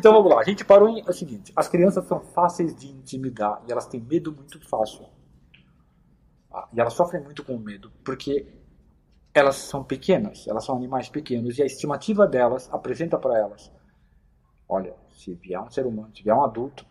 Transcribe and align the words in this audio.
Então 0.00 0.14
vamos 0.14 0.30
lá, 0.32 0.40
a 0.40 0.44
gente 0.44 0.64
parou 0.64 0.88
em 0.88 1.02
é 1.02 1.10
o 1.10 1.12
seguinte: 1.12 1.52
as 1.54 1.68
crianças 1.68 2.06
são 2.06 2.20
fáceis 2.20 2.74
de 2.74 2.88
intimidar 2.88 3.62
e 3.68 3.70
elas 3.70 3.86
têm 3.86 4.00
medo 4.00 4.32
muito 4.32 4.58
fácil. 4.66 5.06
Ah, 6.50 6.66
E 6.72 6.80
elas 6.80 6.94
sofrem 6.94 7.22
muito 7.22 7.44
com 7.44 7.58
medo, 7.58 7.92
porque 8.02 8.46
elas 9.34 9.56
são 9.56 9.84
pequenas, 9.84 10.48
elas 10.48 10.64
são 10.64 10.74
animais 10.74 11.10
pequenos 11.10 11.58
e 11.58 11.62
a 11.62 11.66
estimativa 11.66 12.26
delas 12.26 12.66
apresenta 12.72 13.18
para 13.18 13.38
elas: 13.38 13.70
olha, 14.66 14.96
se 15.10 15.34
vier 15.34 15.60
um 15.60 15.70
ser 15.70 15.84
humano, 15.84 16.16
se 16.16 16.22
vier 16.22 16.34
um 16.34 16.44
adulto, 16.44 16.86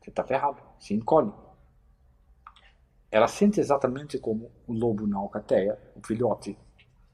você 0.00 0.10
está 0.10 0.24
ferrado, 0.24 0.60
se 0.80 0.94
encolhe. 0.94 1.32
Ela 3.08 3.28
sente 3.28 3.60
exatamente 3.60 4.18
como 4.18 4.50
o 4.66 4.72
lobo 4.72 5.06
na 5.06 5.18
alcateia, 5.18 5.78
o 5.94 6.04
filhote, 6.04 6.58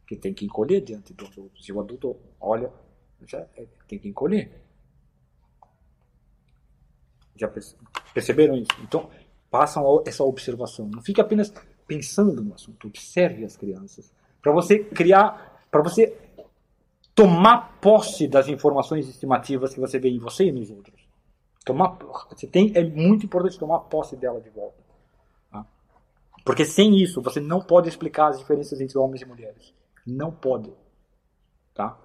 que 0.06 0.16
tem 0.16 0.33
que 0.33 0.46
encolher 0.46 0.80
diante 0.80 1.12
do 1.12 1.27
adulto. 1.27 1.62
Se 1.62 1.70
o 1.70 1.78
adulto 1.80 2.16
olha, 2.41 2.72
já 3.26 3.38
é- 3.56 3.66
tem 3.88 3.98
que 3.98 4.08
encolher. 4.08 4.62
Já 7.36 7.48
perce- 7.48 7.76
perceberam 8.12 8.56
isso? 8.56 8.70
Então, 8.82 9.08
façam 9.50 10.02
essa 10.06 10.22
observação. 10.24 10.86
Não 10.88 11.02
fique 11.02 11.20
apenas 11.20 11.52
pensando 11.86 12.42
no 12.42 12.54
assunto. 12.54 12.86
Observe 12.86 13.44
as 13.44 13.56
crianças. 13.56 14.12
Para 14.40 14.52
você 14.52 14.78
criar, 14.84 15.64
para 15.70 15.82
você 15.82 16.16
tomar 17.14 17.78
posse 17.80 18.27
das 18.27 18.48
informações 18.48 19.08
estimativas 19.08 19.74
que 19.74 19.80
você 19.80 19.98
vê 19.98 20.08
em 20.08 20.18
você 20.18 20.46
e 20.46 20.52
nos 20.52 20.70
outros. 20.70 21.00
Tomar, 21.64 21.98
você 22.30 22.46
tem, 22.46 22.72
é 22.74 22.82
muito 22.82 23.24
importante 23.27 23.58
tomar 23.58 23.80
posse 23.80 24.16
dela 24.16 24.41
de 24.41 24.50
volta. 24.50 24.82
tá? 25.50 25.64
Porque 26.44 26.64
sem 26.64 26.96
isso, 26.96 27.22
você 27.22 27.41
não 27.41 27.60
pode 27.60 27.88
explicar 27.88 28.28
as 28.28 28.38
diferenças 28.38 28.80
entre 28.80 28.98
homens 28.98 29.22
e 29.22 29.25
mulheres. 29.25 29.72
Não 30.04 30.32
pode. 30.32 30.72
Tá? 31.72 31.97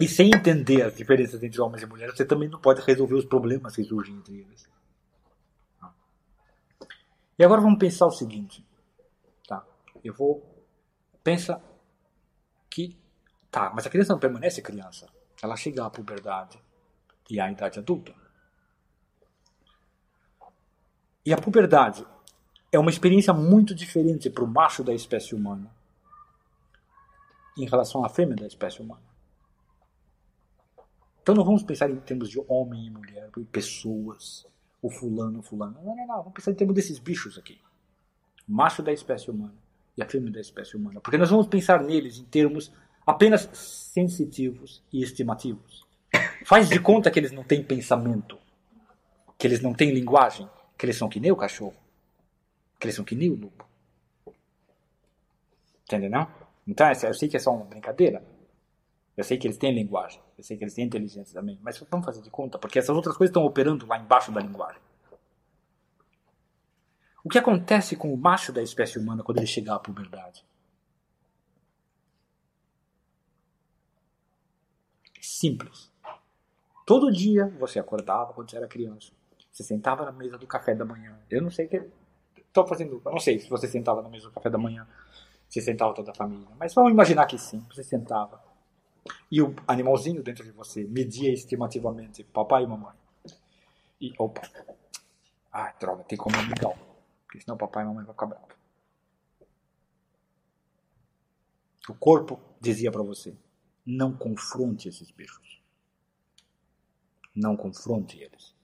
E 0.00 0.08
sem 0.08 0.28
entender 0.34 0.82
as 0.82 0.96
diferenças 0.96 1.42
entre 1.42 1.60
homens 1.60 1.82
e 1.82 1.86
mulheres, 1.86 2.16
você 2.16 2.24
também 2.24 2.48
não 2.48 2.60
pode 2.60 2.80
resolver 2.82 3.14
os 3.14 3.24
problemas 3.24 3.76
que 3.76 3.84
surgem 3.84 4.16
entre 4.16 4.40
eles. 4.40 4.68
E 7.38 7.44
agora 7.44 7.60
vamos 7.60 7.78
pensar 7.78 8.06
o 8.06 8.10
seguinte. 8.10 8.64
Tá? 9.46 9.64
Eu 10.02 10.14
vou. 10.14 10.42
Pensa 11.22 11.62
que. 12.70 12.96
Tá, 13.50 13.72
mas 13.74 13.86
a 13.86 13.90
criança 13.90 14.12
não 14.12 14.20
permanece 14.20 14.62
criança. 14.62 15.08
Ela 15.42 15.56
chega 15.56 15.84
à 15.84 15.90
puberdade 15.90 16.58
e 17.30 17.40
à 17.40 17.50
idade 17.50 17.78
adulta. 17.78 18.14
E 21.24 21.32
a 21.32 21.36
puberdade 21.36 22.04
é 22.72 22.78
uma 22.78 22.90
experiência 22.90 23.32
muito 23.32 23.74
diferente 23.74 24.28
para 24.28 24.44
o 24.44 24.48
macho 24.48 24.82
da 24.82 24.92
espécie 24.92 25.34
humana 25.34 25.70
em 27.56 27.66
relação 27.66 28.04
à 28.04 28.08
fêmea 28.08 28.34
da 28.34 28.46
espécie 28.46 28.82
humana. 28.82 29.13
Então 31.24 31.34
não 31.34 31.42
vamos 31.42 31.62
pensar 31.62 31.90
em 31.90 31.96
termos 31.96 32.28
de 32.28 32.38
homem 32.46 32.84
e 32.84 32.90
mulher, 32.90 33.30
pessoas, 33.50 34.46
o 34.82 34.90
fulano, 34.90 35.38
o 35.38 35.42
fulano. 35.42 35.74
Não, 35.82 35.96
não, 35.96 36.06
não. 36.06 36.16
Vamos 36.18 36.34
pensar 36.34 36.50
em 36.50 36.54
termos 36.54 36.76
desses 36.76 36.98
bichos 36.98 37.38
aqui. 37.38 37.58
O 38.46 38.52
macho 38.52 38.82
da 38.82 38.92
espécie 38.92 39.30
humana 39.30 39.54
e 39.96 40.02
a 40.02 40.06
fêmea 40.06 40.30
da 40.30 40.38
espécie 40.38 40.76
humana. 40.76 41.00
Porque 41.00 41.16
nós 41.16 41.30
vamos 41.30 41.46
pensar 41.46 41.82
neles 41.82 42.18
em 42.18 42.24
termos 42.24 42.70
apenas 43.06 43.48
sensitivos 43.54 44.82
e 44.92 45.02
estimativos. 45.02 45.86
Faz 46.44 46.68
de 46.68 46.78
conta 46.78 47.10
que 47.10 47.18
eles 47.18 47.32
não 47.32 47.42
têm 47.42 47.64
pensamento, 47.64 48.38
que 49.38 49.46
eles 49.46 49.62
não 49.62 49.72
têm 49.72 49.92
linguagem, 49.92 50.46
que 50.76 50.84
eles 50.84 50.96
são 50.96 51.08
que 51.08 51.18
nem 51.18 51.32
o 51.32 51.36
cachorro, 51.36 51.74
que 52.78 52.84
eles 52.84 52.96
são 52.96 53.04
que 53.04 53.14
nem 53.14 53.30
o 53.30 53.34
lobo. 53.34 53.66
Entendeu? 55.84 56.10
Não? 56.10 56.28
Então, 56.68 56.86
eu 56.86 57.14
sei 57.14 57.30
que 57.30 57.36
é 57.38 57.40
só 57.40 57.50
uma 57.50 57.64
brincadeira. 57.64 58.22
Eu 59.16 59.24
sei 59.24 59.38
que 59.38 59.46
eles 59.46 59.56
têm 59.56 59.72
linguagem, 59.72 60.20
eu 60.36 60.44
sei 60.44 60.56
que 60.56 60.64
eles 60.64 60.74
têm 60.74 60.84
inteligência 60.84 61.34
também, 61.34 61.58
mas 61.62 61.78
vamos 61.90 62.04
fazer 62.04 62.22
de 62.22 62.30
conta, 62.30 62.58
porque 62.58 62.78
essas 62.78 62.94
outras 62.94 63.16
coisas 63.16 63.30
estão 63.30 63.44
operando 63.44 63.86
lá 63.86 63.98
embaixo 63.98 64.32
da 64.32 64.40
linguagem. 64.40 64.80
O 67.24 67.28
que 67.28 67.38
acontece 67.38 67.96
com 67.96 68.12
o 68.12 68.16
macho 68.18 68.52
da 68.52 68.62
espécie 68.62 68.98
humana 68.98 69.22
quando 69.22 69.38
ele 69.38 69.46
chegar 69.46 69.76
à 69.76 69.78
puberdade? 69.78 70.44
Simples. 75.20 75.90
Todo 76.84 77.10
dia 77.10 77.48
você 77.58 77.78
acordava 77.78 78.34
quando 78.34 78.50
você 78.50 78.58
era 78.58 78.68
criança. 78.68 79.10
Você 79.50 79.62
sentava 79.62 80.04
na 80.04 80.12
mesa 80.12 80.36
do 80.36 80.46
café 80.46 80.74
da 80.74 80.84
manhã. 80.84 81.18
Eu 81.30 81.40
não 81.40 81.50
sei 81.50 81.66
que. 81.66 81.82
Estou 82.36 82.66
fazendo. 82.66 83.00
Eu 83.02 83.12
não 83.12 83.18
sei 83.18 83.38
se 83.38 83.48
você 83.48 83.66
sentava 83.66 84.02
na 84.02 84.08
mesa 84.08 84.26
do 84.26 84.32
café 84.32 84.50
da 84.50 84.58
manhã. 84.58 84.86
Se 85.48 85.62
sentava 85.62 85.94
toda 85.94 86.10
a 86.10 86.14
família. 86.14 86.46
Mas 86.58 86.74
vamos 86.74 86.92
imaginar 86.92 87.24
que 87.24 87.38
sim. 87.38 87.64
Você 87.70 87.82
sentava. 87.82 88.43
E 89.30 89.42
o 89.42 89.54
animalzinho 89.66 90.22
dentro 90.22 90.44
de 90.44 90.50
você 90.50 90.84
media 90.84 91.32
estimativamente 91.32 92.24
papai 92.24 92.64
e 92.64 92.66
mamãe. 92.66 92.94
E 94.00 94.12
opa. 94.18 94.42
Ah, 95.52 95.72
droga, 95.78 96.04
tem 96.04 96.18
que 96.18 96.24
comer 96.24 96.42
mingau. 96.48 96.76
Porque 97.24 97.40
senão 97.40 97.56
papai 97.56 97.84
e 97.84 97.86
mamãe 97.86 98.04
vão 98.04 98.14
ficar 98.14 98.26
bravos. 98.26 98.54
O 101.88 101.94
corpo 101.94 102.40
dizia 102.60 102.90
para 102.90 103.02
você: 103.02 103.36
não 103.84 104.16
confronte 104.16 104.88
esses 104.88 105.10
bichos. 105.10 105.62
Não 107.34 107.56
confronte 107.56 108.18
eles. 108.18 108.54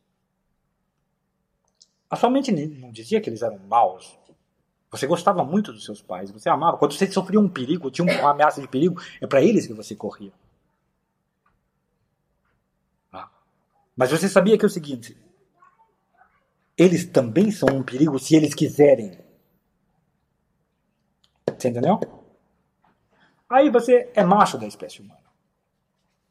A 2.09 2.17
sua 2.17 2.31
mente 2.31 2.51
não 2.51 2.91
dizia 2.91 3.21
que 3.21 3.29
eles 3.29 3.43
eram 3.43 3.59
maus. 3.59 4.19
Você 4.91 5.07
gostava 5.07 5.45
muito 5.45 5.73
dos 5.73 5.85
seus 5.85 6.03
pais, 6.03 6.31
você 6.31 6.49
amava. 6.49 6.77
Quando 6.77 6.93
você 6.93 7.11
sofria 7.11 7.39
um 7.39 7.49
perigo, 7.49 7.91
tinha 7.91 8.05
uma 8.05 8.31
ameaça 8.31 8.61
de 8.61 8.67
perigo, 8.67 9.01
é 9.21 9.27
para 9.27 9.41
eles 9.41 9.67
que 9.67 9.73
você 9.73 9.95
corria. 9.95 10.33
Ah. 13.13 13.31
Mas 13.97 14.11
você 14.11 14.29
sabia 14.29 14.59
que 14.59 14.65
é 14.65 14.67
o 14.67 14.71
seguinte: 14.71 15.17
eles 16.77 17.05
também 17.05 17.51
são 17.51 17.69
um 17.69 17.83
perigo 17.83 18.19
se 18.19 18.35
eles 18.35 18.53
quiserem. 18.53 19.17
Você 21.57 21.69
entendeu? 21.69 22.01
Aí 23.49 23.69
você 23.69 24.11
é 24.15 24.25
macho 24.25 24.57
da 24.59 24.67
espécie 24.67 25.03
humana. 25.03 25.21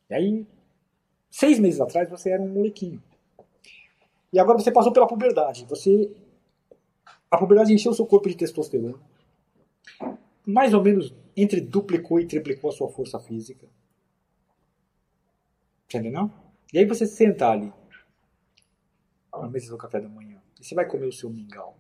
E 0.10 0.14
aí, 0.14 0.48
seis 1.30 1.60
meses 1.60 1.80
atrás, 1.80 2.10
você 2.10 2.32
era 2.32 2.42
um 2.42 2.50
molequinho. 2.50 3.02
E 4.34 4.40
agora 4.40 4.58
você 4.58 4.72
passou 4.72 4.92
pela 4.92 5.08
puberdade. 5.08 5.66
Você. 5.66 6.12
A 7.32 7.38
puberdade 7.38 7.74
encheu 7.74 7.94
seu 7.94 8.06
corpo 8.06 8.28
de 8.28 8.36
testosterona. 8.36 9.00
Mais 10.46 10.74
ou 10.74 10.84
menos 10.84 11.14
entre 11.38 11.62
duplicou 11.62 12.20
e 12.20 12.26
triplicou 12.26 12.70
a 12.70 12.74
sua 12.74 12.90
força 12.90 13.20
física. 13.20 13.68
Entendeu? 15.86 16.12
Não? 16.12 16.34
E 16.74 16.80
aí 16.80 16.86
você 16.86 17.06
senta 17.06 17.50
ali. 17.50 17.72
Na 19.32 19.48
mesa 19.48 19.70
do 19.70 19.78
café 19.78 20.02
da 20.02 20.10
manhã. 20.10 20.42
E 20.60 20.66
você 20.66 20.76
vai 20.76 20.86
comer 20.86 21.06
o 21.06 21.14
seu 21.14 21.30
mingau. 21.30 21.78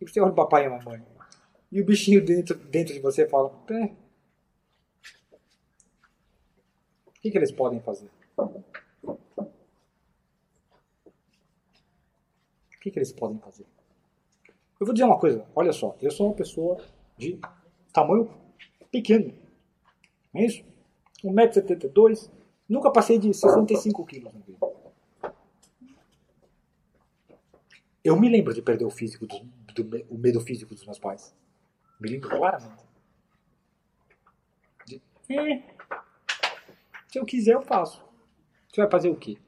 E 0.00 0.06
você 0.06 0.20
olha 0.20 0.32
o 0.32 0.34
papai 0.34 0.64
e 0.64 0.66
a 0.66 0.70
mamãe. 0.70 1.02
E 1.72 1.80
o 1.80 1.84
bichinho 1.84 2.24
dentro, 2.24 2.56
dentro 2.56 2.92
de 2.92 3.00
você 3.00 3.26
fala: 3.28 3.50
Pé. 3.66 3.96
O 7.06 7.20
que, 7.20 7.30
que 7.30 7.38
eles 7.38 7.50
podem 7.50 7.80
fazer? 7.80 8.10
Que, 12.84 12.90
que 12.90 12.98
eles 12.98 13.12
podem 13.12 13.38
fazer? 13.38 13.64
Eu 14.78 14.86
vou 14.86 14.92
dizer 14.92 15.04
uma 15.04 15.18
coisa: 15.18 15.46
olha 15.56 15.72
só, 15.72 15.96
eu 16.02 16.10
sou 16.10 16.26
uma 16.28 16.34
pessoa 16.34 16.78
de 17.16 17.38
tamanho 17.92 18.30
pequeno. 18.92 19.32
Não 20.32 20.40
é 20.42 20.44
isso? 20.46 20.62
1,72m. 21.24 22.30
Nunca 22.68 22.90
passei 22.90 23.18
de 23.18 23.32
65 23.32 24.04
quilos 24.04 24.32
na 24.32 24.40
vida. 24.40 24.58
Eu 28.02 28.18
me 28.20 28.28
lembro 28.28 28.52
de 28.52 28.60
perder 28.60 28.84
o 28.84 28.90
físico 28.90 29.26
do, 29.26 29.38
do- 29.82 30.04
o 30.10 30.18
medo 30.18 30.40
físico 30.40 30.74
dos 30.74 30.84
meus 30.84 30.98
pais. 30.98 31.34
Me 32.00 32.10
lembro 32.10 32.28
claramente. 32.28 32.84
De, 34.86 35.00
é, 35.30 35.62
se 37.08 37.18
eu 37.18 37.24
quiser, 37.24 37.54
eu 37.54 37.62
faço. 37.62 38.02
Você 38.70 38.80
vai 38.82 38.90
fazer 38.90 39.08
o 39.08 39.16
quê? 39.16 39.38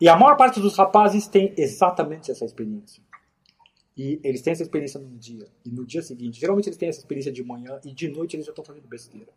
E 0.00 0.08
a 0.08 0.16
maior 0.16 0.36
parte 0.36 0.60
dos 0.60 0.76
rapazes 0.76 1.26
tem 1.26 1.52
exatamente 1.56 2.30
essa 2.30 2.44
experiência. 2.44 3.02
E 3.96 4.20
eles 4.22 4.40
têm 4.42 4.52
essa 4.52 4.62
experiência 4.62 5.00
num 5.00 5.16
dia. 5.16 5.48
E 5.64 5.70
no 5.70 5.84
dia 5.84 6.02
seguinte, 6.02 6.38
geralmente 6.38 6.68
eles 6.68 6.78
têm 6.78 6.88
essa 6.88 7.00
experiência 7.00 7.32
de 7.32 7.42
manhã 7.42 7.80
e 7.84 7.92
de 7.92 8.08
noite 8.08 8.36
eles 8.36 8.46
já 8.46 8.52
estão 8.52 8.64
fazendo 8.64 8.86
besteira. 8.86 9.32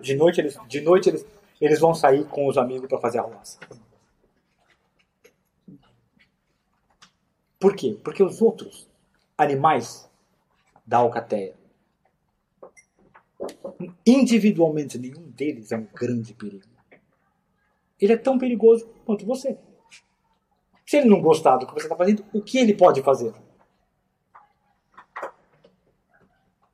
De 0.00 0.14
noite 0.14 0.40
eles, 0.40 0.58
de 0.68 0.80
noite 0.80 1.08
eles, 1.08 1.24
eles 1.60 1.78
vão 1.78 1.94
sair 1.94 2.26
com 2.26 2.48
os 2.48 2.58
amigos 2.58 2.88
para 2.88 2.98
fazer 2.98 3.18
arrumação. 3.18 3.60
Por 7.58 7.74
quê? 7.74 7.98
Porque 8.02 8.22
os 8.22 8.42
outros 8.42 8.88
animais 9.36 10.08
da 10.86 10.98
alcateia, 10.98 11.54
individualmente, 14.06 14.98
nenhum 14.98 15.30
deles 15.30 15.72
é 15.72 15.76
um 15.76 15.86
grande 15.94 16.34
perigo. 16.34 16.67
Ele 18.00 18.12
é 18.12 18.16
tão 18.16 18.38
perigoso 18.38 18.88
quanto 19.04 19.26
você. 19.26 19.58
Se 20.86 20.96
ele 20.96 21.08
não 21.08 21.20
gostar 21.20 21.56
do 21.56 21.66
que 21.66 21.74
você 21.74 21.84
está 21.84 21.96
fazendo, 21.96 22.24
o 22.32 22.40
que 22.40 22.58
ele 22.58 22.74
pode 22.74 23.02
fazer? 23.02 23.34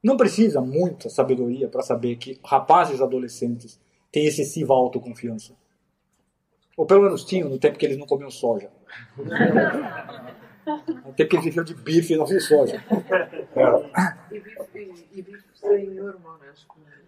Não 0.03 0.17
precisa 0.17 0.61
muita 0.61 1.09
sabedoria 1.09 1.69
para 1.69 1.83
saber 1.83 2.17
que 2.17 2.39
rapazes 2.45 3.01
adolescentes 3.01 3.81
têm 4.13 4.27
excessiva 4.27 4.75
autoconfiança. 4.75 5.55
Ou 6.77 6.85
pelo 6.85 7.03
menos 7.03 7.25
tinham 7.25 7.49
no 7.49 7.59
tempo 7.59 7.79
que 7.79 7.87
eles 7.87 7.97
não 7.97 8.07
comiam 8.07 8.31
soja. 8.31 8.71
No 10.67 11.13
tempo 11.13 11.29
que 11.29 11.37
eles 11.37 11.45
viviam 11.45 11.63
de 11.63 11.75
bife 11.75 12.15
e 12.15 12.17
não 12.17 12.25
de 12.25 12.41
soja. 12.41 12.83
E 14.31 14.41
bife, 14.41 15.07
e 15.13 15.21
bife 15.21 15.45
sem 15.53 15.95
também. 15.95 17.04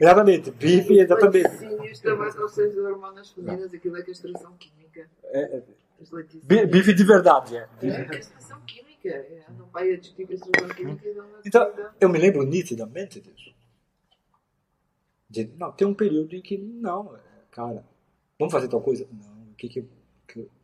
Exatamente, 0.00 0.50
bife, 0.50 0.98
exatamente. 0.98 1.48
Laticínios 1.48 2.00
também 2.00 2.30
são 2.30 2.48
sem 2.48 2.78
hormonas 2.80 3.30
femininas, 3.30 3.72
aquilo 3.72 3.96
é 3.96 4.02
castração 4.02 4.56
química. 4.56 5.08
É, 5.24 5.62
é, 6.48 6.66
bife 6.66 6.92
de 6.92 7.04
verdade, 7.04 7.56
é. 7.56 7.68
É 7.82 8.04
castração 8.04 8.60
química. 8.62 9.08
É, 9.08 9.44
não 9.56 9.66
vai 9.66 9.92
a 9.92 9.96
discutir 9.96 10.26
castração 10.26 10.68
química 10.70 11.08
Então, 11.44 11.72
eu 12.00 12.08
me 12.08 12.18
lembro 12.18 12.42
nitidamente 12.42 13.20
disso. 13.20 13.54
De, 15.28 15.50
não, 15.56 15.72
tem 15.72 15.86
um 15.86 15.94
período 15.94 16.34
em 16.34 16.40
que, 16.40 16.56
não, 16.56 17.14
é, 17.16 17.20
cara, 17.50 17.84
vamos 18.38 18.52
fazer 18.52 18.68
tal 18.68 18.80
coisa? 18.80 19.06
Não, 19.10 19.52
o 19.52 19.54
que, 19.54 19.68
que, 19.68 19.84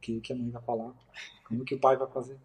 que, 0.01 0.21
que 0.21 0.33
a 0.33 0.37
mãe 0.37 0.51
vai 0.51 0.63
falar? 0.63 0.93
Como 1.47 1.65
que 1.65 1.75
o 1.75 1.81
pai 1.81 1.97
vai 1.97 2.09
fazer? 2.11 2.37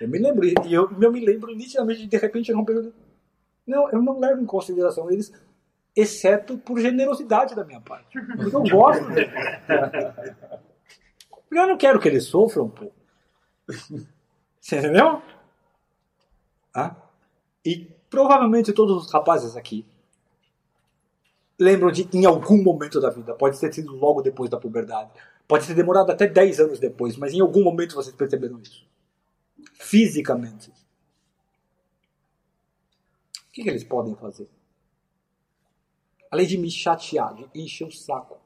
Eu 0.00 0.08
me 0.08 0.18
lembro, 0.18 0.46
e 0.46 0.54
eu, 0.72 0.88
eu 1.00 1.12
me 1.12 1.24
lembro 1.24 1.54
nitidamente 1.54 2.00
de, 2.00 2.06
de 2.06 2.16
repente 2.16 2.46
chegar 2.46 2.60
um 2.60 2.64
período. 2.64 2.94
Não, 3.68 3.90
eu 3.90 4.00
não 4.00 4.18
levo 4.18 4.40
em 4.40 4.46
consideração 4.46 5.10
eles, 5.10 5.30
exceto 5.94 6.56
por 6.56 6.80
generosidade 6.80 7.54
da 7.54 7.64
minha 7.64 7.80
parte. 7.80 8.18
Porque 8.36 8.56
eu 8.56 8.62
gosto 8.62 9.06
deles. 9.10 9.30
Porque 11.30 11.58
eu 11.58 11.66
não 11.66 11.76
quero 11.76 12.00
que 12.00 12.08
eles 12.08 12.24
sofram, 12.24 12.68
pô. 12.70 12.90
Você 14.58 14.78
entendeu? 14.78 15.22
Ah? 16.74 16.96
E 17.64 17.86
provavelmente 18.08 18.72
todos 18.72 19.04
os 19.04 19.12
rapazes 19.12 19.54
aqui 19.54 19.86
lembram 21.58 21.90
de 21.90 22.08
em 22.12 22.24
algum 22.24 22.62
momento 22.62 23.00
da 23.00 23.10
vida. 23.10 23.34
Pode 23.34 23.60
ter 23.60 23.72
sido 23.72 23.94
logo 23.94 24.22
depois 24.22 24.48
da 24.48 24.58
puberdade. 24.58 25.10
Pode 25.46 25.66
ter 25.66 25.74
demorado 25.74 26.10
até 26.10 26.26
10 26.26 26.60
anos 26.60 26.78
depois, 26.78 27.16
mas 27.16 27.34
em 27.34 27.40
algum 27.40 27.62
momento 27.62 27.94
vocês 27.94 28.14
perceberam 28.14 28.58
isso. 28.60 28.86
Fisicamente. 29.74 30.72
O 33.48 33.52
que, 33.52 33.62
que 33.62 33.68
eles 33.68 33.84
podem 33.84 34.14
fazer? 34.14 34.48
Além 36.30 36.46
de 36.46 36.58
me 36.58 36.70
chatear, 36.70 37.34
de 37.34 37.48
encher 37.54 37.86
o 37.86 37.92
saco. 37.92 38.38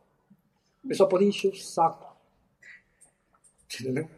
Eles 0.85 0.97
só 0.97 1.07
podem 1.07 1.29
encher 1.29 1.53
o 1.53 1.57
saco. 1.57 2.17
Entendeu? 3.81 4.09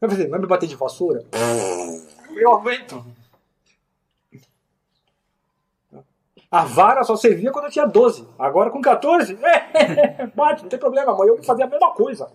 Vai 0.00 0.10
fazer, 0.10 0.28
vai 0.28 0.40
me 0.40 0.46
bater 0.46 0.68
de 0.68 0.74
vassoura? 0.74 1.24
Eu 2.34 2.52
aguento. 2.52 3.04
A 6.50 6.64
vara 6.64 7.02
só 7.02 7.16
servia 7.16 7.50
quando 7.50 7.66
eu 7.66 7.70
tinha 7.70 7.86
12. 7.86 8.28
Agora 8.38 8.70
com 8.70 8.80
14, 8.80 9.38
é, 9.42 10.26
bate, 10.36 10.62
não 10.62 10.68
tem 10.68 10.78
problema. 10.78 11.12
Amanhã 11.12 11.30
eu 11.30 11.36
vou 11.36 11.44
fazer 11.44 11.62
a 11.62 11.66
mesma 11.66 11.94
coisa. 11.94 12.30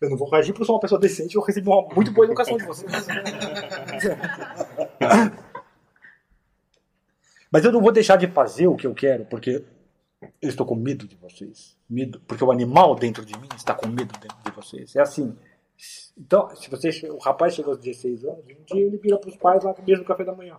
Eu 0.00 0.10
não 0.10 0.16
vou 0.16 0.30
reagir 0.30 0.52
porque 0.52 0.62
eu 0.62 0.66
sou 0.66 0.76
uma 0.76 0.80
pessoa 0.80 1.00
decente 1.00 1.34
e 1.34 1.38
eu 1.38 1.42
recebi 1.42 1.68
uma 1.68 1.82
muito 1.94 2.12
boa 2.12 2.26
educação 2.26 2.56
de 2.56 2.64
vocês. 2.64 2.90
Mas 7.56 7.64
eu 7.64 7.72
não 7.72 7.80
vou 7.80 7.90
deixar 7.90 8.16
de 8.16 8.26
fazer 8.26 8.66
o 8.66 8.76
que 8.76 8.86
eu 8.86 8.94
quero 8.94 9.24
porque 9.24 9.64
eu 10.42 10.48
estou 10.50 10.66
com 10.66 10.74
medo 10.74 11.08
de 11.08 11.16
vocês. 11.16 11.74
Medo, 11.88 12.20
porque 12.28 12.44
o 12.44 12.52
animal 12.52 12.94
dentro 12.94 13.24
de 13.24 13.32
mim 13.38 13.48
está 13.56 13.74
com 13.74 13.86
medo 13.86 14.12
de, 14.18 14.28
de 14.28 14.50
vocês. 14.54 14.94
É 14.94 15.00
assim. 15.00 15.34
Então, 16.18 16.54
se 16.54 16.68
você, 16.68 16.90
o 17.10 17.16
rapaz 17.16 17.54
chega 17.54 17.70
aos 17.70 17.78
16 17.78 18.26
anos, 18.26 18.44
um 18.44 18.62
dia 18.64 18.84
ele 18.84 18.98
vira 18.98 19.16
para 19.16 19.30
os 19.30 19.36
pais 19.38 19.64
lá 19.64 19.72
no 19.72 19.82
mesmo 19.86 20.04
café 20.04 20.22
da 20.22 20.34
manhã. 20.34 20.58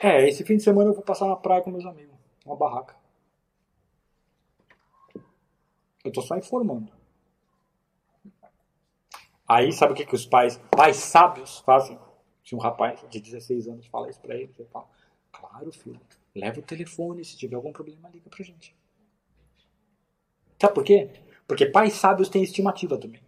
É, 0.00 0.28
esse 0.28 0.44
fim 0.44 0.56
de 0.56 0.62
semana 0.62 0.90
eu 0.90 0.94
vou 0.94 1.02
passar 1.02 1.26
na 1.26 1.34
praia 1.34 1.62
com 1.62 1.72
meus 1.72 1.84
amigos. 1.84 2.14
Uma 2.46 2.54
barraca. 2.54 2.94
Eu 6.04 6.12
tô 6.12 6.22
só 6.22 6.36
informando. 6.36 6.92
Aí, 9.48 9.72
sabe 9.72 9.94
o 9.94 9.96
que, 9.96 10.06
que 10.06 10.14
os 10.14 10.26
pais, 10.26 10.60
pais 10.70 10.98
sábios 10.98 11.58
fazem? 11.58 11.98
Se 12.44 12.54
um 12.54 12.60
rapaz 12.60 13.04
de 13.10 13.20
16 13.20 13.66
anos 13.66 13.86
fala 13.88 14.08
isso 14.08 14.20
pra 14.20 14.36
ele, 14.36 14.52
você 14.52 14.64
fala, 14.66 14.86
claro, 15.42 15.72
filho, 15.72 16.00
leva 16.34 16.60
o 16.60 16.62
telefone, 16.62 17.24
se 17.24 17.36
tiver 17.36 17.56
algum 17.56 17.72
problema, 17.72 18.08
liga 18.08 18.30
pra 18.30 18.44
gente. 18.44 18.76
Sabe 20.60 20.74
por 20.74 20.84
quê? 20.84 21.10
Porque 21.46 21.66
pais 21.66 21.94
sábios 21.94 22.28
têm 22.28 22.42
estimativa 22.42 22.96
também. 22.96 23.20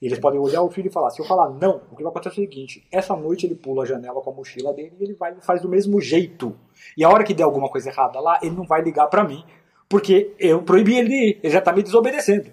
E 0.00 0.06
eles 0.06 0.18
podem 0.18 0.40
olhar 0.40 0.62
o 0.62 0.70
filho 0.70 0.88
e 0.88 0.92
falar, 0.92 1.10
se 1.10 1.20
eu 1.20 1.26
falar 1.26 1.50
não, 1.50 1.82
o 1.90 1.96
que 1.96 2.02
vai 2.02 2.10
acontecer 2.10 2.28
é 2.28 2.44
o 2.44 2.46
seguinte, 2.46 2.86
essa 2.90 3.14
noite 3.16 3.46
ele 3.46 3.54
pula 3.54 3.82
a 3.82 3.86
janela 3.86 4.20
com 4.20 4.30
a 4.30 4.34
mochila 4.34 4.72
dele 4.72 4.94
e 4.98 5.04
ele 5.04 5.14
vai 5.14 5.36
e 5.36 5.40
faz 5.42 5.62
do 5.62 5.68
mesmo 5.68 6.00
jeito. 6.00 6.58
E 6.96 7.04
a 7.04 7.08
hora 7.08 7.24
que 7.24 7.34
der 7.34 7.44
alguma 7.44 7.68
coisa 7.68 7.90
errada 7.90 8.20
lá, 8.20 8.38
ele 8.42 8.54
não 8.54 8.64
vai 8.64 8.82
ligar 8.82 9.06
pra 9.08 9.24
mim, 9.24 9.44
porque 9.88 10.34
eu 10.38 10.62
proibi 10.62 10.96
ele 10.96 11.08
de 11.08 11.14
ir, 11.14 11.40
ele 11.42 11.52
já 11.52 11.60
tá 11.60 11.72
me 11.72 11.82
desobedecendo. 11.82 12.50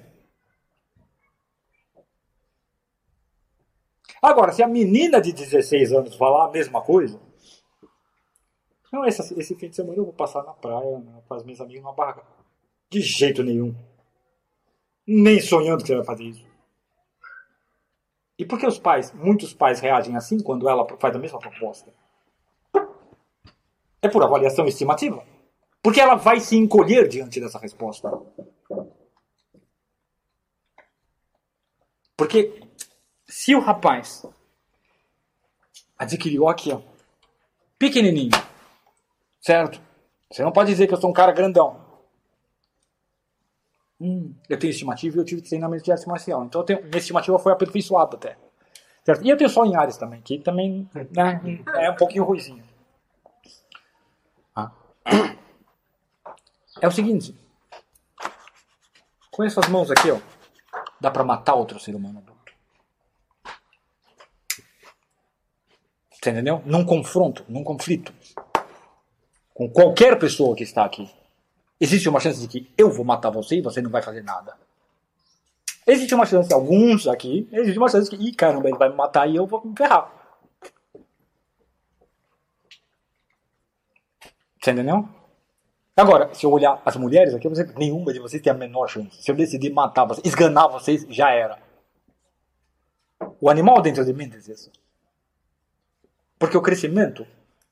Agora, 4.21 4.51
se 4.51 4.63
a 4.63 4.67
menina 4.67 5.21
de 5.21 5.31
16 5.31 5.93
anos 5.93 6.15
falar 6.15 6.47
a 6.47 6.51
mesma 6.51 6.81
coisa, 6.81 7.19
não, 8.91 9.05
esse, 9.05 9.39
esse 9.39 9.55
fim 9.55 9.69
de 9.69 9.75
semana 9.75 9.97
eu 9.97 10.05
vou 10.05 10.13
passar 10.13 10.43
na 10.43 10.53
praia 10.53 10.99
né, 10.99 11.21
com 11.27 11.33
as 11.33 11.43
minhas 11.43 11.59
amigas 11.59 11.83
numa 11.83 11.93
barraca. 11.93 12.23
De 12.89 13.01
jeito 13.01 13.43
nenhum. 13.43 13.75
Nem 15.05 15.39
sonhando 15.41 15.81
que 15.81 15.87
você 15.87 15.95
vai 15.95 16.05
fazer 16.05 16.23
isso. 16.23 16.47
E 18.37 18.45
por 18.45 18.59
que 18.59 18.67
os 18.67 18.77
pais, 18.77 19.11
muitos 19.13 19.53
pais 19.53 19.79
reagem 19.79 20.15
assim 20.15 20.39
quando 20.39 20.69
ela 20.69 20.85
faz 20.99 21.15
a 21.15 21.19
mesma 21.19 21.39
proposta? 21.39 21.91
É 24.01 24.07
por 24.07 24.23
avaliação 24.23 24.65
estimativa. 24.67 25.23
Porque 25.81 25.99
ela 25.99 26.15
vai 26.15 26.39
se 26.39 26.55
encolher 26.55 27.07
diante 27.07 27.39
dessa 27.39 27.59
resposta. 27.59 28.11
Porque 32.15 32.61
se 33.27 33.55
o 33.55 33.59
rapaz 33.59 34.25
adquiriu 35.97 36.47
aqui, 36.47 36.71
ó, 36.71 36.81
pequenininho, 37.77 38.31
certo? 39.47 39.81
Você 40.29 40.43
não 40.43 40.51
pode 40.51 40.69
dizer 40.69 40.87
que 40.87 40.93
eu 40.93 40.99
sou 40.99 41.09
um 41.09 41.13
cara 41.13 41.31
grandão. 41.31 41.79
Hum, 43.99 44.35
eu 44.49 44.59
tenho 44.59 44.71
estimativa 44.71 45.15
e 45.15 45.19
eu 45.19 45.25
tive 45.25 45.41
treinamento 45.41 45.85
de 45.85 45.91
arte 45.91 46.05
marcial. 46.05 46.43
Então 46.43 46.63
tenho, 46.63 46.83
minha 46.83 46.97
estimativa 46.97 47.39
foi 47.39 47.53
aperfeiçoada 47.53 48.17
até. 48.17 48.37
Certo? 49.05 49.23
E 49.23 49.29
eu 49.29 49.37
tenho 49.37 49.49
só 49.49 49.65
em 49.65 49.73
Ares 49.73 49.95
também, 49.95 50.21
que 50.21 50.37
também 50.37 50.89
né, 50.93 51.41
é 51.75 51.89
um 51.89 51.95
pouquinho 51.95 52.25
ruizinho. 52.25 52.61
Ah. 54.53 54.69
É 56.81 56.87
o 56.87 56.91
seguinte. 56.91 57.33
Com 59.31 59.45
essas 59.45 59.69
mãos 59.69 59.89
aqui, 59.89 60.11
ó, 60.11 60.19
dá 60.99 61.09
pra 61.09 61.23
matar 61.23 61.53
outro 61.55 61.79
ser 61.79 61.95
humano 61.95 62.19
adulto. 62.19 62.51
Você 66.11 66.31
entendeu? 66.31 66.61
Num 66.65 66.85
confronto, 66.85 67.45
num 67.47 67.63
conflito. 67.63 68.13
Com 69.57 69.67
qualquer 69.67 70.19
pessoa 70.19 70.55
que 70.55 70.61
está 70.61 70.85
aqui. 70.85 71.09
Existe 71.81 72.07
uma 72.07 72.19
chance 72.19 72.39
de 72.39 72.47
que 72.47 72.71
eu 72.77 72.91
vou 72.91 73.03
matar 73.03 73.31
você 73.31 73.55
e 73.55 73.61
você 73.61 73.81
não 73.81 73.89
vai 73.89 74.03
fazer 74.03 74.23
nada. 74.23 74.55
Existe 75.87 76.13
uma 76.13 76.27
chance, 76.27 76.53
alguns 76.53 77.07
aqui, 77.07 77.49
existe 77.51 77.75
uma 77.79 77.89
chance 77.89 78.07
que, 78.07 78.15
ih, 78.15 78.35
caramba, 78.35 78.69
ele 78.69 78.77
vai 78.77 78.87
me 78.87 78.95
matar 78.95 79.27
e 79.27 79.35
eu 79.35 79.47
vou 79.47 79.65
me 79.65 79.75
ferrar. 79.75 80.13
Você 84.61 84.69
entendeu? 84.69 85.09
Agora, 85.95 86.31
se 86.35 86.45
eu 86.45 86.51
olhar 86.51 86.79
as 86.85 86.95
mulheres 86.95 87.33
aqui, 87.33 87.47
eu 87.47 87.49
vou 87.49 87.59
dizer 87.59 87.73
que 87.73 87.79
nenhuma 87.79 88.13
de 88.13 88.19
vocês 88.19 88.39
tem 88.39 88.51
a 88.51 88.55
menor 88.55 88.87
chance. 88.87 89.23
Se 89.23 89.31
eu 89.31 89.35
decidir 89.35 89.71
matar 89.71 90.05
vocês, 90.05 90.23
esganar 90.23 90.67
vocês, 90.67 91.03
já 91.09 91.31
era. 91.31 91.57
O 93.41 93.49
animal 93.49 93.81
dentro 93.81 94.05
de 94.05 94.13
mim 94.13 94.29
diz 94.29 94.47
isso. 94.47 94.71
Porque 96.37 96.55
o 96.55 96.61
crescimento 96.61 97.25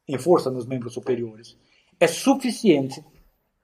em 0.07 0.17
força 0.17 0.49
nos 0.49 0.65
membros 0.65 0.95
superiores 0.95 1.55
é 1.99 2.07
suficiente 2.07 3.03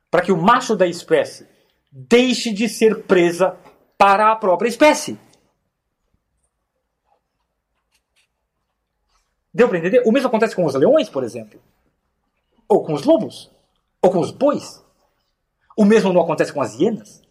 para 0.10 0.22
que 0.22 0.32
o 0.32 0.38
macho 0.38 0.76
da 0.76 0.88
espécie 0.88 1.48
deixe 1.92 2.54
de 2.54 2.70
ser 2.70 3.04
presa 3.04 3.58
para 3.98 4.32
a 4.32 4.36
própria 4.36 4.70
espécie. 4.70 5.18
Deu 9.54 9.68
para 9.68 9.78
entender? 9.78 10.02
O 10.06 10.12
mesmo 10.12 10.28
acontece 10.28 10.56
com 10.56 10.66
os 10.66 10.74
leões, 10.74 11.10
por 11.10 11.24
exemplo. 11.24 11.62
Ou 12.68 12.84
com 12.84 12.94
os 12.94 13.04
lobos. 13.04 13.52
Ou 14.02 14.10
com 14.10 14.20
os 14.20 14.32
bois. 14.32 14.82
O 15.78 15.84
mesmo 15.84 16.14
não 16.14 16.22
acontece 16.22 16.54
com 16.54 16.62
as 16.62 16.74
hienas. 16.80 17.22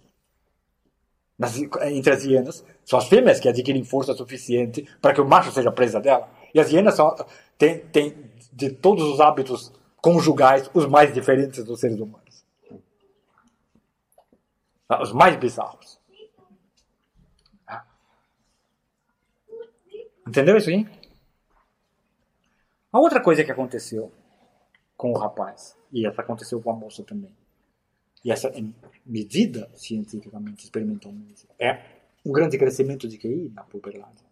Nas, 1.38 1.56
entre 1.56 2.12
as 2.12 2.24
hienas, 2.24 2.64
são 2.84 2.98
as 2.98 3.08
fêmeas 3.08 3.40
que 3.40 3.48
adquirem 3.48 3.82
força 3.82 4.12
suficiente 4.12 4.86
para 5.00 5.14
que 5.14 5.20
o 5.20 5.26
macho 5.26 5.50
seja 5.50 5.72
presa 5.72 5.98
dela. 5.98 6.28
E 6.52 6.60
as 6.60 6.70
hienas 6.70 6.96
têm, 7.56 8.14
de 8.52 8.70
todos 8.70 9.04
os 9.04 9.20
hábitos 9.20 9.72
conjugais, 10.02 10.70
os 10.72 10.86
mais 10.86 11.12
diferentes 11.12 11.64
dos 11.64 11.80
seres 11.80 11.98
humanos. 11.98 12.44
Os 15.00 15.12
mais 15.12 15.36
bizarros. 15.36 16.00
Entendeu 20.26 20.56
isso 20.56 20.70
aí? 20.70 20.86
A 22.92 22.98
outra 22.98 23.22
coisa 23.22 23.44
que 23.44 23.52
aconteceu 23.52 24.12
com 24.96 25.12
o 25.12 25.18
rapaz, 25.18 25.76
e 25.92 26.06
essa 26.06 26.22
aconteceu 26.22 26.60
com 26.60 26.70
a 26.70 26.74
moça 26.74 27.02
também, 27.02 27.34
e 28.24 28.30
essa 28.30 28.48
é 28.48 28.62
medida 29.06 29.70
cientificamente, 29.74 30.64
experimentalmente, 30.64 31.48
é 31.58 32.00
um 32.24 32.32
grande 32.32 32.58
crescimento 32.58 33.08
de 33.08 33.16
QI 33.16 33.50
na 33.54 33.64
puberdade. 33.64 34.24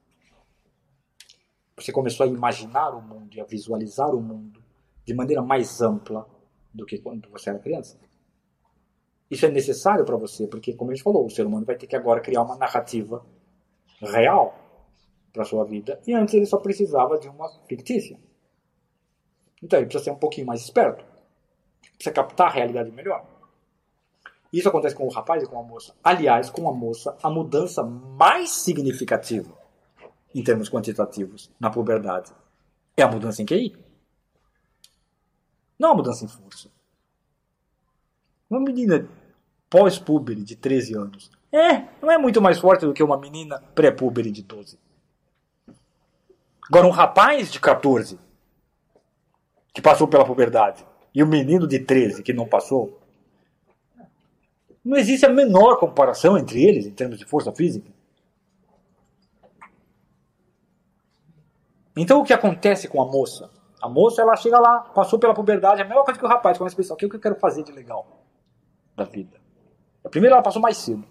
Você 1.76 1.90
começou 1.92 2.24
a 2.24 2.28
imaginar 2.28 2.90
o 2.90 3.00
mundo 3.00 3.34
e 3.34 3.40
a 3.40 3.44
visualizar 3.44 4.14
o 4.14 4.20
mundo 4.20 4.62
de 5.08 5.14
maneira 5.14 5.40
mais 5.40 5.80
ampla 5.80 6.28
do 6.72 6.84
que 6.84 6.98
quando 6.98 7.30
você 7.30 7.48
era 7.48 7.58
criança. 7.58 7.98
Isso 9.30 9.46
é 9.46 9.50
necessário 9.50 10.04
para 10.04 10.18
você, 10.18 10.46
porque, 10.46 10.74
como 10.74 10.90
a 10.90 10.94
gente 10.94 11.02
falou, 11.02 11.24
o 11.24 11.30
ser 11.30 11.46
humano 11.46 11.64
vai 11.64 11.76
ter 11.76 11.86
que 11.86 11.96
agora 11.96 12.20
criar 12.20 12.42
uma 12.42 12.56
narrativa 12.56 13.24
real 14.02 14.54
para 15.32 15.46
sua 15.46 15.64
vida, 15.64 15.98
e 16.06 16.12
antes 16.12 16.34
ele 16.34 16.44
só 16.44 16.58
precisava 16.58 17.18
de 17.18 17.26
uma 17.26 17.48
fictícia. 17.66 18.20
Então 19.62 19.78
ele 19.78 19.86
precisa 19.86 20.04
ser 20.04 20.10
um 20.10 20.18
pouquinho 20.18 20.46
mais 20.46 20.60
esperto, 20.60 21.02
precisa 21.94 22.14
captar 22.14 22.48
a 22.48 22.52
realidade 22.52 22.90
melhor. 22.92 23.24
Isso 24.52 24.68
acontece 24.68 24.94
com 24.94 25.06
o 25.06 25.10
rapaz 25.10 25.42
e 25.42 25.46
com 25.46 25.58
a 25.58 25.62
moça. 25.62 25.94
Aliás, 26.04 26.50
com 26.50 26.68
a 26.68 26.72
moça, 26.72 27.16
a 27.22 27.30
mudança 27.30 27.82
mais 27.82 28.50
significativa, 28.50 29.56
em 30.34 30.44
termos 30.44 30.68
quantitativos, 30.68 31.50
na 31.58 31.70
puberdade, 31.70 32.30
é 32.94 33.02
a 33.02 33.08
mudança 33.08 33.40
em 33.40 33.46
QI. 33.46 33.87
Não 35.78 35.92
a 35.92 35.94
mudança 35.94 36.24
em 36.24 36.28
força. 36.28 36.68
Uma 38.50 38.60
menina 38.60 39.08
pós-púbere 39.70 40.42
de 40.42 40.56
13 40.56 40.96
anos 40.96 41.30
é, 41.52 41.84
não 42.02 42.10
é 42.10 42.18
muito 42.18 42.40
mais 42.40 42.58
forte 42.58 42.84
do 42.84 42.92
que 42.92 43.02
uma 43.02 43.18
menina 43.18 43.60
pré-púbere 43.74 44.30
de 44.30 44.42
12. 44.42 44.78
Agora, 46.68 46.86
um 46.86 46.90
rapaz 46.90 47.50
de 47.50 47.58
14 47.58 48.18
que 49.72 49.80
passou 49.80 50.06
pela 50.06 50.24
puberdade 50.24 50.84
e 51.14 51.22
um 51.22 51.26
menino 51.26 51.66
de 51.66 51.78
13 51.78 52.22
que 52.22 52.32
não 52.32 52.46
passou, 52.46 53.00
não 54.84 54.96
existe 54.96 55.24
a 55.24 55.30
menor 55.30 55.78
comparação 55.78 56.36
entre 56.36 56.62
eles 56.62 56.86
em 56.86 56.90
termos 56.90 57.18
de 57.18 57.24
força 57.24 57.52
física. 57.52 57.90
Então 61.96 62.20
o 62.20 62.24
que 62.24 62.32
acontece 62.32 62.86
com 62.88 63.02
a 63.02 63.06
moça? 63.06 63.50
A 63.80 63.88
moça 63.88 64.22
ela 64.22 64.34
chega 64.36 64.58
lá, 64.58 64.80
passou 64.80 65.18
pela 65.18 65.34
puberdade, 65.34 65.82
a 65.82 65.84
mesma 65.84 66.04
coisa 66.04 66.18
que 66.18 66.24
o 66.24 66.28
rapaz, 66.28 66.58
começa 66.58 66.74
a 66.74 66.76
pensar, 66.76 66.94
o 66.94 66.96
que 66.96 67.06
eu 67.06 67.20
quero 67.20 67.36
fazer 67.36 67.62
de 67.62 67.72
legal 67.72 68.24
da 68.96 69.04
vida? 69.04 69.40
Primeiro 70.10 70.34
ela 70.34 70.42
passou 70.42 70.60
mais 70.60 70.76
cedo. 70.76 71.04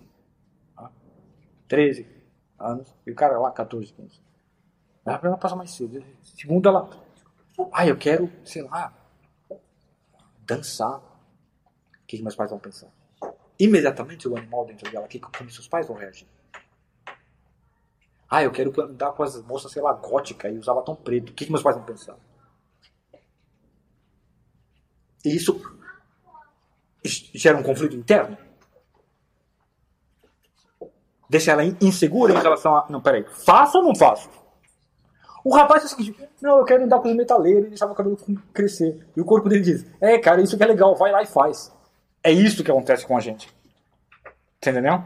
13 1.67 2.07
anos, 2.59 2.95
e 3.05 3.11
o 3.11 3.15
cara 3.15 3.37
lá 3.39 3.51
14, 3.51 3.93
15. 3.93 4.21
Ela 5.05 5.37
passou 5.37 5.57
mais 5.57 5.71
cedo. 5.71 6.03
Segundo 6.23 6.67
ela, 6.67 6.89
ah, 7.71 7.87
eu 7.87 7.97
quero, 7.97 8.31
sei 8.45 8.63
lá, 8.63 8.93
dançar. 10.39 10.97
O 10.97 12.07
que, 12.07 12.17
que 12.17 12.23
meus 12.23 12.35
pais 12.35 12.49
vão 12.49 12.59
pensar? 12.59 12.87
Imediatamente 13.59 14.27
o 14.27 14.37
animal 14.37 14.65
dentro 14.65 14.89
dela, 14.89 15.07
que, 15.07 15.19
como 15.19 15.49
seus 15.49 15.67
pais 15.67 15.87
vão 15.87 15.95
reagir? 15.95 16.27
Ah, 18.29 18.43
eu 18.43 18.51
quero 18.51 18.73
andar 18.81 19.11
com 19.13 19.23
as 19.23 19.41
moças, 19.43 19.71
sei 19.71 19.81
lá, 19.81 19.93
gótica 19.93 20.49
e 20.49 20.57
usar 20.57 20.73
batom 20.73 20.95
preto. 20.95 21.29
O 21.29 21.33
que, 21.33 21.45
que 21.45 21.51
meus 21.51 21.63
pais 21.63 21.75
vão 21.75 21.85
pensar? 21.85 22.15
E 25.27 25.35
isso 25.35 25.61
gera 27.03 27.57
um 27.57 27.63
conflito 27.63 27.95
interno. 27.95 28.37
Deixa 31.29 31.51
ela 31.51 31.63
insegura 31.81 32.33
em 32.33 32.41
relação 32.41 32.75
a. 32.75 32.85
Não, 32.89 33.01
peraí, 33.01 33.25
faço 33.29 33.77
ou 33.79 33.83
não 33.83 33.95
faço? 33.95 34.29
O 35.43 35.53
rapaz 35.53 35.83
faz 35.83 35.93
o 35.93 35.95
seguinte: 35.95 36.29
não, 36.41 36.57
eu 36.57 36.65
quero 36.65 36.83
andar 36.83 36.99
com 36.99 37.09
os 37.09 37.15
metaleiros 37.15 37.65
e 37.65 37.69
deixar 37.69 37.85
meu 37.85 37.95
cabelo 37.95 38.17
crescer. 38.53 39.05
E 39.15 39.21
o 39.21 39.25
corpo 39.25 39.49
dele 39.49 39.61
diz: 39.61 39.85
é, 39.99 40.17
cara, 40.17 40.41
isso 40.41 40.57
que 40.57 40.63
é 40.63 40.67
legal, 40.67 40.95
vai 40.95 41.11
lá 41.11 41.21
e 41.21 41.27
faz. 41.27 41.71
É 42.23 42.31
isso 42.31 42.63
que 42.63 42.71
acontece 42.71 43.05
com 43.05 43.17
a 43.17 43.19
gente. 43.19 43.53
Entendeu? 44.57 45.03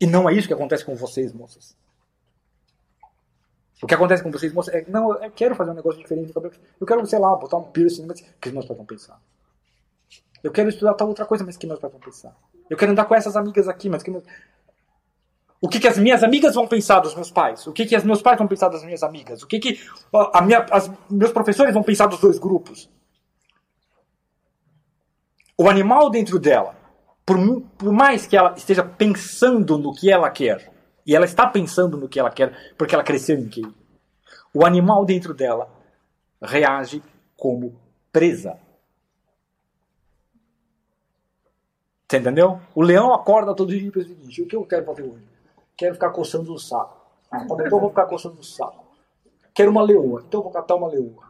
E 0.00 0.06
não 0.06 0.28
é 0.28 0.34
isso 0.34 0.48
que 0.48 0.54
acontece 0.54 0.84
com 0.84 0.94
vocês, 0.94 1.32
moças. 1.32 1.76
O 3.82 3.86
que 3.86 3.94
acontece 3.94 4.22
com 4.22 4.30
vocês, 4.30 4.52
moças, 4.52 4.74
é 4.74 4.84
não, 4.88 5.22
eu 5.22 5.30
quero 5.30 5.54
fazer 5.54 5.70
um 5.70 5.74
negócio 5.74 6.00
diferente 6.00 6.32
cabelo. 6.32 6.54
Eu 6.80 6.86
quero, 6.86 7.04
sei 7.06 7.18
lá, 7.18 7.34
botar 7.36 7.58
um 7.58 7.64
piercing, 7.64 8.06
mas 8.06 8.20
que 8.40 8.50
meus 8.50 8.64
pais 8.64 8.76
vão 8.76 8.86
pensar. 8.86 9.20
Eu 10.42 10.50
quero 10.50 10.68
estudar 10.68 10.94
tal 10.94 11.08
outra 11.08 11.26
coisa, 11.26 11.44
mas 11.44 11.56
que 11.56 11.66
meus 11.66 11.78
pais 11.78 11.92
vão 11.92 12.00
pensar. 12.00 12.34
Eu 12.70 12.76
quero 12.76 12.92
andar 12.92 13.04
com 13.04 13.14
essas 13.14 13.36
amigas 13.36 13.68
aqui, 13.68 13.88
mas 13.88 14.02
que 14.02 14.10
meus... 14.10 14.24
O 15.60 15.68
que, 15.68 15.80
que 15.80 15.88
as 15.88 15.98
minhas 15.98 16.22
amigas 16.22 16.54
vão 16.54 16.66
pensar 16.66 17.00
dos 17.00 17.14
meus 17.14 17.30
pais? 17.30 17.66
O 17.66 17.72
que, 17.72 17.86
que 17.86 17.96
os 17.96 18.04
meus 18.04 18.22
pais 18.22 18.38
vão 18.38 18.46
pensar 18.46 18.68
das 18.68 18.84
minhas 18.84 19.02
amigas? 19.02 19.42
O 19.42 19.46
que, 19.46 19.58
que 19.58 19.80
a 20.32 20.40
minha, 20.42 20.64
as, 20.70 20.90
meus 21.10 21.32
professores 21.32 21.74
vão 21.74 21.82
pensar 21.82 22.06
dos 22.06 22.20
dois 22.20 22.38
grupos? 22.38 22.90
O 25.58 25.68
animal 25.68 26.10
dentro 26.10 26.38
dela, 26.38 26.76
por, 27.24 27.38
por 27.78 27.92
mais 27.92 28.26
que 28.26 28.36
ela 28.36 28.54
esteja 28.56 28.84
pensando 28.84 29.78
no 29.78 29.94
que 29.94 30.10
ela 30.10 30.30
quer, 30.30 30.70
e 31.06 31.14
ela 31.14 31.24
está 31.24 31.46
pensando 31.46 31.96
no 31.96 32.08
que 32.08 32.18
ela 32.18 32.30
quer 32.30 32.74
porque 32.76 32.94
ela 32.94 33.04
cresceu 33.04 33.38
em 33.38 33.48
QI, 33.48 33.72
o 34.52 34.64
animal 34.66 35.04
dentro 35.04 35.32
dela 35.32 35.70
reage 36.42 37.02
como 37.36 37.78
presa. 38.12 38.58
Você 42.08 42.18
entendeu? 42.18 42.60
O 42.74 42.82
leão 42.82 43.12
acorda 43.12 43.54
todo 43.54 43.70
dia 43.70 43.88
e 43.88 43.90
pensa 43.90 44.06
o 44.06 44.08
seguinte: 44.10 44.42
o 44.42 44.46
que 44.46 44.56
eu 44.56 44.64
quero 44.64 44.84
fazer 44.84 45.02
hoje? 45.02 45.26
Quero 45.76 45.94
ficar 45.94 46.10
coçando 46.10 46.52
o 46.52 46.58
saco. 46.58 47.04
Então 47.34 47.60
eu 47.60 47.70
vou 47.70 47.88
ficar 47.90 48.06
coçando 48.06 48.40
o 48.40 48.44
saco. 48.44 48.86
Quero 49.52 49.70
uma 49.70 49.82
leoa, 49.82 50.22
então 50.26 50.40
eu 50.40 50.44
vou 50.44 50.52
catar 50.52 50.76
uma 50.76 50.88
leoa. 50.88 51.26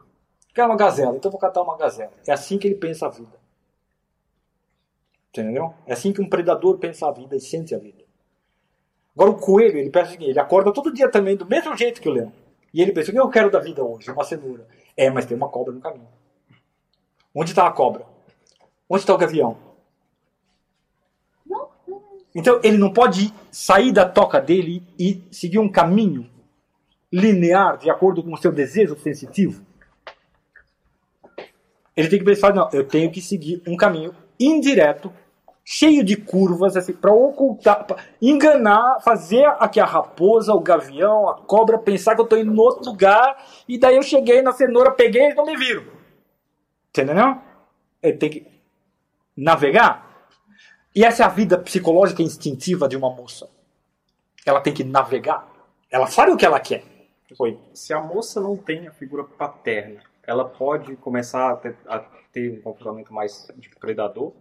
Quero 0.53 0.69
uma 0.69 0.77
gazela, 0.77 1.15
então 1.15 1.29
eu 1.29 1.31
vou 1.31 1.39
catar 1.39 1.61
uma 1.61 1.77
gazela. 1.77 2.11
É 2.27 2.31
assim 2.31 2.57
que 2.57 2.67
ele 2.67 2.75
pensa 2.75 3.07
a 3.07 3.09
vida. 3.09 3.37
Entendeu? 5.29 5.73
É 5.85 5.93
assim 5.93 6.13
que 6.13 6.21
um 6.21 6.29
predador 6.29 6.77
pensa 6.77 7.07
a 7.07 7.11
vida 7.11 7.35
e 7.35 7.39
sente 7.39 7.73
a 7.75 7.77
vida. 7.77 8.06
Agora 9.17 9.31
o 9.31 9.35
coelho, 9.35 9.79
ele 9.79 9.89
pensa 9.89 10.09
o 10.09 10.11
seguinte: 10.11 10.29
ele 10.29 10.39
acorda 10.39 10.71
todo 10.71 10.93
dia 10.93 11.09
também 11.09 11.35
do 11.35 11.43
mesmo 11.43 11.75
jeito 11.75 11.99
que 11.99 12.07
o 12.07 12.11
leão. 12.11 12.31
E 12.71 12.83
ele 12.83 12.91
pensa: 12.91 13.09
o 13.09 13.13
que 13.13 13.19
eu 13.19 13.29
quero 13.29 13.49
da 13.49 13.59
vida 13.59 13.83
hoje? 13.83 14.11
Uma 14.11 14.23
cenoura. 14.23 14.67
É, 14.95 15.09
mas 15.09 15.25
tem 15.25 15.35
uma 15.35 15.49
cobra 15.49 15.73
no 15.73 15.81
caminho. 15.81 16.07
Onde 17.33 17.49
está 17.49 17.65
a 17.65 17.71
cobra? 17.71 18.05
Onde 18.87 19.01
está 19.01 19.15
o 19.15 19.17
gavião? 19.17 19.57
Então 22.35 22.59
ele 22.63 22.77
não 22.77 22.93
pode 22.93 23.33
sair 23.51 23.91
da 23.91 24.07
toca 24.07 24.39
dele 24.39 24.83
e 24.99 25.23
seguir 25.31 25.57
um 25.57 25.69
caminho 25.69 26.29
linear 27.11 27.77
de 27.77 27.89
acordo 27.89 28.21
com 28.21 28.31
o 28.31 28.37
seu 28.37 28.51
desejo 28.51 28.95
sensitivo. 28.99 29.65
Ele 31.95 32.07
tem 32.07 32.19
que 32.19 32.25
pensar, 32.25 32.53
não, 32.53 32.69
eu 32.71 32.87
tenho 32.87 33.11
que 33.11 33.19
seguir 33.19 33.63
um 33.65 33.75
caminho 33.75 34.13
indireto, 34.39 35.11
cheio 35.69 36.01
de 36.01 36.15
curvas, 36.15 36.77
assim, 36.77 36.93
para 36.93 37.11
ocultar, 37.11 37.85
pra 37.85 37.97
enganar, 38.21 39.01
fazer 39.01 39.45
aqui 39.59 39.81
a 39.81 39.85
raposa, 39.85 40.53
o 40.53 40.61
gavião, 40.61 41.27
a 41.27 41.41
cobra 41.41 41.77
pensar 41.77 42.15
que 42.15 42.21
eu 42.21 42.23
estou 42.23 42.39
em 42.39 42.57
outro 42.57 42.89
lugar 42.89 43.45
e 43.67 43.77
daí 43.77 43.97
eu 43.97 44.01
cheguei 44.01 44.41
na 44.41 44.53
cenoura, 44.53 44.91
peguei 44.91 45.23
e 45.23 45.25
eles 45.25 45.35
não 45.35 45.45
me 45.45 45.57
viram. 45.57 45.83
Entendeu? 46.87 47.41
Ele 48.01 48.17
tem 48.17 48.29
que 48.29 48.47
navegar 49.35 50.07
e 50.95 51.03
essa 51.03 51.23
é 51.23 51.25
a 51.25 51.29
vida 51.29 51.57
psicológica 51.57 52.23
instintiva 52.23 52.87
de 52.87 52.95
uma 52.95 53.09
moça. 53.09 53.49
Ela 54.45 54.61
tem 54.61 54.73
que 54.73 54.85
navegar. 54.85 55.51
Ela 55.91 56.07
sabe 56.07 56.31
o 56.31 56.37
que 56.37 56.45
ela 56.45 56.61
quer. 56.61 56.85
Se 57.73 57.93
a 57.93 57.99
moça 57.99 58.39
não 58.39 58.55
tem 58.55 58.87
a 58.87 58.91
figura 58.93 59.25
paterna, 59.25 60.01
ela 60.25 60.45
pode 60.45 60.95
começar 60.95 61.51
a 61.51 61.57
ter, 61.57 61.77
a 61.85 61.99
ter 62.31 62.57
um 62.57 62.61
comportamento 62.61 63.13
mais 63.13 63.51
de 63.57 63.69
predador? 63.75 64.31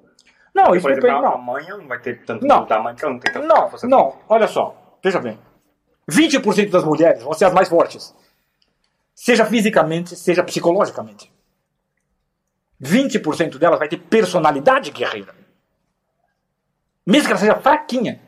Não, 0.56 0.64
Porque, 0.64 0.78
isso 0.78 0.82
por 0.86 0.92
exemplo, 0.92 1.08
depende. 1.10 1.26
a 1.26 1.30
Não, 1.38 1.78
não 1.78 1.86
vai 1.86 1.98
ter 2.00 2.24
tanto 2.24 2.46
Não. 2.46 2.64
da 2.64 2.78
não 2.82 2.94
tem 2.94 3.30
tanto 3.30 3.46
não, 3.46 3.70
não. 3.90 4.18
Olha 4.26 4.48
só. 4.48 4.98
Veja 5.04 5.20
bem. 5.20 5.38
20% 6.10 6.70
das 6.70 6.82
mulheres 6.82 7.22
vão 7.22 7.34
ser 7.34 7.44
as 7.44 7.52
mais 7.52 7.68
fortes. 7.68 8.14
Seja 9.14 9.44
fisicamente, 9.44 10.16
seja 10.16 10.42
psicologicamente. 10.42 11.30
20% 12.82 13.58
delas 13.58 13.78
vai 13.78 13.86
ter 13.86 13.98
personalidade 13.98 14.90
guerreira. 14.92 15.34
Mesmo 17.06 17.26
que 17.26 17.32
ela 17.32 17.40
seja 17.40 17.56
fraquinha. 17.56 18.18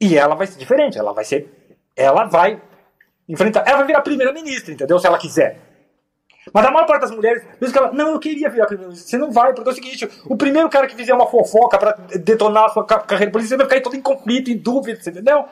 E 0.00 0.16
ela 0.16 0.34
vai 0.34 0.46
ser 0.46 0.58
diferente, 0.58 0.98
ela 0.98 1.12
vai 1.12 1.24
ser. 1.24 1.76
Ela 1.94 2.24
vai 2.24 2.60
enfrentar. 3.28 3.64
Ela 3.66 3.78
vai 3.78 3.86
virar 3.86 4.00
primeira-ministra, 4.00 4.72
entendeu? 4.72 4.98
Se 4.98 5.06
ela 5.06 5.18
quiser. 5.18 5.60
Mas 6.52 6.66
a 6.66 6.70
maior 6.70 6.86
parte 6.86 7.02
das 7.02 7.10
mulheres, 7.10 7.42
mesmo 7.60 7.72
que 7.72 7.78
ela. 7.78 7.92
Não, 7.92 8.10
eu 8.10 8.18
queria 8.20 8.50
virar 8.50 8.66
primeira-ministra. 8.66 9.08
Você 9.10 9.16
não 9.16 9.30
vai, 9.32 9.54
porque 9.54 9.70
é 9.70 9.72
o 9.72 9.74
seguinte: 9.74 10.08
o 10.26 10.36
primeiro 10.36 10.68
cara 10.68 10.86
que 10.86 10.94
fizer 10.94 11.14
uma 11.14 11.26
fofoca 11.26 11.78
pra 11.78 11.92
detonar 12.18 12.64
a 12.64 12.68
sua 12.68 12.84
ca- 12.84 13.00
carreira 13.00 13.32
política, 13.32 13.56
você 13.56 13.56
vai 13.56 13.68
ficar 13.68 13.80
todo 13.82 13.96
em 13.96 14.02
conflito, 14.02 14.50
em 14.50 14.56
dúvida, 14.58 15.00
você 15.00 15.10
entendeu? 15.10 15.46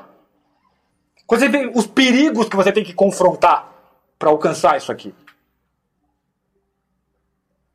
Quando 1.26 1.40
você 1.40 1.48
vê 1.48 1.70
os 1.74 1.86
perigos 1.86 2.48
que 2.48 2.56
você 2.56 2.70
tem 2.72 2.84
que 2.84 2.92
confrontar 2.92 3.72
pra 4.18 4.28
alcançar 4.30 4.76
isso 4.76 4.92
aqui, 4.92 5.14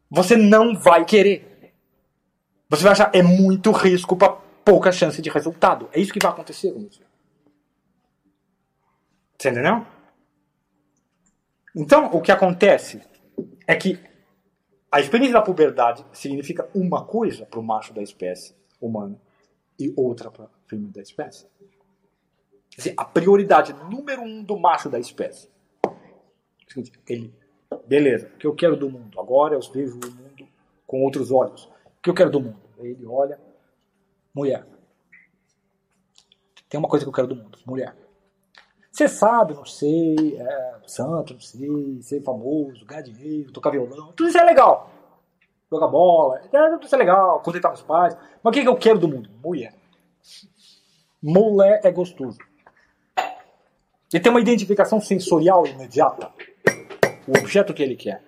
você 0.10 0.36
não 0.36 0.76
vai 0.76 1.04
querer. 1.06 1.74
Você 2.70 2.84
vai 2.84 2.92
achar 2.92 3.10
é 3.14 3.24
muito 3.24 3.72
risco 3.72 4.16
para 4.16 4.34
pouca 4.64 4.92
chance 4.92 5.22
de 5.22 5.30
resultado. 5.30 5.90
É 5.94 6.00
isso 6.00 6.14
que 6.14 6.20
vai 6.20 6.32
acontecer 6.32 6.72
com 6.74 6.82
você. 6.82 7.02
Você 9.38 9.50
entendeu? 9.50 9.86
Então, 11.76 12.06
o 12.14 12.22
que 12.22 12.32
acontece 12.32 13.02
é 13.68 13.76
que 13.76 14.00
a 14.92 15.00
experiência 15.00 15.34
da 15.34 15.42
puberdade 15.42 16.06
significa 16.14 16.70
uma 16.74 17.06
coisa 17.06 17.46
para 17.46 17.60
o 17.60 17.64
macho 17.64 17.94
da 17.94 18.02
espécie 18.02 18.56
humana 18.80 19.20
e 19.80 19.94
outra 19.96 20.32
para 20.32 20.46
a 20.46 20.50
fêmea 20.68 20.90
da 20.90 21.02
espécie. 21.02 21.48
Quer 22.70 22.78
dizer, 22.78 22.94
a 22.98 23.06
prioridade 23.06 23.74
número 23.90 24.22
um 24.22 24.44
do 24.44 24.58
macho 24.58 24.90
da 24.90 25.00
espécie. 25.00 25.50
Ele, 27.08 27.34
beleza, 27.88 28.28
o 28.28 28.38
que 28.38 28.48
eu 28.48 28.56
quero 28.56 28.76
do 28.76 28.90
mundo? 28.90 29.20
Agora 29.20 29.56
eu 29.56 29.62
vejo 29.72 29.96
o 29.96 30.12
mundo 30.12 30.48
com 30.86 31.04
outros 31.04 31.32
olhos. 31.32 31.66
O 31.66 32.02
que 32.02 32.10
eu 32.10 32.14
quero 32.14 32.30
do 32.30 32.40
mundo? 32.40 32.60
Ele 32.80 33.06
olha, 33.06 33.40
mulher. 34.34 34.66
Tem 36.70 36.78
uma 36.78 36.90
coisa 36.90 37.06
que 37.06 37.10
eu 37.10 37.14
quero 37.14 37.28
do 37.28 37.36
mundo, 37.36 37.58
mulher. 37.66 37.96
Você 38.96 39.10
sabe, 39.10 39.54
não 39.54 39.66
sei, 39.66 40.38
é, 40.40 40.76
santo, 40.88 41.34
não 41.34 41.40
sei, 41.42 42.02
ser 42.02 42.24
famoso, 42.24 42.86
ganhar 42.86 43.02
dinheiro, 43.02 43.52
tocar 43.52 43.70
violão, 43.70 44.14
tudo 44.14 44.30
isso 44.30 44.38
é 44.38 44.44
legal. 44.46 44.90
Jogar 45.70 45.88
bola, 45.90 46.40
é, 46.40 46.70
tudo 46.70 46.86
isso 46.86 46.96
é 46.96 46.98
legal, 46.98 47.42
contentar 47.42 47.72
meus 47.72 47.82
pais. 47.82 48.16
Mas 48.42 48.52
o 48.52 48.54
que, 48.54 48.62
que 48.62 48.70
eu 48.70 48.78
quero 48.78 48.98
do 48.98 49.10
mundo? 49.10 49.30
Mulher. 49.44 49.76
Mulher 51.22 51.82
é 51.84 51.92
gostoso. 51.92 52.38
Ele 54.14 54.24
tem 54.24 54.32
uma 54.32 54.40
identificação 54.40 55.02
sensorial 55.02 55.68
imediata. 55.68 56.32
O 57.28 57.38
objeto 57.38 57.74
que 57.74 57.84
ele 57.84 57.98
quer. 57.98 58.24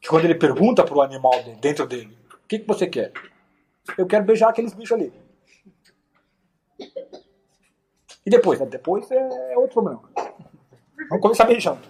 Que 0.00 0.08
quando 0.08 0.24
ele 0.24 0.36
pergunta 0.36 0.84
para 0.84 0.94
o 0.94 1.02
animal 1.02 1.32
dentro 1.60 1.84
dele, 1.84 2.16
o 2.32 2.46
que, 2.46 2.60
que 2.60 2.66
você 2.68 2.86
quer? 2.86 3.12
Eu 3.98 4.06
quero 4.06 4.24
beijar 4.24 4.50
aqueles 4.50 4.72
bichos 4.72 4.92
ali. 4.92 5.29
E 8.24 8.30
depois? 8.30 8.60
Né? 8.60 8.66
Depois 8.66 9.10
é 9.10 9.56
outro 9.56 9.82
problema. 9.82 10.02
Vamos 11.08 11.22
começar 11.22 11.44
beijando. 11.44 11.80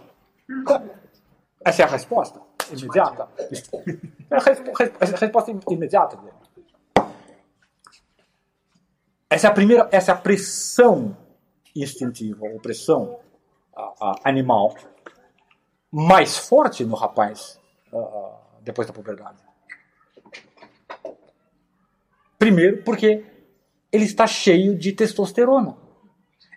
Essa 1.64 1.82
é 1.82 1.84
a 1.84 1.88
resposta 1.88 2.40
imediata. 2.70 3.28
É 4.30 4.37
a 4.37 5.16
resposta 5.18 5.50
imediata 5.68 6.16
dele. 6.16 6.34
Essa 9.28 9.46
é 9.46 9.50
a 9.50 9.52
primeira, 9.54 9.88
essa 9.92 10.10
é 10.12 10.14
a 10.14 10.18
pressão 10.18 11.16
instintiva, 11.75 12.46
ou 12.46 12.58
pressão 12.60 13.20
animal 14.25 14.75
mais 15.90 16.37
forte 16.37 16.84
no 16.84 16.96
rapaz 16.96 17.60
depois 18.62 18.87
da 18.87 18.92
puberdade. 18.92 19.38
Primeiro, 22.38 22.82
porque 22.82 23.25
ele 23.92 24.04
está 24.04 24.26
cheio 24.26 24.76
de 24.76 24.92
testosterona. 24.92 25.76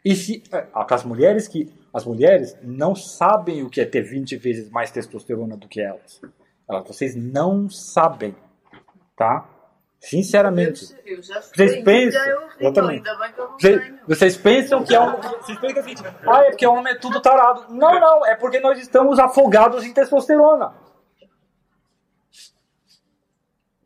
E 0.04 0.16
se 0.16 0.44
é, 0.52 0.68
as 0.74 1.04
mulheres 1.04 1.48
que 1.48 1.72
as 1.94 2.06
mulheres 2.06 2.58
não 2.64 2.96
sabem 2.96 3.64
o 3.64 3.70
que 3.70 3.80
é 3.80 3.86
ter 3.86 4.02
20 4.02 4.36
vezes 4.38 4.70
mais 4.70 4.90
testosterona 4.90 5.56
do 5.56 5.68
que 5.68 5.80
elas. 5.80 6.20
elas 6.68 6.88
vocês 6.88 7.16
não 7.16 7.70
sabem, 7.70 8.36
tá? 9.16 9.48
Sinceramente. 10.00 10.94
Eu, 11.06 11.22
já 11.22 11.40
vocês 11.40 11.82
pensam, 11.84 12.22
exatamente. 12.60 13.10
Vocês, 13.58 13.94
vocês, 14.06 14.38
pensam 14.38 14.84
que 14.84 14.94
é 14.94 15.00
um, 15.00 15.16
vocês 15.22 15.58
pensam 15.60 15.80
assim, 15.80 15.96
ah, 16.28 16.42
é 16.42 16.50
porque 16.50 16.68
o 16.68 16.74
homem 16.74 16.94
é 16.94 16.98
tudo 16.98 17.22
tarado. 17.22 17.74
Não, 17.74 18.00
não, 18.00 18.26
é 18.26 18.36
porque 18.36 18.60
nós 18.60 18.78
estamos 18.80 19.18
afogados 19.18 19.86
em 19.86 19.94
testosterona. 19.94 20.74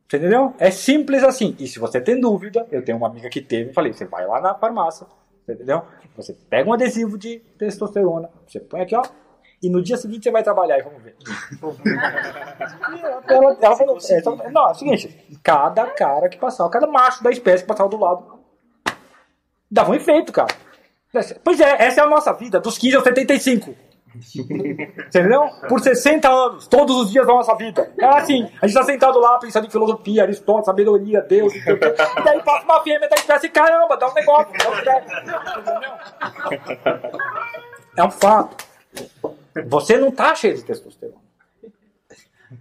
Você 0.08 0.18
entendeu? 0.18 0.56
É 0.58 0.72
simples 0.72 1.24
assim. 1.24 1.56
E 1.60 1.68
se 1.68 1.78
você 1.78 2.00
tem 2.00 2.20
dúvida, 2.20 2.66
eu 2.72 2.84
tenho 2.84 2.98
uma 2.98 3.10
amiga 3.10 3.30
que 3.30 3.42
teve, 3.42 3.70
eu 3.70 3.74
falei, 3.74 3.92
você 3.92 4.06
vai 4.06 4.26
lá 4.26 4.40
na 4.40 4.56
farmácia, 4.56 5.06
entendeu? 5.54 5.84
Você 6.16 6.34
pega 6.50 6.70
um 6.70 6.74
adesivo 6.74 7.18
de 7.18 7.40
testosterona, 7.58 8.30
você 8.46 8.60
põe 8.60 8.82
aqui, 8.82 8.96
ó, 8.96 9.04
e 9.62 9.70
no 9.70 9.82
dia 9.82 9.98
seguinte 9.98 10.24
você 10.24 10.32
vai 10.32 10.44
trabalhar 10.44 10.78
e 10.78 10.84
vamos 10.84 11.02
ver. 11.02 11.16
ela, 13.28 13.58
ela 13.60 13.76
falou, 13.76 13.98
é, 13.98 14.20
então, 14.20 14.36
não, 14.52 14.68
é 14.68 14.72
o 14.72 14.76
seguinte, 14.76 15.40
cada 15.44 15.86
cara 15.88 16.30
que 16.30 16.38
passava, 16.38 16.70
cada 16.70 16.88
macho 16.88 17.24
da 17.24 17.32
espécie 17.32 17.64
que 17.64 17.68
passava 17.68 17.90
do 17.90 17.98
lado, 17.98 18.40
dava 19.70 19.92
um 19.92 19.96
efeito, 19.96 20.32
cara. 20.32 20.54
Pois 21.44 21.60
é, 21.60 21.84
essa 21.84 22.02
é 22.02 22.04
a 22.04 22.08
nossa 22.08 22.32
vida, 22.34 22.60
dos 22.60 22.78
15 22.78 22.98
aos 22.98 23.04
75. 23.04 23.87
Entendeu? 25.08 25.50
Por 25.68 25.80
60 25.80 26.28
anos, 26.30 26.68
todos 26.68 26.96
os 26.96 27.12
dias 27.12 27.26
da 27.26 27.34
nossa 27.34 27.56
vida. 27.56 27.92
É 28.00 28.06
assim, 28.06 28.50
a 28.62 28.68
gente 28.68 28.76
tá 28.76 28.84
sentado 28.84 29.20
lá 29.20 29.38
pensando 29.38 29.68
em 29.68 29.70
filosofia, 29.70 30.24
Aristóteles, 30.24 30.66
sabedoria, 30.66 31.22
Deus, 31.22 31.54
e, 31.54 31.64
daí 32.24 32.42
passa 32.44 32.64
uma 32.66 32.82
fêmea 32.84 33.08
da 33.08 33.16
espécie, 33.16 33.50
caramba, 33.50 33.98
dá 33.98 34.10
um 34.10 34.14
negócio. 34.14 34.52
Dá 34.86 34.98
um? 34.98 35.08
É 37.98 38.04
um 38.04 38.12
fato. 38.12 38.66
Você 39.68 39.98
não 39.98 40.12
tá 40.12 40.36
cheio 40.36 40.56
de 40.56 40.64
testosterona. 40.64 41.18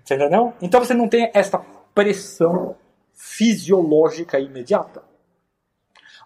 Você 0.04 0.14
entendeu? 0.14 0.52
Então 0.60 0.80
você 0.80 0.94
não 0.94 1.08
tem 1.08 1.30
essa 1.34 1.60
pressão 1.94 2.76
fisiológica 3.14 4.38
imediata. 4.38 5.02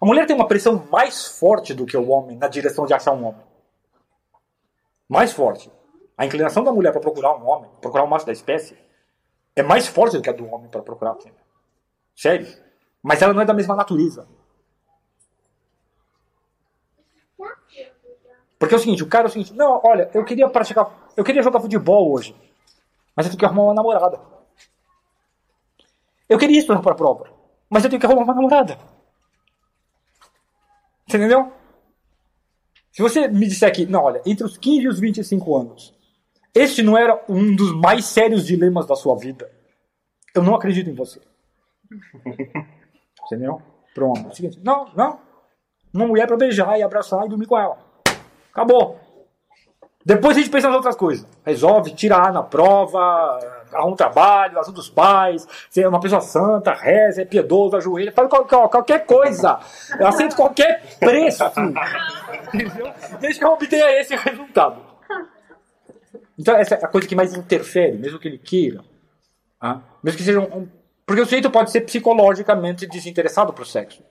A 0.01 0.05
mulher 0.05 0.25
tem 0.25 0.35
uma 0.35 0.47
pressão 0.47 0.87
mais 0.91 1.27
forte 1.27 1.73
do 1.73 1.85
que 1.85 1.95
o 1.95 2.09
homem 2.09 2.37
na 2.37 2.47
direção 2.47 2.85
de 2.85 2.93
achar 2.93 3.11
um 3.11 3.25
homem 3.25 3.50
mais 5.11 5.33
forte. 5.33 5.69
A 6.17 6.25
inclinação 6.25 6.63
da 6.63 6.71
mulher 6.71 6.93
para 6.93 7.01
procurar 7.01 7.35
um 7.35 7.45
homem, 7.45 7.69
procurar 7.81 8.05
um 8.05 8.07
macho 8.07 8.25
da 8.25 8.31
espécie, 8.31 8.77
é 9.53 9.61
mais 9.61 9.85
forte 9.85 10.15
do 10.15 10.23
que 10.23 10.29
a 10.29 10.33
do 10.33 10.47
homem 10.47 10.69
para 10.69 10.81
procurar 10.81 11.11
a 11.11 11.15
fêmea. 11.15 11.41
Sério. 12.15 12.47
Mas 13.03 13.21
ela 13.21 13.33
não 13.33 13.41
é 13.41 13.45
da 13.45 13.53
mesma 13.53 13.75
natureza. 13.75 14.25
Porque 18.57 18.73
é 18.73 18.77
o 18.77 18.79
seguinte, 18.79 19.03
o 19.03 19.09
cara 19.09 19.25
é 19.25 19.27
o 19.27 19.31
seguinte, 19.31 19.53
não, 19.53 19.81
olha, 19.83 20.09
eu 20.13 20.23
queria 20.23 20.47
praticar, 20.47 21.09
eu 21.17 21.23
queria 21.23 21.41
jogar 21.41 21.59
futebol 21.59 22.13
hoje, 22.13 22.33
mas 23.15 23.25
eu 23.25 23.31
tenho 23.31 23.39
que 23.39 23.45
arrumar 23.45 23.63
uma 23.63 23.73
namorada. 23.73 24.21
Eu 26.29 26.37
queria 26.37 26.59
estudar 26.59 26.79
para 26.81 26.91
a 26.91 26.95
prova, 26.95 27.27
mas 27.69 27.83
eu 27.83 27.89
tenho 27.89 27.99
que 27.99 28.05
arrumar 28.05 28.23
uma 28.23 28.35
namorada. 28.35 28.77
Você 31.07 31.17
entendeu? 31.17 31.51
Se 32.91 33.01
você 33.01 33.27
me 33.27 33.47
disser 33.47 33.71
que, 33.73 33.85
não, 33.85 34.03
olha, 34.03 34.21
entre 34.25 34.43
os 34.43 34.57
15 34.57 34.81
e 34.81 34.87
os 34.87 34.99
25 34.99 35.55
anos, 35.55 35.93
este 36.53 36.83
não 36.83 36.97
era 36.97 37.23
um 37.29 37.55
dos 37.55 37.73
mais 37.73 38.05
sérios 38.05 38.45
dilemas 38.45 38.85
da 38.85 38.95
sua 38.95 39.15
vida, 39.15 39.49
eu 40.35 40.43
não 40.43 40.55
acredito 40.55 40.89
em 40.89 40.93
você. 40.93 41.21
Entendeu? 43.25 43.61
Pronto. 43.93 44.27
É 44.29 44.33
seguinte, 44.33 44.59
não, 44.63 44.91
não. 44.95 45.19
Uma 45.93 46.07
mulher 46.07 46.27
para 46.27 46.37
beijar 46.37 46.77
e 46.77 46.83
abraçar 46.83 47.25
e 47.25 47.29
dormir 47.29 47.45
com 47.45 47.57
ela. 47.57 47.77
Acabou. 48.51 48.99
Depois 50.05 50.35
a 50.35 50.39
gente 50.39 50.51
pensa 50.51 50.67
nas 50.67 50.77
outras 50.77 50.95
coisas. 50.95 51.27
Resolve 51.45 51.93
tirar 51.93 52.33
na 52.33 52.43
prova, 52.43 53.60
arruma 53.73 53.93
um 53.93 53.95
trabalho, 53.95 54.59
ajuda 54.59 54.79
os 54.79 54.89
pais, 54.89 55.47
ser 55.69 55.87
uma 55.87 55.99
pessoa 55.99 56.21
santa, 56.21 56.73
reza, 56.73 57.21
é 57.21 57.25
piedoso, 57.25 57.75
ajoelha, 57.75 58.11
faz 58.11 58.29
qualquer, 58.29 58.69
qualquer 58.69 59.05
coisa. 59.05 59.59
Eu 59.99 60.07
aceito 60.07 60.35
qualquer 60.35 60.97
preço. 60.99 61.43
Desde 63.19 63.39
que 63.39 63.45
eu 63.45 63.51
obtenha 63.51 63.99
esse 63.99 64.15
resultado. 64.15 64.81
Então 66.37 66.55
essa 66.55 66.75
é 66.75 66.85
a 66.85 66.87
coisa 66.87 67.07
que 67.07 67.15
mais 67.15 67.35
interfere, 67.35 67.97
mesmo 67.97 68.19
que 68.19 68.27
ele 68.27 68.37
queira. 68.37 68.83
Ah, 69.59 69.79
mesmo 70.03 70.17
que 70.17 70.23
seja 70.23 70.39
um, 70.39 70.67
Porque 71.05 71.21
o 71.21 71.25
sujeito 71.25 71.51
pode 71.51 71.71
ser 71.71 71.81
psicologicamente 71.81 72.87
desinteressado 72.87 73.53
pro 73.53 73.63
sexo. 73.63 74.03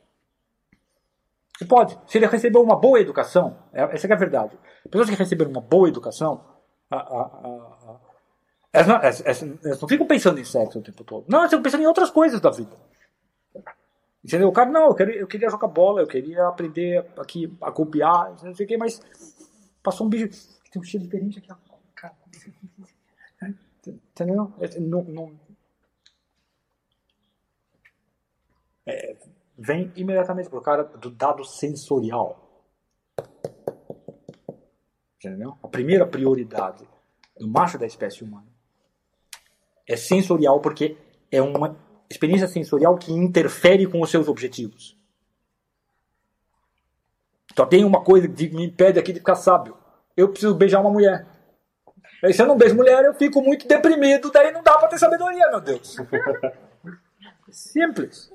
Ele 1.60 1.68
pode. 1.68 1.98
Se 2.06 2.18
ele 2.18 2.26
recebeu 2.26 2.62
uma 2.62 2.76
boa 2.76 3.00
educação, 3.00 3.56
é, 3.72 3.82
essa 3.82 4.06
é 4.06 4.12
a 4.12 4.16
verdade. 4.16 4.56
Pessoas 4.88 5.10
que 5.10 5.16
receberam 5.16 5.50
uma 5.50 5.60
boa 5.60 5.88
educação, 5.88 6.44
a, 6.90 6.96
a, 6.96 7.20
a, 7.20 8.00
elas, 8.72 8.86
não, 8.86 8.96
elas, 8.96 9.20
elas, 9.24 9.42
não, 9.42 9.88
ficam 9.88 10.06
pensando 10.06 10.38
em 10.38 10.44
sexo 10.44 10.78
o 10.78 10.82
tempo 10.82 11.02
todo. 11.02 11.26
Não, 11.28 11.40
elas 11.40 11.50
ficam 11.50 11.62
pensando 11.62 11.82
em 11.82 11.86
outras 11.86 12.10
coisas 12.10 12.40
da 12.40 12.50
vida. 12.50 12.76
Entendeu? 14.24 14.48
O 14.48 14.52
cara, 14.52 14.70
não, 14.70 14.88
eu 14.88 14.94
queria, 14.94 15.16
eu 15.16 15.26
queria 15.26 15.50
jogar 15.50 15.68
bola, 15.68 16.02
eu 16.02 16.06
queria 16.06 16.46
aprender 16.46 17.04
aqui 17.18 17.52
a 17.60 17.72
copiar, 17.72 18.36
não 18.42 18.54
sei 18.54 18.66
o 18.66 18.68
que, 18.68 18.76
mas 18.76 19.00
passou 19.82 20.06
um 20.06 20.10
bicho. 20.10 20.28
Tem 20.70 20.80
um 20.80 20.84
cheiro 20.84 21.04
diferente 21.04 21.38
aqui. 21.38 21.48
Cara. 21.94 22.14
Entendeu? 23.86 24.52
É, 24.60 24.78
não, 24.78 25.02
não, 25.02 25.40
é, 28.86 29.16
vem 29.56 29.92
imediatamente 29.96 30.48
pro 30.48 30.60
cara 30.60 30.84
do 30.84 31.10
dado 31.10 31.44
sensorial. 31.44 32.64
Entendeu? 35.16 35.58
A 35.62 35.68
primeira 35.68 36.06
prioridade 36.06 36.86
do 37.38 37.48
macho 37.48 37.78
da 37.78 37.86
espécie 37.86 38.24
humana 38.24 38.49
é 39.90 39.96
sensorial 39.96 40.60
porque 40.60 40.96
é 41.32 41.42
uma 41.42 41.76
experiência 42.08 42.46
sensorial 42.46 42.96
que 42.96 43.12
interfere 43.12 43.86
com 43.88 44.00
os 44.00 44.08
seus 44.08 44.28
objetivos. 44.28 44.96
Só 47.56 47.66
tem 47.66 47.84
uma 47.84 48.04
coisa 48.04 48.28
que 48.28 48.48
me 48.50 48.66
impede 48.66 49.00
aqui 49.00 49.12
de 49.12 49.18
ficar 49.18 49.34
sábio. 49.34 49.76
Eu 50.16 50.28
preciso 50.28 50.54
beijar 50.54 50.80
uma 50.80 50.90
mulher. 50.90 51.26
Aí, 52.22 52.32
se 52.32 52.40
eu 52.40 52.46
não 52.46 52.56
beijo 52.56 52.76
mulher, 52.76 53.04
eu 53.04 53.14
fico 53.14 53.42
muito 53.42 53.66
deprimido, 53.66 54.30
daí 54.30 54.52
não 54.52 54.62
dá 54.62 54.78
para 54.78 54.88
ter 54.88 54.98
sabedoria, 54.98 55.50
meu 55.50 55.60
Deus. 55.60 55.96
Simples. 57.50 58.32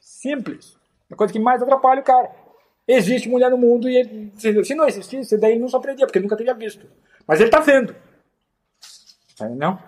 Simples. 0.00 0.76
A 1.10 1.16
coisa 1.16 1.32
que 1.32 1.40
mais 1.40 1.60
atrapalha 1.60 2.00
o 2.00 2.04
cara. 2.04 2.30
existe 2.86 3.28
mulher 3.28 3.50
no 3.50 3.58
mundo 3.58 3.88
e 3.88 3.96
ele, 3.96 4.32
se, 4.36 4.74
não 4.76 4.86
existisse, 4.86 5.36
daí 5.38 5.52
ele 5.52 5.60
não 5.60 5.68
sofreria, 5.68 6.06
porque 6.06 6.18
ele 6.18 6.26
nunca 6.26 6.36
teria 6.36 6.54
visto. 6.54 6.86
Mas 7.26 7.40
ele 7.40 7.48
está 7.48 7.58
vendo. 7.58 7.96
Não? 9.56 9.87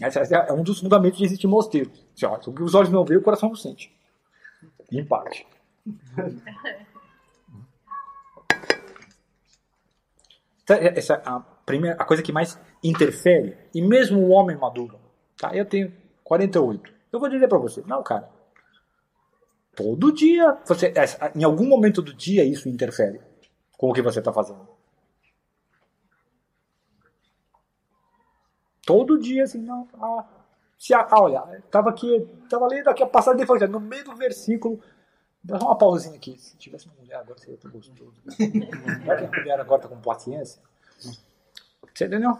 Esse 0.00 0.34
é 0.34 0.52
um 0.52 0.62
dos 0.62 0.80
fundamentos 0.80 1.18
de 1.18 1.24
existir 1.24 1.46
mosteiro. 1.46 1.90
Assim, 2.14 2.50
o 2.50 2.54
que 2.54 2.62
os 2.62 2.74
olhos 2.74 2.90
não 2.90 3.04
veem, 3.04 3.20
o 3.20 3.22
coração 3.22 3.48
não 3.48 3.56
sente. 3.56 3.94
Em 4.90 5.04
parte. 5.04 5.46
Então, 10.62 10.76
essa 10.76 11.14
é 11.14 11.22
a, 11.24 11.40
primeira, 11.40 11.96
a 12.00 12.04
coisa 12.04 12.22
que 12.22 12.32
mais 12.32 12.58
interfere. 12.82 13.56
E 13.74 13.82
mesmo 13.82 14.20
o 14.20 14.30
homem 14.30 14.56
maduro. 14.56 14.98
Tá? 15.36 15.54
Eu 15.54 15.64
tenho 15.64 15.92
48. 16.22 16.92
Eu 17.12 17.18
vou 17.18 17.28
dizer 17.28 17.48
para 17.48 17.58
você, 17.58 17.82
não, 17.86 18.02
cara. 18.02 18.28
Todo 19.74 20.12
dia, 20.12 20.58
você, 20.64 20.92
em 21.34 21.42
algum 21.42 21.66
momento 21.66 22.00
do 22.00 22.14
dia, 22.14 22.44
isso 22.44 22.68
interfere 22.68 23.20
com 23.76 23.90
o 23.90 23.92
que 23.92 24.02
você 24.02 24.18
está 24.18 24.32
fazendo. 24.32 24.68
Todo 28.90 29.20
dia, 29.20 29.44
assim, 29.44 29.58
não. 29.58 29.86
Ah, 29.94 30.24
se, 30.76 30.92
ah, 30.92 31.06
olha, 31.12 31.44
estava 31.64 31.90
aqui, 31.90 32.28
estava 32.42 32.66
lendo 32.66 32.88
aqui 32.88 33.04
a 33.04 33.06
passagem 33.06 33.36
de 33.36 33.44
Evangelho, 33.44 33.70
no 33.70 33.78
meio 33.78 34.02
do 34.02 34.16
versículo. 34.16 34.82
Dá 35.44 35.58
uma 35.58 35.78
pausinha 35.78 36.16
aqui. 36.16 36.36
Se 36.36 36.56
tivesse 36.56 36.86
uma 36.86 36.96
mulher 36.96 37.20
agora, 37.20 37.38
seria 37.38 37.56
tão 37.56 37.70
gostoso. 37.70 38.12
Vai 39.06 39.16
que 39.16 39.24
a 39.24 39.40
mulher 39.40 39.60
agora 39.60 39.84
está 39.84 39.88
com 39.88 40.00
paciência. 40.02 40.60
Você 40.98 42.06
entendeu? 42.06 42.36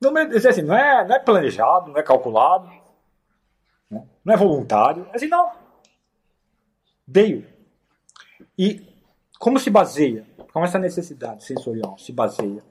Não, 0.00 0.12
assim, 0.48 0.62
não, 0.62 0.76
é, 0.76 1.04
não 1.04 1.16
é 1.16 1.18
planejado, 1.18 1.90
não 1.90 1.98
é 1.98 2.02
calculado, 2.04 2.70
né? 3.90 4.06
não 4.24 4.34
é 4.34 4.36
voluntário. 4.36 5.08
É 5.12 5.16
assim, 5.16 5.26
não. 5.26 5.50
Veio. 7.08 7.44
E 8.56 8.86
como 9.40 9.58
se 9.58 9.68
baseia, 9.68 10.24
como 10.52 10.64
essa 10.64 10.78
necessidade 10.78 11.42
sensorial 11.42 11.98
se 11.98 12.12
baseia, 12.12 12.62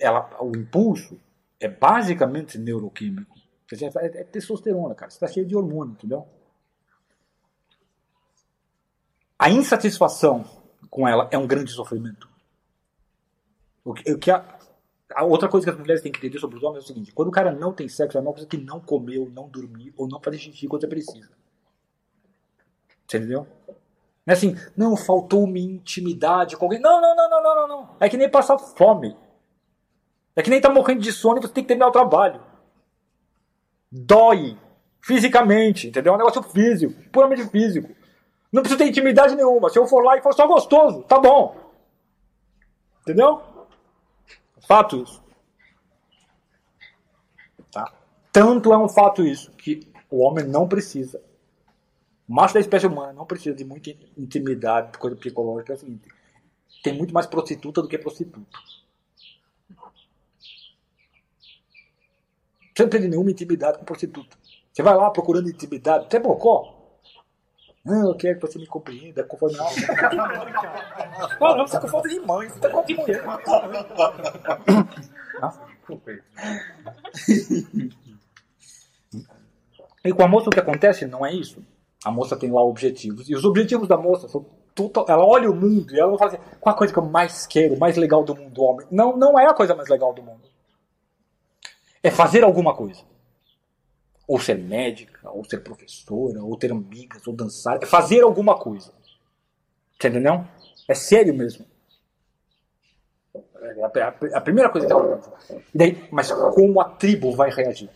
ela, 0.00 0.28
o 0.40 0.56
impulso 0.56 1.20
é 1.60 1.68
basicamente 1.68 2.58
neuroquímico. 2.58 3.38
É, 3.72 4.20
é 4.20 4.24
testosterona, 4.24 4.94
cara. 4.94 5.10
Você 5.10 5.16
está 5.16 5.28
cheio 5.28 5.46
de 5.46 5.54
hormônio, 5.54 5.92
entendeu? 5.92 6.26
A 9.38 9.48
insatisfação 9.48 10.44
com 10.90 11.06
ela 11.06 11.28
é 11.30 11.38
um 11.38 11.46
grande 11.46 11.70
sofrimento. 11.70 12.28
O 13.84 13.94
que, 13.94 14.12
o 14.12 14.18
que 14.18 14.30
a, 14.30 14.58
a, 15.14 15.24
outra 15.24 15.48
coisa 15.48 15.66
que 15.66 15.70
as 15.70 15.78
mulheres 15.78 16.02
têm 16.02 16.10
que 16.10 16.18
entender 16.18 16.38
sobre 16.38 16.56
os 16.56 16.62
homens 16.62 16.82
é 16.82 16.84
o 16.84 16.86
seguinte: 16.86 17.12
quando 17.12 17.28
o 17.28 17.32
cara 17.32 17.52
não 17.52 17.72
tem 17.72 17.88
sexo, 17.88 18.18
é 18.18 18.20
uma 18.20 18.32
coisa 18.32 18.46
que 18.46 18.58
não 18.58 18.80
comeu, 18.80 19.30
não 19.30 19.48
dormir 19.48 19.94
ou 19.96 20.08
não 20.08 20.20
fazer 20.20 20.38
xixi 20.38 20.66
quando 20.66 20.82
você 20.82 20.88
precisa. 20.88 21.30
Você 23.06 23.18
entendeu? 23.18 23.46
Não 24.26 24.32
é 24.32 24.32
assim, 24.32 24.54
não, 24.76 24.96
faltou-me 24.96 25.60
intimidade 25.60 26.56
com 26.56 26.64
alguém. 26.66 26.80
Não, 26.80 27.00
não, 27.00 27.16
não, 27.16 27.30
não, 27.30 27.42
não, 27.42 27.68
não. 27.68 27.96
É 27.98 28.08
que 28.08 28.16
nem 28.16 28.30
passar 28.30 28.58
fome. 28.58 29.16
É 30.34 30.42
que 30.42 30.50
nem 30.50 30.60
tá 30.60 30.70
morrendo 30.70 31.00
de 31.00 31.12
sono 31.12 31.38
e 31.38 31.42
você 31.42 31.52
tem 31.52 31.64
que 31.64 31.68
terminar 31.68 31.88
o 31.88 31.92
trabalho. 31.92 32.40
Dói. 33.90 34.56
Fisicamente, 35.02 35.88
entendeu? 35.88 36.12
É 36.12 36.16
um 36.16 36.18
negócio 36.18 36.42
físico, 36.42 36.94
puramente 37.10 37.46
físico. 37.48 37.94
Não 38.52 38.62
precisa 38.62 38.78
ter 38.78 38.88
intimidade 38.88 39.34
nenhuma. 39.34 39.70
Se 39.70 39.78
eu 39.78 39.86
for 39.86 40.04
lá 40.04 40.16
e 40.16 40.22
for 40.22 40.34
só 40.34 40.46
gostoso, 40.46 41.02
tá 41.04 41.18
bom. 41.18 41.56
Entendeu? 43.02 43.42
Fato 44.66 45.02
isso. 45.02 45.22
Tá? 47.72 47.92
Tanto 48.32 48.72
é 48.72 48.78
um 48.78 48.88
fato 48.88 49.24
isso 49.24 49.50
que 49.52 49.90
o 50.10 50.18
homem 50.18 50.44
não 50.44 50.68
precisa. 50.68 51.22
O 52.28 52.34
macho 52.34 52.54
da 52.54 52.60
espécie 52.60 52.86
humana 52.86 53.12
não 53.12 53.24
precisa 53.24 53.56
de 53.56 53.64
muita 53.64 53.90
intimidade, 54.16 54.98
coisa 54.98 55.16
psicológica. 55.16 55.72
É 55.72 55.76
o 55.76 55.78
seguinte: 55.78 56.08
tem 56.82 56.96
muito 56.96 57.14
mais 57.14 57.26
prostituta 57.26 57.80
do 57.80 57.88
que 57.88 57.98
prostituto. 57.98 58.58
Você 62.80 62.84
não 62.84 62.90
tem 62.90 63.00
nenhuma 63.08 63.30
intimidade 63.30 63.78
com 63.78 63.84
prostituta. 63.84 64.36
Você 64.72 64.82
vai 64.82 64.94
lá 64.94 65.10
procurando 65.10 65.50
intimidade. 65.50 66.06
Você 66.08 66.16
é 66.16 66.20
bocó? 66.20 66.78
Não, 67.84 68.08
eu 68.08 68.14
quero 68.14 68.38
que 68.38 68.46
você 68.46 68.58
me 68.58 68.66
compreenda 68.66 69.22
conforme 69.24 69.58
a 69.58 69.64
Não, 71.38 71.56
não, 71.58 71.66
você 71.66 71.74
tá 71.74 71.80
com 71.80 71.88
falta 71.88 72.08
de 72.08 72.20
mãe, 72.20 72.48
você 72.48 72.58
tá 72.58 72.70
com 72.70 72.82
de 72.84 72.94
mulher. 72.94 73.22
E 80.02 80.12
com 80.12 80.22
a 80.22 80.28
moça 80.28 80.48
o 80.48 80.50
que 80.50 80.60
acontece 80.60 81.04
não 81.04 81.26
é 81.26 81.34
isso. 81.34 81.62
A 82.02 82.10
moça 82.10 82.34
tem 82.34 82.50
lá 82.50 82.62
objetivos. 82.62 83.28
E 83.28 83.34
os 83.34 83.44
objetivos 83.44 83.88
da 83.88 83.98
moça 83.98 84.26
são 84.26 84.46
total. 84.74 85.04
Ela 85.06 85.24
olha 85.24 85.50
o 85.50 85.54
mundo 85.54 85.94
e 85.94 86.00
ela 86.00 86.10
não 86.10 86.18
fala 86.18 86.32
assim, 86.32 86.42
qual 86.58 86.74
a 86.74 86.78
coisa 86.78 86.94
que 86.94 86.98
eu 86.98 87.04
mais 87.04 87.46
quero, 87.46 87.78
mais 87.78 87.98
legal 87.98 88.24
do 88.24 88.34
mundo, 88.34 88.62
homem? 88.62 88.86
Não, 88.90 89.14
não 89.18 89.38
é 89.38 89.44
a 89.46 89.54
coisa 89.54 89.74
mais 89.74 89.90
legal 89.90 90.14
do 90.14 90.22
mundo. 90.22 90.49
É 92.02 92.10
fazer 92.10 92.44
alguma 92.44 92.74
coisa 92.74 93.04
ou 94.30 94.38
ser 94.38 94.56
médica, 94.56 95.28
ou 95.28 95.44
ser 95.44 95.58
professora, 95.58 96.40
ou 96.40 96.56
ter 96.56 96.70
amigas, 96.70 97.26
ou 97.26 97.34
dançar. 97.34 97.82
É 97.82 97.84
fazer 97.84 98.20
alguma 98.22 98.56
coisa. 98.56 98.92
Entendeu? 99.96 100.46
É 100.86 100.94
sério 100.94 101.34
mesmo. 101.34 101.66
É 103.34 103.82
a, 104.36 104.40
primeira 104.40 104.70
coisa 104.70 104.86
que 104.86 104.92
ela 104.92 105.16
pensa. 105.16 105.64
daí, 105.74 106.08
mas 106.12 106.30
como 106.30 106.80
a 106.80 106.90
tribo 106.90 107.34
vai 107.34 107.50
reagir? 107.50 107.90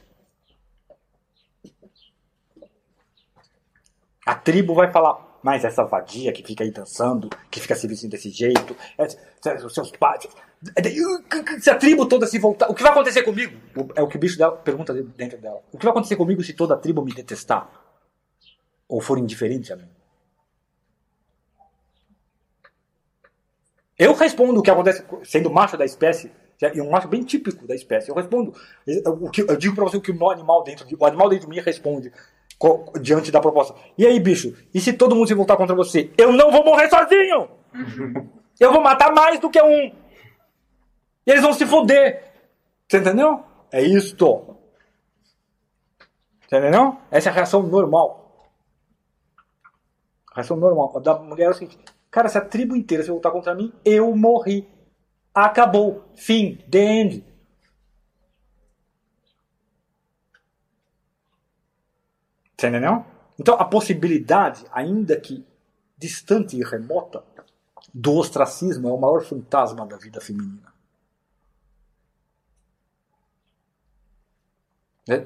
A 4.26 4.34
tribo 4.34 4.74
vai 4.74 4.90
falar, 4.90 5.38
mas 5.40 5.64
essa 5.64 5.84
vadia 5.84 6.32
que 6.32 6.42
fica 6.42 6.64
aí 6.64 6.72
dançando, 6.72 7.30
que 7.48 7.60
fica 7.60 7.76
se 7.76 7.86
vestindo 7.86 8.10
desse 8.10 8.30
jeito, 8.30 8.76
é, 8.98 9.54
os 9.64 9.72
seus 9.72 9.92
pais, 9.92 10.26
se 11.60 11.70
a 11.70 11.76
tribo 11.76 12.06
toda 12.06 12.26
se 12.26 12.38
voltar. 12.38 12.70
O 12.70 12.74
que 12.74 12.82
vai 12.82 12.92
acontecer 12.92 13.22
comigo? 13.22 13.58
É 13.94 14.02
o 14.02 14.08
que 14.08 14.16
o 14.16 14.20
bicho 14.20 14.38
dela 14.38 14.56
pergunta 14.56 14.94
dentro 14.94 15.38
dela. 15.38 15.62
O 15.72 15.78
que 15.78 15.84
vai 15.84 15.90
acontecer 15.90 16.16
comigo 16.16 16.42
se 16.42 16.52
toda 16.52 16.74
a 16.74 16.76
tribo 16.76 17.04
me 17.04 17.12
detestar? 17.12 17.68
Ou 18.88 19.00
for 19.00 19.18
indiferente 19.18 19.72
a 19.72 19.76
mim? 19.76 19.88
Eu 23.98 24.14
respondo 24.14 24.60
o 24.60 24.62
que 24.62 24.70
acontece 24.70 25.04
sendo 25.22 25.50
macho 25.50 25.76
da 25.76 25.84
espécie, 25.84 26.30
e 26.74 26.80
um 26.80 26.90
macho 26.90 27.08
bem 27.08 27.22
típico 27.22 27.66
da 27.66 27.74
espécie. 27.74 28.08
Eu 28.10 28.14
respondo. 28.14 28.54
Eu 28.86 29.56
digo 29.56 29.74
pra 29.74 29.84
você 29.84 29.96
o 29.96 30.00
que 30.00 30.10
o 30.10 30.30
animal 30.30 30.64
dentro 30.64 30.86
de, 30.86 30.96
o 30.98 31.04
animal 31.04 31.28
dentro 31.28 31.46
de 31.46 31.54
mim 31.54 31.60
responde 31.60 32.12
diante 33.00 33.30
da 33.30 33.40
proposta. 33.40 33.74
E 33.98 34.06
aí, 34.06 34.18
bicho? 34.18 34.56
E 34.72 34.80
se 34.80 34.92
todo 34.92 35.14
mundo 35.14 35.28
se 35.28 35.34
voltar 35.34 35.56
contra 35.56 35.74
você? 35.74 36.10
Eu 36.16 36.32
não 36.32 36.50
vou 36.50 36.64
morrer 36.64 36.88
sozinho! 36.88 37.48
Eu 38.58 38.72
vou 38.72 38.80
matar 38.80 39.12
mais 39.12 39.40
do 39.40 39.50
que 39.50 39.60
um. 39.60 39.92
E 41.26 41.30
eles 41.30 41.42
vão 41.42 41.52
se 41.52 41.66
foder. 41.66 42.32
Você 42.88 42.98
entendeu? 42.98 43.44
É 43.72 43.82
isto. 43.82 44.56
Você 46.46 46.58
entendeu? 46.58 46.98
Essa 47.10 47.30
é 47.30 47.32
a 47.32 47.34
reação 47.34 47.62
normal. 47.62 48.50
A 50.30 50.36
reação 50.36 50.56
normal. 50.56 51.00
da 51.00 51.18
mulher 51.18 51.46
é 51.46 51.50
o 51.50 51.54
seguinte: 51.54 51.78
cara, 52.10 52.28
se 52.28 52.36
a 52.36 52.44
tribo 52.44 52.76
inteira 52.76 53.02
se 53.02 53.10
voltar 53.10 53.30
contra 53.30 53.54
mim, 53.54 53.72
eu 53.84 54.14
morri. 54.16 54.68
Acabou. 55.32 56.04
Fim. 56.14 56.56
The 56.70 56.78
end. 56.78 57.34
Você 62.56 62.68
entendeu? 62.68 63.04
Então 63.38 63.54
a 63.56 63.64
possibilidade, 63.64 64.64
ainda 64.72 65.18
que 65.18 65.44
distante 65.98 66.56
e 66.56 66.62
remota, 66.62 67.24
do 67.92 68.14
ostracismo 68.14 68.88
é 68.88 68.92
o 68.92 68.98
maior 68.98 69.22
fantasma 69.22 69.86
da 69.86 69.96
vida 69.96 70.20
feminina. 70.20 70.73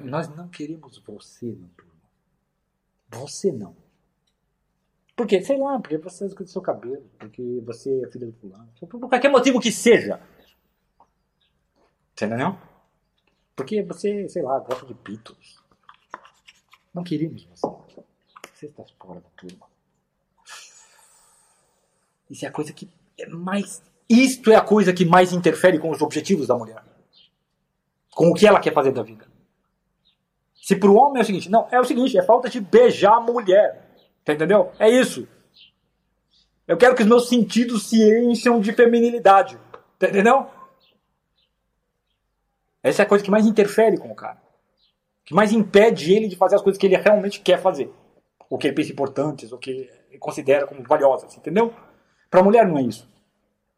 Nós 0.05 0.29
não 0.35 0.49
queremos 0.49 0.99
você 0.99 1.47
na 1.47 1.69
turma. 1.77 1.93
Você 3.11 3.53
não. 3.53 3.77
Por 5.15 5.27
quê? 5.27 5.41
Sei 5.41 5.59
lá, 5.59 5.79
porque 5.81 5.99
você 5.99 6.27
o 6.27 6.47
seu 6.47 6.63
cabelo, 6.63 7.05
porque 7.19 7.61
você 7.65 8.03
é 8.05 8.11
filha 8.11 8.27
do 8.27 8.33
fulano. 8.35 8.69
Por 8.81 9.09
qualquer 9.09 9.31
motivo 9.31 9.61
que 9.61 9.73
seja. 9.73 10.21
Você 12.15 12.27
entendeu? 12.27 12.57
Porque 13.57 13.83
você, 13.83 14.29
sei 14.29 14.43
lá, 14.43 14.59
gosta 14.61 14.87
de 14.87 14.95
Beatles. 14.95 15.59
Não 16.95 17.03
queríamos 17.03 17.45
você. 17.45 17.67
Você 18.55 18.67
está 18.67 18.85
fora 19.01 19.21
da 19.21 19.29
turma. 19.31 19.67
Isso 22.31 22.45
é 22.45 22.49
a 22.49 22.53
coisa 22.53 22.73
que 22.73 22.89
é 23.17 23.27
mais. 23.27 23.83
Isto 24.09 24.51
é 24.51 24.57
a 24.57 24.65
coisa 24.65 24.93
que 24.93 25.05
mais 25.05 25.33
interfere 25.33 25.79
com 25.79 25.91
os 25.91 26.01
objetivos 26.01 26.47
da 26.47 26.57
mulher. 26.57 26.83
Com 28.11 28.31
o 28.31 28.35
que 28.35 28.47
ela 28.47 28.61
quer 28.61 28.73
fazer 28.73 28.93
da 28.93 29.03
vida. 29.03 29.27
Se 30.69 30.77
pro 30.77 30.97
homem 30.97 31.21
é 31.21 31.23
o 31.23 31.25
seguinte, 31.25 31.51
não, 31.51 31.67
é 31.71 31.81
o 31.81 31.85
seguinte, 31.85 32.19
é 32.19 32.23
falta 32.23 32.51
de 32.51 32.61
beijar 32.61 33.15
a 33.15 33.21
mulher. 33.21 33.89
Tá 34.23 34.35
entendeu? 34.35 34.71
É 34.79 34.87
isso. 34.87 35.27
Eu 36.67 36.77
quero 36.77 36.95
que 36.95 37.01
os 37.01 37.09
meus 37.09 37.27
sentidos 37.27 37.89
se 37.89 37.97
encham 38.21 38.61
de 38.61 38.71
feminilidade. 38.75 39.59
Tá 39.99 40.09
entendeu? 40.09 40.47
Essa 42.83 43.01
é 43.01 43.05
a 43.05 43.09
coisa 43.09 43.25
que 43.25 43.31
mais 43.31 43.47
interfere 43.47 43.97
com 43.97 44.11
o 44.11 44.15
cara. 44.15 44.37
Que 45.25 45.33
mais 45.33 45.53
impede 45.53 46.13
ele 46.13 46.29
de 46.29 46.37
fazer 46.37 46.57
as 46.57 46.63
coisas 46.63 46.79
que 46.79 46.85
ele 46.85 46.99
realmente 46.99 47.41
quer 47.41 47.59
fazer. 47.63 47.91
ou 48.51 48.59
que 48.59 48.67
ele 48.67 48.77
pensa 48.77 48.93
importantes, 48.93 49.51
ou 49.51 49.59
que 49.59 49.71
ele 50.11 50.19
considera 50.19 50.67
como 50.67 50.83
valiosas, 50.83 51.35
entendeu? 51.35 51.73
Para 52.31 52.41
a 52.41 52.45
mulher 52.45 52.69
não 52.69 52.77
é 52.77 52.83
isso. 52.83 53.09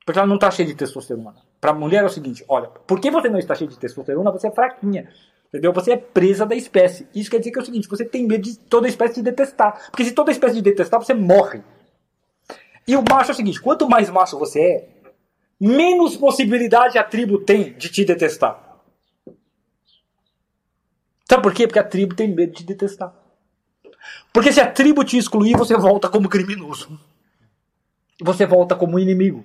Porque 0.05 0.18
ela 0.18 0.26
não 0.26 0.35
está 0.35 0.50
cheia 0.50 0.66
de 0.66 0.74
testosterona. 0.74 1.37
Para 1.61 1.70
a 1.70 1.74
mulher 1.74 2.03
é 2.03 2.07
o 2.07 2.11
seguinte: 2.11 2.44
olha, 2.48 2.66
por 2.68 2.98
que 3.00 3.12
você 3.12 3.29
não 3.29 3.38
está 3.38 3.55
cheia 3.55 3.70
de 3.70 3.79
testosterona? 3.79 4.33
Você 4.33 4.48
é 4.48 4.50
fraquinha. 4.50 5.09
Entendeu? 5.51 5.73
Você 5.73 5.93
é 5.93 5.97
presa 5.97 6.47
da 6.47 6.55
espécie. 6.55 7.09
Isso 7.13 7.29
quer 7.29 7.39
dizer 7.39 7.51
que 7.51 7.59
é 7.59 7.63
o 7.63 7.65
seguinte: 7.65 7.89
você 7.89 8.05
tem 8.05 8.25
medo 8.25 8.45
de 8.45 8.57
toda 8.57 8.87
espécie 8.87 9.17
de 9.17 9.23
detestar. 9.23 9.91
Porque 9.91 10.05
se 10.05 10.13
toda 10.13 10.31
espécie 10.31 10.55
de 10.55 10.63
detestar, 10.63 11.03
você 11.03 11.13
morre. 11.13 11.61
E 12.87 12.97
o 12.97 13.03
macho 13.03 13.33
é 13.33 13.35
o 13.35 13.37
seguinte: 13.37 13.61
quanto 13.61 13.89
mais 13.89 14.09
macho 14.09 14.39
você 14.39 14.61
é, 14.61 14.89
menos 15.61 16.17
possibilidade 16.17 16.99
a 16.99 17.03
tribo 17.03 17.39
tem 17.41 17.73
de 17.73 17.89
te 17.89 18.05
detestar. 18.05 18.81
Sabe 21.29 21.43
por 21.43 21.53
quê? 21.53 21.67
Porque 21.67 21.79
a 21.81 21.85
tribo 21.85 22.15
tem 22.15 22.33
medo 22.33 22.53
de 22.53 22.59
te 22.59 22.65
detestar. 22.65 23.13
Porque 24.33 24.53
se 24.53 24.61
a 24.61 24.71
tribo 24.71 25.05
te 25.05 25.19
excluir, 25.19 25.57
você 25.57 25.77
volta 25.77 26.09
como 26.09 26.29
criminoso. 26.29 26.99
Você 28.23 28.47
volta 28.47 28.77
como 28.77 28.99
inimigo. 28.99 29.45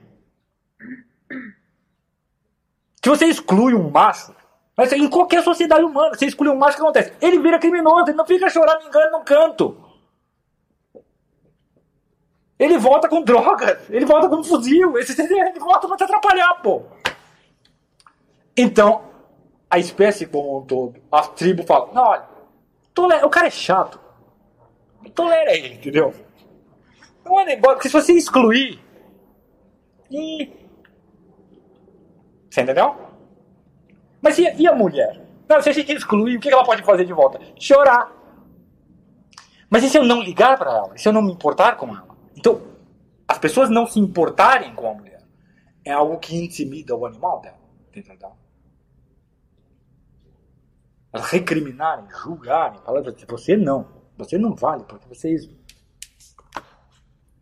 Se 3.04 3.10
você 3.10 3.26
exclui 3.26 3.74
um 3.74 3.89
macho, 3.89 4.36
mas 4.78 4.92
em 4.92 5.10
qualquer 5.10 5.42
sociedade 5.42 5.84
humana, 5.84 6.16
você 6.16 6.26
exclui 6.26 6.50
um 6.50 6.58
macho, 6.58 6.74
o 6.74 6.76
que 6.78 6.84
acontece? 6.84 7.14
Ele 7.22 7.40
vira 7.40 7.60
criminoso, 7.60 8.10
ele 8.10 8.18
não 8.18 8.26
fica 8.26 8.50
chorando 8.50 8.86
engano 8.86 9.12
no 9.12 9.24
canto. 9.24 9.78
Ele 12.60 12.78
volta 12.78 13.08
com 13.08 13.22
drogas, 13.22 13.90
ele 13.90 14.06
volta 14.06 14.30
com 14.30 14.44
fuzil, 14.44 14.98
ele 14.98 15.60
volta 15.60 15.88
pra 15.88 15.98
te 15.98 16.04
atrapalhar, 16.04 16.56
pô. 16.62 16.84
Então, 18.58 19.04
a 19.70 19.80
espécie 19.80 20.26
como 20.26 20.60
um 20.60 20.66
todo, 20.66 21.02
a 21.12 21.22
tribo 21.24 21.64
fala, 21.64 21.90
não, 21.94 22.04
olha, 22.04 22.26
tolera, 22.94 23.26
o 23.26 23.30
cara 23.30 23.48
é 23.48 23.52
chato. 23.52 24.00
Tolera 25.14 25.56
ele, 25.56 25.76
entendeu? 25.76 26.14
Não 27.24 27.40
anda 27.40 27.54
embora, 27.54 27.76
porque 27.76 27.90
se 27.90 27.94
você 27.94 28.14
excluir. 28.14 28.80
E... 30.10 30.52
Você 32.50 32.62
entendeu? 32.62 33.05
Mas 34.26 34.40
e, 34.40 34.52
e 34.58 34.68
a 34.68 34.74
mulher? 34.74 35.22
Não, 35.48 35.62
se 35.62 35.70
a 35.70 35.72
gente 35.72 35.94
excluir, 35.94 36.38
o 36.38 36.40
que 36.40 36.50
ela 36.50 36.64
pode 36.64 36.82
fazer 36.82 37.06
de 37.06 37.14
volta? 37.14 37.40
Chorar. 37.60 38.12
Mas 39.70 39.84
e 39.84 39.90
se 39.90 40.00
eu 40.00 40.04
não 40.04 40.20
ligar 40.20 40.58
para 40.58 40.72
ela? 40.72 40.96
E 40.96 41.00
se 41.00 41.08
eu 41.08 41.14
não 41.14 41.22
me 41.22 41.32
importar 41.32 41.78
com 41.78 41.90
ela? 41.90 42.08
Então, 42.36 42.60
as 43.28 43.38
pessoas 43.38 43.70
não 43.70 43.86
se 43.86 44.00
importarem 44.00 44.74
com 44.74 44.90
a 44.90 44.94
mulher 44.96 45.22
é 45.86 45.92
algo 45.92 46.18
que 46.18 46.36
intimida 46.36 46.96
o 46.96 47.06
animal 47.06 47.40
dela. 47.40 47.60
Entendeu? 47.96 48.32
Elas 51.14 51.30
recriminarem, 51.30 52.06
julgarem, 52.24 52.80
falarem 52.84 53.10
assim, 53.10 53.26
você 53.30 53.56
não, 53.56 53.88
você 54.18 54.40
não 54.40 54.56
vale, 54.56 54.86
porque 54.86 55.08
você 55.08 55.28
é 55.28 55.34
isso. 55.34 55.56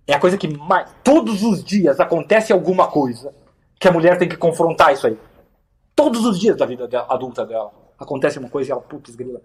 É 0.05 0.13
a 0.15 0.19
coisa 0.19 0.37
que 0.37 0.49
mais. 0.49 0.93
Todos 1.01 1.43
os 1.43 1.63
dias 1.63 2.01
acontece 2.01 2.51
alguma 2.51 2.91
coisa 2.91 3.33
que 3.79 3.87
a 3.87 3.91
mulher 3.91 4.17
tem 4.17 4.27
que 4.27 4.35
confrontar 4.35 4.91
isso 4.91 5.07
aí. 5.07 5.17
Todos 5.95 6.25
os 6.25 6.39
dias 6.39 6.57
da 6.57 6.65
vida 6.65 6.87
dela, 6.87 7.07
adulta 7.09 7.45
dela. 7.45 7.71
Acontece 7.97 8.39
uma 8.39 8.49
coisa 8.49 8.69
e 8.69 8.71
ela, 8.71 8.81
putz, 8.81 9.15
grila. 9.15 9.41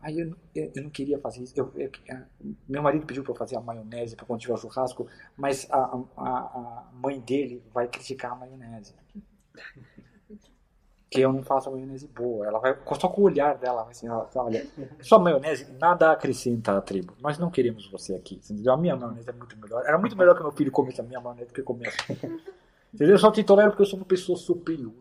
Aí 0.00 0.18
eu, 0.18 0.34
eu, 0.54 0.72
eu, 0.74 0.82
não 0.82 0.90
queria 0.90 1.18
fazer 1.18 1.42
isso. 1.42 1.54
Eu, 1.56 1.72
meu 2.68 2.82
marido 2.82 3.06
pediu 3.06 3.22
para 3.22 3.32
eu 3.32 3.36
fazer 3.36 3.56
a 3.56 3.60
maionese 3.60 4.16
para 4.16 4.26
quando 4.26 4.40
tiver 4.40 4.54
o 4.54 4.56
churrasco, 4.56 5.06
mas 5.36 5.68
a, 5.70 5.78
a, 6.16 6.28
a 6.28 6.88
mãe 6.92 7.20
dele 7.20 7.62
vai 7.72 7.86
criticar 7.86 8.32
a 8.32 8.34
maionese 8.34 8.94
que 11.12 11.20
eu 11.20 11.30
não 11.30 11.42
faço 11.42 11.68
a 11.68 11.72
maionese 11.72 12.08
boa. 12.08 12.46
Ela 12.46 12.58
vai 12.58 12.74
só 12.98 13.06
com 13.06 13.20
o 13.20 13.24
olhar 13.24 13.56
dela, 13.58 13.86
assim, 13.88 14.08
ela, 14.08 14.28
olha, 14.34 14.66
sua 15.02 15.18
maionese 15.18 15.70
nada 15.78 16.10
acrescenta 16.10 16.76
à 16.76 16.80
tribo. 16.80 17.14
Nós 17.20 17.38
não 17.38 17.50
queremos 17.50 17.86
você 17.90 18.14
aqui. 18.14 18.36
Entendeu? 18.36 18.72
A 18.72 18.78
minha 18.78 18.96
maionese 18.96 19.28
é 19.28 19.32
muito 19.32 19.56
melhor. 19.58 19.84
Era 19.84 19.98
muito 19.98 20.16
melhor 20.16 20.34
que 20.34 20.42
meu 20.42 20.52
filho 20.52 20.72
comesse 20.72 21.02
a 21.02 21.04
minha 21.04 21.20
maionese 21.20 21.48
do 21.48 21.54
que 21.54 21.62
comesse. 21.62 21.96
Entendeu? 22.92 23.14
Eu 23.14 23.18
só 23.18 23.30
te 23.30 23.42
tolero 23.42 23.70
porque 23.70 23.82
eu 23.82 23.86
sou 23.86 23.98
uma 23.98 24.04
pessoa 24.04 24.36
superior. 24.36 24.92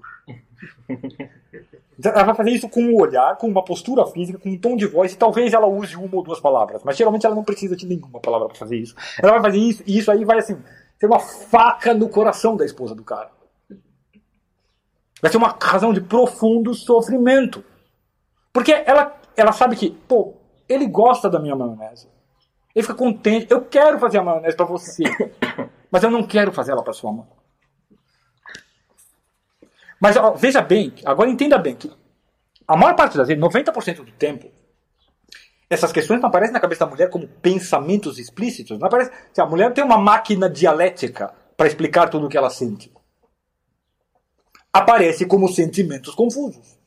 Ela 2.04 2.24
vai 2.24 2.36
fazer 2.36 2.52
isso 2.52 2.70
com 2.70 2.82
o 2.82 2.92
um 2.92 3.02
olhar, 3.02 3.38
com 3.38 3.48
uma 3.48 3.64
postura 3.64 4.06
física, 4.08 4.40
com 4.40 4.50
um 4.50 4.58
tom 4.58 4.76
de 4.76 4.88
voz, 4.88 5.14
e 5.14 5.18
talvez 5.18 5.54
ela 5.54 5.68
use 5.68 5.96
uma 5.96 6.16
ou 6.16 6.24
duas 6.24 6.40
palavras. 6.40 6.84
Mas 6.84 6.98
geralmente 6.98 7.26
ela 7.26 7.36
não 7.36 7.44
precisa 7.44 7.76
de 7.76 7.86
nenhuma 7.86 8.20
palavra 8.20 8.48
para 8.48 8.58
fazer 8.58 8.78
isso. 8.78 8.96
Ela 9.22 9.34
vai 9.34 9.42
fazer 9.42 9.58
isso, 9.58 9.84
e 9.86 9.98
isso 9.98 10.12
aí 10.12 10.26
vai 10.26 10.40
assim, 10.40 10.58
ser 11.00 11.06
uma 11.06 11.20
faca 11.20 11.94
no 11.94 12.10
coração 12.10 12.56
da 12.56 12.66
esposa 12.66 12.96
do 12.96 13.04
cara. 13.04 13.30
Vai 15.22 15.30
ser 15.30 15.38
uma 15.38 15.56
razão 15.62 15.94
de 15.94 16.02
profundo 16.02 16.74
sofrimento. 16.74 17.64
Porque 18.52 18.72
ela, 18.72 19.16
ela 19.38 19.52
sabe 19.52 19.76
que, 19.76 19.92
pô, 19.92 20.34
ele 20.68 20.88
gosta 20.88 21.30
da 21.30 21.40
minha 21.40 21.56
maionese. 21.56 22.08
Ele 22.74 22.84
fica 22.84 22.96
contente. 22.96 23.48
Eu 23.50 23.62
quero 23.66 24.00
fazer 24.00 24.18
a 24.18 24.24
maionese 24.24 24.58
para 24.58 24.66
você. 24.66 25.04
Mas 25.92 26.04
eu 26.04 26.10
não 26.10 26.24
quero 26.24 26.52
fazer 26.52 26.72
ela 26.72 26.82
para 26.84 26.94
sua 26.94 27.12
mãe. 27.12 27.28
Mas 30.02 30.18
ó, 30.18 30.32
veja 30.32 30.62
bem, 30.62 30.94
agora 31.06 31.30
entenda 31.30 31.58
bem 31.58 31.76
que 31.76 31.90
a 32.68 32.76
maior 32.76 32.96
parte 32.96 33.18
das 33.18 33.28
vezes, 33.28 33.42
90% 33.42 34.04
do 34.04 34.12
tempo, 34.12 34.52
essas 35.70 35.94
questões 35.94 36.20
não 36.20 36.28
aparecem 36.28 36.54
na 36.54 36.60
cabeça 36.60 36.86
da 36.86 36.92
mulher 36.92 37.10
como 37.10 37.28
pensamentos 37.28 38.18
explícitos. 38.18 38.78
Não 38.78 38.88
aparece. 38.88 39.12
A 39.38 39.46
mulher 39.46 39.72
tem 39.74 39.84
uma 39.84 39.98
máquina 39.98 40.50
dialética 40.50 41.34
para 41.56 41.68
explicar 41.68 42.10
tudo 42.10 42.26
o 42.26 42.30
que 42.30 42.38
ela 42.38 42.50
sente 42.50 42.92
aparece 44.72 45.26
como 45.26 45.50
sentimentos 45.50 46.16
confusos. 46.16 46.80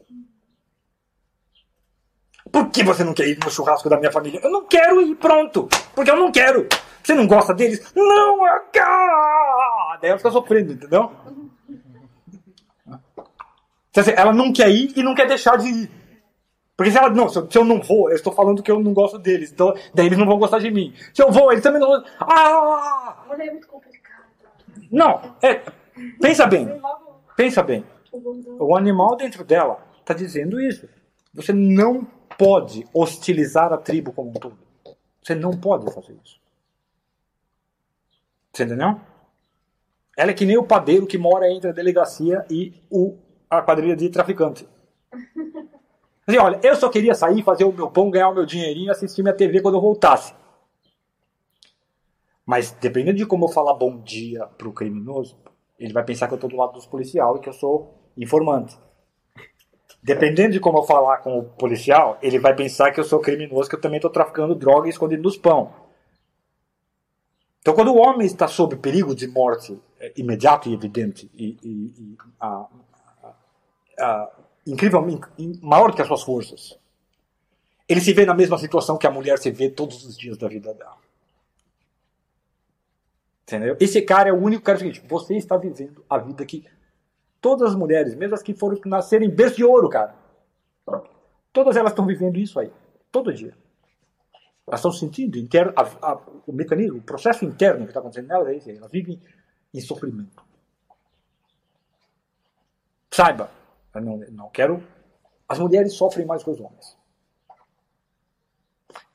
Por 2.51 2.71
que 2.71 2.85
você 2.85 3.03
não 3.03 3.13
quer 3.13 3.29
ir 3.29 3.39
no 3.45 3.51
churrasco 3.51 3.89
da 3.89 3.99
minha 3.99 4.13
família? 4.13 4.41
Eu 4.43 4.51
não 4.51 4.65
quero 4.67 5.01
ir, 5.01 5.17
pronto. 5.17 5.69
Porque 5.95 6.11
eu 6.11 6.17
não 6.17 6.31
quero. 6.31 6.69
Você 7.03 7.15
não 7.15 7.27
gosta 7.27 7.53
deles? 7.53 7.93
Não, 7.95 8.39
quero. 8.73 9.99
Daí 10.01 10.11
ela 10.11 10.19
fica 10.19 10.31
sofrendo, 10.31 10.73
entendeu? 10.73 11.11
Ela 14.17 14.33
não 14.33 14.53
quer 14.53 14.71
ir 14.71 14.93
e 14.97 15.03
não 15.03 15.15
quer 15.15 15.27
deixar 15.27 15.57
de 15.57 15.69
ir. 15.69 15.91
Porque 16.77 16.91
se 16.91 16.99
ela, 16.99 17.09
não, 17.11 17.29
se 17.29 17.39
eu, 17.39 17.51
se 17.51 17.57
eu, 17.57 17.65
não 17.65 17.81
vou, 17.81 18.11
eu 18.11 18.17
estou 18.17 18.33
falando 18.33 18.63
que 18.63 18.71
eu 18.71 18.81
não 18.81 18.93
gosto 18.93 19.19
deles. 19.19 19.53
Então, 19.53 19.73
daí 19.95 20.07
eles 20.07 20.19
não 20.19 20.27
vão 20.27 20.39
gostar 20.39 20.59
de 20.59 20.71
mim. 20.71 20.93
Se 21.13 21.23
eu 21.23 21.31
vou, 21.31 21.53
eles 21.53 21.63
também 21.63 21.81
não 21.81 21.89
vão. 21.89 22.05
Ah! 22.19 23.25
Mas 23.29 23.39
é 23.39 23.51
muito 23.51 23.69
complicado. 23.69 24.25
Não, 24.91 25.37
é. 25.41 25.63
Pensa 26.21 26.47
bem. 26.47 26.69
Pensa 27.37 27.63
bem. 27.63 27.85
O 28.59 28.77
animal 28.77 29.17
dentro 29.17 29.45
dela 29.45 29.87
está 30.01 30.13
dizendo 30.15 30.61
isso. 30.61 30.89
Você 31.33 31.53
não 31.53 32.05
pode 32.37 32.87
hostilizar 32.93 33.73
a 33.73 33.77
tribo 33.77 34.13
como 34.13 34.31
um 34.31 34.35
todo. 34.35 34.59
Você 35.23 35.35
não 35.35 35.53
pode 35.53 35.93
fazer 35.93 36.17
isso. 36.25 36.41
Você 38.53 38.65
entendeu? 38.65 39.01
Ela 40.17 40.31
é 40.31 40.35
que 40.35 40.45
nem 40.45 40.57
o 40.57 40.65
padeiro 40.65 41.07
que 41.07 41.19
mora 41.19 41.51
entre 41.51 41.71
a 41.71 41.73
delegacia 41.73 42.45
e 42.49 42.73
o, 42.91 43.17
a 43.49 43.63
quadrilha 43.63 43.97
de 43.97 44.09
traficante. 44.09 44.67
Assim, 46.27 46.39
olha, 46.39 46.59
eu 46.63 46.75
só 46.75 46.89
queria 46.89 47.15
sair, 47.15 47.43
fazer 47.43 47.65
o 47.65 47.73
meu 47.73 47.91
pão, 47.91 48.11
ganhar 48.11 48.31
o 48.31 48.35
meu 48.35 48.47
dinheirinho 48.47 48.87
e 48.87 48.91
assistir 48.91 49.23
minha 49.23 49.35
TV 49.35 49.61
quando 49.61 49.77
eu 49.77 49.81
voltasse. 49.81 50.35
Mas 52.47 52.73
dependendo 52.73 53.19
de 53.19 53.27
como 53.27 53.45
eu 53.45 53.49
falar 53.51 53.75
bom 53.75 54.01
dia 54.01 54.47
pro 54.59 54.73
criminoso, 54.73 55.37
ele 55.79 55.93
vai 55.93 56.05
pensar 56.05 56.27
que 56.27 56.35
eu 56.35 56.37
estou 56.37 56.49
do 56.49 56.57
lado 56.57 56.73
dos 56.73 56.87
policiais 56.87 57.37
e 57.37 57.41
que 57.41 57.49
eu 57.49 57.53
sou 57.53 57.95
informante. 58.17 58.79
Dependendo 60.03 60.53
de 60.53 60.61
como 60.61 60.79
eu 60.79 60.83
falar 60.83 61.19
com 61.19 61.39
o 61.39 61.45
policial, 61.45 62.19
ele 62.23 62.39
vai 62.39 62.55
pensar 62.55 62.91
que 62.91 63.01
eu 63.01 63.05
sou 63.05 63.21
criminoso, 63.21 63.69
que 63.69 63.75
eu 63.75 63.81
também 63.81 63.97
estou 63.97 64.11
traficando 64.11 64.55
droga 64.55 64.87
e 64.87 64.91
escondido 64.91 65.23
nos 65.23 65.37
pão. 65.37 65.73
Então, 67.61 67.75
quando 67.75 67.95
o 67.95 67.97
homem 67.97 68.27
está 68.27 68.47
sob 68.47 68.77
perigo 68.77 69.15
de 69.15 69.27
morte 69.27 69.79
é, 69.99 70.13
imediato 70.19 70.69
e 70.69 70.75
evidente, 70.75 71.31
e, 71.33 71.57
e, 71.63 71.95
e 71.99 72.17
a, 72.39 72.67
a, 73.99 74.05
a, 74.05 74.31
incrivelmente 74.67 75.27
maior 75.63 75.95
que 75.95 76.03
as 76.03 76.09
suas 76.09 76.23
forças, 76.23 76.79
ele 77.89 78.01
se 78.01 78.13
vê 78.13 78.25
na 78.25 78.35
mesma 78.35 78.59
situação 78.59 78.97
que 78.97 79.07
a 79.07 79.11
mulher 79.11 79.39
se 79.39 79.51
vê 79.51 79.69
todos 79.69 80.05
os 80.05 80.17
dias 80.17 80.39
da 80.39 80.49
vida 80.49 80.73
dela. 80.73 80.97
Entendeu? 83.43 83.77
Esse 83.79 84.01
cara 84.01 84.31
é 84.31 84.33
o 84.33 84.43
único 84.43 84.63
cara 84.63 84.79
seguinte, 84.79 85.03
você 85.07 85.37
está 85.37 85.57
vivendo 85.57 86.03
a 86.09 86.17
vida 86.19 86.47
que 86.47 86.65
todas 87.41 87.71
as 87.71 87.77
mulheres, 87.77 88.15
mesmo 88.15 88.35
as 88.35 88.43
que 88.43 88.55
foram 88.55 88.81
nascerem 88.87 89.29
em 89.29 89.31
berço 89.31 89.57
de 89.57 89.65
ouro, 89.65 89.89
cara, 89.91 90.15
todas 91.53 91.77
elas 91.77 91.93
estão 91.93 92.07
vivendo 92.07 92.39
isso 92.39 92.59
aí, 92.59 92.73
todo 93.13 93.33
dia. 93.35 93.55
Elas 94.67 94.81
estão 94.81 94.91
sentindo 94.91 95.37
interno, 95.37 95.75
a, 95.77 95.83
a, 95.83 96.21
o 96.47 96.53
mecanismo, 96.53 96.99
o 96.99 97.03
processo 97.03 97.45
interno 97.45 97.85
que 97.85 97.91
está 97.91 98.01
acontecendo 98.01 98.29
nelas 98.29 98.49
é 98.49 98.57
esse, 98.57 98.71
elas 98.71 98.91
vivem 98.91 99.21
em 99.75 99.81
sofrimento. 99.81 100.43
Saiba, 103.11 103.51
eu 103.95 104.03
não, 104.03 104.17
não 104.31 104.51
quero. 104.51 104.83
As 105.49 105.59
mulheres 105.59 105.93
sofrem 105.95 106.27
mais 106.27 106.43
que 106.43 106.51
os 106.51 106.61
homens. 106.61 106.97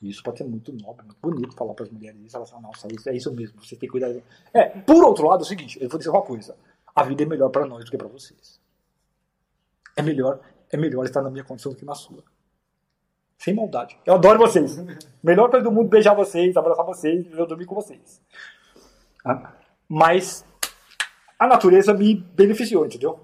Isso 0.01 0.23
pode 0.23 0.37
ser 0.37 0.45
muito 0.45 0.71
nobre, 0.71 1.05
muito 1.05 1.19
bonito 1.19 1.55
falar 1.55 1.73
para 1.73 1.85
as 1.85 1.91
mulheres 1.91 2.19
isso. 2.21 2.35
Elas 2.35 2.49
falam, 2.49 2.69
nossa, 2.69 2.87
isso 2.87 3.09
é 3.09 3.15
isso 3.15 3.33
mesmo, 3.33 3.61
você 3.61 3.75
tem 3.75 3.79
que 3.79 3.87
cuidar. 3.87 4.09
É, 4.53 4.69
por 4.69 5.03
outro 5.03 5.27
lado, 5.27 5.41
é 5.41 5.43
o 5.43 5.47
seguinte, 5.47 5.77
eu 5.81 5.89
vou 5.89 5.97
dizer 5.97 6.09
uma 6.09 6.21
coisa. 6.21 6.55
A 6.95 7.03
vida 7.03 7.23
é 7.23 7.25
melhor 7.25 7.49
para 7.49 7.65
nós 7.65 7.83
do 7.83 7.91
que 7.91 7.97
para 7.97 8.07
vocês. 8.07 8.59
É 9.95 10.01
melhor, 10.01 10.39
é 10.71 10.77
melhor 10.77 11.03
estar 11.05 11.21
na 11.21 11.29
minha 11.29 11.43
condição 11.43 11.71
do 11.71 11.77
que 11.77 11.85
na 11.85 11.95
sua. 11.95 12.23
Sem 13.37 13.53
maldade. 13.53 13.97
Eu 14.05 14.15
adoro 14.15 14.39
vocês. 14.39 14.77
Melhor 15.21 15.49
coisa 15.49 15.63
do 15.63 15.71
mundo 15.71 15.89
beijar 15.89 16.13
vocês, 16.13 16.55
abraçar 16.55 16.85
vocês, 16.85 17.25
eu 17.31 17.45
dormir 17.45 17.65
com 17.65 17.75
vocês. 17.75 18.21
Ah, 19.25 19.53
Mas 19.87 20.45
a 21.37 21.47
natureza 21.47 21.93
me 21.93 22.15
beneficiou, 22.15 22.85
entendeu? 22.85 23.19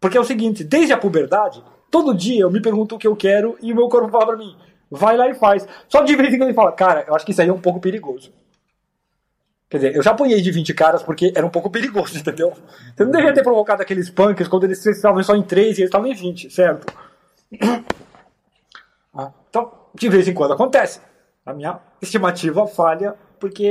Porque 0.00 0.16
é 0.16 0.20
o 0.20 0.24
seguinte, 0.24 0.62
desde 0.62 0.92
a 0.92 0.98
puberdade, 0.98 1.62
todo 1.90 2.14
dia 2.14 2.42
eu 2.42 2.50
me 2.50 2.60
pergunto 2.62 2.94
o 2.94 2.98
que 2.98 3.06
eu 3.06 3.16
quero 3.16 3.56
e 3.60 3.72
o 3.72 3.76
meu 3.76 3.88
corpo 3.88 4.10
fala 4.10 4.26
pra 4.26 4.36
mim, 4.36 4.56
vai 4.90 5.16
lá 5.16 5.28
e 5.28 5.34
faz. 5.34 5.66
Só 5.88 6.02
de 6.02 6.14
vez 6.14 6.32
em 6.32 6.38
quando 6.38 6.48
ele 6.48 6.54
fala, 6.54 6.72
cara, 6.72 7.04
eu 7.06 7.14
acho 7.14 7.24
que 7.24 7.32
isso 7.32 7.42
aí 7.42 7.48
é 7.48 7.52
um 7.52 7.60
pouco 7.60 7.80
perigoso. 7.80 8.32
Quer 9.68 9.76
dizer, 9.76 9.96
eu 9.96 10.02
já 10.02 10.12
apanhei 10.12 10.40
de 10.40 10.50
20 10.50 10.72
caras 10.72 11.02
porque 11.02 11.32
era 11.36 11.44
um 11.44 11.50
pouco 11.50 11.68
perigoso, 11.70 12.16
entendeu? 12.18 12.52
Você 12.96 13.04
não 13.04 13.10
deveria 13.10 13.34
ter 13.34 13.42
provocado 13.42 13.82
aqueles 13.82 14.08
punks 14.08 14.48
quando 14.48 14.64
eles 14.64 14.84
estavam 14.86 15.22
só 15.22 15.34
em 15.34 15.42
3 15.42 15.78
e 15.78 15.80
eles 15.82 15.88
estavam 15.88 16.06
em 16.06 16.14
20, 16.14 16.50
certo? 16.50 16.86
Ah, 19.14 19.32
Então, 19.48 19.72
de 19.94 20.08
vez 20.08 20.28
em 20.28 20.34
quando 20.34 20.52
acontece. 20.52 21.00
A 21.44 21.52
minha 21.52 21.80
estimativa 22.00 22.66
falha 22.68 23.16
porque 23.40 23.64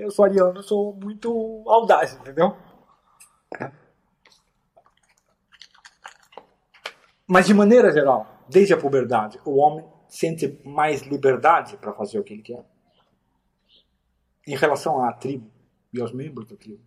eu 0.00 0.10
sou 0.10 0.24
ariano, 0.24 0.62
sou 0.62 0.94
muito 0.94 1.62
audaz, 1.68 2.14
entendeu? 2.14 2.56
Mas 7.26 7.46
de 7.46 7.54
maneira 7.54 7.92
geral, 7.92 8.26
desde 8.48 8.74
a 8.74 8.76
puberdade, 8.76 9.40
o 9.44 9.56
homem 9.56 9.84
sente 10.08 10.60
mais 10.64 11.02
liberdade 11.02 11.76
para 11.76 11.92
fazer 11.92 12.18
o 12.18 12.24
que 12.24 12.34
ele 12.34 12.42
quer. 12.42 12.64
Em 14.46 14.56
relação 14.56 15.02
à 15.02 15.12
tribo 15.12 15.50
e 15.92 16.00
aos 16.00 16.12
membros 16.12 16.48
da 16.48 16.56
tribo. 16.56 16.82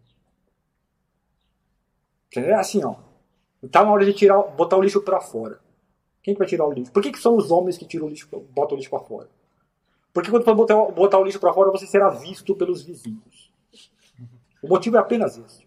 É 2.35 2.53
assim, 2.53 2.83
ó. 2.83 2.95
Tá 3.71 3.83
na 3.83 3.91
hora 3.91 4.05
de 4.05 4.13
tirar, 4.13 4.41
botar 4.43 4.77
o 4.77 4.81
lixo 4.81 5.01
para 5.01 5.21
fora. 5.21 5.59
Quem 6.21 6.33
que 6.33 6.39
vai 6.39 6.47
tirar 6.47 6.65
o 6.65 6.71
lixo? 6.71 6.91
Por 6.91 7.01
que, 7.01 7.11
que 7.11 7.19
são 7.19 7.35
os 7.35 7.49
homens 7.49 7.77
que 7.77 7.85
tiram 7.85 8.07
o 8.07 8.09
lixo, 8.09 8.27
botam 8.51 8.75
o 8.75 8.77
lixo 8.77 8.89
para 8.89 8.99
fora? 8.99 9.29
Porque 10.13 10.29
quando 10.29 10.43
for 10.43 10.55
botar, 10.55 10.75
botar 10.91 11.19
o 11.19 11.23
lixo 11.23 11.39
para 11.39 11.53
fora, 11.53 11.71
você 11.71 11.87
será 11.87 12.09
visto 12.09 12.55
pelos 12.55 12.83
vizinhos. 12.83 13.51
O 14.61 14.67
motivo 14.67 14.97
é 14.97 14.99
apenas 14.99 15.37
esse. 15.37 15.65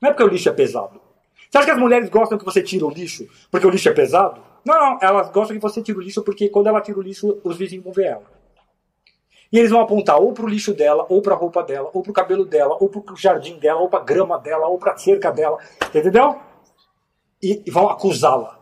Não 0.00 0.10
é 0.10 0.12
porque 0.12 0.24
o 0.24 0.28
lixo 0.28 0.48
é 0.48 0.52
pesado. 0.52 1.00
Você 1.50 1.58
acha 1.58 1.66
que 1.66 1.72
as 1.72 1.78
mulheres 1.78 2.10
gostam 2.10 2.36
que 2.36 2.44
você 2.44 2.62
tire 2.62 2.84
o 2.84 2.90
lixo 2.90 3.26
porque 3.50 3.66
o 3.66 3.70
lixo 3.70 3.88
é 3.88 3.92
pesado? 3.92 4.40
Não, 4.64 4.74
não. 4.74 4.98
Elas 5.00 5.30
gostam 5.30 5.56
que 5.56 5.62
você 5.62 5.82
tire 5.82 5.98
o 5.98 6.00
lixo 6.00 6.22
porque 6.22 6.48
quando 6.48 6.66
ela 6.66 6.80
tira 6.80 6.98
o 6.98 7.02
lixo, 7.02 7.40
os 7.42 7.56
vizinhos 7.56 7.84
vão 7.84 7.92
ver 7.92 8.06
ela. 8.06 8.38
E 9.50 9.58
eles 9.58 9.70
vão 9.70 9.80
apontar 9.80 10.20
ou 10.20 10.32
pro 10.32 10.46
lixo 10.46 10.74
dela, 10.74 11.06
ou 11.08 11.22
pra 11.22 11.34
roupa 11.34 11.62
dela, 11.62 11.88
ou 11.94 12.02
pro 12.02 12.12
cabelo 12.12 12.44
dela, 12.44 12.76
ou 12.78 12.88
pro 12.88 13.02
jardim 13.16 13.58
dela, 13.58 13.80
ou 13.80 13.88
pra 13.88 14.00
grama 14.00 14.38
dela, 14.38 14.66
ou 14.66 14.78
pra 14.78 14.96
cerca 14.98 15.30
dela. 15.30 15.58
Entendeu? 15.94 16.38
E, 17.42 17.62
e 17.66 17.70
vão 17.70 17.88
acusá-la. 17.88 18.58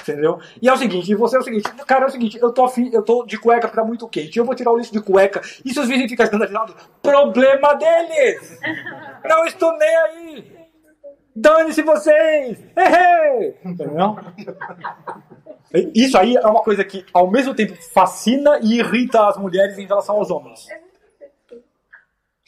Entendeu? 0.00 0.38
E 0.60 0.68
é 0.68 0.72
o 0.72 0.76
seguinte, 0.76 1.14
você 1.14 1.36
é 1.36 1.38
o 1.40 1.42
seguinte, 1.42 1.68
cara, 1.86 2.04
é 2.04 2.08
o 2.08 2.10
seguinte, 2.10 2.38
eu 2.40 2.52
tô, 2.52 2.64
afim, 2.64 2.90
eu 2.92 3.02
tô 3.02 3.24
de 3.24 3.38
cueca 3.38 3.68
porque 3.68 3.82
muito 3.82 4.08
quente, 4.08 4.36
eu 4.36 4.44
vou 4.44 4.54
tirar 4.54 4.72
o 4.72 4.76
lixo 4.76 4.92
de 4.92 5.00
cueca, 5.00 5.40
e 5.64 5.72
se 5.72 5.78
os 5.78 5.86
vizinhos 5.86 6.10
ficam 6.10 6.24
escandalizados, 6.24 6.74
problema 7.00 7.74
deles! 7.74 8.58
Não 9.24 9.44
estou 9.46 9.76
nem 9.78 9.96
aí! 9.96 10.61
Dane-se 11.34 11.82
vocês! 11.82 12.58
Entendeu? 13.64 14.16
Isso 15.94 16.18
aí 16.18 16.36
é 16.36 16.46
uma 16.46 16.62
coisa 16.62 16.84
que, 16.84 17.04
ao 17.12 17.30
mesmo 17.30 17.54
tempo, 17.54 17.74
fascina 17.94 18.58
e 18.62 18.78
irrita 18.78 19.26
as 19.26 19.38
mulheres 19.38 19.78
em 19.78 19.86
relação 19.86 20.16
aos 20.16 20.30
homens. 20.30 20.66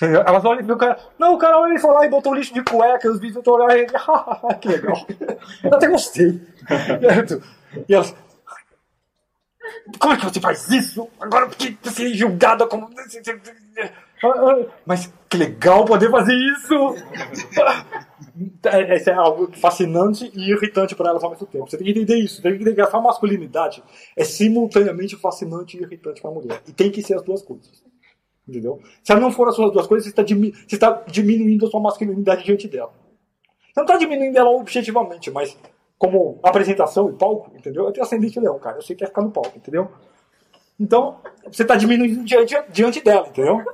Elas 0.01 0.45
olham 0.45 0.67
e 0.67 0.73
o 0.73 0.77
cara. 0.77 0.99
Não, 1.19 1.35
o 1.35 1.39
cara 1.39 1.59
olha 1.59 1.79
e 1.79 1.87
lá 1.87 2.05
e 2.05 2.09
botou 2.11 2.35
lixo 2.35 2.53
de 2.53 2.63
cueca, 2.63 3.07
e 3.07 3.11
os 3.11 3.21
bichos 3.21 3.39
estão 3.39 3.55
olhando 3.55 3.73
e. 3.73 3.87
"Ah, 3.97 4.55
que 4.61 4.69
legal. 4.69 5.07
Eu 5.63 5.75
até 5.75 5.87
gostei. 5.87 6.41
E 7.89 7.95
elas. 7.95 8.15
Como 9.99 10.13
é 10.13 10.17
que 10.17 10.25
você 10.25 10.41
faz 10.41 10.69
isso? 10.69 11.09
Agora 11.21 11.47
porque 11.47 11.77
você 11.83 12.11
é 12.11 12.15
julgada 12.15 12.67
como. 12.67 12.91
Mas 14.87 15.13
que 15.29 15.37
legal 15.37 15.85
poder 15.85 16.11
fazer 16.11 16.35
isso! 16.35 16.97
É, 18.65 19.11
é 19.11 19.15
algo 19.15 19.51
fascinante 19.57 20.31
e 20.35 20.51
irritante 20.51 20.95
para 20.95 21.11
elas 21.11 21.23
ao 21.23 21.31
mesmo 21.31 21.47
tempo. 21.47 21.69
Você 21.69 21.77
tem 21.77 21.85
que 21.85 21.93
entender 21.93 22.17
isso. 22.17 22.43
Tem 22.43 22.53
que 22.53 22.63
entender 22.63 22.75
que 22.75 22.97
a 22.97 23.01
masculinidade 23.01 23.83
é 24.17 24.25
simultaneamente 24.25 25.17
fascinante 25.17 25.77
e 25.77 25.83
irritante 25.83 26.21
para 26.21 26.31
a 26.31 26.35
mulher. 26.35 26.63
E 26.67 26.73
tem 26.73 26.91
que 26.91 27.03
ser 27.03 27.15
as 27.15 27.23
duas 27.23 27.43
coisas. 27.43 27.83
Entendeu? 28.47 28.81
Se 29.03 29.13
ela 29.13 29.21
não 29.21 29.33
for 29.33 29.49
as 29.49 29.55
suas 29.55 29.73
duas 29.73 29.87
coisas, 29.87 30.05
você 30.05 30.11
está, 30.11 30.23
você 30.23 30.75
está 30.75 31.03
diminuindo 31.07 31.67
a 31.67 31.71
sua 31.71 31.81
masculinidade 31.81 32.45
diante 32.45 32.69
dela. 32.69 32.93
Você 33.73 33.81
não 33.81 33.85
está 33.85 33.97
diminuindo 33.97 34.37
ela 34.37 34.51
objetivamente, 34.51 35.31
mas 35.31 35.57
como 35.99 36.39
apresentação 36.43 37.09
e 37.09 37.13
palco, 37.15 37.51
entendeu? 37.57 37.87
Eu 37.87 37.93
tenho 37.93 38.05
ascendente 38.05 38.39
leão, 38.39 38.59
cara. 38.59 38.77
Eu 38.77 38.83
sei 38.83 38.95
que 38.95 39.05
é 39.05 39.07
ficar 39.07 39.23
no 39.23 39.31
palco, 39.31 39.57
entendeu? 39.57 39.91
Então, 40.79 41.19
você 41.47 41.63
está 41.63 41.77
diminuindo 41.77 42.25
diante, 42.25 42.55
diante 42.71 43.03
dela, 43.03 43.29
entendeu? 43.29 43.65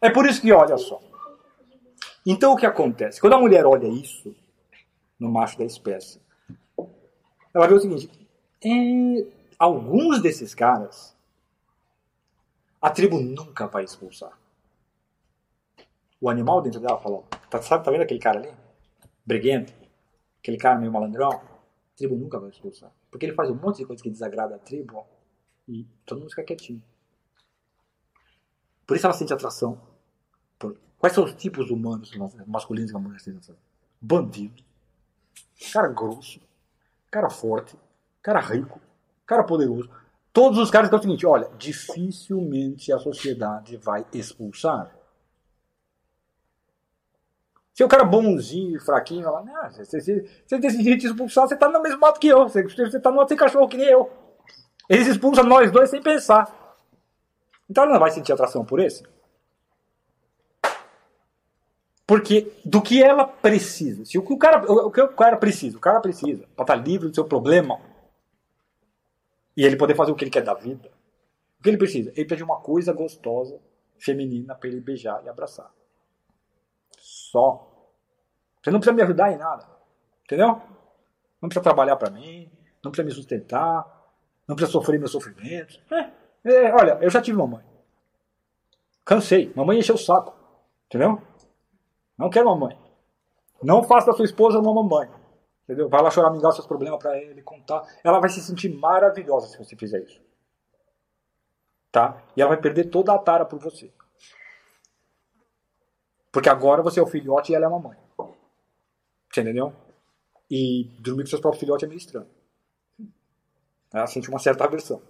É 0.00 0.10
por 0.10 0.26
isso 0.26 0.40
que, 0.40 0.52
olha 0.52 0.76
só. 0.76 1.00
Então, 2.24 2.52
o 2.52 2.56
que 2.56 2.66
acontece? 2.66 3.20
Quando 3.20 3.34
a 3.34 3.40
mulher 3.40 3.64
olha 3.64 3.86
isso, 3.86 4.34
no 5.18 5.30
macho 5.30 5.58
da 5.58 5.64
espécie, 5.64 6.20
ela 7.54 7.66
vê 7.66 7.74
o 7.74 7.80
seguinte: 7.80 8.10
é, 8.64 9.26
alguns 9.58 10.20
desses 10.20 10.54
caras, 10.54 11.16
a 12.80 12.90
tribo 12.90 13.18
nunca 13.18 13.66
vai 13.66 13.84
expulsar. 13.84 14.38
O 16.20 16.28
animal 16.28 16.60
dentro 16.62 16.80
dela 16.80 16.98
falou: 16.98 17.24
tá, 17.48 17.62
sabe, 17.62 17.84
tá 17.84 17.90
vendo 17.90 18.02
aquele 18.02 18.20
cara 18.20 18.40
ali? 18.40 18.52
Briguento? 19.24 19.72
Aquele 20.40 20.56
cara 20.56 20.78
meio 20.78 20.92
malandrão? 20.92 21.30
A 21.30 21.96
tribo 21.96 22.16
nunca 22.16 22.38
vai 22.38 22.50
expulsar. 22.50 22.92
Porque 23.10 23.26
ele 23.26 23.34
faz 23.34 23.50
um 23.50 23.54
monte 23.54 23.78
de 23.78 23.86
coisa 23.86 24.02
que 24.02 24.10
desagrada 24.10 24.56
a 24.56 24.58
tribo 24.58 24.98
ó, 24.98 25.04
e 25.68 25.86
todo 26.04 26.18
mundo 26.18 26.30
fica 26.30 26.44
quietinho. 26.44 26.82
Por 28.86 28.96
isso 28.96 29.06
ela 29.06 29.14
sente 29.14 29.32
atração. 29.32 29.80
Por... 30.58 30.76
Quais 30.98 31.14
são 31.14 31.24
os 31.24 31.34
tipos 31.34 31.70
humanos 31.70 32.10
masculinos 32.46 32.90
que 32.90 32.96
a 32.96 33.00
mulher 33.00 33.20
sente 33.20 33.38
atração? 33.38 33.56
Bandido, 34.00 34.62
cara 35.72 35.88
grosso, 35.88 36.40
cara 37.10 37.30
forte, 37.30 37.76
cara 38.22 38.40
rico, 38.40 38.80
cara 39.26 39.42
poderoso. 39.42 39.90
Todos 40.32 40.58
os 40.58 40.70
caras 40.70 40.88
que 40.88 40.94
é 40.94 40.98
o 40.98 41.02
seguinte, 41.02 41.26
olha, 41.26 41.50
dificilmente 41.58 42.92
a 42.92 42.98
sociedade 42.98 43.76
vai 43.78 44.06
expulsar. 44.12 44.94
Se 47.72 47.84
o 47.84 47.88
cara 47.88 48.04
bonzinho 48.04 48.80
fraquinho, 48.80 49.24
fala, 49.24 49.42
não, 49.42 49.70
se 49.70 49.84
você 49.84 50.58
decidir 50.58 50.98
te 50.98 51.06
expulsar, 51.06 51.46
você 51.46 51.56
tá 51.56 51.68
no 51.68 51.82
mesmo 51.82 52.00
mato 52.00 52.18
que 52.18 52.28
eu. 52.28 52.48
Você, 52.48 52.62
você 52.62 52.98
tá 52.98 53.10
no 53.10 53.28
sem 53.28 53.36
cachorro 53.36 53.68
que 53.68 53.76
nem 53.76 53.88
eu. 53.88 54.10
Eles 54.88 55.06
expulsam 55.06 55.44
nós 55.44 55.70
dois 55.70 55.90
sem 55.90 56.00
pensar. 56.00 56.65
Então 57.68 57.84
ela 57.84 57.94
não 57.94 58.00
vai 58.00 58.10
sentir 58.10 58.32
atração 58.32 58.64
por 58.64 58.80
esse? 58.80 59.04
Porque 62.06 62.52
do 62.64 62.80
que 62.80 63.02
ela 63.02 63.26
precisa. 63.26 64.04
Se 64.04 64.16
o 64.16 64.22
que 64.24 64.32
o 64.32 64.38
cara, 64.38 64.70
o 64.70 64.90
que 64.90 65.00
o 65.00 65.08
cara 65.08 65.36
precisa, 65.36 65.76
o 65.76 65.80
cara 65.80 66.00
precisa 66.00 66.46
para 66.54 66.62
estar 66.62 66.76
livre 66.76 67.08
do 67.08 67.14
seu 67.14 67.24
problema 67.24 67.80
e 69.56 69.64
ele 69.64 69.76
poder 69.76 69.96
fazer 69.96 70.12
o 70.12 70.14
que 70.14 70.22
ele 70.22 70.30
quer 70.30 70.44
da 70.44 70.54
vida. 70.54 70.88
O 71.58 71.62
que 71.62 71.68
ele 71.68 71.78
precisa? 71.78 72.10
Ele 72.10 72.24
precisa 72.24 72.36
de 72.36 72.44
uma 72.44 72.60
coisa 72.60 72.92
gostosa, 72.92 73.58
feminina 73.98 74.54
para 74.54 74.68
ele 74.68 74.80
beijar 74.80 75.24
e 75.24 75.28
abraçar. 75.28 75.72
Só. 76.98 77.72
Você 78.62 78.70
não 78.70 78.78
precisa 78.78 78.94
me 78.94 79.02
ajudar 79.02 79.32
em 79.32 79.36
nada. 79.36 79.66
Entendeu? 80.24 80.60
Não 81.40 81.48
precisa 81.48 81.62
trabalhar 81.62 81.96
para 81.96 82.10
mim, 82.10 82.50
não 82.84 82.90
precisa 82.90 83.06
me 83.06 83.12
sustentar, 83.12 83.84
não 84.46 84.54
precisa 84.54 84.72
sofrer 84.72 84.98
meus 84.98 85.10
sofrimentos. 85.10 85.82
É, 85.90 86.10
é, 86.46 86.74
olha, 86.74 86.98
eu 87.00 87.10
já 87.10 87.20
tive 87.20 87.36
mamãe. 87.36 87.64
Cansei. 89.04 89.52
Mamãe 89.54 89.78
encheu 89.78 89.94
o 89.94 89.98
saco. 89.98 90.34
Entendeu? 90.86 91.20
Não 92.16 92.30
quero 92.30 92.46
mamãe. 92.46 92.78
Não 93.62 93.82
faça 93.82 94.08
da 94.08 94.12
sua 94.12 94.24
esposa 94.24 94.58
uma 94.58 94.74
mamãe. 94.74 95.10
Entendeu? 95.64 95.88
Vai 95.88 96.02
lá 96.02 96.10
choramingar 96.10 96.52
seus 96.52 96.66
problemas 96.66 96.98
para 97.00 97.18
ele, 97.18 97.42
contar. 97.42 97.84
Ela 98.04 98.20
vai 98.20 98.30
se 98.30 98.40
sentir 98.40 98.68
maravilhosa 98.68 99.48
se 99.48 99.58
você 99.58 99.76
fizer 99.76 100.00
isso. 100.02 100.20
Tá? 101.90 102.22
E 102.36 102.40
ela 102.40 102.50
vai 102.50 102.60
perder 102.60 102.84
toda 102.84 103.12
a 103.12 103.18
tara 103.18 103.44
por 103.44 103.58
você. 103.58 103.92
Porque 106.30 106.48
agora 106.48 106.82
você 106.82 107.00
é 107.00 107.02
o 107.02 107.06
filhote 107.06 107.50
e 107.50 107.54
ela 107.54 107.64
é 107.64 107.66
a 107.66 107.70
mamãe. 107.70 107.96
Você 109.32 109.40
entendeu? 109.40 109.72
E 110.50 110.84
dormir 111.00 111.24
com 111.24 111.30
seus 111.30 111.40
próprios 111.40 111.60
filhotes 111.60 111.84
é 111.84 111.88
meio 111.88 111.98
estranho. 111.98 112.28
Ela 113.92 114.06
sente 114.06 114.28
uma 114.28 114.38
certa 114.38 114.64
aversão. 114.64 115.02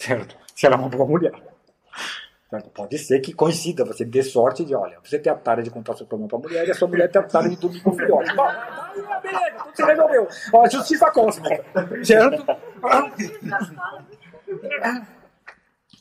Certo? 0.00 0.34
Se 0.54 0.66
ela 0.66 0.76
é 0.76 0.78
uma 0.78 0.88
boa 0.88 1.06
mulher. 1.06 1.32
Certo? 2.48 2.70
Pode 2.70 2.98
ser 2.98 3.20
que 3.20 3.34
coincida, 3.34 3.84
você 3.84 4.02
dê 4.02 4.22
sorte 4.22 4.64
de, 4.64 4.74
olha, 4.74 4.98
você 5.04 5.18
tem 5.18 5.30
a 5.30 5.36
tarefa 5.36 5.64
de 5.64 5.70
contar 5.70 5.94
seu 5.94 6.06
problema 6.06 6.28
pra 6.28 6.38
mulher 6.38 6.66
e 6.66 6.70
a 6.70 6.74
sua 6.74 6.88
mulher 6.88 7.10
tem 7.10 7.20
a 7.20 7.24
tarefa 7.24 7.54
de 7.54 7.60
dormir 7.60 7.82
com 7.82 7.90
o 7.90 7.94
filhote. 7.94 8.30
Ah, 8.40 9.20
beleza, 9.22 9.56
tudo 9.58 9.76
se 9.76 9.84
resolveu. 9.84 10.28
Ó, 10.54 10.68
justiça 10.68 11.10
cósmica. 11.12 11.64
Certo? 12.02 12.46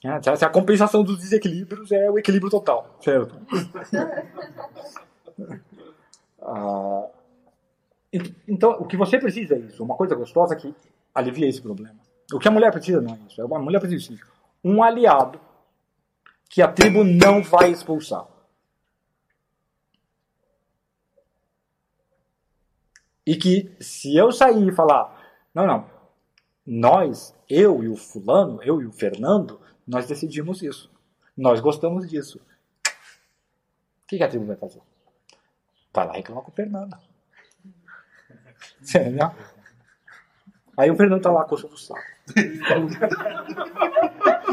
É, 0.02 0.45
a 0.45 0.50
compensação 0.50 1.04
dos 1.04 1.20
desequilíbrios 1.20 1.91
é 1.91 2.10
o 2.10 2.18
equilíbrio 2.18 2.50
total. 2.50 2.97
Certo? 3.02 3.36
Ah, 6.41 7.06
então, 8.47 8.72
o 8.80 8.86
que 8.86 8.95
você 8.95 9.20
precisa 9.20 9.56
é 9.56 9.60
isso. 9.60 9.84
Uma 9.84 9.95
coisa 9.95 10.16
gostosa 10.16 10.56
que 10.56 10.74
alivia 11.14 11.50
esse 11.50 11.62
problema. 11.62 12.00
O 12.34 12.40
que 12.40 12.48
a 12.48 12.52
mulher 12.52 12.72
precisa 12.72 13.02
não 13.02 13.16
é 13.16 13.20
isso. 13.28 13.42
A 13.42 13.60
mulher 13.60 13.80
precisa 13.80 14.08
sim, 14.08 14.20
um 14.64 14.84
aliado 14.84 15.40
que 16.50 16.62
a 16.62 16.68
tribo 16.68 17.04
não 17.04 17.44
vai 17.44 17.72
expulsar. 17.72 18.28
E 23.26 23.36
que 23.36 23.76
se 23.80 24.18
eu 24.18 24.32
sair 24.32 24.68
e 24.68 24.72
falar, 24.72 25.16
não, 25.54 25.68
não, 25.68 25.90
nós, 26.66 27.36
eu 27.48 27.84
e 27.84 27.88
o 27.88 27.96
fulano, 27.96 28.62
eu 28.64 28.82
e 28.82 28.88
o 28.88 28.92
Fernando, 28.92 29.62
nós 29.88 30.08
decidimos 30.08 30.64
isso. 30.64 30.92
Nós 31.38 31.60
gostamos 31.60 32.10
disso. 32.10 32.40
O 34.04 34.08
que, 34.08 34.18
que 34.18 34.24
a 34.24 34.28
tribo 34.28 34.46
vai 34.46 34.56
fazer? 34.56 34.82
Vai 35.94 36.08
lá 36.08 36.14
reclamar 36.14 36.44
com 36.44 36.52
o 36.52 36.56
Fernando. 36.56 36.98
Entendeu? 38.82 39.32
Aí 40.80 40.90
o 40.90 40.96
Fernando 40.96 41.22
tá 41.22 41.30
lá 41.30 41.44
coçando 41.44 41.74
o 41.74 41.78
saco. 41.78 42.02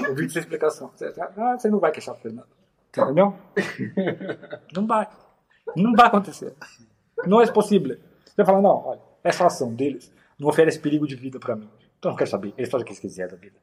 Ouvindo 0.08 0.26
essa 0.26 0.40
explicação. 0.40 0.90
Você, 0.92 1.14
ah, 1.20 1.56
você 1.56 1.70
não 1.70 1.78
vai 1.78 1.92
queixar 1.92 2.16
o 2.16 2.18
Fernando. 2.18 2.48
Entendeu? 2.88 3.32
Não 4.74 4.88
vai. 4.88 5.08
Não 5.76 5.92
vai 5.94 6.06
acontecer. 6.08 6.52
Não 7.24 7.40
é 7.40 7.46
possível. 7.52 7.96
Você 8.24 8.44
fala, 8.44 8.60
não, 8.60 8.84
olha, 8.86 9.00
essa 9.22 9.46
ação 9.46 9.72
deles 9.72 10.12
não 10.36 10.48
oferece 10.48 10.80
perigo 10.80 11.06
de 11.06 11.14
vida 11.14 11.38
para 11.38 11.54
mim. 11.54 11.70
Então 11.96 12.10
eu 12.10 12.10
não 12.10 12.16
quero 12.16 12.30
saber. 12.30 12.52
Eles 12.58 12.70
fazem 12.70 12.82
o 12.82 12.86
que 12.86 12.92
eles 12.92 13.00
quiserem 13.00 13.30
da 13.30 13.36
vida. 13.36 13.60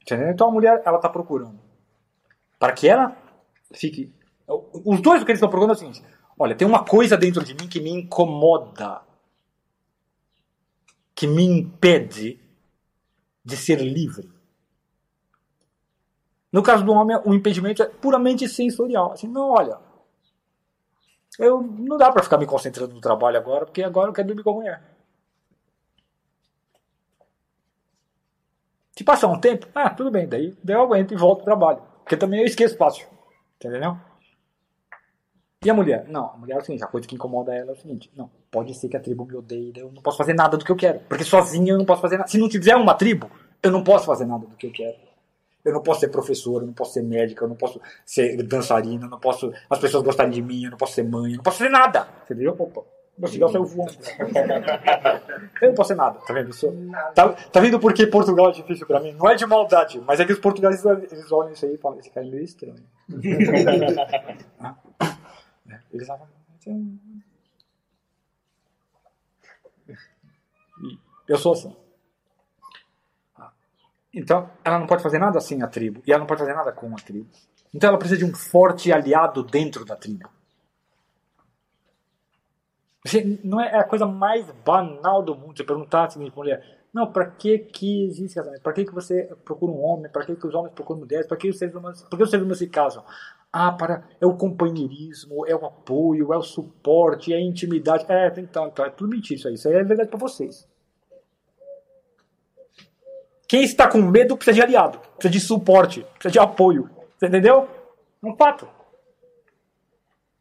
Entendeu? 0.00 0.30
Então 0.30 0.48
a 0.48 0.50
mulher, 0.50 0.80
ela 0.86 0.96
está 0.96 1.10
procurando. 1.10 1.60
Para 2.58 2.72
que 2.72 2.88
ela 2.88 3.14
fique. 3.74 4.14
Os 4.46 5.02
dois 5.02 5.20
o 5.20 5.26
que 5.26 5.32
eles 5.32 5.38
estão 5.38 5.50
procurando 5.50 5.74
é 5.74 5.76
o 5.76 5.78
seguinte: 5.78 6.02
olha, 6.38 6.54
tem 6.54 6.66
uma 6.66 6.86
coisa 6.86 7.18
dentro 7.18 7.44
de 7.44 7.52
mim 7.52 7.68
que 7.68 7.80
me 7.80 7.90
incomoda. 7.90 9.02
Que 11.14 11.26
me 11.26 11.44
impede 11.44 12.40
de 13.44 13.56
ser 13.56 13.80
livre. 13.80 14.32
No 16.50 16.62
caso 16.62 16.84
do 16.84 16.92
homem, 16.92 17.20
o 17.24 17.34
impedimento 17.34 17.82
é 17.82 17.86
puramente 17.86 18.48
sensorial. 18.48 19.12
Assim, 19.12 19.28
não, 19.28 19.50
olha, 19.50 19.78
eu 21.38 21.60
não 21.60 21.96
dá 21.96 22.12
para 22.12 22.22
ficar 22.22 22.38
me 22.38 22.46
concentrando 22.46 22.94
no 22.94 23.00
trabalho 23.00 23.36
agora, 23.36 23.64
porque 23.64 23.82
agora 23.82 24.08
eu 24.08 24.12
quero 24.12 24.28
dormir 24.28 24.42
com 24.42 24.50
a 24.50 24.54
mulher. 24.54 24.82
Se 28.96 29.02
passar 29.02 29.26
um 29.26 29.40
tempo, 29.40 29.66
ah, 29.74 29.90
tudo 29.90 30.10
bem, 30.10 30.28
daí, 30.28 30.56
daí 30.62 30.76
eu 30.76 30.82
aguento 30.82 31.12
e 31.12 31.16
volto 31.16 31.40
ao 31.40 31.44
trabalho. 31.44 31.82
Porque 32.02 32.16
também 32.16 32.40
eu 32.40 32.46
esqueço 32.46 32.76
fácil. 32.76 33.08
Entendeu? 33.56 33.98
E 35.64 35.70
a 35.70 35.74
mulher? 35.74 36.06
Não, 36.08 36.30
a 36.30 36.36
mulher 36.36 36.54
é 36.54 36.58
o 36.58 36.64
seguinte, 36.64 36.84
a 36.84 36.86
coisa 36.86 37.08
que 37.08 37.14
incomoda 37.14 37.52
ela 37.52 37.70
é 37.70 37.72
o 37.72 37.76
seguinte, 37.76 38.12
não, 38.14 38.30
pode 38.54 38.72
ser 38.72 38.88
que 38.88 38.96
a 38.96 39.00
tribo 39.00 39.26
me 39.26 39.34
odeie, 39.34 39.72
eu 39.76 39.90
não 39.90 40.00
posso 40.00 40.16
fazer 40.16 40.32
nada 40.32 40.56
do 40.56 40.64
que 40.64 40.70
eu 40.70 40.76
quero. 40.76 41.00
Porque 41.08 41.24
sozinha 41.24 41.72
eu 41.72 41.78
não 41.78 41.84
posso 41.84 42.00
fazer 42.00 42.16
nada. 42.18 42.28
Se 42.28 42.38
não 42.38 42.48
tiver 42.48 42.76
uma 42.76 42.94
tribo, 42.94 43.28
eu 43.60 43.72
não 43.72 43.82
posso 43.82 44.06
fazer 44.06 44.24
nada 44.24 44.46
do 44.46 44.54
que 44.54 44.68
eu 44.68 44.70
quero. 44.70 44.94
Eu 45.64 45.72
não 45.72 45.82
posso 45.82 45.98
ser 45.98 46.08
professor, 46.08 46.62
eu 46.62 46.66
não 46.68 46.72
posso 46.72 46.92
ser 46.92 47.02
médica, 47.02 47.44
eu 47.44 47.48
não 47.48 47.56
posso 47.56 47.80
ser 48.06 48.40
dançarina, 48.44 49.06
eu 49.06 49.10
não 49.10 49.18
posso. 49.18 49.52
As 49.68 49.80
pessoas 49.80 50.04
gostarem 50.04 50.30
de 50.30 50.40
mim, 50.40 50.66
eu 50.66 50.70
não 50.70 50.78
posso 50.78 50.92
ser 50.92 51.02
mãe, 51.02 51.32
eu 51.32 51.38
não 51.38 51.42
posso 51.42 51.58
ser 51.58 51.68
nada. 51.68 52.06
Você 52.24 52.34
entendeu? 52.34 52.54
Opa, 52.56 52.82
meu 53.18 53.28
cigarro 53.28 53.50
saiu 53.50 53.64
voando. 53.64 53.92
eu 55.60 55.68
não 55.68 55.74
posso 55.74 55.88
ser 55.88 55.96
nada, 55.96 56.20
tá 56.24 56.32
vendo? 56.32 56.52
Sou... 56.52 56.72
Tá, 57.12 57.32
tá 57.32 57.58
vendo 57.58 57.80
por 57.80 57.92
que 57.92 58.06
Portugal 58.06 58.50
é 58.50 58.52
difícil 58.52 58.86
pra 58.86 59.00
mim? 59.00 59.14
Não 59.14 59.28
é 59.28 59.34
de 59.34 59.44
maldade, 59.46 60.00
mas 60.06 60.20
é 60.20 60.24
que 60.24 60.32
os 60.32 60.38
portugueses 60.38 60.84
eles 60.84 61.32
olham 61.32 61.50
isso 61.50 61.66
aí 61.66 61.74
e 61.74 61.78
falam: 61.78 61.98
esse 61.98 62.10
cara 62.10 62.24
é 62.24 62.30
meio 62.30 62.44
estranho. 62.44 62.76
eles 65.92 66.06
falam. 66.06 66.28
Eu 71.28 71.38
sou 71.38 71.52
assim. 71.52 71.74
Então, 74.12 74.48
ela 74.64 74.78
não 74.78 74.86
pode 74.86 75.02
fazer 75.02 75.18
nada 75.18 75.40
sem 75.40 75.62
a 75.62 75.66
tribo. 75.66 76.00
E 76.06 76.12
ela 76.12 76.20
não 76.20 76.26
pode 76.26 76.40
fazer 76.40 76.54
nada 76.54 76.70
com 76.72 76.92
a 76.92 76.96
tribo. 76.96 77.28
Então, 77.72 77.88
ela 77.88 77.98
precisa 77.98 78.18
de 78.18 78.24
um 78.24 78.34
forte 78.34 78.92
aliado 78.92 79.42
dentro 79.42 79.84
da 79.84 79.96
tribo. 79.96 80.28
Não 83.42 83.60
é, 83.60 83.70
é 83.70 83.78
a 83.78 83.84
coisa 83.84 84.06
mais 84.06 84.50
banal 84.64 85.22
do 85.22 85.34
mundo 85.34 85.56
você 85.56 85.64
perguntar 85.64 86.04
a 86.04 86.10
seguinte 86.10 86.34
mulher: 86.34 86.84
não, 86.92 87.12
para 87.12 87.26
que 87.26 87.58
que 87.58 88.06
existe 88.06 88.36
casamento? 88.36 88.62
Para 88.62 88.72
que 88.72 88.84
que 88.84 88.94
você 88.94 89.24
procura 89.44 89.72
um 89.72 89.84
homem? 89.84 90.10
Para 90.10 90.24
que 90.24 90.34
que 90.36 90.46
os 90.46 90.54
homens 90.54 90.72
procuram 90.72 91.00
mulheres? 91.00 91.26
Para 91.26 91.36
que 91.36 91.48
por 91.48 92.16
que 92.16 92.22
os 92.22 92.30
seres 92.30 92.42
humanos 92.42 92.58
se 92.58 92.68
casam? 92.68 93.04
Ah, 93.52 93.72
para 93.72 94.08
é 94.20 94.26
o 94.26 94.36
companheirismo, 94.36 95.46
é 95.46 95.54
o 95.54 95.66
apoio, 95.66 96.32
é 96.32 96.36
o 96.36 96.42
suporte, 96.42 97.32
é 97.32 97.36
a 97.36 97.40
intimidade. 97.40 98.06
É, 98.08 98.32
então, 98.38 98.68
então 98.68 98.84
é 98.84 98.90
tudo 98.90 99.10
mentira 99.10 99.38
isso 99.38 99.48
aí. 99.48 99.54
Isso 99.54 99.68
aí 99.68 99.74
é 99.74 99.84
verdade 99.84 100.08
para 100.08 100.18
vocês. 100.18 100.66
Quem 103.46 103.62
está 103.62 103.88
com 103.88 103.98
medo 103.98 104.36
precisa 104.36 104.54
de 104.54 104.62
aliado, 104.62 104.98
precisa 105.16 105.32
de 105.32 105.40
suporte, 105.40 106.06
precisa 106.18 106.32
de 106.32 106.38
apoio. 106.38 106.90
Você 107.18 107.26
entendeu? 107.26 107.68
É 108.22 108.26
um 108.26 108.36
fato. 108.36 108.68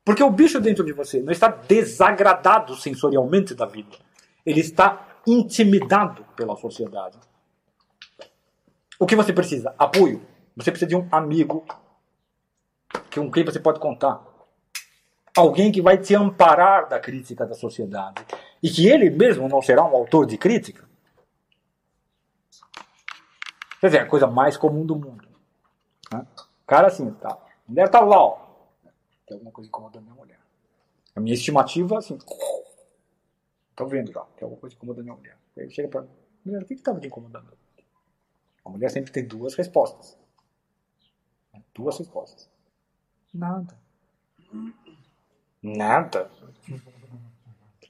Porque 0.05 0.23
o 0.23 0.29
bicho 0.29 0.59
dentro 0.59 0.83
de 0.83 0.91
você 0.91 1.21
não 1.21 1.31
está 1.31 1.47
desagradado 1.47 2.75
sensorialmente 2.75 3.53
da 3.55 3.65
vida. 3.65 3.95
Ele 4.45 4.59
está 4.59 5.07
intimidado 5.25 6.25
pela 6.35 6.55
sociedade. 6.57 7.17
O 8.99 9.05
que 9.05 9.15
você 9.15 9.31
precisa? 9.31 9.73
Apoio. 9.77 10.21
Você 10.55 10.71
precisa 10.71 10.89
de 10.89 10.95
um 10.95 11.07
amigo 11.11 11.65
com 13.13 13.31
quem 13.31 13.43
você 13.43 13.59
pode 13.59 13.79
contar. 13.79 14.21
Alguém 15.35 15.71
que 15.71 15.81
vai 15.81 15.97
te 15.97 16.13
amparar 16.13 16.87
da 16.87 16.99
crítica 16.99 17.45
da 17.45 17.55
sociedade. 17.55 18.23
E 18.61 18.69
que 18.69 18.87
ele 18.87 19.09
mesmo 19.09 19.47
não 19.47 19.61
será 19.61 19.83
um 19.83 19.95
autor 19.95 20.25
de 20.25 20.37
crítica. 20.37 20.87
Quer 23.83 23.87
dizer, 23.87 23.99
a 23.99 24.05
coisa 24.05 24.27
mais 24.27 24.55
comum 24.55 24.85
do 24.85 24.95
mundo. 24.95 25.27
Né? 26.09 26.25
Cara 26.65 26.87
assim, 26.87 27.11
tá. 27.15 27.33
A 27.33 27.49
mulher 27.67 27.89
tá 27.89 27.99
lá, 27.99 28.17
ó. 28.17 28.37
Tem 29.27 29.35
alguma 29.35 29.51
coisa 29.51 29.67
incomodando 29.67 30.03
minha 30.03 30.15
mulher. 30.15 30.39
A 31.13 31.19
minha 31.19 31.33
estimativa, 31.33 31.97
assim. 31.97 32.17
Tô 33.75 33.85
vendo 33.85 34.09
já. 34.13 34.21
Tem 34.37 34.45
alguma 34.45 34.61
coisa 34.61 34.73
incomodando 34.73 35.03
minha 35.03 35.17
mulher. 35.17 35.37
Aí 35.57 35.69
chega 35.69 35.89
pra 35.89 36.05
mulher, 36.45 36.63
o 36.63 36.65
que 36.65 36.77
que 36.77 36.81
tava 36.81 36.97
te 37.01 37.07
incomodando? 37.07 37.51
A 38.63 38.69
mulher 38.69 38.89
sempre 38.89 39.11
tem 39.11 39.27
duas 39.27 39.53
respostas. 39.53 40.17
Duas 41.75 41.99
respostas. 41.99 42.49
Nada. 43.33 43.77
Nada. 45.61 46.31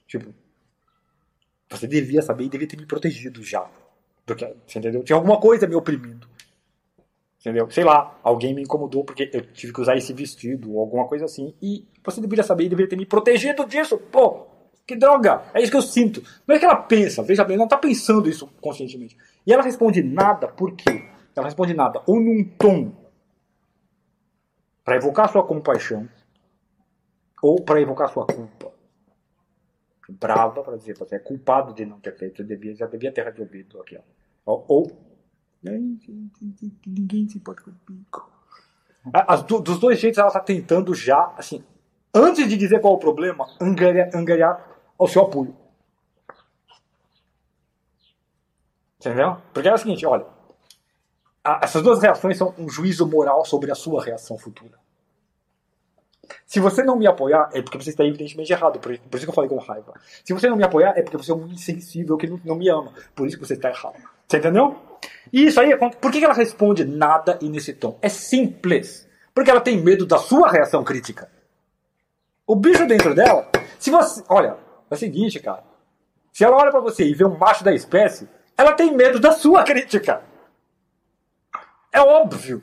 Tipo, 0.08 0.34
você 1.70 1.86
devia 1.86 2.20
saber 2.20 2.46
e 2.46 2.48
devia 2.48 2.66
ter 2.66 2.80
me 2.80 2.84
protegido 2.84 3.44
já. 3.44 3.70
Do 4.26 4.34
que, 4.34 4.44
entendeu? 4.76 5.02
Tinha 5.02 5.16
alguma 5.16 5.38
coisa 5.38 5.66
me 5.66 5.74
oprimindo. 5.74 6.26
Entendeu? 7.40 7.70
Sei 7.70 7.84
lá, 7.84 8.18
alguém 8.22 8.54
me 8.54 8.62
incomodou 8.62 9.04
porque 9.04 9.30
eu 9.32 9.42
tive 9.52 9.72
que 9.72 9.80
usar 9.80 9.96
esse 9.96 10.12
vestido 10.14 10.72
ou 10.72 10.80
alguma 10.80 11.06
coisa 11.06 11.26
assim. 11.26 11.54
E 11.60 11.86
você 12.02 12.20
deveria 12.20 12.42
saber 12.42 12.68
deveria 12.68 12.88
ter 12.88 12.96
me 12.96 13.04
protegido 13.04 13.66
disso. 13.66 13.98
Pô, 13.98 14.46
que 14.86 14.96
droga! 14.96 15.42
É 15.52 15.60
isso 15.60 15.70
que 15.70 15.76
eu 15.76 15.82
sinto. 15.82 16.22
Não 16.46 16.56
é 16.56 16.58
que 16.58 16.64
ela 16.64 16.76
pensa, 16.76 17.22
veja 17.22 17.44
bem, 17.44 17.54
ela 17.54 17.60
não 17.60 17.66
está 17.66 17.76
pensando 17.76 18.28
isso 18.30 18.48
conscientemente. 18.60 19.16
E 19.46 19.52
ela 19.52 19.62
responde 19.62 20.02
nada, 20.02 20.48
por 20.48 20.74
quê? 20.74 21.04
Ela 21.36 21.46
responde 21.46 21.74
nada, 21.74 22.00
ou 22.06 22.18
num 22.18 22.44
tom 22.44 22.92
para 24.82 24.96
evocar 24.96 25.30
sua 25.30 25.42
compaixão, 25.42 26.08
ou 27.42 27.62
para 27.62 27.80
evocar 27.80 28.10
sua 28.10 28.26
culpa 28.26 28.73
brava 30.12 30.62
para 30.62 30.76
dizer 30.76 30.96
você 30.96 31.16
é 31.16 31.18
culpado 31.18 31.72
de 31.72 31.84
não 31.84 32.00
ter 32.00 32.16
feito, 32.16 32.36
você 32.36 32.44
devia, 32.44 32.74
já 32.74 32.86
devia 32.86 33.12
ter 33.12 33.24
resolvido 33.24 33.80
aquilo. 33.80 34.04
Ou, 34.44 34.64
ou 34.68 35.14
ninguém 36.86 37.28
se 37.28 37.38
importa 37.38 37.62
comigo. 37.62 38.30
As, 39.12 39.42
dos 39.42 39.78
dois 39.78 39.98
jeitos 39.98 40.18
ela 40.18 40.28
está 40.28 40.40
tentando 40.40 40.94
já, 40.94 41.32
assim, 41.36 41.64
antes 42.14 42.48
de 42.48 42.56
dizer 42.56 42.80
qual 42.80 42.94
é 42.94 42.96
o 42.96 43.00
problema, 43.00 43.46
angariar, 43.60 44.10
angariar 44.14 44.78
o 44.98 45.06
seu 45.06 45.22
apoio. 45.22 45.56
Entendeu? 48.98 49.36
Porque 49.52 49.68
é 49.68 49.74
o 49.74 49.78
seguinte, 49.78 50.06
olha, 50.06 50.26
essas 51.60 51.82
duas 51.82 52.00
reações 52.00 52.38
são 52.38 52.54
um 52.56 52.68
juízo 52.68 53.06
moral 53.06 53.44
sobre 53.44 53.70
a 53.70 53.74
sua 53.74 54.02
reação 54.02 54.38
futura. 54.38 54.78
Se 56.46 56.60
você 56.60 56.82
não 56.82 56.96
me 56.96 57.06
apoiar, 57.06 57.50
é 57.52 57.62
porque 57.62 57.78
você 57.78 57.90
está 57.90 58.04
evidentemente 58.04 58.52
errado. 58.52 58.78
Por, 58.78 58.92
isso 58.92 59.02
que 59.08 59.28
eu 59.28 59.34
falei 59.34 59.48
com 59.50 59.58
raiva. 59.58 59.94
Se 60.24 60.32
você 60.32 60.48
não 60.48 60.56
me 60.56 60.64
apoiar, 60.64 60.94
é 60.96 61.02
porque 61.02 61.16
você 61.16 61.32
é 61.32 61.34
um 61.34 61.46
insensível 61.46 62.16
que 62.16 62.26
não, 62.26 62.40
não 62.44 62.56
me 62.56 62.68
ama. 62.68 62.92
Por 63.14 63.26
isso 63.26 63.38
que 63.38 63.46
você 63.46 63.54
está 63.54 63.70
errado. 63.70 63.96
Você 64.26 64.38
entendeu? 64.38 64.76
E 65.32 65.46
isso 65.46 65.60
aí, 65.60 65.76
por 65.76 66.12
que 66.12 66.24
ela 66.24 66.34
responde 66.34 66.84
nada 66.84 67.38
e 67.40 67.48
nesse 67.48 67.72
tom? 67.72 67.98
É 68.00 68.08
simples. 68.08 69.08
Porque 69.34 69.50
ela 69.50 69.60
tem 69.60 69.80
medo 69.80 70.06
da 70.06 70.18
sua 70.18 70.50
reação 70.50 70.84
crítica. 70.84 71.28
O 72.46 72.54
bicho 72.54 72.86
dentro 72.86 73.14
dela, 73.14 73.48
se 73.78 73.90
você. 73.90 74.22
Olha, 74.28 74.56
é 74.90 74.94
o 74.94 74.96
seguinte, 74.96 75.40
cara. 75.40 75.64
Se 76.32 76.44
ela 76.44 76.56
olha 76.56 76.70
para 76.70 76.80
você 76.80 77.04
e 77.04 77.14
vê 77.14 77.24
um 77.24 77.38
macho 77.38 77.64
da 77.64 77.72
espécie, 77.72 78.28
ela 78.56 78.72
tem 78.72 78.94
medo 78.94 79.18
da 79.18 79.32
sua 79.32 79.62
crítica. 79.64 80.22
É 81.92 82.00
óbvio. 82.00 82.62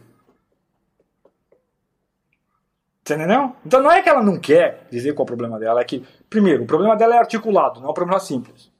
Você 3.04 3.16
entendeu? 3.16 3.56
Então 3.66 3.82
não 3.82 3.92
é 3.92 4.02
que 4.02 4.10
ela 4.10 4.22
não 4.22 4.40
quer 4.40 4.88
dizer 4.92 5.14
qual 5.14 5.24
é 5.24 5.26
o 5.26 5.28
problema 5.28 5.60
dela, 5.60 5.82
é 5.82 5.84
que, 5.84 6.06
primeiro, 6.30 6.64
o 6.64 6.68
problema 6.68 6.96
dela 6.96 7.16
é 7.16 7.18
articulado, 7.18 7.80
não 7.80 7.88
é 7.88 7.92
um 7.92 7.96
problema 7.96 8.20
simples. 8.20 8.72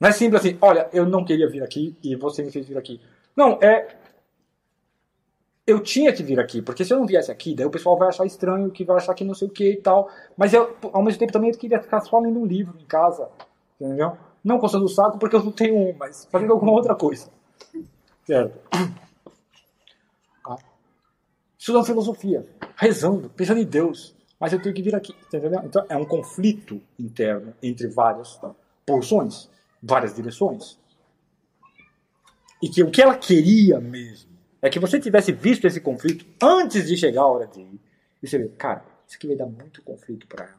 Não 0.00 0.08
é 0.08 0.12
simples 0.12 0.40
assim, 0.40 0.58
olha, 0.60 0.88
eu 0.92 1.06
não 1.06 1.24
queria 1.24 1.48
vir 1.48 1.62
aqui 1.62 1.96
e 2.02 2.14
você 2.16 2.42
me 2.42 2.50
fez 2.50 2.66
vir 2.66 2.78
aqui. 2.78 3.00
Não, 3.36 3.58
é. 3.60 3.96
Eu 5.66 5.80
tinha 5.80 6.12
que 6.12 6.22
vir 6.22 6.40
aqui, 6.40 6.62
porque 6.62 6.84
se 6.84 6.92
eu 6.92 6.98
não 6.98 7.06
viesse 7.06 7.30
aqui, 7.30 7.54
daí 7.54 7.66
o 7.66 7.70
pessoal 7.70 7.96
vai 7.96 8.08
achar 8.08 8.24
estranho, 8.24 8.70
que 8.70 8.84
vai 8.84 8.96
achar 8.96 9.14
que 9.14 9.24
não 9.24 9.34
sei 9.34 9.48
o 9.48 9.50
que 9.50 9.72
e 9.72 9.76
tal. 9.76 10.08
Mas 10.36 10.54
eu, 10.54 10.76
ao 10.92 11.02
mesmo 11.02 11.18
tempo, 11.18 11.32
também 11.32 11.50
eu 11.50 11.58
queria 11.58 11.80
ficar 11.80 12.00
só 12.00 12.18
lendo 12.18 12.40
um 12.40 12.46
livro 12.46 12.74
em 12.80 12.86
casa, 12.86 13.28
entendeu? 13.78 14.16
Não 14.42 14.58
coçando 14.58 14.86
o 14.86 14.88
saco 14.88 15.18
porque 15.18 15.36
eu 15.36 15.44
não 15.44 15.52
tenho 15.52 15.76
um, 15.76 15.94
mas 15.98 16.26
fazendo 16.30 16.52
alguma 16.52 16.72
outra 16.72 16.94
coisa. 16.94 17.28
Certo? 18.24 18.58
Estudando 21.58 21.84
filosofia, 21.84 22.46
rezando, 22.76 23.28
pensando 23.30 23.60
em 23.60 23.66
Deus. 23.66 24.14
Mas 24.38 24.52
eu 24.52 24.62
tenho 24.62 24.74
que 24.74 24.82
vir 24.82 24.94
aqui, 24.94 25.14
entendeu? 25.26 25.60
Então 25.64 25.84
é 25.88 25.96
um 25.96 26.04
conflito 26.04 26.80
interno 26.98 27.52
entre 27.60 27.88
várias 27.88 28.40
porções, 28.86 29.50
várias 29.82 30.14
direções. 30.14 30.78
E 32.62 32.68
que 32.68 32.82
o 32.82 32.90
que 32.90 33.02
ela 33.02 33.16
queria 33.16 33.80
mesmo 33.80 34.30
é 34.62 34.70
que 34.70 34.78
você 34.78 35.00
tivesse 35.00 35.32
visto 35.32 35.66
esse 35.66 35.80
conflito 35.80 36.24
antes 36.40 36.86
de 36.86 36.96
chegar 36.96 37.22
a 37.22 37.26
hora 37.26 37.46
de 37.46 37.60
ir. 37.60 37.80
E 38.22 38.28
você 38.28 38.38
vê, 38.38 38.48
cara, 38.48 38.84
isso 39.06 39.16
aqui 39.16 39.26
vai 39.26 39.36
dar 39.36 39.46
muito 39.46 39.82
conflito 39.82 40.26
para 40.26 40.44
ela. 40.44 40.57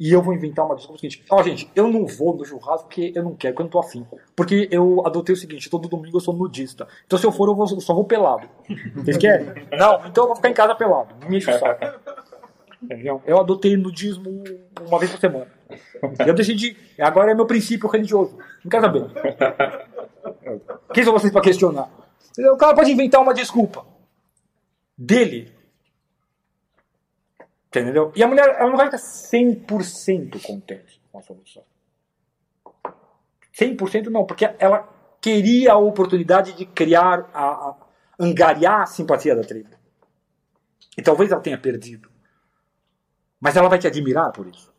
E 0.00 0.10
eu 0.10 0.22
vou 0.22 0.32
inventar 0.32 0.64
uma 0.64 0.74
desculpa 0.74 0.98
seguinte: 0.98 1.22
ó, 1.28 1.38
oh, 1.38 1.42
gente, 1.42 1.70
eu 1.76 1.86
não 1.86 2.06
vou 2.06 2.34
no 2.34 2.42
churrasco 2.42 2.88
porque 2.88 3.12
eu 3.14 3.22
não 3.22 3.36
quero, 3.36 3.52
porque 3.52 3.62
eu 3.62 3.64
não 3.64 3.70
tô 3.70 3.78
afim. 3.78 4.06
Porque 4.34 4.66
eu 4.70 5.06
adotei 5.06 5.34
o 5.34 5.36
seguinte: 5.36 5.68
todo 5.68 5.90
domingo 5.90 6.16
eu 6.16 6.20
sou 6.20 6.34
nudista. 6.34 6.88
Então 7.04 7.18
se 7.18 7.26
eu 7.26 7.30
for, 7.30 7.46
eu, 7.48 7.54
vou, 7.54 7.66
eu 7.70 7.80
só 7.80 7.92
vou 7.92 8.04
pelado. 8.04 8.48
Vocês 8.96 9.18
querem? 9.18 9.46
Não, 9.78 10.06
então 10.06 10.24
eu 10.24 10.28
vou 10.28 10.36
ficar 10.36 10.48
em 10.48 10.54
casa 10.54 10.74
pelado. 10.74 11.14
Me 11.28 11.36
enche 11.36 11.50
o 11.50 11.58
saco. 11.58 11.84
Entendeu? 12.82 13.22
Eu 13.26 13.38
adotei 13.38 13.76
nudismo 13.76 14.42
uma 14.88 14.98
vez 14.98 15.10
por 15.10 15.20
semana. 15.20 15.48
Eu 16.26 16.32
decidi, 16.32 16.74
agora 16.98 17.32
é 17.32 17.34
meu 17.34 17.44
princípio 17.44 17.86
religioso. 17.86 18.38
Não 18.64 18.70
quero 18.70 18.84
saber. 18.84 19.06
Quem 20.94 21.04
são 21.04 21.12
vocês 21.12 21.30
para 21.30 21.42
questionar? 21.42 21.90
O 22.38 22.56
cara 22.56 22.74
pode 22.74 22.90
inventar 22.90 23.20
uma 23.20 23.34
desculpa 23.34 23.84
dele. 24.96 25.59
Entendeu? 27.70 28.12
E 28.16 28.22
a 28.22 28.26
mulher 28.26 28.48
ela 28.48 28.68
não 28.68 28.76
vai 28.76 28.86
ficar 28.86 28.98
100% 28.98 30.42
contente 30.44 31.00
com 31.12 31.18
a 31.18 31.22
solução. 31.22 31.64
100% 33.54 34.06
não, 34.06 34.26
porque 34.26 34.44
ela 34.58 34.88
queria 35.20 35.72
a 35.72 35.78
oportunidade 35.78 36.52
de 36.54 36.66
criar, 36.66 37.30
a, 37.32 37.44
a 37.44 37.76
angariar 38.18 38.82
a 38.82 38.86
simpatia 38.86 39.36
da 39.36 39.42
tribo. 39.42 39.70
E 40.98 41.02
talvez 41.02 41.30
ela 41.30 41.40
tenha 41.40 41.58
perdido. 41.58 42.10
Mas 43.38 43.56
ela 43.56 43.68
vai 43.68 43.78
te 43.78 43.86
admirar 43.86 44.32
por 44.32 44.48
isso. 44.48 44.72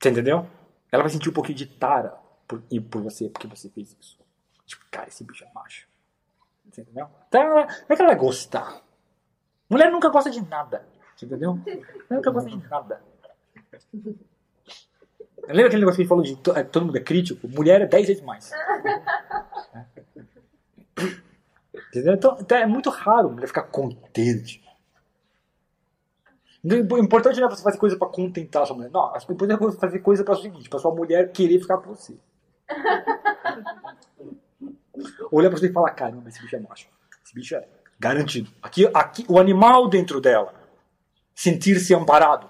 Você 0.00 0.08
entendeu? 0.08 0.48
Ela 0.90 1.02
vai 1.02 1.12
sentir 1.12 1.28
um 1.28 1.32
pouquinho 1.32 1.58
de 1.58 1.66
tara 1.66 2.18
por, 2.48 2.62
por 2.90 3.02
você, 3.02 3.28
porque 3.28 3.46
você 3.46 3.68
fez 3.68 3.94
isso. 4.00 4.18
Tipo, 4.64 4.84
cara, 4.90 5.08
esse 5.08 5.22
bicho 5.24 5.44
é 5.44 5.50
macho. 5.52 5.86
Você 6.70 6.80
entendeu? 6.80 7.06
Então, 7.28 7.48
como 7.50 7.92
é 7.92 7.96
que 7.96 8.02
ela 8.02 8.06
vai 8.06 8.16
gostar? 8.16 8.82
Mulher 9.70 9.90
nunca 9.92 10.08
gosta 10.08 10.28
de 10.30 10.44
nada. 10.46 10.84
Entendeu? 11.22 11.54
Mulher 11.54 11.86
nunca 12.10 12.30
gosta 12.32 12.50
de 12.50 12.68
nada. 12.68 13.00
Lembra 15.46 15.66
aquele 15.66 15.80
negócio 15.80 15.96
que 15.96 16.02
gente 16.02 16.08
falou 16.08 16.24
de 16.24 16.36
to, 16.36 16.52
é, 16.52 16.62
todo 16.64 16.86
mundo 16.86 16.98
é 16.98 17.00
crítico? 17.00 17.48
Mulher 17.48 17.80
é 17.80 17.86
10 17.86 18.06
vezes 18.08 18.22
mais. 18.22 18.50
Entendeu? 21.88 22.14
Então, 22.14 22.36
então 22.40 22.58
é 22.58 22.66
muito 22.66 22.90
raro 22.90 23.30
mulher 23.30 23.46
ficar 23.46 23.62
contente. 23.62 24.62
O 26.62 26.98
importante 26.98 27.40
não 27.40 27.46
é 27.46 27.50
você 27.50 27.62
fazer 27.62 27.78
coisa 27.78 27.96
para 27.96 28.08
contentar 28.08 28.62
a 28.62 28.66
sua 28.66 28.76
mulher. 28.76 28.90
Não, 28.90 29.12
o 29.12 29.16
importante 29.16 29.52
é 29.52 29.56
você 29.56 29.78
fazer 29.78 30.00
coisa 30.00 30.22
para 30.22 30.34
o 30.34 30.36
seguinte, 30.36 30.68
para 30.68 30.78
sua 30.78 30.94
mulher 30.94 31.32
querer 31.32 31.58
ficar 31.58 31.78
com 31.78 31.94
você. 31.94 32.18
Olha 35.32 35.48
para 35.48 35.58
você 35.58 35.68
e 35.68 35.72
falar, 35.72 35.90
caramba, 35.92 36.28
esse 36.28 36.42
bicho 36.42 36.56
é 36.56 36.60
macho. 36.60 36.86
Esse 37.24 37.34
bicho 37.34 37.54
é 37.54 37.66
garantido. 38.00 38.50
Aqui, 38.62 38.90
aqui, 38.94 39.26
o 39.28 39.38
animal 39.38 39.86
dentro 39.86 40.20
dela 40.20 40.54
sentir-se 41.34 41.94
amparado. 41.94 42.48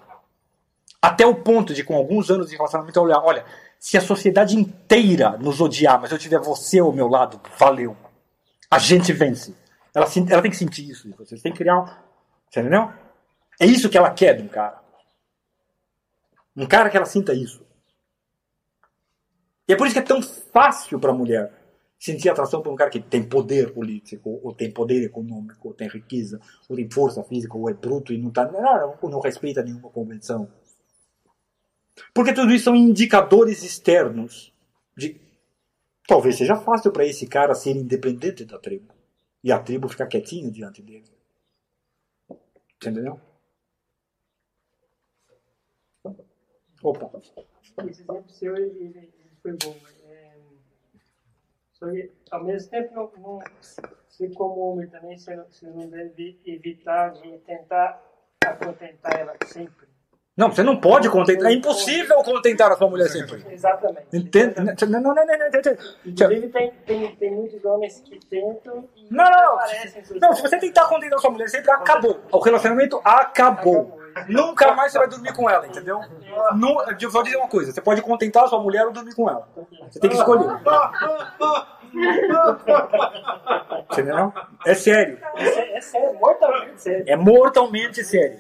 Até 1.03 1.27
o 1.27 1.35
ponto 1.35 1.75
de, 1.75 1.83
com 1.83 1.97
alguns 1.97 2.31
anos 2.31 2.49
de 2.49 2.57
relacionamento, 2.57 3.01
olhar, 3.01 3.19
olha, 3.19 3.45
se 3.79 3.97
a 3.97 4.01
sociedade 4.01 4.57
inteira 4.57 5.37
nos 5.39 5.61
odiar, 5.61 6.01
mas 6.01 6.13
eu 6.13 6.19
tiver 6.19 6.39
você 6.39 6.79
ao 6.79 6.93
meu 6.93 7.09
lado, 7.09 7.41
valeu. 7.59 7.97
A 8.71 8.79
gente 8.79 9.13
vence. 9.13 9.55
Ela, 9.95 10.07
ela 10.29 10.43
tem 10.43 10.51
que 10.51 10.57
sentir 10.57 10.89
isso 10.89 11.09
de 11.09 11.17
você. 11.17 11.37
Você 11.37 11.43
tem 11.43 11.53
que 11.53 11.59
criar. 11.59 12.05
Você 12.49 12.61
entendeu? 12.61 12.93
É 13.59 13.67
isso 13.67 13.89
que 13.89 13.99
ela 13.99 14.11
quer 14.11 14.37
de 14.37 14.43
um 14.43 14.49
cara. 14.49 14.81
Um 16.57 16.67
cara 16.67 16.91
que 16.91 16.97
ela 16.97 17.07
sinta 17.07 17.35
isso. 17.35 17.65
E 19.67 19.73
é 19.73 19.77
por 19.77 19.87
isso 19.87 19.95
que 19.95 20.01
é 20.01 20.03
tão 20.03 20.23
fácil 20.23 21.01
para 21.01 21.11
a 21.11 21.15
mulher 21.15 21.60
sentir 22.01 22.31
atração 22.31 22.63
por 22.63 22.73
um 22.73 22.77
cara 22.77 22.89
que 22.89 22.99
tem 22.99 23.23
poder 23.23 23.75
político, 23.75 24.41
ou 24.43 24.55
tem 24.55 24.73
poder 24.73 25.05
econômico, 25.05 25.69
ou 25.69 25.75
tem 25.75 25.87
riqueza, 25.87 26.41
ou 26.67 26.75
tem 26.75 26.91
força 26.91 27.23
física, 27.23 27.57
ou 27.57 27.69
é 27.69 27.75
bruto 27.75 28.15
e 28.15 28.19
não, 28.19 28.31
tá, 28.31 28.51
não, 28.51 29.11
não 29.11 29.21
respeita 29.21 29.63
nenhuma 29.63 29.91
convenção. 29.91 30.51
Porque 32.15 32.33
tudo 32.33 32.53
isso 32.53 32.65
são 32.65 32.75
indicadores 32.75 33.63
externos 33.63 34.51
de 34.97 35.21
talvez 36.09 36.39
seja 36.39 36.57
fácil 36.57 36.91
para 36.91 37.05
esse 37.05 37.27
cara 37.27 37.55
ser 37.55 37.77
independente 37.77 38.47
da 38.47 38.59
tribo 38.59 38.95
e 39.45 39.53
a 39.53 39.59
tribo 39.59 39.87
ficar 39.87 40.07
quietinha 40.07 40.51
diante 40.51 40.81
dele. 40.81 41.05
Entendeu? 42.77 43.21
Opa. 46.83 47.11
Esse 47.87 48.01
exemplo 48.03 48.31
seu 48.31 48.57
ele, 48.57 48.87
ele 48.87 49.13
foi 49.43 49.53
bom. 49.53 49.77
É, 49.77 50.00
só 51.81 51.91
que, 51.91 52.13
ao 52.31 52.45
mesmo 52.45 52.71
tempo, 52.71 52.95
não, 52.95 53.11
não, 53.17 53.39
você 54.07 54.29
como 54.29 54.61
homem 54.61 54.87
também, 54.89 55.17
você 55.17 55.35
não, 55.35 55.47
você 55.51 55.67
não 55.67 55.89
deve 55.89 56.39
evitar 56.45 57.11
de 57.13 57.39
tentar 57.39 58.03
contentar 58.63 59.19
ela 59.19 59.35
sempre. 59.47 59.89
Não, 60.37 60.51
você 60.51 60.63
não 60.63 60.79
pode 60.79 61.09
contentar. 61.09 61.51
É 61.51 61.55
impossível 61.55 62.17
contentar 62.23 62.71
a 62.71 62.77
sua 62.77 62.89
mulher 62.89 63.09
sempre. 63.09 63.45
Exatamente. 63.51 64.07
Entende? 64.13 64.55
Não, 64.59 65.01
não, 65.01 65.15
não, 65.15 65.15
não, 65.15 65.39
não. 65.39 65.47
Inclusive, 66.05 66.49
tem, 66.49 66.73
tem, 66.87 67.17
tem 67.17 67.31
muitos 67.31 67.65
homens 67.65 68.01
que 68.01 68.19
tentam 68.27 68.89
e 68.97 69.13
não, 69.13 69.25
não, 69.25 69.31
não. 69.31 69.59
Não, 70.21 70.35
se 70.35 70.43
você 70.43 70.59
tentar 70.59 70.87
contentar 70.87 71.19
a 71.19 71.21
sua 71.21 71.31
mulher 71.31 71.49
sempre, 71.49 71.71
acabou. 71.71 72.21
O 72.31 72.39
relacionamento 72.39 73.01
acabou. 73.05 74.00
Nunca 74.29 74.73
mais 74.75 74.93
você 74.93 74.99
vai 74.99 75.09
dormir 75.09 75.33
com 75.35 75.49
ela, 75.49 75.67
entendeu? 75.67 76.01
Não, 76.55 76.83
eu 77.01 77.11
vou 77.11 77.23
dizer 77.23 77.37
uma 77.37 77.49
coisa: 77.49 77.73
você 77.73 77.81
pode 77.81 78.03
contentar 78.03 78.45
a 78.45 78.49
sua 78.49 78.61
mulher 78.61 78.87
ou 78.87 78.93
dormir 78.93 79.15
com 79.15 79.29
ela. 79.29 79.49
Você 79.91 79.99
tem 79.99 80.11
que 80.11 80.17
escolher. 80.17 80.47
Entendeu? 83.91 84.33
É 84.65 84.75
sério. 84.75 85.19
É, 85.37 85.77
é 85.77 85.81
sério, 85.81 86.19
mortalmente 86.21 86.81
sério. 86.81 87.05
É 87.07 87.17
mortalmente 87.17 88.05
sério. 88.05 88.39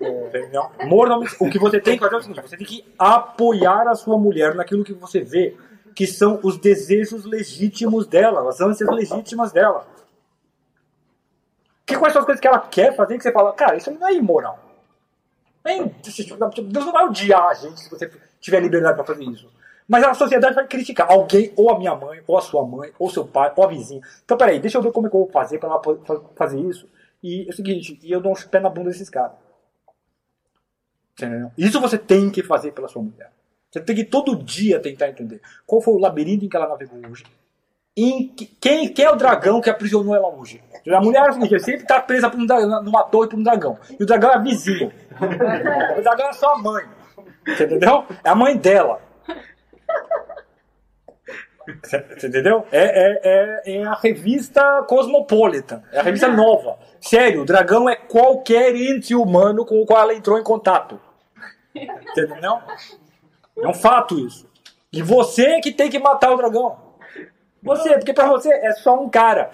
Entendeu? 0.00 0.70
Mortalmente. 0.84 1.36
O 1.38 1.48
que 1.48 1.58
você 1.58 1.80
tem 1.80 1.94
que 1.94 2.00
fazer 2.00 2.16
é 2.16 2.18
o 2.18 2.22
seguinte: 2.22 2.42
você 2.42 2.56
tem 2.56 2.66
que 2.66 2.84
apoiar 2.98 3.88
a 3.88 3.94
sua 3.94 4.18
mulher 4.18 4.54
naquilo 4.54 4.84
que 4.84 4.92
você 4.92 5.20
vê 5.20 5.56
que 5.98 6.06
são 6.06 6.38
os 6.44 6.56
desejos 6.56 7.24
legítimos 7.24 8.06
dela, 8.06 8.48
as 8.48 8.60
ânsias 8.60 8.88
legítimas 8.88 9.50
dela. 9.50 9.84
Que 11.84 11.96
quais 11.96 12.12
são 12.12 12.20
as 12.20 12.26
coisas 12.26 12.40
que 12.40 12.46
ela 12.46 12.60
quer 12.60 12.94
fazer 12.94 13.16
que 13.16 13.22
você 13.24 13.32
fala, 13.32 13.52
cara, 13.52 13.76
isso 13.76 13.90
não 13.90 14.06
é 14.06 14.14
imoral. 14.14 14.67
Deus 15.64 16.84
não 16.84 16.92
vai 16.92 17.04
odiar 17.04 17.48
a 17.48 17.54
gente 17.54 17.80
se 17.80 17.90
você 17.90 18.10
tiver 18.40 18.60
liberdade 18.60 18.96
para 18.96 19.04
fazer 19.04 19.24
isso. 19.24 19.50
Mas 19.86 20.04
a 20.04 20.12
sociedade 20.12 20.54
vai 20.54 20.66
criticar 20.66 21.10
alguém, 21.10 21.52
ou 21.56 21.70
a 21.70 21.78
minha 21.78 21.94
mãe, 21.94 22.22
ou 22.26 22.36
a 22.36 22.42
sua 22.42 22.64
mãe, 22.64 22.92
ou 22.98 23.08
seu 23.08 23.26
pai, 23.26 23.52
ou 23.56 23.64
a 23.64 23.66
vizinha. 23.66 24.02
Então, 24.22 24.36
peraí, 24.36 24.60
deixa 24.60 24.76
eu 24.76 24.82
ver 24.82 24.92
como 24.92 25.06
é 25.06 25.10
que 25.10 25.16
eu 25.16 25.20
vou 25.20 25.30
fazer 25.30 25.58
para 25.58 25.80
fazer 26.36 26.60
isso. 26.60 26.86
E 27.22 27.46
é 27.46 27.50
o 27.50 27.52
seguinte, 27.52 27.98
e 28.02 28.12
eu 28.12 28.20
dou 28.20 28.32
um 28.32 28.34
pé 28.34 28.60
na 28.60 28.68
bunda 28.68 28.90
desses 28.90 29.08
caras. 29.08 29.32
Isso 31.56 31.80
você 31.80 31.96
tem 31.98 32.30
que 32.30 32.42
fazer 32.42 32.72
pela 32.72 32.86
sua 32.86 33.02
mulher. 33.02 33.32
Você 33.70 33.80
tem 33.80 33.96
que 33.96 34.04
todo 34.04 34.36
dia 34.36 34.78
tentar 34.80 35.08
entender 35.08 35.40
qual 35.66 35.80
foi 35.80 35.94
o 35.94 35.98
labirinto 35.98 36.44
em 36.44 36.48
que 36.48 36.56
ela 36.56 36.68
navegou 36.68 36.98
hoje. 37.10 37.24
Em 38.00 38.28
que, 38.28 38.46
quem, 38.60 38.88
quem 38.92 39.04
é 39.04 39.10
o 39.10 39.16
dragão 39.16 39.60
que 39.60 39.68
aprisionou 39.68 40.14
ela 40.14 40.28
hoje? 40.28 40.62
A 40.88 41.00
mulher 41.00 41.26
é 41.26 41.30
o 41.30 41.60
sempre 41.60 41.82
está 41.82 42.00
presa 42.00 42.30
por 42.30 42.38
um 42.38 42.46
numa 42.46 43.02
torre 43.02 43.28
por 43.28 43.36
um 43.36 43.42
dragão. 43.42 43.76
E 43.98 44.00
o 44.04 44.06
dragão 44.06 44.30
é 44.30 44.34
a 44.36 44.38
vizinha. 44.38 44.92
O 45.98 46.00
dragão 46.00 46.28
é 46.28 46.32
sua 46.32 46.56
mãe. 46.58 46.84
Entendeu? 47.44 48.04
É 48.22 48.30
a 48.30 48.36
mãe 48.36 48.56
dela. 48.56 49.00
Você 51.82 52.28
entendeu? 52.28 52.64
É, 52.70 52.84
é, 52.84 53.20
é, 53.24 53.78
é, 53.80 53.84
a 53.84 53.94
revista 53.94 54.84
Cosmopolitan. 54.84 55.82
É 55.92 55.98
a 55.98 56.02
revista 56.02 56.28
nova. 56.28 56.78
Sério, 57.00 57.42
o 57.42 57.44
dragão 57.44 57.88
é 57.88 57.96
qualquer 57.96 58.76
ente 58.76 59.12
humano 59.12 59.66
com 59.66 59.80
o 59.80 59.84
qual 59.84 60.02
ela 60.02 60.14
entrou 60.14 60.38
em 60.38 60.44
contato. 60.44 61.00
Entendeu? 61.74 62.58
É 63.60 63.66
um 63.66 63.74
fato 63.74 64.20
isso. 64.20 64.48
E 64.92 65.02
você 65.02 65.60
que 65.60 65.72
tem 65.72 65.90
que 65.90 65.98
matar 65.98 66.30
o 66.30 66.36
dragão. 66.36 66.87
Você, 67.62 67.94
porque 67.98 68.12
pra 68.12 68.28
você 68.28 68.52
é 68.52 68.72
só 68.72 69.00
um 69.00 69.08
cara. 69.08 69.50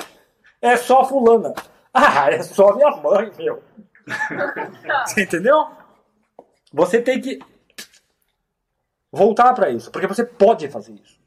É 0.60 0.76
só 0.76 1.04
fulana. 1.04 1.52
Ah, 1.96 2.28
é 2.28 2.42
só 2.42 2.74
minha 2.74 2.90
mãe, 2.96 3.30
meu. 3.38 3.62
Você 5.06 5.22
entendeu? 5.22 5.64
Você 6.72 7.00
tem 7.00 7.20
que. 7.20 7.38
voltar 9.12 9.54
para 9.54 9.70
isso, 9.70 9.92
porque 9.92 10.08
você 10.08 10.24
pode 10.24 10.68
fazer 10.68 10.92
isso. 10.94 11.20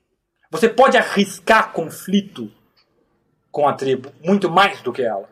Você 0.52 0.68
pode 0.68 0.98
arriscar 0.98 1.72
conflito 1.72 2.52
com 3.50 3.66
a 3.66 3.74
tribo 3.74 4.12
muito 4.22 4.52
mais 4.52 4.82
do 4.82 4.92
que 4.92 5.04
ela. 5.04 5.30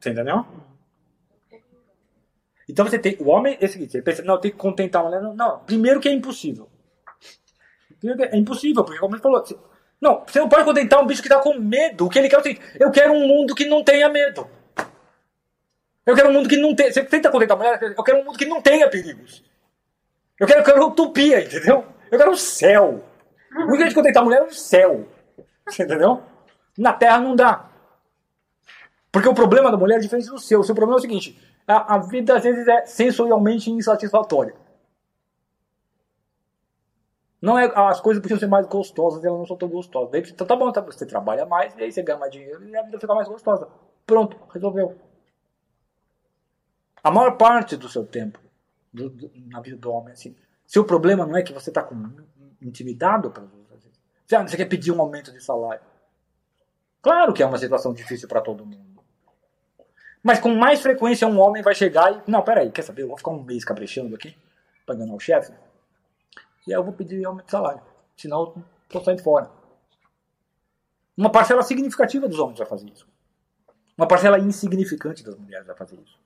Você 0.00 0.10
entendeu? 0.10 0.44
Então 2.68 2.84
você 2.84 2.98
tem. 2.98 3.16
O 3.20 3.28
homem 3.28 3.56
é 3.60 3.64
o 3.64 3.68
seguinte, 3.68 3.96
ele 3.96 4.02
pensa, 4.02 4.22
não, 4.22 4.40
tem 4.40 4.50
que 4.50 4.56
contentar 4.56 5.02
a 5.02 5.04
mulher. 5.04 5.22
Não, 5.22 5.34
não, 5.34 5.60
primeiro 5.60 6.00
que 6.00 6.08
é 6.08 6.12
impossível. 6.12 6.68
Que 8.00 8.08
é 8.24 8.36
impossível, 8.36 8.84
porque 8.84 9.00
como 9.00 9.14
ele 9.14 9.22
falou. 9.22 9.40
você- 9.44 9.56
Não, 10.00 10.22
você 10.26 10.38
não 10.38 10.48
pode 10.48 10.64
contentar 10.64 11.02
um 11.02 11.06
bicho 11.06 11.22
que 11.22 11.28
tá 11.28 11.38
com 11.40 11.58
medo. 11.58 12.06
O 12.06 12.08
que 12.08 12.18
ele 12.18 12.28
quer 12.28 12.36
é 12.36 12.38
o 12.38 12.42
seguinte, 12.42 12.60
eu 12.78 12.90
quero 12.90 13.12
um 13.12 13.26
mundo 13.26 13.54
que 13.54 13.64
não 13.66 13.82
tenha 13.82 14.08
medo. 14.08 14.46
Eu 16.06 16.14
quero 16.14 16.30
um 16.30 16.32
mundo 16.32 16.48
que 16.48 16.56
não 16.56 16.74
tenha. 16.74 16.92
Você 16.92 17.02
tenta 17.04 17.30
contentar 17.30 17.56
a 17.56 17.58
mulher, 17.58 17.94
eu 17.96 18.02
quero 18.04 18.18
um 18.20 18.24
mundo 18.24 18.38
que 18.38 18.46
não 18.46 18.62
tenha 18.62 18.88
perigos. 18.88 19.42
Eu 20.38 20.46
quero, 20.46 20.60
eu 20.60 20.64
quero 20.64 20.86
utopia, 20.86 21.40
entendeu? 21.44 21.84
Eu 22.10 22.18
quero 22.18 22.30
o 22.30 22.36
céu. 22.36 23.04
O 23.54 23.72
único 23.72 23.88
de 23.88 23.94
contentar 23.94 24.22
a 24.22 24.24
mulher 24.24 24.40
é 24.42 24.44
o 24.44 24.52
céu. 24.52 25.06
Entendeu? 25.68 26.22
Na 26.78 26.92
terra 26.92 27.18
não 27.18 27.34
dá. 27.34 27.68
Porque 29.10 29.28
o 29.28 29.34
problema 29.34 29.70
da 29.70 29.76
mulher 29.76 29.96
é 29.96 30.00
diferente 30.00 30.28
do 30.28 30.38
seu. 30.38 30.60
O 30.60 30.64
seu 30.64 30.74
problema 30.74 30.96
é 30.96 31.00
o 31.00 31.02
seguinte: 31.02 31.36
a, 31.66 31.96
a 31.96 31.98
vida 31.98 32.36
às 32.36 32.42
vezes 32.44 32.66
é 32.68 32.86
sensorialmente 32.86 33.70
insatisfatória. 33.70 34.54
Não 37.40 37.56
é, 37.58 37.66
as 37.74 38.00
coisas 38.00 38.20
precisam 38.20 38.40
ser 38.40 38.48
mais 38.48 38.66
gostosas, 38.66 39.24
elas 39.24 39.38
não 39.38 39.46
são 39.46 39.56
tão 39.56 39.68
gostosas. 39.68 40.10
Daí, 40.10 40.22
então 40.22 40.46
tá 40.46 40.56
bom, 40.56 40.70
tá, 40.72 40.80
você 40.80 41.06
trabalha 41.06 41.46
mais, 41.46 41.74
e 41.76 41.82
aí 41.82 41.92
você 41.92 42.02
ganha 42.02 42.18
mais 42.18 42.32
dinheiro 42.32 42.66
e 42.68 42.76
a 42.76 42.82
vida 42.82 42.98
fica 42.98 43.14
mais 43.14 43.28
gostosa. 43.28 43.68
Pronto, 44.04 44.36
resolveu. 44.52 44.96
A 47.02 47.10
maior 47.10 47.36
parte 47.36 47.76
do 47.76 47.88
seu 47.88 48.04
tempo 48.04 48.40
do- 48.92 49.08
do- 49.10 49.30
na 49.46 49.60
vida 49.60 49.76
do 49.76 49.90
homem, 49.92 50.12
assim, 50.12 50.34
seu 50.66 50.84
problema 50.84 51.24
não 51.24 51.36
é 51.36 51.42
que 51.42 51.52
você 51.52 51.70
está 51.70 51.88
intimidado. 52.60 53.32
Você, 54.26 54.34
ah, 54.34 54.46
você 54.46 54.56
quer 54.56 54.66
pedir 54.66 54.90
um 54.92 55.00
aumento 55.00 55.32
de 55.32 55.40
salário. 55.42 55.80
Claro 57.00 57.32
que 57.32 57.42
é 57.42 57.46
uma 57.46 57.56
situação 57.56 57.92
difícil 57.94 58.28
para 58.28 58.40
todo 58.40 58.66
mundo. 58.66 58.88
Mas 60.22 60.40
com 60.40 60.48
mais 60.54 60.80
frequência 60.80 61.26
um 61.28 61.38
homem 61.38 61.62
vai 61.62 61.74
chegar 61.74 62.12
e. 62.12 62.30
Não, 62.30 62.42
peraí, 62.42 62.70
quer 62.72 62.82
saber? 62.82 63.02
Eu 63.02 63.08
vou 63.08 63.16
ficar 63.16 63.30
um 63.30 63.42
mês 63.42 63.64
caprichando 63.64 64.14
aqui 64.16 64.36
para 64.84 64.96
ganhar 64.96 65.14
o 65.14 65.20
chefe. 65.20 65.52
E 66.68 66.72
aí 66.74 66.78
eu 66.78 66.84
vou 66.84 66.92
pedir 66.92 67.24
aumento 67.24 67.46
de 67.46 67.50
salário. 67.52 67.80
Senão 68.14 68.40
eu 68.56 68.62
tô 68.90 69.00
saindo 69.02 69.22
fora. 69.22 69.50
Uma 71.16 71.30
parcela 71.32 71.62
significativa 71.62 72.28
dos 72.28 72.38
homens 72.38 72.58
vai 72.58 72.68
fazer 72.68 72.88
isso. 72.90 73.08
Uma 73.96 74.06
parcela 74.06 74.38
insignificante 74.38 75.24
das 75.24 75.34
mulheres 75.36 75.66
vai 75.66 75.74
fazer 75.74 75.96
isso. 75.96 76.18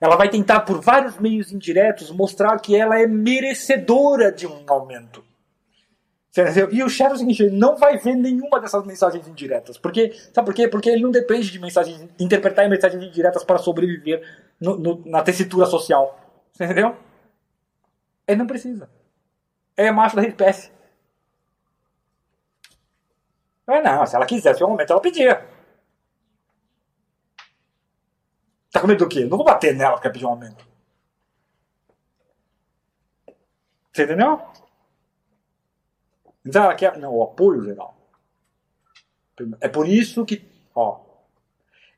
Ela 0.00 0.16
vai 0.16 0.28
tentar, 0.28 0.60
por 0.60 0.80
vários 0.80 1.18
meios 1.18 1.52
indiretos, 1.52 2.10
mostrar 2.10 2.58
que 2.60 2.74
ela 2.74 3.00
é 3.00 3.06
merecedora 3.06 4.30
de 4.32 4.46
um 4.46 4.64
aumento. 4.66 5.24
E 6.72 6.82
o 6.82 6.88
chefe 6.88 7.22
é 7.22 7.44
ele 7.46 7.56
não 7.56 7.76
vai 7.76 7.96
ver 7.96 8.14
nenhuma 8.14 8.60
dessas 8.60 8.84
mensagens 8.84 9.26
indiretas. 9.26 9.78
Porque, 9.78 10.12
sabe 10.32 10.46
por 10.46 10.54
quê? 10.54 10.68
Porque 10.68 10.90
ele 10.90 11.02
não 11.02 11.10
depende 11.10 11.50
de 11.50 11.58
mensagens, 11.58 12.08
interpretar 12.18 12.68
mensagens 12.68 13.02
indiretas 13.02 13.42
para 13.44 13.58
sobreviver 13.58 14.22
no- 14.60 14.76
no- 14.76 15.02
na 15.06 15.22
tessitura 15.22 15.66
social. 15.66 16.18
Entendeu? 16.54 16.96
Ele 18.28 18.36
não 18.36 18.46
precisa. 18.46 18.90
Ele 19.74 19.88
é 19.88 19.90
macho 19.90 20.14
da 20.14 20.22
espécie. 20.22 20.70
Mas 23.66 23.82
não, 23.82 24.06
se 24.06 24.14
ela 24.14 24.26
quisesse 24.26 24.62
um 24.62 24.68
aumento, 24.68 24.92
ela 24.92 25.00
pedia. 25.00 25.48
Tá 28.70 28.80
com 28.80 28.86
medo 28.86 29.04
do 29.04 29.08
quê? 29.08 29.24
Não 29.24 29.38
vou 29.38 29.46
bater 29.46 29.74
nela 29.74 29.94
porque 29.94 30.10
pedir 30.10 30.26
um 30.26 30.30
aumento. 30.30 30.66
Você 33.92 34.04
entendeu? 34.04 34.42
Então 36.44 36.64
ela 36.64 36.74
quer. 36.74 36.98
Não, 36.98 37.14
o 37.14 37.22
apoio 37.22 37.62
geral. 37.62 37.96
É 39.60 39.68
por 39.68 39.88
isso 39.88 40.24
que. 40.26 40.46
Ó, 40.74 41.00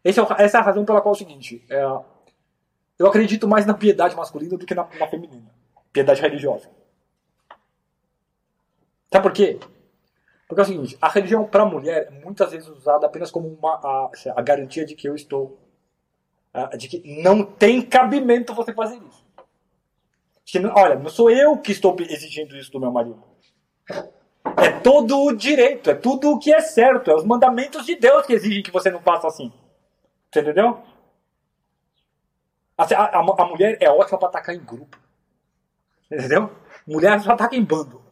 é 0.05 0.11
essa 0.11 0.59
é 0.59 0.61
a 0.61 0.65
razão 0.65 0.85
pela 0.85 1.01
qual 1.01 1.13
é 1.13 1.17
o 1.17 1.19
seguinte. 1.19 1.65
é, 1.69 1.83
eu 2.99 3.07
acredito 3.07 3.49
mais 3.49 3.65
na 3.65 3.75
piedade 3.75 4.15
masculina 4.15 4.59
do 4.59 4.67
que 4.67 4.75
na, 4.75 4.85
na 4.99 5.09
feminina. 5.09 5.60
Piedade 5.93 6.21
religiosa. 6.21 6.69
Sabe 9.13 9.23
por 9.23 9.33
quê? 9.33 9.59
Porque 10.49 10.61
é 10.61 10.65
o 10.65 10.67
seguinte, 10.67 10.99
a 11.01 11.09
religião 11.09 11.45
para 11.47 11.63
a 11.63 11.67
mulher 11.67 12.09
é 12.09 12.11
muitas 12.11 12.51
vezes 12.51 12.69
usada 12.69 13.07
apenas 13.07 13.31
como 13.31 13.49
uma, 13.49 13.75
a, 13.75 14.11
a 14.37 14.43
garantia 14.43 14.85
de 14.85 14.95
que 14.95 15.09
eu 15.09 15.15
estou. 15.15 15.59
ah, 16.53 16.77
de 16.77 16.89
que 16.89 17.23
não 17.23 17.45
tem 17.45 17.83
cabimento 17.83 18.55
você 18.55 18.73
fazer 18.73 18.97
isso. 18.97 19.25
Que, 20.45 20.59
olha, 20.67 20.97
não 20.97 21.09
sou 21.11 21.31
eu 21.31 21.57
que 21.59 21.71
estou 21.71 21.97
exigindo 22.01 22.57
isso 22.57 22.73
do 22.73 22.81
meu 22.81 22.91
marido. 22.91 23.23
É 24.57 24.71
todo 24.81 25.19
o 25.25 25.37
direito, 25.37 25.91
é 25.91 25.95
tudo 25.95 26.31
o 26.33 26.39
que 26.39 26.53
é 26.53 26.61
certo, 26.61 27.11
é 27.11 27.15
os 27.15 27.25
mandamentos 27.25 27.87
de 27.87 27.95
Deus 27.95 28.27
que 28.27 28.33
exigem 28.33 28.63
que 28.63 28.71
você 28.73 28.91
não 28.91 29.01
faça 29.01 29.29
assim. 29.29 29.53
Você 30.33 30.41
entendeu? 30.41 30.83
Assim, 32.77 32.95
A, 32.95 33.05
a- 33.05 33.35
a 33.39 33.45
mulher 33.47 33.79
é 33.81 33.89
ótima 33.91 34.19
para 34.19 34.29
atacar 34.29 34.55
em 34.55 34.65
grupo. 34.65 34.99
Entendeu? 36.11 36.51
Mulher 36.87 37.21
só 37.21 37.33
ataca 37.33 37.55
em 37.55 37.65
bando. 37.65 38.03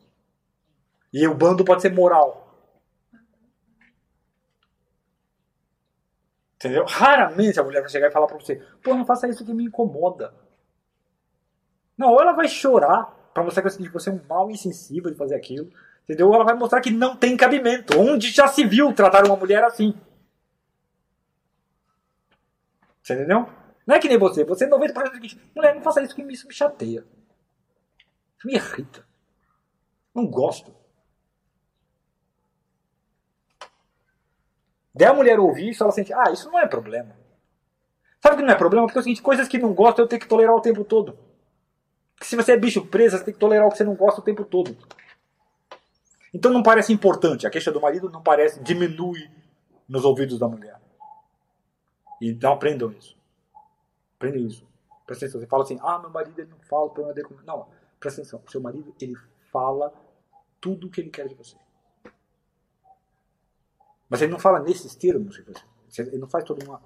E 1.12 1.26
o 1.26 1.34
bando 1.34 1.64
pode 1.64 1.82
ser 1.82 1.92
moral. 1.92 2.46
Entendeu? 6.54 6.84
Raramente 6.86 7.58
a 7.58 7.62
mulher 7.62 7.80
vai 7.80 7.90
chegar 7.90 8.08
e 8.08 8.12
falar 8.12 8.26
pra 8.26 8.36
você: 8.36 8.56
pô, 8.82 8.94
não 8.94 9.06
faça 9.06 9.28
isso 9.28 9.44
que 9.44 9.54
me 9.54 9.64
incomoda. 9.64 10.34
Não, 11.96 12.10
ou 12.10 12.20
ela 12.20 12.32
vai 12.32 12.48
chorar 12.48 13.06
pra 13.34 13.42
mostrar 13.42 13.62
que 13.62 13.88
você 13.88 14.10
é 14.10 14.12
um 14.12 14.22
mal 14.28 14.50
insensível 14.50 15.10
de 15.10 15.16
fazer 15.16 15.34
aquilo. 15.34 15.70
Entendeu? 16.04 16.28
Ou 16.28 16.34
ela 16.34 16.44
vai 16.44 16.54
mostrar 16.54 16.80
que 16.80 16.90
não 16.90 17.16
tem 17.16 17.36
cabimento. 17.36 17.98
Onde 17.98 18.30
já 18.30 18.48
se 18.48 18.64
viu 18.64 18.92
tratar 18.92 19.24
uma 19.26 19.36
mulher 19.36 19.62
assim? 19.64 19.94
Você 23.02 23.14
entendeu? 23.14 23.48
Não 23.86 23.94
é 23.94 23.98
que 23.98 24.08
nem 24.08 24.18
você. 24.18 24.44
Você 24.44 24.66
90% 24.68 24.96
é 24.96 25.08
o 25.08 25.12
seguinte: 25.12 25.50
mulher, 25.54 25.74
não 25.74 25.82
faça 25.82 26.02
isso 26.02 26.14
que 26.14 26.22
isso 26.22 26.46
me 26.46 26.54
chateia. 26.54 27.04
Me 28.44 28.54
irrita. 28.54 29.06
Não 30.14 30.26
gosto. 30.26 30.74
Daí 34.94 35.08
a 35.08 35.14
mulher 35.14 35.38
ouvir 35.38 35.70
isso, 35.70 35.82
ela 35.82 35.92
sente, 35.92 36.12
ah, 36.12 36.30
isso 36.32 36.50
não 36.50 36.58
é 36.58 36.66
problema. 36.66 37.16
Sabe 38.20 38.36
que 38.36 38.42
não 38.42 38.50
é 38.50 38.56
problema? 38.56 38.86
Porque 38.86 38.98
é 38.98 39.00
o 39.00 39.02
seguinte, 39.04 39.22
coisas 39.22 39.46
que 39.46 39.58
não 39.58 39.72
gosta 39.72 40.02
eu 40.02 40.08
tenho 40.08 40.20
que 40.20 40.28
tolerar 40.28 40.54
o 40.54 40.60
tempo 40.60 40.84
todo. 40.84 41.16
Porque 42.14 42.26
se 42.26 42.34
você 42.34 42.52
é 42.52 42.56
bicho 42.56 42.84
preso, 42.86 43.16
você 43.16 43.24
tem 43.24 43.34
que 43.34 43.38
tolerar 43.38 43.66
o 43.66 43.70
que 43.70 43.76
você 43.76 43.84
não 43.84 43.94
gosta 43.94 44.20
o 44.20 44.24
tempo 44.24 44.44
todo. 44.44 44.76
Então 46.34 46.52
não 46.52 46.62
parece 46.62 46.92
importante. 46.92 47.46
A 47.46 47.50
queixa 47.50 47.70
do 47.70 47.80
marido 47.80 48.10
não 48.10 48.22
parece, 48.22 48.60
diminui 48.60 49.30
nos 49.88 50.04
ouvidos 50.04 50.38
da 50.38 50.48
mulher. 50.48 50.80
Então 52.20 52.52
aprendam 52.52 52.90
isso. 52.90 53.16
Aprendam 54.16 54.40
isso. 54.42 54.66
Presta 55.06 55.24
atenção. 55.24 55.40
Você 55.40 55.46
fala 55.46 55.62
assim, 55.62 55.78
ah, 55.80 55.98
meu 56.00 56.10
marido 56.10 56.40
ele 56.40 56.50
não 56.50 56.58
fala 56.58 56.86
o 56.86 56.90
problema 56.90 57.14
dele. 57.14 57.28
comigo." 57.28 57.46
Não, 57.46 57.68
presta 57.98 58.20
atenção. 58.20 58.42
Seu 58.48 58.60
marido, 58.60 58.94
ele 59.00 59.16
fala 59.50 59.92
tudo 60.60 60.86
o 60.86 60.90
que 60.90 61.00
ele 61.00 61.10
quer 61.10 61.28
de 61.28 61.34
você. 61.34 61.56
Mas 64.08 64.22
ele 64.22 64.32
não 64.32 64.38
fala 64.38 64.60
nesses 64.60 64.94
termos. 64.94 65.36
de 65.36 65.42
você. 65.42 66.02
Ele 66.02 66.18
não 66.18 66.28
faz 66.28 66.44
toda 66.44 66.64
uma 66.64 66.80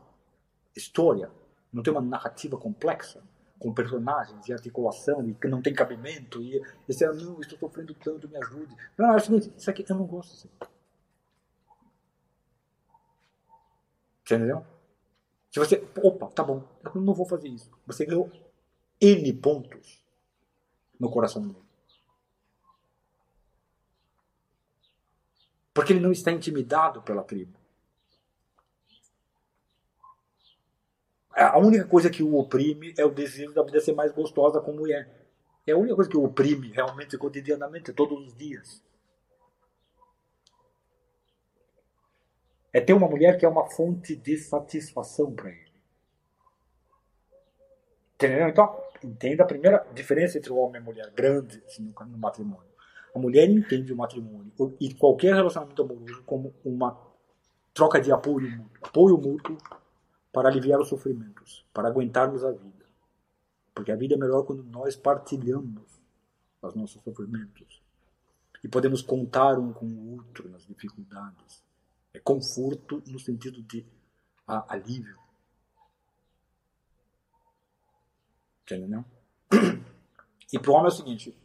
história. 0.75 1.31
Não 1.73 1.83
tem 1.83 1.93
uma 1.93 2.03
narrativa 2.03 2.57
complexa 2.57 3.23
com 3.63 3.73
personagens 3.73 4.49
e 4.49 4.53
articulação 4.53 5.29
e 5.29 5.35
que 5.35 5.47
não 5.47 5.63
tem 5.63 5.73
cabimento 5.73 6.43
e 6.43 6.61
esse 6.89 7.05
é, 7.05 7.13
não, 7.13 7.41
estou 7.41 7.57
sofrendo 7.57 7.95
tanto, 7.95 8.29
me 8.29 8.37
ajude. 8.37 8.77
Não, 8.99 9.13
é 9.13 9.17
o 9.17 9.21
seguinte, 9.21 9.53
isso 9.57 9.71
aqui 9.71 9.85
eu 9.89 9.95
não 9.95 10.05
gosto 10.05 10.33
assim. 10.33 10.49
Você 14.25 14.35
entendeu? 14.35 14.67
Se 15.49 15.61
você, 15.61 15.89
opa, 16.03 16.27
tá 16.27 16.43
bom, 16.43 16.65
eu 16.85 17.01
não 17.01 17.15
vou 17.15 17.25
fazer 17.25 17.49
isso. 17.49 17.71
Você 17.87 18.05
ganhou 18.05 18.29
N 19.01 19.33
pontos 19.35 20.02
no 21.03 21.11
coração 21.11 21.43
dele. 21.43 21.61
Porque 25.75 25.93
ele 25.93 26.01
não 26.01 26.13
está 26.13 26.31
intimidado 26.31 27.03
pela 27.03 27.25
tribo. 27.25 27.59
A 31.35 31.59
única 31.59 31.87
coisa 31.87 32.09
que 32.09 32.23
o 32.23 32.37
oprime 32.37 32.95
é 32.97 33.05
o 33.05 33.11
desejo 33.11 33.53
da 33.53 33.65
vida 33.65 33.81
ser 33.81 33.95
mais 33.95 34.13
gostosa 34.13 34.61
como 34.61 34.87
é. 34.87 35.11
É 35.67 35.73
a 35.73 35.77
única 35.77 35.97
coisa 35.97 36.11
que 36.11 36.17
o 36.17 36.25
oprime 36.25 36.71
realmente 36.71 37.19
cotidianamente, 37.19 37.93
todos 37.93 38.29
os 38.29 38.37
dias. 38.37 38.81
É 42.73 42.81
ter 42.81 42.93
uma 42.93 43.09
mulher 43.09 43.39
que 43.39 43.45
é 43.45 43.49
uma 43.49 43.69
fonte 43.69 44.15
de 44.15 44.39
satisfação 44.39 45.35
para 45.35 45.51
ele. 45.51 45.73
Entendeu? 48.15 48.49
Então, 48.49 48.92
entenda 49.07 49.43
a 49.43 49.47
primeira 49.47 49.87
diferença 49.95 50.39
entre 50.39 50.53
o 50.53 50.57
homem 50.57 50.81
e 50.81 50.83
a 50.83 50.85
mulher, 50.85 51.11
grande 51.11 51.63
assim, 51.67 51.93
no, 52.07 52.19
matrimônio. 52.19 52.71
A 53.15 53.19
mulher 53.19 53.49
entende 53.49 53.93
o 53.93 53.97
matrimônio 53.97 54.53
e 54.81 54.95
qualquer 54.95 55.35
relacionamento 55.35 55.83
amoroso 55.83 56.23
como 56.25 56.55
uma 56.65 56.99
troca 57.75 58.01
de 58.01 58.11
apoio 58.11 58.51
mútuo. 58.51 58.79
Apoio 58.83 59.19
mútuo 59.19 59.59
para 60.33 60.49
aliviar 60.49 60.81
os 60.81 60.89
sofrimentos, 60.89 61.67
para 61.73 61.89
aguentarmos 61.89 62.43
a 62.45 62.51
vida. 62.51 62.87
Porque 63.75 63.93
a 63.93 63.97
vida 63.97 64.15
é 64.15 64.19
melhor 64.19 64.45
quando 64.45 64.63
nós 64.65 64.97
partilhamos 64.97 66.01
os 66.63 66.75
nossos 66.75 67.03
sofrimentos. 67.03 67.83
E 68.63 68.69
podemos 68.69 69.03
contar 69.03 69.59
um 69.59 69.73
com 69.73 69.87
o 69.87 70.13
outro 70.17 70.49
nas 70.49 70.65
dificuldades. 70.67 71.63
É 72.15 72.21
conforto 72.21 73.03
no 73.07 73.19
sentido 73.19 73.63
de 73.63 73.85
ah, 74.47 74.65
alívio. 74.69 75.22
Entendeu? 78.63 79.05
E 80.53 80.59
para 80.59 80.71
o 80.71 80.75
homem 80.75 80.87
é 80.87 80.89
o 80.89 80.97
seguinte: 80.97 81.37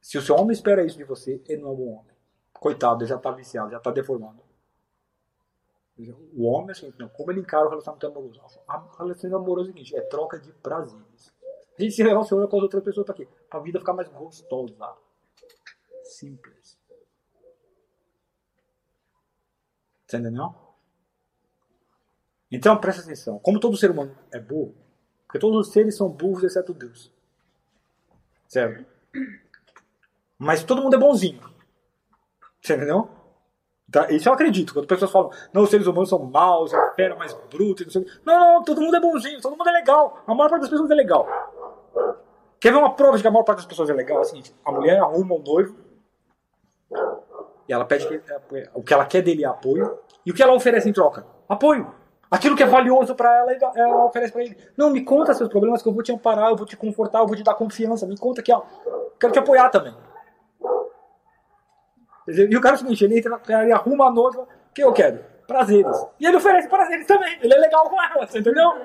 se 0.00 0.18
o 0.18 0.22
seu 0.22 0.36
homem 0.36 0.52
espera 0.52 0.84
isso 0.84 0.98
de 0.98 1.04
você, 1.04 1.42
ele 1.48 1.62
não 1.62 1.70
é 1.70 1.72
um 1.72 1.76
bom 1.76 1.92
homem. 1.98 2.14
Coitado, 2.52 3.02
ele 3.02 3.08
já 3.08 3.16
está 3.16 3.30
viciado, 3.30 3.70
já 3.70 3.78
está 3.78 3.90
deformado. 3.90 4.42
O 6.32 6.46
homem, 6.46 6.72
assim, 6.72 6.92
não, 6.98 7.08
como 7.08 7.30
ele 7.30 7.40
encara 7.40 7.66
o 7.66 7.70
relacionamento 7.70 8.06
amoroso? 8.06 8.40
O 8.40 8.96
relacionamento 8.96 9.36
amoroso 9.36 9.68
é 9.68 9.70
o 9.70 9.74
seguinte: 9.74 9.96
é 9.96 10.00
troca 10.02 10.38
de 10.38 10.52
prazeres. 10.52 11.32
A 11.78 11.82
gente 11.82 11.94
se 11.94 12.02
relaciona 12.02 12.46
com 12.46 12.56
as 12.56 12.62
outras 12.64 12.82
pessoas 12.82 13.06
para 13.06 13.14
quê? 13.14 13.28
Para 13.48 13.60
a 13.60 13.62
vida 13.62 13.78
ficar 13.78 13.92
mais 13.92 14.08
gostosa. 14.08 14.96
Simples. 16.02 16.78
Entendeu? 20.04 20.54
Então, 22.50 22.78
presta 22.78 23.02
atenção. 23.02 23.38
Como 23.40 23.58
todo 23.58 23.76
ser 23.76 23.90
humano 23.90 24.16
é 24.32 24.38
burro, 24.38 24.74
porque 25.34 25.40
todos 25.40 25.66
os 25.66 25.72
seres 25.72 25.96
são 25.96 26.08
burros 26.08 26.44
exceto 26.44 26.72
Deus. 26.72 27.10
Certo? 28.46 28.86
Mas 30.38 30.62
todo 30.62 30.80
mundo 30.80 30.94
é 30.94 30.98
bonzinho. 30.98 31.40
Você 32.62 32.76
entendeu? 32.76 33.08
Tá? 33.90 34.12
Isso 34.12 34.28
eu 34.28 34.32
acredito. 34.32 34.72
Quando 34.72 34.86
pessoas 34.86 35.10
falam, 35.10 35.32
não, 35.52 35.64
os 35.64 35.70
seres 35.70 35.88
humanos 35.88 36.08
são 36.08 36.20
maus, 36.20 36.72
a 36.72 36.92
fera 36.92 37.16
mais 37.16 37.34
bruta, 37.50 37.82
não 37.82 37.90
sei. 37.90 38.06
Não, 38.24 38.38
não, 38.38 38.62
todo 38.62 38.80
mundo 38.80 38.94
é 38.94 39.00
bonzinho, 39.00 39.40
todo 39.40 39.56
mundo 39.56 39.68
é 39.68 39.72
legal. 39.72 40.22
A 40.24 40.32
maior 40.32 40.48
parte 40.48 40.62
das 40.62 40.70
pessoas 40.70 40.88
é 40.92 40.94
legal. 40.94 41.26
Quer 42.60 42.70
ver 42.70 42.78
uma 42.78 42.94
prova 42.94 43.16
de 43.16 43.22
que 43.22 43.28
a 43.28 43.32
maior 43.32 43.42
parte 43.42 43.58
das 43.58 43.66
pessoas 43.66 43.90
é 43.90 43.92
legal? 43.92 44.18
É 44.18 44.20
o 44.20 44.24
seguinte: 44.24 44.54
a 44.64 44.70
mulher 44.70 45.00
arruma 45.00 45.34
um 45.34 45.42
noivo 45.42 45.76
e 47.68 47.72
ela 47.72 47.84
pede 47.84 48.06
que, 48.06 48.22
o 48.72 48.84
que 48.84 48.94
ela 48.94 49.04
quer 49.04 49.22
dele 49.22 49.42
é 49.42 49.48
apoio. 49.48 49.98
E 50.24 50.30
o 50.30 50.34
que 50.34 50.44
ela 50.44 50.54
oferece 50.54 50.88
em 50.88 50.92
troca? 50.92 51.26
Apoio. 51.48 51.92
Aquilo 52.34 52.56
que 52.56 52.64
é 52.64 52.66
valioso 52.66 53.14
para 53.14 53.32
ela, 53.32 53.52
ela 53.76 54.06
oferece 54.06 54.32
para 54.32 54.42
ele. 54.42 54.58
Não, 54.76 54.90
me 54.90 55.04
conta 55.04 55.32
seus 55.34 55.48
problemas 55.48 55.80
que 55.80 55.88
eu 55.88 55.92
vou 55.92 56.02
te 56.02 56.10
amparar, 56.10 56.50
eu 56.50 56.56
vou 56.56 56.66
te 56.66 56.76
confortar, 56.76 57.20
eu 57.20 57.28
vou 57.28 57.36
te 57.36 57.44
dar 57.44 57.54
confiança. 57.54 58.08
Me 58.08 58.18
conta 58.18 58.40
aqui, 58.40 58.52
ó. 58.52 58.62
Quero 59.20 59.32
te 59.32 59.38
apoiar 59.38 59.70
também. 59.70 59.94
E 62.26 62.56
o 62.56 62.60
cara 62.60 62.74
é 62.74 62.78
o 62.78 62.78
seguinte, 62.80 63.04
ele, 63.04 63.20
entra, 63.20 63.40
ele 63.62 63.70
arruma 63.70 64.08
a 64.08 64.10
noiva, 64.10 64.42
o 64.42 64.74
que 64.74 64.82
eu 64.82 64.92
quero? 64.92 65.24
Prazeres. 65.46 65.96
E 66.18 66.26
ele 66.26 66.36
oferece 66.36 66.68
prazeres 66.68 67.06
também. 67.06 67.38
Ele 67.40 67.54
é 67.54 67.56
legal 67.56 67.88
com 67.88 68.02
ela, 68.02 68.26
você 68.26 68.40
entendeu? 68.40 68.80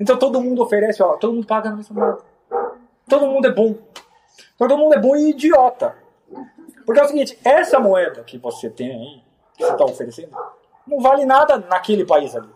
Então 0.00 0.18
todo 0.18 0.40
mundo 0.40 0.60
oferece, 0.60 1.00
ó, 1.04 1.16
todo 1.16 1.34
mundo 1.34 1.46
paga 1.46 1.70
na 1.70 1.76
mesma 1.76 1.94
moeda. 1.94 2.18
Todo 3.08 3.28
mundo 3.28 3.46
é 3.46 3.52
bom. 3.52 3.76
Todo 4.58 4.76
mundo 4.76 4.94
é 4.96 4.98
bom 4.98 5.14
e 5.14 5.30
idiota. 5.30 5.96
Porque 6.84 6.98
é 6.98 7.04
o 7.04 7.06
seguinte, 7.06 7.38
essa 7.44 7.78
moeda 7.78 8.24
que 8.24 8.38
você 8.38 8.68
tem 8.68 8.90
aí, 8.90 9.22
que 9.56 9.64
você 9.64 9.72
está 9.72 9.84
oferecendo, 9.84 10.36
não 10.86 11.00
vale 11.00 11.24
nada 11.24 11.58
naquele 11.58 12.04
país 12.04 12.34
ali. 12.34 12.52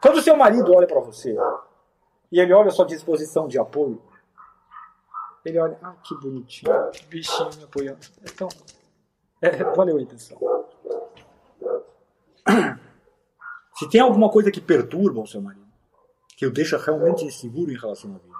Quando 0.00 0.16
o 0.18 0.22
seu 0.22 0.36
marido 0.36 0.72
olha 0.74 0.86
para 0.86 1.00
você 1.00 1.36
e 2.30 2.40
ele 2.40 2.52
olha 2.52 2.68
a 2.68 2.72
sua 2.72 2.86
disposição 2.86 3.48
de 3.48 3.58
apoio, 3.58 4.00
ele 5.44 5.58
olha, 5.58 5.78
ah, 5.82 5.94
que 6.02 6.14
bonitinho, 6.16 6.72
que 6.90 7.04
bichinho 7.06 7.50
me 7.56 7.64
apoiando. 7.64 7.98
Então, 8.22 8.48
é, 9.40 9.64
valeu 9.64 9.96
a 9.96 10.02
intenção. 10.02 10.38
Se 13.74 13.88
tem 13.88 14.00
alguma 14.00 14.28
coisa 14.30 14.50
que 14.50 14.60
perturba 14.60 15.20
o 15.20 15.26
seu 15.26 15.40
marido, 15.40 15.66
que 16.36 16.46
o 16.46 16.50
deixa 16.50 16.76
realmente 16.76 17.24
inseguro 17.24 17.70
em 17.70 17.78
relação 17.78 18.14
à 18.14 18.18
vida, 18.18 18.36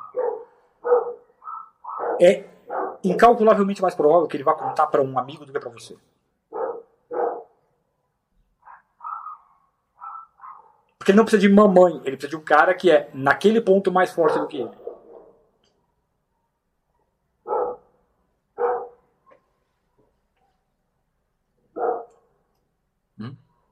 é 2.20 2.44
incalculavelmente 3.04 3.80
mais 3.80 3.94
provável 3.94 4.26
que 4.26 4.36
ele 4.36 4.44
vá 4.44 4.54
contar 4.54 4.86
para 4.88 5.00
um 5.02 5.18
amigo 5.18 5.44
do 5.44 5.52
que 5.52 5.60
para 5.60 5.70
você. 5.70 5.96
Porque 11.08 11.12
ele 11.12 11.16
não 11.16 11.24
precisa 11.24 11.40
de 11.40 11.48
mamãe, 11.48 11.94
ele 12.04 12.18
precisa 12.18 12.28
de 12.28 12.36
um 12.36 12.44
cara 12.44 12.74
que 12.74 12.90
é, 12.90 13.08
naquele 13.14 13.62
ponto, 13.62 13.90
mais 13.90 14.10
forte 14.10 14.38
do 14.38 14.46
que 14.46 14.58
ele. 14.58 14.70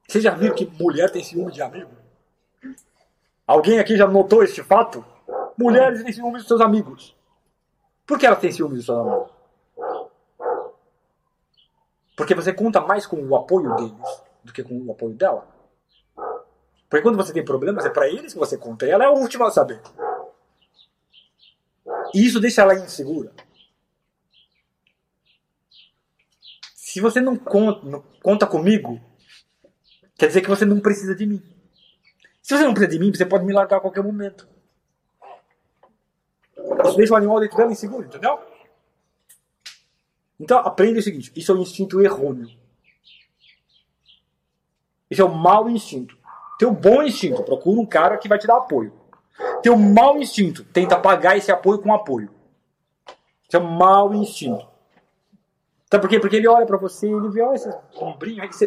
Vocês 0.08 0.24
já 0.24 0.30
viram 0.30 0.54
que 0.54 0.64
mulher 0.82 1.12
tem 1.12 1.22
ciúme 1.22 1.52
de 1.52 1.60
amigo? 1.60 1.90
Alguém 3.46 3.80
aqui 3.80 3.98
já 3.98 4.06
notou 4.06 4.42
este 4.42 4.62
fato? 4.62 5.04
Mulheres 5.58 6.02
têm 6.02 6.14
ciúme 6.14 6.38
dos 6.38 6.48
seus 6.48 6.62
amigos. 6.62 7.14
Por 8.06 8.18
que 8.18 8.24
elas 8.24 8.38
têm 8.38 8.50
ciúme 8.50 8.76
dos 8.76 8.86
seus 8.86 8.98
amigos? 8.98 9.30
Porque 12.16 12.34
você 12.34 12.50
conta 12.50 12.80
mais 12.80 13.06
com 13.06 13.22
o 13.22 13.36
apoio 13.36 13.74
deles 13.74 14.22
do 14.42 14.54
que 14.54 14.62
com 14.62 14.86
o 14.86 14.92
apoio 14.92 15.12
dela. 15.12 15.55
Porque 16.88 17.02
quando 17.02 17.16
você 17.16 17.32
tem 17.32 17.44
problemas, 17.44 17.84
é 17.84 17.90
para 17.90 18.08
eles 18.08 18.32
que 18.32 18.38
você 18.38 18.56
conta. 18.56 18.86
E 18.86 18.90
ela 18.90 19.04
é 19.04 19.06
a 19.06 19.12
última 19.12 19.48
a 19.48 19.50
saber. 19.50 19.80
E 22.14 22.24
isso 22.24 22.40
deixa 22.40 22.62
ela 22.62 22.74
insegura. 22.74 23.32
Se 26.74 27.00
você 27.00 27.20
não 27.20 27.36
conta, 27.36 27.86
não 27.86 28.02
conta 28.22 28.46
comigo, 28.46 29.00
Quer 30.18 30.28
dizer 30.28 30.40
que 30.40 30.48
você 30.48 30.64
não 30.64 30.80
precisa 30.80 31.14
de 31.14 31.26
mim. 31.26 31.42
Se 32.42 32.56
você 32.56 32.64
não 32.64 32.72
precisa 32.72 32.98
de 32.98 33.04
mim, 33.04 33.12
você 33.12 33.26
pode 33.26 33.44
me 33.44 33.52
largar 33.52 33.76
a 33.76 33.80
qualquer 33.80 34.02
momento. 34.02 34.48
Isso 36.86 36.96
deixa 36.96 37.12
o 37.12 37.16
animal 37.16 37.40
dentro 37.40 37.56
dela 37.56 37.72
inseguro, 37.72 38.06
entendeu? 38.06 38.40
Então, 40.40 40.58
aprenda 40.58 40.98
o 40.98 41.02
seguinte: 41.02 41.32
isso 41.36 41.52
é 41.52 41.54
um 41.54 41.60
instinto 41.60 42.00
errôneo. 42.00 42.48
Isso 45.10 45.22
é 45.22 45.24
um 45.24 45.34
mau 45.34 45.68
instinto. 45.68 46.15
Teu 46.58 46.72
bom 46.72 47.02
instinto, 47.02 47.42
procura 47.42 47.80
um 47.80 47.86
cara 47.86 48.16
que 48.16 48.28
vai 48.28 48.38
te 48.38 48.46
dar 48.46 48.56
apoio. 48.56 48.92
Teu 49.62 49.76
mau 49.76 50.18
instinto, 50.18 50.64
tenta 50.64 50.98
pagar 50.98 51.36
esse 51.36 51.52
apoio 51.52 51.80
com 51.80 51.92
apoio. 51.92 52.30
Isso 53.46 53.56
é 53.56 53.60
mau 53.60 54.14
instinto. 54.14 54.66
Sabe 55.90 56.02
por 56.02 56.08
quê? 56.08 56.18
Porque 56.18 56.36
ele 56.36 56.48
olha 56.48 56.66
para 56.66 56.78
você 56.78 57.08
e 57.08 57.12
ele 57.12 57.28
vê, 57.28 57.42
olha 57.42 57.54
esse 57.54 57.70
ombrinho 57.94 58.42
aí. 58.42 58.52
Você 58.52 58.66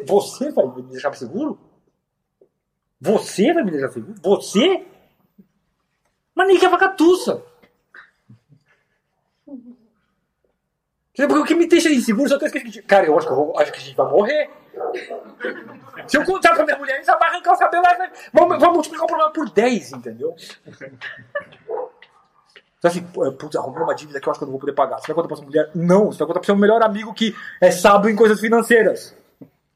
vai 0.51 0.65
me 0.67 0.83
deixar 0.83 1.13
seguro? 1.15 1.59
Você 3.01 3.53
vai 3.53 3.63
me 3.63 3.71
deixar 3.71 3.89
seguro? 3.89 4.15
Você? 4.21 4.85
Mas 6.33 6.47
nem 6.47 6.57
que 6.57 6.65
é 6.65 6.69
vacatuça. 6.69 7.43
Porque 11.27 11.33
o 11.33 11.43
que 11.43 11.55
me 11.55 11.67
deixa 11.67 11.89
inseguro 11.89 12.29
só 12.29 12.39
que 12.39 12.45
eu 12.45 12.83
Cara, 12.87 13.05
eu 13.05 13.17
acho 13.17 13.27
que, 13.27 13.33
eu 13.33 13.35
vou, 13.35 13.59
acho 13.59 13.71
que 13.73 13.77
a 13.77 13.81
gente 13.81 13.95
vai 13.95 14.09
morrer. 14.09 14.49
Se 16.07 16.17
eu 16.17 16.25
contar 16.25 16.53
pra 16.55 16.65
minha 16.65 16.77
mulher, 16.77 17.01
ela 17.05 17.17
vai 17.17 17.29
arrancar 17.29 17.53
o 17.53 17.57
cabelo, 17.57 17.83
vai, 17.83 18.11
vamos, 18.33 18.59
vamos 18.59 18.73
multiplicar 18.75 19.05
o 19.05 19.07
problema 19.07 19.31
por 19.31 19.49
10, 19.49 19.93
entendeu? 19.93 20.35
Você 22.79 22.87
assim, 22.87 23.01
putz, 23.01 23.55
arrumei 23.57 23.83
uma 23.83 23.93
dívida 23.93 24.21
que 24.21 24.27
eu 24.27 24.31
acho 24.31 24.39
que 24.39 24.43
eu 24.43 24.47
não 24.47 24.53
vou 24.53 24.59
poder 24.59 24.73
pagar. 24.73 24.99
Você 24.99 25.07
vai 25.07 25.15
contar 25.15 25.27
pra 25.27 25.37
sua 25.37 25.45
mulher? 25.45 25.69
Não, 25.75 26.05
você 26.05 26.19
vai 26.19 26.27
contar 26.27 26.39
pro 26.39 26.45
seu 26.45 26.55
melhor 26.55 26.81
amigo 26.81 27.13
que 27.13 27.35
é 27.59 27.71
sábio 27.71 28.09
em 28.09 28.15
coisas 28.15 28.39
financeiras. 28.39 29.13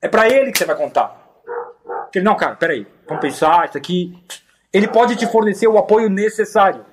É 0.02 0.08
para 0.08 0.30
ele 0.30 0.52
que 0.52 0.58
você 0.58 0.66
vai 0.66 0.76
contar. 0.76 1.22
Ele, 2.16 2.24
não, 2.24 2.36
cara, 2.36 2.56
peraí, 2.56 2.88
vamos 3.08 3.22
pensar, 3.22 3.68
isso 3.68 3.78
aqui. 3.78 4.18
Ele 4.72 4.88
pode 4.88 5.16
te 5.16 5.28
fornecer 5.28 5.68
o 5.68 5.78
apoio 5.78 6.10
necessário. 6.10 6.86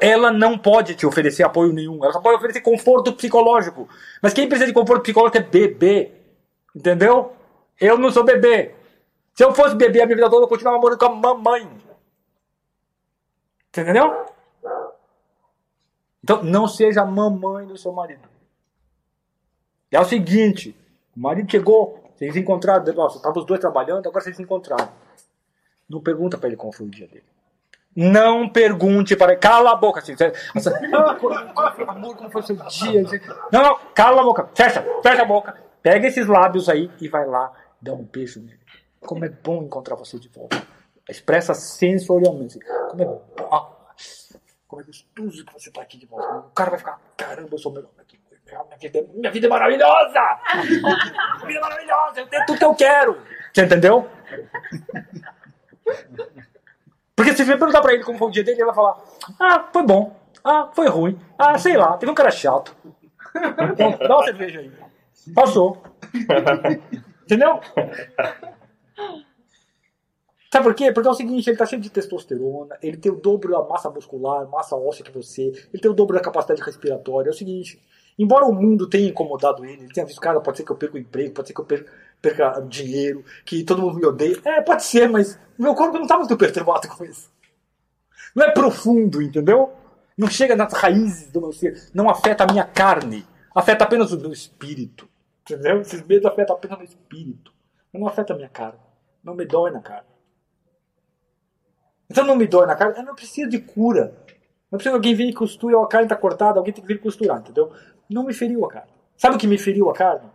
Ela 0.00 0.32
não 0.32 0.56
pode 0.56 0.94
te 0.94 1.06
oferecer 1.06 1.42
apoio 1.42 1.72
nenhum. 1.72 2.02
Ela 2.02 2.12
só 2.12 2.20
pode 2.20 2.36
oferecer 2.36 2.60
conforto 2.60 3.12
psicológico. 3.12 3.88
Mas 4.22 4.32
quem 4.32 4.48
precisa 4.48 4.66
de 4.66 4.72
conforto 4.72 5.02
psicológico 5.02 5.38
é 5.38 5.42
bebê. 5.42 6.12
Entendeu? 6.74 7.32
Eu 7.80 7.98
não 7.98 8.10
sou 8.10 8.24
bebê. 8.24 8.74
Se 9.34 9.44
eu 9.44 9.54
fosse 9.54 9.74
bebê 9.74 10.02
a 10.02 10.06
minha 10.06 10.16
vida 10.16 10.30
toda, 10.30 10.44
eu 10.44 10.48
continuava 10.48 10.80
morando 10.80 10.98
com 10.98 11.06
a 11.06 11.14
mamãe. 11.14 11.68
Entendeu? 13.68 14.26
Então, 16.22 16.42
não 16.42 16.66
seja 16.66 17.02
a 17.02 17.06
mamãe 17.06 17.66
do 17.66 17.76
seu 17.76 17.92
marido. 17.92 18.28
É 19.90 20.00
o 20.00 20.04
seguinte: 20.04 20.76
o 21.16 21.20
marido 21.20 21.50
chegou, 21.50 22.12
vocês 22.14 22.34
se 22.34 22.40
encontraram, 22.40 22.84
nossa, 22.94 23.16
estavam 23.16 23.40
os 23.40 23.46
dois 23.46 23.60
trabalhando, 23.60 24.06
agora 24.06 24.22
vocês 24.22 24.36
se 24.36 24.42
encontraram. 24.42 24.92
Não 25.88 26.00
pergunta 26.00 26.36
para 26.36 26.48
ele 26.48 26.56
qual 26.56 26.72
foi 26.72 26.86
o 26.86 26.90
dia 26.90 27.06
dele. 27.06 27.24
Não 28.00 28.48
pergunte 28.48 29.16
para. 29.16 29.34
Cala 29.36 29.72
a 29.72 29.74
boca, 29.74 29.98
assim. 29.98 30.14
como 32.16 32.30
foi 32.30 32.42
o 32.42 32.46
seu 32.46 32.54
dia? 32.54 33.02
Não, 33.52 33.60
não, 33.60 33.80
cala 33.92 34.20
a 34.20 34.24
boca. 34.24 34.48
Fecha, 34.54 34.84
fecha 35.02 35.22
a 35.22 35.24
boca. 35.24 35.56
Pega 35.82 36.06
esses 36.06 36.28
lábios 36.28 36.68
aí 36.68 36.88
e 37.00 37.08
vai 37.08 37.26
lá, 37.26 37.52
dá 37.82 37.92
um 37.92 38.04
beijo 38.04 38.40
nele. 38.40 38.60
Como 39.00 39.24
é 39.24 39.28
bom 39.28 39.64
encontrar 39.64 39.96
você 39.96 40.16
de 40.16 40.28
volta. 40.28 40.62
Expressa 41.08 41.54
sensorialmente. 41.54 42.60
Como 42.90 43.02
é 43.02 43.04
bom. 43.04 43.20
Como 44.68 44.82
é 44.82 44.84
gostoso 44.84 45.44
que 45.44 45.52
você 45.52 45.68
está 45.68 45.82
aqui 45.82 45.98
de 45.98 46.06
volta. 46.06 46.46
O 46.46 46.50
cara 46.50 46.70
vai 46.70 46.78
ficar, 46.78 47.00
caramba, 47.16 47.48
eu 47.50 47.58
sou 47.58 47.72
melhor 47.72 47.90
vida, 48.80 49.04
minha 49.12 49.30
vida 49.30 49.46
é 49.46 49.50
maravilhosa! 49.50 50.20
minha 50.54 51.46
vida 51.46 51.58
é 51.58 51.60
maravilhosa! 51.60 52.20
Eu 52.20 52.26
tenho 52.28 52.46
tudo 52.46 52.58
que 52.58 52.64
eu 52.64 52.74
quero! 52.74 53.20
Você 53.52 53.64
entendeu? 53.64 54.08
Porque 57.18 57.34
se 57.34 57.44
você 57.44 57.56
perguntar 57.56 57.80
pra 57.80 57.92
ele 57.92 58.04
como 58.04 58.16
foi 58.16 58.28
o 58.28 58.30
dia 58.30 58.44
dele, 58.44 58.58
ele 58.58 58.66
vai 58.66 58.74
falar: 58.76 58.96
Ah, 59.40 59.68
foi 59.72 59.82
bom. 59.82 60.14
Ah, 60.44 60.70
foi 60.72 60.86
ruim. 60.86 61.18
Ah, 61.36 61.58
sei 61.58 61.76
lá, 61.76 61.96
teve 61.96 62.12
um 62.12 62.14
cara 62.14 62.30
chato. 62.30 62.76
Então, 63.72 63.98
dá 63.98 64.18
uma 64.18 64.24
cerveja 64.24 64.60
aí. 64.60 64.70
Passou. 65.34 65.82
Entendeu? 67.24 67.58
Sabe 70.52 70.64
por 70.64 70.74
quê? 70.76 70.92
Porque 70.92 71.08
é 71.08 71.10
o 71.10 71.14
seguinte, 71.14 71.50
ele 71.50 71.56
tá 71.56 71.66
cheio 71.66 71.82
de 71.82 71.90
testosterona, 71.90 72.78
ele 72.80 72.96
tem 72.96 73.10
o 73.10 73.16
dobro 73.16 73.50
da 73.50 73.62
massa 73.64 73.90
muscular, 73.90 74.48
massa 74.48 74.76
óssea 74.76 75.04
que 75.04 75.10
você, 75.10 75.52
ele 75.72 75.82
tem 75.82 75.90
o 75.90 75.94
dobro 75.94 76.14
da 76.14 76.22
capacidade 76.22 76.62
respiratória. 76.62 77.30
É 77.30 77.32
o 77.32 77.36
seguinte, 77.36 77.82
embora 78.16 78.46
o 78.46 78.52
mundo 78.52 78.88
tenha 78.88 79.08
incomodado 79.08 79.64
ele, 79.64 79.82
ele 79.82 79.92
tenha 79.92 80.06
visto, 80.06 80.20
cara, 80.20 80.40
pode 80.40 80.56
ser 80.56 80.62
que 80.64 80.70
eu 80.70 80.76
perca 80.76 80.94
o 80.94 81.00
emprego, 81.00 81.34
pode 81.34 81.48
ser 81.48 81.54
que 81.54 81.60
eu 81.60 81.64
perca, 81.64 81.92
perca 82.20 82.60
dinheiro, 82.68 83.24
que 83.44 83.62
todo 83.64 83.82
mundo 83.82 83.98
me 83.98 84.06
odeie. 84.06 84.40
É, 84.44 84.60
pode 84.60 84.84
ser, 84.84 85.08
mas 85.08 85.38
meu 85.58 85.74
corpo 85.74 85.98
não 85.98 86.06
tá 86.06 86.16
muito 86.16 86.36
perturbado 86.36 86.88
com 86.88 87.04
isso. 87.04 87.30
Não 88.34 88.44
é 88.44 88.50
profundo, 88.50 89.22
entendeu? 89.22 89.72
Não 90.16 90.28
chega 90.28 90.56
nas 90.56 90.72
raízes 90.72 91.30
do 91.30 91.40
meu 91.40 91.52
ser, 91.52 91.90
não 91.94 92.10
afeta 92.10 92.44
a 92.44 92.52
minha 92.52 92.64
carne, 92.64 93.26
afeta 93.54 93.84
apenas 93.84 94.12
o 94.12 94.18
meu 94.18 94.32
espírito. 94.32 95.08
Entendeu? 95.42 95.80
Esses 95.80 96.02
medos 96.02 96.26
afetam 96.26 96.56
apenas 96.56 96.76
o 96.76 96.80
meu 96.80 96.88
espírito. 96.88 97.52
Não 97.92 98.06
afeta 98.06 98.34
a 98.34 98.36
minha 98.36 98.48
carne. 98.48 98.78
Não 99.24 99.34
me 99.34 99.46
dói 99.46 99.70
na 99.70 99.80
carne. 99.80 100.08
Então 102.10 102.24
não 102.24 102.36
me 102.36 102.46
dói 102.46 102.66
na 102.66 102.76
carne, 102.76 102.98
eu 102.98 103.04
não 103.04 103.14
preciso 103.14 103.48
de 103.48 103.58
cura. 103.58 104.14
Não 104.70 104.76
precisa 104.76 104.90
que 104.90 104.96
alguém 104.96 105.14
vir 105.14 105.28
e 105.28 105.32
costure, 105.32 105.74
a 105.74 105.86
carne 105.86 106.06
está 106.06 106.16
cortada, 106.16 106.58
alguém 106.58 106.72
tem 106.72 106.82
que 106.82 106.88
vir 106.88 107.00
costurar, 107.00 107.38
entendeu? 107.38 107.72
Não 108.08 108.24
me 108.24 108.34
feriu 108.34 108.64
a 108.66 108.68
carne. 108.68 108.90
Sabe 109.16 109.36
o 109.36 109.38
que 109.38 109.46
me 109.46 109.58
feriu 109.58 109.88
a 109.88 109.94
carne? 109.94 110.28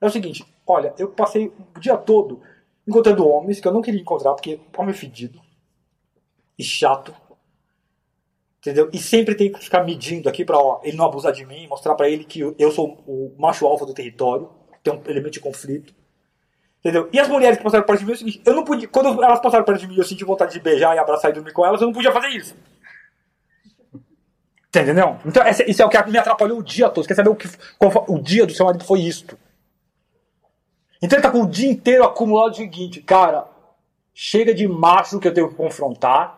É 0.00 0.06
o 0.06 0.10
seguinte, 0.10 0.44
olha, 0.66 0.94
eu 0.98 1.08
passei 1.08 1.52
o 1.74 1.80
dia 1.80 1.96
todo 1.96 2.40
encontrando 2.86 3.26
homens 3.26 3.60
que 3.60 3.66
eu 3.66 3.72
não 3.72 3.82
queria 3.82 4.00
encontrar, 4.00 4.32
porque 4.34 4.60
homem 4.76 4.94
fedido 4.94 5.40
e 6.58 6.62
chato. 6.62 7.14
Entendeu? 8.58 8.90
E 8.92 8.98
sempre 8.98 9.34
tem 9.34 9.52
que 9.52 9.62
ficar 9.62 9.84
medindo 9.84 10.28
aqui 10.28 10.44
para 10.44 10.56
ele 10.82 10.96
não 10.96 11.04
abusar 11.04 11.32
de 11.32 11.44
mim, 11.44 11.66
mostrar 11.68 11.94
para 11.94 12.08
ele 12.08 12.24
que 12.24 12.40
eu 12.40 12.70
sou 12.70 13.02
o 13.06 13.34
macho 13.38 13.66
alfa 13.66 13.86
do 13.86 13.94
território, 13.94 14.50
tem 14.82 14.92
um 14.92 15.00
elemento 15.06 15.34
de 15.34 15.40
conflito. 15.40 15.94
Entendeu? 16.80 17.08
E 17.12 17.18
as 17.18 17.28
mulheres 17.28 17.58
que 17.58 17.64
passaram 17.64 17.84
perto 17.84 18.04
de 18.04 18.24
mim, 18.24 18.40
é 18.44 18.48
eu 18.48 18.54
não 18.54 18.64
podia, 18.64 18.88
quando 18.88 19.22
elas 19.22 19.40
passaram 19.40 19.64
perto 19.64 19.80
de 19.80 19.88
mim, 19.88 19.96
eu 19.96 20.04
senti 20.04 20.24
vontade 20.24 20.52
de 20.52 20.60
beijar 20.60 20.94
e 20.94 20.98
abraçar 20.98 21.30
e 21.30 21.34
dormir 21.34 21.52
com 21.52 21.64
elas, 21.66 21.80
eu 21.80 21.86
não 21.86 21.94
podia 21.94 22.12
fazer 22.12 22.28
isso. 22.28 22.56
Entendeu? 24.68 25.16
Então, 25.24 25.42
isso 25.66 25.82
é 25.82 25.86
o 25.86 25.88
que 25.88 26.10
me 26.10 26.18
atrapalhou 26.18 26.58
o 26.58 26.62
dia 26.62 26.88
todo. 26.88 27.02
Você 27.02 27.08
quer 27.08 27.14
saber 27.14 27.30
o 27.30 27.34
que 27.34 27.48
foi, 27.48 27.58
o 28.08 28.18
dia 28.20 28.46
do 28.46 28.52
seu 28.52 28.66
marido 28.66 28.84
foi 28.84 29.00
isto? 29.00 29.38
Então 31.06 31.18
ele 31.18 31.22
tá 31.22 31.30
com 31.30 31.42
o 31.42 31.48
dia 31.48 31.70
inteiro 31.70 32.02
acumulado 32.02 32.50
o 32.50 32.56
seguinte, 32.56 33.00
cara, 33.00 33.46
chega 34.12 34.52
de 34.52 34.66
macho 34.66 35.20
que 35.20 35.28
eu 35.28 35.32
tenho 35.32 35.48
que 35.48 35.54
confrontar 35.54 36.36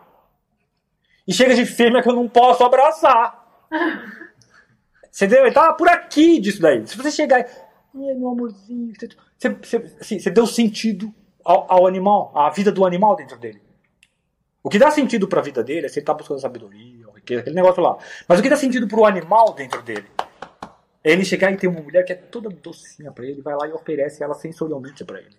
e 1.27 1.33
chega 1.33 1.55
de 1.55 1.65
fêmea 1.65 2.03
que 2.03 2.07
eu 2.07 2.13
não 2.13 2.29
posso 2.29 2.63
abraçar. 2.63 3.67
Entendeu? 5.11 5.43
Ele 5.43 5.51
tá 5.51 5.73
por 5.73 5.89
aqui 5.89 6.39
disso 6.39 6.61
daí. 6.61 6.85
Se 6.85 6.95
você 6.95 7.09
chegar 7.09 7.39
Ai, 7.39 8.13
meu 8.13 8.29
amorzinho. 8.29 8.93
Você, 9.35 9.49
você, 9.49 9.77
assim, 9.99 10.19
você 10.19 10.29
deu 10.29 10.45
sentido 10.45 11.11
ao, 11.43 11.65
ao, 11.67 11.87
animal, 11.87 12.31
à 12.35 12.51
vida 12.51 12.71
do 12.71 12.85
animal 12.85 13.15
dentro 13.15 13.39
dele. 13.39 13.59
O 14.61 14.69
que 14.69 14.77
dá 14.77 14.91
sentido 14.91 15.27
para 15.27 15.39
a 15.39 15.43
vida 15.43 15.63
dele 15.63 15.87
é 15.87 15.89
se 15.89 15.97
ele 15.97 16.03
está 16.03 16.13
buscando 16.13 16.39
sabedoria, 16.39 17.07
riqueza, 17.15 17.41
aquele 17.41 17.55
negócio 17.55 17.81
lá. 17.81 17.97
Mas 18.27 18.37
o 18.37 18.43
que 18.43 18.49
dá 18.49 18.55
sentido 18.55 18.87
para 18.87 18.99
o 18.99 19.05
animal 19.05 19.51
dentro 19.53 19.81
dele 19.81 20.05
ele 21.11 21.25
chegar 21.25 21.51
e 21.51 21.57
ter 21.57 21.67
uma 21.67 21.81
mulher 21.81 22.03
que 22.03 22.13
é 22.13 22.15
toda 22.15 22.49
docinha 22.49 23.11
para 23.11 23.25
ele, 23.25 23.41
vai 23.41 23.55
lá 23.55 23.67
e 23.67 23.71
oferece 23.71 24.23
ela 24.23 24.33
sensorialmente 24.33 25.03
para 25.03 25.19
ele. 25.19 25.35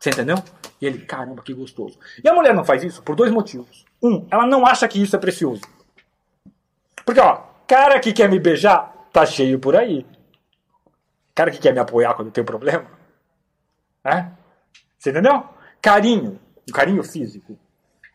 Você 0.00 0.10
entendeu? 0.10 0.36
E 0.80 0.86
ele, 0.86 1.04
caramba, 1.04 1.42
que 1.42 1.54
gostoso. 1.54 1.98
E 2.22 2.28
a 2.28 2.34
mulher 2.34 2.54
não 2.54 2.64
faz 2.64 2.82
isso 2.82 3.02
por 3.02 3.14
dois 3.14 3.30
motivos. 3.30 3.84
Um, 4.02 4.26
ela 4.30 4.46
não 4.46 4.66
acha 4.66 4.88
que 4.88 5.00
isso 5.00 5.14
é 5.14 5.18
precioso. 5.18 5.62
Porque, 7.04 7.20
ó, 7.20 7.42
cara 7.66 8.00
que 8.00 8.12
quer 8.12 8.28
me 8.28 8.38
beijar, 8.40 9.08
tá 9.12 9.24
cheio 9.24 9.58
por 9.58 9.76
aí 9.76 10.04
cara 11.38 11.52
que 11.52 11.58
quer 11.58 11.72
me 11.72 11.78
apoiar 11.78 12.14
quando 12.14 12.32
tem 12.32 12.42
problema. 12.42 12.84
É? 14.02 14.28
Você 14.98 15.10
entendeu? 15.10 15.48
Carinho, 15.80 16.40
o 16.68 16.72
carinho 16.72 17.04
físico, 17.04 17.56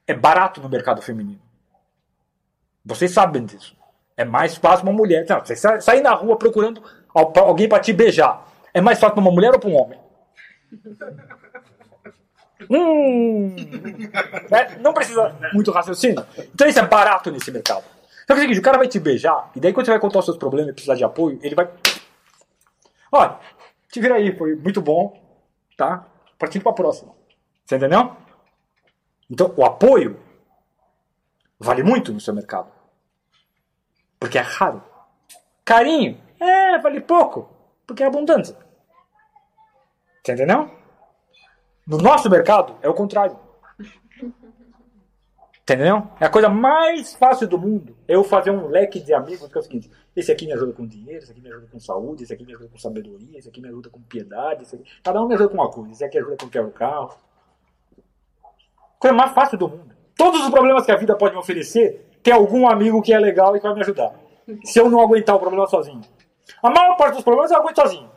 é 0.05 0.13
barato 0.13 0.59
no 0.59 0.67
mercado 0.67 1.01
feminino. 1.01 1.39
Vocês 2.83 3.11
sabem 3.11 3.45
disso. 3.45 3.77
É 4.15 4.23
mais 4.23 4.55
fácil 4.55 4.85
uma 4.85 4.93
mulher. 4.93 5.25
Não, 5.27 5.39
você 5.39 5.55
sair 5.55 6.01
na 6.01 6.13
rua 6.13 6.37
procurando 6.37 6.81
alguém 7.13 7.67
para 7.67 7.79
te 7.79 7.91
beijar. 7.93 8.47
É 8.73 8.81
mais 8.81 8.99
fácil 8.99 9.15
para 9.15 9.21
uma 9.21 9.31
mulher 9.31 9.53
ou 9.53 9.59
para 9.59 9.69
um 9.69 9.75
homem? 9.75 9.99
hum, 12.69 13.55
é, 14.51 14.77
não 14.79 14.93
precisa 14.93 15.35
muito 15.53 15.71
raciocínio. 15.71 16.25
Então 16.53 16.67
isso 16.67 16.79
é 16.79 16.87
barato 16.87 17.31
nesse 17.31 17.51
mercado. 17.51 17.83
Só 18.25 18.27
que 18.27 18.33
é 18.33 18.35
o 18.35 18.39
seguinte, 18.39 18.59
o 18.59 18.63
cara 18.63 18.77
vai 18.77 18.87
te 18.87 18.99
beijar, 18.99 19.51
e 19.53 19.59
daí 19.59 19.73
quando 19.73 19.85
você 19.85 19.91
vai 19.91 19.99
contar 19.99 20.19
os 20.19 20.25
seus 20.25 20.37
problemas 20.37 20.69
e 20.69 20.73
precisar 20.73 20.95
de 20.95 21.03
apoio, 21.03 21.37
ele 21.43 21.53
vai 21.53 21.69
Olha, 23.15 23.37
te 23.91 24.01
vira 24.01 24.15
aí, 24.15 24.35
foi 24.35 24.55
muito 24.55 24.81
bom, 24.81 25.21
tá? 25.77 26.03
Partindo 26.39 26.63
para 26.63 26.71
a 26.71 26.75
próxima. 26.75 27.13
Você 27.63 27.75
entendeu? 27.75 28.11
Então, 29.29 29.53
o 29.55 29.63
apoio 29.63 30.19
vale 31.59 31.83
muito 31.83 32.11
no 32.11 32.19
seu 32.19 32.33
mercado. 32.33 32.71
Porque 34.23 34.37
é 34.37 34.41
raro. 34.41 34.81
Carinho, 35.65 36.17
é, 36.39 36.79
vale 36.79 37.01
pouco. 37.01 37.49
Porque 37.85 38.01
é 38.01 38.05
abundância. 38.05 38.55
Você 40.23 40.31
entendeu? 40.31 40.71
No 41.85 41.97
nosso 41.97 42.29
mercado, 42.29 42.77
é 42.81 42.87
o 42.87 42.93
contrário. 42.93 43.37
Entendeu? 45.61 46.07
É 46.21 46.25
a 46.25 46.29
coisa 46.29 46.47
mais 46.47 47.13
fácil 47.15 47.49
do 47.49 47.57
mundo 47.57 47.97
eu 48.07 48.23
fazer 48.23 48.51
um 48.51 48.67
leque 48.67 49.01
de 49.01 49.13
amigos 49.13 49.51
que 49.51 49.57
é 49.57 49.59
o 49.59 49.63
seguinte: 49.63 49.91
esse 50.15 50.31
aqui 50.31 50.45
me 50.45 50.53
ajuda 50.53 50.71
com 50.71 50.87
dinheiro, 50.87 51.21
esse 51.21 51.31
aqui 51.33 51.41
me 51.41 51.49
ajuda 51.49 51.67
com 51.69 51.79
saúde, 51.81 52.23
esse 52.23 52.33
aqui 52.33 52.45
me 52.45 52.53
ajuda 52.53 52.69
com 52.69 52.77
sabedoria, 52.77 53.37
esse 53.37 53.49
aqui 53.49 53.59
me 53.59 53.67
ajuda 53.67 53.89
com 53.89 54.01
piedade, 54.03 54.63
aqui... 54.63 54.85
cada 55.03 55.21
um 55.21 55.27
me 55.27 55.33
ajuda 55.33 55.49
com 55.49 55.55
uma 55.55 55.69
coisa, 55.69 55.91
esse 55.91 56.05
aqui 56.05 56.17
ajuda 56.17 56.37
com 56.37 56.47
quebra 56.47 56.69
o 56.69 56.71
carro. 56.71 57.13
Coisa 58.97 59.13
mais 59.13 59.33
fácil 59.33 59.57
do 59.57 59.67
mundo. 59.67 59.93
Todos 60.15 60.41
os 60.41 60.49
problemas 60.49 60.85
que 60.85 60.93
a 60.93 60.95
vida 60.95 61.13
pode 61.17 61.33
me 61.33 61.41
oferecer, 61.41 62.12
tem 62.23 62.33
algum 62.33 62.67
amigo 62.67 63.01
que 63.01 63.13
é 63.13 63.19
legal 63.19 63.55
e 63.55 63.59
que 63.59 63.67
vai 63.67 63.75
me 63.75 63.81
ajudar. 63.81 64.13
Se 64.63 64.79
eu 64.79 64.89
não 64.89 64.99
aguentar 65.01 65.35
o 65.35 65.39
problema 65.39 65.67
sozinho. 65.67 66.01
A 66.61 66.69
maior 66.69 66.95
parte 66.95 67.15
dos 67.15 67.23
problemas 67.23 67.51
eu 67.51 67.57
aguento 67.57 67.75
sozinho. 67.75 68.09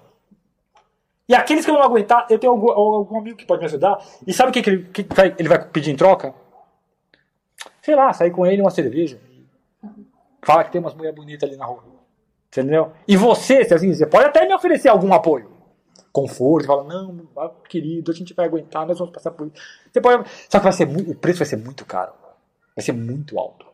E 1.29 1.35
aqueles 1.35 1.65
que 1.65 1.71
eu 1.71 1.75
não 1.75 1.83
aguentar, 1.83 2.27
eu 2.31 2.39
tenho 2.39 2.53
algum, 2.53 2.71
algum 2.71 3.19
amigo 3.19 3.37
que 3.37 3.45
pode 3.45 3.61
me 3.61 3.67
ajudar. 3.67 3.99
E 4.27 4.33
sabe 4.33 4.51
o 4.51 4.53
que, 4.53 4.63
que, 4.63 4.71
ele, 4.71 4.83
que 4.85 5.07
ele 5.39 5.49
vai 5.49 5.65
pedir 5.65 5.91
em 5.91 5.97
troca? 5.97 6.33
sei 7.87 7.95
lá, 7.95 8.13
sair 8.13 8.33
com 8.33 8.45
ele 8.45 8.61
uma 8.61 8.71
cerveja. 8.71 9.21
Fala 10.43 10.65
que 10.65 10.73
tem 10.73 10.81
umas 10.81 10.93
mulheres 10.93 11.15
bonitas 11.15 11.49
ali 11.49 11.57
na 11.57 11.65
rua. 11.65 11.85
Entendeu? 12.49 12.93
E 13.07 13.17
você, 13.17 13.59
assim, 13.59 13.95
você 13.95 14.05
pode 14.05 14.25
até 14.25 14.45
me 14.45 14.53
oferecer 14.53 14.89
algum 14.89 15.15
apoio. 15.15 15.53
Conforto, 16.13 16.67
fala, 16.67 16.83
não, 16.83 17.25
querido, 17.69 18.11
a 18.11 18.15
gente 18.15 18.35
vai 18.35 18.47
aguentar, 18.47 18.87
nós 18.87 18.99
vamos 18.99 19.15
passar 19.15 19.31
por 19.31 19.47
isso. 19.47 19.63
Você 19.93 20.01
pode... 20.01 20.29
Só 20.49 20.59
que 20.59 20.65
vai 20.65 20.73
ser, 20.73 20.89
o 20.89 21.15
preço 21.15 21.39
vai 21.39 21.47
ser 21.47 21.59
muito 21.59 21.85
caro. 21.85 22.13
Vai 22.75 22.85
ser 22.85 22.93
muito 22.93 23.39
alto. 23.39 23.67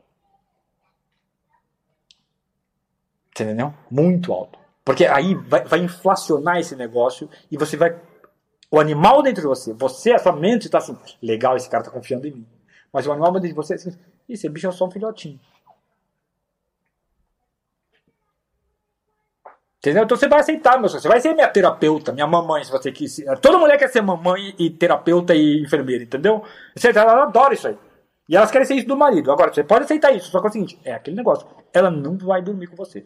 Você 3.21 3.21
entendeu? 3.32 3.74
Muito 3.90 4.32
alto. 4.32 4.58
Porque 4.84 5.06
aí 5.06 5.34
vai, 5.34 5.64
vai 5.64 5.78
inflacionar 5.80 6.58
esse 6.58 6.76
negócio 6.76 7.28
e 7.50 7.56
você 7.56 7.76
vai. 7.76 7.98
O 8.70 8.80
animal 8.80 9.22
dentro 9.22 9.42
de 9.42 9.48
você, 9.48 9.72
você, 9.72 10.12
a 10.12 10.18
sua 10.18 10.32
mente 10.32 10.66
está 10.66 10.78
assim, 10.78 10.96
legal, 11.22 11.56
esse 11.56 11.68
cara 11.68 11.82
está 11.82 11.92
confiando 11.92 12.26
em 12.26 12.32
mim. 12.32 12.46
Mas 12.92 13.06
o 13.06 13.12
animal 13.12 13.38
de 13.38 13.52
você, 13.52 13.74
assim, 13.74 13.96
esse 14.28 14.48
bicho 14.48 14.66
é 14.66 14.72
só 14.72 14.86
um 14.86 14.90
filhotinho. 14.90 15.38
Entendeu? 19.78 20.04
Então 20.04 20.16
você 20.16 20.28
vai 20.28 20.40
aceitar, 20.40 20.78
meu 20.78 20.88
Você 20.88 21.08
vai 21.08 21.20
ser 21.20 21.34
minha 21.34 21.48
terapeuta, 21.48 22.12
minha 22.12 22.26
mamãe, 22.26 22.62
se 22.64 22.70
você 22.70 22.92
quiser. 22.92 23.36
Toda 23.38 23.58
mulher 23.58 23.76
quer 23.76 23.88
ser 23.88 24.00
mamãe 24.00 24.54
e 24.58 24.70
terapeuta 24.70 25.34
e 25.34 25.60
enfermeira, 25.60 26.04
entendeu? 26.04 26.44
Você, 26.74 26.90
ela 26.90 27.24
adora 27.24 27.52
isso 27.52 27.66
aí. 27.66 27.76
E 28.28 28.36
elas 28.36 28.50
querem 28.50 28.66
ser 28.66 28.74
isso 28.76 28.86
do 28.86 28.96
marido. 28.96 29.32
Agora, 29.32 29.52
você 29.52 29.64
pode 29.64 29.84
aceitar 29.84 30.12
isso, 30.12 30.30
só 30.30 30.40
que 30.40 30.46
é 30.46 30.50
o 30.50 30.52
seguinte: 30.52 30.80
é 30.84 30.92
aquele 30.94 31.16
negócio. 31.16 31.46
Ela 31.72 31.90
não 31.90 32.16
vai 32.16 32.40
dormir 32.40 32.68
com 32.68 32.76
você. 32.76 33.04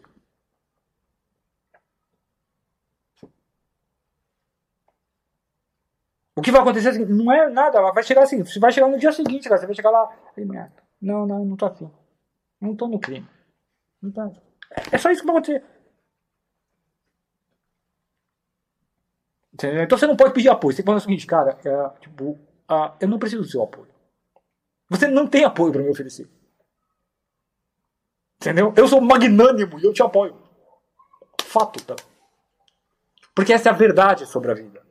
O 6.37 6.41
que 6.41 6.51
vai 6.51 6.61
acontecer 6.61 6.89
assim, 6.89 7.03
não 7.03 7.31
é 7.31 7.49
nada, 7.49 7.79
ela 7.79 7.91
vai 7.91 8.03
chegar 8.03 8.21
assim, 8.21 8.45
você 8.45 8.59
vai 8.59 8.71
chegar 8.71 8.87
no 8.87 8.99
dia 8.99 9.11
seguinte, 9.11 9.49
cara, 9.49 9.59
você 9.59 9.65
vai 9.65 9.75
chegar 9.75 9.89
lá, 9.89 10.07
não, 11.01 11.25
não, 11.25 11.43
não 11.43 11.57
tô 11.57 11.65
afim. 11.65 11.91
Não 12.61 12.75
tô 12.75 12.87
no 12.87 12.99
crime. 12.99 13.27
Não 13.99 14.11
tá. 14.11 14.31
É 14.91 14.99
só 14.99 15.09
isso 15.09 15.21
que 15.21 15.27
vai 15.27 15.35
acontecer. 15.35 15.65
Entendeu? 19.51 19.83
Então 19.83 19.97
você 19.97 20.05
não 20.05 20.15
pode 20.15 20.33
pedir 20.33 20.49
apoio. 20.49 20.73
Você 20.73 20.77
tem 20.77 20.83
que 20.83 20.87
falar 20.87 20.97
o 20.97 21.01
seguinte, 21.01 21.25
cara, 21.25 21.57
é, 21.65 21.99
tipo, 22.01 22.31
uh, 22.69 22.93
eu 22.99 23.07
não 23.07 23.17
preciso 23.17 23.41
do 23.41 23.49
seu 23.49 23.63
apoio. 23.63 23.87
Você 24.89 25.07
não 25.07 25.25
tem 25.25 25.43
apoio 25.43 25.73
para 25.73 25.81
me 25.81 25.89
oferecer. 25.89 26.29
Entendeu? 28.39 28.71
Eu 28.77 28.87
sou 28.87 29.01
magnânimo 29.01 29.79
e 29.79 29.85
eu 29.85 29.93
te 29.93 30.03
apoio. 30.03 30.39
Fato, 31.41 31.83
tá? 31.83 31.95
Porque 33.33 33.53
essa 33.53 33.69
é 33.69 33.71
a 33.71 33.75
verdade 33.75 34.27
sobre 34.27 34.51
a 34.51 34.53
vida. 34.53 34.86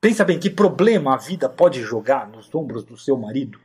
Pensa 0.00 0.24
bem, 0.24 0.38
que 0.38 0.48
problema 0.48 1.14
a 1.14 1.16
vida 1.16 1.48
pode 1.48 1.82
jogar 1.82 2.28
nos 2.28 2.54
ombros 2.54 2.84
do 2.84 2.96
seu 2.96 3.16
marido? 3.16 3.60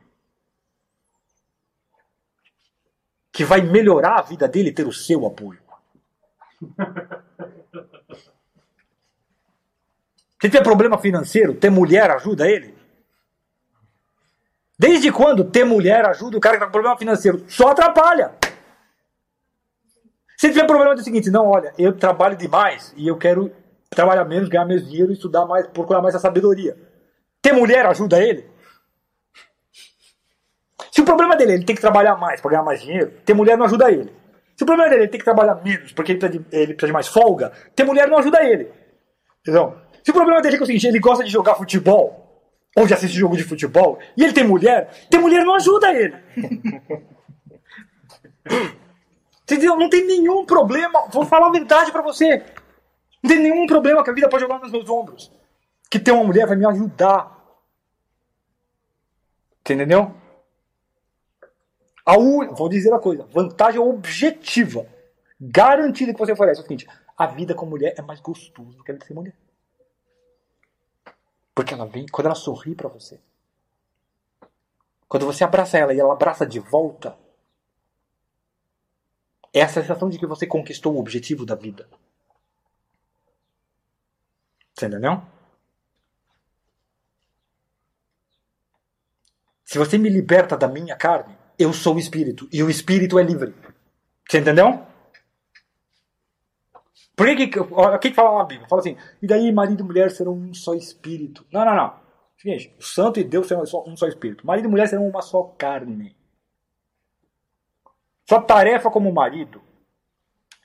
Que 3.31 3.43
vai 3.43 3.61
melhorar 3.61 4.19
a 4.19 4.23
vida 4.23 4.47
dele 4.47 4.71
ter 4.71 4.87
o 4.87 4.91
seu 4.91 5.25
apoio. 5.25 5.61
Se 10.41 10.49
tiver 10.49 10.61
problema 10.61 10.97
financeiro, 10.97 11.55
ter 11.55 11.69
mulher 11.69 12.11
ajuda 12.11 12.49
ele? 12.49 12.75
Desde 14.77 15.09
quando 15.09 15.49
ter 15.49 15.63
mulher 15.63 16.05
ajuda 16.05 16.37
o 16.37 16.41
cara 16.41 16.57
que 16.57 16.57
está 16.57 16.65
com 16.65 16.73
problema 16.73 16.97
financeiro? 16.97 17.45
Só 17.47 17.69
atrapalha. 17.69 18.35
Se 20.35 20.49
tiver 20.49 20.67
problema 20.67 20.91
é 20.91 20.95
o 20.95 20.97
seguinte, 20.97 21.29
não, 21.29 21.47
olha, 21.47 21.73
eu 21.77 21.95
trabalho 21.95 22.35
demais 22.35 22.93
e 22.97 23.07
eu 23.07 23.17
quero 23.17 23.55
trabalhar 23.95 24.25
menos, 24.25 24.49
ganhar 24.49 24.65
menos 24.65 24.87
dinheiro, 24.87 25.11
estudar 25.11 25.45
mais, 25.45 25.67
procurar 25.67 26.01
mais 26.01 26.15
a 26.15 26.19
sabedoria. 26.19 26.77
Ter 27.41 27.53
mulher 27.53 27.85
ajuda 27.85 28.21
ele? 28.21 28.45
Se 30.91 31.01
o 31.01 31.05
problema 31.05 31.35
dele 31.35 31.51
é 31.51 31.55
ele 31.55 31.65
tem 31.65 31.75
que 31.75 31.81
trabalhar 31.81 32.15
mais 32.15 32.39
para 32.39 32.51
ganhar 32.51 32.63
mais 32.63 32.81
dinheiro, 32.81 33.11
ter 33.25 33.33
mulher 33.33 33.57
não 33.57 33.65
ajuda 33.65 33.91
ele. 33.91 34.13
Se 34.55 34.63
o 34.63 34.65
problema 34.65 34.89
dele 34.89 35.01
é 35.01 35.03
ele 35.05 35.11
tem 35.11 35.19
que 35.19 35.25
trabalhar 35.25 35.55
menos 35.63 35.91
porque 35.91 36.11
ele 36.11 36.19
precisa, 36.19 36.39
de, 36.39 36.55
ele 36.55 36.73
precisa 36.73 36.87
de 36.87 36.93
mais 36.93 37.07
folga, 37.07 37.51
ter 37.75 37.83
mulher 37.83 38.07
não 38.07 38.19
ajuda 38.19 38.43
ele. 38.43 38.71
Entendeu? 39.41 39.75
Se 40.03 40.11
o 40.11 40.13
problema 40.13 40.41
dele 40.41 40.55
é, 40.55 40.57
que 40.57 40.63
é 40.63 40.65
o 40.65 40.67
seguinte, 40.67 40.87
ele 40.87 40.99
gosta 40.99 41.23
de 41.23 41.29
jogar 41.29 41.55
futebol, 41.55 42.19
ou 42.75 42.85
de 42.85 42.93
assistir 42.93 43.17
jogo 43.17 43.37
de 43.37 43.43
futebol, 43.43 43.99
e 44.17 44.23
ele 44.23 44.33
tem 44.33 44.43
mulher, 44.43 44.89
ter 45.09 45.17
mulher 45.17 45.45
não 45.45 45.55
ajuda 45.55 45.93
ele. 45.93 46.15
Entendeu? 49.43 49.75
Não 49.75 49.89
tem 49.89 50.05
nenhum 50.05 50.45
problema. 50.45 51.07
Vou 51.11 51.25
falar 51.25 51.47
a 51.47 51.51
verdade 51.51 51.91
para 51.91 52.01
você. 52.01 52.41
Não 53.23 53.29
tem 53.29 53.39
nenhum 53.39 53.65
problema 53.65 54.03
que 54.03 54.09
a 54.09 54.13
vida 54.13 54.27
pode 54.27 54.43
jogar 54.43 54.59
nos 54.59 54.71
meus 54.71 54.89
ombros. 54.89 55.31
Que 55.89 55.97
ter 55.97 56.11
uma 56.11 56.25
mulher 56.25 56.45
vai 56.45 56.57
me 56.57 56.65
ajudar. 56.65 57.41
Entendeu? 59.61 60.13
A 62.05 62.17
un... 62.17 62.53
Vou 62.53 62.67
dizer 62.67 62.93
a 62.93 62.99
coisa. 62.99 63.23
Vantagem 63.23 63.79
objetiva. 63.79 64.85
Garantida 65.39 66.13
que 66.13 66.19
você 66.19 66.33
oferece. 66.33 66.59
É 66.59 66.63
o 66.63 66.67
seguinte. 66.67 66.87
A 67.17 67.25
vida 67.27 67.55
com 67.55 67.65
mulher 67.65 67.93
é 67.97 68.01
mais 68.01 68.19
gostosa 68.19 68.77
do 68.77 68.83
que 68.83 68.91
a 68.91 68.95
de 68.95 69.05
ser 69.05 69.13
mulher. 69.13 69.35
Porque 71.55 71.73
ela 71.73 71.85
vem, 71.85 72.05
quando 72.07 72.25
ela 72.25 72.35
sorri 72.35 72.75
para 72.75 72.89
você, 72.89 73.21
quando 75.07 75.25
você 75.25 75.43
abraça 75.43 75.77
ela 75.77 75.93
e 75.93 75.99
ela 75.99 76.13
abraça 76.13 76.45
de 76.45 76.59
volta, 76.59 77.15
é 79.53 79.61
a 79.61 79.67
sensação 79.67 80.09
de 80.09 80.17
que 80.17 80.25
você 80.25 80.47
conquistou 80.47 80.95
o 80.95 80.99
objetivo 80.99 81.45
da 81.45 81.53
vida. 81.53 81.87
Você 84.73 84.87
entendeu? 84.87 85.21
Se 89.63 89.77
você 89.77 89.97
me 89.97 90.09
liberta 90.09 90.57
da 90.57 90.67
minha 90.67 90.95
carne, 90.95 91.37
eu 91.57 91.73
sou 91.73 91.95
o 91.95 91.99
espírito. 91.99 92.47
E 92.51 92.61
o 92.61 92.69
espírito 92.69 93.17
é 93.17 93.23
livre. 93.23 93.53
Você 94.27 94.39
entendeu? 94.39 94.85
Por 97.15 97.27
que, 97.27 97.47
que, 97.47 97.59
o 97.59 97.99
que 97.99 98.13
fala 98.13 98.39
na 98.39 98.45
Bíblia? 98.45 98.67
Fala 98.67 98.81
assim, 98.81 98.97
e 99.21 99.27
daí 99.27 99.51
marido 99.51 99.83
e 99.83 99.85
mulher 99.85 100.11
serão 100.11 100.33
um 100.33 100.53
só 100.53 100.73
espírito. 100.73 101.45
Não, 101.51 101.63
não, 101.63 101.75
não. 101.75 102.03
O 102.77 102.83
santo 102.83 103.19
e 103.19 103.23
Deus 103.23 103.47
serão 103.47 103.63
um 103.87 103.95
só 103.95 104.07
espírito. 104.07 104.45
Marido 104.45 104.67
e 104.67 104.71
mulher 104.71 104.87
serão 104.87 105.07
uma 105.07 105.21
só 105.21 105.43
carne. 105.57 106.15
Sua 108.27 108.41
tarefa 108.41 108.89
como 108.89 109.11
marido 109.13 109.61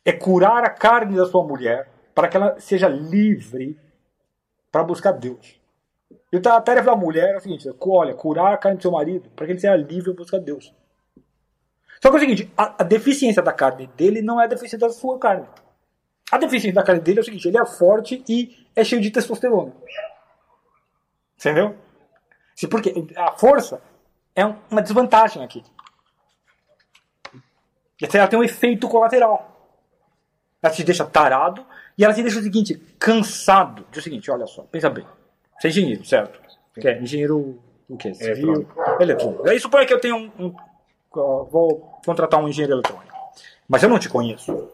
é 0.05 0.13
curar 0.13 0.65
a 0.65 0.71
carne 0.71 1.17
da 1.17 1.27
sua 1.27 1.45
mulher 1.47 1.91
para 2.15 2.29
que 2.29 2.37
ela 2.37 2.59
seja 2.59 2.89
livre 2.89 3.79
para 4.71 4.85
buscar 4.85 5.13
Deus. 5.13 5.59
E 6.33 6.37
a 6.37 6.61
tarefa 6.61 6.87
da 6.87 6.97
mulher 6.97 7.35
é 7.35 7.37
o 7.37 7.41
seguinte: 7.41 7.69
olha, 7.81 8.15
curar 8.15 8.53
a 8.53 8.57
carne 8.57 8.79
do 8.79 8.83
seu 8.83 8.91
marido 8.91 9.31
para 9.31 9.47
que 9.47 9.53
ele 9.53 9.61
seja 9.61 9.77
livre 9.77 10.13
para 10.13 10.23
buscar 10.23 10.39
Deus. 10.39 10.75
Só 12.03 12.11
que 12.11 12.17
é 12.17 12.19
o 12.19 12.21
seguinte: 12.21 12.53
a, 12.57 12.83
a, 12.83 12.85
deficiência 12.85 13.43
da 13.43 13.53
carne 13.53 13.87
dele 13.89 14.23
não 14.23 14.41
é 14.41 14.45
a 14.45 14.49
deficiência 14.49 14.79
da 14.79 14.91
sua 14.91 15.19
carne. 15.19 15.47
A 16.31 16.39
deficiência 16.39 16.75
da 16.75 16.83
carne 16.83 17.01
dele 17.01 17.19
é 17.19 17.23
o 17.23 17.25
seguinte: 17.25 17.49
ele 17.49 17.59
é 17.59 17.67
forte 17.67 18.23
e 18.29 18.67
é 18.77 18.85
cheio 18.85 19.01
de 19.01 19.11
testosterona. 19.11 19.73
Entendeu? 21.37 21.77
Porque 22.71 22.93
a 23.17 23.33
força 23.33 23.81
é 24.35 24.45
uma 24.45 24.83
desvantagem 24.83 25.43
aqui. 25.43 25.63
Ela 28.13 28.29
tem 28.29 28.39
um 28.39 28.45
efeito 28.45 28.89
colateral. 28.89 29.57
Ela 30.63 30.73
te 30.73 30.85
deixa 30.85 31.05
tarado 31.05 31.65
e 31.99 32.05
ela 32.05 32.15
te 32.15 32.23
deixa 32.23 32.39
o 32.39 32.43
seguinte, 32.43 32.81
cansado. 32.99 33.85
Diz 33.91 34.01
o 34.01 34.05
seguinte, 34.05 34.31
olha 34.31 34.47
só, 34.47 34.63
pensa 34.63 34.89
bem. 34.89 35.05
Você 35.59 35.67
é 35.67 35.71
engenheiro, 35.71 36.05
certo? 36.05 36.41
Que 36.81 36.89
é 36.89 37.03
engenheiro 37.03 37.59
o 37.89 37.97
quê? 37.97 38.15
Civil, 38.15 38.69
eletrônico. 39.01 39.49
Aí 39.49 39.59
supõe 39.59 39.85
que 39.85 39.93
eu 39.93 40.01
tenho 40.01 40.17
um, 40.17 40.31
um, 40.39 40.55
Vou 41.11 41.99
contratar 42.05 42.41
um 42.41 42.49
engenheiro 42.49 42.75
eletrônico. 42.75 43.13
Mas 43.67 43.83
eu 43.83 43.89
não 43.89 43.99
te 43.99 44.09
conheço. 44.09 44.69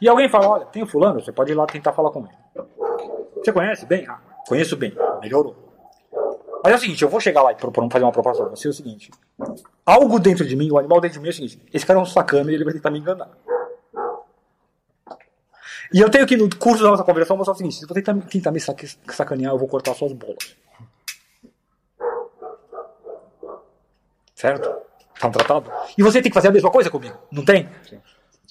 E 0.00 0.08
alguém 0.08 0.28
fala, 0.28 0.48
olha, 0.48 0.66
tem 0.66 0.82
o 0.82 0.86
fulano, 0.86 1.20
você 1.20 1.30
pode 1.30 1.52
ir 1.52 1.54
lá 1.54 1.66
tentar 1.66 1.92
falar 1.92 2.10
com 2.10 2.26
ele. 2.26 2.66
Você 3.36 3.52
conhece 3.52 3.86
bem? 3.86 4.06
Ah, 4.08 4.20
conheço 4.46 4.76
bem. 4.76 4.92
Melhorou. 5.20 5.54
Mas 6.64 6.72
é 6.72 6.76
o 6.76 6.78
seguinte, 6.78 7.02
eu 7.02 7.08
vou 7.08 7.20
chegar 7.20 7.42
lá 7.42 7.52
e 7.52 7.54
propor, 7.54 7.88
fazer 7.90 8.04
uma 8.04 8.12
proposta 8.12 8.44
pra 8.44 8.56
você, 8.56 8.66
é 8.66 8.70
o 8.70 8.74
seguinte. 8.74 9.10
Algo 9.86 10.18
dentro 10.18 10.44
de 10.44 10.56
mim, 10.56 10.70
o 10.70 10.78
animal 10.78 11.00
dentro 11.00 11.18
de 11.18 11.20
mim 11.20 11.28
é 11.28 11.30
o 11.30 11.34
seguinte, 11.34 11.62
esse 11.72 11.86
cara 11.86 11.98
é 11.98 12.02
um 12.02 12.06
sacana 12.06 12.50
e 12.50 12.54
ele 12.54 12.64
vai 12.64 12.72
tentar 12.72 12.90
me 12.90 12.98
enganar. 12.98 13.30
E 15.92 16.00
eu 16.00 16.10
tenho 16.10 16.26
que, 16.26 16.36
no 16.36 16.48
curso 16.56 16.82
da 16.82 16.90
nossa 16.90 17.04
conversação, 17.04 17.36
mostrar 17.36 17.54
o 17.54 17.56
seguinte: 17.56 17.76
se 17.76 17.86
você 17.86 18.02
tentar 18.02 18.52
me 18.52 18.60
sacanear, 18.60 19.52
eu 19.52 19.58
vou 19.58 19.68
cortar 19.68 19.94
suas 19.94 20.12
bolas. 20.12 20.56
Certo? 24.34 24.68
Tá 25.18 25.28
um 25.28 25.32
tratado? 25.32 25.70
E 25.96 26.02
você 26.02 26.22
tem 26.22 26.30
que 26.30 26.34
fazer 26.34 26.48
a 26.48 26.52
mesma 26.52 26.70
coisa 26.70 26.90
comigo, 26.90 27.16
não 27.30 27.44
tem? 27.44 27.68
Sim. 27.88 28.00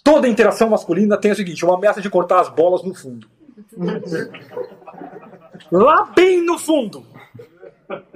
Toda 0.03 0.27
interação 0.27 0.69
masculina 0.69 1.17
tem 1.17 1.31
o 1.31 1.35
seguinte: 1.35 1.63
uma 1.63 1.75
ameaça 1.75 2.01
de 2.01 2.09
cortar 2.09 2.41
as 2.41 2.49
bolas 2.49 2.83
no 2.83 2.93
fundo. 2.93 3.29
Lá 5.71 6.05
bem 6.15 6.43
no 6.43 6.57
fundo. 6.57 7.05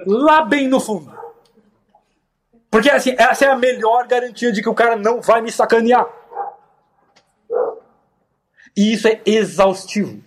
Lá 0.06 0.44
bem 0.44 0.68
no 0.68 0.80
fundo. 0.80 1.12
Porque 2.70 2.90
assim, 2.90 3.16
essa 3.18 3.46
é 3.46 3.50
a 3.50 3.58
melhor 3.58 4.08
garantia 4.08 4.52
de 4.52 4.62
que 4.62 4.70
o 4.70 4.74
cara 4.74 4.96
não 4.96 5.22
vai 5.22 5.42
me 5.42 5.52
sacanear. 5.52 6.08
E 8.76 8.94
isso 8.94 9.08
é 9.08 9.22
exaustivo. 9.26 10.22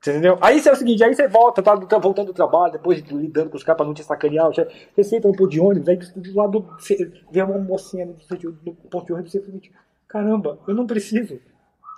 Você 0.00 0.12
entendeu? 0.12 0.38
Aí 0.40 0.62
é 0.64 0.72
o 0.72 0.76
seguinte, 0.76 1.02
aí 1.02 1.14
você 1.14 1.26
volta, 1.26 1.62
tá, 1.62 1.76
tá 1.76 1.98
voltando 1.98 2.28
do 2.28 2.32
trabalho, 2.32 2.72
depois 2.72 3.02
de 3.02 3.12
lidando 3.12 3.50
com 3.50 3.56
os 3.56 3.64
caras 3.64 3.78
pra 3.78 3.86
não 3.86 3.92
te 3.92 4.04
sacanear, 4.04 4.46
você, 4.46 4.64
você 4.94 5.02
senta 5.02 5.26
no 5.26 5.36
ponto 5.36 5.50
de 5.50 5.60
ônibus, 5.60 5.88
aí 5.88 5.96
do 5.96 6.34
lado 6.36 6.60
você 6.78 7.10
vê 7.30 7.42
uma 7.42 7.58
mocinha 7.58 8.06
no, 8.06 8.14
ponto 8.14 9.06
de 9.06 9.12
ônibus 9.12 9.34
e 9.34 9.40
você 9.40 9.44
fala, 9.44 9.60
caramba, 10.06 10.58
eu 10.68 10.74
não 10.74 10.86
preciso. 10.86 11.40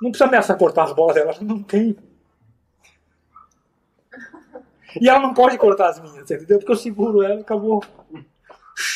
Não 0.00 0.10
precisa 0.10 0.28
ameaçar 0.28 0.56
cortar 0.56 0.84
as 0.84 0.94
bolas 0.94 1.14
dela, 1.14 1.34
não 1.42 1.62
tem. 1.62 1.94
E 4.98 5.08
ela 5.08 5.20
não 5.20 5.34
pode 5.34 5.58
cortar 5.58 5.90
as 5.90 6.00
minhas, 6.00 6.30
entendeu? 6.30 6.58
Porque 6.58 6.72
eu 6.72 6.76
seguro 6.76 7.22
ela 7.22 7.34
e 7.36 7.42
acabou. 7.42 7.84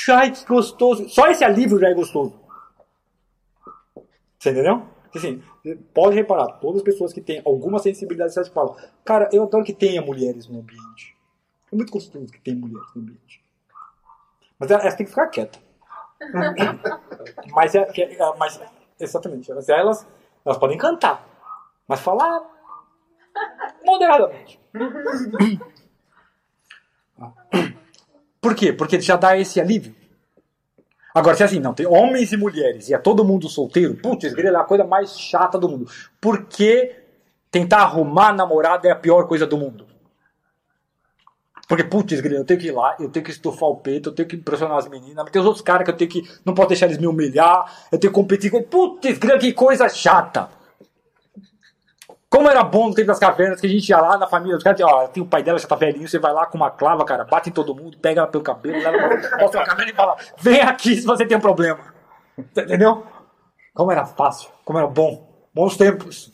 Ai, 0.09 0.31
que 0.33 0.45
gostoso. 0.47 1.09
Só 1.11 1.29
esse 1.29 1.45
alívio 1.45 1.79
já 1.79 1.89
é 1.89 1.95
gostoso. 1.95 2.41
Você 4.39 4.51
entendeu? 4.51 4.94
Assim, 5.15 5.43
pode 5.93 6.17
reparar, 6.17 6.59
todas 6.59 6.79
as 6.79 6.83
pessoas 6.83 7.13
que 7.13 7.21
têm 7.21 7.41
alguma 7.45 7.79
sensibilidade 7.79 8.35
sexual 8.35 8.75
falam, 8.75 8.91
cara, 9.05 9.29
eu 9.33 9.45
adoro 9.45 9.65
que 9.65 9.73
tenha 9.73 10.03
mulheres 10.03 10.49
no 10.49 10.59
ambiente. 10.59 11.17
É 11.73 11.77
muito 11.77 11.93
gostoso 11.93 12.33
que 12.33 12.41
tenha 12.41 12.57
mulheres 12.57 12.89
no 12.95 13.03
ambiente. 13.03 13.43
Mas 14.59 14.71
elas 14.71 14.95
têm 14.95 15.07
que 15.07 15.11
ficar 15.11 15.29
quietas. 15.29 15.63
mas, 17.53 17.75
é, 17.75 17.81
é, 17.81 18.37
mas, 18.39 18.61
exatamente, 18.99 19.51
elas, 19.51 19.69
elas, 19.69 20.07
elas 20.45 20.59
podem 20.59 20.79
cantar, 20.79 21.27
mas 21.87 22.01
falar 22.01 22.43
moderadamente. 23.85 24.61
Por 28.41 28.55
quê? 28.55 28.73
Porque 28.73 29.01
já 29.01 29.17
dá 29.17 29.39
esse 29.39 29.61
alívio. 29.61 29.95
Agora, 31.15 31.37
se 31.37 31.45
é 31.45 31.47
assim, 31.47 31.61
não, 31.61 31.73
tem 31.73 31.87
homens 31.87 32.33
e 32.33 32.37
mulheres 32.37 32.89
e 32.89 32.95
é 32.95 32.99
todo 32.99 33.25
mundo 33.25 33.49
solteiro, 33.49 33.95
putz, 33.95 34.33
grila 34.35 34.59
é 34.59 34.61
a 34.61 34.65
coisa 34.65 34.83
mais 34.83 35.17
chata 35.17 35.57
do 35.57 35.69
mundo. 35.69 35.89
Por 36.21 36.47
que 36.47 36.93
tentar 37.53 37.83
arrumar 37.83 38.33
namorada 38.33 38.89
é 38.89 38.91
a 38.91 38.97
pior 38.97 39.29
coisa 39.29 39.47
do 39.47 39.57
mundo? 39.57 39.87
Porque, 41.69 41.85
putz, 41.85 42.21
grila, 42.21 42.41
eu 42.41 42.45
tenho 42.45 42.59
que 42.59 42.67
ir 42.67 42.73
lá, 42.73 42.97
eu 42.99 43.09
tenho 43.09 43.25
que 43.25 43.31
estufar 43.31 43.69
o 43.69 43.77
peito, 43.77 44.09
eu 44.09 44.15
tenho 44.15 44.29
que 44.29 44.35
impressionar 44.35 44.77
as 44.77 44.89
meninas, 44.89 45.23
mas 45.23 45.31
tem 45.31 45.41
os 45.41 45.47
outros 45.47 45.63
caras 45.63 45.85
que 45.85 45.91
eu 45.93 45.97
tenho 45.97 46.11
que. 46.11 46.23
Não 46.45 46.53
posso 46.53 46.69
deixar 46.69 46.87
eles 46.87 46.99
me 46.99 47.07
humilhar, 47.07 47.87
eu 47.93 47.99
tenho 47.99 48.13
que 48.13 48.21
competir 48.21 48.51
com. 48.51 48.63
Putz, 48.65 49.17
grila, 49.17 49.39
que 49.39 49.53
coisa 49.53 49.89
chata! 49.89 50.64
Como 52.35 52.51
era 52.51 52.65
bom 52.65 52.89
no 52.89 52.95
tempo 52.97 53.07
das 53.07 53.21
cavernas, 53.21 53.61
que 53.61 53.67
a 53.69 53.71
gente 53.71 53.89
ia 53.89 54.01
lá 54.01 54.19
na 54.19 54.27
família, 54.27 54.57
os 54.57 54.65
caras, 54.65 54.81
ó, 54.81 55.07
tem 55.07 55.23
o 55.23 55.27
pai 55.27 55.41
dela, 55.41 55.57
já 55.57 55.69
tá 55.69 55.77
velhinho, 55.77 56.09
você 56.09 56.19
vai 56.19 56.33
lá 56.33 56.45
com 56.47 56.57
uma 56.57 56.69
clava, 56.69 57.05
cara, 57.05 57.23
bate 57.23 57.49
em 57.49 57.53
todo 57.53 57.77
mundo, 57.77 57.97
pega 57.99 58.23
ela 58.23 58.29
pelo 58.29 58.43
cabelo, 58.43 58.77
leva, 58.77 59.39
mostra 59.39 59.61
a 59.61 59.65
cabelo 59.65 59.91
e 59.91 59.95
fala, 59.95 60.17
vem 60.41 60.61
aqui 60.61 60.97
se 60.97 61.07
você 61.07 61.25
tem 61.25 61.37
um 61.37 61.41
problema. 61.41 61.95
Entendeu? 62.37 63.07
Como 63.73 63.93
era 63.93 64.05
fácil, 64.05 64.51
como 64.65 64.81
era 64.81 64.89
bom. 64.89 65.47
Bons 65.55 65.77
tempos. 65.77 66.33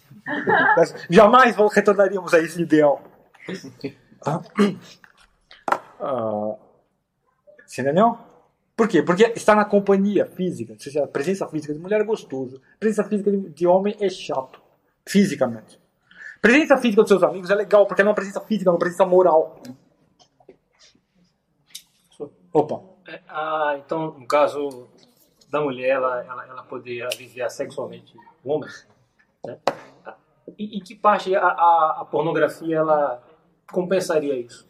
Nós 0.75 0.95
jamais 1.11 1.55
retornaríamos 1.71 2.33
a 2.33 2.39
esse 2.39 2.63
ideal. 2.63 3.03
Ah, 4.25 4.41
você 7.67 7.83
entendeu? 7.83 8.17
Por 8.75 8.89
quê? 8.89 9.03
Porque 9.03 9.35
estar 9.37 9.55
na 9.55 9.67
companhia 9.67 10.25
física, 10.25 10.75
a 11.05 11.07
presença 11.07 11.47
física 11.47 11.75
de 11.75 11.79
mulher 11.79 12.01
é 12.01 12.05
gostoso, 12.05 12.57
a 12.57 12.79
presença 12.79 13.05
física 13.05 13.31
de 13.31 13.67
homem 13.67 13.95
é 14.01 14.09
chato, 14.09 14.63
fisicamente. 15.07 15.79
Presença 16.41 16.77
física 16.79 17.03
dos 17.03 17.09
seus 17.09 17.23
amigos 17.23 17.51
é 17.51 17.55
legal, 17.55 17.87
porque 17.87 18.01
é 18.01 18.05
uma 18.05 18.15
presença 18.15 18.41
física, 18.41 18.71
é 18.71 18.73
uma 18.73 18.79
presença 18.79 19.05
moral. 19.05 19.61
Opa. 22.53 22.81
É, 23.07 23.21
ah, 23.29 23.77
então, 23.79 24.13
no 24.19 24.27
caso 24.27 24.89
da 25.51 25.61
mulher, 25.61 25.91
ela, 25.91 26.25
ela, 26.25 26.47
ela 26.47 26.63
poder 26.63 27.03
aliviar 27.03 27.51
sexualmente 27.51 28.15
o 28.45 28.53
homem, 28.53 28.71
né? 29.45 29.59
Em, 30.59 30.79
em 30.79 30.81
que 30.81 30.95
parte 30.95 31.35
a, 31.35 31.45
a, 31.47 31.99
a 32.01 32.05
pornografia 32.05 32.77
ela 32.77 33.23
compensaria 33.71 34.35
isso? 34.35 34.69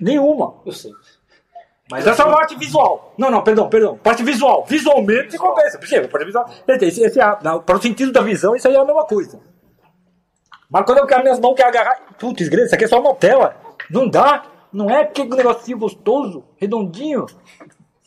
Nenhuma. 0.00 0.60
Eu 0.64 0.72
sei. 0.72 0.92
Mas 1.90 2.06
essa 2.06 2.22
é 2.22 2.26
assim, 2.26 2.34
parte 2.34 2.56
visual. 2.56 3.14
Não, 3.16 3.30
não, 3.30 3.42
perdão, 3.42 3.68
perdão. 3.68 3.96
Parte 3.96 4.22
visual. 4.22 4.64
Visualmente 4.66 5.32
se 5.32 5.38
compensa. 5.38 5.78
Percebe? 5.78 6.08
Parte 6.08 6.26
visual. 6.26 6.48
Esse, 6.66 7.02
esse 7.02 7.20
é, 7.20 7.38
não, 7.42 7.62
para 7.62 7.76
o 7.76 7.82
sentido 7.82 8.12
da 8.12 8.20
visão, 8.20 8.54
isso 8.54 8.68
aí 8.68 8.74
é 8.74 8.78
a 8.78 8.84
mesma 8.84 9.06
coisa. 9.06 9.40
Mas 10.70 10.84
quando 10.84 10.98
eu 10.98 11.06
quero 11.06 11.22
minhas 11.22 11.40
mãos, 11.40 11.54
quero 11.54 11.68
agarrar. 11.68 12.00
Putz, 12.18 12.48
grande, 12.48 12.66
isso 12.66 12.74
aqui 12.74 12.84
é 12.84 12.88
só 12.88 13.00
uma 13.00 13.14
tela. 13.14 13.56
Não 13.90 14.08
dá. 14.08 14.44
Não 14.72 14.90
é 14.90 15.02
aquele 15.02 15.30
negocinho 15.30 15.78
gostoso, 15.78 16.44
redondinho, 16.58 17.24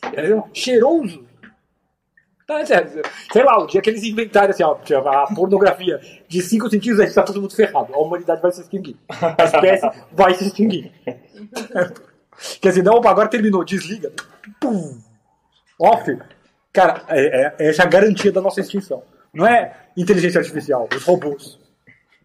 entendeu? 0.06 0.48
cheiroso. 0.54 1.26
Não, 2.48 2.58
é. 2.58 2.64
Sei 3.32 3.42
lá, 3.42 3.58
o 3.58 3.66
dia 3.66 3.80
que 3.80 3.90
eles 3.90 4.04
inventarem 4.04 4.50
assim, 4.50 4.62
ó, 4.62 4.76
a 5.08 5.34
pornografia 5.34 6.00
de 6.28 6.40
cinco 6.42 6.70
sentidos, 6.70 7.00
a 7.00 7.04
gente 7.04 7.14
tá 7.14 7.22
todo 7.22 7.40
mundo 7.40 7.54
ferrado. 7.54 7.92
A 7.94 7.98
humanidade 7.98 8.40
vai 8.40 8.52
se 8.52 8.60
extinguir. 8.60 8.96
A 9.08 9.44
espécie 9.44 9.90
vai 10.12 10.34
se 10.34 10.46
extinguir. 10.46 10.92
Quer 12.60 12.68
dizer, 12.68 12.82
não, 12.82 12.96
agora 12.98 13.28
terminou, 13.28 13.64
desliga. 13.64 14.12
Pum. 14.60 14.98
Off. 15.80 16.16
Cara, 16.72 17.02
é, 17.08 17.46
é- 17.46 17.68
essa 17.68 17.82
é 17.82 17.86
a 17.86 17.88
garantia 17.88 18.30
da 18.32 18.40
nossa 18.40 18.60
extinção. 18.60 19.02
Não 19.32 19.46
é 19.46 19.76
inteligência 19.96 20.38
artificial, 20.38 20.88
os 20.94 21.02
robôs. 21.04 21.58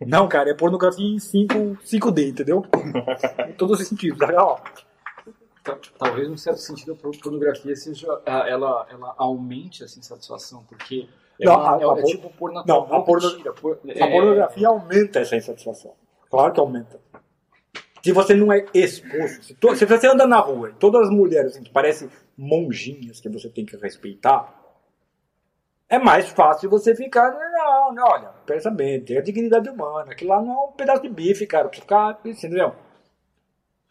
Não, 0.05 0.27
cara, 0.27 0.51
é 0.51 0.53
pornografia 0.53 1.05
em 1.05 1.19
5, 1.19 1.53
5D, 1.83 2.29
entendeu? 2.29 2.63
Em 3.49 3.53
todos 3.53 3.79
os 3.79 3.87
sentidos. 3.87 4.19
Olha 4.21 4.41
lá. 4.41 4.61
Tal- 5.63 5.79
Talvez, 5.97 6.29
num 6.29 6.37
certo 6.37 6.59
sentido, 6.59 6.93
a 6.93 6.95
por- 6.95 7.17
pornografia 7.17 7.75
seja. 7.75 8.07
Ela, 8.25 8.85
ela 8.89 9.15
aumente 9.17 9.83
assim, 9.83 9.99
a 9.99 10.01
insatisfação, 10.01 10.63
porque. 10.67 11.09
É, 11.39 11.45
Não, 11.45 11.55
uma- 11.55 11.75
a- 11.75 11.81
é- 11.81 11.83
a 11.83 11.99
é 11.99 12.01
por- 12.01 12.05
tipo 12.05 12.51
na 12.51 12.63
não, 12.65 12.83
a 12.93 13.01
porno- 13.03 13.37
tira, 13.37 13.51
A 13.51 14.07
é- 14.07 14.11
pornografia 14.11 14.67
aumenta 14.67 15.19
essa 15.19 15.35
insatisfação. 15.35 15.93
Claro 16.29 16.53
que 16.53 16.59
aumenta. 16.59 16.99
Se 18.03 18.11
você 18.13 18.33
não 18.33 18.53
é 18.53 18.65
exposto, 18.73 19.43
se, 19.43 19.53
to- 19.55 19.75
se 19.75 19.85
você 19.85 20.07
anda 20.07 20.25
na 20.25 20.39
rua 20.39 20.69
e 20.69 20.73
todas 20.73 21.07
as 21.07 21.09
mulheres 21.13 21.51
assim, 21.51 21.63
que 21.63 21.69
parecem 21.71 22.09
monjinhas 22.37 23.19
que 23.19 23.27
você 23.29 23.49
tem 23.49 23.65
que 23.65 23.75
respeitar, 23.75 24.53
é 25.89 25.99
mais 25.99 26.27
fácil 26.29 26.69
você 26.69 26.95
ficar. 26.95 27.35
Não, 27.67 27.93
não, 27.93 28.07
olha, 28.07 28.29
pensa 28.45 28.71
bem, 28.71 29.01
tem 29.01 29.17
a 29.17 29.21
dignidade 29.21 29.69
humana. 29.69 30.13
Aquilo 30.13 30.29
lá 30.29 30.41
não 30.41 30.53
é 30.53 30.65
um 30.67 30.71
pedaço 30.71 31.01
de 31.01 31.09
bife, 31.09 31.45
cara, 31.45 31.67
pra 31.67 31.77
ficar. 31.77 32.19
Entendeu? 32.23 32.73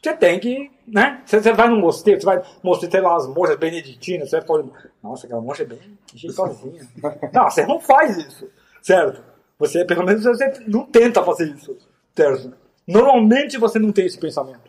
Você 0.02 0.14
tem 0.14 0.40
que, 0.40 0.70
né? 0.86 1.22
Você, 1.26 1.42
você 1.42 1.52
vai 1.52 1.68
num 1.68 1.80
mosteiro, 1.80 2.20
você 2.20 2.26
vai 2.26 2.42
mostrar, 2.62 2.90
sei 2.90 3.00
lá, 3.00 3.16
as 3.16 3.26
moças 3.26 3.56
beneditinas, 3.56 4.30
você 4.30 4.38
vai 4.38 4.46
falar, 4.46 4.64
nossa, 5.02 5.26
aquela 5.26 5.42
moça 5.42 5.62
é 5.62 5.66
bem 5.66 5.98
jeitosinha. 6.14 6.88
não, 7.32 7.50
você 7.50 7.66
não 7.66 7.78
faz 7.80 8.16
isso, 8.16 8.48
certo? 8.80 9.22
Você, 9.58 9.84
pelo 9.84 10.04
menos, 10.04 10.24
você 10.24 10.52
não 10.66 10.86
tenta 10.86 11.22
fazer 11.22 11.48
isso, 11.50 11.76
certo? 12.14 12.54
Normalmente 12.86 13.58
você 13.58 13.78
não 13.78 13.92
tem 13.92 14.06
esse 14.06 14.18
pensamento. 14.18 14.62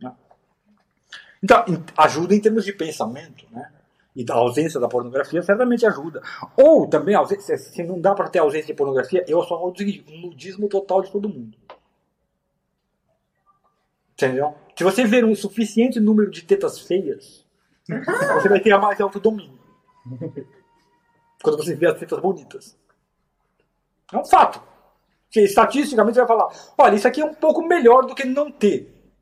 né? 0.00 0.12
Então, 1.42 1.64
ajuda 1.96 2.34
em 2.34 2.40
termos 2.40 2.64
de 2.64 2.72
pensamento, 2.72 3.46
né? 3.50 3.70
E 4.16 4.24
a 4.30 4.34
ausência 4.34 4.80
da 4.80 4.88
pornografia 4.88 5.42
certamente 5.42 5.84
ajuda. 5.84 6.22
Ou 6.56 6.88
também, 6.88 7.14
a 7.14 7.18
ausência, 7.18 7.58
se 7.58 7.82
não 7.82 8.00
dá 8.00 8.14
para 8.14 8.30
ter 8.30 8.38
ausência 8.38 8.68
de 8.68 8.74
pornografia, 8.74 9.22
eu 9.28 9.42
só 9.42 9.58
vou 9.58 9.70
dizer 9.70 10.02
um 10.10 10.22
nudismo 10.22 10.70
total 10.70 11.02
de 11.02 11.12
todo 11.12 11.28
mundo. 11.28 11.58
Entendeu? 14.14 14.54
Se 14.74 14.82
você 14.82 15.04
ver 15.04 15.22
um 15.22 15.34
suficiente 15.34 16.00
número 16.00 16.30
de 16.30 16.42
tetas 16.42 16.80
feias, 16.80 17.44
você 17.86 18.48
vai 18.48 18.58
ter 18.58 18.74
mais 18.78 18.98
autodomínio. 18.98 19.58
Quando 21.42 21.58
você 21.58 21.74
vê 21.74 21.86
as 21.86 21.98
tetas 21.98 22.18
bonitas. 22.18 22.74
É 24.10 24.16
um 24.16 24.24
fato. 24.24 24.62
Que 25.30 25.40
estatisticamente 25.40 26.14
você 26.14 26.24
vai 26.24 26.28
falar, 26.28 26.48
olha, 26.78 26.94
isso 26.94 27.06
aqui 27.06 27.20
é 27.20 27.24
um 27.26 27.34
pouco 27.34 27.60
melhor 27.60 28.06
do 28.06 28.14
que 28.14 28.24
não 28.24 28.50
ter. 28.50 29.12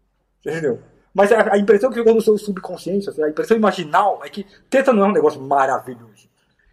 Entendeu? 0.46 0.80
Mas 1.14 1.30
a, 1.30 1.54
a 1.54 1.58
impressão 1.58 1.90
que 1.90 1.98
ficou 1.98 2.14
no 2.14 2.20
seu 2.20 2.36
subconsciente, 2.36 3.08
assim, 3.08 3.22
a 3.22 3.28
impressão 3.28 3.56
imaginal, 3.56 4.20
é 4.24 4.28
que 4.28 4.44
teta 4.68 4.92
não 4.92 5.04
é 5.04 5.08
um 5.08 5.12
negócio 5.12 5.40
maravilhoso. 5.40 6.28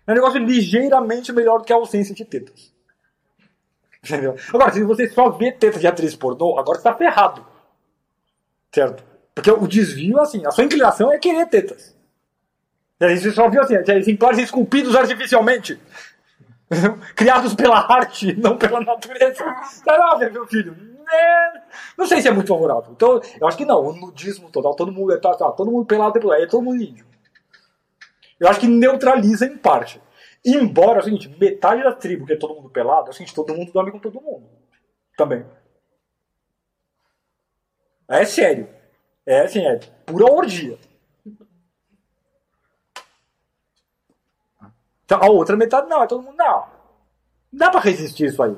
É 0.08 0.12
um 0.12 0.16
negócio 0.16 0.40
ligeiramente 0.40 1.32
melhor 1.32 1.60
do 1.60 1.64
que 1.64 1.72
a 1.72 1.76
ausência 1.76 2.16
de 2.16 2.26
tetas. 2.26 2.74
Entendeu? 4.04 4.36
Agora, 4.52 4.74
se 4.74 4.84
você 4.84 5.08
só 5.10 5.30
vê 5.30 5.52
tetas 5.52 5.80
de 5.80 5.88
atriz 5.88 6.16
pornô, 6.16 6.58
agora 6.58 6.80
você 6.80 6.84
tá 6.84 6.96
ferrado. 6.96 7.46
Certo? 8.74 9.04
Porque 9.36 9.52
o 9.52 9.68
desvio, 9.68 10.20
assim, 10.20 10.44
a 10.46 10.52
sua 10.52 10.64
inclinação 10.64 11.12
é 11.12 11.20
querer 11.20 11.46
tetas. 11.48 11.96
Você 13.00 13.32
só 13.32 13.50
viu 13.50 13.62
assim, 13.62 13.76
exemplares 13.76 14.40
esculpidos 14.40 14.96
artificialmente. 14.96 15.80
Criados 17.16 17.56
pela 17.56 17.80
arte, 17.80 18.34
não 18.40 18.58
pela 18.58 18.80
natureza. 18.82 19.44
Tá 19.84 19.98
lá, 19.98 20.18
meu 20.18 20.48
filho. 20.48 20.91
É, 21.12 21.62
não 21.98 22.06
sei 22.06 22.22
se 22.22 22.28
é 22.28 22.32
muito 22.32 22.48
favorável. 22.48 22.92
Então, 22.92 23.22
eu 23.40 23.48
acho 23.48 23.58
que 23.58 23.66
não. 23.66 23.86
O 23.86 23.94
nudismo 23.94 24.50
total, 24.50 24.76
todo 24.76 24.92
mundo, 24.92 25.20
tá, 25.20 25.36
tá, 25.36 25.52
todo 25.52 25.72
mundo 25.72 25.86
pelado, 25.86 26.18
é 26.34 26.48
todo 26.48 26.64
mundo 26.64 26.82
índio. 26.82 27.06
Eu 28.40 28.48
acho 28.48 28.60
que 28.60 28.68
neutraliza 28.68 29.46
em 29.46 29.58
parte. 29.58 30.02
Embora, 30.44 31.00
é 31.00 31.02
o 31.02 31.04
seguinte, 31.04 31.30
metade 31.40 31.84
da 31.84 31.94
tribo, 31.94 32.26
que 32.26 32.34
é 32.34 32.38
todo 32.38 32.56
mundo 32.56 32.70
pelado, 32.70 33.08
é 33.08 33.10
o 33.12 33.14
seguinte, 33.14 33.36
todo 33.36 33.54
mundo 33.54 33.72
dorme 33.72 33.92
com 33.92 34.00
todo 34.00 34.22
mundo. 34.22 34.50
Também. 35.18 35.46
É 38.08 38.26
sério. 38.26 38.68
É 39.26 39.42
assim, 39.42 39.66
é 39.66 39.78
pura 40.06 40.32
orgia. 40.32 40.78
Então, 45.06 45.22
a 45.22 45.30
outra 45.30 45.58
metade 45.58 45.90
não, 45.90 46.02
é 46.02 46.08
todo 46.08 46.24
mundo. 46.24 46.38
Não 46.38 46.66
dá 47.52 47.70
pra 47.70 47.80
resistir 47.82 48.28
isso 48.28 48.42
aí. 48.42 48.58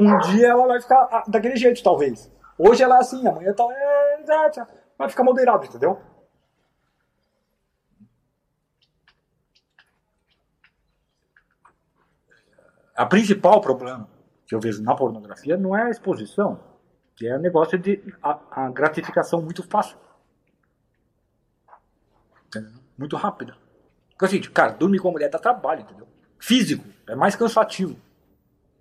Um 0.00 0.18
dia 0.18 0.48
ela 0.48 0.66
vai 0.66 0.80
ficar 0.80 1.08
ah, 1.10 1.22
daquele 1.28 1.56
jeito, 1.56 1.82
talvez. 1.82 2.30
Hoje 2.58 2.82
ela 2.82 2.96
é 2.96 2.98
assim, 2.98 3.26
amanhã 3.26 3.52
tá, 3.54 3.64
vai 4.98 5.08
ficar 5.08 5.22
moderado, 5.22 5.64
entendeu? 5.64 6.00
A 12.96 13.06
principal 13.06 13.60
problema 13.60 14.08
que 14.44 14.54
eu 14.54 14.60
vejo 14.60 14.82
na 14.82 14.96
pornografia 14.96 15.56
não 15.56 15.76
é 15.76 15.84
a 15.84 15.90
exposição, 15.90 16.58
é 17.22 17.36
o 17.36 17.38
negócio 17.38 17.78
de 17.78 18.02
a, 18.20 18.64
a 18.64 18.70
gratificação 18.70 19.40
muito 19.40 19.62
fácil. 19.62 19.96
Entendeu? 22.46 22.72
Muito 22.96 23.16
rápida. 23.16 23.56
Porque 24.10 24.24
assim, 24.24 24.40
cara, 24.50 24.72
dormir 24.72 24.98
com 24.98 25.10
a 25.10 25.12
mulher 25.12 25.30
dá 25.30 25.38
trabalho, 25.38 25.82
entendeu? 25.82 26.08
Físico, 26.40 26.84
é 27.06 27.14
mais 27.14 27.36
cansativo. 27.36 27.96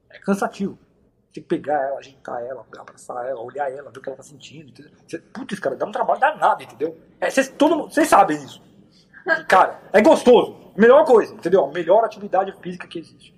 É 0.09 0.17
cansativo. 0.17 0.79
Tem 1.37 1.43
que 1.43 1.49
pegar 1.49 1.79
ela, 1.83 1.99
ajeitar 1.99 2.41
ela, 2.43 2.65
abraçar 2.79 3.27
ela, 3.27 3.39
olhar 3.39 3.71
ela, 3.71 3.91
ver 3.91 3.99
o 3.99 4.01
que 4.01 4.09
ela 4.09 4.17
tá 4.17 4.23
sentindo. 4.23 4.69
Entendeu? 4.69 5.21
Putz, 5.31 5.59
cara, 5.59 5.75
dá 5.75 5.85
um 5.85 5.91
trabalho 5.91 6.19
danado, 6.19 6.63
entendeu? 6.63 6.99
É, 7.21 7.29
vocês 7.29 8.07
sabem 8.07 8.37
isso. 8.43 8.59
Cara, 9.47 9.79
é 9.93 10.01
gostoso. 10.01 10.71
Melhor 10.75 11.05
coisa, 11.05 11.33
entendeu? 11.33 11.65
A 11.65 11.71
melhor 11.71 12.03
atividade 12.03 12.51
física 12.59 12.87
que 12.87 12.97
existe. 12.97 13.37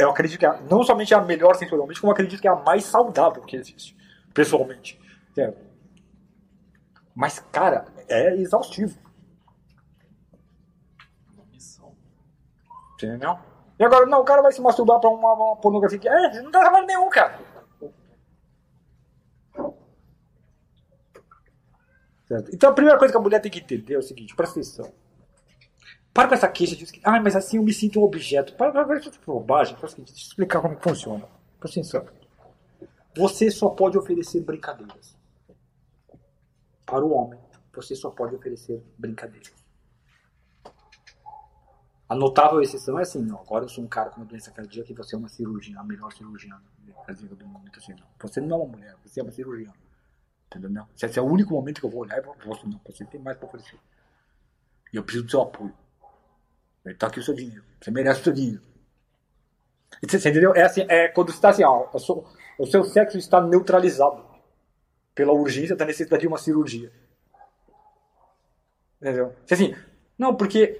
Eu 0.00 0.10
acredito 0.10 0.38
que 0.38 0.46
é, 0.46 0.60
não 0.62 0.82
somente 0.82 1.14
é 1.14 1.16
a 1.16 1.20
melhor 1.20 1.54
sensorialmente, 1.54 2.00
como 2.00 2.10
eu 2.10 2.14
acredito 2.14 2.40
que 2.40 2.48
é 2.48 2.50
a 2.50 2.56
mais 2.56 2.84
saudável 2.84 3.42
que 3.42 3.56
existe, 3.56 3.96
pessoalmente. 4.34 4.98
Entendeu? 5.30 5.56
Mas, 7.14 7.38
cara, 7.52 7.84
é 8.08 8.34
exaustivo. 8.34 8.98
Entendeu? 12.94 13.38
E 13.78 13.84
agora, 13.84 14.06
não, 14.06 14.20
o 14.20 14.24
cara 14.24 14.42
vai 14.42 14.52
se 14.52 14.60
masturbar 14.60 15.00
pra 15.00 15.10
uma, 15.10 15.32
uma 15.32 15.56
pornografia 15.56 15.98
que. 15.98 16.08
É, 16.08 16.42
não 16.42 16.50
dá 16.50 16.60
trabalho 16.60 16.86
nenhum, 16.86 17.08
cara. 17.08 17.38
Certo? 22.26 22.54
Então 22.54 22.70
a 22.70 22.72
primeira 22.72 22.98
coisa 22.98 23.12
que 23.12 23.18
a 23.18 23.20
mulher 23.20 23.40
tem 23.40 23.50
que 23.50 23.58
entender 23.58 23.94
é 23.94 23.98
o 23.98 24.02
seguinte, 24.02 24.34
presta 24.34 24.60
atenção. 24.60 24.92
Para 26.14 26.28
com 26.28 26.34
essa 26.34 26.48
queixa 26.48 26.76
de 26.76 26.86
que, 26.86 27.00
ah, 27.04 27.20
mas 27.20 27.34
assim 27.34 27.56
eu 27.56 27.62
me 27.62 27.72
sinto 27.72 28.00
um 28.00 28.04
objeto. 28.04 28.54
Para, 28.54 28.70
para, 28.70 28.84
para, 28.84 29.00
para, 29.00 29.10
para 29.10 29.34
bobagem. 29.34 29.76
O 29.82 29.88
seguinte, 29.88 30.12
deixa 30.12 30.26
eu 30.26 30.28
explicar 30.28 30.60
como 30.60 30.78
funciona. 30.80 31.26
Presta 31.58 31.80
atenção. 31.80 32.06
Você 33.16 33.50
só 33.50 33.70
pode 33.70 33.98
oferecer 33.98 34.40
brincadeiras. 34.40 35.16
Para 36.86 37.04
o 37.04 37.12
homem, 37.12 37.38
você 37.74 37.94
só 37.94 38.10
pode 38.10 38.34
oferecer 38.34 38.82
brincadeiras. 38.98 39.61
A 42.12 42.14
notável 42.14 42.60
exceção 42.60 42.98
é 42.98 43.02
assim, 43.02 43.22
não, 43.22 43.40
agora 43.40 43.64
eu 43.64 43.70
sou 43.70 43.82
um 43.82 43.88
cara 43.88 44.10
com 44.10 44.18
uma 44.18 44.26
doença 44.26 44.50
cardíaca 44.50 44.92
e 44.92 44.94
você 44.94 45.14
é 45.14 45.18
uma 45.18 45.30
cirurgiã, 45.30 45.80
a 45.80 45.82
melhor 45.82 46.12
cirurgiã 46.12 46.60
cardíaca 47.06 47.34
do 47.34 47.46
mundo. 47.46 47.70
Assim, 47.74 47.94
não. 47.94 48.06
Você 48.20 48.38
não 48.38 48.54
é 48.54 48.58
uma 48.58 48.68
mulher, 48.68 48.96
você 49.02 49.20
é 49.20 49.22
uma 49.22 49.32
cirurgiã. 49.32 49.72
Entendeu? 50.46 50.68
Não. 50.68 50.86
Esse 51.02 51.18
é 51.18 51.22
o 51.22 51.24
único 51.24 51.54
momento 51.54 51.80
que 51.80 51.86
eu 51.86 51.90
vou 51.90 52.02
olhar 52.02 52.18
e 52.18 52.20
vou 52.20 52.34
assim, 52.52 52.68
não, 52.68 52.78
você 52.86 53.06
tem 53.06 53.18
mais 53.18 53.38
para 53.38 53.46
oferecer. 53.46 53.78
E 54.92 54.96
eu 54.98 55.02
preciso 55.02 55.24
do 55.24 55.30
seu 55.30 55.40
apoio. 55.40 55.72
Está 56.84 57.06
aqui 57.06 57.18
o 57.18 57.22
seu 57.22 57.32
dinheiro. 57.32 57.64
Você 57.80 57.90
merece 57.90 58.20
o 58.20 58.24
seu 58.24 58.32
dinheiro. 58.34 58.62
Você, 60.04 60.20
você 60.20 60.28
entendeu? 60.28 60.54
É 60.54 60.64
assim, 60.64 60.84
é 60.90 61.08
quando 61.08 61.30
está 61.30 61.48
assim, 61.48 61.64
ó, 61.64 61.88
o 61.94 61.98
seu- 61.98 62.26
o 62.58 62.66
seu 62.66 62.84
sexo 62.84 63.16
está 63.16 63.40
neutralizado 63.40 64.22
pela 65.14 65.32
urgência 65.32 65.74
da 65.74 65.86
necessidade 65.86 66.20
de 66.20 66.28
uma 66.28 66.36
cirurgia. 66.36 66.92
Entendeu? 69.00 69.34
Assim, 69.50 69.74
não, 70.18 70.36
porque 70.36 70.78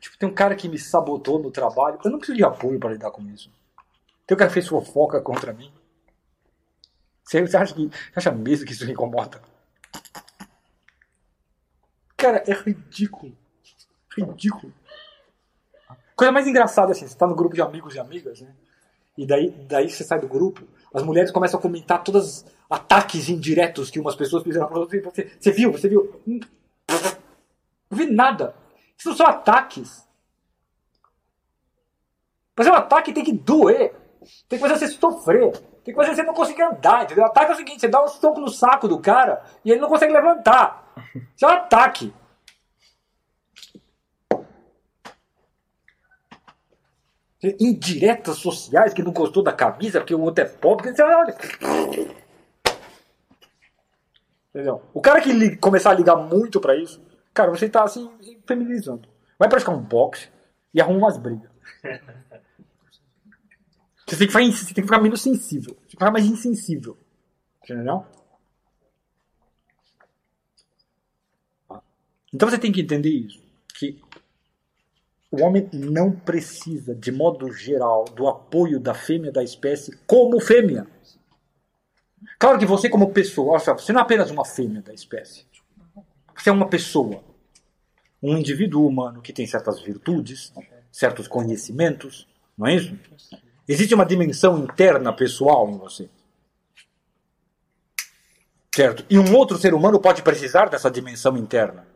tipo, 0.00 0.18
tem 0.18 0.28
um 0.28 0.34
cara 0.34 0.54
que 0.54 0.68
me 0.68 0.78
sabotou 0.78 1.38
no 1.38 1.50
trabalho. 1.50 1.98
Eu 2.04 2.10
não 2.10 2.18
preciso 2.18 2.36
de 2.36 2.44
apoio 2.44 2.78
para 2.78 2.92
lidar 2.92 3.10
com 3.10 3.22
isso. 3.22 3.50
Tem 4.26 4.34
um 4.34 4.38
cara 4.38 4.48
que 4.48 4.54
fez 4.54 4.68
fofoca 4.68 5.20
contra 5.20 5.52
mim. 5.52 5.72
Você, 7.24 7.38
acha, 7.38 7.74
que, 7.74 7.88
você 7.88 7.92
acha 8.14 8.30
mesmo 8.30 8.66
que 8.66 8.72
isso 8.72 8.86
me 8.86 8.92
incomoda? 8.92 9.40
Cara, 12.16 12.42
é 12.46 12.52
ridículo. 12.52 13.36
Ridículo. 14.16 14.72
Coisa 16.14 16.32
mais 16.32 16.46
engraçada 16.46 16.92
assim, 16.92 17.06
você 17.06 17.16
tá 17.16 17.26
no 17.26 17.34
grupo 17.34 17.54
de 17.54 17.60
amigos 17.60 17.94
e 17.94 17.98
amigas, 17.98 18.40
né? 18.40 18.54
E 19.18 19.26
daí, 19.26 19.50
daí 19.50 19.90
você 19.90 20.02
sai 20.02 20.18
do 20.18 20.28
grupo, 20.28 20.66
as 20.94 21.02
mulheres 21.02 21.30
começam 21.30 21.58
a 21.58 21.62
comentar 21.62 22.02
todos 22.02 22.24
os 22.24 22.46
ataques 22.70 23.28
indiretos 23.28 23.90
que 23.90 24.00
umas 24.00 24.16
pessoas 24.16 24.42
fizeram 24.42 24.66
pra 24.66 24.78
você. 24.78 25.00
Você, 25.00 25.30
você 25.38 25.50
viu? 25.50 25.72
Você 25.72 25.88
viu? 25.88 26.20
Hum, 26.26 26.40
Não 27.90 27.98
vi 27.98 28.06
nada. 28.06 28.54
Isso 28.98 29.10
não 29.10 29.16
são 29.16 29.26
ataques. 29.26 30.06
Fazer 32.56 32.70
um 32.70 32.74
ataque 32.74 33.12
tem 33.12 33.24
que 33.24 33.32
doer. 33.32 33.94
Tem 34.48 34.58
que 34.58 34.66
fazer 34.66 34.78
você 34.78 34.88
sofrer. 34.88 35.52
Tem 35.84 35.94
que 35.94 36.00
fazer 36.00 36.14
você 36.14 36.22
não 36.22 36.34
conseguir 36.34 36.62
andar, 36.62 37.04
entendeu? 37.04 37.24
Ataque 37.26 37.52
é 37.52 37.54
o 37.54 37.56
seguinte, 37.56 37.80
você 37.80 37.88
dá 37.88 38.02
um 38.02 38.08
soco 38.08 38.40
no 38.40 38.48
saco 38.48 38.88
do 38.88 38.98
cara 38.98 39.44
e 39.64 39.70
ele 39.70 39.80
não 39.80 39.88
consegue 39.88 40.12
levantar. 40.12 40.92
Isso 41.34 41.44
é 41.44 41.48
um 41.48 41.52
ataque. 41.52 42.12
Indiretas 47.60 48.38
sociais 48.38 48.92
que 48.92 49.02
não 49.02 49.12
gostou 49.12 49.42
da 49.42 49.52
camisa 49.52 50.00
porque 50.00 50.14
o 50.14 50.20
outro 50.20 50.42
é 50.42 50.48
pobre. 50.48 50.92
Você 50.92 51.02
olha. 51.02 51.36
Entendeu? 54.50 54.82
O 54.92 55.00
cara 55.00 55.20
que 55.20 55.56
começar 55.58 55.90
a 55.90 55.94
ligar 55.94 56.16
muito 56.16 56.60
pra 56.60 56.74
isso, 56.74 57.00
cara, 57.36 57.50
você 57.50 57.68
tá 57.68 57.84
assim, 57.84 58.10
feminizando. 58.46 59.06
Vai 59.38 59.48
praticar 59.48 59.74
um 59.74 59.82
boxe 59.82 60.30
e 60.72 60.80
arruma 60.80 61.00
umas 61.00 61.18
brigas. 61.18 61.50
Você 64.08 64.18
tem 64.18 64.28
que 64.28 64.32
ficar, 64.32 64.52
você 64.52 64.64
tem 64.66 64.74
que 64.74 64.82
ficar 64.82 65.02
menos 65.02 65.20
sensível. 65.20 65.74
Você 65.74 65.80
tem 65.80 65.86
que 65.86 65.90
ficar 65.96 66.12
mais 66.12 66.24
insensível. 66.26 66.96
Entendeu? 67.60 68.06
Então 72.32 72.48
você 72.48 72.56
tem 72.56 72.70
que 72.70 72.82
entender 72.82 73.10
isso. 73.10 73.42
Que 73.74 74.00
o 75.28 75.42
homem 75.42 75.68
não 75.72 76.12
precisa, 76.12 76.94
de 76.94 77.10
modo 77.10 77.50
geral, 77.50 78.04
do 78.04 78.28
apoio 78.28 78.78
da 78.78 78.94
fêmea 78.94 79.32
da 79.32 79.42
espécie 79.42 79.98
como 80.06 80.38
fêmea. 80.38 80.86
Claro 82.38 82.60
que 82.60 82.64
você, 82.64 82.88
como 82.88 83.12
pessoa, 83.12 83.58
você 83.58 83.92
não 83.92 84.00
é 84.00 84.02
apenas 84.04 84.30
uma 84.30 84.44
fêmea 84.44 84.82
da 84.82 84.94
espécie. 84.94 85.44
Você 86.36 86.48
é 86.48 86.52
uma 86.52 86.68
pessoa. 86.68 87.25
Um 88.22 88.36
indivíduo 88.36 88.86
humano 88.86 89.20
que 89.20 89.32
tem 89.32 89.46
certas 89.46 89.80
virtudes, 89.80 90.52
certos 90.90 91.28
conhecimentos, 91.28 92.26
não 92.56 92.66
é 92.66 92.74
isso? 92.74 92.98
Existe 93.68 93.94
uma 93.94 94.06
dimensão 94.06 94.58
interna 94.58 95.12
pessoal 95.12 95.68
em 95.68 95.76
você. 95.76 96.08
Certo? 98.74 99.04
E 99.08 99.18
um 99.18 99.34
outro 99.34 99.58
ser 99.58 99.74
humano 99.74 99.98
pode 99.98 100.22
precisar 100.22 100.68
dessa 100.68 100.90
dimensão 100.90 101.36
interna. 101.36 101.86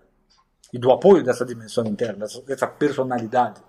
E 0.72 0.78
do 0.78 0.90
apoio 0.90 1.22
dessa 1.22 1.44
dimensão 1.44 1.84
interna, 1.84 2.26
dessa, 2.47 2.66
personalidade. 2.66 3.60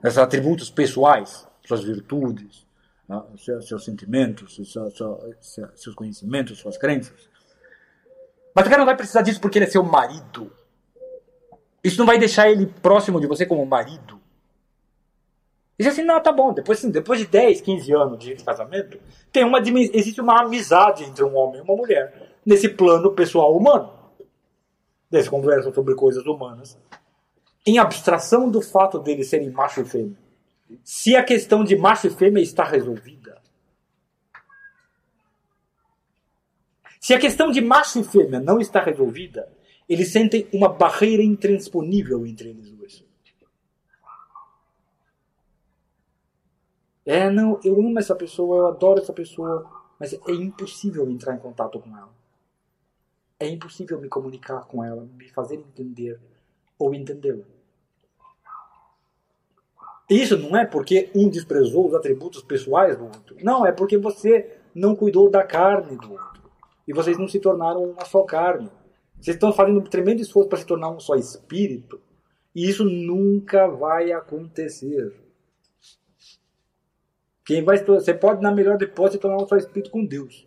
Desses 0.00 0.18
atributos 0.18 0.70
pessoais, 0.70 1.46
suas 1.66 1.84
virtudes, 1.84 2.66
né? 3.08 3.22
seus, 3.62 3.84
sentimentos, 3.84 4.56
seus 5.74 5.94
conhecimentos, 5.94 6.58
suas 6.58 6.78
crenças. 6.78 7.28
Mas 8.54 8.66
o 8.66 8.70
cara 8.70 8.78
não 8.78 8.86
vai 8.86 8.96
precisar 8.96 9.22
disso 9.22 9.40
porque 9.40 9.58
ele 9.58 9.66
é 9.66 9.70
seu 9.70 9.82
marido. 9.82 10.50
Isso 11.82 11.98
não 11.98 12.06
vai 12.06 12.18
deixar 12.18 12.50
ele 12.50 12.66
próximo 12.66 13.20
de 13.20 13.26
você 13.26 13.46
como 13.46 13.64
marido. 13.64 14.20
E 15.78 15.88
assim, 15.88 16.02
não, 16.02 16.22
tá 16.22 16.30
bom. 16.30 16.52
Depois, 16.52 16.78
assim, 16.78 16.90
depois 16.90 17.18
de 17.20 17.26
10, 17.26 17.62
15 17.62 17.92
anos 17.94 18.18
de 18.18 18.34
casamento, 18.36 19.00
tem 19.32 19.44
uma, 19.44 19.58
existe 19.60 20.20
uma 20.20 20.42
amizade 20.42 21.04
entre 21.04 21.24
um 21.24 21.34
homem 21.34 21.58
e 21.58 21.62
uma 21.62 21.74
mulher. 21.74 22.36
Nesse 22.44 22.68
plano 22.68 23.12
pessoal 23.12 23.56
humano. 23.56 23.90
Eles 25.10 25.28
conversam 25.28 25.72
sobre 25.72 25.94
coisas 25.94 26.24
humanas. 26.26 26.78
Em 27.66 27.78
abstração 27.78 28.50
do 28.50 28.60
fato 28.60 28.98
deles 28.98 29.28
serem 29.28 29.50
macho 29.50 29.80
e 29.80 29.84
fêmea. 29.86 30.18
Se 30.84 31.16
a 31.16 31.24
questão 31.24 31.64
de 31.64 31.74
macho 31.76 32.06
e 32.06 32.10
fêmea 32.10 32.42
está 32.42 32.62
resolvida. 32.62 33.40
Se 37.00 37.14
a 37.14 37.18
questão 37.18 37.50
de 37.50 37.62
macho 37.62 38.00
e 38.00 38.04
fêmea 38.04 38.38
não 38.38 38.60
está 38.60 38.82
resolvida, 38.82 39.50
eles 39.90 40.12
sentem 40.12 40.48
uma 40.52 40.68
barreira 40.68 41.20
intransponível 41.20 42.24
entre 42.24 42.50
eles 42.50 42.70
dois. 42.70 43.04
É, 47.04 47.28
não, 47.28 47.58
eu 47.64 47.74
amo 47.74 47.98
essa 47.98 48.14
pessoa, 48.14 48.56
eu 48.56 48.66
adoro 48.68 49.00
essa 49.00 49.12
pessoa, 49.12 49.68
mas 49.98 50.12
é 50.12 50.32
impossível 50.32 51.10
entrar 51.10 51.34
em 51.34 51.40
contato 51.40 51.80
com 51.80 51.96
ela. 51.96 52.14
É 53.40 53.48
impossível 53.48 54.00
me 54.00 54.08
comunicar 54.08 54.64
com 54.68 54.84
ela, 54.84 55.08
me 55.16 55.28
fazer 55.30 55.56
entender 55.56 56.20
ou 56.78 56.94
entendê-la. 56.94 57.42
Isso 60.08 60.36
não 60.36 60.56
é 60.56 60.64
porque 60.64 61.10
um 61.16 61.28
desprezou 61.28 61.88
os 61.88 61.94
atributos 61.94 62.44
pessoais 62.44 62.96
do 62.96 63.06
outro. 63.06 63.36
Não, 63.42 63.66
é 63.66 63.72
porque 63.72 63.98
você 63.98 64.56
não 64.72 64.94
cuidou 64.94 65.28
da 65.28 65.42
carne 65.42 65.96
do 65.96 66.12
outro. 66.12 66.42
E 66.86 66.92
vocês 66.92 67.18
não 67.18 67.26
se 67.26 67.40
tornaram 67.40 67.82
uma 67.82 68.04
só 68.04 68.22
carne. 68.22 68.70
Vocês 69.20 69.36
estão 69.36 69.52
fazendo 69.52 69.80
um 69.80 69.84
tremendo 69.84 70.22
esforço 70.22 70.48
para 70.48 70.58
se 70.58 70.66
tornar 70.66 70.90
um 70.90 70.98
só 70.98 71.14
espírito. 71.14 72.00
E 72.54 72.68
isso 72.68 72.84
nunca 72.84 73.68
vai 73.68 74.12
acontecer. 74.12 75.14
Quem 77.44 77.62
vai, 77.62 77.84
você 77.84 78.14
pode, 78.14 78.42
na 78.42 78.50
melhor 78.50 78.80
hipótese, 78.80 79.16
se 79.16 79.20
tornar 79.20 79.42
um 79.42 79.46
só 79.46 79.56
espírito 79.56 79.90
com 79.90 80.04
Deus. 80.04 80.46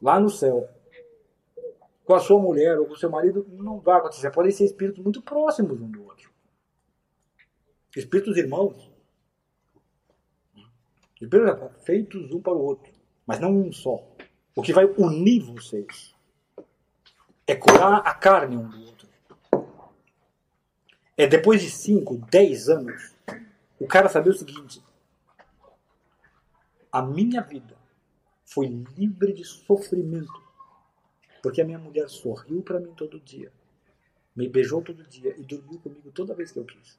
Lá 0.00 0.18
no 0.18 0.30
céu. 0.30 0.68
Com 2.04 2.14
a 2.14 2.20
sua 2.20 2.40
mulher 2.40 2.78
ou 2.78 2.86
com 2.86 2.94
o 2.94 2.98
seu 2.98 3.10
marido, 3.10 3.46
não 3.50 3.78
vai 3.78 3.98
acontecer. 3.98 4.30
Podem 4.30 4.52
ser 4.52 4.64
espíritos 4.64 5.02
muito 5.02 5.22
próximos 5.22 5.80
um 5.80 5.90
do 5.90 6.04
outro. 6.04 6.30
Espíritos 7.94 8.36
irmãos. 8.36 8.90
Espíritos 11.20 11.82
feitos 11.84 12.32
um 12.32 12.40
para 12.40 12.52
o 12.52 12.62
outro. 12.62 12.92
Mas 13.26 13.38
não 13.38 13.50
um 13.50 13.72
só. 13.72 14.13
O 14.56 14.62
que 14.62 14.72
vai 14.72 14.84
unir 14.84 15.42
vocês 15.42 16.14
é 17.46 17.54
curar 17.54 17.98
a 17.98 18.14
carne 18.14 18.56
um 18.56 18.68
do 18.68 18.84
outro. 18.84 19.08
É 21.16 21.26
depois 21.26 21.60
de 21.60 21.70
5, 21.70 22.16
10 22.30 22.68
anos, 22.68 23.14
o 23.78 23.86
cara 23.86 24.08
saber 24.08 24.30
o 24.30 24.34
seguinte: 24.34 24.82
a 26.90 27.02
minha 27.02 27.40
vida 27.42 27.76
foi 28.44 28.66
livre 28.66 29.32
de 29.32 29.44
sofrimento, 29.44 30.42
porque 31.42 31.60
a 31.60 31.64
minha 31.64 31.78
mulher 31.78 32.08
sorriu 32.08 32.62
para 32.62 32.80
mim 32.80 32.92
todo 32.94 33.20
dia, 33.20 33.52
me 34.34 34.48
beijou 34.48 34.82
todo 34.82 35.04
dia 35.04 35.34
e 35.36 35.42
dormiu 35.42 35.80
comigo 35.80 36.10
toda 36.12 36.34
vez 36.34 36.52
que 36.52 36.58
eu 36.58 36.64
quis. 36.64 36.98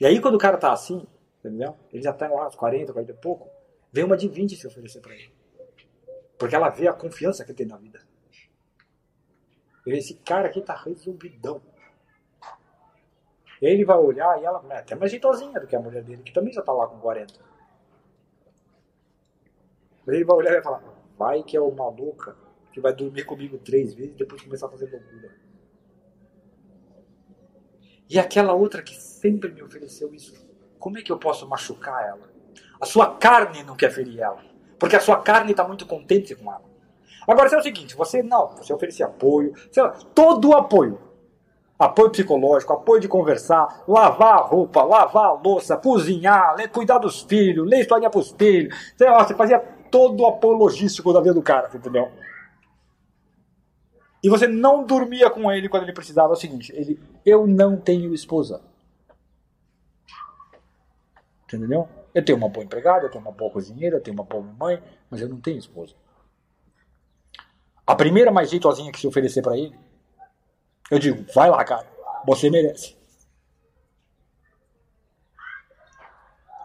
E 0.00 0.04
aí, 0.04 0.20
quando 0.20 0.34
o 0.34 0.38
cara 0.38 0.58
tá 0.58 0.72
assim, 0.72 1.06
entendeu? 1.38 1.76
Ele 1.92 2.02
já 2.02 2.12
tá 2.12 2.28
lá 2.28 2.44
aos 2.44 2.54
40, 2.54 2.92
40 2.92 3.12
e 3.12 3.14
pouco, 3.14 3.48
vem 3.96 4.04
uma 4.04 4.16
de 4.16 4.28
20 4.28 4.54
se 4.56 4.66
oferecer 4.66 5.00
para 5.00 5.14
ele. 5.14 5.32
Porque 6.38 6.54
ela 6.54 6.68
vê 6.68 6.86
a 6.86 6.92
confiança 6.92 7.42
que 7.44 7.50
ele 7.50 7.56
tem 7.56 7.66
na 7.66 7.78
vida. 7.78 7.98
Esse 9.86 10.14
cara 10.14 10.48
aqui 10.48 10.60
tá 10.60 10.74
resolvidão. 10.76 11.62
Ele 13.62 13.86
vai 13.86 13.96
olhar 13.96 14.38
e 14.38 14.44
ela 14.44 14.62
é 14.68 14.78
até 14.78 14.94
mais 14.94 15.10
jeitosinha 15.10 15.58
do 15.58 15.66
que 15.66 15.74
a 15.74 15.80
mulher 15.80 16.02
dele, 16.04 16.22
que 16.22 16.32
também 16.32 16.52
já 16.52 16.60
tá 16.60 16.72
lá 16.72 16.86
com 16.86 17.00
40. 17.00 17.40
Ele 20.06 20.24
vai 20.24 20.36
olhar 20.36 20.50
e 20.50 20.54
vai 20.54 20.62
falar, 20.62 20.84
vai 21.16 21.42
que 21.42 21.56
é 21.56 21.60
o 21.60 21.74
maluca 21.74 22.36
que 22.72 22.80
vai 22.80 22.94
dormir 22.94 23.24
comigo 23.24 23.56
três 23.56 23.94
vezes 23.94 24.12
e 24.12 24.18
depois 24.18 24.42
começar 24.42 24.66
a 24.66 24.70
fazer 24.70 24.90
loucura. 24.90 25.34
E 28.10 28.18
aquela 28.18 28.52
outra 28.52 28.82
que 28.82 28.94
sempre 28.94 29.50
me 29.50 29.62
ofereceu 29.62 30.12
isso, 30.12 30.34
como 30.78 30.98
é 30.98 31.02
que 31.02 31.10
eu 31.10 31.18
posso 31.18 31.48
machucar 31.48 32.06
ela? 32.06 32.35
A 32.80 32.86
sua 32.86 33.14
carne 33.14 33.62
não 33.62 33.76
quer 33.76 33.90
ferir 33.90 34.20
ela, 34.20 34.38
porque 34.78 34.96
a 34.96 35.00
sua 35.00 35.16
carne 35.16 35.52
está 35.52 35.66
muito 35.66 35.86
contente 35.86 36.34
com 36.34 36.50
ela. 36.50 36.64
Agora, 37.26 37.48
se 37.48 37.54
é 37.54 37.58
o 37.58 37.62
seguinte, 37.62 37.96
você 37.96 38.22
não, 38.22 38.48
você 38.48 38.72
oferecer 38.72 39.02
apoio, 39.02 39.52
lá, 39.76 39.88
todo 40.14 40.50
o 40.50 40.54
apoio. 40.54 41.00
Apoio 41.78 42.10
psicológico, 42.10 42.72
apoio 42.72 43.00
de 43.00 43.08
conversar, 43.08 43.84
lavar 43.86 44.38
a 44.38 44.42
roupa, 44.42 44.82
lavar 44.82 45.26
a 45.26 45.32
louça, 45.32 45.76
cozinhar, 45.76 46.54
ler, 46.56 46.70
cuidar 46.70 46.98
dos 46.98 47.20
filhos, 47.22 47.68
ler 47.68 47.80
historinha 47.80 48.08
pros 48.08 48.30
filhos. 48.30 48.74
Sei 48.96 49.10
lá, 49.10 49.26
você 49.26 49.34
fazia 49.34 49.58
todo 49.90 50.22
o 50.22 50.26
apoio 50.26 50.56
logístico 50.56 51.12
da 51.12 51.20
vida 51.20 51.34
do 51.34 51.42
cara, 51.42 51.70
entendeu? 51.74 52.10
E 54.22 54.28
você 54.28 54.46
não 54.46 54.84
dormia 54.84 55.28
com 55.28 55.52
ele 55.52 55.68
quando 55.68 55.82
ele 55.82 55.92
precisava. 55.92 56.32
É 56.32 56.36
o 56.36 56.40
seguinte, 56.40 56.72
ele, 56.74 56.98
eu 57.24 57.46
não 57.46 57.76
tenho 57.76 58.14
esposa. 58.14 58.62
Entendeu? 61.44 61.88
Eu 62.16 62.24
tenho 62.24 62.38
uma 62.38 62.48
boa 62.48 62.64
empregada, 62.64 63.04
eu 63.04 63.10
tenho 63.10 63.22
uma 63.22 63.30
boa 63.30 63.50
cozinheira, 63.50 63.96
eu 63.96 64.00
tenho 64.00 64.16
uma 64.16 64.24
boa 64.24 64.42
mãe, 64.42 64.82
mas 65.10 65.20
eu 65.20 65.28
não 65.28 65.38
tenho 65.38 65.58
esposa. 65.58 65.94
A 67.86 67.94
primeira 67.94 68.32
mais 68.32 68.48
jeitosinha 68.48 68.90
que 68.90 68.98
se 68.98 69.06
oferecer 69.06 69.42
pra 69.42 69.54
ele, 69.54 69.78
eu 70.90 70.98
digo, 70.98 71.30
vai 71.34 71.50
lá, 71.50 71.62
cara, 71.62 71.86
você 72.26 72.48
merece. 72.48 72.96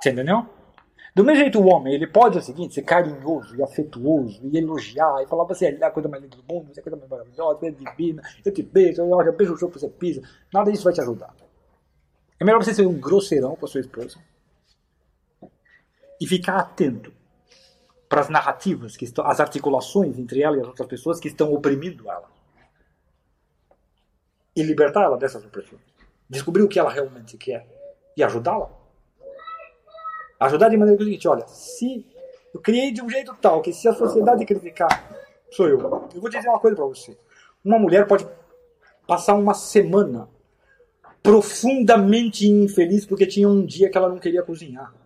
Você 0.01 0.11
entendeu? 0.11 0.47
Do 1.13 1.25
mesmo 1.25 1.41
jeito, 1.41 1.59
o 1.59 1.67
homem, 1.67 1.95
ele 1.95 2.07
pode, 2.07 2.37
o 2.37 2.41
seguinte, 2.41 2.75
ser 2.75 2.83
carinhoso 2.83 3.53
e 3.57 3.61
afetuoso 3.61 4.39
e 4.41 4.57
elogiar 4.57 5.21
e 5.21 5.27
falar, 5.27 5.43
você 5.43 5.65
é 5.65 5.85
a 5.85 5.91
coisa 5.91 6.07
mais 6.07 6.23
linda 6.23 6.37
do 6.37 6.43
mundo, 6.43 6.73
você 6.73 6.79
é 6.79 6.81
a 6.81 6.83
coisa 6.83 6.95
mais 6.95 7.09
maravilhosa, 7.09 7.59
você 7.59 7.67
é 7.67 7.71
divina, 7.71 8.23
eu 8.45 8.53
te 8.53 8.63
beijo, 8.63 9.01
eu 9.01 9.33
beijo 9.33 9.53
o 9.53 9.57
chão 9.57 9.69
que 9.69 9.81
você 9.81 9.89
pisa. 9.89 10.21
Nada 10.53 10.71
disso 10.71 10.85
vai 10.85 10.93
te 10.93 11.01
ajudar. 11.01 11.35
É 12.39 12.45
melhor 12.45 12.63
você 12.63 12.73
ser 12.73 12.87
um 12.87 12.97
grosseirão 12.97 13.57
com 13.57 13.65
a 13.65 13.67
sua 13.67 13.81
esposa 13.81 14.17
e 16.21 16.27
ficar 16.27 16.57
atento 16.57 17.11
para 18.07 18.21
as 18.21 18.29
narrativas, 18.29 18.95
que 18.95 19.05
estão, 19.05 19.25
as 19.25 19.39
articulações 19.39 20.19
entre 20.19 20.43
ela 20.43 20.55
e 20.55 20.61
as 20.61 20.67
outras 20.67 20.87
pessoas 20.87 21.19
que 21.19 21.27
estão 21.27 21.51
oprimindo 21.51 22.07
ela. 22.07 22.29
E 24.55 24.61
libertar 24.61 25.03
ela 25.03 25.17
dessas 25.17 25.43
opressões. 25.43 25.81
Descobrir 26.29 26.61
o 26.61 26.67
que 26.67 26.77
ela 26.77 26.91
realmente 26.91 27.37
quer 27.37 27.65
e 28.15 28.21
ajudá-la. 28.21 28.69
Ajudar 30.39 30.69
de 30.69 30.77
maneira 30.77 30.97
que 30.97 31.03
é 31.03 31.05
o 31.05 31.07
seguinte, 31.07 31.27
olha, 31.27 31.47
se 31.47 32.05
eu 32.53 32.59
criei 32.61 32.91
de 32.91 33.01
um 33.01 33.09
jeito 33.09 33.35
tal 33.41 33.61
que 33.61 33.73
se 33.73 33.87
a 33.87 33.93
sociedade 33.93 34.45
criticar, 34.45 35.09
sou 35.51 35.67
eu. 35.67 35.79
Eu 35.79 36.21
vou 36.21 36.29
dizer 36.29 36.49
uma 36.49 36.59
coisa 36.59 36.75
para 36.75 36.85
você. 36.85 37.17
Uma 37.65 37.79
mulher 37.79 38.05
pode 38.05 38.27
passar 39.07 39.33
uma 39.33 39.53
semana 39.53 40.29
profundamente 41.23 42.47
infeliz 42.47 43.05
porque 43.05 43.25
tinha 43.25 43.47
um 43.47 43.65
dia 43.65 43.89
que 43.89 43.97
ela 43.97 44.09
não 44.09 44.19
queria 44.19 44.43
cozinhar. 44.43 45.00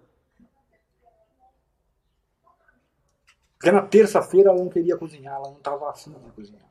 Porque 3.58 3.72
na 3.72 3.82
terça-feira 3.82 4.50
ela 4.50 4.60
não 4.60 4.70
queria 4.70 4.98
cozinhar, 4.98 5.36
ela 5.36 5.50
não 5.50 5.58
estava 5.58 5.90
afim 5.90 6.12
de 6.12 6.32
cozinhar. 6.32 6.66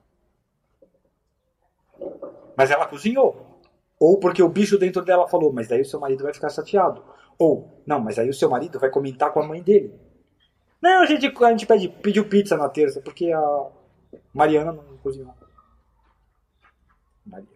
Mas 2.57 2.71
ela 2.71 2.87
cozinhou. 2.87 3.61
Ou 3.99 4.19
porque 4.19 4.43
o 4.43 4.49
bicho 4.49 4.79
dentro 4.79 5.03
dela 5.03 5.29
falou, 5.29 5.53
mas 5.53 5.69
daí 5.69 5.81
o 5.81 5.85
seu 5.85 5.99
marido 5.99 6.25
vai 6.25 6.35
ficar 6.35 6.51
chateado. 6.51 7.03
Ou, 7.39 7.83
não, 7.87 8.01
mas 8.01 8.19
aí 8.19 8.29
o 8.29 8.35
seu 8.35 8.51
marido 8.51 8.79
vai 8.79 8.91
comentar 8.91 9.33
com 9.33 9.41
a 9.41 9.47
mãe 9.47 9.63
dele. 9.63 9.95
Não, 10.81 11.03
a 11.03 11.07
gente, 11.07 11.27
a 11.27 11.51
gente 11.51 11.67
pede, 11.67 11.89
pediu 11.89 12.29
pizza 12.29 12.57
na 12.57 12.69
terça, 12.69 13.01
porque 13.01 13.33
a 13.33 13.67
Mariana 14.33 14.73
não 14.73 14.99
cozinhou. 14.99 15.35
Mariana. 17.25 17.55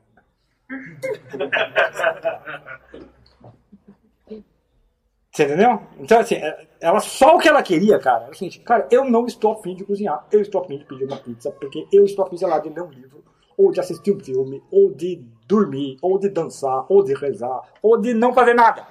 Você 5.38 5.44
entendeu? 5.44 5.80
Então, 6.00 6.18
assim, 6.18 6.34
ela 6.80 6.98
só 6.98 7.36
o 7.36 7.38
que 7.38 7.48
ela 7.48 7.62
queria, 7.62 7.96
cara, 8.00 8.24
era 8.24 8.32
o 8.32 8.34
seguinte, 8.34 8.58
cara, 8.58 8.88
eu 8.90 9.04
não 9.04 9.24
estou 9.24 9.52
afim 9.52 9.72
de 9.76 9.84
cozinhar, 9.84 10.26
eu 10.32 10.40
estou 10.40 10.60
afim 10.60 10.78
de 10.78 10.84
pedir 10.84 11.04
uma 11.04 11.16
pizza, 11.16 11.52
porque 11.52 11.86
eu 11.92 12.04
estou 12.04 12.26
afim, 12.26 12.36
sei 12.36 12.48
lá, 12.48 12.58
de 12.58 12.68
ler 12.68 12.82
um 12.82 12.90
livro, 12.90 13.22
ou 13.56 13.70
de 13.70 13.78
assistir 13.78 14.10
um 14.10 14.18
filme, 14.18 14.60
ou 14.68 14.92
de 14.92 15.24
dormir, 15.46 15.96
ou 16.02 16.18
de 16.18 16.28
dançar, 16.28 16.86
ou 16.88 17.04
de 17.04 17.14
rezar, 17.14 17.72
ou 17.80 17.96
de 17.96 18.12
não 18.14 18.34
fazer 18.34 18.52
nada. 18.52 18.84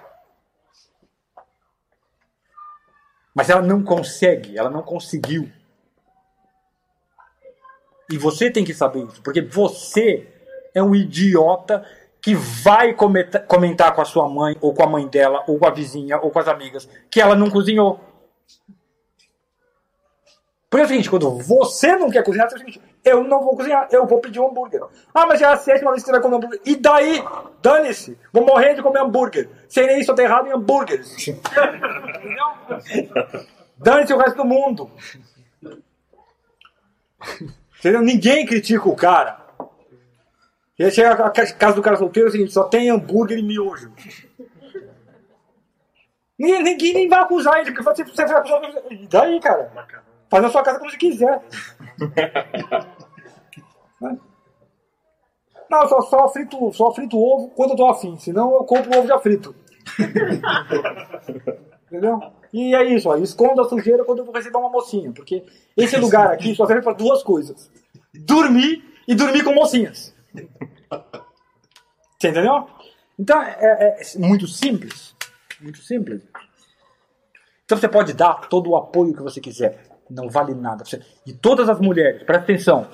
Mas 3.35 3.49
ela 3.49 3.61
não 3.61 3.83
consegue, 3.83 4.57
ela 4.57 4.69
não 4.69 4.83
conseguiu. 4.83 5.51
E 8.09 8.17
você 8.17 8.49
tem 8.49 8.63
que 8.63 8.73
saber 8.73 9.03
isso, 9.03 9.21
porque 9.21 9.41
você 9.41 10.25
é 10.73 10.81
um 10.81 10.95
idiota 10.95 11.85
que 12.21 12.35
vai 12.35 12.93
comentar 12.93 13.93
com 13.93 14.01
a 14.01 14.05
sua 14.05 14.27
mãe, 14.27 14.57
ou 14.59 14.73
com 14.73 14.83
a 14.83 14.87
mãe 14.87 15.07
dela, 15.07 15.43
ou 15.47 15.57
com 15.57 15.67
a 15.67 15.71
vizinha, 15.71 16.19
ou 16.19 16.31
com 16.31 16.39
as 16.39 16.47
amigas, 16.47 16.87
que 17.09 17.21
ela 17.21 17.35
não 17.35 17.49
cozinhou. 17.49 17.99
Porque 20.69 20.81
é 20.81 20.85
o 20.85 20.87
seguinte, 20.89 21.09
quando 21.09 21.37
você 21.37 21.95
não 21.95 22.09
quer 22.09 22.23
cozinhar, 22.23 22.49
é 22.51 22.55
o 22.55 22.57
seguinte, 22.57 22.81
eu 23.05 23.23
não 23.23 23.41
vou 23.41 23.55
cozinhar, 23.55 23.87
eu 23.89 24.05
vou 24.05 24.19
pedir 24.19 24.41
um 24.41 24.47
hambúrguer. 24.47 24.81
Ah, 25.13 25.25
mas 25.25 25.39
já 25.39 25.51
é 25.51 25.53
a 25.53 25.57
sétima 25.57 25.91
vez 25.91 26.03
que 26.03 26.07
você 26.07 26.11
vai 26.11 26.21
comer 26.21 26.35
hambúrguer. 26.35 26.61
E 26.65 26.75
daí? 26.75 27.23
Dane-se! 27.61 28.17
Vou 28.33 28.45
morrer 28.45 28.73
de 28.73 28.83
comer 28.83 28.99
hambúrguer. 28.99 29.49
Eu 29.73 30.15
tô 30.15 30.21
errado 30.21 30.47
em 30.47 30.51
hambúrgueres. 30.51 31.15
Entendeu? 31.25 32.45
Dane-se 33.77 34.13
o 34.13 34.17
resto 34.17 34.37
do 34.37 34.45
mundo. 34.45 34.91
Entendeu? 37.79 38.01
Ninguém 38.01 38.45
critica 38.45 38.89
o 38.89 38.95
cara. 38.95 39.46
E 40.77 40.83
aí 40.83 40.91
chega 40.91 41.11
a 41.11 41.31
casa 41.31 41.75
do 41.75 41.81
cara 41.81 41.97
solteiro, 41.97 42.29
seguinte, 42.29 42.53
só 42.53 42.65
tem 42.65 42.89
hambúrguer 42.89 43.39
e 43.39 43.43
miojo. 43.43 43.91
Ninguém, 46.37 46.63
ninguém 46.63 46.93
nem 46.93 47.09
vai 47.09 47.19
acusar 47.21 47.57
ele, 47.59 47.71
porque 47.71 47.83
você, 47.83 48.03
vai 48.25 48.37
acusar 48.37 48.61
E 48.91 49.07
daí, 49.07 49.39
cara? 49.39 49.71
Faz 50.29 50.43
na 50.43 50.49
sua 50.49 50.61
casa 50.61 50.77
como 50.77 50.91
você 50.91 50.97
quiser. 50.97 51.41
Não, 55.69 55.85
só, 55.87 56.01
só, 56.01 56.29
frito, 56.29 56.71
só 56.71 56.93
frito 56.93 57.17
ovo 57.17 57.49
quando 57.49 57.71
eu 57.71 57.75
tô 57.75 57.87
afim, 57.87 58.17
senão 58.17 58.53
eu 58.53 58.63
compro 58.63 58.97
ovo 58.97 59.07
já 59.07 59.19
frito. 59.19 59.53
Entendeu? 61.87 62.21
E 62.53 62.73
é 62.73 62.83
isso, 62.85 63.09
ó, 63.09 63.17
esconda 63.17 63.63
a 63.63 63.65
sujeira 63.65 64.05
quando 64.05 64.19
eu 64.19 64.25
vou 64.25 64.33
receber 64.33 64.57
uma 64.57 64.69
mocinha, 64.69 65.11
porque 65.11 65.43
esse 65.75 65.97
lugar 65.97 66.31
aqui 66.31 66.55
só 66.55 66.65
serve 66.65 66.83
para 66.83 66.93
duas 66.93 67.21
coisas: 67.21 67.69
dormir 68.13 68.81
e 69.07 69.13
dormir 69.13 69.43
com 69.43 69.53
mocinhas. 69.53 70.15
Você 72.19 72.29
entendeu? 72.29 72.67
Então 73.17 73.41
é, 73.41 73.97
é 73.99 74.19
muito 74.19 74.47
simples. 74.47 75.15
Muito 75.61 75.79
simples. 75.79 76.21
Então 77.65 77.77
você 77.77 77.87
pode 77.87 78.13
dar 78.13 78.47
todo 78.47 78.69
o 78.69 78.75
apoio 78.75 79.13
que 79.13 79.21
você 79.21 79.41
quiser. 79.41 79.83
Não 80.09 80.29
vale 80.29 80.53
nada. 80.53 80.83
E 81.25 81.33
todas 81.33 81.67
as 81.67 81.79
mulheres, 81.79 82.23
presta 82.23 82.43
atenção, 82.43 82.87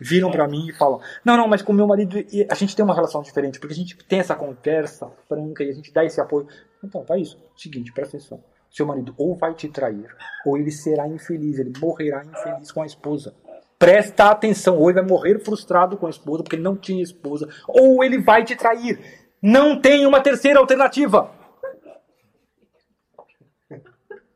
viram 0.00 0.30
para 0.30 0.48
mim 0.48 0.68
e 0.68 0.72
falam: 0.72 1.00
Não, 1.24 1.36
não, 1.36 1.46
mas 1.46 1.62
com 1.62 1.72
meu 1.72 1.86
marido 1.86 2.16
a 2.48 2.54
gente 2.54 2.74
tem 2.74 2.84
uma 2.84 2.94
relação 2.94 3.22
diferente, 3.22 3.60
porque 3.60 3.74
a 3.74 3.76
gente 3.76 3.96
tem 3.96 4.20
essa 4.20 4.34
conversa 4.34 5.10
franca 5.28 5.62
e 5.62 5.70
a 5.70 5.72
gente 5.72 5.92
dá 5.92 6.04
esse 6.04 6.20
apoio. 6.20 6.48
Então, 6.82 7.04
vai 7.04 7.20
isso. 7.20 7.38
Seguinte, 7.56 7.92
presta 7.92 8.16
atenção. 8.16 8.42
Seu 8.70 8.86
marido 8.86 9.14
ou 9.18 9.36
vai 9.36 9.52
te 9.54 9.68
trair, 9.68 10.08
ou 10.46 10.56
ele 10.56 10.70
será 10.70 11.06
infeliz, 11.06 11.58
ele 11.58 11.72
morrerá 11.78 12.24
infeliz 12.24 12.72
com 12.72 12.80
a 12.80 12.86
esposa. 12.86 13.34
Presta 13.82 14.30
atenção, 14.30 14.78
ou 14.78 14.88
ele 14.88 15.00
vai 15.00 15.08
morrer 15.08 15.40
frustrado 15.40 15.96
com 15.96 16.06
a 16.06 16.10
esposa 16.10 16.44
porque 16.44 16.54
ele 16.54 16.62
não 16.62 16.76
tinha 16.76 17.02
esposa, 17.02 17.48
ou 17.66 18.04
ele 18.04 18.22
vai 18.22 18.44
te 18.44 18.54
trair. 18.54 18.96
Não 19.42 19.80
tem 19.80 20.06
uma 20.06 20.20
terceira 20.20 20.60
alternativa. 20.60 21.32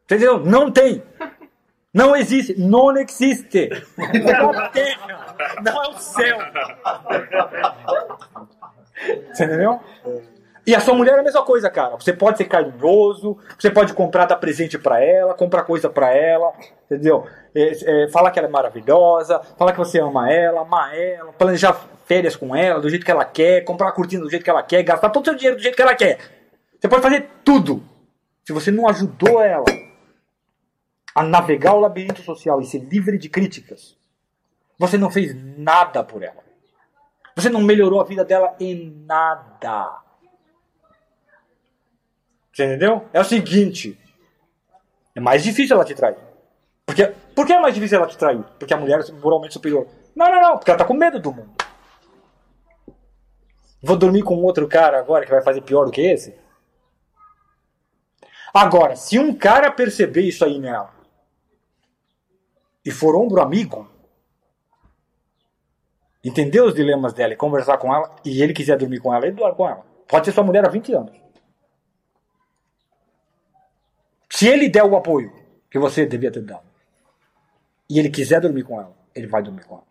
Entendeu? 0.02 0.44
Não 0.44 0.68
tem. 0.68 1.00
Não 1.94 2.16
existe. 2.16 2.58
Não 2.58 2.96
existe. 2.96 3.70
É 3.70 4.32
a 4.32 4.68
terra, 4.68 5.36
não 5.62 5.84
é 5.84 5.88
o 5.90 5.96
céu. 5.96 6.38
Entendeu? 9.30 9.80
E 10.66 10.74
a 10.74 10.80
sua 10.80 10.94
mulher 10.94 11.14
é 11.16 11.20
a 11.20 11.22
mesma 11.22 11.44
coisa, 11.44 11.70
cara. 11.70 11.94
Você 11.94 12.12
pode 12.12 12.38
ser 12.38 12.46
carinhoso, 12.46 13.38
você 13.56 13.70
pode 13.70 13.94
comprar, 13.94 14.26
dar 14.26 14.34
presente 14.34 14.76
para 14.76 15.00
ela, 15.00 15.32
comprar 15.32 15.62
coisa 15.62 15.88
para 15.88 16.12
ela, 16.12 16.52
entendeu? 16.86 17.24
É, 17.54 18.04
é, 18.04 18.08
falar 18.08 18.32
que 18.32 18.38
ela 18.40 18.48
é 18.48 18.50
maravilhosa, 18.50 19.40
falar 19.56 19.70
que 19.70 19.78
você 19.78 20.00
ama 20.00 20.28
ela, 20.28 20.62
amar 20.62 20.92
ela, 20.98 21.32
planejar 21.34 21.72
férias 22.04 22.34
com 22.34 22.54
ela 22.54 22.80
do 22.80 22.90
jeito 22.90 23.04
que 23.04 23.10
ela 23.12 23.24
quer, 23.24 23.62
comprar 23.62 23.88
a 23.88 23.92
cortina 23.92 24.24
do 24.24 24.30
jeito 24.30 24.42
que 24.42 24.50
ela 24.50 24.62
quer, 24.62 24.82
gastar 24.82 25.10
todo 25.10 25.22
o 25.22 25.26
seu 25.26 25.36
dinheiro 25.36 25.56
do 25.56 25.62
jeito 25.62 25.76
que 25.76 25.82
ela 25.82 25.94
quer. 25.94 26.18
Você 26.80 26.88
pode 26.88 27.02
fazer 27.02 27.28
tudo. 27.44 27.80
Se 28.44 28.52
você 28.52 28.72
não 28.72 28.88
ajudou 28.88 29.40
ela 29.40 29.64
a 31.14 31.22
navegar 31.22 31.74
o 31.74 31.80
labirinto 31.80 32.22
social 32.22 32.60
e 32.60 32.66
ser 32.66 32.80
livre 32.80 33.18
de 33.18 33.28
críticas, 33.28 33.96
você 34.76 34.98
não 34.98 35.10
fez 35.10 35.32
nada 35.56 36.02
por 36.02 36.24
ela. 36.24 36.44
Você 37.36 37.48
não 37.48 37.62
melhorou 37.62 38.00
a 38.00 38.04
vida 38.04 38.24
dela 38.24 38.56
em 38.58 39.04
nada. 39.06 40.05
Você 42.56 42.64
entendeu? 42.64 43.06
É 43.12 43.20
o 43.20 43.24
seguinte: 43.24 43.98
é 45.14 45.20
mais 45.20 45.44
difícil 45.44 45.76
ela 45.76 45.84
te 45.84 45.94
trair. 45.94 46.16
Porque, 46.86 47.06
por 47.34 47.46
que 47.46 47.52
é 47.52 47.60
mais 47.60 47.74
difícil 47.74 47.98
ela 47.98 48.06
te 48.06 48.16
trair? 48.16 48.42
Porque 48.58 48.72
a 48.72 48.78
mulher 48.78 49.00
é 49.00 49.12
moralmente 49.12 49.52
superior. 49.52 49.86
Não, 50.14 50.30
não, 50.30 50.40
não, 50.40 50.56
porque 50.56 50.70
ela 50.70 50.78
tá 50.78 50.84
com 50.86 50.94
medo 50.94 51.20
do 51.20 51.34
mundo. 51.34 51.50
Vou 53.82 53.94
dormir 53.94 54.22
com 54.22 54.36
outro 54.36 54.66
cara 54.66 54.98
agora 54.98 55.26
que 55.26 55.30
vai 55.30 55.42
fazer 55.42 55.60
pior 55.60 55.84
do 55.84 55.90
que 55.90 56.00
esse? 56.00 56.34
Agora, 58.54 58.96
se 58.96 59.18
um 59.18 59.34
cara 59.34 59.70
perceber 59.70 60.22
isso 60.22 60.42
aí 60.42 60.58
nela 60.58 60.94
e 62.82 62.90
for 62.90 63.14
ombro 63.14 63.42
amigo, 63.42 63.86
entender 66.24 66.62
os 66.62 66.74
dilemas 66.74 67.12
dela 67.12 67.34
e 67.34 67.36
conversar 67.36 67.76
com 67.76 67.94
ela, 67.94 68.16
e 68.24 68.42
ele 68.42 68.54
quiser 68.54 68.78
dormir 68.78 69.00
com 69.00 69.12
ela, 69.12 69.26
ele 69.26 69.36
dorme 69.36 69.56
com 69.56 69.68
ela. 69.68 69.84
Pode 70.08 70.24
ser 70.24 70.32
sua 70.32 70.42
mulher 70.42 70.64
há 70.64 70.70
20 70.70 70.94
anos. 70.94 71.25
Se 74.28 74.48
ele 74.48 74.68
der 74.68 74.84
o 74.84 74.96
apoio 74.96 75.32
que 75.70 75.78
você 75.78 76.06
devia 76.06 76.30
ter 76.30 76.42
dado, 76.42 76.66
e 77.88 77.98
ele 77.98 78.10
quiser 78.10 78.40
dormir 78.40 78.64
com 78.64 78.80
ela, 78.80 78.96
ele 79.14 79.26
vai 79.26 79.42
dormir 79.42 79.64
com 79.64 79.76
ela. 79.76 79.86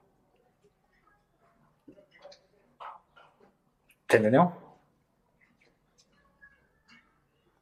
Entendeu? 4.04 4.52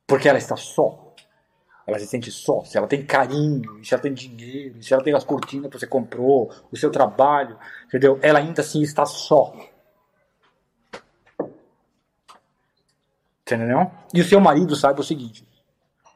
Porque 0.06 0.28
ela 0.28 0.38
está 0.38 0.56
só. 0.56 1.14
Ela 1.86 2.00
se 2.00 2.08
sente 2.08 2.32
só. 2.32 2.64
Se 2.64 2.78
ela 2.78 2.88
tem 2.88 3.06
carinho, 3.06 3.84
se 3.84 3.94
ela 3.94 4.02
tem 4.02 4.14
dinheiro, 4.14 4.82
se 4.82 4.94
ela 4.94 5.04
tem 5.04 5.14
as 5.14 5.24
cortinas 5.24 5.70
que 5.70 5.80
você 5.80 5.88
comprou, 5.88 6.54
o 6.72 6.78
seu 6.78 6.92
trabalho, 6.92 7.58
entendeu? 7.86 8.20
Ela 8.22 8.40
ainda 8.40 8.62
assim 8.62 8.82
está 8.82 9.06
só. 9.06 9.54
Entendeu? 13.42 13.92
E 14.14 14.22
o 14.22 14.24
seu 14.24 14.40
marido 14.40 14.76
sabe 14.76 15.02
o 15.02 15.04
seguinte: 15.04 15.48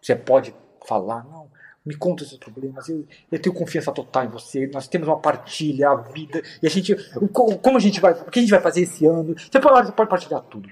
você 0.08 0.16
pode 0.16 0.56
falar, 0.88 1.26
não, 1.26 1.50
me 1.86 1.94
conta 1.94 2.24
os 2.24 2.30
seus 2.30 2.40
problemas, 2.40 2.88
eu, 2.88 3.06
eu 3.30 3.42
tenho 3.42 3.54
confiança 3.54 3.92
total 3.92 4.24
em 4.24 4.30
você, 4.30 4.66
nós 4.68 4.88
temos 4.88 5.08
uma 5.08 5.20
partilha, 5.20 5.90
a 5.90 5.96
vida, 5.96 6.42
e 6.64 6.68
a 6.68 6.70
gente, 6.70 6.96
como 7.34 7.78
a 7.78 7.80
gente 7.80 8.00
vai, 8.00 8.14
o 8.14 8.32
que 8.32 8.40
a 8.40 8.42
gente 8.42 8.52
vai 8.52 8.62
fazer 8.62 8.82
esse 8.82 9.06
ano? 9.06 9.36
Você 9.38 9.60
pode, 9.60 9.88
você 9.88 9.92
pode 9.92 10.10
partilhar 10.10 10.42
tudo. 10.44 10.70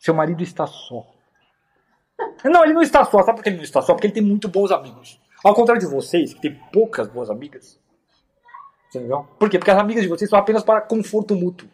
Seu 0.00 0.14
marido 0.14 0.42
está 0.42 0.66
só. 0.66 1.06
Não, 2.44 2.64
ele 2.64 2.72
não 2.72 2.80
está 2.80 3.04
só. 3.04 3.22
Sabe 3.22 3.36
por 3.36 3.42
que 3.42 3.50
ele 3.50 3.56
não 3.56 3.64
está 3.64 3.82
só? 3.82 3.92
Porque 3.92 4.06
ele 4.06 4.14
tem 4.14 4.22
muito 4.22 4.48
bons 4.48 4.70
amigos. 4.70 5.20
Ao 5.44 5.52
contrário 5.52 5.82
de 5.82 5.92
vocês, 5.92 6.32
que 6.32 6.40
tem 6.40 6.54
poucas 6.72 7.08
boas 7.08 7.28
amigas. 7.28 7.78
Entendeu? 8.88 9.26
Por 9.38 9.50
quê? 9.50 9.58
Porque 9.58 9.70
as 9.70 9.78
amigas 9.78 10.02
de 10.02 10.08
vocês 10.08 10.30
são 10.30 10.38
apenas 10.38 10.62
para 10.62 10.80
conforto 10.80 11.34
mútuo. 11.34 11.68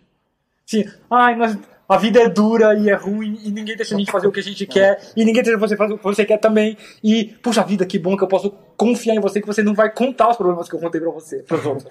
Sim, 0.67 0.85
ai, 1.11 1.37
nós, 1.37 1.57
a 1.93 1.97
vida 1.98 2.20
é 2.20 2.28
dura 2.28 2.74
e 2.74 2.89
é 2.90 2.94
ruim 2.94 3.39
e 3.44 3.51
ninguém 3.51 3.77
deixa 3.77 3.94
a 3.94 3.98
gente 3.98 4.10
fazer 4.10 4.27
o 4.27 4.32
que 4.32 4.40
a 4.40 4.43
gente 4.43 4.66
quer 4.66 5.01
e 5.16 5.24
ninguém 5.24 5.43
deixa 5.43 5.59
você 5.59 5.77
fazer 5.77 5.94
o 5.94 5.98
que 5.98 6.05
você 6.05 6.24
quer 6.24 6.39
também. 6.39 6.77
E, 7.02 7.24
puxa 7.43 7.62
vida, 7.62 7.85
que 7.86 7.98
bom 7.98 8.16
que 8.16 8.24
eu 8.24 8.28
posso 8.28 8.51
confiar 8.77 9.14
em 9.14 9.20
você 9.20 9.40
que 9.40 9.47
você 9.47 9.62
não 9.62 9.74
vai 9.74 9.90
contar 9.90 10.31
os 10.31 10.36
problemas 10.36 10.69
que 10.69 10.74
eu 10.74 10.81
contei 10.81 11.01
pra 11.01 11.10
você, 11.10 11.44
outros. 11.51 11.85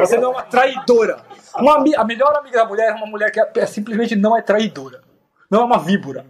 Você 0.00 0.16
não 0.16 0.30
é 0.30 0.32
uma 0.34 0.42
traidora. 0.42 1.18
Uma, 1.58 1.76
a 1.96 2.04
melhor 2.04 2.36
amiga 2.36 2.58
da 2.58 2.64
mulher 2.66 2.90
é 2.90 2.94
uma 2.94 3.06
mulher 3.06 3.30
que 3.30 3.40
é- 3.40 3.50
é 3.56 3.66
simplesmente 3.66 4.14
não 4.16 4.36
é 4.36 4.42
traidora. 4.42 5.02
Não 5.50 5.60
é 5.60 5.64
uma 5.64 5.78
víbora. 5.78 6.26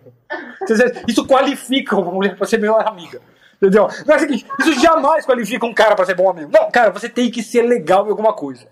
Isso 1.08 1.26
qualifica 1.26 1.96
uma 1.96 2.10
mulher 2.12 2.36
para 2.36 2.46
ser 2.46 2.58
melhor 2.58 2.86
amiga. 2.86 3.20
Entendeu? 3.56 3.88
Não 4.06 4.14
é 4.14 4.16
o 4.16 4.20
seguinte, 4.20 4.46
isso 4.60 4.72
jamais 4.80 5.24
qualifica 5.24 5.64
um 5.64 5.72
cara 5.72 5.94
para 5.94 6.04
ser 6.04 6.14
bom 6.14 6.28
amigo. 6.28 6.50
Não, 6.52 6.70
cara, 6.70 6.90
você 6.90 7.08
tem 7.08 7.30
que 7.30 7.42
ser 7.42 7.62
legal 7.62 8.06
em 8.06 8.10
alguma 8.10 8.32
coisa. 8.34 8.66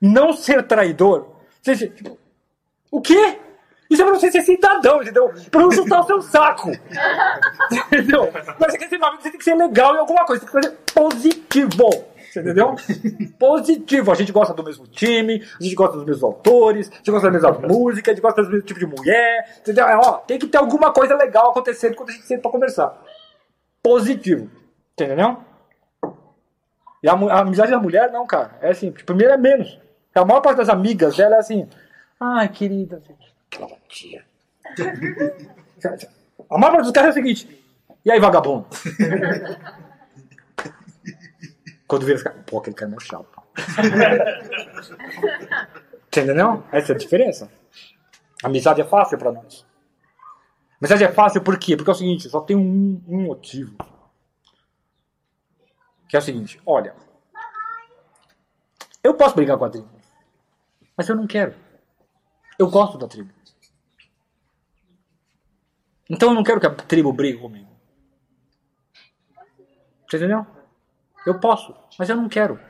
Não 0.00 0.32
ser 0.32 0.62
traidor. 0.62 1.28
Você, 1.60 1.88
tipo, 1.88 2.18
o 2.90 3.00
quê? 3.00 3.38
Isso 3.92 4.00
é 4.00 4.04
pra 4.06 4.14
você 4.14 4.32
ser 4.32 4.40
cidadão, 4.40 5.02
entendeu? 5.02 5.30
Pra 5.50 5.60
não 5.60 5.70
chutar 5.70 6.00
o 6.00 6.06
seu 6.06 6.22
saco. 6.22 6.70
entendeu? 7.70 8.32
Mas 8.58 8.72
você 8.72 8.78
quer 8.78 8.88
ser 8.88 8.98
você 8.98 9.30
tem 9.30 9.38
que 9.38 9.44
ser 9.44 9.54
legal 9.54 9.94
em 9.94 9.98
alguma 9.98 10.24
coisa. 10.24 10.46
Você 10.46 10.50
tem 10.50 10.62
que 10.62 10.68
fazer 10.68 10.78
positivo. 10.94 11.90
Você 12.30 12.40
entendeu? 12.40 12.74
Positivo. 13.38 14.10
A 14.10 14.14
gente 14.14 14.32
gosta 14.32 14.54
do 14.54 14.64
mesmo 14.64 14.86
time, 14.86 15.44
a 15.60 15.62
gente 15.62 15.74
gosta 15.74 15.96
dos 15.98 16.06
mesmos 16.06 16.24
autores, 16.24 16.90
a 16.90 16.94
gente 16.96 17.10
gosta 17.10 17.30
da 17.30 17.32
mesma 17.32 17.52
música, 17.68 18.10
a 18.10 18.14
gente 18.14 18.22
gosta 18.22 18.42
do 18.42 18.48
mesmo 18.48 18.64
tipo 18.64 18.80
de 18.80 18.86
mulher. 18.86 19.58
Entendeu? 19.60 19.86
É, 19.86 19.96
ó, 19.96 20.12
tem 20.18 20.38
que 20.38 20.46
ter 20.46 20.56
alguma 20.56 20.90
coisa 20.90 21.14
legal 21.14 21.50
acontecendo 21.50 21.94
quando 21.94 22.08
a 22.08 22.12
gente 22.12 22.24
senta 22.24 22.40
pra 22.40 22.50
conversar. 22.50 22.98
Positivo. 23.82 24.50
Entendeu? 24.92 25.36
E 27.02 27.08
a, 27.08 27.12
a 27.12 27.40
amizade 27.40 27.70
da 27.70 27.78
mulher, 27.78 28.10
não, 28.10 28.26
cara. 28.26 28.56
É 28.62 28.70
assim, 28.70 28.90
primeiro 28.90 29.34
é 29.34 29.36
menos. 29.36 29.78
A 30.14 30.24
maior 30.24 30.40
parte 30.40 30.56
das 30.56 30.70
amigas 30.70 31.16
dela 31.16 31.36
é 31.36 31.38
assim. 31.38 31.68
Ai, 32.18 32.48
querida. 32.48 33.02
Aquela 33.52 33.76
tia. 33.88 34.24
A 36.50 36.58
parte 36.58 36.82
dos 36.82 36.92
caras 36.92 37.08
é 37.08 37.20
o 37.20 37.22
seguinte. 37.22 37.62
E 38.04 38.10
aí, 38.10 38.18
vagabundo? 38.18 38.66
Quando 41.86 42.06
vira 42.06 42.16
os 42.16 42.22
caras. 42.22 42.42
Pô, 42.46 42.58
aquele 42.58 42.74
cara 42.74 42.90
não 42.90 42.96
é 42.96 43.00
chato. 43.00 43.28
Entendeu? 46.06 46.64
Essa 46.72 46.92
é 46.92 46.94
a 46.94 46.98
diferença. 46.98 47.52
Amizade 48.42 48.80
é 48.80 48.84
fácil 48.84 49.18
pra 49.18 49.30
nós. 49.30 49.66
Amizade 50.80 51.04
é 51.04 51.12
fácil 51.12 51.42
por 51.42 51.58
quê? 51.58 51.76
Porque 51.76 51.90
é 51.90 51.92
o 51.94 51.96
seguinte, 51.96 52.28
só 52.28 52.40
tem 52.40 52.56
um, 52.56 53.02
um 53.06 53.22
motivo. 53.22 53.76
Que 56.08 56.16
é 56.16 56.18
o 56.18 56.22
seguinte, 56.22 56.60
olha. 56.66 56.94
Eu 59.04 59.14
posso 59.14 59.34
brigar 59.34 59.58
com 59.58 59.64
a 59.64 59.70
tribo. 59.70 59.88
Mas 60.96 61.08
eu 61.08 61.16
não 61.16 61.26
quero. 61.26 61.54
Eu 62.58 62.68
gosto 62.68 62.98
da 62.98 63.06
tribo. 63.08 63.32
Então 66.12 66.28
eu 66.28 66.34
não 66.34 66.42
quero 66.42 66.60
que 66.60 66.66
a 66.66 66.74
tribo 66.74 67.10
brigue 67.10 67.38
comigo. 67.38 67.70
Você 70.06 70.18
entendeu? 70.18 70.46
Eu 71.26 71.40
posso, 71.40 71.74
mas 71.98 72.10
eu 72.10 72.16
não 72.16 72.28
quero. 72.28 72.60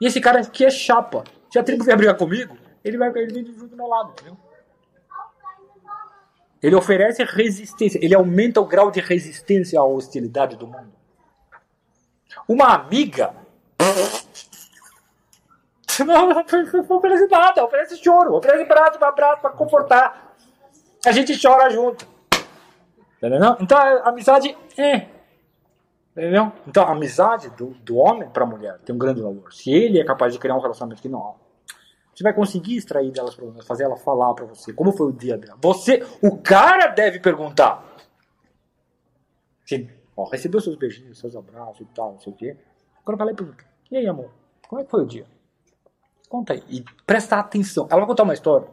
E 0.00 0.06
esse 0.06 0.20
cara 0.20 0.40
aqui 0.40 0.64
é 0.64 0.70
chapa. 0.70 1.22
Se 1.48 1.60
a 1.60 1.62
tribo 1.62 1.84
vier 1.84 1.96
brigar 1.96 2.16
comigo, 2.16 2.58
ele 2.82 2.98
vai 2.98 3.12
vem 3.12 3.46
junto 3.46 3.68
do 3.68 3.76
meu 3.76 3.86
lado, 3.86 4.10
entendeu? 4.10 4.36
Ele 6.60 6.74
oferece 6.74 7.22
resistência, 7.22 8.04
ele 8.04 8.16
aumenta 8.16 8.60
o 8.60 8.66
grau 8.66 8.90
de 8.90 8.98
resistência 8.98 9.78
à 9.78 9.84
hostilidade 9.84 10.56
do 10.56 10.66
mundo. 10.66 10.92
Uma 12.48 12.74
amiga. 12.74 13.32
Não, 16.04 16.30
oferece 16.96 17.28
nada, 17.28 17.64
oferece 17.64 17.96
choro, 18.02 18.34
oferece 18.34 18.64
braço 18.64 18.98
para 18.98 19.08
abraço 19.08 19.40
para 19.40 19.50
confortar. 19.50 20.34
A 21.06 21.12
gente 21.12 21.40
chora 21.40 21.70
junto. 21.70 22.15
Entendeu? 23.26 23.56
Então 23.60 23.78
a 23.78 24.08
amizade 24.08 24.56
é. 24.78 25.08
Entendeu? 26.12 26.52
Então 26.66 26.84
a 26.84 26.92
amizade 26.92 27.50
do, 27.50 27.70
do 27.82 27.96
homem 27.96 28.28
para 28.28 28.44
a 28.44 28.46
mulher 28.46 28.78
tem 28.84 28.94
um 28.94 28.98
grande 28.98 29.20
valor. 29.20 29.52
Se 29.52 29.70
ele 29.70 30.00
é 30.00 30.04
capaz 30.04 30.32
de 30.32 30.38
criar 30.38 30.56
um 30.56 30.60
relacionamento 30.60 31.02
que 31.02 31.08
não. 31.08 31.34
Você 32.14 32.22
vai 32.22 32.32
conseguir 32.32 32.76
extrair 32.76 33.10
delas 33.10 33.34
problemas, 33.34 33.66
fazer 33.66 33.84
ela 33.84 33.96
falar 33.96 34.32
para 34.32 34.46
você 34.46 34.72
como 34.72 34.90
foi 34.90 35.08
o 35.08 35.12
dia 35.12 35.36
dela. 35.36 35.58
Você, 35.60 36.02
o 36.22 36.38
cara 36.38 36.86
deve 36.86 37.20
perguntar. 37.20 37.84
Sim, 39.66 39.90
ó, 40.16 40.24
recebeu 40.24 40.60
seus 40.60 40.76
beijinhos, 40.76 41.18
seus 41.18 41.36
abraços 41.36 41.82
e 41.82 41.84
tal, 41.86 42.12
não 42.12 42.20
sei 42.20 42.32
o 42.32 42.36
quê. 42.36 42.56
Agora 43.02 43.18
vai 43.18 43.26
lá 43.26 43.32
e 43.32 43.36
pergunta. 43.36 43.64
E 43.90 43.96
aí, 43.98 44.06
amor? 44.06 44.30
Como 44.66 44.80
é 44.80 44.84
que 44.84 44.90
foi 44.90 45.02
o 45.02 45.06
dia? 45.06 45.26
Conta 46.28 46.54
aí. 46.54 46.62
E 46.68 46.84
presta 47.06 47.36
atenção. 47.36 47.86
Ela 47.90 48.00
vai 48.00 48.06
contar 48.06 48.22
uma 48.22 48.34
história. 48.34 48.68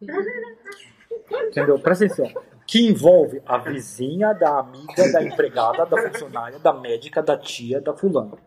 Entendeu? 1.48 1.78
Presta 1.78 2.04
atenção. 2.04 2.26
Que 2.70 2.86
envolve 2.86 3.42
a 3.44 3.58
vizinha, 3.58 4.32
da 4.32 4.60
amiga, 4.60 5.10
da 5.12 5.24
empregada, 5.24 5.84
da 5.84 6.08
funcionária, 6.08 6.56
da 6.60 6.72
médica, 6.72 7.20
da 7.20 7.36
tia, 7.36 7.80
da 7.80 7.92
fulana. 7.92 8.38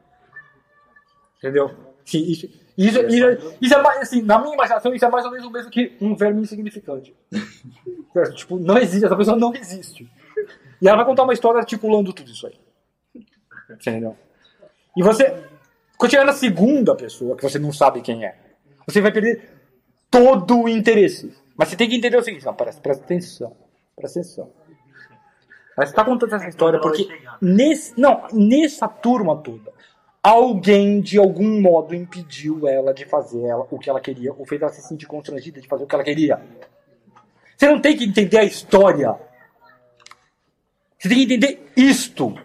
Entendeu? 1.40 1.70
Sim, 2.06 2.22
isso, 2.22 2.48
isso, 2.78 3.00
isso, 3.02 3.56
isso 3.60 3.74
é 3.74 3.82
mais, 3.82 4.00
assim, 4.00 4.22
na 4.22 4.40
minha 4.40 4.54
imaginação, 4.54 4.94
isso 4.94 5.04
é 5.04 5.10
mais 5.10 5.26
ou 5.26 5.32
menos 5.32 5.46
o 5.46 5.52
mesmo 5.52 5.70
que 5.70 5.98
um 6.00 6.16
verme 6.16 6.42
insignificante. 6.42 7.14
Tipo, 8.36 8.60
não 8.60 8.78
existe, 8.78 9.06
essa 9.06 9.16
pessoa 9.16 9.36
não 9.36 9.54
existe. 9.56 10.08
E 10.80 10.88
ela 10.88 10.98
vai 10.98 11.06
contar 11.06 11.24
uma 11.24 11.34
história 11.34 11.60
articulando 11.60 12.14
tudo 12.14 12.32
isso 12.32 12.48
aí. 12.48 12.54
Entendeu? 13.70 14.16
E 14.96 15.04
você, 15.04 15.36
quando 15.98 16.12
chegar 16.12 16.24
na 16.24 16.32
segunda 16.32 16.96
pessoa, 16.96 17.36
que 17.36 17.42
você 17.42 17.60
não 17.60 17.74
sabe 17.74 18.02
quem 18.02 18.24
é, 18.24 18.38
você 18.88 19.02
vai 19.02 19.12
perder 19.12 19.50
todo 20.10 20.62
o 20.62 20.70
interesse. 20.70 21.36
Mas 21.58 21.70
você 21.70 21.76
tem 21.76 21.90
que 21.90 21.96
entender 21.96 22.16
o 22.16 22.24
seguinte, 22.24 22.46
não, 22.46 22.54
presta, 22.54 22.80
presta 22.80 23.04
atenção. 23.04 23.63
Presta 23.96 24.20
atenção. 24.20 24.52
Ela 25.78 25.86
está 25.86 26.06
contando 26.06 26.36
essa 26.36 26.48
história 26.48 26.80
porque 26.80 27.08
nesse, 27.42 28.00
não, 28.00 28.28
nessa 28.32 28.88
turma 28.88 29.38
toda, 29.38 29.72
alguém 30.22 31.02
de 31.02 31.18
algum 31.18 31.60
modo 31.60 31.96
impediu 31.96 32.68
ela 32.68 32.94
de 32.94 33.06
fazer 33.06 33.44
ela, 33.44 33.68
o 33.70 33.80
que 33.80 33.90
ela 33.90 34.00
queria, 34.00 34.32
ou 34.34 34.46
fez 34.46 34.62
ela 34.62 34.72
se 34.72 34.82
sentir 34.82 35.08
constrangida 35.08 35.60
de 35.60 35.68
fazer 35.68 35.84
o 35.84 35.88
que 35.88 35.96
ela 35.96 36.04
queria. 36.04 36.42
Você 37.58 37.68
não 37.68 37.82
tem 37.82 37.98
que 37.98 38.06
entender 38.06 38.38
a 38.38 38.44
história. 38.44 39.16
Você 40.98 41.10
tem 41.10 41.18
que 41.18 41.24
entender 41.24 41.72
isto. 41.76 42.36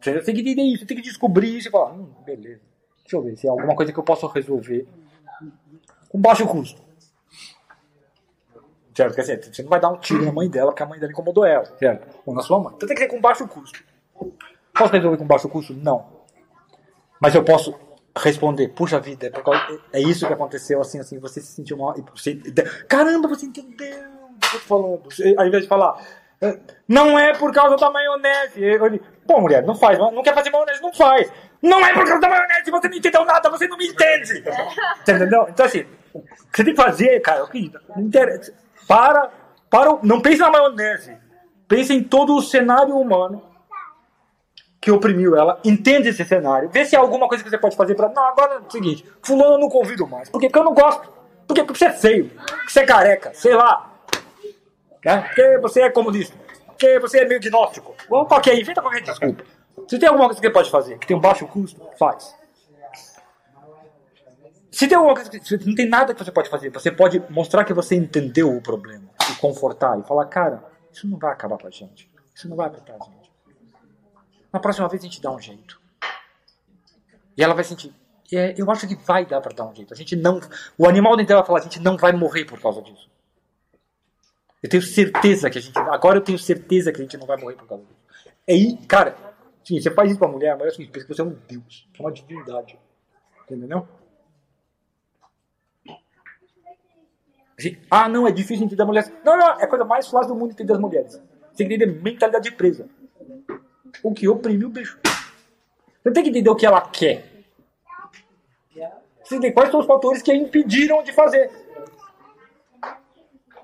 Você 0.00 0.20
tem 0.20 0.34
que 0.34 0.40
entender 0.40 0.62
isso, 0.62 0.80
você 0.80 0.86
tem 0.86 0.96
que 0.96 1.02
descobrir 1.02 1.56
isso 1.56 1.68
e 1.68 1.70
falar, 1.70 1.92
hum, 1.92 2.12
beleza. 2.24 2.60
Deixa 3.02 3.16
eu 3.16 3.22
ver 3.22 3.36
se 3.36 3.46
é 3.46 3.50
alguma 3.50 3.74
coisa 3.74 3.92
que 3.92 3.98
eu 3.98 4.02
posso 4.02 4.26
resolver 4.26 4.86
com 6.08 6.20
baixo 6.20 6.46
custo. 6.46 6.82
Certo? 8.94 9.14
Quer 9.14 9.20
dizer, 9.22 9.44
você 9.52 9.62
não 9.62 9.70
vai 9.70 9.80
dar 9.80 9.88
um 9.90 9.96
tiro 9.98 10.24
na 10.24 10.30
mãe 10.32 10.48
dela 10.48 10.70
porque 10.70 10.82
a 10.82 10.86
mãe 10.86 10.98
dela 11.00 11.10
incomodou 11.12 11.44
ela, 11.44 11.64
certo? 11.78 12.06
Ou 12.24 12.34
na 12.34 12.42
sua 12.42 12.60
mãe. 12.60 12.72
Então 12.76 12.86
tem 12.86 12.96
que 12.96 13.02
ser 13.02 13.08
com 13.08 13.20
baixo 13.20 13.46
custo. 13.48 13.82
Posso 14.72 14.92
resolver 14.92 15.16
com 15.16 15.26
baixo 15.26 15.48
custo? 15.48 15.74
Não. 15.74 16.06
Mas 17.20 17.34
eu 17.34 17.42
posso 17.44 17.74
responder, 18.16 18.68
puxa 18.68 19.00
vida, 19.00 19.26
é, 19.92 19.98
é 19.98 20.00
isso 20.00 20.26
que 20.26 20.32
aconteceu, 20.32 20.80
assim, 20.80 21.00
assim, 21.00 21.18
você 21.18 21.40
se 21.40 21.48
sentiu 21.52 21.76
mal. 21.76 21.94
e 21.98 22.04
Você, 22.14 22.36
caramba, 22.88 23.28
você 23.28 23.46
entendeu 23.46 23.74
o 23.76 24.38
que 24.38 24.46
eu 24.46 24.50
tô 24.52 24.58
falando. 24.60 25.02
Você- 25.04 25.34
Ao 25.36 25.46
invés 25.46 25.64
de 25.64 25.68
falar, 25.68 26.00
"É, 26.40 26.58
não 26.86 27.18
é 27.18 27.32
por 27.36 27.52
causa 27.52 27.76
da 27.76 27.90
maionese. 27.90 28.62
Eu, 28.62 28.86
eu, 28.86 29.00
Pô, 29.26 29.40
mulher, 29.40 29.64
não 29.64 29.74
faz, 29.74 29.98
não 29.98 30.22
quer 30.22 30.34
fazer 30.34 30.50
maionese, 30.50 30.80
não 30.82 30.92
faz. 30.92 31.32
Não 31.62 31.80
é 31.84 31.92
por 31.94 32.04
causa 32.04 32.20
da 32.20 32.28
maionese, 32.28 32.70
você 32.70 32.88
não 32.88 32.96
entendeu 32.96 33.24
nada, 33.24 33.50
você 33.50 33.66
não 33.66 33.76
me 33.76 33.86
entende. 33.88 34.44
Você 35.04 35.12
entendeu? 35.12 35.46
Então 35.48 35.66
assim, 35.66 35.84
o 36.12 36.20
que 36.20 36.56
você 36.58 36.64
tem 36.64 36.74
que 36.74 36.82
fazer, 36.82 37.20
cara, 37.20 37.42
o 37.44 37.48
que 37.48 37.72
não 37.96 38.02
interessa. 38.02 38.52
Para, 38.86 39.30
para, 39.70 39.98
não 40.02 40.20
pense 40.20 40.40
na 40.40 40.50
maionese. 40.50 41.16
Pense 41.66 41.92
em 41.92 42.02
todo 42.02 42.36
o 42.36 42.42
cenário 42.42 42.96
humano 42.96 43.42
que 44.80 44.90
oprimiu 44.90 45.34
ela. 45.34 45.58
Entende 45.64 46.10
esse 46.10 46.24
cenário. 46.24 46.68
Vê 46.68 46.84
se 46.84 46.94
há 46.94 47.00
alguma 47.00 47.26
coisa 47.26 47.42
que 47.42 47.48
você 47.48 47.56
pode 47.56 47.76
fazer 47.76 47.94
pra. 47.94 48.08
Não, 48.10 48.22
agora 48.24 48.54
é 48.54 48.58
o 48.58 48.70
seguinte, 48.70 49.04
fulano 49.22 49.54
eu 49.54 49.58
não 49.58 49.68
convido 49.68 50.06
mais. 50.06 50.28
Por? 50.28 50.40
Porque 50.40 50.58
eu 50.58 50.64
não 50.64 50.74
gosto. 50.74 51.08
Por 51.46 51.54
quê? 51.54 51.64
Porque 51.64 51.78
você 51.78 51.86
é 51.86 51.92
feio. 51.92 52.30
Porque 52.30 52.70
você 52.70 52.80
é 52.80 52.86
careca, 52.86 53.32
sei 53.34 53.54
lá. 53.54 53.90
Né? 55.04 55.22
Porque 55.22 55.58
você 55.58 55.82
é 55.82 55.90
comunista. 55.90 56.36
Porque 56.66 56.98
você 56.98 57.20
é 57.20 57.24
meio 57.26 57.40
gnóstico. 57.40 57.94
Ou 58.10 58.26
qualquer, 58.26 58.58
inventa 58.58 58.82
qualquer 58.82 59.02
desculpa. 59.02 59.44
Se 59.88 59.98
tem 59.98 60.08
alguma 60.08 60.26
coisa 60.26 60.40
que 60.40 60.46
você 60.46 60.52
pode 60.52 60.70
fazer, 60.70 60.98
que 60.98 61.06
tem 61.06 61.16
um 61.16 61.20
baixo 61.20 61.46
custo, 61.46 61.80
faz. 61.98 62.34
Se 64.74 64.88
tem 64.88 64.96
alguma 64.96 65.14
coisa 65.14 65.30
que 65.30 65.66
não 65.68 65.74
tem 65.76 65.88
nada 65.88 66.12
que 66.12 66.24
você 66.24 66.32
pode 66.32 66.50
fazer, 66.50 66.68
você 66.68 66.90
pode 66.90 67.22
mostrar 67.30 67.64
que 67.64 67.72
você 67.72 67.94
entendeu 67.94 68.56
o 68.56 68.60
problema 68.60 69.08
e 69.30 69.34
confortar 69.36 69.96
e 70.00 70.02
falar, 70.02 70.26
cara, 70.26 70.64
isso 70.92 71.06
não 71.06 71.16
vai 71.16 71.32
acabar 71.32 71.56
com 71.58 71.68
a 71.68 71.70
gente. 71.70 72.10
Isso 72.34 72.48
não 72.48 72.56
vai 72.56 72.66
afetar 72.66 72.96
a 73.00 73.04
gente. 73.04 73.30
Na 74.52 74.58
próxima 74.58 74.88
vez 74.88 75.00
a 75.00 75.06
gente 75.06 75.22
dá 75.22 75.30
um 75.30 75.38
jeito. 75.38 75.80
E 77.36 77.44
ela 77.44 77.54
vai 77.54 77.62
sentir. 77.62 77.94
É, 78.32 78.60
eu 78.60 78.68
acho 78.68 78.88
que 78.88 78.96
vai 78.96 79.24
dar 79.24 79.40
pra 79.40 79.54
dar 79.54 79.64
um 79.64 79.72
jeito. 79.76 79.94
A 79.94 79.96
gente 79.96 80.16
não. 80.16 80.40
O 80.76 80.88
animal 80.88 81.16
dentro 81.16 81.28
dela 81.28 81.42
vai 81.42 81.46
falar, 81.46 81.60
a 81.60 81.62
gente 81.62 81.78
não 81.78 81.96
vai 81.96 82.10
morrer 82.10 82.44
por 82.44 82.60
causa 82.60 82.82
disso. 82.82 83.08
Eu 84.60 84.68
tenho 84.68 84.82
certeza 84.82 85.48
que 85.50 85.58
a 85.58 85.62
gente. 85.62 85.78
Agora 85.78 86.18
eu 86.18 86.24
tenho 86.24 86.38
certeza 86.38 86.90
que 86.90 87.00
a 87.00 87.04
gente 87.04 87.16
não 87.16 87.28
vai 87.28 87.36
morrer 87.36 87.54
por 87.54 87.68
causa 87.68 87.84
disso. 87.84 88.34
Aí, 88.48 88.76
cara, 88.88 89.16
sim, 89.62 89.80
você 89.80 89.92
faz 89.92 90.10
isso 90.10 90.18
pra 90.18 90.26
mulher, 90.26 90.50
a 90.50 90.56
mulher 90.56 90.70
é 90.70 90.72
seguinte, 90.72 90.90
pensa 90.90 91.06
que 91.06 91.14
você 91.14 91.20
é 91.20 91.24
um 91.24 91.38
deus, 91.46 91.88
é 91.96 92.02
uma 92.02 92.10
divindade. 92.10 92.76
Entendeu? 93.44 93.86
Ah, 97.90 98.08
não, 98.08 98.26
é 98.26 98.32
difícil 98.32 98.64
entender 98.64 98.82
a 98.82 98.86
mulher. 98.86 99.12
Não, 99.24 99.36
não, 99.36 99.60
é 99.60 99.64
a 99.64 99.66
coisa 99.66 99.84
mais 99.84 100.08
fácil 100.08 100.34
do 100.34 100.38
mundo 100.38 100.52
entender 100.52 100.72
as 100.72 100.80
mulheres. 100.80 101.12
Você 101.12 101.58
tem 101.58 101.68
que 101.68 101.74
entender 101.74 102.02
mentalidade 102.02 102.50
de 102.50 102.56
presa. 102.56 102.88
O 104.02 104.12
que 104.12 104.28
oprime 104.28 104.64
o 104.64 104.70
bicho. 104.70 104.98
Você 106.02 106.10
tem 106.10 106.22
que 106.22 106.30
entender 106.30 106.50
o 106.50 106.56
que 106.56 106.66
ela 106.66 106.80
quer. 106.80 107.34
Você 109.24 109.40
tem 109.40 109.52
quais 109.52 109.70
são 109.70 109.80
os 109.80 109.86
fatores 109.86 110.20
que 110.20 110.30
a 110.30 110.34
impediram 110.34 111.02
de 111.02 111.12
fazer. 111.12 111.50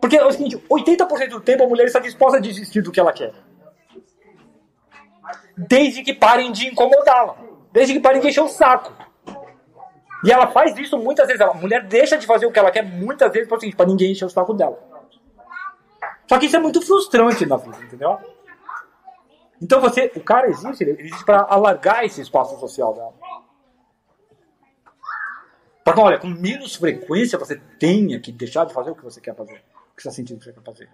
Porque 0.00 0.16
é 0.16 0.24
o 0.24 0.32
seguinte, 0.32 0.56
80% 0.70 1.28
do 1.28 1.40
tempo 1.40 1.64
a 1.64 1.68
mulher 1.68 1.84
está 1.84 1.98
disposta 1.98 2.38
a 2.38 2.40
desistir 2.40 2.80
do 2.80 2.90
que 2.90 2.98
ela 2.98 3.12
quer. 3.12 3.34
Desde 5.56 6.02
que 6.02 6.14
parem 6.14 6.50
de 6.50 6.68
incomodá-la. 6.68 7.36
Desde 7.70 7.92
que 7.92 8.00
parem 8.00 8.22
de 8.22 8.28
encher 8.28 8.42
o 8.42 8.48
saco. 8.48 8.94
E 10.24 10.30
ela 10.30 10.48
faz 10.48 10.76
isso 10.76 10.98
muitas 10.98 11.26
vezes. 11.26 11.40
A 11.40 11.52
mulher 11.54 11.86
deixa 11.86 12.18
de 12.18 12.26
fazer 12.26 12.46
o 12.46 12.52
que 12.52 12.58
ela 12.58 12.70
quer 12.70 12.82
muitas 12.82 13.32
vezes 13.32 13.48
para 13.48 13.58
para 13.76 13.86
ninguém 13.86 14.12
encher 14.12 14.26
o 14.26 14.30
saco 14.30 14.52
dela. 14.54 14.78
Só 16.28 16.38
que 16.38 16.46
isso 16.46 16.56
é 16.56 16.60
muito 16.60 16.80
frustrante 16.80 17.44
na 17.46 17.56
vida, 17.56 17.78
entendeu? 17.82 18.18
Então 19.60 19.80
você, 19.80 20.10
o 20.14 20.22
cara 20.22 20.48
existe, 20.48 20.82
ele 20.82 20.92
existe 21.02 21.24
para 21.24 21.42
alargar 21.42 22.04
esse 22.04 22.20
espaço 22.20 22.58
social 22.58 22.94
dela. 22.94 23.14
Para 25.84 25.94
que, 25.94 26.00
olha, 26.00 26.18
com 26.18 26.28
menos 26.28 26.76
frequência 26.76 27.38
você 27.38 27.56
tenha 27.78 28.20
que 28.20 28.30
deixar 28.30 28.64
de 28.64 28.72
fazer 28.72 28.90
o 28.90 28.94
que 28.94 29.02
você 29.02 29.20
quer 29.20 29.34
fazer. 29.34 29.62
O 29.92 29.96
que 29.96 30.02
você 30.02 30.08
está 30.08 30.12
sentindo 30.12 30.38
que 30.38 30.44
você 30.44 30.52
quer 30.52 30.62
fazer. 30.62 30.88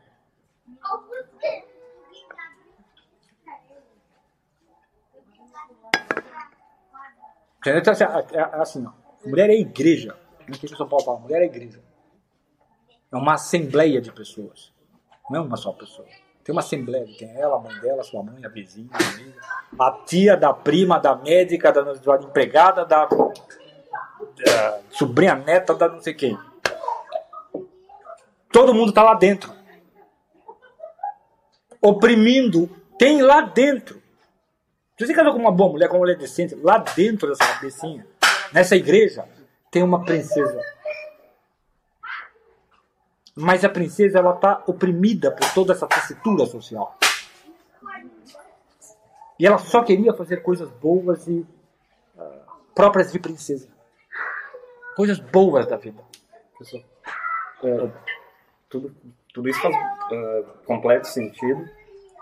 Então, 7.66 7.93
assim, 7.93 8.05
é, 8.05 8.39
é 8.39 8.61
assim, 8.61 8.86
ó. 8.86 9.06
Mulher 9.27 9.51
é 9.51 9.55
igreja. 9.55 10.16
Não 10.48 10.57
o 10.57 10.59
que 10.59 10.69
São 10.69 10.89
Paulo 10.89 11.05
fala, 11.05 11.19
mulher 11.19 11.43
é 11.43 11.47
igreja. 11.47 11.81
É 13.12 13.16
uma 13.16 13.35
assembleia 13.35 14.01
de 14.01 14.12
pessoas. 14.12 14.73
Não 15.28 15.40
é 15.40 15.43
uma 15.43 15.57
só 15.57 15.73
pessoa. 15.73 16.07
Tem 16.44 16.55
uma 16.55 16.61
assembleia, 16.61 17.07
tem 17.19 17.28
ela, 17.36 17.57
a 17.57 17.59
mãe 17.59 17.77
dela, 17.81 18.05
sua 18.05 18.23
mãe, 18.23 18.44
a 18.44 18.48
vizinha, 18.48 18.89
a 18.93 19.15
amiga, 19.15 19.40
a 19.81 19.90
tia 20.07 20.36
da 20.36 20.53
prima, 20.55 21.01
da 21.01 21.16
médica, 21.16 21.73
da, 21.73 21.82
da 21.82 22.23
empregada, 22.23 22.85
da, 22.85 23.07
da 23.07 24.81
sobrinha 24.90 25.35
neta, 25.35 25.74
da 25.74 25.89
não 25.89 26.01
sei 26.01 26.15
quem. 26.15 26.39
Todo 28.53 28.73
mundo 28.73 28.90
está 28.90 29.03
lá 29.03 29.15
dentro. 29.15 29.53
Oprimindo, 31.82 32.70
tem 32.97 33.23
lá 33.23 33.40
dentro. 33.40 34.01
Se 34.97 35.05
você 35.05 35.12
casou 35.12 35.32
com 35.32 35.40
uma 35.40 35.53
boa 35.53 35.73
mulher, 35.73 35.89
com 35.89 35.94
uma 35.94 36.01
mulher 36.01 36.16
decente, 36.16 36.55
lá 36.55 36.78
dentro 36.78 37.28
dessa 37.28 37.55
cabecinha, 37.55 38.07
nessa 38.52 38.77
igreja, 38.77 39.28
tem 39.70 39.82
uma 39.82 40.05
princesa. 40.05 40.60
Mas 43.35 43.64
a 43.64 43.68
princesa 43.68 44.18
ela 44.18 44.35
está 44.35 44.62
oprimida 44.66 45.31
por 45.31 45.52
toda 45.52 45.73
essa 45.73 45.86
tessitura 45.86 46.47
social. 46.47 46.98
E 49.39 49.47
ela 49.47 49.59
só 49.59 49.82
queria 49.82 50.14
fazer 50.14 50.43
coisas 50.43 50.70
boas 50.70 51.27
e 51.28 51.47
ah, 52.18 52.47
próprias 52.74 53.12
de 53.12 53.18
princesa. 53.18 53.68
Coisas 54.97 55.18
boas 55.18 55.66
da 55.66 55.77
vida. 55.77 56.02
Pessoal, 56.59 56.82
é, 57.62 57.90
tudo, 58.70 58.97
tudo 59.35 59.48
isso 59.48 59.60
faz 59.60 59.77
é, 60.10 60.44
completo 60.64 61.06
sentido. 61.06 61.68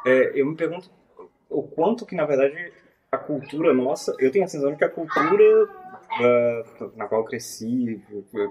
É, 0.05 0.41
eu 0.41 0.47
me 0.47 0.57
pergunto 0.57 0.91
o 1.49 1.63
quanto 1.63 2.05
que, 2.05 2.17
na 2.17 2.25
verdade, 2.25 2.73
a 3.13 3.17
cultura 3.17 3.73
nossa... 3.73 4.13
Eu 4.19 4.33
tenho 4.33 4.45
a 4.45 4.49
sensação 4.49 4.73
de 4.73 4.79
que 4.79 4.85
a 4.85 4.91
cultura 4.91 5.69
na 6.97 7.07
qual 7.07 7.21
eu 7.23 7.27
cresci, 7.27 8.01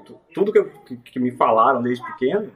tu- 0.06 0.20
tudo 0.34 0.52
que, 0.52 0.60
eu- 0.60 0.70
que, 0.86 0.98
que 0.98 1.20
me 1.20 1.32
falaram 1.32 1.82
desde 1.82 2.06
pequeno, 2.06 2.52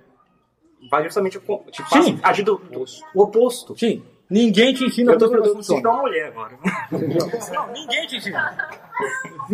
vai 0.91 1.03
justamente 1.03 1.39
te 1.71 1.83
faz 1.83 2.05
Sim. 2.05 2.19
agir 2.23 2.43
do, 2.43 2.57
do- 2.57 2.85
o 3.15 3.21
oposto. 3.23 3.77
Sim, 3.77 4.03
ninguém 4.29 4.73
te 4.73 4.83
ensina 4.85 5.13
Eu 5.13 5.17
tô, 5.17 5.25
como 5.25 5.37
eu 5.37 5.43
tô 5.43 5.55
funciona. 5.55 5.63
sentindo 5.81 5.89
uma 5.89 6.01
mulher 6.01 6.27
agora. 6.27 6.57
Não, 7.53 7.67
ninguém 7.73 8.07
te 8.07 8.17
ensina. 8.17 8.69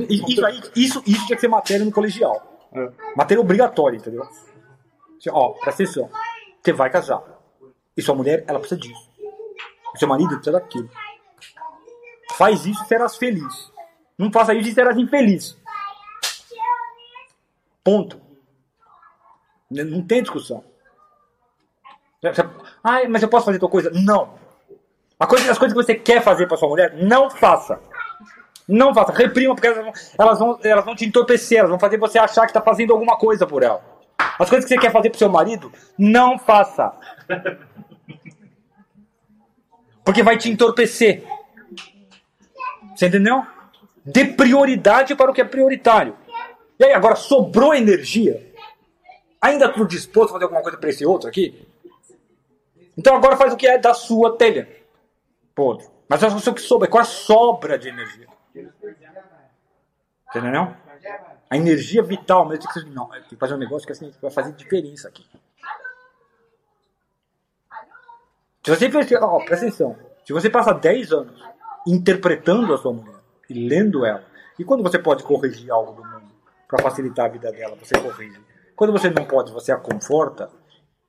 Isso, 0.10 0.46
aí, 0.46 0.62
isso, 0.76 1.04
isso 1.06 1.26
tinha 1.28 1.36
que 1.36 1.42
ser 1.42 1.48
matéria 1.48 1.86
no 1.86 1.92
colegial. 1.92 2.68
É. 2.74 2.90
Matéria 3.16 3.42
obrigatória, 3.42 3.98
entendeu? 3.98 4.24
Assim, 4.24 5.30
Ó, 5.32 5.50
presta 5.54 5.84
atenção. 5.84 6.10
Você 6.62 6.74
vai 6.74 6.90
casar. 6.90 7.22
E 7.96 8.02
sua 8.02 8.16
mulher, 8.16 8.44
ela 8.48 8.60
precisa 8.60 8.80
disso. 8.82 9.12
E 9.96 10.00
seu 10.00 10.08
marido 10.08 10.30
precisa 10.36 10.54
daquilo. 10.54 10.90
Faz 12.36 12.66
isso 12.66 12.84
e 12.84 12.88
serás 12.88 13.16
feliz. 13.16 13.72
Não 14.18 14.32
faça 14.32 14.54
isso 14.54 14.70
e 14.70 14.74
serás 14.74 14.98
infeliz. 14.98 15.58
Ponto. 17.84 18.22
Não 19.70 20.06
tem 20.06 20.22
discussão. 20.22 20.64
Ai, 22.84 23.08
mas 23.08 23.22
eu 23.22 23.30
posso 23.30 23.46
fazer 23.46 23.60
tua 23.60 23.70
coisa? 23.70 23.90
Não. 23.92 24.36
As 25.20 25.28
coisas 25.28 25.58
que 25.58 25.74
você 25.74 25.96
quer 25.96 26.22
fazer 26.22 26.48
para 26.48 26.58
sua 26.58 26.70
mulher, 26.70 26.94
não 26.96 27.30
faça. 27.30 27.80
Não 28.68 28.94
faça. 28.94 29.12
Reprima, 29.12 29.56
porque 29.56 29.68
elas 29.68 29.84
vão, 29.84 29.94
elas, 30.18 30.40
vão, 30.40 30.60
elas 30.64 30.86
vão 30.86 30.96
te 30.96 31.06
entorpecer, 31.06 31.60
elas 31.60 31.70
vão 31.70 31.80
fazer 31.80 31.98
você 31.98 32.18
achar 32.18 32.42
que 32.42 32.52
está 32.52 32.62
fazendo 32.62 32.94
alguma 32.94 33.18
coisa 33.18 33.46
por 33.46 33.64
ela. 33.64 33.84
As 34.18 34.50
coisas 34.50 34.68
que 34.68 34.74
você 34.74 34.80
quer 34.80 34.92
fazer 34.92 35.10
pro 35.10 35.20
seu 35.20 35.30
marido, 35.30 35.72
não 35.98 36.38
faça. 36.38 36.94
Porque 40.04 40.24
vai 40.24 40.38
te 40.38 40.50
entorpecer. 40.50 41.24
Você 42.96 43.08
entendeu? 43.08 43.46
Dê 44.06 44.26
prioridade 44.26 45.16
para 45.16 45.32
o 45.32 45.34
que 45.34 45.42
é 45.42 45.46
prioritário. 45.46 46.18
E 46.78 46.84
aí, 46.84 46.94
agora 46.94 47.16
sobrou 47.16 47.74
energia? 47.74 48.54
Ainda 49.42 49.66
estou 49.66 49.86
disposto 49.86 50.30
a 50.30 50.34
fazer 50.34 50.46
alguma 50.46 50.62
coisa 50.62 50.78
para 50.78 50.90
esse 50.90 51.06
outro 51.06 51.30
aqui? 51.30 51.68
Então 52.98 53.16
agora 53.16 53.38
faz 53.38 53.54
o 53.54 53.58
que 53.58 53.68
é 53.68 53.78
da 53.78 53.94
sua 53.94 54.38
telha. 54.38 54.70
Pô, 55.56 55.82
mas 56.08 56.22
é 56.24 56.28
o 56.28 56.54
que 56.54 56.62
sobra, 56.62 56.88
qual 56.88 57.02
a 57.02 57.06
sobra 57.06 57.78
de 57.78 57.90
energia? 57.90 58.28
Entendeu? 60.30 60.76
A 61.50 61.58
energia 61.58 62.02
vital 62.02 62.48
mesmo 62.48 62.68
que 62.68 62.74
ser, 62.74 62.86
não, 62.86 63.08
tem 63.08 63.22
que 63.24 63.36
fazer 63.36 63.54
um 63.54 63.58
negócio 63.58 63.86
que 63.86 63.92
assim, 63.92 64.14
vai 64.22 64.32
fazer 64.32 64.54
diferença 64.54 65.08
aqui. 65.08 65.26
Se 68.64 68.72
você 68.72 69.18
ó, 69.18 69.40
presta 69.40 69.66
atenção, 69.68 69.98
se 70.26 70.32
você 70.32 70.50
passa 70.50 70.74
10 70.74 71.12
anos 71.12 71.44
interpretando 71.86 72.74
a 72.74 72.78
sua 72.78 72.94
mulher 72.94 73.13
e 73.50 73.68
lendo 73.68 74.06
ela, 74.06 74.26
e 74.58 74.64
quando 74.64 74.84
você 74.84 75.00
pode 75.00 75.24
corrigir 75.24 75.72
algo 75.72 75.94
do 75.94 76.08
mundo 76.08 76.32
para 76.68 76.82
facilitar 76.82 77.26
a 77.26 77.30
vida 77.30 77.52
dela, 77.52 77.76
você 77.76 78.00
corrige. 78.00 78.40
Quando 78.76 78.92
você 78.92 79.10
não 79.10 79.26
pode, 79.26 79.52
você 79.52 79.72
a 79.72 79.78
conforta. 79.78 80.50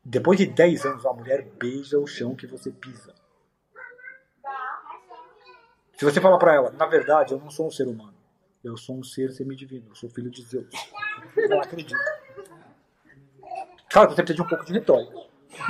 Depois 0.05 0.39
de 0.39 0.47
10 0.47 0.85
anos, 0.85 1.07
a 1.07 1.13
mulher 1.13 1.43
beija 1.59 1.99
o 1.99 2.07
chão 2.07 2.35
que 2.35 2.47
você 2.47 2.71
pisa. 2.71 3.15
Se 5.97 6.05
você 6.05 6.21
falar 6.21 6.39
para 6.39 6.55
ela, 6.55 6.71
na 6.73 6.87
verdade, 6.87 7.33
eu 7.33 7.39
não 7.39 7.51
sou 7.51 7.69
um 7.69 7.71
ser 7.71 7.87
humano. 7.87 8.15
Eu 8.63 8.77
sou 8.77 8.99
um 8.99 9.03
ser 9.03 9.31
semidivino. 9.31 9.87
Eu 9.89 9.95
sou 9.95 10.11
filho 10.11 10.31
de 10.31 10.43
Zeus. 10.43 10.69
Ela 11.37 11.63
acredita. 11.63 11.99
Claro 13.91 14.09
que 14.09 14.15
você 14.15 14.23
precisa 14.23 14.35
de 14.35 14.43
um 14.43 14.49
pouco 14.49 14.65
de 14.65 14.73
retórica. 14.73 15.15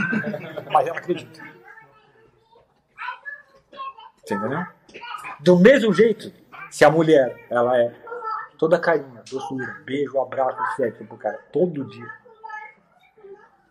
Mas 0.73 0.87
ela 0.87 0.99
acredita. 0.99 1.41
Você 4.25 4.35
entendeu? 4.35 4.67
Do 5.41 5.59
mesmo 5.59 5.93
jeito, 5.93 6.33
Se 6.75 6.85
a 6.85 6.91
mulher, 6.91 7.47
ela 7.49 7.81
é 7.81 7.95
toda 8.59 8.81
carinha, 8.81 9.23
doçura, 9.31 9.81
beijo, 9.87 10.19
abraço, 10.19 10.59
sexo 10.75 11.05
pro 11.05 11.17
cara, 11.17 11.39
todo 11.53 11.85
dia. 11.85 12.11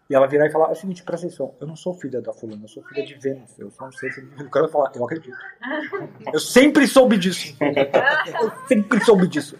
E 0.10 0.16
ela 0.16 0.26
virar 0.26 0.48
e 0.48 0.50
falar, 0.50 0.70
é 0.70 0.72
o 0.72 0.76
seguinte, 0.76 1.04
presta 1.04 1.28
atenção, 1.28 1.54
eu 1.60 1.68
não 1.68 1.76
sou 1.76 1.94
filha 1.96 2.22
da 2.22 2.32
fulana, 2.32 2.64
eu 2.64 2.68
sou 2.70 2.82
filha 2.84 3.06
de 3.06 3.16
Vênus, 3.16 3.60
eu 3.60 3.70
sou 3.72 3.90
um 3.90 3.92
ser... 3.92 4.08
O 4.40 4.50
cara 4.50 4.68
vai 4.68 4.72
falar, 4.72 4.92
eu 4.96 5.04
acredito. 5.04 5.36
Eu 6.32 6.40
sempre 6.40 6.88
soube 6.88 7.18
disso. 7.18 7.54
Eu 7.60 8.68
sempre 8.70 9.04
soube 9.04 9.28
disso. 9.28 9.60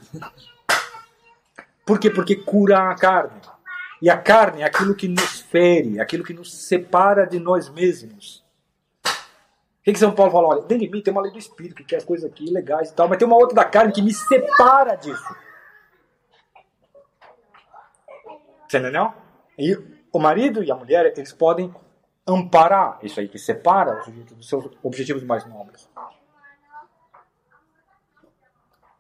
Por 1.86 2.00
quê? 2.00 2.10
Porque 2.10 2.38
cura 2.38 2.92
a 2.92 2.96
carne. 2.96 3.42
E 4.02 4.10
a 4.10 4.18
carne 4.18 4.62
é 4.62 4.66
aquilo 4.66 4.96
que 4.96 5.10
nos 5.10 5.42
fere, 5.42 6.00
aquilo 6.00 6.24
que 6.24 6.34
nos 6.34 6.66
separa 6.66 7.26
de 7.26 7.40
nós 7.40 7.68
mesmos. 7.70 8.43
O 9.84 9.86
que, 9.86 9.92
que 9.92 10.00
São 10.00 10.16
Paulo 10.16 10.32
fala? 10.32 10.48
Olha, 10.48 10.62
dentro 10.62 10.86
de 10.86 10.90
mim 10.90 11.02
tem 11.02 11.12
uma 11.12 11.22
lei 11.22 11.30
do 11.30 11.38
espírito, 11.38 11.76
que 11.76 11.84
quer 11.84 11.98
as 11.98 12.06
coisas 12.06 12.32
aqui 12.32 12.50
legais 12.50 12.90
e 12.90 12.96
tal, 12.96 13.10
mas 13.10 13.18
tem 13.18 13.28
uma 13.28 13.36
outra 13.36 13.54
da 13.54 13.66
carne 13.66 13.92
que 13.92 14.02
me 14.02 14.14
separa 14.14 14.96
disso. 14.96 15.36
Você 18.66 18.78
entendeu? 18.78 19.12
E 19.60 19.78
o 20.10 20.20
marido 20.20 20.64
e 20.64 20.72
a 20.72 20.76
mulher, 20.76 21.12
eles 21.18 21.34
podem 21.34 21.76
amparar 22.26 22.98
isso 23.04 23.20
aí, 23.20 23.28
que 23.28 23.38
separa 23.38 24.00
o 24.00 24.04
sujeito 24.06 24.34
dos 24.34 24.48
seus 24.48 24.72
objetivos 24.82 25.22
mais 25.22 25.46
nobres. 25.46 25.90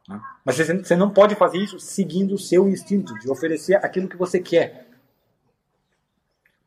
Né? 0.09 0.21
Mas 0.43 0.57
você 0.57 0.97
não 0.97 1.11
pode 1.11 1.33
fazer 1.35 1.59
isso 1.59 1.79
seguindo 1.79 2.33
o 2.33 2.37
seu 2.37 2.67
instinto, 2.67 3.17
de 3.19 3.31
oferecer 3.31 3.75
aquilo 3.75 4.09
que 4.09 4.17
você 4.17 4.37
quer. 4.37 4.89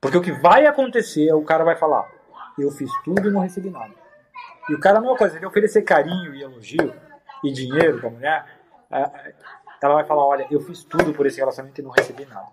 Porque 0.00 0.16
o 0.16 0.22
que 0.22 0.32
vai 0.32 0.64
acontecer 0.64 1.28
é 1.28 1.34
o 1.34 1.44
cara 1.44 1.64
vai 1.64 1.76
falar: 1.76 2.10
Eu 2.58 2.70
fiz 2.70 2.90
tudo 3.04 3.28
e 3.28 3.30
não 3.30 3.42
recebi 3.42 3.68
nada. 3.68 4.05
E 4.68 4.74
o 4.74 4.80
cara, 4.80 4.98
a 4.98 5.00
mesma 5.00 5.16
coisa, 5.16 5.36
ele 5.36 5.46
oferecer 5.46 5.82
carinho 5.82 6.34
e 6.34 6.42
elogio 6.42 6.94
e 7.44 7.52
dinheiro 7.52 8.00
pra 8.00 8.10
mulher, 8.10 8.60
ela 8.90 9.94
vai 9.94 10.04
falar: 10.04 10.24
Olha, 10.24 10.46
eu 10.50 10.60
fiz 10.60 10.82
tudo 10.84 11.12
por 11.12 11.26
esse 11.26 11.38
relacionamento 11.38 11.80
e 11.80 11.84
não 11.84 11.90
recebi 11.90 12.24
nada. 12.26 12.48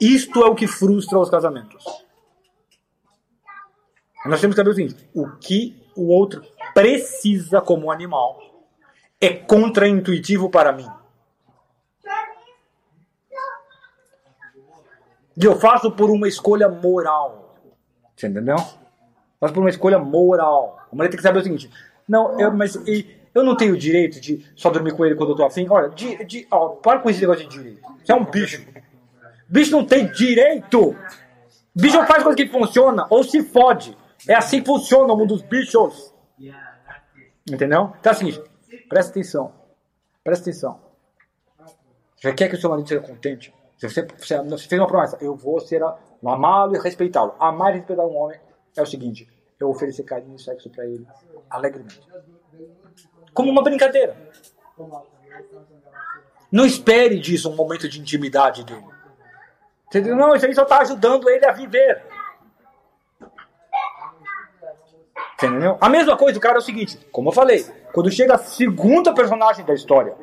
Isto 0.00 0.42
é 0.42 0.46
o 0.46 0.54
que 0.54 0.66
frustra 0.66 1.18
os 1.18 1.30
casamentos. 1.30 1.84
Nós 4.26 4.40
temos 4.40 4.54
que 4.54 4.60
saber 4.60 4.70
o 4.70 4.74
seguinte: 4.74 5.08
o 5.14 5.30
que 5.36 5.82
o 5.96 6.08
outro 6.08 6.42
precisa 6.74 7.60
como 7.60 7.90
animal 7.90 8.38
é 9.20 9.32
contraintuitivo 9.34 10.50
para 10.50 10.72
mim. 10.72 10.88
E 15.40 15.44
eu 15.44 15.58
faço 15.58 15.90
por 15.92 16.10
uma 16.10 16.26
escolha 16.26 16.68
moral. 16.68 17.56
Você 18.16 18.26
entendeu? 18.26 18.56
Faço 19.40 19.54
por 19.54 19.60
uma 19.60 19.70
escolha 19.70 19.98
moral. 19.98 20.78
A 20.90 20.96
mulher 20.96 21.08
tem 21.08 21.16
que 21.16 21.22
saber 21.22 21.38
o 21.38 21.42
seguinte: 21.42 21.70
não, 22.08 22.38
eu, 22.40 22.52
mas 22.52 22.76
eu 23.34 23.44
não 23.44 23.56
tenho 23.56 23.76
direito 23.76 24.20
de 24.20 24.44
só 24.56 24.70
dormir 24.70 24.92
com 24.92 25.04
ele 25.04 25.14
quando 25.14 25.30
eu 25.30 25.36
tô 25.36 25.44
afim. 25.44 25.66
Olha, 25.68 25.90
de, 25.90 26.24
de, 26.24 26.46
ó, 26.50 26.70
para 26.70 26.98
com 26.98 27.10
esse 27.10 27.20
negócio 27.20 27.46
de 27.48 27.56
direito. 27.56 27.80
Você 28.04 28.12
é 28.12 28.14
um 28.14 28.24
bicho. 28.24 28.66
Bicho 29.48 29.70
não 29.70 29.84
tem 29.84 30.10
direito. 30.10 30.96
Bicho 31.74 32.04
faz 32.06 32.22
coisa 32.22 32.36
que 32.36 32.48
funciona 32.48 33.06
ou 33.10 33.22
se 33.22 33.42
fode. 33.42 33.96
É 34.26 34.34
assim 34.34 34.60
que 34.60 34.66
funciona 34.66 35.12
o 35.12 35.16
mundo 35.16 35.34
dos 35.34 35.42
bichos. 35.42 36.12
Entendeu? 37.48 37.92
Então 38.00 38.12
é 38.12 38.14
o 38.14 38.18
seguinte, 38.18 38.42
presta 38.88 39.12
atenção. 39.12 39.52
Presta 40.24 40.50
atenção. 40.50 40.80
Você 42.16 42.32
quer 42.32 42.48
que 42.48 42.56
o 42.56 42.60
seu 42.60 42.68
marido 42.68 42.88
seja 42.88 43.00
contente? 43.00 43.54
Você, 43.78 44.02
você, 44.02 44.68
fez 44.68 44.80
uma 44.80 44.88
promessa, 44.88 45.16
eu 45.20 45.36
vou 45.36 45.60
ser 45.60 45.80
amá-lo 46.26 46.74
e 46.74 46.78
respeitá-lo. 46.80 47.34
Amar 47.38 47.72
e 47.72 47.78
respeitar 47.78 48.04
um 48.04 48.16
homem 48.16 48.38
é 48.78 48.82
o 48.82 48.86
seguinte: 48.86 49.28
eu 49.58 49.68
oferecer 49.68 50.04
carinho 50.04 50.36
e 50.36 50.42
sexo 50.42 50.70
pra 50.70 50.86
ele 50.86 51.06
alegremente. 51.50 52.00
Como 53.34 53.50
uma 53.50 53.62
brincadeira. 53.62 54.16
Não 56.50 56.64
espere 56.64 57.18
disso 57.18 57.50
um 57.50 57.56
momento 57.56 57.88
de 57.88 58.00
intimidade 58.00 58.64
dele. 58.64 58.86
Entendeu? 59.86 60.16
Não, 60.16 60.34
isso 60.34 60.46
aí 60.46 60.54
só 60.54 60.62
está 60.62 60.80
ajudando 60.80 61.28
ele 61.28 61.44
a 61.46 61.52
viver. 61.52 62.02
Entendeu? 65.34 65.78
A 65.80 65.88
mesma 65.88 66.16
coisa, 66.16 66.38
o 66.38 66.40
cara 66.40 66.56
é 66.56 66.58
o 66.58 66.62
seguinte, 66.62 66.98
como 67.12 67.28
eu 67.28 67.32
falei, 67.32 67.64
quando 67.92 68.10
chega 68.10 68.34
a 68.34 68.38
segunda 68.38 69.14
personagem 69.14 69.64
da 69.64 69.72
história, 69.72 70.14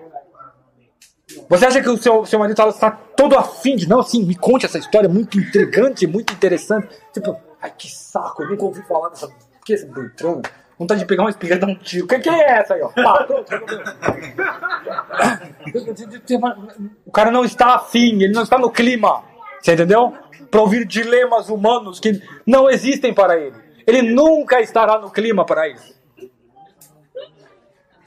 você 1.49 1.65
acha 1.65 1.81
que 1.81 1.89
o 1.89 1.97
seu, 1.97 2.25
seu 2.25 2.37
marido 2.37 2.61
está 2.69 2.91
todo 2.91 3.37
afim 3.37 3.75
de, 3.75 3.87
não, 3.87 3.99
assim, 3.99 4.23
me 4.23 4.35
conte 4.35 4.65
essa 4.65 4.77
história 4.77 5.09
muito 5.09 5.39
intrigante, 5.39 6.05
muito 6.05 6.33
interessante. 6.33 6.89
Tipo, 7.13 7.37
ai 7.65 7.73
que 7.77 7.89
saco, 7.89 8.43
eu 8.43 8.49
nunca 8.49 8.65
ouvi 8.65 8.81
falar 8.83 9.09
dessa. 9.09 9.27
Que 9.65 9.73
é 9.73 9.75
esse 9.75 9.85
Beltrão? 9.87 10.41
Vontade 10.77 10.99
de 10.99 11.07
pegar 11.07 11.23
uma 11.23 11.29
espingarda 11.29 11.65
e 11.65 11.67
dar 11.67 11.73
um 11.73 11.83
tiro. 11.83 12.05
O 12.05 12.07
que, 12.07 12.19
que 12.19 12.29
é 12.29 12.59
essa 12.59 12.75
aí, 12.75 12.81
ó? 12.81 12.89
Pá, 12.89 13.25
o 17.05 17.11
cara 17.11 17.31
não 17.31 17.45
está 17.45 17.75
afim, 17.75 18.21
ele 18.21 18.33
não 18.33 18.43
está 18.43 18.57
no 18.57 18.69
clima. 18.69 19.23
Você 19.59 19.73
entendeu? 19.73 20.13
Para 20.51 20.61
ouvir 20.61 20.85
dilemas 20.85 21.49
humanos 21.49 21.99
que 21.99 22.21
não 22.45 22.69
existem 22.69 23.13
para 23.13 23.39
ele. 23.39 23.55
Ele 23.87 24.01
nunca 24.01 24.61
estará 24.61 24.99
no 24.99 25.09
clima 25.09 25.45
para 25.45 25.69
isso. 25.69 25.95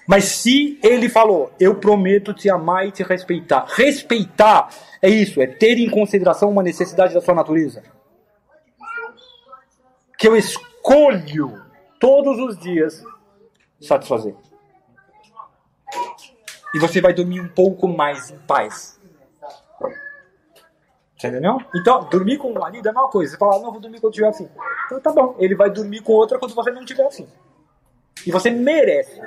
Mas 0.06 0.24
se 0.24 0.78
ele 0.82 1.08
falou, 1.08 1.52
eu 1.58 1.74
prometo 1.74 2.32
te 2.32 2.48
amar 2.48 2.86
e 2.86 2.92
te 2.92 3.02
respeitar. 3.02 3.66
Respeitar 3.68 4.68
é 5.02 5.08
isso, 5.08 5.40
é 5.40 5.46
ter 5.46 5.78
em 5.78 5.88
consideração 5.88 6.50
uma 6.50 6.62
necessidade 6.62 7.14
da 7.14 7.20
sua 7.20 7.34
natureza. 7.34 7.82
Que 10.18 10.28
eu 10.28 10.36
escolho 10.36 11.64
todos 11.98 12.38
os 12.38 12.58
dias 12.58 13.02
satisfazer. 13.80 14.34
E 16.74 16.78
você 16.78 17.00
vai 17.00 17.12
dormir 17.12 17.40
um 17.40 17.48
pouco 17.48 17.88
mais 17.88 18.30
em 18.30 18.38
paz. 18.38 18.98
Você 21.16 21.28
entendeu? 21.28 21.58
Então, 21.74 22.04
dormir 22.04 22.38
com 22.38 22.52
o 22.52 22.54
marido 22.54 22.86
é 22.86 22.90
a 22.90 22.94
mesma 22.94 23.08
coisa. 23.08 23.32
Você 23.32 23.38
fala, 23.38 23.60
não, 23.60 23.72
vou 23.72 23.80
dormir 23.80 24.00
quando 24.00 24.12
tiver 24.12 24.28
assim. 24.28 24.48
Então 24.86 25.00
tá 25.00 25.12
bom. 25.12 25.34
Ele 25.38 25.54
vai 25.54 25.68
dormir 25.68 26.00
com 26.00 26.12
outra 26.12 26.38
quando 26.38 26.54
você 26.54 26.70
não 26.70 26.84
tiver 26.84 27.06
assim. 27.06 27.28
E 28.26 28.30
você 28.30 28.50
merece. 28.50 29.20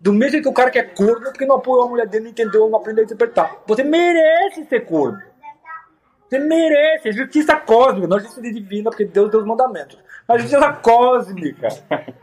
Do 0.00 0.12
mesmo 0.12 0.42
que 0.42 0.48
o 0.48 0.52
cara 0.52 0.70
que 0.70 0.78
é 0.78 0.84
corno 0.84 1.24
porque 1.24 1.46
não 1.46 1.56
apoiou 1.56 1.84
a 1.84 1.88
mulher 1.88 2.06
dele, 2.06 2.24
não 2.24 2.30
entendeu, 2.30 2.68
não 2.68 2.78
aprendeu 2.78 3.02
a 3.02 3.04
interpretar. 3.04 3.62
Você 3.66 3.82
merece 3.82 4.64
ser 4.64 4.80
corno. 4.86 5.22
Você 6.32 6.38
merece. 6.38 7.10
É 7.10 7.12
justiça 7.12 7.56
cósmica, 7.56 8.08
não 8.08 8.16
é 8.16 8.20
justiça 8.20 8.40
divina, 8.40 8.88
porque 8.88 9.04
Deus 9.04 9.30
deu 9.30 9.40
os 9.40 9.46
mandamentos. 9.46 9.98
É 10.26 10.38
justiça 10.38 10.72
cósmica. 10.72 11.68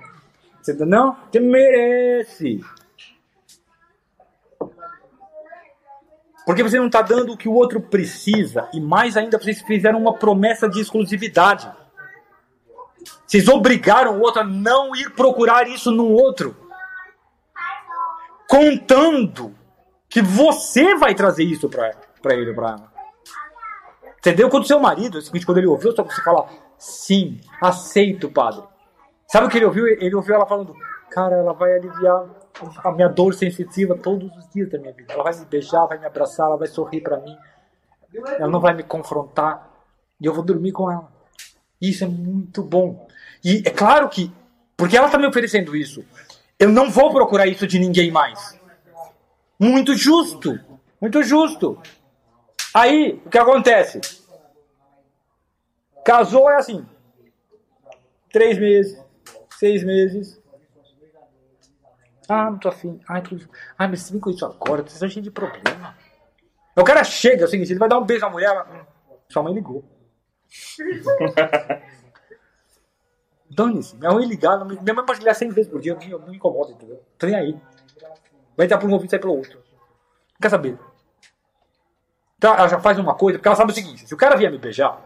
Você 0.59 0.73
entendeu? 0.73 1.15
Você 1.31 1.39
merece. 1.39 2.59
Porque 6.45 6.63
você 6.63 6.79
não 6.79 6.87
está 6.87 7.01
dando 7.03 7.33
o 7.33 7.37
que 7.37 7.47
o 7.47 7.53
outro 7.53 7.79
precisa. 7.79 8.67
E 8.73 8.81
mais 8.81 9.15
ainda, 9.15 9.37
vocês 9.37 9.61
fizeram 9.61 9.99
uma 9.99 10.15
promessa 10.15 10.67
de 10.67 10.81
exclusividade. 10.81 11.71
Vocês 13.25 13.47
obrigaram 13.47 14.17
o 14.17 14.21
outro 14.21 14.41
a 14.41 14.43
não 14.43 14.95
ir 14.95 15.11
procurar 15.11 15.67
isso 15.67 15.91
no 15.91 16.09
outro. 16.09 16.57
Contando 18.47 19.55
que 20.09 20.21
você 20.21 20.95
vai 20.95 21.13
trazer 21.13 21.43
isso 21.43 21.69
para 21.69 21.93
ele, 22.33 22.53
para 22.53 22.69
ela. 22.69 22.88
Entendeu? 24.19 24.49
Quando 24.49 24.67
seu 24.67 24.79
marido, 24.79 25.17
é 25.17 25.45
quando 25.45 25.57
ele 25.57 25.67
ouviu, 25.67 25.95
só 25.95 26.03
você 26.03 26.21
fala, 26.21 26.47
sim, 26.77 27.39
aceito, 27.61 28.29
padre. 28.29 28.63
Sabe 29.27 29.47
o 29.47 29.49
que 29.49 29.57
ele 29.57 29.65
ouviu? 29.65 29.87
Ele 29.87 30.15
ouviu 30.15 30.35
ela 30.35 30.45
falando, 30.45 30.75
cara, 31.09 31.37
ela 31.37 31.53
vai 31.53 31.73
aliviar 31.73 32.25
a 32.83 32.91
minha 32.91 33.07
dor 33.07 33.33
sensitiva 33.33 33.95
todos 33.95 34.29
os 34.35 34.49
dias 34.49 34.69
da 34.69 34.77
minha 34.77 34.91
vida. 34.91 35.13
Ela 35.13 35.23
vai 35.23 35.37
me 35.37 35.45
beijar, 35.45 35.85
vai 35.85 35.97
me 35.97 36.05
abraçar, 36.05 36.47
ela 36.47 36.57
vai 36.57 36.67
sorrir 36.67 37.01
para 37.01 37.17
mim. 37.19 37.37
Ela 38.37 38.49
não 38.49 38.59
vai 38.59 38.73
me 38.73 38.83
confrontar. 38.83 39.69
E 40.19 40.25
eu 40.25 40.33
vou 40.33 40.43
dormir 40.43 40.71
com 40.71 40.91
ela. 40.91 41.07
Isso 41.79 42.03
é 42.03 42.07
muito 42.07 42.61
bom. 42.61 43.07
E 43.43 43.63
é 43.65 43.69
claro 43.69 44.09
que, 44.09 44.31
porque 44.75 44.97
ela 44.97 45.05
está 45.05 45.17
me 45.17 45.27
oferecendo 45.27 45.75
isso, 45.75 46.03
eu 46.59 46.69
não 46.69 46.89
vou 46.89 47.11
procurar 47.11 47.47
isso 47.47 47.65
de 47.65 47.79
ninguém 47.79 48.11
mais. 48.11 48.59
Muito 49.57 49.95
justo. 49.95 50.59
Muito 50.99 51.23
justo. 51.23 51.77
Aí, 52.73 53.21
o 53.25 53.29
que 53.29 53.37
acontece? 53.37 53.99
Casou 56.05 56.49
é 56.49 56.55
assim. 56.57 56.85
Três 58.31 58.57
meses, 58.59 59.01
seis 59.57 59.83
meses. 59.83 60.39
Ah, 62.27 62.51
não 62.51 62.59
tô 62.59 62.69
afim. 62.69 62.99
Ai, 63.07 63.21
tô... 63.23 63.35
Ai 63.77 63.87
mas 63.87 64.01
se 64.03 64.11
vem 64.11 64.21
com 64.21 64.29
isso 64.29 64.45
agora, 64.45 64.81
vocês 64.83 64.93
estão 64.93 65.09
cheios 65.09 65.23
de 65.23 65.31
problema. 65.31 65.97
O 66.75 66.83
cara 66.83 67.03
chega, 67.03 67.41
é 67.43 67.45
o 67.45 67.47
seguinte, 67.47 67.71
ele 67.71 67.79
vai 67.79 67.89
dar 67.89 67.97
um 67.99 68.05
beijo 68.05 68.21
na 68.23 68.29
mulher. 68.31 68.55
"Hum, 68.69 68.85
sua 69.29 69.41
mãe 69.43 69.53
ligou. 69.53 69.83
Dane-se, 73.49 73.95
minha 73.97 74.11
mãe 74.11 74.27
me- 74.27 74.37
minha 74.81 74.93
mãe 74.93 75.05
pode 75.05 75.19
ligar 75.19 75.33
100 75.33 75.49
vezes 75.49 75.71
por 75.71 75.81
dia, 75.81 75.97
eu 76.09 76.19
não 76.19 76.27
me 76.29 76.35
incomoda, 76.37 76.71
entendeu? 76.71 77.03
Tô 77.17 77.25
nem 77.25 77.35
aí. 77.35 77.57
Vai 78.55 78.65
entrar 78.67 78.77
por 78.77 78.87
um 78.89 78.93
ouvido 78.93 79.07
e 79.07 79.11
sair 79.11 79.19
pelo 79.19 79.35
outro. 79.35 79.57
Não 79.57 80.39
quer 80.39 80.49
saber. 80.49 80.77
Então 82.39 82.55
ela 82.55 82.69
já 82.69 82.79
faz 82.79 82.97
uma 82.97 83.13
coisa, 83.13 83.37
porque 83.37 83.49
ela 83.49 83.57
sabe 83.57 83.73
o 83.73 83.75
seguinte: 83.75 84.07
se 84.07 84.13
o 84.13 84.17
cara 84.17 84.37
vier 84.37 84.49
me 84.49 84.57
beijar, 84.57 84.97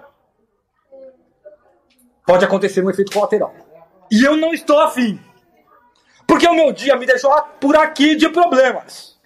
pode 2.25 2.45
acontecer 2.45 2.85
um 2.85 2.91
efeito 2.91 3.11
colateral. 3.11 3.53
E 4.11 4.23
eu 4.23 4.37
não 4.37 4.53
estou 4.53 4.79
afim. 4.79 5.19
Porque 6.27 6.47
o 6.47 6.53
meu 6.53 6.71
dia 6.71 6.95
me 6.95 7.07
deixou 7.07 7.31
por 7.59 7.75
aqui 7.75 8.15
de 8.15 8.29
problemas. 8.29 9.19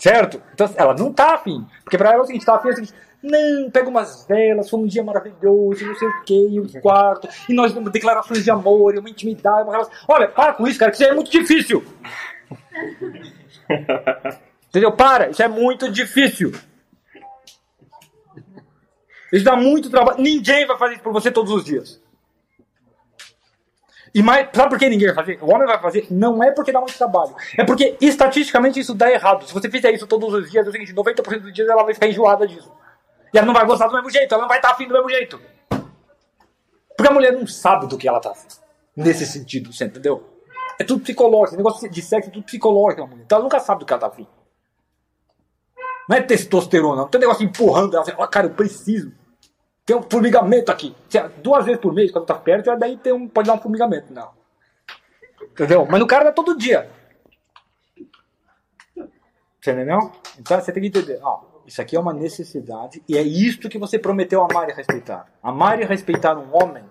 Certo? 0.00 0.42
Então 0.54 0.72
ela 0.76 0.94
não 0.94 1.12
tá 1.12 1.34
afim. 1.34 1.66
Porque 1.84 1.98
pra 1.98 2.12
ela 2.12 2.20
é 2.20 2.22
o 2.22 2.26
seguinte, 2.26 2.46
tá 2.46 2.56
afim 2.56 2.68
é 2.68 2.70
o 2.70 2.74
seguinte, 2.74 2.94
não, 3.22 3.70
pega 3.70 3.90
umas 3.90 4.24
velas, 4.26 4.70
foi 4.70 4.80
um 4.80 4.86
dia 4.86 5.04
maravilhoso, 5.04 5.84
não 5.84 5.94
sei 5.94 6.08
o 6.08 6.22
que, 6.22 6.60
um 6.60 6.80
quarto, 6.80 7.28
e 7.48 7.52
nós 7.52 7.74
temos 7.74 7.92
declarações 7.92 8.44
de 8.44 8.50
amor, 8.50 8.96
uma 8.96 9.10
intimidade, 9.10 9.64
uma 9.64 9.72
relação. 9.72 9.92
Olha, 10.06 10.28
para 10.28 10.54
com 10.54 10.66
isso, 10.66 10.78
cara, 10.78 10.90
que 10.90 10.96
isso 10.96 11.10
é 11.10 11.14
muito 11.14 11.30
difícil. 11.30 11.84
Entendeu? 14.68 14.92
Para, 14.92 15.30
isso 15.30 15.42
é 15.42 15.48
muito 15.48 15.90
difícil. 15.90 16.52
Isso 19.32 19.44
dá 19.44 19.56
muito 19.56 19.90
trabalho. 19.90 20.20
Ninguém 20.20 20.66
vai 20.66 20.78
fazer 20.78 20.94
isso 20.94 21.02
por 21.02 21.12
você 21.12 21.30
todos 21.30 21.52
os 21.52 21.64
dias. 21.64 22.00
E 24.14 24.22
mais, 24.22 24.48
sabe 24.52 24.70
por 24.70 24.78
que 24.78 24.88
ninguém 24.88 25.06
vai 25.08 25.14
fazer? 25.14 25.38
O 25.42 25.52
homem 25.52 25.66
vai 25.66 25.80
fazer 25.80 26.06
não 26.10 26.42
é 26.42 26.50
porque 26.50 26.72
dá 26.72 26.80
muito 26.80 26.96
trabalho. 26.96 27.34
É 27.56 27.64
porque 27.64 27.96
estatisticamente 28.00 28.80
isso 28.80 28.94
dá 28.94 29.10
errado. 29.10 29.46
Se 29.46 29.52
você 29.52 29.70
fizer 29.70 29.92
isso 29.92 30.06
todos 30.06 30.32
os 30.32 30.50
dias, 30.50 30.66
é 30.66 30.68
o 30.68 30.72
seguinte, 30.72 30.94
90% 30.94 31.40
dos 31.40 31.52
dias 31.52 31.68
ela 31.68 31.84
vai 31.84 31.94
ficar 31.94 32.08
enjoada 32.08 32.46
disso. 32.46 32.72
E 33.32 33.38
ela 33.38 33.46
não 33.46 33.54
vai 33.54 33.66
gostar 33.66 33.86
do 33.86 33.94
mesmo 33.94 34.10
jeito, 34.10 34.32
ela 34.32 34.42
não 34.42 34.48
vai 34.48 34.58
estar 34.58 34.70
afim 34.70 34.86
do 34.86 34.94
mesmo 34.94 35.08
jeito. 35.10 35.40
Porque 36.96 37.10
a 37.10 37.14
mulher 37.14 37.32
não 37.32 37.46
sabe 37.46 37.86
do 37.86 37.98
que 37.98 38.08
ela 38.08 38.18
está 38.18 38.30
afim. 38.30 38.48
Nesse 38.96 39.26
sentido, 39.26 39.72
você 39.72 39.84
entendeu? 39.84 40.26
É 40.80 40.84
tudo 40.84 41.02
psicológico. 41.02 41.48
Esse 41.48 41.56
negócio 41.56 41.90
de 41.90 42.02
sexo 42.02 42.30
é 42.30 42.32
tudo 42.32 42.44
psicológico. 42.44 43.06
Mulher. 43.06 43.22
Então 43.24 43.36
ela 43.36 43.44
nunca 43.44 43.60
sabe 43.60 43.80
do 43.80 43.86
que 43.86 43.92
ela 43.92 43.98
está 43.98 44.08
afim. 44.08 44.26
Não 46.08 46.16
é 46.16 46.22
testosterona, 46.22 47.02
não 47.02 47.08
tem 47.08 47.20
negócio 47.20 47.44
empurrando 47.44 47.94
ela. 47.94 48.02
Assim, 48.02 48.12
cara, 48.30 48.46
eu 48.46 48.54
preciso. 48.54 49.12
Tem 49.84 49.94
um 49.94 50.02
formigamento 50.02 50.72
aqui. 50.72 50.96
Duas 51.42 51.64
vezes 51.64 51.80
por 51.80 51.92
mês, 51.92 52.10
quando 52.10 52.26
tá 52.26 52.34
perto, 52.34 52.74
daí 52.76 52.96
tem 52.96 53.12
um, 53.12 53.28
pode 53.28 53.46
dar 53.46 53.54
um 53.54 53.60
formigamento. 53.60 54.12
Não. 54.12 54.30
Entendeu? 55.42 55.86
Mas 55.90 56.00
no 56.00 56.06
cara 56.06 56.24
dá 56.24 56.32
todo 56.32 56.56
dia. 56.56 56.90
Você 59.60 59.72
entendeu? 59.72 60.12
Então 60.38 60.58
você 60.60 60.72
tem 60.72 60.82
que 60.82 60.88
entender. 60.88 61.18
Ó, 61.22 61.42
isso 61.66 61.82
aqui 61.82 61.96
é 61.96 62.00
uma 62.00 62.14
necessidade 62.14 63.02
e 63.06 63.16
é 63.16 63.22
isto 63.22 63.68
que 63.68 63.78
você 63.78 63.98
prometeu 63.98 64.42
amar 64.42 64.68
e 64.70 64.72
respeitar. 64.72 65.26
Amar 65.42 65.80
e 65.80 65.84
respeitar 65.84 66.38
um 66.38 66.56
homem 66.56 66.84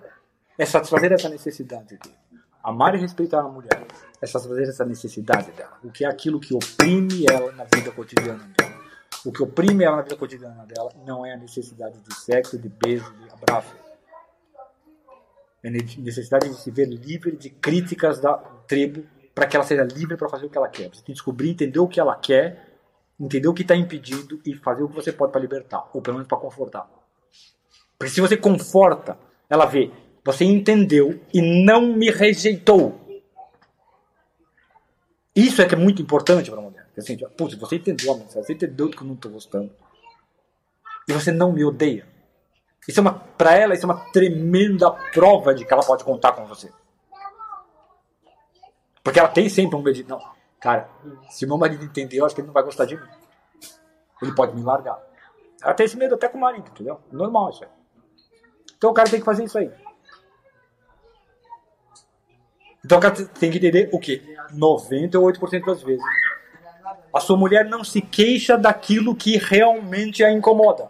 é 0.58 0.66
satisfazer 0.66 1.12
essa 1.12 1.30
necessidade 1.30 1.98
dele. 1.98 2.16
Amar 2.64 2.94
e 2.94 3.00
respeitar 3.00 3.42
uma 3.42 3.50
mulher 3.50 3.86
é 4.22 4.28
satisfazer 4.28 4.68
essa 4.68 4.86
necessidade 4.86 5.52
dela. 5.52 5.78
O 5.84 5.90
que 5.90 6.04
é 6.04 6.08
aquilo 6.08 6.40
que 6.40 6.54
oprime 6.54 7.26
ela 7.30 7.52
na 7.54 7.64
vida 7.64 7.92
cotidiana 7.92 8.44
dela. 8.44 8.57
O 9.26 9.32
que 9.32 9.44
oprime 9.44 9.84
ela 9.84 9.98
na 9.98 10.02
vida 10.04 10.16
cotidiana 10.16 10.66
dela 10.66 10.92
não 11.06 11.26
é 11.26 11.34
a 11.34 11.38
necessidade 11.38 12.00
de 12.00 12.16
sexo, 12.16 12.58
de 12.58 12.70
beijo, 12.70 13.12
de 13.14 13.30
abraço. 13.30 13.76
É 15.64 15.68
a 15.68 15.72
necessidade 15.72 16.50
de 16.50 16.56
se 16.56 16.72
ver 16.72 16.86
livre 16.88 17.36
de 17.36 17.50
críticas 17.50 18.20
da 18.20 18.34
tribo 18.68 19.04
para 19.34 19.48
que 19.48 19.56
ela 19.56 19.66
seja 19.66 19.84
livre 19.84 20.18
para 20.18 20.30
fazer 20.30 20.46
o 20.46 20.50
que 20.50 20.58
ela 20.58 20.70
quer. 20.70 20.90
Você 20.90 20.96
tem 20.96 21.06
que 21.06 21.14
descobrir, 21.14 21.50
entender 21.52 21.80
o 21.80 21.88
que 21.88 22.00
ela 22.00 22.16
quer, 22.16 22.80
entender 23.20 23.48
o 23.48 23.54
que 23.54 23.64
está 23.64 23.76
impedindo 23.76 24.40
e 24.46 24.54
fazer 24.56 24.84
o 24.84 24.90
que 24.90 24.96
você 24.96 25.12
pode 25.12 25.32
para 25.32 25.42
libertar, 25.42 25.90
ou 25.94 26.02
pelo 26.02 26.16
menos 26.16 26.28
para 26.28 26.38
confortar. 26.38 26.90
Porque 27.98 28.14
se 28.14 28.22
você 28.22 28.38
conforta, 28.38 29.18
ela 29.50 29.66
vê, 29.66 29.92
você 30.24 30.44
entendeu 30.44 31.20
e 31.34 31.42
não 31.42 31.94
me 31.96 32.12
rejeitou. 32.12 33.00
Isso 35.36 35.62
é 35.62 35.68
que 35.68 35.76
é 35.76 35.78
muito 35.78 36.02
importante 36.02 36.50
para 36.50 36.60
a 36.60 36.64
mulher. 36.64 36.77
Assim, 36.98 37.18
putz, 37.38 37.56
você 37.56 37.76
entendeu 37.76 38.16
você 38.16 38.54
entendeu 38.54 38.90
que 38.90 39.02
eu 39.02 39.08
não 39.08 39.14
estou 39.14 39.32
gostando. 39.32 39.72
E 41.08 41.14
você 41.14 41.32
não 41.32 41.52
me 41.52 41.64
odeia. 41.64 42.08
Isso 42.88 43.00
é 43.00 43.02
uma, 43.02 43.14
para 43.14 43.54
ela, 43.54 43.74
isso 43.74 43.86
é 43.86 43.90
uma 43.90 44.12
tremenda 44.12 44.92
prova 44.92 45.54
de 45.54 45.66
que 45.66 45.74
ela 45.74 45.84
pode 45.84 46.04
contar 46.04 46.32
com 46.32 46.46
você. 46.46 46.72
Porque 49.04 49.20
ela 49.20 49.30
tem 49.30 49.48
sempre 49.48 49.76
um 49.76 49.82
medo 49.82 49.96
de, 49.96 50.04
não, 50.04 50.20
cara, 50.60 50.90
se 51.30 51.46
meu 51.46 51.58
marido 51.58 51.84
entender, 51.84 52.18
eu 52.18 52.26
acho 52.26 52.34
que 52.34 52.42
ele 52.42 52.48
não 52.48 52.54
vai 52.54 52.64
gostar 52.64 52.86
de 52.86 52.96
mim. 52.96 53.08
Ele 54.22 54.34
pode 54.34 54.56
me 54.56 54.64
largar. 54.64 55.00
Ela 55.62 55.74
tem 55.74 55.86
esse 55.86 55.98
medo 55.98 56.16
até 56.16 56.28
com 56.28 56.38
o 56.38 56.42
marido, 56.42 56.70
entendeu? 56.70 57.00
Normal 57.12 57.52
isso 57.52 57.64
aí. 57.64 57.70
Então 58.78 58.92
o 58.92 58.94
cara 58.94 59.10
tem 59.10 59.20
que 59.20 59.26
fazer 59.26 59.44
isso 59.44 59.58
aí. 59.58 59.72
Então 62.84 62.98
o 62.98 63.02
cara 63.02 63.16
tem 63.16 63.52
que 63.52 63.58
entender 63.58 63.90
o 63.92 64.00
quê? 64.00 64.22
98% 64.54 65.66
das 65.66 65.84
vezes. 65.84 66.04
A 67.18 67.20
sua 67.20 67.36
mulher 67.36 67.66
não 67.66 67.84
se 67.84 68.00
queixa 68.00 68.56
daquilo 68.56 69.16
que 69.16 69.38
realmente 69.38 70.24
a 70.24 70.32
incomoda. 70.32 70.88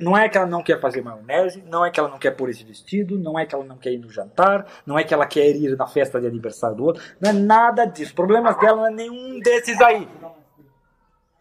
Não 0.00 0.16
é 0.16 0.26
que 0.26 0.38
ela 0.38 0.46
não 0.46 0.62
quer 0.62 0.80
fazer 0.80 1.02
maionese, 1.02 1.62
não 1.68 1.84
é 1.84 1.90
que 1.90 2.00
ela 2.00 2.08
não 2.08 2.18
quer 2.18 2.30
pôr 2.30 2.48
esse 2.48 2.64
vestido, 2.64 3.18
não 3.18 3.38
é 3.38 3.44
que 3.44 3.54
ela 3.54 3.62
não 3.62 3.76
quer 3.76 3.92
ir 3.92 3.98
no 3.98 4.10
jantar, 4.10 4.66
não 4.86 4.98
é 4.98 5.04
que 5.04 5.12
ela 5.12 5.26
quer 5.26 5.54
ir 5.54 5.76
na 5.76 5.86
festa 5.86 6.18
de 6.18 6.26
aniversário 6.26 6.74
do 6.74 6.84
outro, 6.84 7.02
não 7.20 7.28
é 7.28 7.32
nada 7.34 7.84
disso. 7.84 8.08
Os 8.08 8.12
problemas 8.12 8.58
dela 8.58 8.76
não 8.78 8.86
é 8.86 8.90
nenhum 8.90 9.38
desses 9.40 9.78
aí. 9.82 10.08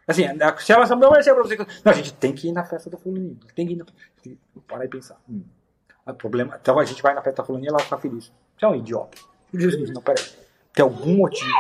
Assim, 0.05 0.23
se 0.59 0.73
ela 0.73 0.85
não 0.97 1.11
vai 1.11 1.23
ser 1.23 1.33
pra 1.33 1.43
você. 1.43 1.55
Não, 1.55 1.93
a 1.93 1.95
gente 1.95 2.13
tem 2.15 2.33
que 2.33 2.49
ir 2.49 2.51
na 2.51 2.65
festa 2.65 2.89
do 2.89 2.97
fulaninho. 2.97 3.39
Tem 3.55 3.65
que 3.65 3.71
ir 3.71 3.77
na. 3.77 3.85
Tem 4.21 4.37
parar 4.67 4.83
e 4.83 4.89
pensar. 4.89 5.15
Hum. 5.29 5.45
O 6.05 6.13
problema, 6.13 6.59
então 6.61 6.77
a 6.77 6.83
gente 6.83 7.01
vai 7.01 7.13
na 7.13 7.21
festa 7.21 7.41
da 7.41 7.45
fulaninha 7.45 7.69
e 7.69 7.73
ela 7.73 7.79
fica 7.79 7.97
feliz. 7.97 8.33
Você 8.57 8.65
é 8.65 8.67
um 8.67 8.75
idiota. 8.75 9.17
O 9.53 9.61
seguinte, 9.61 9.93
não, 9.93 10.01
peraí. 10.01 10.42
Tem 10.73 10.83
algum 10.83 11.17
motivo 11.17 11.51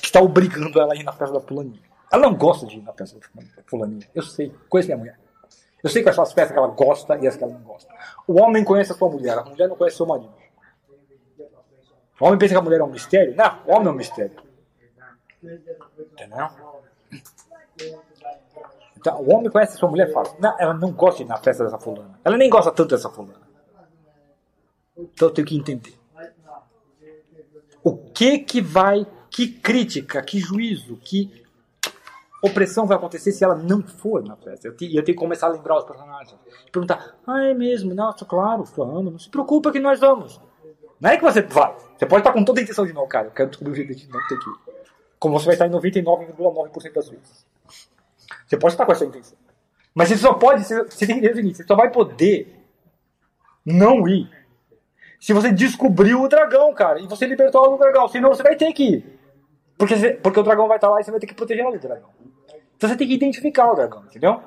que 0.00 0.06
está 0.06 0.20
obrigando 0.20 0.80
ela 0.80 0.94
a 0.94 0.96
ir 0.96 1.02
na 1.02 1.12
festa 1.12 1.34
da 1.34 1.40
fulaninha. 1.40 1.82
Ela 2.10 2.22
não 2.22 2.34
gosta 2.34 2.66
de 2.66 2.78
ir 2.78 2.82
na 2.82 2.92
festa 2.92 3.18
da 3.18 3.62
fulaninha. 3.66 4.08
Eu 4.14 4.22
sei, 4.22 4.52
conheço 4.68 4.88
minha 4.88 4.98
mulher. 4.98 5.18
Eu 5.82 5.90
sei 5.90 6.02
quais 6.02 6.16
são 6.16 6.24
as 6.24 6.32
festas 6.32 6.52
que 6.52 6.58
ela 6.58 6.68
gosta 6.68 7.18
e 7.18 7.26
as 7.26 7.36
que 7.36 7.44
ela 7.44 7.52
não 7.52 7.60
gosta. 7.60 7.92
O 8.26 8.40
homem 8.40 8.64
conhece 8.64 8.92
a 8.92 8.94
sua 8.94 9.08
mulher, 9.08 9.38
a 9.38 9.44
mulher 9.44 9.68
não 9.68 9.76
conhece 9.76 9.96
seu 9.96 10.06
marido. 10.06 10.32
O 12.20 12.26
homem 12.26 12.38
pensa 12.38 12.54
que 12.54 12.58
a 12.58 12.62
mulher 12.62 12.80
é 12.80 12.84
um 12.84 12.90
mistério? 12.90 13.36
Não, 13.36 13.62
o 13.66 13.72
homem 13.72 13.88
é 13.88 13.90
um 13.90 13.94
mistério. 13.94 14.36
Entendeu? 15.42 16.48
Então, 18.96 19.20
o 19.22 19.32
homem 19.32 19.50
conhece 19.50 19.74
a 19.74 19.78
sua 19.78 19.88
mulher 19.88 20.08
e 20.08 20.12
fala: 20.12 20.34
Não, 20.40 20.56
ela 20.58 20.74
não 20.74 20.90
gosta 20.90 21.18
de 21.18 21.24
ir 21.24 21.28
na 21.28 21.36
festa 21.36 21.64
dessa 21.64 21.78
fulana. 21.78 22.18
Ela 22.24 22.36
nem 22.36 22.50
gosta 22.50 22.72
tanto 22.72 22.90
dessa 22.90 23.08
fulana. 23.08 23.46
Então 24.96 25.28
eu 25.28 25.34
tenho 25.34 25.46
que 25.46 25.56
entender. 25.56 25.97
O 27.88 27.96
que 27.96 28.40
que 28.40 28.60
vai, 28.60 29.06
que 29.30 29.48
crítica, 29.48 30.20
que 30.20 30.38
juízo, 30.38 30.94
que 30.98 31.42
opressão 32.42 32.86
vai 32.86 32.98
acontecer 32.98 33.32
se 33.32 33.42
ela 33.42 33.54
não 33.54 33.82
for 33.82 34.22
na 34.22 34.36
festa? 34.36 34.68
E 34.68 34.70
eu, 34.70 34.76
tenho, 34.76 34.90
eu 34.90 35.02
tenho 35.02 35.16
que 35.16 35.24
começar 35.24 35.46
a 35.46 35.52
lembrar 35.52 35.78
os 35.78 35.84
personagens. 35.84 36.36
Perguntar, 36.70 37.16
ah, 37.26 37.44
é 37.44 37.54
mesmo? 37.54 37.94
Nossa, 37.94 38.26
claro, 38.26 38.62
vamos. 38.76 39.10
Não 39.10 39.18
se 39.18 39.30
preocupa 39.30 39.72
que 39.72 39.80
nós 39.80 39.98
vamos. 40.00 40.38
Não 41.00 41.08
é 41.08 41.16
que 41.16 41.22
você 41.22 41.40
vai. 41.40 41.74
Você 41.96 42.04
pode 42.04 42.20
estar 42.20 42.34
com 42.34 42.44
toda 42.44 42.60
a 42.60 42.62
intenção 42.62 42.84
de 42.84 42.92
não, 42.92 43.08
cara. 43.08 43.28
Eu 43.28 43.30
quero 43.30 43.48
descobrir 43.48 43.72
o 43.72 43.74
jeito 43.74 43.94
de 43.94 44.06
não 44.12 44.20
ter 44.28 44.38
que 44.38 44.50
ir. 44.50 44.56
Como 45.18 45.40
você 45.40 45.46
vai 45.46 45.54
estar 45.54 45.66
em 45.66 45.70
99,9% 45.70 46.92
das 46.92 47.08
vezes. 47.08 47.46
Você 48.46 48.58
pode 48.58 48.74
estar 48.74 48.84
com 48.84 48.92
essa 48.92 49.06
intenção. 49.06 49.38
Mas 49.94 50.10
você 50.10 50.18
só 50.18 50.34
pode, 50.34 50.62
você 50.62 50.84
tem 50.84 51.06
que 51.06 51.12
entender 51.12 51.32
o 51.32 51.36
seguinte, 51.36 51.56
você 51.56 51.64
só 51.64 51.74
vai 51.74 51.90
poder 51.90 52.54
não 53.64 54.06
ir 54.06 54.30
se 55.20 55.32
você 55.32 55.52
descobriu 55.52 56.22
o 56.22 56.28
dragão, 56.28 56.72
cara, 56.72 57.00
e 57.00 57.06
você 57.06 57.26
libertou 57.26 57.74
o 57.74 57.76
dragão. 57.78 58.08
Senão 58.08 58.30
você 58.30 58.42
vai 58.42 58.56
ter 58.56 58.72
que 58.72 58.82
ir. 58.84 59.18
Porque, 59.76 59.96
você, 59.96 60.14
porque 60.14 60.40
o 60.40 60.42
dragão 60.42 60.66
vai 60.68 60.76
estar 60.76 60.88
lá 60.88 61.00
e 61.00 61.04
você 61.04 61.10
vai 61.10 61.20
ter 61.20 61.26
que 61.26 61.34
proteger 61.34 61.66
o 61.66 61.78
dragão. 61.78 62.10
Então 62.76 62.88
você 62.88 62.96
tem 62.96 63.08
que 63.08 63.14
identificar 63.14 63.72
o 63.72 63.74
dragão, 63.74 64.04
entendeu? 64.04 64.40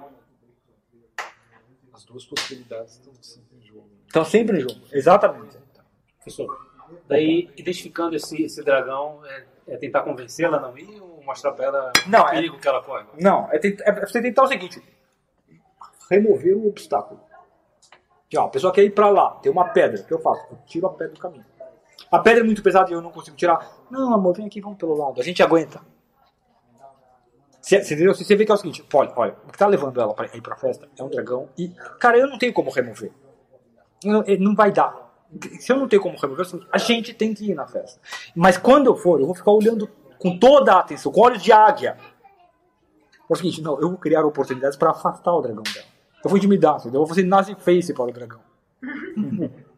As 1.93 2.05
duas 2.05 2.25
possibilidades 2.25 2.93
estão 2.93 3.13
sempre 3.21 3.57
em 3.57 3.61
jogo. 3.65 3.89
Estão 4.07 4.25
sempre 4.25 4.57
em 4.57 4.61
jogo, 4.61 4.81
exatamente. 4.91 5.57
Professor, 6.17 6.67
daí 7.07 7.49
identificando 7.57 8.15
esse, 8.15 8.41
esse 8.43 8.63
dragão, 8.63 9.21
é, 9.25 9.45
é 9.67 9.77
tentar 9.77 10.01
convencê-la 10.03 10.57
a 10.57 10.61
não 10.61 10.77
ir 10.77 10.99
ou 11.01 11.21
mostrar 11.23 11.51
pra 11.51 11.65
ela 11.65 11.91
Não, 12.07 12.23
o 12.23 12.27
é- 12.27 12.31
perigo 12.31 12.57
que 12.59 12.67
ela 12.67 12.81
corre? 12.83 13.05
Não, 13.19 13.49
é, 13.51 13.59
tentar, 13.59 13.83
é 13.85 14.05
você 14.05 14.21
tentar 14.21 14.43
o 14.43 14.47
seguinte: 14.47 14.81
remover 16.09 16.55
o 16.57 16.67
obstáculo. 16.67 17.21
Que, 18.31 18.37
ó, 18.37 18.45
a 18.45 18.47
pessoa 18.47 18.71
quer 18.71 18.85
ir 18.85 18.91
pra 18.91 19.09
lá, 19.09 19.31
tem 19.41 19.51
uma 19.51 19.65
pedra, 19.65 19.99
o 19.99 20.05
que 20.05 20.13
eu 20.13 20.21
faço? 20.21 20.47
Eu 20.49 20.57
tiro 20.65 20.87
a 20.87 20.89
pedra 20.91 21.13
do 21.13 21.19
caminho. 21.19 21.43
A 22.09 22.17
pedra 22.17 22.39
é 22.39 22.43
muito 22.45 22.63
pesada 22.63 22.89
e 22.89 22.93
eu 22.93 23.01
não 23.01 23.11
consigo 23.11 23.35
tirar. 23.35 23.69
Não, 23.89 24.13
amor, 24.13 24.33
vem 24.33 24.45
aqui, 24.45 24.61
vamos 24.61 24.77
pelo 24.77 24.95
lado. 24.95 25.19
A 25.19 25.23
gente 25.23 25.43
aguenta. 25.43 25.81
Se, 27.61 27.75
entendeu? 27.75 28.15
Você 28.15 28.33
vê 28.33 28.45
que 28.45 28.51
é 28.51 28.55
o 28.55 28.57
seguinte, 28.57 28.85
olha, 28.93 29.11
olha, 29.17 29.35
o 29.45 29.51
que 29.51 29.57
tá 29.57 29.67
levando 29.67 29.99
ela 29.99 30.13
pra 30.13 30.27
ir 30.27 30.41
pra 30.41 30.55
festa 30.55 30.87
é 30.97 31.03
um 31.03 31.09
dragão 31.09 31.49
e, 31.57 31.75
cara, 31.99 32.17
eu 32.17 32.25
não 32.25 32.37
tenho 32.37 32.53
como 32.53 32.71
remover. 32.71 33.11
Não, 34.01 34.23
eh, 34.25 34.37
não 34.37 34.55
vai 34.55 34.71
dar. 34.71 35.11
Se 35.59 35.69
eu 35.73 35.75
não 35.75 35.89
tenho 35.89 36.01
como 36.01 36.17
remover, 36.17 36.47
a 36.71 36.77
gente 36.77 37.13
tem 37.13 37.33
que 37.33 37.51
ir 37.51 37.53
na 37.53 37.67
festa. 37.67 37.99
Mas 38.33 38.57
quando 38.57 38.85
eu 38.87 38.95
for, 38.95 39.19
eu 39.19 39.25
vou 39.25 39.35
ficar 39.35 39.51
olhando 39.51 39.89
com 40.17 40.39
toda 40.39 40.75
a 40.75 40.79
atenção, 40.79 41.11
com 41.11 41.19
olhos 41.19 41.43
de 41.43 41.51
águia. 41.51 41.97
É 43.29 43.33
o 43.33 43.35
seguinte, 43.35 43.61
não, 43.61 43.73
eu 43.81 43.89
vou 43.89 43.97
criar 43.97 44.23
oportunidades 44.23 44.77
para 44.77 44.91
afastar 44.91 45.33
o 45.33 45.41
dragão 45.41 45.63
dela. 45.63 45.90
Eu 46.23 46.29
vou 46.29 46.37
intimidar, 46.37 46.75
entendeu? 46.75 47.01
Eu 47.01 47.05
vou 47.05 47.07
fazer 47.07 47.23
nazi 47.23 47.55
face 47.55 47.93
para 47.93 48.03
o 48.03 48.11
dragão. 48.11 48.41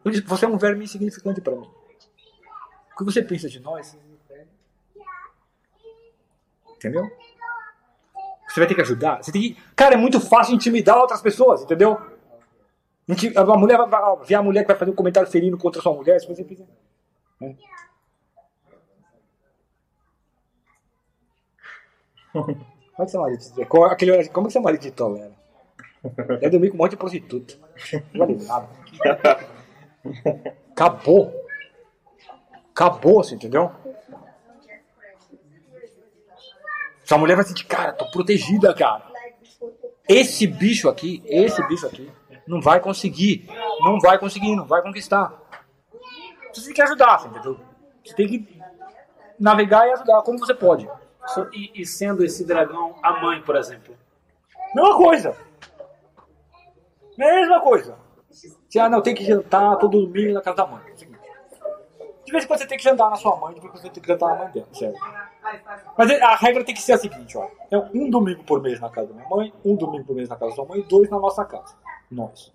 Disse, 0.06 0.22
Você 0.22 0.44
é 0.44 0.48
um 0.48 0.58
verme 0.58 0.84
insignificante 0.84 1.40
para 1.40 1.56
mim. 1.56 1.68
O 2.92 2.96
que 2.98 3.04
você 3.04 3.22
pensa 3.22 3.48
de 3.48 3.60
nós? 3.60 3.96
Entendeu? 6.76 7.10
Você 8.48 8.60
vai 8.60 8.68
ter 8.68 8.74
que 8.74 8.82
ajudar. 8.82 9.22
Você 9.22 9.32
tem 9.32 9.40
que... 9.42 9.62
Cara, 9.74 9.94
é 9.94 9.98
muito 9.98 10.20
fácil 10.20 10.54
intimidar 10.54 10.98
outras 10.98 11.20
pessoas, 11.20 11.62
entendeu? 11.62 11.98
A, 13.36 13.58
mulher 13.58 13.76
vai, 13.76 14.16
ver 14.24 14.34
a 14.34 14.42
mulher 14.42 14.62
que 14.62 14.68
vai 14.68 14.76
fazer 14.76 14.90
um 14.90 14.94
comentário 14.94 15.28
ferino 15.28 15.58
contra 15.58 15.80
a 15.80 15.82
sua 15.82 15.92
mulher, 15.92 16.20
se 16.20 16.26
você 16.26 16.44
fizer. 16.44 16.66
né? 17.40 17.56
Como 22.94 23.02
é 23.02 23.04
que 23.04 23.10
seu 23.10 23.20
marido 23.20 23.42
aquele 23.90 24.28
Como 24.28 24.46
é 24.46 24.48
que 24.48 24.52
seu 24.52 24.62
marido 24.62 24.80
te 24.80 24.90
tolera? 24.90 25.43
Deve 26.40 26.50
dormir 26.50 26.70
com 26.70 26.76
um 26.76 26.78
monte 26.78 26.90
de 26.92 26.96
prostituta. 26.96 27.54
Nada. 28.12 28.68
Acabou. 30.72 31.32
Acabou, 32.70 33.22
você 33.22 33.34
entendeu? 33.34 33.70
Sua 37.04 37.18
mulher 37.18 37.36
vai 37.36 37.44
sentir, 37.44 37.66
cara, 37.66 37.92
tô 37.92 38.10
protegida, 38.10 38.74
cara. 38.74 39.04
Esse 40.08 40.46
bicho 40.46 40.88
aqui, 40.88 41.22
esse 41.26 41.62
bicho 41.68 41.86
aqui, 41.86 42.10
não 42.46 42.60
vai 42.60 42.80
conseguir. 42.80 43.48
Não 43.80 43.98
vai 43.98 44.18
conseguir, 44.18 44.54
não 44.56 44.66
vai 44.66 44.82
conquistar. 44.82 45.40
Você 46.52 46.66
tem 46.66 46.74
que 46.74 46.82
ajudar, 46.82 47.18
você 47.18 47.28
entendeu? 47.28 47.60
Você 48.04 48.14
tem 48.14 48.28
que 48.28 48.60
navegar 49.38 49.86
e 49.88 49.92
ajudar 49.92 50.22
como 50.22 50.38
você 50.38 50.54
pode. 50.54 50.88
E, 51.52 51.82
e 51.82 51.86
sendo 51.86 52.24
esse 52.24 52.44
dragão 52.44 52.96
a 53.02 53.20
mãe, 53.20 53.40
por 53.42 53.56
exemplo. 53.56 53.96
Mesma 54.74 54.96
coisa. 54.96 55.36
Mesma 57.16 57.60
coisa. 57.60 57.98
Você, 58.30 58.78
ah, 58.78 58.88
não, 58.88 59.00
tem 59.00 59.14
que 59.14 59.24
jantar 59.24 59.76
todo 59.76 60.06
domingo 60.06 60.34
na 60.34 60.42
casa 60.42 60.56
da 60.56 60.66
mãe. 60.66 60.82
É. 60.88 60.94
De 62.24 62.32
vez 62.32 62.44
em 62.44 62.46
quando 62.46 62.58
você 62.60 62.66
tem 62.66 62.78
que 62.78 62.84
jantar 62.84 63.10
na 63.10 63.16
sua 63.16 63.36
mãe, 63.36 63.54
de 63.54 63.60
vez 63.60 63.66
em 63.66 63.68
quando 63.68 63.82
você 63.82 63.90
tem 63.90 64.02
que 64.02 64.08
jantar 64.08 64.30
na 64.30 64.44
mãe 64.44 64.52
dela, 64.52 64.68
certo? 64.72 64.98
Mas 65.96 66.10
a 66.10 66.34
regra 66.36 66.64
tem 66.64 66.74
que 66.74 66.82
ser 66.82 66.94
a 66.94 66.98
seguinte, 66.98 67.36
ó. 67.36 67.48
É 67.70 67.78
um 67.94 68.10
domingo 68.10 68.42
por 68.44 68.62
mês 68.62 68.80
na 68.80 68.88
casa 68.88 69.08
da 69.08 69.14
minha 69.14 69.28
mãe, 69.28 69.52
um 69.64 69.76
domingo 69.76 70.04
por 70.04 70.16
mês 70.16 70.28
na 70.28 70.36
casa 70.36 70.50
da 70.50 70.56
sua 70.56 70.64
mãe 70.64 70.80
e 70.80 70.82
dois 70.84 71.08
na 71.10 71.18
nossa 71.18 71.44
casa. 71.44 71.76
Nós. 72.10 72.52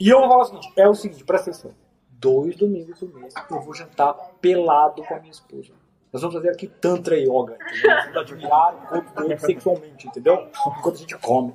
E 0.00 0.08
eu 0.08 0.18
vou 0.18 0.28
falar 0.28 0.42
o 0.42 0.44
seguinte, 0.46 0.72
é 0.76 0.88
o 0.88 0.94
seguinte, 0.94 1.24
presta 1.24 1.50
atenção. 1.50 1.74
Dois 2.10 2.56
domingos 2.56 2.98
por 2.98 3.14
mês 3.14 3.34
eu 3.50 3.60
vou 3.60 3.74
jantar 3.74 4.14
pelado 4.40 5.02
com 5.04 5.14
a 5.14 5.18
minha 5.18 5.30
esposa. 5.30 5.72
Nós 6.12 6.22
vamos 6.22 6.36
fazer 6.36 6.50
aqui 6.50 6.68
Tantra 6.68 7.16
Yoga, 7.16 7.56
entendeu? 7.60 7.90
Nós 7.90 8.04
vamos 8.04 8.16
admirar 8.18 8.74
o 8.74 9.02
corpo 9.02 9.40
sexualmente, 9.40 10.06
entendeu? 10.06 10.48
Enquanto 10.78 10.94
a 10.94 10.98
gente 10.98 11.18
come. 11.18 11.54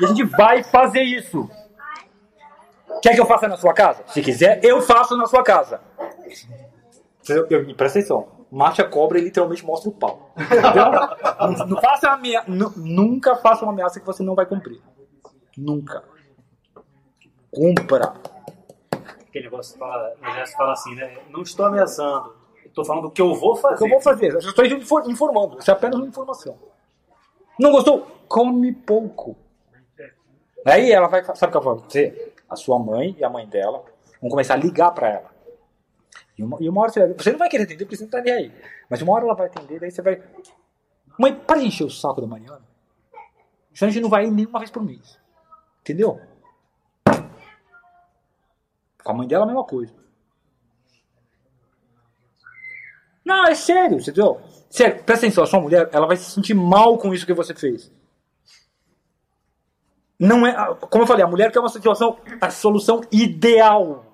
E 0.00 0.04
a 0.04 0.08
gente 0.08 0.24
vai 0.24 0.62
fazer 0.62 1.02
isso. 1.02 1.48
Quer 3.02 3.14
que 3.14 3.20
eu 3.20 3.26
faça 3.26 3.46
na 3.48 3.56
sua 3.56 3.72
casa? 3.74 4.02
Se 4.08 4.22
quiser, 4.22 4.62
eu 4.64 4.80
faço 4.82 5.16
na 5.16 5.26
sua 5.26 5.42
casa. 5.42 5.80
Eu, 7.28 7.46
eu, 7.48 7.74
presta 7.74 7.98
atenção. 7.98 8.28
Marcha 8.50 8.84
cobra 8.84 9.18
e 9.18 9.22
literalmente 9.22 9.64
mostra 9.64 9.90
o 9.90 9.92
pau. 9.92 10.30
Entendeu? 10.38 10.90
não, 11.58 11.66
não 11.66 11.80
faça 11.80 12.10
amea- 12.10 12.44
nu- 12.46 12.72
nunca 12.76 13.36
faça 13.36 13.64
uma 13.64 13.72
ameaça 13.72 13.98
que 14.00 14.06
você 14.06 14.22
não 14.22 14.34
vai 14.34 14.46
cumprir. 14.46 14.80
Nunca. 15.56 16.04
Cumpra. 17.50 18.14
Aquele 19.28 19.44
negócio 19.46 19.72
que 19.74 19.78
fala, 19.78 20.12
o 20.22 20.26
exército 20.28 20.56
fala 20.58 20.72
assim, 20.72 20.94
né? 20.94 21.18
Não 21.30 21.42
estou 21.42 21.66
ameaçando. 21.66 22.34
Estou 22.64 22.84
falando 22.84 23.06
o 23.06 23.10
que 23.10 23.20
eu 23.22 23.34
vou 23.34 23.52
O 23.52 23.56
fazer. 23.56 23.76
que 23.78 23.84
eu 23.84 23.88
vou 23.88 24.00
fazer? 24.00 24.32
Eu 24.32 24.38
estou 24.38 24.64
infor- 24.64 25.10
informando. 25.10 25.58
Isso 25.58 25.70
é 25.70 25.74
apenas 25.74 25.96
uma 25.96 26.06
informação. 26.06 26.56
Não 27.58 27.72
gostou? 27.72 28.06
Come 28.28 28.72
pouco. 28.72 29.36
Aí 30.66 30.90
ela 30.90 31.06
vai. 31.06 31.22
Sabe 31.24 31.46
o 31.46 31.50
que 31.50 31.56
ela 31.56 31.74
vai 31.74 31.84
fazer? 31.84 32.34
A 32.48 32.56
sua 32.56 32.78
mãe 32.78 33.14
e 33.18 33.24
a 33.24 33.30
mãe 33.30 33.46
dela 33.46 33.84
vão 34.20 34.28
começar 34.28 34.54
a 34.54 34.56
ligar 34.56 34.90
pra 34.90 35.08
ela. 35.08 35.30
E 36.36 36.42
uma, 36.42 36.58
e 36.60 36.68
uma 36.68 36.82
hora 36.82 36.92
você. 36.92 37.14
Você 37.14 37.30
não 37.30 37.38
vai 37.38 37.48
querer 37.48 37.64
atender 37.64 37.84
porque 37.84 37.96
você 37.96 38.02
não 38.04 38.10
tá 38.10 38.20
nem 38.20 38.32
aí. 38.32 38.52
Mas 38.90 39.00
uma 39.00 39.12
hora 39.12 39.24
ela 39.24 39.34
vai 39.34 39.46
atender, 39.46 39.78
daí 39.80 39.90
você 39.90 40.02
vai. 40.02 40.20
Mãe, 41.18 41.34
para 41.34 41.60
de 41.60 41.66
encher 41.66 41.84
o 41.84 41.90
saco 41.90 42.20
da 42.20 42.26
Mariana. 42.26 42.62
Senão 43.72 43.88
a 43.88 43.92
gente 43.92 44.02
não 44.02 44.10
vai 44.10 44.24
ir 44.24 44.30
nenhuma 44.30 44.58
vez 44.58 44.70
por 44.70 44.82
mês. 44.82 45.18
Entendeu? 45.80 46.20
Com 49.04 49.12
a 49.12 49.14
mãe 49.14 49.28
dela 49.28 49.44
a 49.44 49.46
mesma 49.46 49.64
coisa. 49.64 49.94
Não, 53.24 53.44
é 53.46 53.54
sério, 53.54 53.98
entendeu? 53.98 54.40
Sério, 54.68 55.02
presta 55.04 55.26
atenção, 55.26 55.44
a 55.44 55.46
sua 55.46 55.60
mulher, 55.60 55.88
ela 55.92 56.06
vai 56.06 56.16
se 56.16 56.30
sentir 56.30 56.54
mal 56.54 56.98
com 56.98 57.12
isso 57.12 57.26
que 57.26 57.32
você 57.32 57.54
fez. 57.54 57.90
Não 60.18 60.46
é, 60.46 60.74
como 60.90 61.02
eu 61.02 61.06
falei, 61.06 61.24
a 61.24 61.28
mulher 61.28 61.52
quer 61.52 61.60
uma 61.60 61.68
situação, 61.68 62.16
a 62.40 62.50
solução 62.50 63.02
ideal. 63.12 64.06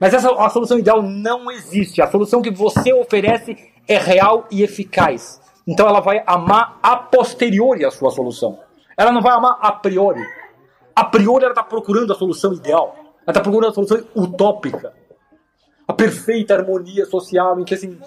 Mas 0.00 0.14
essa 0.14 0.30
a 0.32 0.48
solução 0.50 0.78
ideal 0.78 1.02
não 1.02 1.50
existe. 1.50 2.02
A 2.02 2.10
solução 2.10 2.42
que 2.42 2.50
você 2.50 2.92
oferece 2.92 3.56
é 3.86 3.98
real 3.98 4.46
e 4.50 4.62
eficaz. 4.62 5.40
Então 5.66 5.86
ela 5.86 6.00
vai 6.00 6.22
amar 6.26 6.78
a 6.82 6.96
posteriori 6.96 7.84
a 7.84 7.90
sua 7.90 8.10
solução. 8.10 8.58
Ela 8.96 9.12
não 9.12 9.20
vai 9.20 9.32
amar 9.32 9.58
a 9.60 9.72
priori. 9.72 10.22
A 10.94 11.04
priori 11.04 11.44
ela 11.44 11.52
está 11.52 11.62
procurando 11.62 12.12
a 12.12 12.16
solução 12.16 12.52
ideal. 12.52 12.96
Ela 13.22 13.28
está 13.28 13.40
procurando 13.40 13.70
a 13.70 13.74
solução 13.74 14.04
utópica 14.16 14.92
a 15.88 15.94
perfeita 15.94 16.54
harmonia 16.54 17.06
social 17.06 17.58
em 17.58 17.64
que 17.64 17.74
assim. 17.74 17.98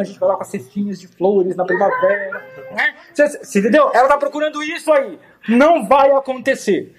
A 0.00 0.04
gente 0.04 0.18
vai 0.18 0.44
cestinhas 0.44 0.98
de 0.98 1.06
flores 1.08 1.54
na 1.54 1.64
primavera. 1.64 2.42
né? 2.70 2.94
Você, 3.12 3.28
você 3.28 3.58
entendeu? 3.60 3.90
Ela 3.92 4.08
tá 4.08 4.16
procurando 4.16 4.62
isso 4.62 4.90
aí. 4.92 5.18
Não 5.48 5.86
vai 5.86 6.10
acontecer. 6.12 6.94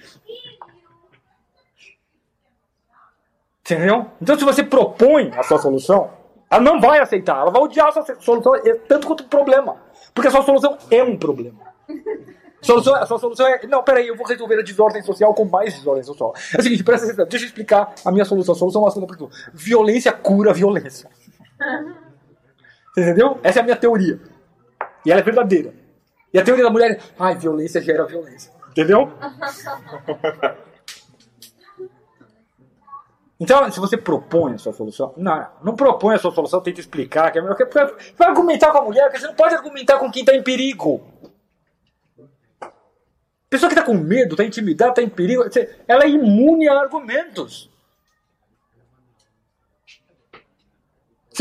Entendeu? 3.61 4.07
Então, 4.21 4.37
se 4.37 4.43
você 4.43 4.63
propõe 4.63 5.31
a 5.35 5.41
sua 5.41 5.57
solução, 5.57 6.11
ela 6.49 6.61
não 6.61 6.79
vai 6.79 6.99
aceitar. 6.99 7.39
Ela 7.39 7.49
vai 7.49 7.61
odiar 7.61 7.87
a 7.87 7.91
sua 7.91 8.03
solução 8.19 8.55
é 8.55 8.75
tanto 8.75 9.07
quanto 9.07 9.21
o 9.21 9.27
problema. 9.27 9.77
Porque 10.13 10.27
a 10.27 10.31
sua 10.31 10.43
solução 10.43 10.77
é 10.91 11.03
um 11.03 11.17
problema. 11.17 11.59
Solução, 12.63 12.95
a 12.95 13.05
sua 13.05 13.19
solução 13.19 13.45
é. 13.47 13.65
Não, 13.67 13.83
peraí, 13.83 14.07
eu 14.07 14.15
vou 14.15 14.25
resolver 14.25 14.59
a 14.59 14.63
desordem 14.63 15.03
social 15.03 15.33
com 15.33 15.45
mais 15.45 15.73
desordem 15.73 16.03
social. 16.03 16.33
É 16.55 16.59
o 16.59 16.63
seguinte, 16.63 16.83
presta 16.83 17.05
atenção, 17.07 17.25
deixa 17.27 17.45
eu 17.45 17.47
explicar 17.49 17.93
a 18.05 18.11
minha 18.11 18.25
solução. 18.25 18.55
A 18.55 18.57
solução 18.57 18.81
é 18.81 18.85
uma 18.85 18.91
solução 18.91 19.07
para 19.07 19.17
tudo. 19.17 19.35
Violência 19.53 20.11
cura 20.11 20.53
violência. 20.53 21.09
Você 22.93 23.01
entendeu? 23.03 23.39
Essa 23.43 23.59
é 23.59 23.61
a 23.61 23.63
minha 23.65 23.75
teoria. 23.75 24.19
E 25.05 25.11
ela 25.11 25.21
é 25.21 25.23
verdadeira. 25.23 25.73
E 26.33 26.39
a 26.39 26.43
teoria 26.43 26.63
da 26.63 26.69
mulher 26.71 26.91
é. 26.91 26.99
Ai, 27.19 27.35
violência 27.35 27.81
gera 27.81 28.05
violência. 28.05 28.51
Entendeu? 28.71 29.11
Então, 33.39 33.69
se 33.69 33.79
você 33.79 33.97
propõe 33.97 34.53
a 34.53 34.57
sua 34.57 34.71
solução, 34.71 35.13
não, 35.17 35.47
não 35.61 35.75
propõe 35.75 36.15
a 36.15 36.17
sua 36.17 36.31
solução, 36.31 36.61
tenta 36.61 36.79
explicar. 36.79 37.29
Que 37.31 37.39
é 37.39 37.41
melhor, 37.41 37.55
que- 37.57 37.65
vai 37.65 38.27
argumentar 38.29 38.71
com 38.71 38.77
a 38.77 38.81
mulher, 38.83 39.03
porque 39.05 39.19
você 39.19 39.27
não 39.27 39.33
pode 39.33 39.53
argumentar 39.53 39.97
com 39.99 40.09
quem 40.09 40.21
está 40.21 40.33
em 40.33 40.41
perigo. 40.43 41.01
Pessoa 43.53 43.69
que 43.69 43.75
está 43.77 43.85
com 43.85 43.93
medo, 43.93 44.31
está 44.31 44.43
intimidada, 44.43 44.89
está 44.89 45.03
em 45.03 45.07
perigo, 45.07 45.43
ela 45.87 46.05
é 46.05 46.09
imune 46.09 46.67
a 46.67 46.73
argumentos. 46.73 47.69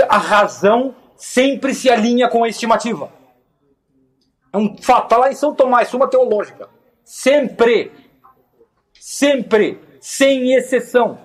A 0.06 0.18
razão 0.18 0.94
sempre 1.16 1.72
se 1.72 1.88
alinha 1.88 2.28
com 2.28 2.44
a 2.44 2.50
estimativa. 2.50 3.10
É 4.52 4.58
um 4.58 4.76
fato. 4.76 5.04
Está 5.04 5.16
lá 5.16 5.32
em 5.32 5.34
São 5.34 5.54
Tomás, 5.54 5.88
suma 5.88 6.06
teológica. 6.06 6.68
Sempre. 7.02 7.90
Sempre. 8.92 9.80
Sem 9.98 10.52
exceção. 10.52 11.18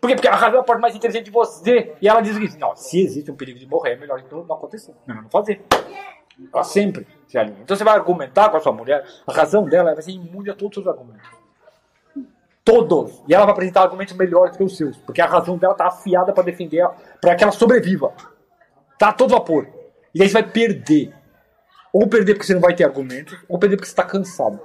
Por 0.00 0.08
quê? 0.08 0.14
Porque 0.14 0.28
a 0.28 0.34
razão 0.34 0.60
é 0.60 0.62
a 0.62 0.64
parte 0.64 0.80
mais 0.80 0.96
inteligente 0.96 1.26
de 1.26 1.30
você. 1.30 1.94
E 2.00 2.08
ela 2.08 2.22
diz 2.22 2.32
o 2.32 2.40
seguinte: 2.40 2.58
não, 2.58 2.74
se 2.74 3.02
existe 3.02 3.30
um 3.30 3.36
perigo 3.36 3.58
de 3.58 3.66
morrer, 3.66 3.92
é 3.92 3.96
melhor 3.96 4.18
então 4.18 4.46
não 4.46 4.56
acontecer. 4.56 4.94
Melhor 5.06 5.24
não 5.24 5.30
fazer. 5.30 5.62
Ela 6.52 6.64
sempre 6.64 7.06
se 7.28 7.38
alinha. 7.38 7.58
Então 7.62 7.76
você 7.76 7.84
vai 7.84 7.94
argumentar 7.94 8.48
com 8.48 8.56
a 8.56 8.60
sua 8.60 8.72
mulher, 8.72 9.04
a 9.26 9.32
razão 9.32 9.64
dela 9.64 9.94
vai 9.94 10.02
ser 10.02 10.12
imune 10.12 10.50
a 10.50 10.54
todos 10.54 10.78
os 10.78 10.86
argumentos. 10.86 11.28
Todos. 12.64 13.22
E 13.28 13.34
ela 13.34 13.44
vai 13.44 13.52
apresentar 13.52 13.82
argumentos 13.82 14.14
melhores 14.14 14.56
que 14.56 14.62
os 14.62 14.76
seus. 14.76 14.96
Porque 14.98 15.20
a 15.20 15.26
razão 15.26 15.56
dela 15.56 15.72
está 15.72 15.86
afiada 15.86 16.32
para 16.32 16.44
defender, 16.44 16.86
para 17.20 17.34
que 17.34 17.42
ela 17.42 17.52
sobreviva. 17.52 18.12
Tá 18.98 19.08
a 19.08 19.12
todo 19.12 19.30
vapor. 19.30 19.66
E 20.14 20.22
aí 20.22 20.28
você 20.28 20.34
vai 20.34 20.50
perder. 20.50 21.14
Ou 21.92 22.06
perder 22.06 22.34
porque 22.34 22.46
você 22.46 22.54
não 22.54 22.60
vai 22.60 22.74
ter 22.74 22.84
argumentos, 22.84 23.36
ou 23.48 23.58
perder 23.58 23.76
porque 23.76 23.88
você 23.88 23.92
está 23.92 24.04
cansado. 24.04 24.60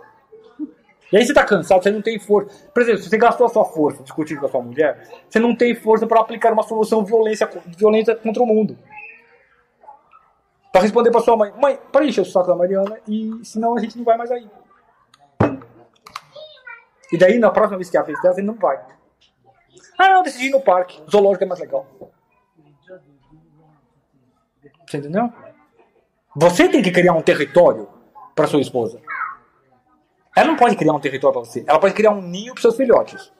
E 1.11 1.17
aí 1.17 1.23
você 1.23 1.31
está 1.31 1.43
cansado, 1.43 1.81
você 1.81 1.91
não 1.91 2.01
tem 2.01 2.19
força. 2.19 2.67
Por 2.73 2.81
exemplo, 2.81 3.01
se 3.01 3.09
você 3.09 3.17
gastou 3.17 3.45
a 3.45 3.49
sua 3.49 3.65
força 3.65 4.03
discutindo 4.03 4.39
com 4.39 4.47
a 4.47 4.49
sua 4.49 4.61
mulher, 4.61 5.07
você 5.29 5.39
não 5.39 5.55
tem 5.55 5.73
força 5.73 6.05
para 6.05 6.19
aplicar 6.19 6.51
uma 6.51 6.63
solução 6.63 7.05
violência, 7.05 7.49
violenta 7.77 8.15
contra 8.15 8.41
o 8.43 8.45
mundo. 8.45 8.77
Para 10.75 10.81
responder 10.81 11.09
para 11.09 11.21
sua 11.21 11.37
mãe, 11.37 11.53
mãe, 11.55 11.79
para 11.89 12.05
encher 12.05 12.19
o 12.19 12.25
saco 12.25 12.47
da 12.47 12.55
Mariana 12.57 12.99
e 13.07 13.39
senão 13.45 13.77
a 13.77 13.79
gente 13.79 13.97
não 13.97 14.03
vai 14.03 14.17
mais 14.17 14.29
aí. 14.29 14.45
E 17.13 17.17
daí 17.17 17.39
na 17.39 17.49
próxima 17.49 17.77
vez 17.77 17.89
que 17.89 17.95
ela 17.95 18.05
fez 18.05 18.21
dela, 18.21 18.35
você 18.35 18.41
não 18.41 18.55
vai. 18.55 18.85
Ah, 19.97 20.09
não, 20.09 20.21
decidi 20.21 20.47
ir 20.47 20.49
no 20.49 20.59
parque. 20.59 21.01
Zoológico 21.09 21.45
é 21.45 21.47
mais 21.47 21.61
legal. 21.61 21.87
Você 24.85 24.97
entendeu? 24.97 25.31
Você 26.35 26.67
tem 26.67 26.81
que 26.81 26.91
criar 26.91 27.13
um 27.13 27.21
território 27.21 27.87
para 28.35 28.45
sua 28.45 28.59
esposa. 28.59 28.99
Ela 30.35 30.47
não 30.47 30.57
pode 30.57 30.75
criar 30.75 30.91
um 30.91 30.99
território 30.99 31.39
para 31.39 31.49
você. 31.49 31.63
Ela 31.65 31.79
pode 31.79 31.93
criar 31.93 32.11
um 32.11 32.21
ninho 32.21 32.53
para 32.53 32.61
seus 32.61 32.75
filhotes. 32.75 33.31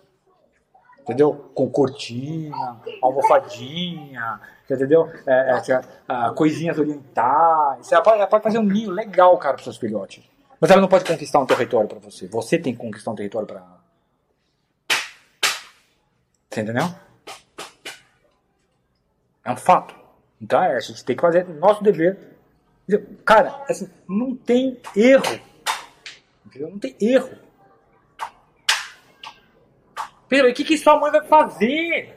Entendeu? 1.01 1.51
Com 1.53 1.69
cortina, 1.69 2.81
almofadinha, 3.01 4.39
entendeu? 4.73 5.11
É, 5.27 5.51
é, 5.57 5.61
tinha, 5.61 5.81
ah, 6.07 6.31
coisinhas 6.31 6.77
orientais. 6.79 7.91
Ela 7.91 8.01
pode, 8.01 8.17
ela 8.17 8.27
pode 8.27 8.43
fazer 8.43 8.57
um 8.57 8.63
ninho 8.63 8.91
legal, 8.91 9.37
cara, 9.37 9.55
para 9.55 9.63
seus 9.63 9.77
filhotes. 9.77 10.23
Mas 10.59 10.71
ela 10.71 10.81
não 10.81 10.87
pode 10.87 11.05
conquistar 11.05 11.39
um 11.39 11.45
território 11.45 11.87
para 11.87 11.99
você. 11.99 12.27
Você 12.27 12.57
tem 12.57 12.73
que 12.73 12.79
conquistar 12.79 13.11
um 13.11 13.15
território 13.15 13.47
para 13.47 13.59
ela. 13.59 13.85
Você 16.49 16.61
entendeu? 16.61 16.85
É 19.43 19.51
um 19.51 19.57
fato. 19.57 19.93
Então 20.41 20.63
é, 20.63 20.75
a 20.75 20.79
gente 20.79 21.03
tem 21.03 21.15
que 21.15 21.21
fazer 21.21 21.47
nosso 21.47 21.83
dever. 21.83 22.17
Cara, 23.25 23.63
assim, 23.69 23.89
não 24.07 24.35
tem 24.35 24.79
erro. 24.95 25.39
Entendeu? 26.45 26.69
Não 26.69 26.79
tem 26.79 26.95
erro. 27.01 27.45
Pedro, 30.27 30.49
o 30.49 30.53
que, 30.53 30.63
que 30.63 30.77
sua 30.77 30.99
mãe 30.99 31.11
vai 31.11 31.25
fazer? 31.27 32.15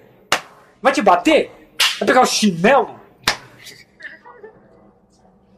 Vai 0.81 0.93
te 0.93 1.03
bater? 1.03 1.58
Vai 1.99 2.07
pegar 2.07 2.23
o 2.23 2.27
chinelo? 2.27 2.99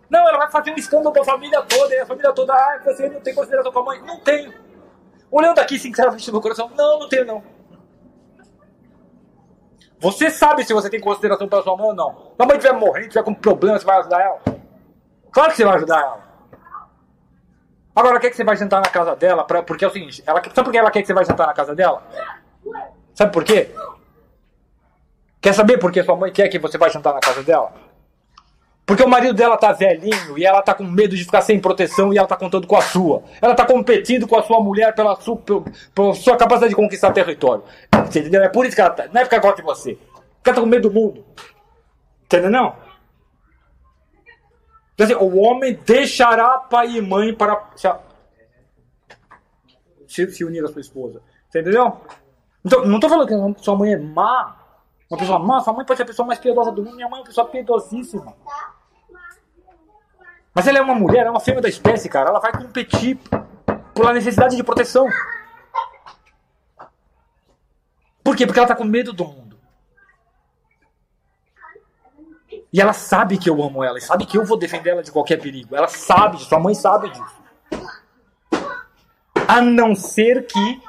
Não, 0.09 0.29
ela 0.29 0.39
vai 0.39 0.51
fazer 0.51 0.73
um 0.73 0.77
escândalo 0.77 1.15
com 1.15 1.23
a 1.23 1.25
família 1.25 1.63
toda, 1.63 1.95
e 1.95 1.99
a 1.99 2.07
família 2.07 2.33
toda, 2.33 2.53
ah, 2.53 2.81
você 2.85 3.09
não 3.09 3.21
tem 3.21 3.35
consideração 3.35 3.73
com 3.73 3.79
a 3.79 3.85
mãe. 3.85 4.03
Não 4.03 4.19
tenho. 4.19 4.53
Olhando 5.31 5.61
aqui 5.61 5.79
sinceramente 5.79 6.27
no 6.27 6.33
meu 6.33 6.43
coração, 6.43 6.69
não, 6.77 6.99
não 6.99 7.09
tenho 7.09 7.25
não. 7.25 7.43
Você 10.01 10.31
sabe 10.31 10.65
se 10.65 10.73
você 10.73 10.89
tem 10.89 10.99
consideração 10.99 11.49
pela 11.49 11.63
sua 11.63 11.77
mãe 11.77 11.87
ou 11.87 11.95
não. 11.95 12.33
Se 12.35 12.43
a 12.43 12.47
mãe 12.47 12.57
estiver 12.57 12.77
morrendo, 12.77 13.07
estiver 13.07 13.23
com 13.23 13.35
problema, 13.35 13.79
você 13.79 13.85
vai 13.85 13.99
ajudar 13.99 14.21
ela? 14.21 14.41
Claro 15.31 15.51
que 15.51 15.57
você 15.59 15.65
vai 15.65 15.77
ajudar 15.77 16.01
ela. 16.01 16.31
Agora, 17.95 18.19
quer 18.19 18.31
que 18.31 18.37
você 18.37 18.45
vai 18.45 18.57
jantar 18.57 18.81
na 18.81 18.89
casa 18.89 19.15
dela? 19.15 19.45
Pra, 19.45 19.63
porque 19.63 19.85
é 19.85 19.89
o 19.89 19.91
seguinte, 19.91 20.23
ela, 20.27 20.43
sabe 20.43 20.65
por 20.65 20.73
que 20.73 20.79
ela 20.79 20.91
quer 20.91 21.03
que 21.03 21.07
você 21.07 21.15
vai 21.15 21.25
jantar 21.25 21.47
na 21.47 21.53
casa 21.53 21.75
dela? 21.75 22.03
Sabe 23.15 23.33
por 23.33 23.45
quê? 23.45 23.71
Quer 25.41 25.55
saber 25.55 25.79
por 25.79 25.91
que 25.91 26.03
sua 26.03 26.17
mãe 26.17 26.33
quer 26.33 26.49
que 26.49 26.59
você 26.59 26.77
vá 26.77 26.89
jantar 26.89 27.15
na 27.15 27.21
casa 27.21 27.43
dela? 27.43 27.73
Porque 28.85 29.05
o 29.05 29.09
marido 29.09 29.35
dela 29.35 29.57
tá 29.57 29.73
velhinho 29.73 30.37
e 30.37 30.45
ela 30.45 30.61
tá 30.63 30.75
com 30.75 30.83
medo 30.83 31.17
de 31.17 31.25
ficar 31.25 31.43
sem 31.43 31.61
proteção 31.61 32.13
e 32.13 32.19
ela 32.19 32.27
tá 32.27 32.37
contando 32.37 32.67
com 32.67 32.77
a 32.77 32.83
sua. 32.83 33.23
Ela 33.41 33.55
tá 33.55 33.65
competindo 33.65 34.27
com 34.27 34.37
a 34.37 34.43
sua 34.43 34.61
mulher 34.61 34.93
pela 34.95 35.15
sua, 35.15 35.41
pela 35.95 36.13
sua 36.13 36.37
capacidade 36.37 36.71
de 36.71 36.77
conquistar 36.77 37.13
território. 37.13 37.63
Você 38.07 38.19
entendeu? 38.19 38.43
É 38.43 38.49
por 38.49 38.67
isso 38.67 38.75
que 38.75 38.81
ela 38.81 38.91
tá. 38.91 39.07
Não 39.07 39.21
é 39.21 39.25
porque 39.25 39.37
ela 39.37 39.43
gosta 39.45 39.63
de 39.63 39.63
você. 39.63 39.95
Porque 39.95 40.51
ela 40.51 40.57
tá 40.57 40.61
com 40.61 40.67
medo 40.67 40.91
do 40.91 40.95
mundo. 40.95 41.25
Entendeu 42.25 42.51
não? 42.51 42.75
Então, 44.95 45.07
assim, 45.07 45.15
o 45.15 45.39
homem 45.39 45.79
deixará 45.87 46.59
pai 46.59 46.97
e 46.97 47.01
mãe 47.01 47.33
para 47.33 47.71
se, 50.07 50.29
se 50.31 50.45
unir 50.45 50.65
à 50.65 50.69
sua 50.69 50.81
esposa. 50.81 51.23
Você 51.49 51.61
entendeu? 51.61 51.97
Então, 52.65 52.85
não 52.85 52.99
tô 52.99 53.09
falando 53.09 53.55
que 53.55 53.65
sua 53.65 53.77
mãe 53.77 53.93
é 53.93 53.97
má. 53.97 54.60
Uma 55.11 55.19
pessoa 55.19 55.39
má, 55.41 55.61
sua 55.61 55.73
mãe 55.73 55.85
pode 55.85 55.97
ser 55.97 56.05
a 56.05 56.07
pessoa 56.07 56.27
mais 56.27 56.39
piedosa 56.39 56.71
do 56.71 56.85
mundo. 56.85 56.95
Minha 56.95 57.09
mãe 57.09 57.19
é 57.19 57.23
uma 57.23 57.27
pessoa 57.27 57.49
piedosíssima. 57.49 58.33
Mas 60.55 60.67
ela 60.69 60.79
é 60.79 60.81
uma 60.81 60.95
mulher, 60.95 61.27
é 61.27 61.31
uma 61.31 61.41
fêmea 61.41 61.61
da 61.61 61.69
espécie, 61.69 62.09
cara. 62.09 62.31
Ela 62.31 62.39
vai 62.39 62.53
competir 62.53 63.19
pela 63.93 64.13
necessidade 64.13 64.57
de 64.57 64.63
proteção. 64.63 65.09
Por 68.23 68.37
quê? 68.37 68.47
Porque 68.47 68.61
ela 68.61 68.69
tá 68.69 68.77
com 68.77 68.85
medo 68.85 69.13
do 69.13 69.25
mundo. 69.25 69.59
E 72.73 72.81
ela 72.81 72.93
sabe 72.93 73.37
que 73.37 73.51
eu 73.51 73.61
amo 73.61 73.83
ela, 73.83 73.99
e 73.99 74.01
sabe 74.01 74.25
que 74.25 74.39
eu 74.39 74.45
vou 74.45 74.57
defender 74.57 74.91
ela 74.91 75.03
de 75.03 75.11
qualquer 75.11 75.41
perigo. 75.41 75.75
Ela 75.75 75.89
sabe 75.89 76.37
disso, 76.37 76.49
sua 76.49 76.61
mãe 76.61 76.75
sabe 76.75 77.11
disso. 77.11 77.41
A 79.49 79.61
não 79.61 79.97
ser 79.97 80.47
que 80.47 80.83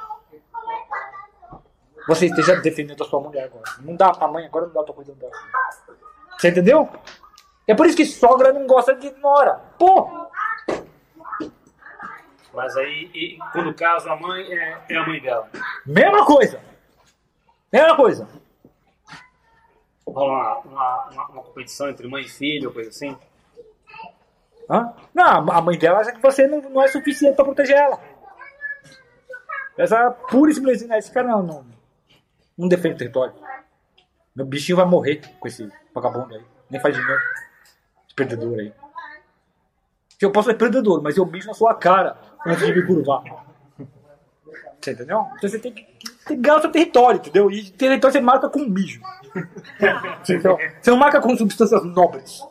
você 2.06 2.26
esteja 2.26 2.56
defendendo 2.60 3.02
a 3.02 3.06
sua 3.06 3.20
mulher 3.20 3.44
agora. 3.44 3.64
Não 3.80 3.94
dá 3.94 4.12
pra 4.12 4.28
mãe, 4.28 4.46
agora 4.46 4.66
não 4.66 4.74
dá 4.74 4.82
pra 4.82 4.94
cuidar 4.94 5.14
dela. 5.14 5.32
Você 6.36 6.48
entendeu? 6.48 6.88
É 7.66 7.74
por 7.74 7.86
isso 7.86 7.96
que 7.96 8.04
sogra 8.04 8.52
não 8.52 8.66
gosta 8.66 8.94
de 8.94 9.10
nora. 9.18 9.60
Pô! 9.78 10.28
Mas 12.52 12.76
aí, 12.76 13.10
e, 13.14 13.38
quando 13.52 13.72
casa 13.74 14.12
a 14.12 14.16
mãe, 14.16 14.42
é, 14.52 14.84
é 14.90 14.96
a 14.96 15.06
mãe 15.06 15.20
dela. 15.20 15.48
Mesma 15.86 16.26
coisa. 16.26 16.60
Mesma 17.72 17.96
coisa. 17.96 18.28
Rola 20.06 20.32
uma, 20.32 20.58
uma, 20.58 21.08
uma, 21.10 21.28
uma 21.28 21.42
competição 21.42 21.88
entre 21.88 22.06
mãe 22.06 22.24
e 22.24 22.28
filho, 22.28 22.72
coisa 22.72 22.90
assim. 22.90 23.16
Hã? 24.68 24.92
Não, 25.14 25.50
a 25.50 25.62
mãe 25.62 25.78
dela 25.78 26.00
acha 26.00 26.12
que 26.12 26.20
você 26.20 26.46
não, 26.46 26.60
não 26.60 26.82
é 26.82 26.88
suficiente 26.88 27.36
pra 27.36 27.44
proteger 27.44 27.76
ela. 27.76 27.98
Essa 29.76 30.10
pura 30.10 30.50
e 30.50 30.54
simplesmente, 30.54 30.92
esse 30.94 31.10
cara 31.10 31.28
não, 31.28 31.42
não, 31.42 31.64
não 32.56 32.68
defende 32.68 32.94
o 32.94 32.98
território. 32.98 33.34
Meu 34.34 34.46
bichinho 34.46 34.76
vai 34.76 34.86
morrer 34.86 35.20
com 35.38 35.48
esse 35.48 35.70
vagabundo 35.94 36.34
aí. 36.34 36.42
Nem 36.70 36.80
faz 36.80 36.96
dinheiro. 36.96 37.20
Esse 38.06 38.14
perdedor 38.14 38.58
aí. 38.58 38.72
Eu 40.20 40.30
posso 40.30 40.48
ser 40.48 40.54
perdedor, 40.54 41.02
mas 41.02 41.16
eu 41.16 41.24
bicho 41.24 41.48
na 41.48 41.54
sua 41.54 41.74
cara 41.74 42.16
antes 42.46 42.64
de 42.64 42.72
me 42.72 42.86
curvar. 42.86 43.22
Você 44.80 44.92
entendeu? 44.92 45.26
Então 45.36 45.48
você 45.48 45.58
tem 45.58 45.72
que, 45.72 45.82
que 46.26 46.36
ganhar 46.36 46.58
o 46.58 46.60
seu 46.60 46.70
território, 46.70 47.18
entendeu? 47.18 47.50
E 47.50 47.70
território 47.70 48.12
você 48.12 48.20
marca 48.20 48.48
com 48.48 48.60
mijo. 48.60 49.00
Entendeu? 50.20 50.58
Você 50.80 50.90
não 50.90 50.98
marca 50.98 51.20
com 51.20 51.36
substâncias 51.36 51.84
nobres. 51.84 52.42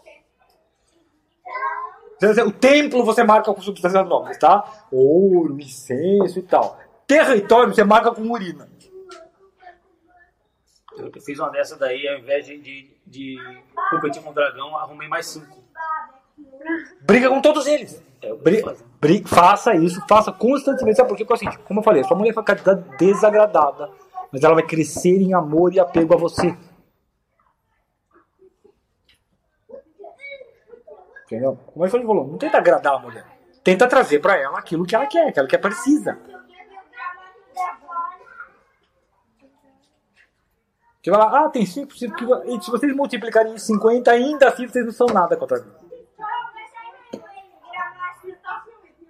O 2.45 2.51
templo 2.51 3.03
você 3.03 3.23
marca 3.23 3.53
com 3.53 3.61
substâncias 3.61 4.07
nobres, 4.07 4.37
tá? 4.37 4.63
Ouro, 4.91 5.59
incenso 5.59 6.39
e 6.39 6.43
tal. 6.43 6.79
Território 7.07 7.73
você 7.73 7.83
marca 7.83 8.11
com 8.11 8.21
urina. 8.29 8.69
Eu 10.97 11.11
fiz 11.21 11.39
uma 11.39 11.49
dessa 11.49 11.77
daí, 11.77 12.07
ao 12.07 12.17
invés 12.19 12.45
de, 12.45 12.57
de, 12.59 12.89
de 13.07 13.37
competir 13.89 14.21
com 14.21 14.29
o 14.29 14.33
dragão, 14.33 14.77
arrumei 14.77 15.07
mais 15.07 15.25
cinco. 15.27 15.61
Briga 17.01 17.29
com 17.29 17.41
todos 17.41 17.65
eles. 17.65 18.01
É, 18.21 18.33
Bri- 18.35 18.63
bri- 18.99 19.23
faça 19.25 19.73
isso, 19.73 20.01
faça 20.07 20.31
constantemente. 20.31 20.97
Sabe 20.97 21.09
por 21.09 21.17
quê? 21.17 21.25
Porque 21.25 21.39
seguinte, 21.39 21.59
como 21.63 21.79
eu 21.79 21.83
falei, 21.83 22.03
sua 22.03 22.17
mulher 22.17 22.33
vai 22.33 22.43
ficar 22.43 22.75
desagradada, 22.97 23.89
mas 24.31 24.43
ela 24.43 24.53
vai 24.53 24.63
crescer 24.63 25.21
em 25.21 25.33
amor 25.33 25.73
e 25.73 25.79
apego 25.79 26.13
a 26.13 26.17
você. 26.17 26.55
Entendeu? 31.25 31.57
Como 31.67 31.85
ele 31.85 31.91
falou, 31.91 32.27
não 32.27 32.37
tenta 32.37 32.57
agradar 32.57 32.95
a 32.95 32.99
mulher. 32.99 33.25
Tenta 33.63 33.87
trazer 33.87 34.19
pra 34.19 34.35
ela 34.37 34.59
aquilo 34.59 34.85
que 34.85 34.95
ela 34.95 35.05
quer, 35.07 35.31
que 35.31 35.39
ela 35.39 35.47
precisa. 35.47 36.17
Você 41.01 41.09
vai 41.09 41.19
lá, 41.19 41.45
ah, 41.45 41.49
tem 41.49 41.65
5, 41.65 41.93
se 41.95 42.07
vocês 42.69 42.95
multiplicarem 42.95 43.53
em 43.53 43.57
50, 43.57 44.11
ainda 44.11 44.49
assim 44.49 44.67
vocês 44.67 44.85
não 44.85 44.93
são 44.93 45.07
nada 45.07 45.35
contra 45.35 45.59
mim. 45.59 45.71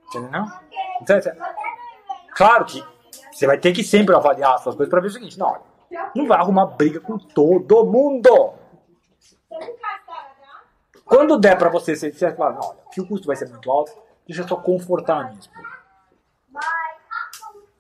Entendeu? 0.08 0.46
Então, 1.02 1.18
assim, 1.18 1.32
claro 2.34 2.66
que 2.66 2.84
você 3.32 3.46
vai 3.46 3.58
ter 3.58 3.74
que 3.74 3.84
sempre 3.84 4.16
avaliar 4.16 4.56
as 4.56 4.62
suas 4.62 4.76
coisas 4.76 4.90
para 4.90 5.02
ver 5.02 5.08
o 5.08 5.12
seguinte, 5.12 5.38
não, 5.38 5.58
não 6.16 6.28
vai 6.28 6.38
arrumar 6.38 6.66
briga 6.68 7.02
com 7.02 7.18
todo 7.18 7.86
mundo. 7.86 8.54
Quando 11.04 11.38
der 11.38 11.58
para 11.58 11.70
você, 11.70 11.94
você, 11.94 12.14
você 12.14 12.32
fala, 12.34 12.58
olha, 12.62 12.80
que 12.94 13.02
o 13.02 13.08
custo 13.08 13.28
vai 13.28 13.36
ser 13.36 13.50
muito 13.50 13.70
alto, 13.70 13.92
deixa 14.26 14.44
eu 14.44 14.48
só 14.48 14.56
confortar 14.56 15.26
minha 15.26 15.42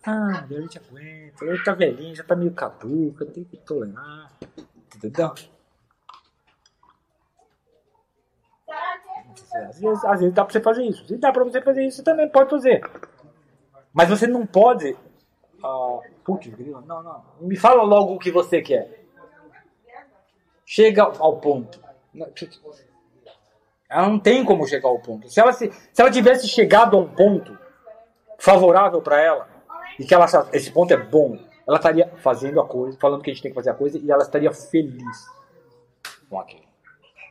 Ah, 0.03 0.44
a 0.44 0.48
gente 0.48 0.80
aguenta, 0.80 1.45
ele 1.45 1.64
tá 1.64 1.73
velhinho, 1.73 2.15
já 2.15 2.23
tá 2.23 2.36
meio 2.36 2.52
caduca, 2.53 3.26
tem 3.26 3.44
que 3.44 3.57
tolerar. 3.57 4.32
Entendeu? 4.95 5.34
Às 9.53 9.80
vezes, 9.80 10.06
às 10.06 10.19
vezes 10.19 10.34
dá 10.34 10.44
pra 10.44 10.52
você 10.52 10.61
fazer 10.61 10.84
isso. 10.84 11.06
Se 11.06 11.18
dá 11.18 11.32
pra 11.32 11.44
você 11.44 11.61
fazer 11.61 11.86
isso, 11.86 11.98
você 11.98 12.03
também 12.03 12.28
pode 12.30 12.49
fazer. 12.49 12.82
Mas 13.94 14.10
você 14.10 14.26
não 14.26 14.45
pode. 14.45 14.98
Ah, 15.64 15.99
putz, 16.23 16.48
grila, 16.48 16.82
não, 16.82 17.03
não. 17.03 17.23
Me 17.41 17.56
fala 17.56 17.84
logo 17.84 18.15
o 18.15 18.19
que 18.19 18.32
você 18.32 18.61
quer. 18.61 19.06
Chega 20.65 21.03
ao 21.03 21.38
ponto. 21.38 21.80
Ela 23.90 24.07
não 24.07 24.19
tem 24.19 24.44
como 24.44 24.65
chegar 24.65 24.88
ao 24.88 24.99
ponto. 24.99 25.30
Se 25.30 25.40
ela, 25.40 25.52
se, 25.52 25.69
se 25.72 26.02
ela 26.02 26.10
tivesse 26.10 26.48
chegado 26.48 26.98
a 26.98 26.99
um 26.99 27.14
ponto 27.14 27.57
favorável 28.40 29.02
para 29.02 29.19
ela, 29.22 29.51
e 30.02 30.03
que 30.03 30.15
ela 30.15 30.26
esse 30.52 30.72
ponto 30.72 30.91
é 30.91 30.98
bom, 30.98 31.38
ela 31.68 31.78
estaria 31.78 32.07
fazendo 32.23 32.60
a 32.60 32.68
coisa, 32.68 32.98
falando 32.99 33.22
que 33.22 33.30
a 33.30 33.34
gente 33.34 33.44
tem 33.44 33.52
que 33.52 33.56
fazer 33.56 33.69
a 33.69 33.76
coisa, 33.76 33.99
e 33.99 34.10
ela 34.10 34.23
estaria 34.23 34.52
feliz 34.52 35.28
com 36.28 36.40
aquilo. 36.40 36.64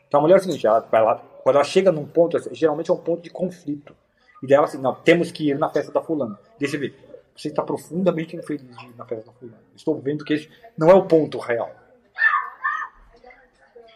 Então 0.06 0.20
a 0.20 0.22
mulher 0.22 0.36
é 0.36 0.38
o 0.38 0.40
seguinte, 0.40 0.64
ela, 0.64 0.88
ela, 0.92 1.16
quando 1.42 1.56
ela 1.56 1.64
chega 1.64 1.90
num 1.90 2.06
ponto, 2.06 2.38
geralmente 2.54 2.88
é 2.88 2.94
um 2.94 2.98
ponto 2.98 3.22
de 3.22 3.30
conflito. 3.30 3.92
E 4.40 4.46
daí 4.46 4.56
ela 4.56 4.66
assim, 4.66 4.78
não, 4.78 4.94
temos 4.94 5.32
que 5.32 5.50
ir 5.50 5.58
na 5.58 5.68
festa 5.68 5.90
da 5.90 6.00
fulana. 6.00 6.38
Deixa 6.60 6.76
eu 6.76 6.80
ver, 6.80 6.94
você 7.36 7.48
está 7.48 7.60
profundamente 7.60 8.36
infeliz 8.36 8.62
de 8.62 8.86
ir 8.86 8.94
na 8.96 9.04
festa 9.04 9.26
da 9.26 9.32
fulana. 9.32 9.58
Estou 9.74 10.00
vendo 10.00 10.24
que 10.24 10.34
esse 10.34 10.48
não 10.78 10.90
é 10.90 10.94
o 10.94 11.06
ponto 11.06 11.38
real. 11.38 11.74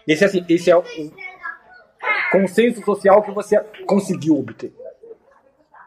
Esse, 0.04 0.24
assim, 0.24 0.44
esse 0.48 0.68
é 0.68 0.76
o 0.76 0.82
consenso 2.32 2.84
social 2.84 3.22
que 3.22 3.30
você 3.30 3.60
conseguiu 3.86 4.36
obter. 4.36 4.74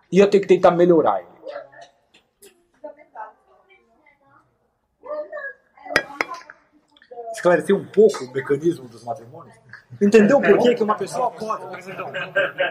E 0.10 0.20
eu 0.20 0.30
tenho 0.30 0.42
que 0.42 0.48
tentar 0.48 0.72
melhorar 0.72 1.20
ele. 1.20 1.37
Esclarecer 7.48 7.76
um 7.76 7.86
pouco 7.86 8.26
o 8.26 8.34
mecanismo 8.34 8.88
dos 8.88 9.04
matrimônios? 9.04 9.56
Entendeu 10.02 10.42
por 10.42 10.58
que 10.60 10.76
que 10.76 10.84
uma 10.84 10.96
pessoa 10.96 11.32
pode, 11.32 11.64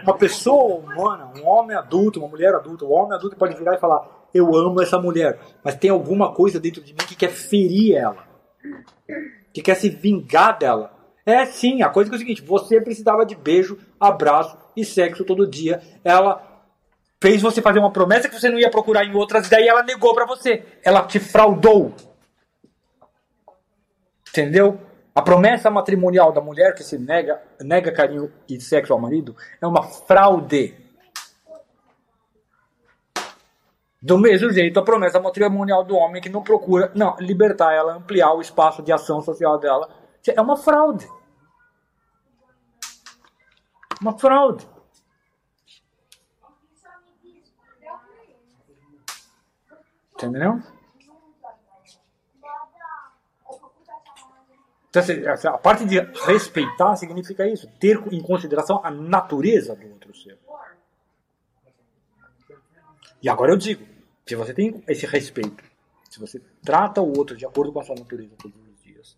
uma 0.03 0.17
pessoa 0.17 0.75
humana, 0.75 1.31
um 1.35 1.47
homem 1.47 1.75
adulto, 1.75 2.19
uma 2.19 2.27
mulher 2.27 2.53
adulta, 2.53 2.85
um 2.85 2.93
homem 2.93 3.17
adulto 3.17 3.35
pode 3.35 3.55
virar 3.55 3.75
e 3.75 3.79
falar: 3.79 4.07
Eu 4.33 4.55
amo 4.55 4.81
essa 4.81 4.99
mulher, 4.99 5.39
mas 5.63 5.75
tem 5.75 5.89
alguma 5.89 6.33
coisa 6.33 6.59
dentro 6.59 6.81
de 6.81 6.93
mim 6.93 6.99
que 7.07 7.15
quer 7.15 7.29
ferir 7.29 7.95
ela, 7.95 8.23
que 9.51 9.61
quer 9.61 9.75
se 9.75 9.89
vingar 9.89 10.57
dela. 10.59 10.93
É 11.25 11.45
sim, 11.45 11.81
a 11.81 11.89
coisa 11.89 12.09
que 12.09 12.15
é 12.15 12.17
o 12.17 12.19
seguinte: 12.19 12.41
você 12.43 12.79
precisava 12.79 13.25
de 13.25 13.35
beijo, 13.35 13.79
abraço 13.99 14.55
e 14.75 14.85
sexo 14.85 15.25
todo 15.25 15.49
dia. 15.49 15.81
Ela 16.03 16.41
fez 17.19 17.41
você 17.41 17.63
fazer 17.63 17.79
uma 17.79 17.91
promessa 17.91 18.29
que 18.29 18.39
você 18.39 18.47
não 18.47 18.59
ia 18.59 18.69
procurar 18.69 19.03
em 19.03 19.15
outras, 19.15 19.49
daí 19.49 19.67
ela 19.67 19.81
negou 19.81 20.13
pra 20.13 20.25
você. 20.25 20.63
Ela 20.83 21.01
te 21.01 21.19
fraudou. 21.19 21.93
Entendeu? 24.37 24.79
A 25.15 25.21
promessa 25.23 25.71
matrimonial 25.71 26.31
da 26.31 26.39
mulher 26.39 26.75
que 26.75 26.83
se 26.83 26.95
nega, 26.95 27.41
nega 27.59 27.91
carinho 27.91 28.31
e 28.47 28.61
sexo 28.61 28.93
ao 28.93 28.99
marido 28.99 29.35
é 29.59 29.65
uma 29.65 29.81
fraude. 29.81 30.75
Do 33.99 34.19
mesmo 34.19 34.51
jeito, 34.51 34.79
a 34.79 34.83
promessa 34.83 35.19
matrimonial 35.19 35.83
do 35.83 35.95
homem 35.95 36.21
que 36.21 36.29
não 36.29 36.43
procura 36.43 36.91
não, 36.93 37.15
libertar 37.19 37.73
ela, 37.73 37.95
ampliar 37.95 38.31
o 38.35 38.41
espaço 38.41 38.83
de 38.83 38.93
ação 38.93 39.19
social 39.23 39.57
dela, 39.57 39.89
é 40.27 40.39
uma 40.39 40.55
fraude. 40.55 41.09
Uma 43.99 44.15
fraude. 44.19 44.67
Entendeu? 50.13 50.61
Então, 54.89 55.01
assim, 55.01 55.47
a 55.47 55.57
parte 55.57 55.85
de 55.85 55.99
respeitar 56.25 56.95
significa 56.95 57.47
isso, 57.47 57.67
ter 57.79 57.97
em 58.11 58.21
consideração 58.21 58.79
a 58.83 58.89
natureza 58.89 59.75
do 59.75 59.87
outro 59.89 60.15
ser. 60.15 60.37
E 63.21 63.29
agora 63.29 63.51
eu 63.51 63.57
digo, 63.57 63.85
se 64.25 64.35
você 64.35 64.53
tem 64.53 64.83
esse 64.87 65.05
respeito, 65.05 65.63
se 66.09 66.19
você 66.19 66.41
trata 66.63 67.01
o 67.01 67.17
outro 67.17 67.35
de 67.35 67.45
acordo 67.45 67.73
com 67.73 67.79
a 67.79 67.83
sua 67.83 67.95
natureza 67.95 68.35
todos 68.41 68.57
os 68.57 68.81
dias, 68.81 69.17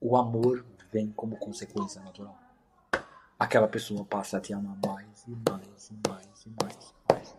o 0.00 0.16
amor 0.16 0.64
vem 0.92 1.10
como 1.10 1.36
consequência 1.36 2.00
natural. 2.00 2.38
Aquela 3.38 3.68
pessoa 3.68 4.04
passa 4.04 4.36
a 4.36 4.40
te 4.40 4.52
amar 4.52 4.76
mais 4.86 5.24
e 5.26 5.30
mais 5.30 5.90
e 5.90 6.08
mais 6.08 6.46
e 6.46 6.50
mais. 6.62 6.94
mais. 7.08 7.36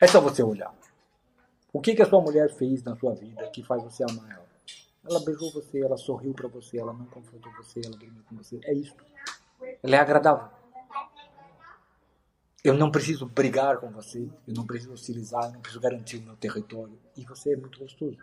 É 0.00 0.06
só 0.06 0.20
você 0.20 0.42
olhar. 0.42 0.74
O 1.72 1.80
que, 1.80 1.94
que 1.94 2.02
a 2.02 2.06
sua 2.06 2.20
mulher 2.20 2.52
fez 2.52 2.82
na 2.82 2.96
sua 2.96 3.14
vida 3.14 3.48
que 3.50 3.62
faz 3.62 3.82
você 3.82 4.04
amar 4.04 4.30
ela? 4.30 4.43
Ela 5.08 5.20
beijou 5.20 5.52
você, 5.52 5.82
ela 5.82 5.96
sorriu 5.96 6.32
pra 6.32 6.48
você, 6.48 6.78
ela 6.78 6.92
não 6.92 7.04
confrontou 7.06 7.52
você, 7.58 7.80
ela 7.84 7.96
dormiu 7.96 8.22
com 8.28 8.36
você. 8.36 8.58
É 8.64 8.72
isso. 8.72 8.94
Ela 9.82 9.96
é 9.96 9.98
agradável. 9.98 10.48
Eu 12.62 12.72
não 12.72 12.90
preciso 12.90 13.26
brigar 13.26 13.76
com 13.76 13.90
você, 13.90 14.26
eu 14.48 14.54
não 14.54 14.64
preciso 14.64 14.94
hostilizar, 14.94 15.44
eu 15.44 15.52
não 15.52 15.60
preciso 15.60 15.82
garantir 15.82 16.16
o 16.16 16.22
meu 16.22 16.36
território. 16.36 16.98
E 17.14 17.22
você 17.22 17.52
é 17.52 17.56
muito 17.56 17.78
gostoso. 17.78 18.16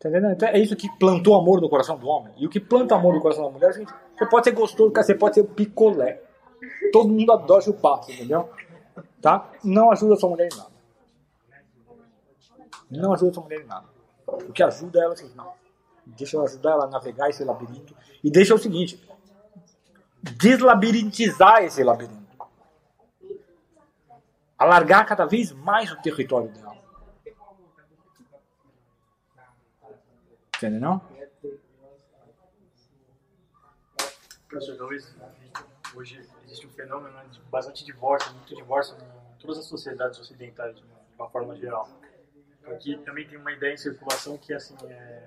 Tá 0.00 0.08
entendendo? 0.08 0.32
Então 0.32 0.48
é 0.48 0.58
isso 0.58 0.74
que 0.74 0.88
plantou 0.98 1.34
amor 1.36 1.60
no 1.60 1.68
coração 1.68 1.96
do 1.96 2.08
homem. 2.08 2.32
E 2.36 2.46
o 2.46 2.50
que 2.50 2.58
planta 2.58 2.96
amor 2.96 3.14
no 3.14 3.20
coração 3.20 3.44
da 3.44 3.50
mulher 3.50 3.72
seguinte: 3.72 3.92
você 4.16 4.26
pode 4.26 4.44
ser 4.44 4.52
gostoso, 4.52 4.92
você 4.92 5.14
pode 5.14 5.36
ser 5.36 5.44
picolé. 5.44 6.22
Todo 6.92 7.08
mundo 7.08 7.32
adora 7.32 7.60
chupar, 7.60 8.00
entendeu? 8.08 8.48
Tá? 9.22 9.52
Não 9.62 9.92
ajuda 9.92 10.16
sua 10.16 10.30
mulher 10.30 10.48
em 10.52 10.56
nada. 10.56 10.70
Não 12.90 13.12
ajuda 13.12 13.32
sua 13.32 13.42
mulher 13.44 13.60
em 13.60 13.66
nada. 13.66 13.97
O 14.28 14.52
que 14.52 14.62
ajuda 14.62 15.02
ela 15.02 15.16
seguinte: 15.16 15.36
não. 15.36 15.52
Deixa 16.06 16.36
eu 16.36 16.44
ajudar 16.44 16.72
ela 16.72 16.84
a 16.84 16.88
navegar 16.88 17.30
esse 17.30 17.42
labirinto. 17.44 17.94
E 18.22 18.30
deixa 18.30 18.54
o 18.54 18.58
seguinte: 18.58 19.02
deslabirintizar 20.22 21.62
esse 21.62 21.82
labirinto. 21.82 22.18
Alargar 24.56 25.06
cada 25.06 25.24
vez 25.24 25.52
mais 25.52 25.90
o 25.92 25.96
território 26.02 26.50
dela. 26.50 26.76
Entendeu? 30.56 31.00
Professor, 34.48 34.76
talvez 34.76 35.14
hoje 35.94 36.26
existe 36.44 36.66
um 36.66 36.70
fenômeno 36.70 37.16
de 37.30 37.40
bastante 37.42 37.84
divórcio, 37.84 38.32
muito 38.34 38.56
divórcio 38.56 38.96
em 38.96 39.38
todas 39.38 39.58
as 39.58 39.66
sociedades 39.66 40.18
ocidentais, 40.18 40.74
de 40.74 40.82
uma 41.16 41.28
forma 41.28 41.54
geral. 41.54 41.88
Aqui 42.72 42.96
também 43.04 43.26
tem 43.26 43.38
uma 43.38 43.52
ideia 43.52 43.74
em 43.74 43.76
circulação 43.76 44.36
que 44.36 44.52
assim, 44.52 44.74
é, 44.88 45.22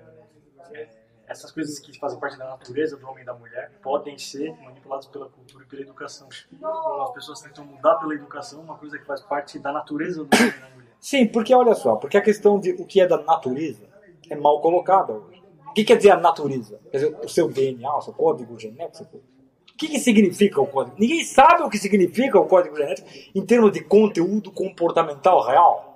é, 0.72 0.88
essas 1.26 1.50
coisas 1.50 1.78
que 1.78 1.98
fazem 1.98 2.18
parte 2.18 2.38
da 2.38 2.46
natureza 2.46 2.96
do 2.96 3.06
homem 3.08 3.22
e 3.22 3.26
da 3.26 3.34
mulher 3.34 3.70
podem 3.82 4.18
ser 4.18 4.54
manipuladas 4.62 5.06
pela 5.06 5.28
cultura 5.28 5.64
e 5.64 5.66
pela 5.66 5.82
educação. 5.82 6.28
Então, 6.52 7.02
as 7.02 7.12
pessoas 7.12 7.40
tentam 7.40 7.64
mudar 7.64 7.96
pela 7.96 8.14
educação 8.14 8.60
uma 8.60 8.76
coisa 8.76 8.98
que 8.98 9.04
faz 9.04 9.20
parte 9.20 9.58
da 9.58 9.72
natureza 9.72 10.24
do 10.24 10.36
homem 10.36 10.48
e 10.48 10.60
da 10.60 10.70
mulher. 10.70 10.92
Sim, 11.00 11.26
porque 11.26 11.54
olha 11.54 11.74
só, 11.74 11.96
porque 11.96 12.16
a 12.16 12.22
questão 12.22 12.60
de 12.60 12.72
o 12.72 12.84
que 12.84 13.00
é 13.00 13.06
da 13.06 13.18
natureza 13.22 13.88
é 14.30 14.36
mal 14.36 14.60
colocada 14.60 15.12
hoje. 15.12 15.42
O 15.68 15.72
que 15.72 15.84
quer 15.84 15.96
dizer 15.96 16.10
a 16.10 16.16
natureza? 16.16 16.78
Quer 16.90 16.98
dizer, 16.98 17.16
o 17.24 17.28
seu 17.28 17.48
DNA, 17.48 17.96
o 17.96 18.02
seu 18.02 18.12
código 18.12 18.58
genético? 18.58 19.16
O 19.16 19.76
que, 19.76 19.88
que 19.88 19.98
significa 19.98 20.60
o 20.60 20.66
código? 20.66 20.96
Ninguém 20.98 21.24
sabe 21.24 21.62
o 21.62 21.70
que 21.70 21.78
significa 21.78 22.38
o 22.38 22.46
código 22.46 22.76
genético 22.76 23.08
em 23.34 23.44
termos 23.44 23.72
de 23.72 23.82
conteúdo 23.82 24.52
comportamental 24.52 25.42
real. 25.42 25.91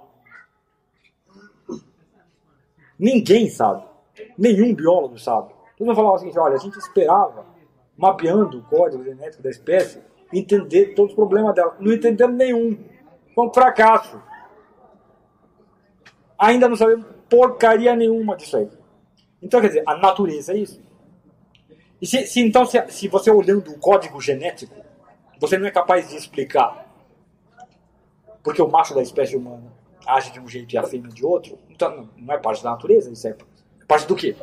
Ninguém 2.98 3.48
sabe. 3.48 3.84
Nenhum 4.36 4.74
biólogo 4.74 5.18
sabe. 5.18 5.52
Eles 5.78 5.86
vão 5.86 5.94
falar 5.94 6.12
o 6.12 6.18
seguinte, 6.18 6.38
olha, 6.38 6.54
a 6.54 6.58
gente 6.58 6.78
esperava, 6.78 7.46
mapeando 7.96 8.58
o 8.58 8.62
código 8.62 9.04
genético 9.04 9.42
da 9.42 9.50
espécie, 9.50 10.00
entender 10.32 10.94
todos 10.94 11.12
os 11.12 11.16
problemas 11.16 11.54
dela. 11.54 11.76
Não 11.78 11.92
entendemos 11.92 12.36
nenhum. 12.36 12.78
Foi 13.34 13.46
um 13.46 13.52
fracasso. 13.52 14.20
Ainda 16.38 16.68
não 16.68 16.76
sabemos 16.76 17.06
porcaria 17.28 17.94
nenhuma 17.94 18.36
disso 18.36 18.56
aí. 18.56 18.68
Então, 19.42 19.60
quer 19.60 19.68
dizer, 19.68 19.82
a 19.86 19.96
natureza 19.96 20.52
é 20.52 20.58
isso. 20.58 20.82
E 22.00 22.06
se, 22.06 22.26
se 22.26 22.40
então, 22.40 22.64
se, 22.64 22.82
se 22.88 23.08
você 23.08 23.30
olhando 23.30 23.70
o 23.70 23.78
código 23.78 24.20
genético, 24.20 24.74
você 25.40 25.58
não 25.58 25.66
é 25.66 25.70
capaz 25.70 26.08
de 26.08 26.16
explicar 26.16 26.86
porque 28.46 28.62
o 28.62 28.68
macho 28.68 28.94
da 28.94 29.02
espécie 29.02 29.36
humana 29.36 29.72
age 30.06 30.32
de 30.32 30.40
um 30.40 30.48
jeito 30.48 30.74
e 30.74 30.78
a 30.78 30.82
fêmea 30.82 31.10
de 31.10 31.24
outro, 31.24 31.58
então 31.68 32.08
não 32.16 32.34
é 32.34 32.38
parte 32.38 32.62
da 32.62 32.70
natureza, 32.70 33.10
isso 33.10 33.26
é 33.26 33.36
parte 33.86 34.06
do 34.06 34.14
quê? 34.14 34.36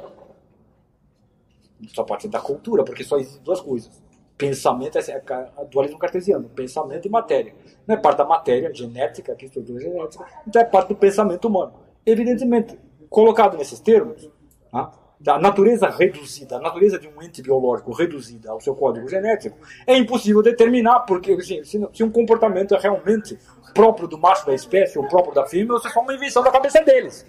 Só 1.87 2.05
ser 2.19 2.27
da 2.29 2.39
cultura, 2.39 2.83
porque 2.83 3.03
só 3.03 3.17
existem 3.17 3.43
duas 3.43 3.59
coisas. 3.59 4.01
Pensamento 4.37 4.97
é 4.97 5.21
dualismo 5.69 5.99
cartesiano, 5.99 6.49
pensamento 6.49 7.05
e 7.07 7.09
matéria. 7.09 7.53
Não 7.85 7.95
é 7.95 7.97
parte 7.97 8.17
da 8.17 8.25
matéria 8.25 8.73
genética, 8.73 9.35
que 9.35 9.45
estrutura 9.45 9.79
genética, 9.79 10.25
então 10.47 10.61
é 10.61 10.65
parte 10.65 10.89
do 10.89 10.95
pensamento 10.95 11.47
humano. 11.47 11.73
Evidentemente, 12.05 12.77
colocado 13.09 13.57
nesses 13.57 13.79
termos, 13.79 14.29
tá? 14.71 14.91
Da 15.23 15.39
natureza 15.39 15.89
reduzida, 15.89 16.57
a 16.57 16.59
natureza 16.59 16.99
de 16.99 17.07
um 17.07 17.23
ente 17.23 17.41
biológico 17.41 17.93
reduzida 17.93 18.51
ao 18.51 18.59
seu 18.59 18.75
código 18.75 19.07
genético, 19.07 19.57
é 19.87 19.97
impossível 19.97 20.43
determinar, 20.43 20.99
porque 21.01 21.31
assim, 21.31 21.63
se, 21.63 22.03
um 22.03 22.11
comportamento 22.11 22.75
é 22.75 22.77
realmente 22.77 23.39
próprio 23.73 24.05
do 24.05 24.17
macho 24.17 24.45
da 24.45 24.53
espécie 24.53 24.99
ou 24.99 25.07
próprio 25.07 25.33
da 25.33 25.45
fêmea, 25.45 25.77
isso 25.77 25.87
é 25.87 25.91
só 25.91 26.01
uma 26.01 26.13
invenção 26.13 26.43
da 26.43 26.51
cabeça 26.51 26.83
deles. 26.83 27.25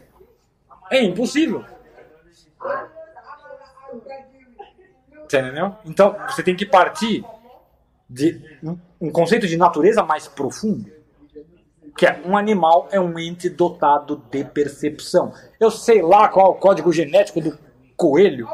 É 0.90 1.00
impossível. 1.04 1.64
Entendeu? 5.22 5.76
Então, 5.84 6.16
você 6.28 6.42
tem 6.42 6.56
que 6.56 6.66
partir 6.66 7.24
de 8.10 8.42
um 9.00 9.10
conceito 9.12 9.46
de 9.46 9.56
natureza 9.56 10.02
mais 10.02 10.26
profundo, 10.26 10.90
que 11.96 12.06
é 12.06 12.20
um 12.26 12.36
animal 12.36 12.88
é 12.90 12.98
um 12.98 13.16
ente 13.20 13.48
dotado 13.48 14.20
de 14.30 14.44
percepção. 14.44 15.32
Eu 15.60 15.70
sei 15.70 16.02
lá 16.02 16.28
qual 16.28 16.46
é 16.46 16.50
o 16.50 16.54
código 16.54 16.92
genético 16.92 17.40
do 17.40 17.63
coelho, 17.96 18.48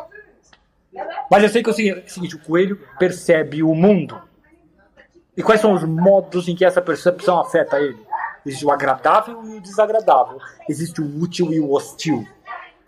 mas 1.31 1.43
eu 1.43 1.49
sei 1.49 1.63
que 1.63 1.71
é 1.71 1.73
o 1.73 1.75
seguinte, 1.75 2.37
o 2.37 2.41
coelho 2.41 2.79
percebe 2.99 3.63
o 3.63 3.75
mundo. 3.75 4.21
E 5.37 5.43
quais 5.43 5.61
são 5.61 5.73
os 5.73 5.85
modos 5.85 6.49
em 6.49 6.57
que 6.57 6.65
essa 6.65 6.83
percepção 6.83 7.39
afeta 7.39 7.79
ele? 7.79 7.99
Existe 8.45 8.67
o 8.67 8.71
agradável 8.71 9.43
e 9.45 9.59
o 9.59 9.61
desagradável. 9.61 10.39
Existe 10.69 11.01
o 11.01 11.23
útil 11.23 11.53
e 11.53 11.61
o 11.61 11.73
hostil. 11.73 12.27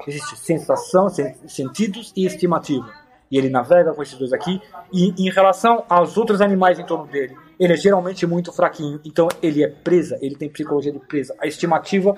Existe 0.07 0.37
sensação, 0.37 1.09
sentidos 1.47 2.13
e 2.17 2.27
estimativa. 2.27 2.91
E 3.31 3.39
ele 3.39 3.49
navega 3.49 3.95
com 3.95 4.03
esses 4.03 4.19
dois 4.19 4.33
aqui. 4.33 4.61
E 4.93 5.15
em 5.17 5.31
relação 5.31 5.85
aos 5.89 6.17
outros 6.17 6.41
animais 6.41 6.79
em 6.79 6.85
torno 6.85 7.07
dele, 7.07 7.37
ele 7.59 7.73
é 7.73 7.77
geralmente 7.77 8.27
muito 8.27 8.53
fraquinho. 8.53 9.01
Então 9.05 9.29
ele 9.41 9.63
é 9.63 9.69
presa, 9.69 10.19
ele 10.21 10.35
tem 10.35 10.49
psicologia 10.49 10.93
de 10.93 10.99
presa. 10.99 11.35
A 11.39 11.47
estimativa 11.47 12.17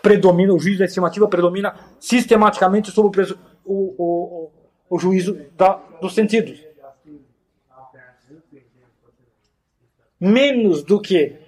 predomina, 0.00 0.54
o 0.54 0.58
juízo 0.58 0.78
da 0.78 0.84
estimativa 0.84 1.26
predomina 1.26 1.74
sistematicamente 1.98 2.90
sobre 2.92 3.22
o, 3.22 3.38
o, 3.64 3.94
o, 3.98 4.50
o 4.90 4.98
juízo 4.98 5.34
da, 5.56 5.74
dos 6.00 6.14
sentidos. 6.14 6.64
Menos 10.20 10.82
do 10.82 11.00
que 11.00 11.38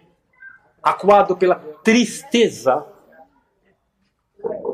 acuado 0.83 1.37
pela 1.37 1.57
tristeza, 1.57 2.87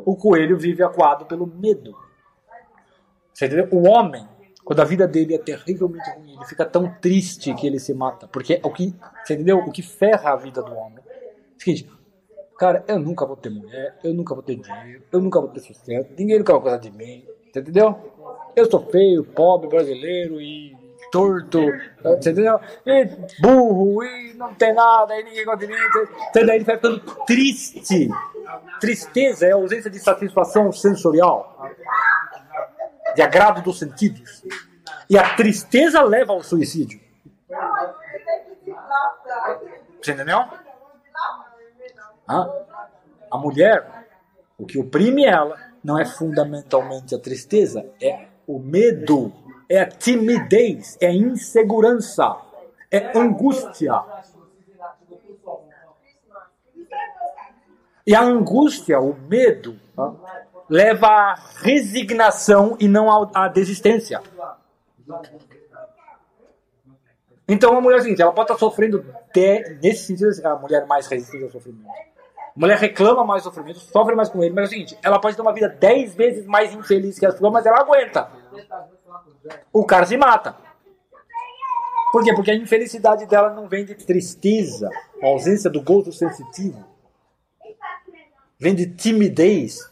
o 0.05 0.16
coelho 0.16 0.59
vive 0.59 0.82
acuado 0.82 1.24
pelo 1.27 1.47
medo. 1.47 1.97
Você 3.32 3.47
entendeu? 3.47 3.69
O 3.70 3.89
homem, 3.89 4.28
quando 4.64 4.81
a 4.81 4.85
vida 4.85 5.06
dele 5.06 5.35
é 5.35 5.39
terrivelmente 5.39 6.10
ruim, 6.10 6.35
ele 6.35 6.44
fica 6.44 6.64
tão 6.64 6.93
triste 7.01 7.55
que 7.55 7.66
ele 7.66 7.78
se 7.78 7.94
mata. 7.94 8.28
Porque 8.28 8.60
o 8.62 8.70
que, 8.70 8.94
você 9.24 9.35
entendeu? 9.35 9.59
O 9.59 9.73
que 9.73 9.82
ferra 9.82 10.32
a 10.32 10.36
vida 10.36 10.62
do 10.62 10.74
homem. 10.74 11.02
É 11.09 11.32
seguinte, 11.59 11.90
cara, 12.59 12.85
eu 12.86 12.98
nunca 12.98 13.24
vou 13.24 13.36
ter 13.36 13.51
mulher, 13.51 13.98
eu 14.02 14.12
nunca 14.12 14.35
vou 14.35 14.43
ter 14.43 14.56
dinheiro, 14.56 15.02
eu 15.10 15.20
nunca 15.20 15.40
vou 15.40 15.48
ter 15.48 15.60
sucesso, 15.60 16.10
ninguém 16.19 16.39
nunca 16.39 16.52
vai 16.52 16.62
gostar 16.62 16.78
de 16.78 16.90
mim. 16.90 17.27
Você 17.53 17.61
entendeu? 17.61 18.12
Eu 18.57 18.70
sou 18.70 18.81
feio, 18.91 19.24
pobre, 19.24 19.69
brasileiro 19.69 20.41
e 20.41 20.74
torto, 21.11 21.61
você 22.03 22.31
entendeu? 22.31 22.59
E 22.87 23.05
burro, 23.41 24.03
e 24.03 24.33
não 24.35 24.55
tem 24.55 24.73
nada, 24.73 25.15
e 25.20 25.24
ninguém 25.24 25.45
gosta 25.45 25.66
de 25.66 25.73
mim. 25.73 25.79
Você 26.33 26.45
daí 26.45 26.57
ele 26.57 26.65
vai 26.65 26.77
ficando 26.77 27.01
triste. 27.27 28.09
Tristeza 28.81 29.47
é 29.47 29.53
a 29.53 29.57
ausência 29.57 29.91
de 29.91 29.99
satisfação 29.99 30.73
sensorial, 30.73 31.70
de 33.15 33.20
agrado 33.20 33.61
dos 33.62 33.79
sentidos. 33.79 34.43
E 35.11 35.19
a 35.19 35.35
tristeza 35.35 36.01
leva 36.03 36.33
ao 36.33 36.43
suicídio. 36.43 36.99
Você 40.01 40.12
entendeu? 40.12 40.39
Ah, 42.27 42.51
a 43.31 43.37
mulher, 43.37 44.07
o 44.57 44.65
que 44.65 44.79
oprime 44.79 45.27
ela, 45.27 45.72
não 45.83 45.99
é 45.99 46.05
fundamentalmente 46.05 47.15
a 47.15 47.19
tristeza, 47.19 47.85
é 48.01 48.27
o 48.47 48.59
medo, 48.59 49.33
é 49.69 49.81
a 49.81 49.87
timidez, 49.87 50.97
é 51.01 51.09
a 51.09 51.15
insegurança, 51.15 52.37
é 52.91 53.17
angústia. 53.19 54.03
E 58.07 58.15
a 58.15 58.23
angústia, 58.23 59.01
o 59.01 59.15
medo, 59.15 59.79
ah, 59.97 60.13
leva 60.69 61.07
à 61.07 61.35
resignação 61.61 62.77
e 62.81 62.89
não 62.89 63.09
à 63.35 63.49
desistência. 63.49 64.21
Então 67.49 67.77
a 67.77 67.81
mulher 67.81 67.99
o 67.99 68.03
seguinte, 68.03 68.23
ela 68.23 68.33
pode 68.33 68.51
estar 68.51 68.59
sofrendo, 68.59 69.05
de, 69.33 69.79
nesse 69.83 70.07
sentido, 70.07 70.47
a 70.47 70.57
mulher 70.57 70.87
mais 70.87 71.07
resistente 71.07 71.45
ao 71.45 71.51
sofrimento. 71.51 72.11
A 72.55 72.61
mulher 72.61 72.77
reclama 72.77 73.24
mais 73.24 73.43
do 73.43 73.47
sofrimento, 73.47 73.81
sofre 73.81 74.15
mais 74.15 74.29
com 74.29 74.43
ele, 74.45 74.55
mas 74.55 74.65
é 74.65 74.66
o 74.66 74.70
seguinte, 74.70 74.99
ela 75.03 75.19
pode 75.19 75.35
ter 75.35 75.43
uma 75.43 75.55
vida 75.55 75.70
dez 75.70 76.15
vezes 76.15 76.45
mais 76.47 76.74
infeliz 76.74 77.19
que 77.19 77.24
a 77.24 77.33
sua, 77.33 77.51
mas 77.51 77.65
ela 77.65 77.81
aguenta. 77.81 78.31
O 79.73 79.87
cara 79.87 80.05
se 80.05 80.16
mata. 80.19 80.55
Por 82.12 82.23
quê? 82.23 82.35
Porque 82.35 82.51
a 82.51 82.55
infelicidade 82.55 83.24
dela 83.24 83.49
não 83.55 83.66
vem 83.66 83.87
de 83.87 83.95
tristeza, 83.95 84.91
ausência 85.23 85.70
do 85.70 85.81
gozo 85.81 86.12
sensitivo. 86.12 86.85
Vem 88.59 88.74
de 88.74 88.87
timidez. 88.87 89.91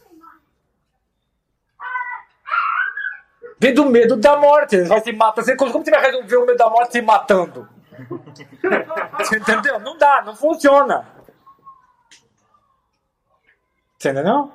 Vem 3.59 3.73
do 3.73 3.85
medo 3.85 4.15
da 4.15 4.37
morte. 4.37 4.75
Ele 4.75 4.87
vai 4.87 5.01
se 5.01 5.11
matar. 5.11 5.43
Como 5.57 5.71
você 5.71 5.91
vai 5.91 6.01
resolver 6.01 6.37
o 6.37 6.45
medo 6.45 6.57
da 6.57 6.69
morte 6.69 6.91
se 6.93 7.01
matando? 7.01 7.67
Você 9.19 9.37
entendeu? 9.37 9.79
Não 9.79 9.97
dá, 9.97 10.23
não 10.25 10.35
funciona. 10.35 11.05
Você 14.01 14.09
entendeu? 14.09 14.51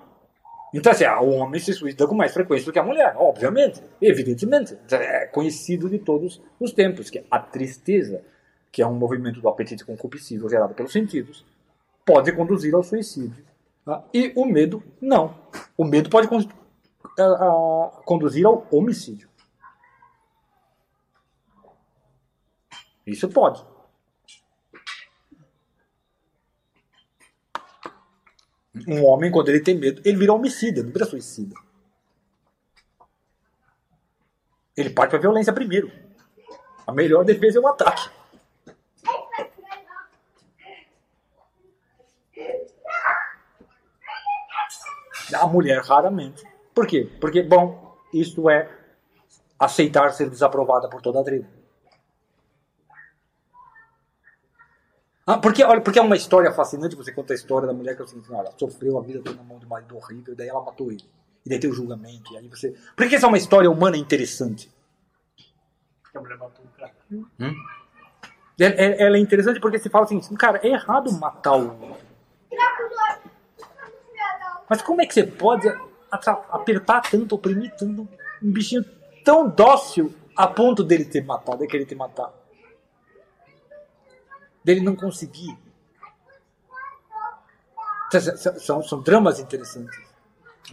Então, 0.75 0.91
assim, 0.91 1.05
o 1.05 1.31
homem 1.37 1.61
se 1.61 1.73
suicida 1.73 2.05
com 2.09 2.17
mais 2.17 2.35
frequência 2.35 2.67
do 2.67 2.73
que 2.73 2.81
a 2.81 2.83
mulher, 2.83 3.15
obviamente, 3.17 3.81
evidentemente. 4.03 4.77
É 4.91 5.27
conhecido 5.27 5.89
de 5.89 6.01
todos 6.01 6.43
os 6.59 6.73
tempos 6.73 7.09
que 7.09 7.25
a 7.31 7.39
tristeza, 7.39 8.25
que 8.73 8.83
é 8.83 8.87
um 8.87 8.95
movimento 8.95 9.41
do 9.41 9.49
apetite 9.49 9.85
concupiscível 9.85 10.49
gerado 10.51 10.75
pelos 10.75 10.91
sentidos, 10.91 11.45
pode 12.05 12.33
conduzir 12.33 12.75
ao 12.75 12.83
suicídio. 12.83 13.45
tá? 13.85 14.03
E 14.13 14.33
o 14.35 14.45
medo, 14.45 14.83
não. 15.01 15.39
O 15.79 15.85
medo 15.85 16.11
pode 16.11 16.27
con- 16.27 16.41
ah, 17.17 17.23
ah, 17.23 18.03
conduzir 18.05 18.45
ao 18.45 18.67
homicídio. 18.73 19.29
Isso 23.07 23.29
pode. 23.29 23.65
Um 28.87 29.05
homem, 29.05 29.31
quando 29.31 29.49
ele 29.49 29.61
tem 29.61 29.77
medo, 29.77 30.03
ele 30.05 30.19
vira 30.19 30.33
homicida, 30.33 30.83
não 30.83 30.91
vira 30.91 31.05
suicida. 31.05 31.55
Ele 34.77 34.91
parte 34.91 35.11
para 35.11 35.19
violência 35.19 35.53
primeiro. 35.53 35.91
A 36.87 36.93
melhor 36.93 37.25
defesa 37.25 37.59
é 37.59 37.63
o 37.63 37.67
ataque. 37.67 38.11
A 45.35 45.47
mulher, 45.47 45.81
raramente. 45.83 46.45
Por 46.75 46.87
quê? 46.87 47.11
Porque, 47.21 47.43
bom, 47.43 47.97
isto 48.13 48.49
é 48.49 48.71
aceitar 49.59 50.13
ser 50.13 50.31
desaprovada 50.31 50.89
por 50.89 51.01
toda 51.01 51.21
a 51.21 51.25
tribo. 51.25 51.49
Ah, 55.27 55.39
porque, 55.39 55.65
olha, 55.65 55.81
porque 55.81 55.99
é 55.99 56.03
uma 56.03 56.15
história 56.17 56.53
fascinante, 56.53 56.95
você 56.95 57.11
conta 57.13 57.33
a 57.33 57.37
história 57.37 57.67
da 57.67 57.73
mulher 57.75 57.97
que 57.97 58.03
é 58.03 58.05
o 58.05 58.09
seguinte, 58.09 58.31
olha, 58.33 58.53
sofreu 58.57 58.97
a 58.97 59.03
vida 59.03 59.21
toda 59.23 59.37
na 59.37 59.43
mão 59.43 59.59
de 59.59 59.67
um 59.67 59.69
marido 59.69 59.97
horrível, 59.97 60.33
e 60.35 60.37
daí 60.37 60.49
ela 60.49 60.63
matou 60.63 60.93
ele. 60.93 61.05
E 61.45 61.49
daí 61.51 61.59
tem 61.59 61.69
o 61.69 61.73
julgamento, 61.73 62.33
e 62.33 62.37
aí 62.39 62.49
você... 62.49 62.75
Por 62.97 63.09
que 63.09 63.17
essa 63.17 63.27
é 63.27 63.29
uma 63.29 63.37
história 63.37 63.69
humana 63.71 63.97
interessante? 63.97 64.71
Que 66.13 66.19
a 66.19 66.21
mulher 66.21 66.39
matou 66.39 66.65
o 66.65 66.69
cara. 66.79 66.93
Ela, 68.59 68.75
ela- 68.77 68.95
ela 68.99 69.17
é 69.17 69.21
interessante 69.21 69.59
porque 69.61 69.79
se 69.81 69.89
fala 69.91 70.05
assim, 70.05 70.21
cara, 70.37 70.61
é 70.63 70.69
errado 70.69 71.13
matar 71.13 71.57
o. 71.57 71.77
Mas 74.69 74.83
como 74.83 75.03
é 75.03 75.07
que 75.07 75.15
você 75.15 75.25
pode 75.25 75.69
apertar 76.51 77.01
tanto, 77.03 77.35
oprimir 77.35 77.75
tanto 77.77 78.09
um 78.43 78.51
bichinho 78.53 78.85
tão 79.25 79.49
dócil 79.49 80.15
a 80.37 80.47
ponto 80.47 80.83
dele 80.85 81.05
ter 81.05 81.25
matado, 81.25 81.59
de 81.59 81.67
querer 81.67 81.85
te 81.85 81.95
matar? 81.95 82.33
Dele 84.67 84.81
não 84.81 84.97
conseguir. 84.97 85.57
São- 88.11 88.59
São, 88.59 88.83
são, 88.83 89.01
dramas 89.01 89.39
interessantes. 89.39 89.97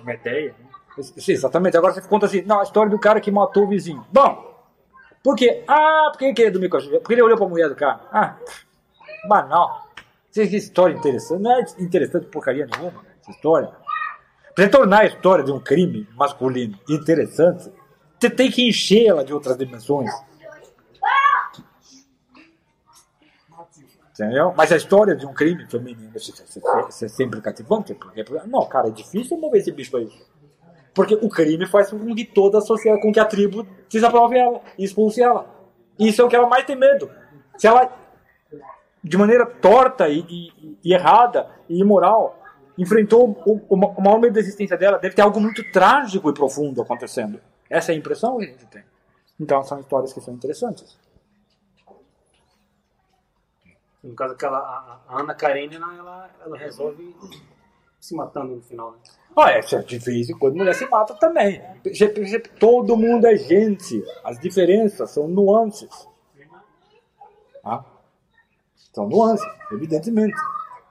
Uma 0.01 0.15
ideia, 0.15 0.55
né? 0.59 1.03
Sim, 1.03 1.31
exatamente. 1.33 1.77
Agora 1.77 1.93
você 1.93 2.01
conta 2.01 2.25
assim, 2.25 2.41
não, 2.41 2.59
a 2.59 2.63
história 2.63 2.89
do 2.89 2.99
cara 2.99 3.21
que 3.21 3.29
matou 3.29 3.65
o 3.65 3.67
vizinho. 3.67 4.03
Bom, 4.11 4.51
por 5.23 5.35
quê? 5.35 5.63
Ah, 5.67 6.07
porque 6.11 6.25
ele 6.25 6.33
queria 6.33 6.51
dormir 6.51 6.69
com 6.69 6.77
a 6.77 6.79
Julia. 6.79 6.99
Porque 6.99 7.13
ele 7.13 7.21
olhou 7.21 7.37
pra 7.37 7.47
mulher 7.47 7.69
do 7.69 7.75
cara. 7.75 8.01
Ah, 8.11 8.35
banal. 9.27 9.87
Que 10.31 10.47
que 10.47 10.55
história 10.57 10.95
interessante. 10.95 11.41
Não 11.43 11.51
é 11.51 11.63
interessante 11.77 12.25
porcaria 12.27 12.65
nenhuma, 12.65 13.03
essa 13.21 13.29
história. 13.29 13.67
Pra 14.55 14.65
você 14.65 14.69
tornar 14.69 15.01
a 15.01 15.05
história 15.05 15.43
de 15.43 15.51
um 15.51 15.59
crime 15.59 16.07
masculino 16.15 16.79
interessante, 16.89 17.71
você 18.19 18.29
tem 18.29 18.49
que 18.49 18.67
enchê-la 18.67 19.23
de 19.23 19.33
outras 19.33 19.55
dimensões. 19.55 20.09
Entendeu? 24.14 24.53
Mas 24.56 24.72
a 24.72 24.76
história 24.76 25.15
de 25.15 25.26
um 25.26 25.34
crime 25.34 25.65
feminino 25.68 26.11
é 26.15 26.19
sempre 27.10 27.41
cativante. 27.41 27.98
Não, 28.48 28.65
cara, 28.68 28.88
é 28.88 28.91
difícil 28.91 29.38
mover 29.38 29.60
esse 29.61 29.72
bicho 29.72 29.98
aí. 29.98 30.07
Porque 30.94 31.15
o 31.15 31.27
crime 31.27 31.65
faz 31.65 31.90
com 31.90 32.14
que 32.14 32.23
toda 32.23 32.60
a 32.60 32.61
sociedade, 32.61 33.02
com 33.02 33.11
que 33.11 33.19
a 33.19 33.26
tribo 33.26 33.65
desaprove 33.90 34.38
ela 34.38 34.61
expulse 34.77 35.22
ela. 35.22 35.48
Isso 35.98 36.22
é 36.22 36.26
o 36.26 36.30
que 36.30 36.35
ela 36.35 36.48
mais 36.48 36.64
tem 36.65 36.76
medo. 36.76 37.10
Se 37.57 37.65
ela, 37.65 37.91
de 39.03 39.18
maneira 39.18 39.45
torta 39.48 40.07
e, 40.07 40.19
e- 40.19 40.77
e 40.84 40.94
errada 40.94 41.49
e 41.68 41.80
imoral, 41.81 42.40
enfrentou 42.77 43.35
o, 43.45 43.53
o, 43.68 43.76
o 43.76 44.02
maior 44.02 44.19
medo 44.19 44.34
da 44.34 44.40
existência 44.40 44.77
dela, 44.77 44.99
deve 44.99 45.15
ter 45.15 45.23
algo 45.23 45.40
muito 45.40 45.64
trágico 45.72 46.30
e 46.30 46.34
profundo 46.34 46.81
acontecendo. 46.84 47.40
Essa 47.68 47.91
é 47.91 47.95
a 47.95 47.98
impressão 47.98 48.38
que 48.38 48.45
a 48.45 48.48
gente 48.48 48.65
tem. 48.68 48.84
Então 49.40 49.64
são 49.64 49.80
histórias 49.80 50.14
que 50.14 50.22
são 50.22 50.34
interessantes. 50.35 50.95
No 54.03 54.13
caso, 54.15 54.34
aquela, 54.34 54.57
a, 54.57 54.99
a 55.07 55.21
Ana 55.21 55.34
Karenina, 55.34 55.95
ela, 55.97 56.30
ela 56.45 56.57
resolve 56.57 57.15
se 57.99 58.13
matando 58.13 58.55
no 58.55 58.61
final, 58.61 58.91
né? 58.91 58.97
Ah, 59.35 59.51
é, 59.51 59.61
de 59.61 59.97
vez 59.97 60.30
em 60.30 60.38
quando 60.38 60.57
mulher 60.57 60.75
se 60.75 60.85
mata 60.88 61.13
também. 61.15 61.61
Todo 62.59 62.97
mundo 62.97 63.25
é 63.25 63.35
gente. 63.38 64.03
As 64.23 64.38
diferenças 64.39 65.09
são 65.09 65.27
nuances. 65.27 66.07
Tá? 67.63 67.85
São 68.93 69.07
nuances, 69.07 69.47
evidentemente. 69.71 70.35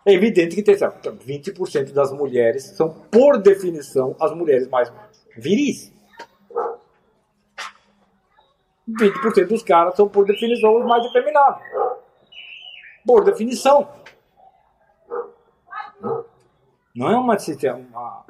É 0.05 0.13
evidente 0.13 0.57
que 0.57 0.63
tem 0.63 0.77
sabe, 0.77 0.97
20% 1.07 1.93
das 1.93 2.11
mulheres 2.13 2.65
são, 2.65 2.89
por 2.89 3.39
definição, 3.39 4.17
as 4.19 4.35
mulheres 4.35 4.67
mais 4.69 4.93
viris. 5.37 5.93
20% 8.89 9.47
dos 9.47 9.63
caras 9.63 9.95
são, 9.95 10.09
por 10.09 10.25
definição, 10.25 10.81
os 10.81 10.85
mais 10.85 11.05
efeminados. 11.05 11.63
Por 13.07 13.25
definição. 13.25 13.89
Não 16.95 17.11
é 17.11 17.17
uma, 17.17 17.37
uma. 17.91 18.25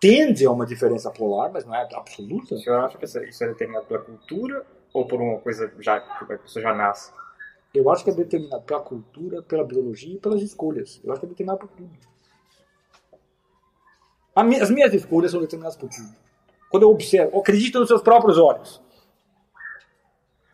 Tende 0.00 0.44
a 0.44 0.50
uma 0.50 0.66
diferença 0.66 1.10
polar, 1.10 1.50
mas 1.52 1.64
não 1.64 1.74
é 1.74 1.82
absoluta. 1.94 2.54
O 2.54 2.58
senhor 2.58 2.80
acha 2.84 2.98
que 2.98 3.04
isso 3.04 3.18
é- 3.18 3.28
isso 3.28 3.44
é 3.44 3.48
determinado 3.48 3.86
pela 3.86 4.00
cultura 4.00 4.66
ou 4.92 5.06
por 5.06 5.20
uma 5.20 5.38
coisa 5.38 5.72
já 5.78 6.00
que 6.00 6.32
a 6.34 6.38
pessoa 6.38 6.62
já 6.62 6.74
nasce? 6.74 7.12
Eu 7.72 7.88
acho 7.90 8.02
que 8.04 8.10
é 8.10 8.14
determinado 8.14 8.62
pela 8.64 8.80
cultura, 8.80 9.42
pela 9.42 9.64
biologia 9.64 10.14
e 10.16 10.18
pelas 10.18 10.42
escolhas. 10.42 11.00
Eu 11.04 11.12
acho 11.12 11.20
que 11.20 11.26
é 11.26 11.28
determinado 11.28 11.60
por 11.60 11.68
tudo. 11.68 11.90
As 14.34 14.70
minhas 14.70 14.92
escolhas 14.92 15.30
são 15.30 15.40
determinadas 15.40 15.76
por 15.76 15.88
tudo. 15.88 16.14
Quando 16.68 16.82
eu 16.84 16.90
observo, 16.90 17.32
eu 17.36 17.40
acredito 17.40 17.78
nos 17.78 17.88
seus 17.88 18.02
próprios 18.02 18.38
olhos. 18.38 18.82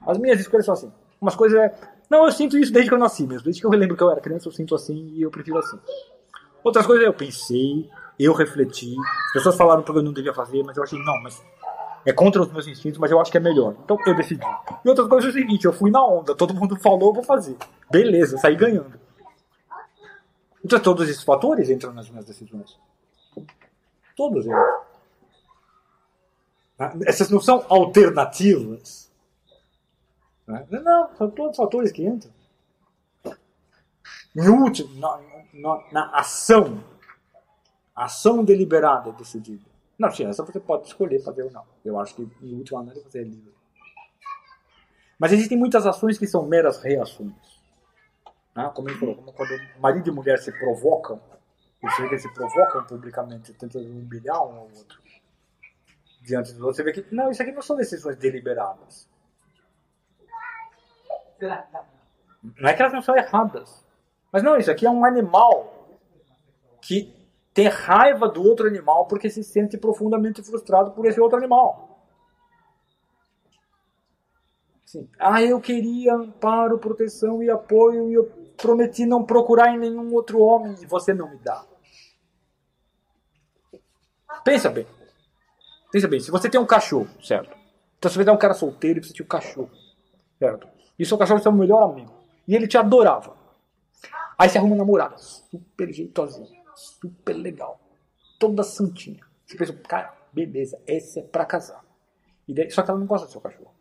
As 0.06 0.18
minhas 0.18 0.40
escolhas 0.40 0.66
são 0.66 0.74
assim. 0.74 0.92
Umas 1.20 1.34
coisas 1.34 1.58
é. 1.58 1.97
Não, 2.08 2.24
eu 2.24 2.32
sinto 2.32 2.56
isso 2.56 2.72
desde 2.72 2.88
que 2.88 2.94
eu 2.94 2.98
nasci 2.98 3.26
mesmo. 3.26 3.44
Desde 3.44 3.60
que 3.60 3.66
eu 3.66 3.70
lembro 3.70 3.96
que 3.96 4.02
eu 4.02 4.10
era 4.10 4.20
criança, 4.20 4.48
eu 4.48 4.52
sinto 4.52 4.74
assim 4.74 5.12
e 5.14 5.22
eu 5.22 5.30
prefiro 5.30 5.58
assim. 5.58 5.78
Outras 6.64 6.86
coisas 6.86 7.04
eu 7.04 7.12
pensei, 7.12 7.88
eu 8.18 8.32
refleti. 8.32 8.94
As 9.26 9.32
pessoas 9.34 9.56
falaram 9.56 9.82
que 9.82 9.90
eu 9.90 10.02
não 10.02 10.12
devia 10.12 10.32
fazer, 10.34 10.62
mas 10.64 10.76
eu 10.76 10.82
achei, 10.82 10.98
não, 10.98 11.22
mas 11.22 11.42
é 12.04 12.12
contra 12.12 12.40
os 12.42 12.50
meus 12.50 12.66
instintos, 12.66 12.98
mas 12.98 13.10
eu 13.10 13.20
acho 13.20 13.30
que 13.30 13.36
é 13.36 13.40
melhor. 13.40 13.74
Então 13.84 13.96
eu 14.06 14.14
decidi. 14.14 14.44
E 14.84 14.88
outras 14.88 15.06
coisas 15.08 15.28
é 15.34 15.38
o 15.38 15.40
seguinte, 15.40 15.64
eu 15.64 15.72
fui 15.72 15.90
na 15.90 16.04
onda, 16.04 16.34
todo 16.34 16.54
mundo 16.54 16.76
falou, 16.76 17.10
eu 17.10 17.14
vou 17.14 17.22
fazer. 17.22 17.56
Beleza, 17.90 18.38
saí 18.38 18.56
ganhando. 18.56 18.98
Então 20.64 20.80
todos 20.80 21.08
esses 21.08 21.22
fatores 21.22 21.70
entram 21.70 21.92
nas 21.92 22.08
minhas 22.10 22.24
decisões. 22.24 22.78
Todos 24.16 24.46
eles. 24.46 24.58
Ah, 26.78 26.92
Essas 27.06 27.30
não 27.30 27.40
são 27.40 27.64
alternativas. 27.68 29.07
Né? 30.48 30.66
Não, 30.70 31.14
são 31.14 31.30
todos 31.30 31.56
fatores 31.56 31.92
que 31.92 32.04
entram. 32.04 32.32
Em 34.34 34.48
último, 34.48 34.98
na, 34.98 35.20
na, 35.52 35.92
na 35.92 36.10
ação. 36.18 36.82
Ação 37.94 38.44
deliberada 38.44 39.12
decidida. 39.12 39.64
Não, 39.98 40.10
sim, 40.10 40.24
essa 40.24 40.44
você 40.44 40.60
pode 40.60 40.86
escolher 40.86 41.20
fazer 41.20 41.42
ou 41.42 41.50
não. 41.50 41.64
Eu 41.84 41.98
acho 41.98 42.14
que, 42.14 42.22
em 42.42 42.54
última 42.54 42.80
análise, 42.80 43.04
você 43.04 43.18
é 43.18 43.24
livre. 43.24 43.52
Mas 45.18 45.32
existem 45.32 45.58
muitas 45.58 45.84
ações 45.84 46.16
que 46.16 46.26
são 46.26 46.46
meras 46.46 46.80
reações. 46.80 47.34
Né? 48.54 48.70
Como 48.74 48.88
ele 48.88 48.98
falou, 48.98 49.16
como 49.16 49.32
quando 49.32 49.50
marido 49.80 50.08
e 50.08 50.12
mulher 50.12 50.38
se 50.38 50.52
provocam, 50.52 51.20
você 51.82 52.02
vê 52.02 52.08
que 52.10 52.18
se 52.18 52.32
provocam 52.32 52.84
publicamente, 52.84 53.52
tentando 53.52 53.84
humilhar 53.84 54.36
um 54.46 54.56
ao 54.56 54.62
outro. 54.62 55.02
Diante 56.22 56.52
dos 56.52 56.62
outros, 56.62 56.76
você 56.76 56.84
vê 56.84 56.92
que, 56.92 57.14
não, 57.14 57.30
isso 57.32 57.42
aqui 57.42 57.50
não 57.50 57.62
são 57.62 57.76
decisões 57.76 58.16
deliberadas. 58.16 59.08
Não 61.40 62.68
é 62.68 62.74
que 62.74 62.82
elas 62.82 62.92
não 62.92 63.02
são 63.02 63.16
erradas. 63.16 63.84
Mas 64.32 64.42
não, 64.42 64.56
isso 64.56 64.70
aqui 64.70 64.86
é 64.86 64.90
um 64.90 65.04
animal 65.04 65.98
que 66.82 67.14
tem 67.52 67.66
raiva 67.66 68.28
do 68.28 68.42
outro 68.42 68.66
animal 68.66 69.06
porque 69.06 69.28
se 69.30 69.42
sente 69.42 69.76
profundamente 69.76 70.42
frustrado 70.42 70.92
por 70.92 71.06
esse 71.06 71.20
outro 71.20 71.38
animal. 71.38 71.88
Sim. 74.84 75.08
Ah, 75.18 75.42
eu 75.42 75.60
queria 75.60 76.14
amparo, 76.14 76.78
proteção 76.78 77.42
e 77.42 77.50
apoio 77.50 78.08
e 78.08 78.14
eu 78.14 78.24
prometi 78.56 79.04
não 79.04 79.22
procurar 79.22 79.74
em 79.74 79.78
nenhum 79.78 80.14
outro 80.14 80.40
homem 80.40 80.74
e 80.80 80.86
você 80.86 81.12
não 81.12 81.28
me 81.28 81.36
dá. 81.38 81.64
Pensa 84.44 84.70
bem. 84.70 84.86
Pensa 85.92 86.08
bem, 86.08 86.20
se 86.20 86.30
você 86.30 86.48
tem 86.48 86.60
um 86.60 86.66
cachorro, 86.66 87.08
certo? 87.22 87.56
Então 87.98 88.10
você 88.10 88.16
vai 88.16 88.24
dar 88.24 88.32
um 88.32 88.38
cara 88.38 88.54
solteiro 88.54 89.00
e 89.00 89.04
você 89.04 89.12
tinha 89.12 89.24
um 89.24 89.28
cachorro, 89.28 89.70
certo? 90.38 90.68
E 90.98 91.04
seu 91.04 91.16
cachorro 91.16 91.38
é 91.40 91.42
seu 91.42 91.52
melhor 91.52 91.82
amigo. 91.82 92.12
E 92.46 92.54
ele 92.54 92.66
te 92.66 92.76
adorava. 92.76 93.36
Aí 94.38 94.48
você 94.48 94.58
arruma 94.58 94.74
uma 94.74 94.84
namorada, 94.84 95.18
super 95.18 95.92
jeitosinha, 95.92 96.62
super 96.74 97.32
legal, 97.32 97.80
toda 98.38 98.62
santinha. 98.62 99.20
Você 99.44 99.56
pensa, 99.56 99.72
cara, 99.72 100.14
beleza, 100.32 100.80
esse 100.86 101.18
é 101.18 101.22
pra 101.22 101.44
casar. 101.44 101.84
E 102.46 102.54
daí, 102.54 102.70
só 102.70 102.82
que 102.82 102.90
ela 102.90 103.00
não 103.00 103.06
gosta 103.06 103.26
do 103.26 103.32
seu 103.32 103.40
cachorro. 103.40 103.74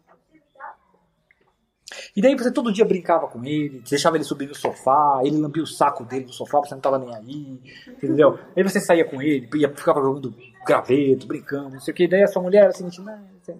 E 2.16 2.22
daí 2.22 2.36
você 2.36 2.52
todo 2.52 2.74
dia 2.74 2.84
brincava 2.84 3.28
com 3.28 3.46
ele, 3.46 3.82
deixava 3.88 4.18
ele 4.18 4.24
subir 4.24 4.48
no 4.48 4.56
sofá, 4.56 5.22
ele 5.24 5.38
lambia 5.38 5.62
o 5.62 5.68
saco 5.68 6.04
dele 6.04 6.26
no 6.26 6.34
sofá, 6.34 6.60
você 6.60 6.74
não 6.74 6.82
tava 6.82 6.98
nem 6.98 7.16
aí, 7.16 7.62
entendeu? 7.88 8.40
Aí 8.56 8.64
você 8.64 8.80
saía 8.80 9.06
com 9.06 9.22
ele, 9.22 9.48
ia, 9.56 9.70
ficava 9.70 10.02
jogando 10.02 10.34
graveto, 10.66 11.28
brincando, 11.28 11.70
não 11.70 11.80
sei 11.80 11.94
o 11.94 11.96
que, 11.96 12.08
daí 12.08 12.24
a 12.24 12.28
sua 12.28 12.42
mulher 12.42 12.64
era 12.64 12.70
assim, 12.70 12.84
não, 12.84 12.92
você, 12.92 13.56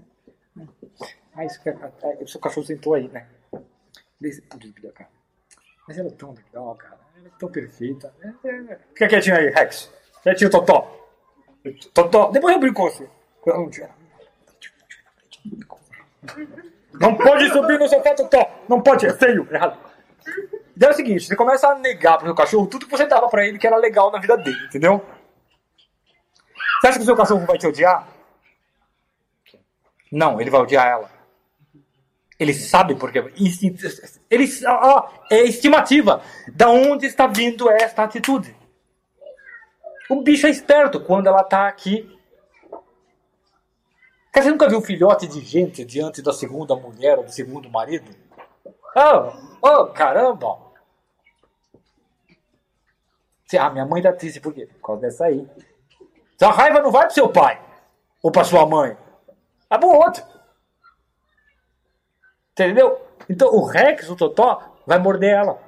não. 0.56 0.68
Ah, 1.36 1.44
ah, 1.44 1.92
ah, 2.04 2.24
o 2.24 2.28
seu 2.28 2.42
cachorro 2.42 2.66
sentou 2.66 2.96
aí, 2.96 3.08
né? 3.08 3.28
Cara. 4.94 5.10
Mas 5.88 5.98
ela 5.98 6.08
é 6.08 6.12
tão 6.12 6.34
legal, 6.34 6.76
cara. 6.76 7.00
Ela 7.18 7.28
é 7.28 7.32
tão 7.40 7.50
perfeita. 7.50 8.14
É, 8.22 8.48
é, 8.48 8.56
é. 8.74 8.80
Fica 8.94 9.08
quietinho 9.08 9.36
aí, 9.36 9.50
Rex. 9.50 9.92
Quietinho, 10.24 10.50
Totó. 10.50 11.10
Totó. 11.94 12.32
Depois 12.32 12.54
eu 12.54 12.60
brinco 12.60 12.82
com 12.82 12.90
você. 12.90 13.10
Não 16.94 17.16
pode 17.16 17.50
subir 17.50 17.80
no 17.80 17.88
sofá, 17.88 18.14
Totó. 18.16 18.50
Não 18.68 18.82
pode, 18.82 19.06
é 19.06 19.14
feio. 19.14 19.48
Errado. 19.52 19.80
Daí 20.76 20.90
é 20.90 20.92
o 20.92 20.96
seguinte, 20.96 21.26
você 21.26 21.36
começa 21.36 21.68
a 21.68 21.76
negar 21.76 22.18
pro 22.18 22.28
seu 22.28 22.36
cachorro 22.36 22.68
tudo 22.68 22.86
que 22.86 22.92
você 22.92 23.08
dava 23.08 23.28
pra 23.30 23.48
ele 23.48 23.58
que 23.58 23.66
era 23.66 23.78
legal 23.78 24.12
na 24.12 24.20
vida 24.20 24.38
dele, 24.38 24.66
entendeu? 24.66 25.04
Você 26.80 26.88
acha 26.88 26.98
que 26.98 27.04
o 27.04 27.06
seu 27.06 27.16
cachorro 27.16 27.46
vai 27.48 27.58
te 27.58 27.66
odiar? 27.66 28.08
Não, 30.12 30.40
ele 30.40 30.52
vai 30.52 30.62
odiar 30.62 30.88
ela. 30.88 31.17
Ele 32.40 32.54
sabe 32.54 32.96
porque. 32.96 33.20
Ele, 34.30 34.50
ó, 34.68 35.10
é 35.32 35.44
estimativa. 35.44 36.22
Da 36.54 36.70
onde 36.70 37.08
está 37.08 37.26
vindo 37.26 37.70
esta 37.70 38.04
atitude? 38.04 38.56
O 40.10 40.22
bicho 40.22 40.48
é 40.48 40.50
esperto 40.50 41.00
quando 41.02 41.28
ela 41.28 41.42
está 41.42 41.68
aqui. 41.68 42.16
Você 44.34 44.52
nunca 44.52 44.70
viu 44.70 44.78
um 44.78 44.84
filhote 44.84 45.26
de 45.28 45.42
gente 45.42 45.84
diante 45.84 46.22
da 46.22 46.32
segunda 46.32 46.76
mulher 46.76 47.18
ou 47.18 47.24
do 47.24 47.32
segundo 47.32 47.72
marido? 47.72 48.16
Oh, 48.96 49.32
oh 49.62 49.88
caramba! 49.88 50.60
Ah, 53.60 53.70
minha 53.72 53.86
mãe 53.86 54.02
tá 54.02 54.14
triste 54.14 54.40
por 54.40 54.54
quê? 54.54 54.68
Por 54.68 54.86
causa 54.86 55.02
dessa 55.02 55.26
aí. 55.26 55.48
Sua 56.38 56.52
raiva 56.52 56.82
não 56.82 56.92
vai 56.92 57.06
pro 57.06 57.14
seu 57.14 57.30
pai 57.30 57.60
ou 58.22 58.32
pra 58.32 58.44
sua 58.44 58.66
mãe. 58.66 58.96
Vai 59.68 59.80
pro 59.80 59.90
outro. 59.90 60.24
Entendeu? 62.58 63.00
Então 63.30 63.54
o 63.54 63.64
Rex, 63.64 64.10
o 64.10 64.16
Totó, 64.16 64.76
vai 64.84 64.98
morder 64.98 65.30
ela. 65.30 65.62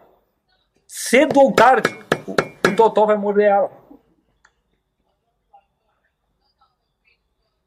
Cedo 0.87 1.39
ou 1.39 1.53
tarde, 1.53 1.87
o, 2.25 2.75
Totó 2.75 3.05
vai 3.05 3.15
morder 3.15 3.51
ela. 3.51 3.71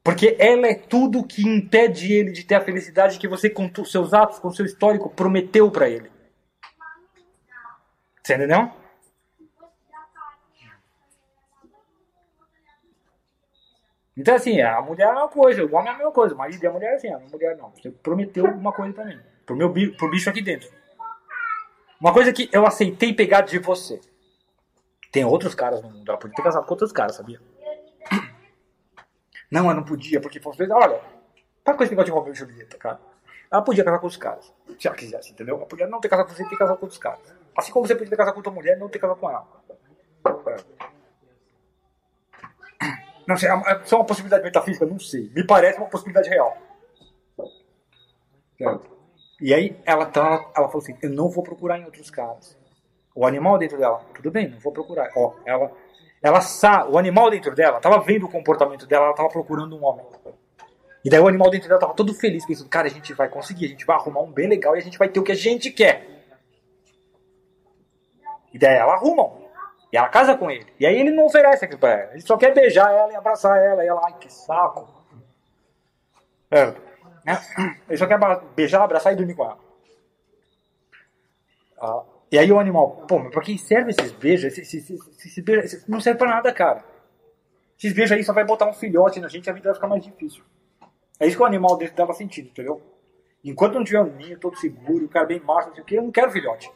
Porque 0.03 0.35
ela 0.37 0.67
é 0.67 0.75
tudo 0.75 1.25
que 1.25 1.47
impede 1.47 2.11
ele 2.11 2.33
de 2.33 2.43
ter 2.43 2.55
a 2.55 2.61
felicidade 2.61 3.17
que 3.17 3.27
você, 3.27 3.49
com 3.49 3.71
seus 3.85 4.13
atos, 4.13 4.39
com 4.39 4.51
seu 4.51 4.65
histórico, 4.65 5.09
prometeu 5.09 5.71
pra 5.71 5.87
ele. 5.87 6.11
Você 8.21 8.35
entendeu? 8.35 8.69
Então, 14.15 14.35
assim, 14.35 14.61
a 14.61 14.79
mulher 14.81 15.07
é 15.07 15.11
uma 15.11 15.27
coisa, 15.27 15.65
o 15.65 15.75
homem 15.75 15.89
é 15.89 15.95
a 15.95 15.97
mesma 15.97 16.11
coisa, 16.11 16.35
o 16.35 16.37
marido 16.37 16.65
a 16.67 16.71
mulher 16.71 16.93
é 16.93 16.95
assim, 16.95 17.09
a 17.09 17.19
mulher 17.19 17.57
não. 17.57 17.71
Você 17.71 17.89
prometeu 17.89 18.45
uma 18.45 18.71
coisa 18.71 18.93
pra 18.93 19.05
mim, 19.05 19.19
pro, 19.45 19.55
meu, 19.55 19.73
pro 19.97 20.11
bicho 20.11 20.29
aqui 20.29 20.41
dentro. 20.41 20.69
Uma 21.99 22.13
coisa 22.13 22.31
que 22.31 22.49
eu 22.51 22.65
aceitei 22.65 23.13
pegar 23.13 23.41
de 23.41 23.57
você. 23.57 23.99
Tem 25.11 25.25
outros 25.25 25.55
caras 25.55 25.81
no 25.81 25.89
mundo, 25.89 26.09
ela 26.09 26.17
podia 26.17 26.35
ter 26.35 26.43
casado 26.43 26.65
com 26.65 26.73
outros 26.73 26.91
caras, 26.91 27.15
sabia? 27.15 27.39
Não, 29.49 29.65
ela 29.65 29.75
não 29.75 29.83
podia, 29.83 30.19
porque 30.19 30.39
fosse. 30.39 30.63
Olha, 30.63 30.99
para 31.63 31.75
com 31.75 31.83
esse 31.83 31.91
negócio 31.91 32.11
de 32.11 32.17
Romeu 32.17 32.33
e 32.33 32.35
Julieta, 32.35 32.75
cara. 32.77 32.99
Ela 33.51 33.61
podia 33.61 33.83
casar 33.83 33.99
com 33.99 34.07
os 34.07 34.17
caras, 34.17 34.51
se 34.79 34.87
ela 34.87 34.97
quisesse, 34.97 35.31
entendeu? 35.31 35.57
Ela 35.57 35.67
podia 35.67 35.85
não 35.85 36.01
ter 36.01 36.09
casado 36.09 36.25
com 36.27 36.33
você 36.33 36.41
e 36.41 36.49
ter 36.49 36.57
casado 36.57 36.77
com 36.77 36.85
outros 36.85 36.99
caras. 36.99 37.21
Assim 37.55 37.71
como 37.71 37.85
você 37.85 37.93
podia 37.93 38.09
ter 38.09 38.17
casado 38.17 38.33
com 38.33 38.39
outra 38.39 38.51
mulher 38.51 38.75
e 38.75 38.79
não 38.79 38.89
ter 38.89 38.97
casado 38.97 39.19
com 39.19 39.29
ela. 39.29 39.45
É. 43.23 43.29
Não 43.29 43.37
sei, 43.37 43.49
é 43.49 43.81
só 43.85 43.97
uma 43.97 44.05
possibilidade 44.05 44.43
metafísica? 44.43 44.85
Não 44.85 44.99
sei. 44.99 45.31
Me 45.33 45.45
parece 45.45 45.77
uma 45.77 45.89
possibilidade 45.89 46.29
real. 46.29 46.57
Certo? 48.57 48.93
E 49.41 49.53
aí 49.53 49.77
ela, 49.85 50.05
tá, 50.05 50.51
ela 50.55 50.67
falou 50.67 50.77
assim: 50.77 50.95
eu 51.01 51.09
não 51.09 51.29
vou 51.29 51.43
procurar 51.43 51.77
em 51.77 51.85
outros 51.85 52.09
caras. 52.09 52.57
O 53.15 53.25
animal 53.25 53.57
dentro 53.57 53.77
dela, 53.77 54.03
tudo 54.15 54.31
bem, 54.31 54.49
não 54.49 54.59
vou 54.59 54.71
procurar. 54.71 55.09
Ó, 55.15 55.33
ela, 55.45 55.71
ela 56.21 56.41
sabe, 56.41 56.91
o 56.91 56.97
animal 56.97 57.29
dentro 57.29 57.53
dela 57.53 57.79
tava 57.79 57.99
vendo 57.99 58.25
o 58.25 58.29
comportamento 58.29 58.87
dela, 58.87 59.05
ela 59.07 59.15
tava 59.15 59.29
procurando 59.29 59.75
um 59.75 59.83
homem. 59.83 60.05
E 61.03 61.09
daí 61.09 61.19
o 61.19 61.27
animal 61.27 61.49
dentro 61.49 61.67
dela 61.67 61.79
tava 61.79 61.93
todo 61.93 62.13
feliz, 62.13 62.45
pensando: 62.45 62.69
cara, 62.69 62.87
a 62.87 62.91
gente 62.91 63.13
vai 63.13 63.27
conseguir, 63.27 63.65
a 63.65 63.69
gente 63.69 63.85
vai 63.85 63.97
arrumar 63.97 64.21
um 64.21 64.31
bem 64.31 64.47
legal 64.47 64.75
e 64.75 64.79
a 64.79 64.81
gente 64.81 64.97
vai 64.97 65.09
ter 65.09 65.19
o 65.19 65.23
que 65.23 65.31
a 65.31 65.35
gente 65.35 65.69
quer. 65.71 66.07
E 68.53 68.57
daí 68.57 68.75
ela 68.75 68.93
arruma 68.93 69.23
um. 69.25 69.42
E 69.93 69.97
ela 69.97 70.09
casa 70.09 70.35
com 70.35 70.49
ele. 70.49 70.65
E 70.79 70.87
aí 70.87 70.99
ele 70.99 71.11
não 71.11 71.27
oferece 71.27 71.63
aquilo 71.63 71.79
pra 71.79 71.91
ela. 71.91 72.11
Ele 72.13 72.21
só 72.21 72.35
quer 72.35 72.51
beijar 72.51 72.91
ela 72.91 73.13
e 73.13 73.15
abraçar 73.15 73.63
ela. 73.63 73.85
E 73.85 73.87
ela, 73.87 74.01
ai, 74.03 74.17
que 74.19 74.33
saco. 74.33 74.91
É. 76.49 76.73
Ele 77.87 77.97
só 77.97 78.07
quer 78.07 78.19
beijar, 78.55 78.81
abraçar 78.81 79.13
e 79.13 79.15
dormir 79.15 79.35
com 79.35 79.45
ela. 79.45 79.59
Ah, 81.79 82.03
e 82.31 82.39
aí 82.39 82.51
o 82.51 82.59
animal, 82.59 83.05
pô, 83.07 83.19
mas 83.19 83.31
pra 83.31 83.43
que 83.43 83.55
serve 83.59 83.91
esses 83.91 84.11
beijos? 84.11 84.45
Esses, 84.45 84.73
esses, 84.73 84.99
esses, 85.19 85.43
beijos 85.43 85.87
não 85.87 86.01
serve 86.01 86.17
pra 86.17 86.27
nada, 86.27 86.51
cara. 86.51 86.83
Esses 87.77 87.93
beijos 87.93 88.17
aí 88.17 88.23
só 88.23 88.33
vai 88.33 88.43
botar 88.43 88.67
um 88.67 88.73
filhote 88.73 89.19
na 89.19 89.27
gente 89.27 89.45
e 89.45 89.49
a 89.51 89.53
vida 89.53 89.69
vai 89.69 89.75
ficar 89.75 89.87
mais 89.87 90.03
difícil. 90.03 90.43
É 91.19 91.27
isso 91.27 91.37
que 91.37 91.43
o 91.43 91.45
animal 91.45 91.77
dentro 91.77 91.95
dela 91.95 92.13
sentido, 92.13 92.49
entendeu? 92.49 92.81
Enquanto 93.43 93.75
não 93.75 93.83
tiver 93.83 94.01
um 94.01 94.15
ninho 94.15 94.39
todo 94.39 94.57
seguro, 94.57 95.05
o 95.05 95.09
cara 95.09 95.27
bem 95.27 95.39
macho, 95.39 95.67
não 95.67 95.75
sei 95.75 95.83
o 95.83 95.85
que, 95.85 95.95
eu 95.95 96.01
não 96.01 96.11
quero 96.11 96.31
filhote. 96.31 96.71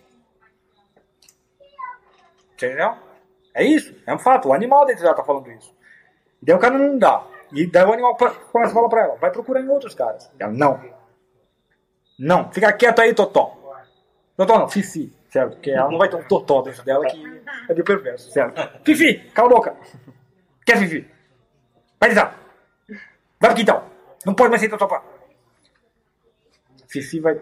Entendeu? 2.54 3.07
É 3.58 3.64
isso, 3.64 3.96
é 4.06 4.14
um 4.14 4.20
fato. 4.20 4.50
O 4.50 4.54
animal 4.54 4.86
dentro 4.86 5.02
dela 5.02 5.16
tá 5.16 5.24
falando 5.24 5.52
isso. 5.52 5.76
E 6.40 6.46
daí 6.46 6.56
o 6.56 6.60
cara 6.60 6.78
não 6.78 6.96
dá. 7.00 7.26
E 7.52 7.66
daí 7.66 7.84
o 7.84 7.92
animal 7.92 8.16
começa 8.16 8.72
a 8.72 8.74
falar 8.74 8.88
pra 8.88 9.02
ela, 9.02 9.16
vai 9.16 9.32
procurar 9.32 9.62
em 9.62 9.68
outros 9.68 9.96
caras. 9.96 10.32
Ela, 10.38 10.52
não. 10.52 10.80
Não, 12.20 12.52
fica 12.52 12.72
quieto 12.72 13.00
aí, 13.00 13.16
Totó. 13.16 13.58
Totó 14.36 14.60
não, 14.60 14.70
Fifi, 14.70 15.12
certo? 15.30 15.54
Porque 15.54 15.72
ela 15.72 15.90
não 15.90 15.98
vai 15.98 16.08
ter 16.08 16.18
um 16.18 16.28
Totó 16.28 16.62
dentro 16.62 16.84
dela 16.86 17.08
que 17.08 17.42
é 17.68 17.74
meio 17.74 17.84
perverso, 17.84 18.30
certo? 18.30 18.62
Fifi, 18.86 19.28
cala 19.32 19.50
a 19.50 19.54
boca. 19.56 19.76
Quer 20.64 20.78
Fifi? 20.78 21.10
Vai 22.00 22.10
deitar. 22.10 22.40
Vai 23.40 23.50
pro 23.50 23.56
quintal. 23.56 23.90
Não 24.24 24.36
pode 24.36 24.52
mais 24.52 24.70
no 24.70 24.78
sofá. 24.78 25.04
Fifi 26.88 27.20
vai 27.20 27.42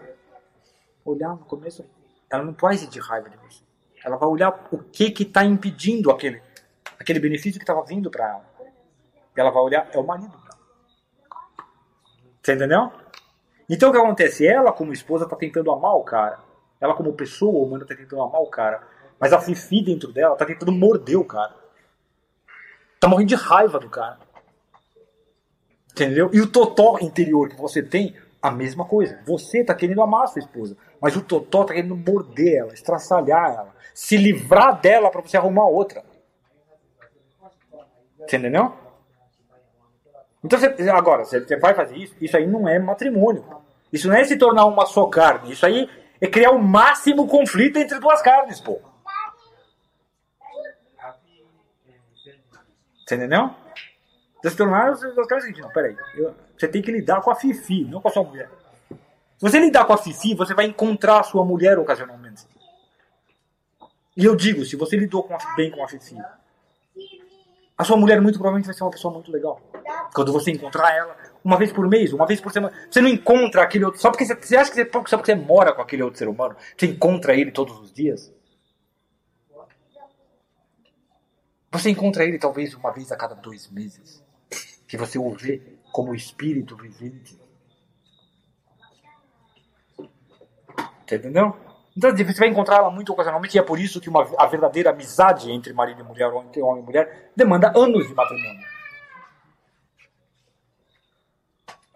olhar 1.04 1.28
no 1.28 1.44
começo, 1.44 1.84
ela 2.30 2.42
não 2.42 2.54
vai 2.54 2.78
sentir 2.78 3.00
raiva 3.00 3.28
de 3.28 3.36
você. 3.36 3.65
Ela 4.06 4.16
vai 4.16 4.28
olhar 4.28 4.68
o 4.70 4.78
que 4.78 5.10
que 5.10 5.24
está 5.24 5.44
impedindo 5.44 6.12
aquele, 6.12 6.40
aquele 6.96 7.18
benefício 7.18 7.58
que 7.58 7.64
estava 7.64 7.84
vindo 7.84 8.08
para 8.08 8.28
ela. 8.28 8.44
Ela 9.36 9.50
vai 9.50 9.60
olhar, 9.64 9.88
é 9.92 9.98
o 9.98 10.06
marido. 10.06 10.32
Você 12.40 12.54
entendeu? 12.54 12.92
Então 13.68 13.90
o 13.90 13.92
que 13.92 13.98
acontece? 13.98 14.46
Ela, 14.46 14.70
como 14.70 14.92
esposa, 14.92 15.24
está 15.24 15.34
tentando 15.34 15.72
amar 15.72 15.96
o 15.96 16.04
cara. 16.04 16.38
Ela, 16.80 16.94
como 16.94 17.14
pessoa 17.14 17.66
humana, 17.66 17.82
está 17.82 17.96
tentando 17.96 18.22
amar 18.22 18.40
o 18.40 18.46
cara. 18.46 18.86
Mas 19.18 19.32
a 19.32 19.40
Fifi 19.40 19.82
dentro 19.82 20.12
dela 20.12 20.34
está 20.34 20.46
tentando 20.46 20.70
morder 20.70 21.18
o 21.18 21.24
cara. 21.24 21.56
Tá 23.00 23.08
morrendo 23.08 23.30
de 23.30 23.34
raiva 23.34 23.80
do 23.80 23.90
cara. 23.90 24.20
Entendeu? 25.90 26.30
E 26.32 26.40
o 26.40 26.46
totó 26.46 27.00
interior 27.00 27.48
que 27.48 27.56
você 27.56 27.82
tem, 27.82 28.14
a 28.46 28.50
mesma 28.50 28.84
coisa. 28.84 29.20
Você 29.26 29.64
tá 29.64 29.74
querendo 29.74 30.02
amar 30.02 30.24
a 30.24 30.26
sua 30.26 30.40
esposa, 30.40 30.76
mas 31.00 31.16
o 31.16 31.22
totó 31.22 31.64
tá 31.64 31.74
querendo 31.74 31.96
morder 31.96 32.58
ela, 32.58 32.72
estraçalhar 32.72 33.50
ela, 33.50 33.74
se 33.94 34.16
livrar 34.16 34.80
dela 34.80 35.10
para 35.10 35.20
você 35.20 35.36
arrumar 35.36 35.66
outra. 35.66 36.04
Você 38.18 38.36
entendeu? 38.36 38.72
Então, 40.44 40.58
você, 40.58 40.90
agora, 40.90 41.24
você 41.24 41.56
vai 41.56 41.74
fazer 41.74 41.96
isso, 41.96 42.14
isso 42.20 42.36
aí 42.36 42.46
não 42.46 42.68
é 42.68 42.78
matrimônio. 42.78 43.44
Isso 43.92 44.08
não 44.08 44.16
é 44.16 44.24
se 44.24 44.36
tornar 44.36 44.66
uma 44.66 44.86
só 44.86 45.06
carne. 45.06 45.52
Isso 45.52 45.66
aí 45.66 45.88
é 46.20 46.26
criar 46.26 46.50
o 46.50 46.62
máximo 46.62 47.26
conflito 47.26 47.78
entre 47.78 47.98
duas 47.98 48.22
carnes, 48.22 48.60
pô. 48.60 48.80
Você 53.06 53.14
entendeu? 53.14 53.50
Tornar 54.54 54.92
os 54.92 55.26
caras 55.26 55.44
não, 55.58 55.68
peraí. 55.70 55.96
eu- 56.14 56.34
você 56.56 56.68
tem 56.68 56.80
que 56.82 56.92
lidar 56.92 57.20
com 57.22 57.30
a 57.30 57.34
Fifi, 57.34 57.84
não 57.84 58.00
com 58.00 58.08
a 58.08 58.10
sua 58.10 58.22
mulher. 58.22 58.48
Se 58.90 59.42
você 59.42 59.58
lidar 59.58 59.84
com 59.84 59.92
a 59.92 59.98
Fifi, 59.98 60.34
você 60.34 60.54
vai 60.54 60.66
encontrar 60.66 61.20
a 61.20 61.22
sua 61.22 61.44
mulher 61.44 61.78
ocasionalmente. 61.78 62.46
E 64.16 64.24
eu 64.24 64.34
digo, 64.34 64.64
se 64.64 64.76
você 64.76 64.96
lidou 64.96 65.22
com 65.22 65.34
a- 65.34 65.54
bem 65.56 65.70
com 65.70 65.82
a 65.84 65.88
Fifi, 65.88 66.16
a 67.76 67.84
sua 67.84 67.96
mulher 67.96 68.20
muito 68.20 68.38
provavelmente 68.38 68.66
vai 68.66 68.74
ser 68.74 68.84
uma 68.84 68.90
pessoa 68.90 69.12
muito 69.12 69.30
legal. 69.30 69.60
Quando 70.14 70.32
você 70.32 70.50
encontrar 70.50 70.94
ela, 70.94 71.14
uma 71.44 71.58
vez 71.58 71.70
por 71.72 71.86
mês, 71.86 72.12
uma 72.14 72.26
vez 72.26 72.40
por 72.40 72.50
semana, 72.50 72.74
você 72.90 73.00
não 73.02 73.08
encontra 73.08 73.62
aquele 73.62 73.84
outro. 73.84 74.00
Só 74.00 74.10
porque 74.10 74.24
você, 74.24 74.34
você 74.34 74.56
acha 74.56 74.70
que 74.70 74.76
você, 74.76 74.84
só 75.08 75.18
porque 75.18 75.32
você 75.32 75.34
mora 75.34 75.74
com 75.74 75.82
aquele 75.82 76.02
outro 76.02 76.18
ser 76.18 76.28
humano, 76.28 76.56
você 76.76 76.86
encontra 76.86 77.34
ele 77.34 77.50
todos 77.52 77.78
os 77.78 77.92
dias? 77.92 78.32
Você 81.72 81.90
encontra 81.90 82.24
ele 82.24 82.38
talvez 82.38 82.72
uma 82.74 82.90
vez 82.90 83.12
a 83.12 83.16
cada 83.16 83.34
dois 83.34 83.68
meses. 83.70 84.24
Que 84.86 84.96
você 84.96 85.18
o 85.18 85.30
vê 85.30 85.62
como 85.92 86.14
espírito 86.14 86.76
vivente. 86.76 87.38
Você 91.06 91.16
entendeu? 91.16 91.56
Então 91.96 92.10
você 92.10 92.24
vai 92.34 92.48
encontrar 92.48 92.76
ela 92.76 92.90
muito 92.90 93.12
ocasionalmente 93.12 93.56
e 93.56 93.60
é 93.60 93.62
por 93.62 93.78
isso 93.78 94.00
que 94.00 94.08
uma, 94.10 94.28
a 94.38 94.46
verdadeira 94.46 94.90
amizade 94.90 95.50
entre 95.50 95.72
marido 95.72 96.00
e 96.00 96.04
mulher 96.04 96.28
ou 96.28 96.42
entre 96.42 96.60
homem 96.60 96.82
e 96.82 96.86
mulher 96.86 97.30
demanda 97.34 97.72
anos 97.74 98.06
de 98.06 98.14
matrimônio. 98.14 98.66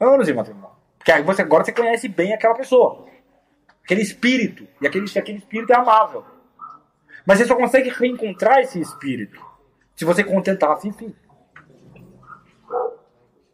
Anos 0.00 0.26
de 0.26 0.32
matrimônio. 0.32 0.76
Porque 0.96 1.12
aí 1.12 1.22
você, 1.22 1.42
agora 1.42 1.64
você 1.64 1.72
conhece 1.72 2.08
bem 2.08 2.32
aquela 2.32 2.54
pessoa. 2.54 3.06
Aquele 3.84 4.00
espírito. 4.00 4.66
E 4.80 4.86
aquele, 4.86 5.06
aquele 5.18 5.38
espírito 5.38 5.72
é 5.72 5.76
amável. 5.76 6.24
Mas 7.26 7.38
você 7.38 7.44
só 7.44 7.54
consegue 7.54 7.90
reencontrar 7.90 8.60
esse 8.60 8.80
espírito 8.80 9.44
se 9.94 10.04
você 10.06 10.24
contentar 10.24 10.70
a 10.70 10.76
Fifi. 10.76 11.14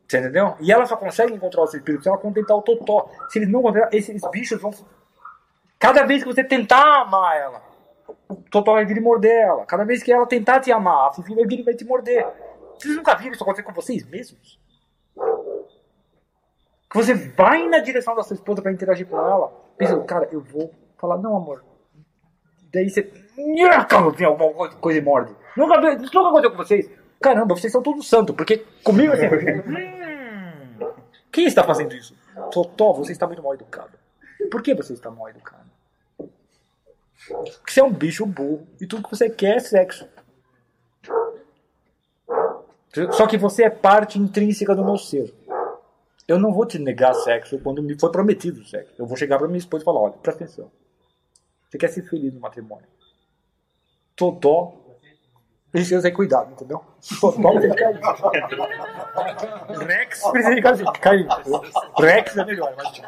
Você 0.09 0.19
entendeu? 0.19 0.55
E 0.61 0.71
ela 0.73 0.87
só 0.87 0.97
consegue 0.97 1.33
encontrar 1.35 1.63
o 1.63 1.67
seu 1.67 1.79
espírito 1.79 2.03
se 2.03 2.09
ela 2.09 2.19
contentar 2.19 2.57
o 2.57 2.63
Totó. 2.63 3.11
Se 3.29 3.39
eles 3.39 3.49
não 3.51 3.63
contentar, 3.63 3.93
esses 3.93 4.21
bichos 4.31 4.61
vão. 4.61 4.71
Cada 5.79 6.05
vez 6.05 6.23
que 6.23 6.33
você 6.33 6.45
tentar 6.45 7.03
amar 7.03 7.37
ela, 7.37 7.63
o 8.29 8.37
Totó 8.37 8.75
vai 8.75 8.85
vir 8.87 8.97
e 8.97 9.01
morder 9.01 9.33
ela. 9.43 9.67
Cada 9.67 9.85
vez 9.85 10.03
que 10.03 10.13
ela 10.13 10.27
tentar 10.27 10.61
te 10.61 10.71
amar, 10.71 11.09
a 11.09 11.13
Fifi 11.13 11.35
vai 11.35 11.45
vir 11.45 11.61
e 11.61 11.63
vai 11.63 11.75
te 11.75 11.85
morder. 11.85 12.27
Vocês 12.79 12.95
nunca 12.95 13.15
viram 13.17 13.33
isso 13.33 13.43
acontecer 13.43 13.63
com 13.65 13.73
vocês 13.73 14.07
mesmos? 14.09 14.61
Que 16.91 16.97
você 16.97 17.15
vai 17.15 17.67
na 17.69 17.79
direção 17.79 18.15
da 18.15 18.23
sua 18.23 18.35
esposa 18.35 18.63
para 18.63 18.73
interagir 18.73 19.07
com 19.07 19.19
ela. 19.19 19.53
Pensa, 19.77 19.99
cara, 20.05 20.29
eu 20.31 20.41
vou 20.41 20.73
falar, 20.99 21.19
não, 21.19 21.37
amor. 21.37 21.65
Daí 22.73 22.89
você. 22.89 23.11
Nhaca, 23.37 24.13
Tem 24.13 24.27
alguma 24.27 24.53
coisa- 24.69 24.99
e 24.99 25.03
morde. 25.03 25.35
Nunca, 25.57 25.79
nunca 25.81 26.21
aconteceu 26.29 26.51
com 26.53 26.57
vocês. 26.57 26.91
Caramba, 27.21 27.57
vocês 27.57 27.73
são 27.73 27.83
todos 27.83 28.09
santos, 28.09 28.35
porque 28.37 28.65
comigo 28.85 29.13
assim. 29.13 29.27
quem 31.37 31.45
está 31.45 31.63
fazendo 31.63 31.95
isso? 31.95 32.15
Totó, 32.51 32.95
você 32.95 33.13
está 33.13 33.27
muito 33.27 33.43
mal 33.43 33.53
educado. 33.53 33.93
Por 34.51 34.63
que 34.63 34.75
você 34.75 34.95
está 34.95 35.11
mal 35.11 35.29
educado? 35.29 35.67
Porque 36.17 37.73
você 37.73 37.81
é 37.81 37.85
um 37.85 37.93
bicho 37.93 38.25
burro 38.25 38.67
e 38.81 38.87
tudo 38.87 39.03
que 39.03 39.11
você 39.11 39.29
quer 39.29 39.57
é 39.57 39.61
sexo. 39.61 40.09
Só 43.13 43.27
que 43.27 43.37
você 43.37 43.65
é 43.65 43.71
parte 43.71 44.19
intrínseca 44.19 44.75
do 44.75 44.83
meu 44.83 44.97
ser. 44.97 45.35
Eu 46.27 46.39
não 46.39 46.55
vou 46.55 46.65
te 46.65 46.79
negar 46.79 47.13
sexo 47.13 47.59
quando 47.59 47.83
me 47.83 48.01
foi 48.01 48.11
prometido 48.11 48.65
sexo. 48.65 48.95
Eu 48.99 49.07
vou 49.07 49.19
chegar 49.19 49.37
para 49.37 49.47
minha 49.47 49.59
esposa 49.59 49.83
e 49.83 49.85
falar: 49.85 50.01
olha, 50.01 50.15
presta 50.15 50.45
atenção. 50.45 50.71
Você 51.69 51.77
quer 51.77 51.89
ser 51.89 52.09
feliz 52.09 52.33
no 52.33 52.41
matrimônio? 52.41 52.87
Totó 54.17 54.73
precisa 55.77 56.03
ter 56.03 56.13
cuidado, 56.13 56.53
entendeu? 56.53 56.85
Totó 57.21 57.53
precisa 57.53 57.75
ficar 57.75 57.91
Rex 59.87 60.23
precisa 60.31 60.55
ficar 60.55 60.71
assim, 60.71 60.85
carinho. 61.01 61.29
Rex 61.99 62.37
é 62.37 62.45
melhor, 62.45 62.73
mas. 62.77 63.03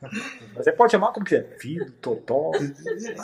Mas 0.00 0.64
Você 0.64 0.70
pode 0.72 0.92
chamar 0.92 1.12
como 1.12 1.26
quiser. 1.26 1.58
Filho, 1.58 1.90
Totó. 1.92 2.52
Você 2.52 3.16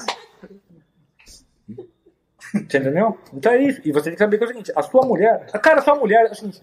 entendeu? 2.79 3.19
Então 3.33 3.53
é 3.53 3.63
isso. 3.63 3.81
E 3.85 3.93
você 3.93 4.05
tem 4.05 4.13
que 4.13 4.19
saber 4.19 4.39
que 4.39 4.45
é 4.45 4.47
o 4.47 4.49
seguinte: 4.49 4.73
a 4.77 4.83
sua 4.83 5.07
mulher. 5.07 5.47
Cara, 5.61 5.81
a 5.81 5.83
sua 5.83 5.95
mulher 5.95 6.27
é 6.27 6.31
o 6.31 6.35
seguinte. 6.35 6.63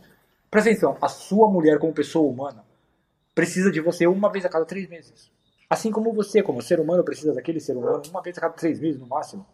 Presta 0.49 0.69
atenção. 0.69 0.97
A 1.01 1.07
sua 1.07 1.49
mulher, 1.49 1.79
como 1.79 1.93
pessoa 1.93 2.29
humana, 2.29 2.63
precisa 3.33 3.71
de 3.71 3.81
você 3.81 4.05
uma 4.05 4.31
vez 4.31 4.45
a 4.45 4.49
cada 4.49 4.65
três 4.65 4.87
meses. 4.87 5.31
Assim 5.69 5.91
como 5.91 6.13
você, 6.13 6.43
como 6.43 6.61
ser 6.61 6.79
humano, 6.79 7.03
precisa 7.03 7.33
daquele 7.33 7.59
ser 7.59 7.75
humano 7.77 8.01
uma 8.09 8.21
vez 8.21 8.37
a 8.37 8.41
cada 8.41 8.53
três 8.53 8.79
meses 8.79 8.99
no 8.99 9.07
máximo. 9.07 9.45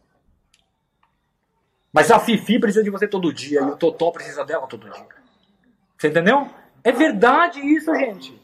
Mas 1.97 2.11
a 2.11 2.19
Fifi 2.19 2.59
precisa 2.59 2.83
de 2.83 2.91
você 2.91 3.07
todo 3.07 3.33
dia 3.33 3.59
e 3.59 3.63
o 3.63 3.75
Totó 3.75 4.11
precisa 4.11 4.45
dela 4.45 4.67
todo 4.67 4.87
dia. 4.87 5.07
Você 5.97 6.09
entendeu? 6.09 6.47
É 6.83 6.91
verdade 6.91 7.59
isso, 7.59 7.91
gente. 7.95 8.39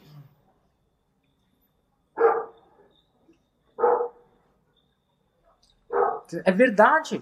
É 6.44 6.52
verdade. 6.52 7.22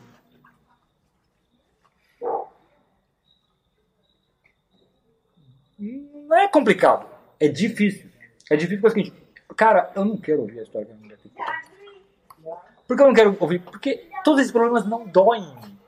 Não 5.77 6.37
é 6.37 6.47
complicado. 6.47 7.09
É 7.41 7.49
difícil. 7.49 8.09
É 8.49 8.55
difícil 8.55 8.79
porque 8.79 8.99
é 8.99 9.01
o 9.01 9.03
seguinte, 9.03 9.23
cara, 9.57 9.91
eu 9.93 10.05
não 10.05 10.15
quero 10.15 10.43
ouvir 10.43 10.61
a 10.61 10.63
história 10.63 10.87
da 10.87 10.95
mulher. 10.95 11.17
Por 12.87 12.95
que 12.95 13.03
eu 13.03 13.07
não 13.07 13.13
quero 13.13 13.35
ouvir? 13.37 13.61
Porque 13.63 14.09
todos 14.23 14.39
esses 14.39 14.51
problemas 14.53 14.85
não 14.85 15.05
doem. 15.05 15.80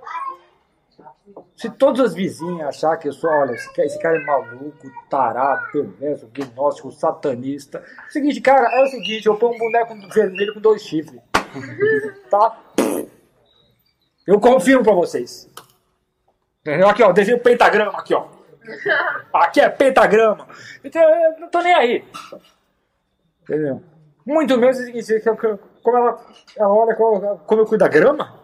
Se 1.64 1.70
todas 1.70 2.08
as 2.08 2.14
vizinhas 2.14 2.68
achar 2.68 2.98
que 2.98 3.08
eu 3.08 3.14
sou, 3.14 3.30
olha, 3.30 3.54
esse 3.54 3.98
cara, 4.00 4.18
é 4.18 4.26
maluco, 4.26 4.92
tarado, 5.10 5.72
perverso, 5.72 6.28
gnóstico, 6.28 6.92
satanista. 6.92 7.78
É 7.78 8.10
o 8.10 8.12
seguinte, 8.12 8.42
cara, 8.42 8.68
é 8.70 8.84
o 8.84 8.88
seguinte, 8.88 9.28
eu 9.28 9.38
ponho 9.38 9.56
um 9.56 9.58
boneco 9.58 9.96
vermelho 10.14 10.54
com 10.54 10.60
dois 10.60 10.82
chifres. 10.82 11.22
Tá? 12.30 12.60
Eu 14.28 14.42
confirmo 14.42 14.84
pra 14.84 14.92
vocês. 14.92 15.50
Entendeu? 16.60 16.90
Aqui, 16.90 17.02
ó, 17.02 17.14
desenho 17.14 17.40
pentagrama 17.40 17.98
aqui, 17.98 18.14
ó. 18.14 18.28
Aqui 19.34 19.62
é 19.62 19.70
pentagrama. 19.70 20.46
Então, 20.84 21.02
eu 21.02 21.40
não 21.40 21.48
tô 21.48 21.62
nem 21.62 21.74
aí. 21.74 22.06
Entendeu? 23.42 23.82
Muito 24.26 24.58
menos 24.58 24.80
é 25.10 25.20
como 25.82 25.98
ela, 25.98 26.26
ela 26.58 26.74
olha 26.74 26.94
como, 26.94 27.38
como 27.38 27.62
eu 27.62 27.66
cuido 27.66 27.86
da 27.86 27.90
grama. 27.90 28.43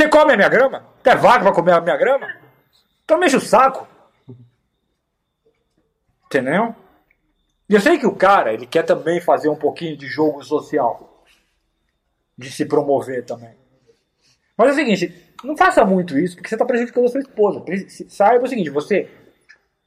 Você 0.00 0.08
come 0.08 0.32
a 0.32 0.36
minha 0.36 0.48
grama? 0.48 0.86
Tem 1.02 1.14
vaca 1.14 1.44
pra 1.44 1.52
comer 1.52 1.72
a 1.72 1.80
minha 1.82 1.96
grama? 1.98 2.26
Então 3.04 3.18
mexe 3.18 3.36
o 3.36 3.40
saco. 3.40 3.86
Entendeu? 6.24 6.74
E 7.68 7.74
eu 7.74 7.80
sei 7.82 7.98
que 7.98 8.06
o 8.06 8.16
cara, 8.16 8.50
ele 8.50 8.66
quer 8.66 8.82
também 8.82 9.20
fazer 9.20 9.50
um 9.50 9.56
pouquinho 9.56 9.98
de 9.98 10.06
jogo 10.06 10.42
social. 10.42 11.22
De 12.34 12.50
se 12.50 12.64
promover 12.64 13.26
também. 13.26 13.54
Mas 14.56 14.68
é 14.68 14.70
o 14.70 14.74
seguinte, 14.74 15.34
não 15.44 15.54
faça 15.54 15.84
muito 15.84 16.18
isso 16.18 16.34
porque 16.34 16.48
você 16.48 16.54
está 16.54 16.64
prejudicando 16.64 17.04
a 17.04 17.08
sua 17.08 17.20
esposa. 17.20 17.62
Saiba 18.08 18.46
o 18.46 18.48
seguinte, 18.48 18.70
você 18.70 19.06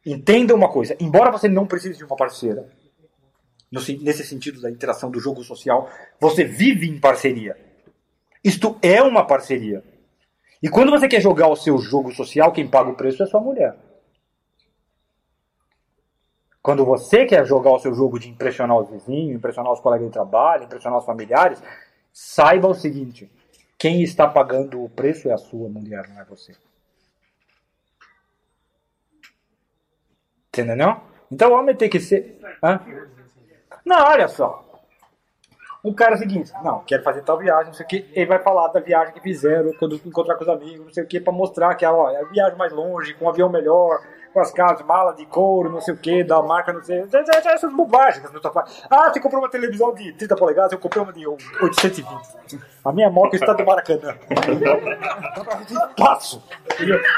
entenda 0.06 0.54
uma 0.54 0.70
coisa, 0.70 0.96
embora 1.00 1.32
você 1.32 1.48
não 1.48 1.66
precise 1.66 1.98
de 1.98 2.04
uma 2.04 2.16
parceira, 2.16 2.70
nesse 3.72 4.24
sentido 4.24 4.62
da 4.62 4.70
interação 4.70 5.10
do 5.10 5.20
jogo 5.20 5.44
social, 5.44 5.90
você 6.20 6.44
vive 6.44 6.88
em 6.88 7.00
parceria. 7.00 7.58
Isto 8.44 8.78
é 8.80 9.02
uma 9.02 9.26
parceria. 9.26 9.92
E 10.64 10.70
quando 10.70 10.92
você 10.92 11.10
quer 11.10 11.20
jogar 11.20 11.50
o 11.50 11.58
seu 11.58 11.78
jogo 11.78 12.10
social, 12.16 12.54
quem 12.54 12.66
paga 12.66 12.90
o 12.90 12.96
preço 12.96 13.22
é 13.22 13.26
sua 13.26 13.42
mulher. 13.42 13.76
Quando 16.62 16.86
você 16.86 17.26
quer 17.26 17.46
jogar 17.46 17.72
o 17.72 17.80
seu 17.80 17.94
jogo 17.94 18.18
de 18.18 18.30
impressionar 18.30 18.78
os 18.78 18.90
vizinhos, 18.90 19.36
impressionar 19.36 19.74
os 19.74 19.82
colegas 19.82 20.08
de 20.08 20.14
trabalho, 20.14 20.64
impressionar 20.64 21.00
os 21.00 21.06
familiares, 21.06 21.62
saiba 22.14 22.70
o 22.70 22.74
seguinte: 22.74 23.30
quem 23.78 24.02
está 24.02 24.26
pagando 24.26 24.82
o 24.82 24.90
preço 24.90 25.28
é 25.28 25.34
a 25.34 25.38
sua 25.38 25.68
mulher, 25.68 26.08
não 26.08 26.22
é 26.22 26.24
você. 26.24 26.56
Entendeu? 30.48 30.96
Então 31.30 31.52
o 31.52 31.60
homem 31.60 31.76
tem 31.76 31.90
que 31.90 32.00
ser. 32.00 32.40
Hã? 32.64 32.80
Não, 33.84 33.98
olha 33.98 34.30
só. 34.30 34.73
O 35.84 35.94
cara 35.94 36.14
é 36.14 36.16
o 36.16 36.18
seguinte, 36.18 36.50
não, 36.64 36.80
quero 36.80 37.04
fazer 37.04 37.24
tal 37.24 37.38
viagem, 37.38 37.66
não 37.66 37.74
sei 37.74 37.86
o 37.86 37.90
que, 37.90 38.10
ele 38.14 38.26
vai 38.26 38.40
falar 38.40 38.70
da 38.70 38.80
viagem 38.80 39.14
que 39.14 39.20
fizeram, 39.20 39.74
quando 39.78 39.96
encontrar 39.96 40.36
com 40.36 40.44
os 40.44 40.50
amigos, 40.50 40.86
não 40.86 40.94
sei 40.94 41.04
o 41.04 41.08
que, 41.08 41.20
pra 41.20 41.34
mostrar 41.34 41.76
que 41.76 41.86
ó, 41.86 42.10
é 42.10 42.22
a 42.22 42.24
viagem 42.24 42.58
mais 42.58 42.72
longe, 42.72 43.14
com 43.16 43.26
um 43.26 43.30
avião 43.30 43.50
melhor, 43.50 44.00
com 44.34 44.40
as 44.40 44.50
casas, 44.50 44.82
mala 44.86 45.12
de 45.12 45.26
couro, 45.26 45.70
não 45.70 45.82
sei 45.82 45.94
o 45.94 45.98
que, 45.98 46.24
da 46.24 46.42
marca, 46.42 46.72
não 46.72 46.82
sei, 46.82 47.04
essas 47.46 47.74
bobagens 47.74 48.24
as 48.24 48.32
pessoas 48.32 48.54
falam. 48.54 48.70
Ah, 48.90 49.12
você 49.12 49.20
comprou 49.20 49.42
uma 49.42 49.50
televisão 49.50 49.94
de 49.94 50.14
30 50.14 50.38
polegadas, 50.38 50.72
eu 50.72 50.80
comprei 50.80 51.04
uma 51.04 51.12
de 51.12 51.28
820. 51.28 52.08
A 52.86 52.92
minha 52.94 53.10
moto 53.10 53.36
está 53.36 53.52
do 53.52 53.66
Maracanã. 53.66 54.16
Espaço. 55.70 56.42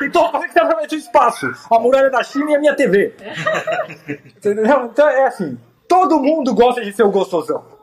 Então, 0.02 0.32
fazer 0.32 0.48
que 0.48 0.64
ver 0.64 0.88
de 0.88 0.96
espaço. 0.96 1.52
A 1.72 1.80
muralha 1.80 2.10
da 2.10 2.24
China 2.24 2.50
e 2.50 2.56
a 2.56 2.60
minha 2.60 2.76
TV. 2.76 3.16
Entendeu? 4.38 4.86
Então 4.86 5.08
é 5.08 5.28
assim, 5.28 5.56
todo 5.88 6.20
mundo 6.20 6.56
gosta 6.56 6.84
de 6.84 6.92
ser 6.92 7.04
o 7.04 7.12
gostosão 7.12 7.75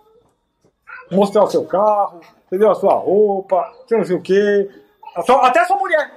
mostrar 1.13 1.45
o 1.45 1.51
seu 1.51 1.65
carro, 1.65 2.21
entendeu? 2.47 2.71
A 2.71 2.75
sua 2.75 2.95
roupa, 2.95 3.71
sei 3.87 3.99
não 3.99 4.05
sei 4.05 4.17
o 4.17 4.23
quê. 4.23 4.71
A 5.15 5.23
sua- 5.23 5.47
até 5.47 5.61
a 5.61 5.65
sua 5.65 5.77
mulher. 5.77 6.11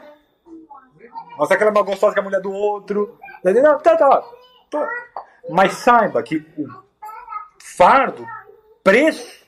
É 1.38 1.72
mais 1.72 1.86
gostosa 1.86 2.14
que 2.14 2.20
a 2.20 2.24
mulher 2.24 2.42
do 2.42 2.52
outro. 2.52 3.18
Entendeu? 3.40 3.78
Tá, 3.80 3.96
tá. 3.98 4.24
Tô- 4.70 4.88
Mas 5.50 5.74
saiba 5.74 6.24
que 6.24 6.38
o 6.58 6.66
fardo, 7.62 8.26
preço 8.84 9.46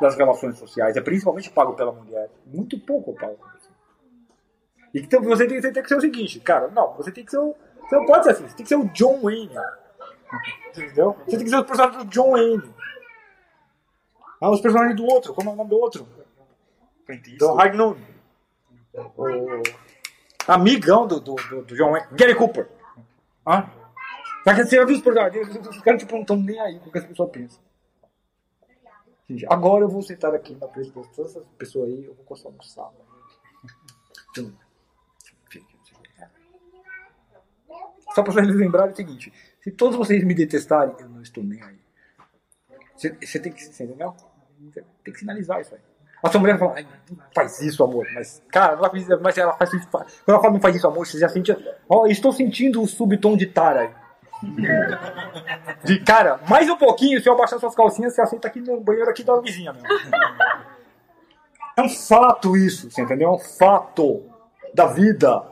das 0.00 0.16
relações 0.16 0.56
sociais 0.58 0.96
é 0.96 1.00
principalmente 1.00 1.50
pago 1.50 1.74
pela 1.74 1.92
mulher. 1.92 2.30
Muito 2.46 2.78
pouco 2.78 3.14
pago 3.14 3.36
você. 3.52 3.68
E 4.94 5.00
então 5.00 5.20
você 5.22 5.46
tem, 5.46 5.60
você 5.60 5.72
tem 5.72 5.82
que 5.82 5.88
ser 5.88 5.96
o 5.96 6.00
seguinte, 6.00 6.40
cara, 6.40 6.68
não, 6.68 6.94
você 6.94 7.10
tem 7.10 7.24
que 7.24 7.30
ser 7.30 7.38
o. 7.38 7.54
Você 7.82 7.96
não 7.96 8.06
pode 8.06 8.24
ser 8.24 8.30
assim, 8.30 8.48
você 8.48 8.56
tem 8.56 8.62
que 8.64 8.68
ser 8.68 8.76
o 8.76 8.84
John 8.88 9.20
Wayne. 9.22 9.50
Entendeu? 10.68 11.16
Você 11.26 11.36
tem 11.36 11.44
que 11.44 11.50
ser 11.50 11.56
o 11.58 11.64
personagem 11.64 11.98
do 11.98 12.04
John 12.06 12.30
Wayne. 12.32 12.74
Ah, 14.40 14.50
os 14.50 14.60
personagens 14.60 14.96
do 14.96 15.04
outro, 15.04 15.34
como 15.34 15.50
é 15.50 15.52
o 15.52 15.56
nome 15.56 15.70
do 15.70 15.78
outro? 15.78 16.06
Do 17.38 17.54
High 17.54 17.76
Noon. 17.76 17.96
O 18.94 19.62
amigão 20.46 21.06
do, 21.06 21.20
do, 21.20 21.34
do, 21.34 21.64
do 21.64 21.76
John 21.76 21.92
Wayne. 21.92 22.08
Gary 22.12 22.34
Cooper. 22.34 22.68
Ah? 23.44 23.68
Só 24.44 24.54
que 24.54 24.64
você 24.64 24.76
já 24.76 24.84
viu 24.84 24.96
os 24.96 25.02
personagens? 25.02 25.48
Os 25.48 25.80
caras 25.82 26.00
tipo, 26.00 26.14
não 26.14 26.22
estão 26.22 26.36
nem 26.36 26.60
aí 26.60 26.78
com 26.78 26.88
o 26.88 26.92
que 26.92 26.98
as 26.98 27.06
pessoas 27.06 27.30
pensam. 27.30 27.60
Gente, 29.28 29.46
agora 29.50 29.84
eu 29.84 29.88
vou 29.88 30.02
sentar 30.02 30.34
aqui 30.34 30.54
na 30.54 30.68
frente 30.68 30.86
de 30.86 30.92
todas 30.92 31.18
essas 31.18 31.44
pessoas 31.58 31.90
aí, 31.90 32.04
eu 32.04 32.14
vou 32.14 32.24
coçar 32.24 32.50
no 32.50 32.62
saco. 32.62 32.94
Só 38.14 38.22
para 38.22 38.32
vocês 38.32 38.48
lembrarem 38.48 38.92
o 38.92 38.96
seguinte: 38.96 39.32
se 39.60 39.70
todos 39.70 39.96
vocês 39.96 40.24
me 40.24 40.34
detestarem, 40.34 40.94
eu 40.98 41.08
não 41.08 41.20
estou 41.20 41.44
nem 41.44 41.62
aí. 41.62 41.78
Você, 42.96 43.38
tem 43.38 43.52
que, 43.52 43.62
você 43.62 43.84
entendeu? 43.84 44.12
Você 44.12 44.26
tem 45.04 45.12
que 45.12 45.18
sinalizar 45.18 45.60
isso 45.60 45.74
aí. 45.74 45.80
A 46.22 46.28
sua 46.28 46.40
mulher 46.40 46.58
fala, 46.58 46.74
"Ai, 46.76 46.86
não 47.10 47.18
faz 47.34 47.60
isso, 47.60 47.82
amor. 47.84 48.06
Mas, 48.12 48.42
cara, 48.50 48.72
ela 48.74 48.90
faz, 48.90 49.08
mas 49.20 49.38
ela 49.38 49.52
faz 49.52 49.72
isso. 49.72 49.88
Quando 49.88 50.06
ela 50.26 50.40
fala, 50.40 50.52
não 50.52 50.60
faz 50.60 50.74
isso, 50.74 50.86
amor, 50.86 51.06
você 51.06 51.18
já 51.18 51.28
sente. 51.28 51.56
Ó, 51.88 52.06
estou 52.06 52.32
sentindo 52.32 52.82
o 52.82 52.86
subtom 52.86 53.36
de 53.36 53.46
tara. 53.46 53.92
De 55.84 55.98
cara, 56.00 56.40
mais 56.48 56.68
um 56.68 56.76
pouquinho, 56.76 57.20
se 57.20 57.28
eu 57.28 57.32
abaixar 57.32 57.58
suas 57.58 57.74
calcinhas, 57.74 58.14
você 58.14 58.20
aceita 58.20 58.46
aqui 58.46 58.60
no 58.60 58.80
banheiro 58.80 59.10
aqui 59.10 59.24
da 59.24 59.40
vizinha, 59.40 59.72
meu. 59.72 59.82
É 61.76 61.82
um 61.82 61.88
fato 61.88 62.56
isso, 62.56 62.90
você 62.90 63.02
entendeu? 63.02 63.28
É 63.28 63.32
um 63.32 63.38
fato 63.38 64.24
da 64.74 64.86
vida. 64.86 65.44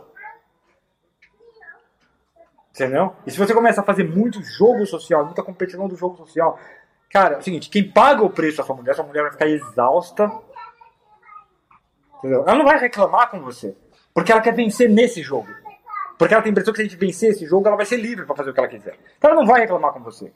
Entendeu? 2.70 3.14
E 3.26 3.30
se 3.30 3.38
você 3.38 3.54
começa 3.54 3.80
a 3.80 3.84
fazer 3.84 4.04
muito 4.04 4.42
jogo 4.42 4.84
social, 4.86 5.24
muita 5.24 5.42
competição 5.42 5.88
do 5.88 5.96
jogo 5.96 6.16
social, 6.16 6.58
cara, 7.10 7.34
é 7.34 7.38
o 7.38 7.42
seguinte, 7.42 7.70
quem 7.70 7.90
paga 7.90 8.22
o 8.22 8.30
preço 8.30 8.58
da 8.58 8.64
sua 8.64 8.76
mulher, 8.76 8.94
sua 8.94 9.04
mulher 9.04 9.22
vai 9.22 9.32
ficar 9.32 9.46
exausta. 9.46 10.30
Entendeu? 12.18 12.42
Ela 12.42 12.56
não 12.56 12.64
vai 12.64 12.78
reclamar 12.78 13.30
com 13.30 13.40
você. 13.40 13.76
Porque 14.12 14.32
ela 14.32 14.40
quer 14.40 14.54
vencer 14.54 14.88
nesse 14.88 15.22
jogo. 15.22 15.48
Porque 16.18 16.32
ela 16.32 16.42
tem 16.42 16.50
a 16.50 16.52
impressão 16.52 16.72
que 16.72 16.78
se 16.78 16.86
a 16.86 16.88
gente 16.88 16.98
vencer 16.98 17.30
esse 17.30 17.46
jogo, 17.46 17.66
ela 17.66 17.76
vai 17.76 17.84
ser 17.84 17.96
livre 17.96 18.24
para 18.24 18.34
fazer 18.34 18.50
o 18.50 18.54
que 18.54 18.60
ela 18.60 18.68
quiser. 18.68 18.98
Então 19.18 19.30
ela 19.30 19.40
não 19.40 19.46
vai 19.46 19.60
reclamar 19.60 19.92
com 19.92 20.02
você. 20.02 20.32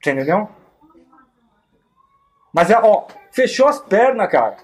Você 0.00 0.12
entendeu? 0.12 0.48
Mas 2.52 2.70
é, 2.70 2.78
ó, 2.78 3.06
fechou 3.32 3.66
as 3.66 3.80
pernas, 3.80 4.30
cara. 4.30 4.56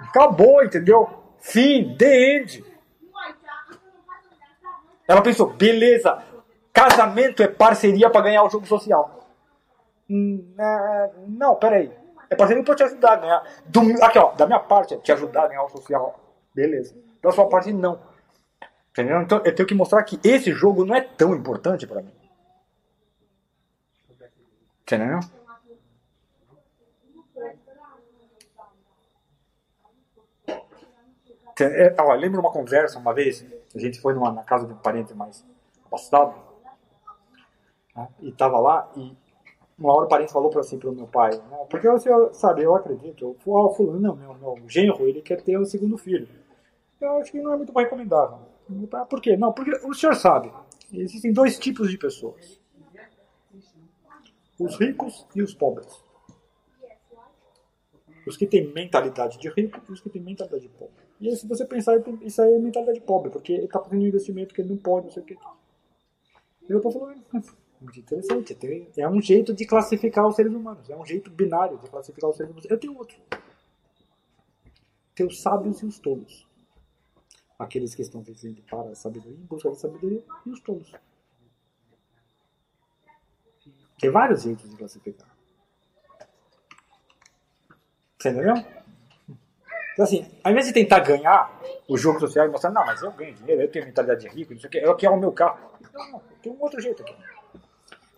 Acabou, 0.00 0.64
entendeu? 0.64 1.10
Fim, 1.38 1.94
the 1.96 2.36
end. 2.36 2.64
Ela 5.06 5.20
pensou, 5.20 5.50
beleza, 5.50 6.22
casamento 6.72 7.42
é 7.42 7.48
parceria 7.48 8.08
para 8.08 8.22
ganhar 8.22 8.42
o 8.42 8.48
jogo 8.48 8.66
social. 8.66 9.23
É, 10.10 11.10
não, 11.26 11.56
peraí. 11.56 11.92
É 12.30 12.36
parceria 12.36 12.62
para 12.64 12.74
te 12.74 12.82
ajudar 12.82 13.12
a 13.12 13.16
ganhar. 13.16 13.42
Do- 13.66 14.02
aqui, 14.04 14.18
ó, 14.18 14.32
da 14.32 14.46
minha 14.46 14.60
parte 14.60 14.94
é 14.94 14.96
te 14.98 15.12
ajudar 15.12 15.44
a 15.44 15.48
ganhar 15.48 15.64
o 15.64 15.68
social. 15.68 16.18
Beleza. 16.54 16.94
Da 17.22 17.32
sua 17.32 17.48
parte, 17.48 17.72
não. 17.72 17.98
Entendeu? 18.90 19.20
Então 19.22 19.40
eu 19.44 19.54
tenho 19.54 19.66
que 19.66 19.74
mostrar 19.74 20.02
que 20.04 20.20
esse 20.22 20.52
jogo 20.52 20.84
não 20.84 20.94
é 20.94 21.00
tão 21.00 21.34
importante 21.34 21.86
para 21.86 22.02
mim. 22.02 22.12
Entendeu? 24.82 25.20
Te- 31.54 31.64
é, 31.64 31.94
ó, 31.98 32.12
lembro 32.14 32.40
uma 32.40 32.50
conversa 32.50 32.98
uma 32.98 33.14
vez, 33.14 33.44
a 33.74 33.78
gente 33.78 34.00
foi 34.00 34.12
numa, 34.14 34.32
na 34.32 34.42
casa 34.42 34.66
de 34.66 34.72
um 34.72 34.76
parente 34.76 35.14
mais 35.14 35.44
afastado, 35.86 36.34
né, 37.94 38.08
e 38.20 38.32
tava 38.32 38.58
lá, 38.58 38.90
e 38.96 39.16
uma 39.78 39.92
hora 39.92 40.06
o 40.06 40.08
parente 40.08 40.32
falou 40.32 40.50
para 40.50 40.60
assim 40.60 40.78
pro 40.78 40.92
meu 40.92 41.06
pai, 41.06 41.30
né, 41.36 41.66
porque 41.68 41.88
o 41.88 41.98
senhor 41.98 42.32
sabe, 42.32 42.62
eu 42.62 42.74
acredito, 42.74 43.36
ah, 43.40 43.68
fulano, 43.74 43.98
não, 44.00 44.16
meu, 44.16 44.34
meu 44.34 44.68
genro, 44.68 45.06
ele 45.08 45.20
quer 45.22 45.40
ter 45.42 45.56
o 45.58 45.64
segundo 45.64 45.96
filho. 45.98 46.28
Eu 47.00 47.16
acho 47.18 47.30
que 47.32 47.40
não 47.40 47.52
é 47.52 47.56
muito 47.56 47.72
recomendável. 47.72 48.38
"Ah, 48.92 49.04
Por 49.04 49.20
quê? 49.20 49.36
Não, 49.36 49.52
porque 49.52 49.72
o 49.86 49.92
senhor 49.92 50.14
sabe, 50.14 50.50
existem 50.92 51.32
dois 51.32 51.58
tipos 51.58 51.90
de 51.90 51.98
pessoas. 51.98 52.60
Os 54.58 54.78
ricos 54.78 55.26
e 55.34 55.42
os 55.42 55.52
pobres. 55.52 55.88
Os 58.26 58.36
que 58.36 58.46
têm 58.46 58.72
mentalidade 58.72 59.38
de 59.38 59.48
rico 59.50 59.80
e 59.88 59.92
os 59.92 60.00
que 60.00 60.08
têm 60.08 60.22
mentalidade 60.22 60.62
de 60.62 60.68
pobre. 60.68 61.04
E 61.20 61.28
aí, 61.28 61.36
se 61.36 61.46
você 61.46 61.64
pensar, 61.64 61.96
isso 62.22 62.40
aí 62.40 62.54
é 62.54 62.58
mentalidade 62.58 63.00
pobre, 63.00 63.30
porque 63.30 63.52
ele 63.52 63.64
está 63.66 63.80
fazendo 63.80 64.02
um 64.02 64.06
investimento 64.06 64.54
que 64.54 64.62
ele 64.62 64.70
não 64.70 64.76
pode, 64.78 65.06
não 65.06 65.12
sei 65.12 65.22
o 65.22 65.26
que. 65.26 65.36
Eu 66.68 66.80
tô 66.80 66.90
falando, 66.90 67.22
"Hum, 67.34 67.42
muito 67.84 68.00
interessante, 68.00 68.54
tem- 68.54 68.88
é 68.96 69.08
um 69.08 69.20
jeito 69.20 69.52
de 69.52 69.64
classificar 69.64 70.26
os 70.26 70.34
seres 70.34 70.52
humanos, 70.52 70.88
é 70.88 70.96
um 70.96 71.04
jeito 71.04 71.30
binário 71.30 71.78
de 71.78 71.88
classificar 71.88 72.30
os 72.30 72.36
seres 72.36 72.50
humanos. 72.50 72.70
Eu 72.70 72.78
tenho 72.78 72.96
outro. 72.96 73.16
Tem 75.14 75.26
os 75.26 75.40
sábios 75.40 75.80
e 75.82 75.86
os 75.86 75.98
tolos. 75.98 76.46
Aqueles 77.58 77.94
que 77.94 78.02
estão 78.02 78.20
vivendo 78.20 78.62
para 78.62 78.90
a 78.90 78.94
sabedoria, 78.94 79.38
em 79.38 79.46
busca 79.46 79.70
da 79.70 79.76
sabedoria, 79.76 80.24
e 80.44 80.50
os 80.50 80.60
tolos. 80.60 80.92
Tem 83.98 84.10
vários 84.10 84.42
jeitos 84.42 84.68
de 84.68 84.76
classificar. 84.76 85.28
Você 88.18 88.30
entendeu? 88.30 88.54
Então, 89.92 90.04
assim, 90.04 90.28
ao 90.42 90.50
invés 90.50 90.66
de 90.66 90.72
tentar 90.72 90.98
ganhar 91.00 91.60
o 91.88 91.96
jogo 91.96 92.18
social 92.18 92.46
e 92.46 92.50
mostrar, 92.50 92.70
não, 92.72 92.84
mas 92.84 93.00
eu 93.00 93.12
ganho 93.12 93.34
dinheiro, 93.34 93.62
eu 93.62 93.70
tenho 93.70 93.84
mentalidade 93.84 94.22
de 94.22 94.28
rico, 94.28 94.52
não 94.52 94.60
sei 94.60 94.68
o 94.68 94.84
eu 94.86 94.96
quero 94.96 95.14
o 95.14 95.20
meu 95.20 95.30
carro. 95.30 95.70
Não, 95.92 96.10
não, 96.10 96.22
tem 96.42 96.50
um 96.50 96.60
outro 96.60 96.80
jeito 96.80 97.02
aqui. 97.02 97.14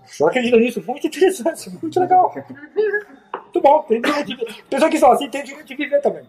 Só 0.06 0.28
acredita 0.28 0.56
nisso, 0.56 0.82
muito 0.86 1.06
interessante, 1.06 1.70
muito 1.70 2.00
legal. 2.00 2.32
Muito 2.34 3.60
bom, 3.60 3.82
tem 3.82 4.00
de 4.00 4.36
viver. 4.36 4.64
Pessoa 4.64 4.90
que 4.90 4.98
só 4.98 5.12
assim 5.12 5.28
tem 5.28 5.44
direito 5.44 5.66
de 5.66 5.76
viver 5.76 6.00
também. 6.00 6.26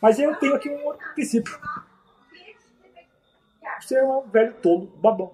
Mas 0.00 0.18
eu 0.18 0.34
tenho 0.36 0.54
aqui 0.54 0.68
um 0.68 0.86
outro 0.86 1.14
princípio. 1.14 1.58
Você 3.80 3.96
é 3.96 4.04
um 4.04 4.22
velho 4.22 4.54
tolo, 4.54 4.86
babão. 4.96 5.32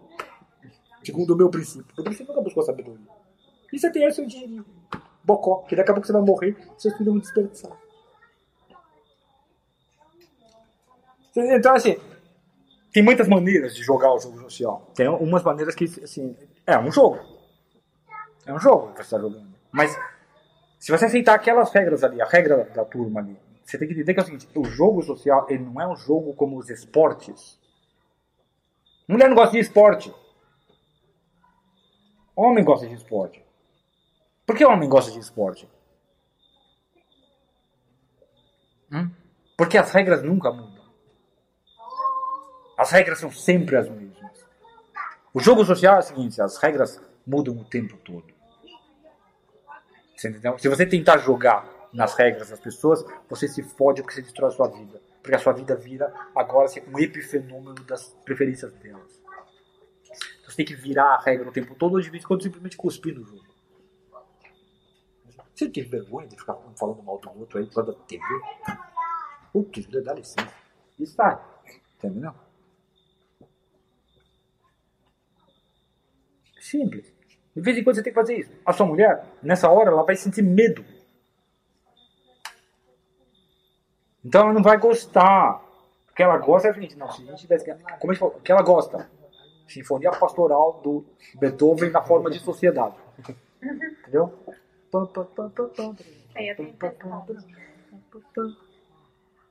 Segundo 1.04 1.34
o 1.34 1.36
meu 1.36 1.50
princípio. 1.50 1.86
O 1.98 2.02
princípio 2.02 2.28
nunca 2.28 2.42
buscou 2.42 2.62
sabedoria. 2.62 3.06
E 3.72 3.78
você 3.78 3.90
tem 3.90 4.04
esse 4.04 4.24
dinheirinho, 4.26 4.64
bocó, 5.22 5.62
que 5.68 5.76
daqui 5.76 5.90
a 5.90 5.94
pouco 5.94 6.06
você 6.06 6.12
vai 6.12 6.22
morrer, 6.22 6.56
seus 6.76 6.94
filhos 6.94 7.12
vão 7.12 7.18
desperdiçar. 7.18 7.72
Então, 11.36 11.74
assim, 11.74 11.96
tem 12.92 13.02
muitas 13.02 13.28
maneiras 13.28 13.74
de 13.74 13.82
jogar 13.82 14.12
o 14.12 14.18
jogo 14.18 14.40
social. 14.40 14.90
Tem 14.94 15.06
umas 15.08 15.42
maneiras 15.42 15.74
que, 15.74 15.84
assim, 15.84 16.36
é 16.66 16.78
um 16.78 16.90
jogo. 16.90 17.37
É 18.48 18.52
um 18.52 18.58
jogo 18.58 18.92
que 18.92 18.96
você 18.96 19.02
está 19.02 19.18
jogando. 19.18 19.54
Mas, 19.70 19.94
se 20.78 20.90
você 20.90 21.04
aceitar 21.04 21.34
aquelas 21.34 21.70
regras 21.70 22.02
ali, 22.02 22.20
a 22.22 22.24
regra 22.24 22.64
da 22.64 22.82
turma 22.82 23.20
ali, 23.20 23.38
você 23.62 23.76
tem 23.76 23.86
que 23.86 23.92
entender 23.92 24.14
que 24.14 24.20
é 24.20 24.22
o 24.22 24.26
seguinte, 24.26 24.48
o 24.54 24.64
jogo 24.64 25.02
social, 25.02 25.46
ele 25.50 25.62
não 25.62 25.78
é 25.78 25.86
um 25.86 25.94
jogo 25.94 26.32
como 26.32 26.56
os 26.56 26.70
esportes. 26.70 27.60
Mulher 29.06 29.28
não 29.28 29.36
gosta 29.36 29.52
de 29.52 29.58
esporte. 29.58 30.14
Homem 32.34 32.64
gosta 32.64 32.86
de 32.86 32.94
esporte. 32.94 33.44
Por 34.46 34.56
que 34.56 34.64
homem 34.64 34.88
gosta 34.88 35.12
de 35.12 35.18
esporte? 35.18 35.68
Hum? 38.90 39.10
Porque 39.58 39.76
as 39.76 39.92
regras 39.92 40.22
nunca 40.22 40.50
mudam. 40.50 40.88
As 42.78 42.90
regras 42.92 43.18
são 43.18 43.30
sempre 43.30 43.76
as 43.76 43.90
mesmas. 43.90 44.46
O 45.34 45.40
jogo 45.40 45.66
social 45.66 45.96
é 45.96 45.98
o 45.98 46.02
seguinte: 46.02 46.40
as 46.40 46.56
regras 46.56 46.98
mudam 47.26 47.54
o 47.58 47.64
tempo 47.64 47.98
todo. 47.98 48.37
Se 50.18 50.68
você 50.68 50.84
tentar 50.84 51.18
jogar 51.18 51.88
nas 51.92 52.14
regras 52.14 52.50
das 52.50 52.58
pessoas, 52.58 53.04
você 53.30 53.46
se 53.46 53.62
fode 53.62 54.02
porque 54.02 54.16
você 54.16 54.22
destrói 54.22 54.48
a 54.48 54.52
sua 54.52 54.66
vida. 54.66 55.00
Porque 55.22 55.36
a 55.36 55.38
sua 55.38 55.52
vida 55.52 55.76
vira 55.76 56.12
agora 56.34 56.66
assim, 56.66 56.80
um 56.88 56.98
epifenômeno 56.98 57.76
das 57.84 58.08
preferências 58.24 58.72
delas. 58.74 59.22
Então, 60.40 60.50
você 60.50 60.56
tem 60.56 60.66
que 60.66 60.74
virar 60.74 61.14
a 61.14 61.20
regra 61.20 61.48
o 61.48 61.52
tempo 61.52 61.72
todo 61.76 62.02
de 62.02 62.10
vez 62.10 62.26
quando 62.26 62.42
simplesmente 62.42 62.76
cuspir 62.76 63.14
no 63.14 63.24
jogo. 63.24 63.46
Você 65.54 65.68
tem 65.68 65.84
vergonha 65.84 66.26
de 66.26 66.36
ficar 66.36 66.54
falando 66.76 67.02
mal 67.02 67.18
do 67.18 67.38
outro 67.38 67.58
aí 67.58 67.66
por 67.66 67.74
causa 67.74 67.92
da 67.92 67.98
TV? 68.00 68.24
Putz, 69.52 69.86
dá 70.04 70.14
licença. 70.14 70.52
Isso 70.98 71.16
tá. 71.16 71.62
Entendeu? 71.96 72.34
Simples. 76.60 77.17
De 77.58 77.64
vez 77.64 77.76
em 77.76 77.82
quando 77.82 77.96
você 77.96 78.02
tem 78.04 78.12
que 78.12 78.20
fazer 78.20 78.38
isso. 78.38 78.52
A 78.64 78.72
sua 78.72 78.86
mulher, 78.86 79.24
nessa 79.42 79.68
hora, 79.68 79.90
ela 79.90 80.04
vai 80.04 80.14
sentir 80.14 80.42
medo. 80.42 80.84
Então 84.24 84.42
ela 84.42 84.52
não 84.52 84.62
vai 84.62 84.78
gostar. 84.78 85.60
O 86.08 86.14
que 86.14 86.22
ela 86.22 86.38
gosta 86.38 86.68
é 86.68 86.70
o 86.70 86.74
seguinte, 86.74 86.96
não, 86.96 87.10
se 87.10 87.22
a 87.22 87.26
gente 87.26 87.40
tivesse. 87.40 87.64
Como 87.66 88.12
a 88.12 88.14
gente 88.14 88.18
falou, 88.20 88.36
o 88.36 88.40
que 88.40 88.52
ela 88.52 88.62
gosta? 88.62 89.10
Sinfonia 89.66 90.12
pastoral 90.12 90.80
do 90.84 91.04
Beethoven 91.34 91.90
na 91.90 92.02
forma 92.02 92.30
de 92.30 92.38
sociedade. 92.38 92.94
Entendeu? 93.60 94.32
A. 94.46 94.52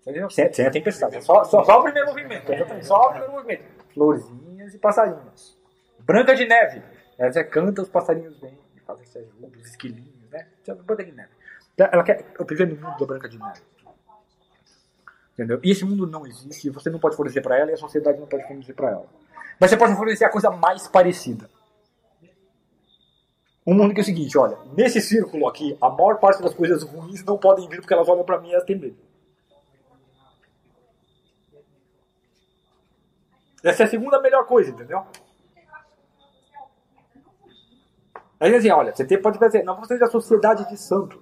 Entendeu? 0.01 0.29
Sem, 0.29 0.53
sem 0.53 0.65
a 0.65 0.71
tempestade. 0.71 1.21
Só, 1.23 1.43
só, 1.43 1.61
só 1.61 1.79
o 1.79 1.83
primeiro 1.83 2.07
movimento. 2.07 2.53
exatamente, 2.53 2.85
Só 2.85 2.95
o 2.95 3.09
primeiro 3.09 3.33
movimento. 3.33 3.63
Florzinhas 3.93 4.73
e 4.73 4.77
passarinhos. 4.77 5.57
Branca 5.99 6.33
de 6.33 6.45
Neve. 6.45 6.96
Ela 7.17 7.31
já 7.31 7.43
canta, 7.43 7.81
os 7.81 7.89
passarinhos 7.89 8.39
vêm 8.39 8.57
e 8.75 8.79
fazem 8.81 9.03
esse 9.03 9.17
ajuda, 9.17 9.57
os 9.57 9.67
esquilinhos, 9.67 10.29
né? 10.29 10.47
Branca 10.85 11.03
de 11.03 11.11
Neve. 11.11 11.31
Ela 11.77 12.03
quer 12.03 12.25
viver 12.47 12.67
no 12.67 12.75
mundo 12.75 12.97
da 12.99 13.05
Branca 13.05 13.27
de 13.27 13.37
Neve. 13.39 13.61
Entendeu? 15.33 15.59
E 15.63 15.71
esse 15.71 15.85
mundo 15.85 16.07
não 16.07 16.25
existe, 16.25 16.69
você 16.69 16.89
não 16.89 16.99
pode 16.99 17.15
fornecer 17.15 17.41
para 17.41 17.57
ela 17.57 17.71
e 17.71 17.73
a 17.73 17.77
sociedade 17.77 18.19
não 18.19 18.27
pode 18.27 18.47
fornecer 18.47 18.73
para 18.73 18.91
ela. 18.91 19.05
Mas 19.59 19.69
você 19.69 19.77
pode 19.77 19.95
fornecer 19.95 20.25
a 20.25 20.29
coisa 20.29 20.49
mais 20.49 20.87
parecida. 20.87 21.49
Um 23.65 23.73
mundo 23.73 23.93
que 23.93 23.99
é 23.99 24.03
o 24.03 24.05
seguinte, 24.05 24.37
olha, 24.37 24.57
nesse 24.75 25.01
círculo 25.01 25.47
aqui, 25.47 25.77
a 25.81 25.89
maior 25.89 26.19
parte 26.19 26.41
das 26.41 26.53
coisas 26.53 26.83
ruins 26.83 27.23
não 27.23 27.37
podem 27.37 27.67
vir 27.67 27.81
porque 27.81 27.93
elas 27.93 28.07
olham 28.07 28.23
para 28.23 28.39
mim 28.39 28.49
e 28.49 28.53
elas 28.53 28.63
têm 28.63 28.79
medo. 28.79 28.97
Essa 33.63 33.83
é 33.83 33.85
a 33.85 33.89
segunda 33.89 34.21
melhor 34.21 34.45
coisa, 34.45 34.71
entendeu? 34.71 35.05
Aí 38.39 38.55
assim, 38.55 38.69
olha, 38.69 38.95
você 38.95 39.03
tem, 39.05 39.21
pode 39.21 39.39
dizer, 39.39 39.63
não 39.63 39.73
vamos 39.73 39.87
ter 39.87 40.01
a 40.03 40.07
sociedade 40.07 40.69
de 40.69 40.77
santos. 40.77 41.19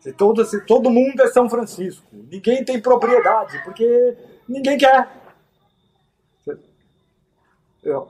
Se 0.00 0.12
todo, 0.12 0.44
se 0.44 0.64
todo 0.64 0.90
mundo 0.90 1.20
é 1.20 1.28
São 1.28 1.48
Francisco, 1.48 2.06
ninguém 2.12 2.64
tem 2.64 2.80
propriedade, 2.80 3.60
porque 3.64 4.16
ninguém 4.48 4.78
quer. 4.78 5.08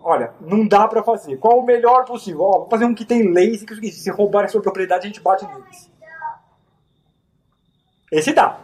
Olha, 0.03 0.35
não 0.41 0.67
dá 0.67 0.89
pra 0.89 1.03
fazer. 1.03 1.37
Qual 1.37 1.59
o 1.59 1.65
melhor 1.65 2.05
possível? 2.05 2.43
Ó, 2.43 2.53
vamos 2.53 2.71
fazer 2.71 2.87
um 2.87 2.95
que 2.95 3.05
tem 3.05 3.31
leis 3.31 3.63
e 3.63 3.67
que 3.67 3.93
se 3.93 4.11
roubar 4.11 4.45
a 4.45 4.49
sua 4.49 4.63
propriedade 4.63 5.05
a 5.05 5.07
gente 5.07 5.21
bate 5.21 5.47
neles. 5.47 5.91
Esse 8.11 8.33
dá. 8.33 8.61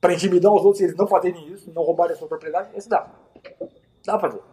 Pra 0.00 0.14
intimidar 0.14 0.52
os 0.52 0.64
outros, 0.64 0.78
se 0.78 0.84
eles 0.84 0.96
não 0.96 1.06
fazerem 1.06 1.52
isso, 1.52 1.72
não 1.72 1.82
roubarem 1.82 2.14
a 2.14 2.18
sua 2.18 2.26
propriedade, 2.26 2.70
esse 2.76 2.88
dá. 2.88 3.08
Dá 4.04 4.18
pra 4.18 4.30
fazer. 4.30 4.51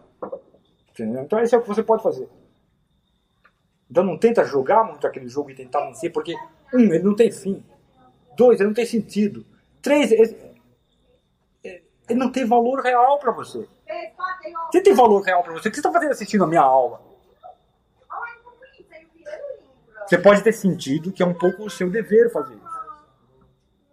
Entendeu? 1.00 1.22
Então 1.22 1.38
esse 1.40 1.54
é 1.54 1.58
o 1.58 1.62
que 1.62 1.68
você 1.68 1.82
pode 1.82 2.02
fazer. 2.02 2.28
Então 3.90 4.04
não 4.04 4.18
tenta 4.18 4.44
jogar 4.44 4.84
muito 4.84 5.06
aquele 5.06 5.28
jogo 5.28 5.50
e 5.50 5.54
tentar 5.54 5.86
vencer, 5.86 6.12
porque, 6.12 6.34
um, 6.74 6.80
ele 6.80 7.02
não 7.02 7.16
tem 7.16 7.32
fim. 7.32 7.64
Dois, 8.36 8.60
ele 8.60 8.68
não 8.68 8.74
tem 8.74 8.86
sentido. 8.86 9.44
Três, 9.80 10.12
ele, 10.12 10.36
ele 11.64 12.18
não 12.18 12.30
tem 12.30 12.44
valor 12.44 12.80
real 12.80 13.18
para 13.18 13.32
você. 13.32 13.66
Você 14.70 14.82
tem 14.82 14.94
valor 14.94 15.22
real 15.22 15.42
para 15.42 15.52
você? 15.52 15.68
O 15.68 15.70
que 15.70 15.76
você 15.76 15.80
está 15.80 15.92
fazendo 15.92 16.12
assistindo 16.12 16.44
a 16.44 16.46
minha 16.46 16.60
aula? 16.60 17.00
Você 20.06 20.18
pode 20.18 20.42
ter 20.42 20.52
sentido 20.52 21.12
que 21.12 21.22
é 21.22 21.26
um 21.26 21.34
pouco 21.34 21.64
o 21.64 21.70
seu 21.70 21.88
dever 21.88 22.30
fazer 22.30 22.54
isso. 22.54 22.70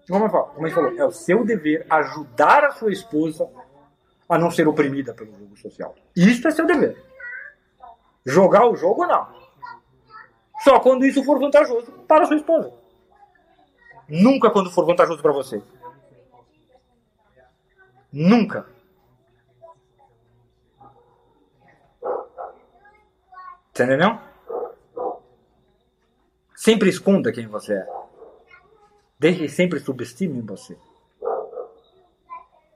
Como 0.07 0.25
gente 0.25 0.73
falou, 0.73 0.97
é 0.97 1.05
o 1.05 1.11
seu 1.11 1.45
dever 1.45 1.85
ajudar 1.89 2.63
a 2.65 2.71
sua 2.71 2.91
esposa 2.91 3.49
a 4.29 4.37
não 4.37 4.51
ser 4.51 4.67
oprimida 4.67 5.13
pelo 5.13 5.35
jogo 5.37 5.57
social. 5.57 5.95
Isso 6.15 6.47
é 6.47 6.51
seu 6.51 6.65
dever. 6.65 7.03
Jogar 8.25 8.67
o 8.67 8.75
jogo, 8.75 9.05
não. 9.05 9.27
Só 10.63 10.79
quando 10.79 11.05
isso 11.05 11.23
for 11.23 11.39
vantajoso 11.39 11.91
para 12.07 12.25
sua 12.25 12.35
esposa. 12.35 12.73
Nunca 14.09 14.49
quando 14.49 14.71
for 14.71 14.85
vantajoso 14.85 15.21
para 15.21 15.31
você. 15.31 15.61
Nunca. 18.11 18.65
Entendeu? 23.69 24.19
Sempre 26.55 26.89
esconda 26.89 27.31
quem 27.31 27.47
você 27.47 27.73
é. 27.75 27.87
Que 29.19 29.47
sempre 29.47 29.79
subestime 29.79 30.41
você. 30.41 30.77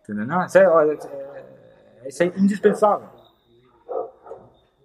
Entendeu? 0.03 0.41
É, 0.41 1.30
isso 2.07 2.23
é 2.23 2.27
indispensável. 2.27 3.07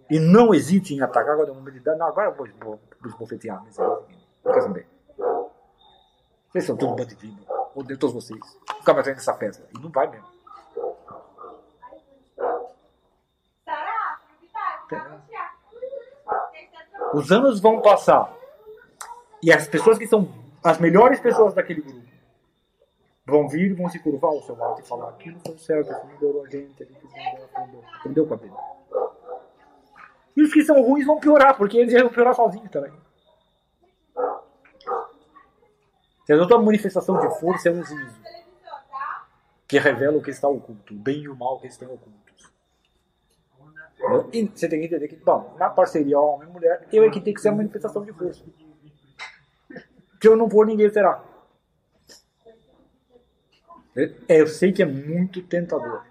E 0.08 0.20
não 0.20 0.54
hesite 0.54 0.94
em 0.94 1.00
atacar 1.00 1.34
agora 1.34 1.50
uma 1.50 1.60
humanidade. 1.60 1.98
Não, 1.98 2.06
agora 2.06 2.30
eu 2.30 2.34
vou, 2.34 2.46
vou, 2.60 2.80
vou. 3.18 3.28
Mas 3.64 3.78
é, 3.78 4.52
quer 4.52 4.60
saber? 4.60 4.86
Vocês 6.50 6.64
são 6.64 6.76
todos 6.76 6.96
bandidos. 6.96 7.36
Odeio 7.74 7.98
todos 7.98 8.14
vocês. 8.14 8.40
Nunca 8.78 8.94
mais 8.94 9.06
nessa 9.06 9.34
festa. 9.34 9.66
E 9.76 9.82
não 9.82 9.90
vai 9.90 10.06
mesmo. 10.06 10.26
Os 17.12 17.32
anos 17.32 17.60
vão 17.60 17.80
passar. 17.80 18.32
E 19.42 19.52
as 19.52 19.66
pessoas 19.66 19.98
que 19.98 20.06
são 20.06 20.28
as 20.62 20.78
melhores 20.78 21.20
pessoas 21.20 21.54
daquele 21.54 21.82
grupo 21.82 22.05
vão 23.26 23.48
vir 23.48 23.74
vão 23.74 23.88
se 23.88 23.98
curvar 23.98 24.30
ao 24.30 24.42
seu 24.42 24.56
lado 24.56 24.80
e 24.80 24.84
falar 24.84 25.08
aquilo 25.10 25.38
foi 25.44 25.58
certo, 25.58 25.90
isso 25.90 26.06
melhorou 26.06 26.44
a 26.44 26.48
gente, 26.48 26.82
a 26.82 26.86
gente 26.86 27.06
aprendeu, 27.52 27.84
aprendeu 27.98 28.26
com 28.26 28.34
a 28.34 28.36
vida. 28.36 28.56
E 30.36 30.42
os 30.42 30.52
que 30.52 30.62
são 30.62 30.80
ruins 30.82 31.06
vão 31.06 31.18
piorar, 31.18 31.56
porque 31.56 31.78
eles 31.78 31.92
vão 31.92 32.10
piorar 32.10 32.34
sozinhos 32.34 32.70
também. 32.70 32.92
Se 36.26 36.36
toda 36.36 36.58
manifestação 36.58 37.18
de 37.18 37.40
força 37.40 37.68
é 37.68 37.72
um 37.72 37.84
juízo 37.84 38.20
que 39.66 39.78
revela 39.78 40.18
o 40.18 40.22
que 40.22 40.30
está 40.30 40.48
oculto, 40.48 40.94
o 40.94 40.96
bem 40.96 41.22
e 41.22 41.28
o 41.28 41.36
mal 41.36 41.58
que 41.58 41.66
estão 41.66 41.92
ocultos. 41.92 42.52
E 44.32 44.44
você 44.44 44.68
tem 44.68 44.80
que 44.80 44.86
entender 44.86 45.08
que, 45.08 45.16
bom, 45.16 45.56
na 45.58 45.68
parceria 45.70 46.20
homem 46.20 46.48
e 46.48 46.52
mulher, 46.52 46.86
eu 46.92 47.02
é 47.02 47.10
que 47.10 47.20
tem 47.20 47.34
que 47.34 47.40
ser 47.40 47.48
a 47.48 47.52
manifestação 47.52 48.04
de 48.04 48.12
força. 48.12 48.44
Se 50.20 50.28
eu 50.28 50.36
não 50.36 50.48
for, 50.48 50.66
ninguém 50.66 50.90
será. 50.90 51.22
Eu 54.28 54.46
sei 54.46 54.72
que 54.72 54.82
é 54.82 54.86
muito 54.86 55.42
tentador. 55.42 56.04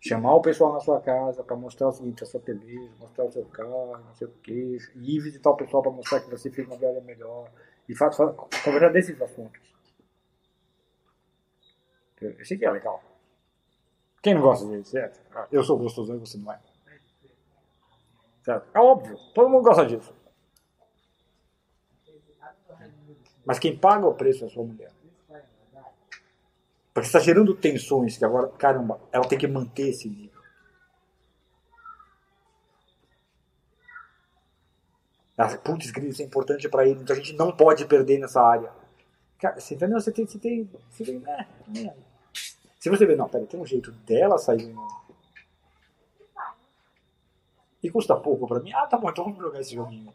Chamar 0.00 0.34
o 0.34 0.42
pessoal 0.42 0.72
na 0.72 0.80
sua 0.80 1.00
casa 1.00 1.42
para 1.44 1.56
mostrar 1.56 1.88
o 1.88 1.92
seguinte, 1.92 2.24
a 2.24 2.26
sua 2.26 2.40
TV, 2.40 2.90
mostrar 2.98 3.24
o 3.24 3.32
seu 3.32 3.44
carro, 3.46 3.96
não 3.98 4.14
sei 4.14 4.26
o 4.26 4.30
que, 4.42 4.78
ir 4.96 5.20
visitar 5.20 5.50
o 5.50 5.56
pessoal 5.56 5.82
para 5.82 5.92
mostrar 5.92 6.20
que 6.20 6.30
você 6.30 6.50
fez 6.50 6.66
uma 6.66 6.76
vida 6.76 7.00
melhor. 7.00 7.48
E 7.88 7.94
faz, 7.94 8.16
conversar 8.16 8.90
desses 8.90 9.20
assuntos. 9.22 9.62
Eu 12.20 12.44
sei 12.44 12.58
que 12.58 12.64
é 12.64 12.70
legal. 12.70 13.02
Quem 14.22 14.34
não 14.34 14.42
gosta 14.42 14.66
disso, 14.66 14.90
certo? 14.90 15.20
Eu 15.52 15.62
sou 15.62 15.78
gostoso 15.78 16.14
e 16.14 16.18
você 16.18 16.38
não 16.38 16.52
é. 16.52 16.58
Certo? 18.42 18.68
É 18.74 18.80
óbvio, 18.80 19.18
todo 19.34 19.48
mundo 19.48 19.62
gosta 19.62 19.86
disso. 19.86 20.14
Mas 23.44 23.58
quem 23.58 23.76
paga 23.78 24.06
o 24.06 24.14
preço 24.14 24.44
é 24.44 24.46
a 24.46 24.50
sua 24.50 24.64
mulher. 24.64 24.93
Porque 26.94 27.08
está 27.08 27.18
gerando 27.18 27.56
tensões 27.56 28.16
que 28.16 28.24
agora, 28.24 28.48
caramba, 28.50 29.00
ela 29.10 29.26
tem 29.26 29.36
que 29.36 29.48
manter 29.48 29.88
esse 29.88 30.08
nível. 30.08 30.40
Putz, 35.64 35.86
isso 35.86 36.22
é 36.22 36.24
importante 36.24 36.68
para 36.68 36.86
ele, 36.86 37.00
então 37.00 37.16
a 37.16 37.18
gente 37.18 37.32
não 37.32 37.50
pode 37.50 37.84
perder 37.86 38.20
nessa 38.20 38.40
área. 38.40 38.72
Cara, 39.36 39.58
você 39.58 39.74
entendeu? 39.74 40.00
Você 40.00 40.12
tem. 40.12 40.24
Você 40.24 40.38
tem, 40.38 40.70
você 40.88 41.04
tem 41.04 41.22
é, 41.26 41.46
é. 41.84 41.94
Se 42.78 42.88
você 42.88 43.04
vê, 43.04 43.16
não, 43.16 43.28
peraí, 43.28 43.46
tem 43.46 43.58
um 43.58 43.66
jeito 43.66 43.90
dela 43.90 44.38
sair. 44.38 44.72
E 47.82 47.90
custa 47.90 48.14
pouco 48.14 48.46
pra 48.46 48.60
mim. 48.60 48.72
Ah, 48.72 48.86
tá 48.86 48.96
bom, 48.96 49.10
então 49.10 49.24
vamos 49.24 49.40
jogar 49.40 49.60
esse 49.60 49.74
joguinho. 49.74 50.14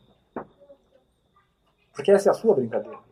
Porque 1.93 2.11
essa 2.11 2.30
é 2.30 2.32
a 2.32 2.35
sua 2.35 2.56
brincadeira. 2.56 3.08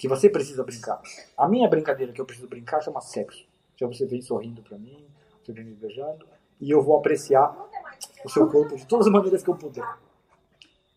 Que 0.00 0.08
você 0.08 0.30
precisa 0.30 0.64
brincar. 0.64 0.98
A 1.36 1.46
minha 1.46 1.68
brincadeira 1.68 2.10
que 2.10 2.18
eu 2.18 2.24
preciso 2.24 2.48
brincar 2.48 2.80
chama 2.80 3.02
sexo. 3.02 3.44
Já 3.76 3.86
você 3.86 4.06
vem 4.06 4.22
sorrindo 4.22 4.62
pra 4.62 4.78
mim, 4.78 5.06
você 5.44 5.52
vem 5.52 5.62
me 5.62 5.74
beijando, 5.74 6.26
e 6.58 6.70
eu 6.70 6.82
vou 6.82 6.96
apreciar 6.96 7.54
o 8.24 8.28
seu 8.30 8.48
corpo 8.48 8.76
de 8.76 8.86
todas 8.86 9.06
as 9.06 9.12
maneiras 9.12 9.42
que 9.42 9.50
eu 9.50 9.54
puder. 9.54 9.86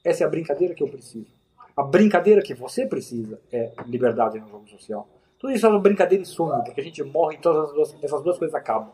Essa 0.06 0.24
é 0.24 0.26
a 0.26 0.30
brincadeira 0.30 0.74
que 0.74 0.82
eu 0.82 0.88
preciso. 0.88 1.28
A 1.76 1.84
brincadeira 1.84 2.42
que 2.42 2.54
você 2.54 2.86
precisa 2.86 3.42
é 3.52 3.74
liberdade 3.86 4.40
no 4.40 4.48
jogo 4.48 4.70
social. 4.70 5.06
Tudo 5.38 5.52
isso 5.52 5.66
é 5.66 5.70
uma 5.70 5.82
brincadeira 5.82 6.24
e 6.24 6.26
sonho, 6.26 6.64
porque 6.64 6.80
a 6.80 6.84
gente 6.84 7.04
morre 7.04 7.36
e 7.36 7.40
todas 7.40 7.72
as 7.72 7.76
duas, 7.76 7.96
essas 8.02 8.24
duas 8.24 8.38
coisas 8.38 8.56
acabam. 8.56 8.90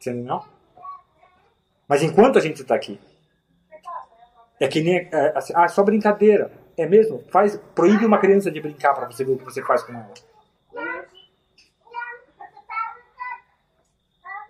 Entendeu? 0.00 0.40
Mas 1.86 2.02
enquanto 2.02 2.38
a 2.38 2.40
gente 2.40 2.62
está 2.62 2.74
aqui, 2.74 2.98
é 4.58 4.66
que 4.66 4.80
nem. 4.80 5.06
É, 5.12 5.36
assim, 5.36 5.52
ah, 5.54 5.64
é 5.64 5.68
só 5.68 5.82
brincadeira. 5.82 6.63
É 6.76 6.86
mesmo? 6.86 7.22
Faz, 7.30 7.56
proíbe 7.74 8.04
uma 8.04 8.18
criança 8.18 8.50
de 8.50 8.60
brincar 8.60 8.94
para 8.94 9.06
você 9.06 9.24
ver 9.24 9.32
o 9.32 9.38
que 9.38 9.44
você 9.44 9.62
faz 9.62 9.82
com 9.82 9.92
ela. 9.92 10.12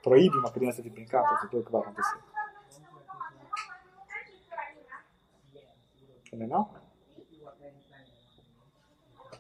Proíbe 0.03 0.37
uma 0.39 0.51
criança 0.53 0.83
de 0.83 0.91
brincar 0.91 1.23
para 1.23 1.39
você 1.41 1.49
ver 1.49 1.59
o 1.59 1.65
que 1.65 1.73
vai 1.73 1.81
acontecer. 1.83 2.19
Entendeu? 6.27 6.49
Não? 6.49 6.75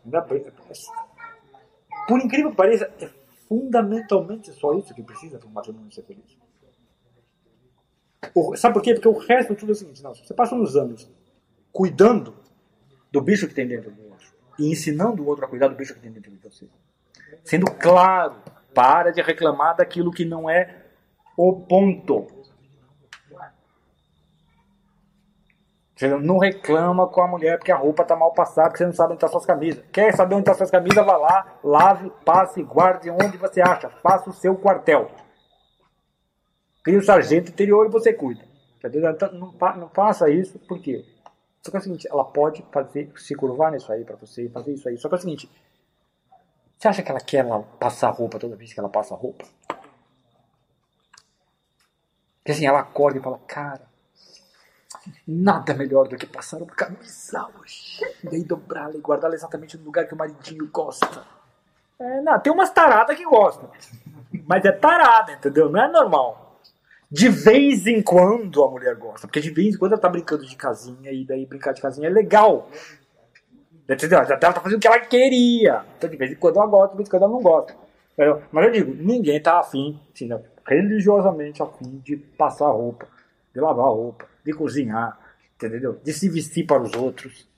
Ainda 0.04 0.20
bem- 0.22 0.44
Por 2.06 2.20
incrível 2.20 2.50
que 2.50 2.56
pareça, 2.56 2.84
é 3.00 3.08
fundamentalmente 3.48 4.52
só 4.52 4.74
isso 4.74 4.94
que 4.94 5.02
precisa 5.02 5.38
para 5.38 5.48
um 5.48 5.52
matrimônio 5.52 5.90
ser 5.92 6.02
feliz. 6.02 6.36
O- 8.34 8.56
sabe 8.56 8.74
por 8.74 8.82
quê? 8.82 8.94
Porque 8.94 9.08
o 9.08 9.18
resto 9.18 9.54
tudo 9.54 9.70
é 9.70 9.72
o 9.72 9.76
seguinte: 9.76 10.02
não, 10.02 10.14
você 10.14 10.34
passa 10.34 10.54
uns 10.54 10.76
anos 10.76 11.10
cuidando 11.72 12.34
do 13.15 13.20
bicho 13.20 13.47
que 13.47 13.55
tem 13.55 13.68
dentro 13.68 13.93
do 13.93 14.10
outro 14.10 14.26
e 14.59 14.73
ensinando 14.73 15.23
o 15.23 15.26
outro 15.26 15.44
a 15.44 15.49
cuidar 15.49 15.68
do 15.68 15.76
bicho 15.76 15.94
que 15.94 16.01
tem 16.01 16.10
dentro 16.10 16.33
de 16.33 16.39
você. 16.39 16.67
Sendo 17.44 17.67
claro, 17.67 18.43
para 18.75 19.12
de 19.12 19.23
reclamar 19.23 19.76
daquilo 19.76 20.10
que 20.10 20.25
não 20.25 20.51
é 20.51 20.83
o 21.36 21.60
ponto. 21.60 22.26
Você 25.94 26.09
não 26.09 26.39
reclama 26.39 27.07
com 27.07 27.23
a 27.23 27.28
mulher 27.28 27.57
porque 27.57 27.70
a 27.70 27.76
roupa 27.76 28.02
está 28.02 28.17
mal 28.17 28.34
passada, 28.34 28.68
porque 28.68 28.78
você 28.78 28.86
não 28.86 28.93
sabe 28.93 29.12
onde 29.12 29.18
estão 29.18 29.28
suas 29.28 29.47
camisas. 29.47 29.84
Quer 29.93 30.12
saber 30.17 30.34
onde 30.34 30.43
estão 30.43 30.55
suas 30.55 30.73
camisas? 30.73 31.07
Vá 31.07 31.17
lá, 31.17 31.60
lave, 31.62 32.10
passe, 32.25 32.65
guarde 32.65 33.10
onde 33.10 33.39
você 33.39 33.60
acha. 33.60 33.91
Faça 34.02 34.28
o 34.28 34.33
seu 34.33 34.57
quartel. 34.57 35.09
Cria 36.83 36.99
o 36.99 37.02
sargento 37.02 37.52
interior 37.52 37.86
e 37.86 37.91
você 37.91 38.12
cuida. 38.12 38.43
Não, 39.31 39.76
não 39.76 39.89
faça 39.89 40.28
isso, 40.28 40.59
por 40.59 40.81
quê? 40.81 41.14
Só 41.65 41.70
que 41.70 41.76
é 41.78 41.81
o 41.81 41.83
seguinte, 41.83 42.09
ela 42.10 42.25
pode 42.25 42.62
fazer, 42.70 43.10
se 43.17 43.34
curvar 43.34 43.73
nisso 43.73 43.91
aí 43.91 44.05
para 44.05 44.17
você, 44.17 44.51
fazer 44.51 44.75
isso 44.75 44.86
aí. 44.86 44.99
Só 44.99 45.09
que 45.09 45.15
é 45.15 45.18
o 45.18 45.20
seguinte, 45.20 45.51
você 46.76 46.89
acha 46.89 47.02
que 47.02 47.10
ela 47.10 47.20
quer 47.20 47.39
ela 47.39 47.62
passar 47.62 48.10
roupa 48.10 48.39
toda 48.39 48.55
vez 48.55 48.75
que 48.75 48.78
ela 48.78 48.91
passa 48.91 49.15
roupa? 49.15 49.47
Porque 52.36 52.52
assim, 52.52 52.67
ela 52.67 52.81
acorda 52.81 53.18
e 53.18 53.23
fala, 53.23 53.39
cara, 53.47 53.89
nada 55.26 55.73
melhor 55.73 56.07
do 56.07 56.18
que 56.18 56.26
passar 56.26 56.59
uma 56.59 56.67
camisa 56.67 57.49
hoje. 57.59 57.99
E 58.23 58.28
daí 58.28 58.44
dobrá-la 58.44 58.97
e 58.97 59.01
guardá-la 59.01 59.34
exatamente 59.34 59.78
no 59.78 59.84
lugar 59.84 60.07
que 60.07 60.12
o 60.12 60.18
maridinho 60.18 60.68
gosta. 60.70 61.26
É, 61.99 62.20
não, 62.20 62.39
tem 62.41 62.52
umas 62.52 62.68
taradas 62.68 63.17
que 63.17 63.25
gostam. 63.25 63.70
Mas 64.47 64.62
é 64.67 64.73
tarada, 64.73 65.33
entendeu? 65.33 65.70
Não 65.70 65.83
é 65.83 65.89
normal. 65.89 66.43
De 67.15 67.28
vez 67.28 67.86
em 67.86 68.02
quando 68.02 68.65
a 68.65 68.68
mulher 68.68 68.97
gosta. 68.97 69.28
Porque 69.28 69.41
de 69.41 69.51
vez 69.51 69.76
em 69.76 69.78
quando 69.78 69.93
ela 69.93 70.01
tá 70.01 70.09
brincando 70.09 70.44
de 70.44 70.57
casinha 70.57 71.12
e 71.12 71.25
daí 71.25 71.47
brincar 71.47 71.73
de 71.73 71.81
casinha 71.81 72.09
é 72.09 72.10
legal. 72.10 72.68
Entendeu? 73.89 74.18
Ela 74.18 74.36
tá 74.36 74.52
fazendo 74.52 74.78
o 74.78 74.81
que 74.81 74.89
ela 74.89 74.99
queria. 74.99 75.84
Então 75.97 76.10
de 76.10 76.17
vez 76.17 76.33
em 76.33 76.34
quando 76.34 76.57
ela 76.57 76.67
gosta, 76.67 76.91
de 76.91 76.97
vez 76.97 77.07
em 77.07 77.10
quando 77.10 77.23
ela 77.23 77.33
não 77.33 77.41
gosta. 77.41 77.76
Mas 78.51 78.65
eu 78.67 78.73
digo, 78.73 78.94
ninguém 78.94 79.41
tá 79.41 79.60
afim, 79.60 80.01
assim, 80.12 80.26
né, 80.26 80.41
religiosamente 80.67 81.62
afim 81.62 82.01
de 82.05 82.17
passar 82.17 82.68
roupa, 82.70 83.07
de 83.55 83.60
lavar 83.60 83.86
roupa, 83.86 84.26
de 84.44 84.52
cozinhar, 84.52 85.17
entendeu? 85.55 86.01
De 86.02 86.12
se 86.12 86.28
vestir 86.28 86.67
para 86.67 86.83
os 86.83 86.93
outros. 86.94 87.49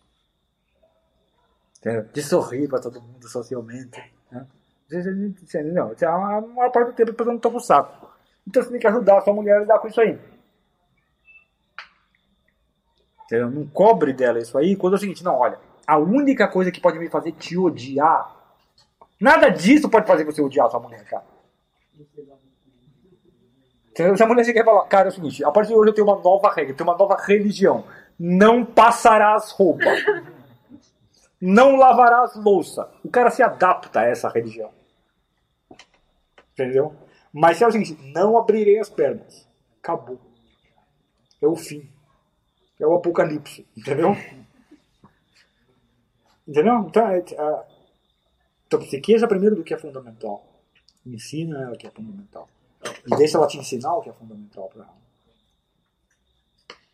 Entendeu? 1.78 2.05
De 2.12 2.23
sorrir 2.23 2.68
para 2.68 2.81
todo 2.81 3.01
mundo 3.01 3.26
socialmente. 3.28 4.02
Né? 4.31 4.47
Você- 4.89 5.62
Não, 5.62 5.93
a 5.93 6.41
maior 6.41 6.70
parte 6.70 6.89
do 6.91 6.94
tempo 6.94 7.12
pessoa 7.15 7.33
não 7.33 7.41
toma 7.41 7.57
o 7.57 7.60
saco. 7.60 8.15
Então 8.47 8.62
você 8.62 8.70
tem 8.70 8.78
que 8.78 8.86
ajudar 8.86 9.18
a 9.18 9.20
sua 9.20 9.34
mulher 9.34 9.57
a 9.57 9.60
lidar 9.60 9.78
com 9.78 9.89
isso 9.89 10.00
aí. 10.00 10.18
Entendeu? 13.25 13.50
Não 13.50 13.66
cobre 13.66 14.12
dela 14.12 14.39
isso 14.39 14.57
aí. 14.57 14.76
Quando 14.76 14.94
é 14.94 14.97
o 14.97 15.00
seguinte, 15.00 15.25
não, 15.25 15.36
olha, 15.36 15.58
a 15.86 15.99
única 15.99 16.47
coisa 16.47 16.70
que 16.70 16.81
pode 16.81 16.99
me 16.99 17.08
fazer 17.08 17.33
te 17.33 17.58
odiar, 17.58 18.34
nada 19.20 19.49
disso 19.49 19.89
pode 19.89 20.07
fazer 20.07 20.25
você 20.25 20.41
odiar 20.41 20.66
a 20.66 20.70
sua 20.70 20.81
mulher, 20.81 21.05
cara. 21.05 21.25
Entendeu? 23.91 24.16
Se 24.16 24.23
a 24.23 24.26
mulher 24.26 24.44
chega 24.44 24.60
e 24.60 24.65
fala, 24.65 24.86
cara, 24.86 25.08
é 25.08 25.10
o 25.10 25.12
seguinte, 25.12 25.42
a 25.42 25.50
partir 25.50 25.70
de 25.70 25.75
hoje 25.75 25.91
eu 25.91 25.94
tenho 25.94 26.07
uma 26.07 26.20
nova 26.20 26.49
regra, 26.50 26.73
eu 26.73 26.76
tenho 26.76 26.89
uma 26.89 26.99
nova 26.99 27.16
religião. 27.16 27.84
Não 28.18 28.65
passarás 28.65 29.50
roupa. 29.50 29.86
Não 31.41 31.76
lavarás 31.76 32.34
louça. 32.36 32.91
O 33.05 33.10
cara 33.10 33.31
se 33.31 33.42
adapta 33.42 34.00
a 34.00 34.05
essa 34.05 34.28
religião. 34.28 34.70
Entendeu? 36.52 36.94
Mas 37.39 37.58
se 37.58 37.65
é 37.65 37.66
o 37.66 37.70
seguinte, 37.70 37.94
não 38.15 38.39
abrirei 38.39 38.78
as 38.78 38.89
pernas. 38.89 39.47
Acabou. 39.78 40.18
É 41.39 41.47
o 41.47 41.55
fim. 41.55 41.86
É 42.81 42.86
o 42.86 42.94
apocalipse. 42.94 43.66
Entendeu? 43.76 44.16
Entendeu? 46.48 46.78
Então, 46.89 47.06
é, 47.08 47.18
é, 47.18 47.66
então 48.66 48.81
psiqueja 48.81 49.28
primeiro 49.28 49.55
do 49.55 49.62
que 49.62 49.74
é 49.74 49.76
fundamental. 49.76 50.62
Ensina 51.05 51.65
ela 51.65 51.76
que 51.76 51.86
é 51.86 51.90
fundamental. 51.90 52.48
E 53.06 53.16
deixa 53.16 53.36
ela 53.36 53.47
te 53.47 53.58
ensinar 53.58 53.94
o 53.97 54.00
que 54.00 54.08
é 54.08 54.15
fundamental 54.15 54.70
para 54.70 54.84
ela. 54.84 54.97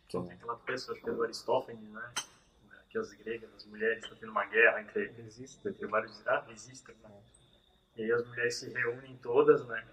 Tem 0.09 0.29
aquela 0.29 0.57
peça, 0.57 0.91
acho 0.91 1.01
que 1.01 1.09
é 1.09 1.13
do 1.13 1.23
Aristófanes, 1.23 1.89
né? 1.89 2.11
Que 2.89 2.97
as 2.97 3.13
gregas, 3.13 3.49
as 3.55 3.65
mulheres 3.65 4.03
estão 4.03 4.17
tendo 4.17 4.31
uma 4.33 4.45
guerra 4.45 4.81
entre, 4.81 5.05
entre 5.65 5.87
vários. 5.87 6.21
Ah, 6.27 6.45
existem, 6.49 6.95
né? 7.01 7.09
E 7.95 8.03
aí 8.03 8.11
as 8.11 8.27
mulheres 8.27 8.57
se 8.57 8.69
reúnem 8.69 9.17
todas, 9.21 9.65
né? 9.67 9.87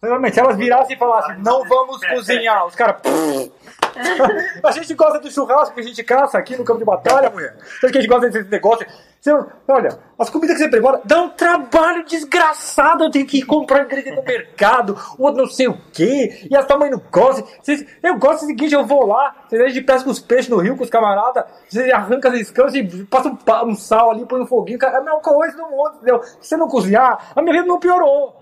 Normalmente, 0.00 0.34
se 0.34 0.40
elas 0.40 0.56
virassem 0.56 0.94
e 0.94 0.98
falassem, 0.98 1.38
não 1.42 1.64
vamos 1.64 2.00
cozinhar, 2.06 2.64
os 2.66 2.74
caras. 2.74 3.00
A 4.62 4.70
gente 4.70 4.94
gosta 4.94 5.18
do 5.18 5.28
churrasco 5.30 5.74
que 5.74 5.80
a 5.80 5.82
gente 5.82 6.04
caça 6.04 6.38
aqui 6.38 6.56
no 6.56 6.64
campo 6.64 6.78
de 6.78 6.84
batalha, 6.84 7.30
mulher. 7.30 7.56
Sabe 7.80 7.92
que 7.92 7.98
a 7.98 8.00
gente 8.00 8.10
gosta 8.10 8.30
desse 8.30 8.48
negócio? 8.48 8.86
Você, 9.20 9.32
olha, 9.66 9.98
as 10.16 10.30
comidas 10.30 10.56
que 10.56 10.62
você 10.62 10.68
prepara 10.68 11.00
dá 11.04 11.20
um 11.22 11.30
trabalho 11.30 12.04
desgraçado. 12.04 13.02
Eu 13.04 13.10
tenho 13.10 13.26
que 13.26 13.38
ir 13.38 13.42
comprar 13.42 13.84
ingrediente 13.84 14.16
no 14.16 14.22
mercado, 14.22 14.96
ou 15.18 15.32
não 15.32 15.46
sei 15.46 15.66
o 15.66 15.76
quê, 15.92 16.46
e 16.48 16.56
a 16.56 16.64
sua 16.64 16.78
mãe 16.78 16.90
não 16.90 17.02
gosta. 17.10 17.44
Vocês- 17.60 17.84
eu 18.00 18.16
gosto 18.18 18.42
do 18.42 18.46
seguinte: 18.46 18.72
eu 18.74 18.86
vou 18.86 19.04
lá, 19.04 19.34
vocês- 19.48 19.72
gente 19.72 19.84
pesca 19.84 20.08
os 20.08 20.20
peixes 20.20 20.48
no 20.48 20.58
rio 20.58 20.76
com 20.76 20.84
os 20.84 20.90
camaradas, 20.90 21.44
você 21.68 21.90
arranca 21.90 22.28
as 22.28 22.34
escamas 22.36 22.74
e 22.76 22.84
passa 23.06 23.28
um, 23.28 23.38
um 23.70 23.74
sal 23.74 24.12
ali, 24.12 24.24
põe 24.24 24.40
um 24.40 24.46
foguinho, 24.46 24.78
cara, 24.78 24.98
é 24.98 25.00
a 25.00 25.02
mesma 25.02 25.18
coisa 25.20 25.56
do 25.56 25.64
mundo, 25.64 25.94
entendeu? 25.96 26.22
Se 26.22 26.36
você 26.42 26.56
não 26.56 26.68
cozinhar, 26.68 27.32
a 27.34 27.42
minha 27.42 27.52
vida 27.54 27.66
não 27.66 27.80
piorou. 27.80 28.37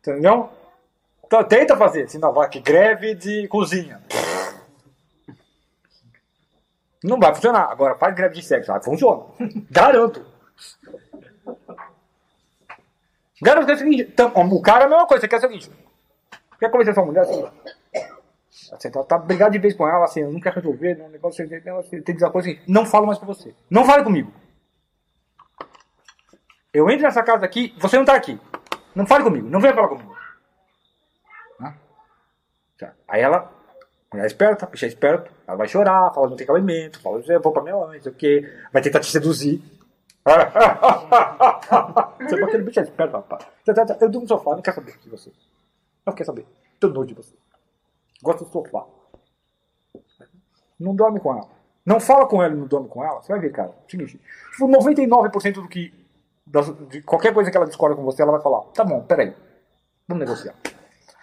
Entendeu? 0.00 0.50
Então, 1.24 1.44
tenta 1.44 1.76
fazer, 1.76 2.08
senão 2.08 2.32
vai 2.32 2.48
que 2.48 2.58
greve 2.58 3.14
de 3.14 3.46
cozinha. 3.48 4.02
Não 7.04 7.18
vai 7.18 7.34
funcionar. 7.34 7.70
Agora 7.70 7.94
faz 7.94 8.14
greve 8.14 8.34
de 8.34 8.42
sexo, 8.42 8.72
vai, 8.72 8.82
funciona. 8.82 9.24
Garanto. 9.70 10.26
Garanto 13.42 13.64
que 13.64 13.72
é 13.72 13.74
o 13.74 13.78
seguinte, 13.78 14.14
o 14.34 14.60
cara 14.60 14.84
é 14.84 14.86
a 14.86 14.88
mesma 14.88 15.06
coisa, 15.06 15.22
você 15.22 15.28
quer 15.28 15.38
o 15.38 15.40
seguinte. 15.40 15.70
Quer 16.58 16.70
convencer 16.70 16.92
sua 16.92 17.06
mulher 17.06 17.22
assim? 17.22 17.42
Você 18.50 18.90
tá, 18.90 19.02
tá 19.02 19.18
brigado 19.18 19.52
de 19.52 19.58
vez 19.58 19.74
com 19.74 19.88
ela, 19.88 20.04
assim, 20.04 20.22
não 20.22 20.40
quer 20.40 20.52
resolver, 20.52 20.94
né, 20.94 21.08
negócio, 21.08 21.48
tem, 21.48 21.60
que 22.04 22.12
dizer 22.12 22.26
uma 22.26 22.30
coisa 22.30 22.50
assim, 22.50 22.60
não 22.68 22.84
falo 22.84 23.06
mais 23.06 23.18
com 23.18 23.24
você. 23.24 23.54
Não 23.70 23.84
fale 23.84 24.04
comigo. 24.04 24.30
Eu 26.72 26.88
entro 26.90 27.02
nessa 27.02 27.22
casa 27.22 27.46
aqui, 27.46 27.74
você 27.78 27.96
não 27.96 28.04
tá 28.04 28.14
aqui. 28.14 28.38
Não 28.94 29.06
fale 29.06 29.24
comigo, 29.24 29.48
não 29.48 29.60
venha 29.60 29.74
falar 29.74 29.88
comigo. 29.88 30.16
Né? 31.58 31.74
Tá. 32.78 32.92
Aí 33.08 33.20
ela 33.20 33.60
Mulher 34.12 34.26
esperta, 34.26 34.66
bicho 34.66 34.84
é 34.84 34.88
esperto. 34.88 35.32
Ela 35.46 35.56
vai 35.56 35.68
chorar, 35.68 36.12
fala 36.12 36.28
não 36.28 36.36
tem 36.36 36.46
cabimento, 36.46 37.00
fala 37.00 37.22
eu 37.24 37.40
vou 37.40 37.52
pra 37.52 37.62
minha 37.62 37.76
mãe, 37.76 37.96
não 37.96 38.02
sei 38.02 38.10
o 38.10 38.14
quê. 38.14 38.52
Vai 38.72 38.82
tentar 38.82 38.98
te 39.00 39.06
seduzir. 39.06 39.62
Você 42.20 42.40
é 42.40 42.44
aquele 42.44 42.64
bicho 42.64 42.80
é 42.80 42.82
esperto, 42.82 43.12
rapaz. 43.12 43.46
Eu 44.00 44.10
durmo 44.10 44.22
no 44.22 44.28
sofá, 44.28 44.50
não 44.56 44.62
quero 44.62 44.74
saber 44.74 44.98
de 44.98 45.08
você. 45.08 45.32
Não 46.04 46.12
quero 46.12 46.26
saber. 46.26 46.46
Tô 46.78 46.88
nojo 46.88 47.06
de 47.06 47.14
você. 47.14 47.34
Gosto 48.22 48.44
do 48.44 48.50
sofá. 48.50 48.84
Não 50.78 50.94
dorme 50.94 51.20
com 51.20 51.32
ela. 51.32 51.48
Não 51.86 52.00
fala 52.00 52.26
com 52.26 52.42
ela 52.42 52.52
e 52.52 52.56
não 52.56 52.66
dorme 52.66 52.88
com 52.88 53.04
ela. 53.04 53.22
Você 53.22 53.32
vai 53.32 53.40
ver, 53.40 53.52
cara. 53.52 53.72
Seguinte, 53.88 54.20
99% 54.60 55.54
do 55.54 55.68
que. 55.68 55.94
De 56.88 57.02
qualquer 57.02 57.32
coisa 57.32 57.50
que 57.50 57.56
ela 57.56 57.66
discorda 57.66 57.96
com 57.96 58.02
você, 58.02 58.22
ela 58.22 58.32
vai 58.32 58.42
falar: 58.42 58.62
tá 58.72 58.84
bom, 58.84 59.02
peraí. 59.04 59.34
Vamos 60.08 60.26
negociar. 60.26 60.54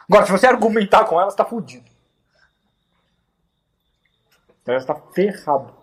Agora, 0.10 0.26
se 0.26 0.32
você 0.32 0.48
argumentar 0.48 1.04
com 1.06 1.20
ela, 1.20 1.30
você 1.30 1.36
tá 1.36 1.46
fudido. 1.46 1.90
Ela 4.66 4.78
está 4.78 4.96
ferrado. 4.96 5.76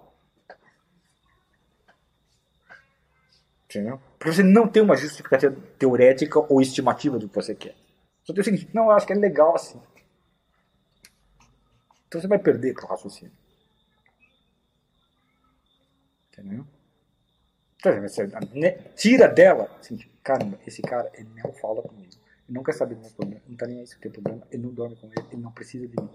Entendeu? 3.65 4.01
Porque 4.19 4.33
você 4.33 4.43
não 4.43 4.69
tem 4.69 4.83
uma 4.83 4.97
justificativa 4.97 5.55
teorética 5.79 6.39
ou 6.39 6.61
estimativa 6.61 7.19
do 7.19 7.29
que 7.29 7.35
você 7.35 7.55
quer. 7.55 7.75
Só 8.23 8.33
tem 8.33 8.41
o 8.41 8.45
seguinte: 8.45 8.69
não, 8.73 8.85
eu 8.85 8.91
acho 8.93 9.07
que 9.07 9.13
é 9.13 9.17
legal 9.17 9.55
assim. 9.55 9.81
Então 12.09 12.21
você 12.21 12.29
vai 12.29 12.39
perder 12.39 12.75
pro 12.75 12.87
raciocínio. 12.87 13.33
Entendeu? 16.33 16.67
Então, 17.85 18.41
né, 18.55 18.71
tira 18.97 19.29
dela. 19.29 19.71
Assim, 19.79 19.99
caramba, 20.23 20.59
esse 20.67 20.81
cara, 20.81 21.11
ele 21.15 21.29
não 21.43 21.53
fala 21.53 21.83
comigo. 21.83 22.13
Ele 22.49 22.57
não 22.57 22.63
quer 22.63 22.73
saber 22.73 22.95
do 22.95 23.03
meu 23.03 23.11
problema. 23.11 23.43
Não 23.49 23.57
tá 23.57 23.67
nem 23.67 23.81
aí 23.81 23.87
se 23.87 23.99
tem 23.99 24.11
problema. 24.11 24.43
Ele 24.51 24.63
não 24.63 24.71
dorme 24.71 24.97
com 24.97 25.07
ele. 25.07 25.27
Ele 25.33 25.43
não 25.43 25.53
precisa 25.53 25.87
de 25.87 25.95
mim. 26.01 26.09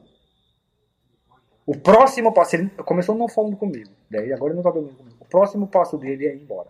O 1.66 1.78
próximo 1.78 2.34
passo, 2.34 2.56
ele 2.56 2.70
começou 2.84 3.16
não 3.16 3.28
falando 3.28 3.56
comigo. 3.56 3.92
Daí 4.10 4.34
agora 4.34 4.52
ele 4.52 4.58
não 4.58 4.64
tá 4.64 4.72
dormindo 4.72 4.98
comigo. 4.98 5.18
O 5.20 5.26
próximo 5.26 5.68
passo 5.68 5.98
dele 5.98 6.26
é 6.26 6.36
ir 6.36 6.42
embora. 6.42 6.70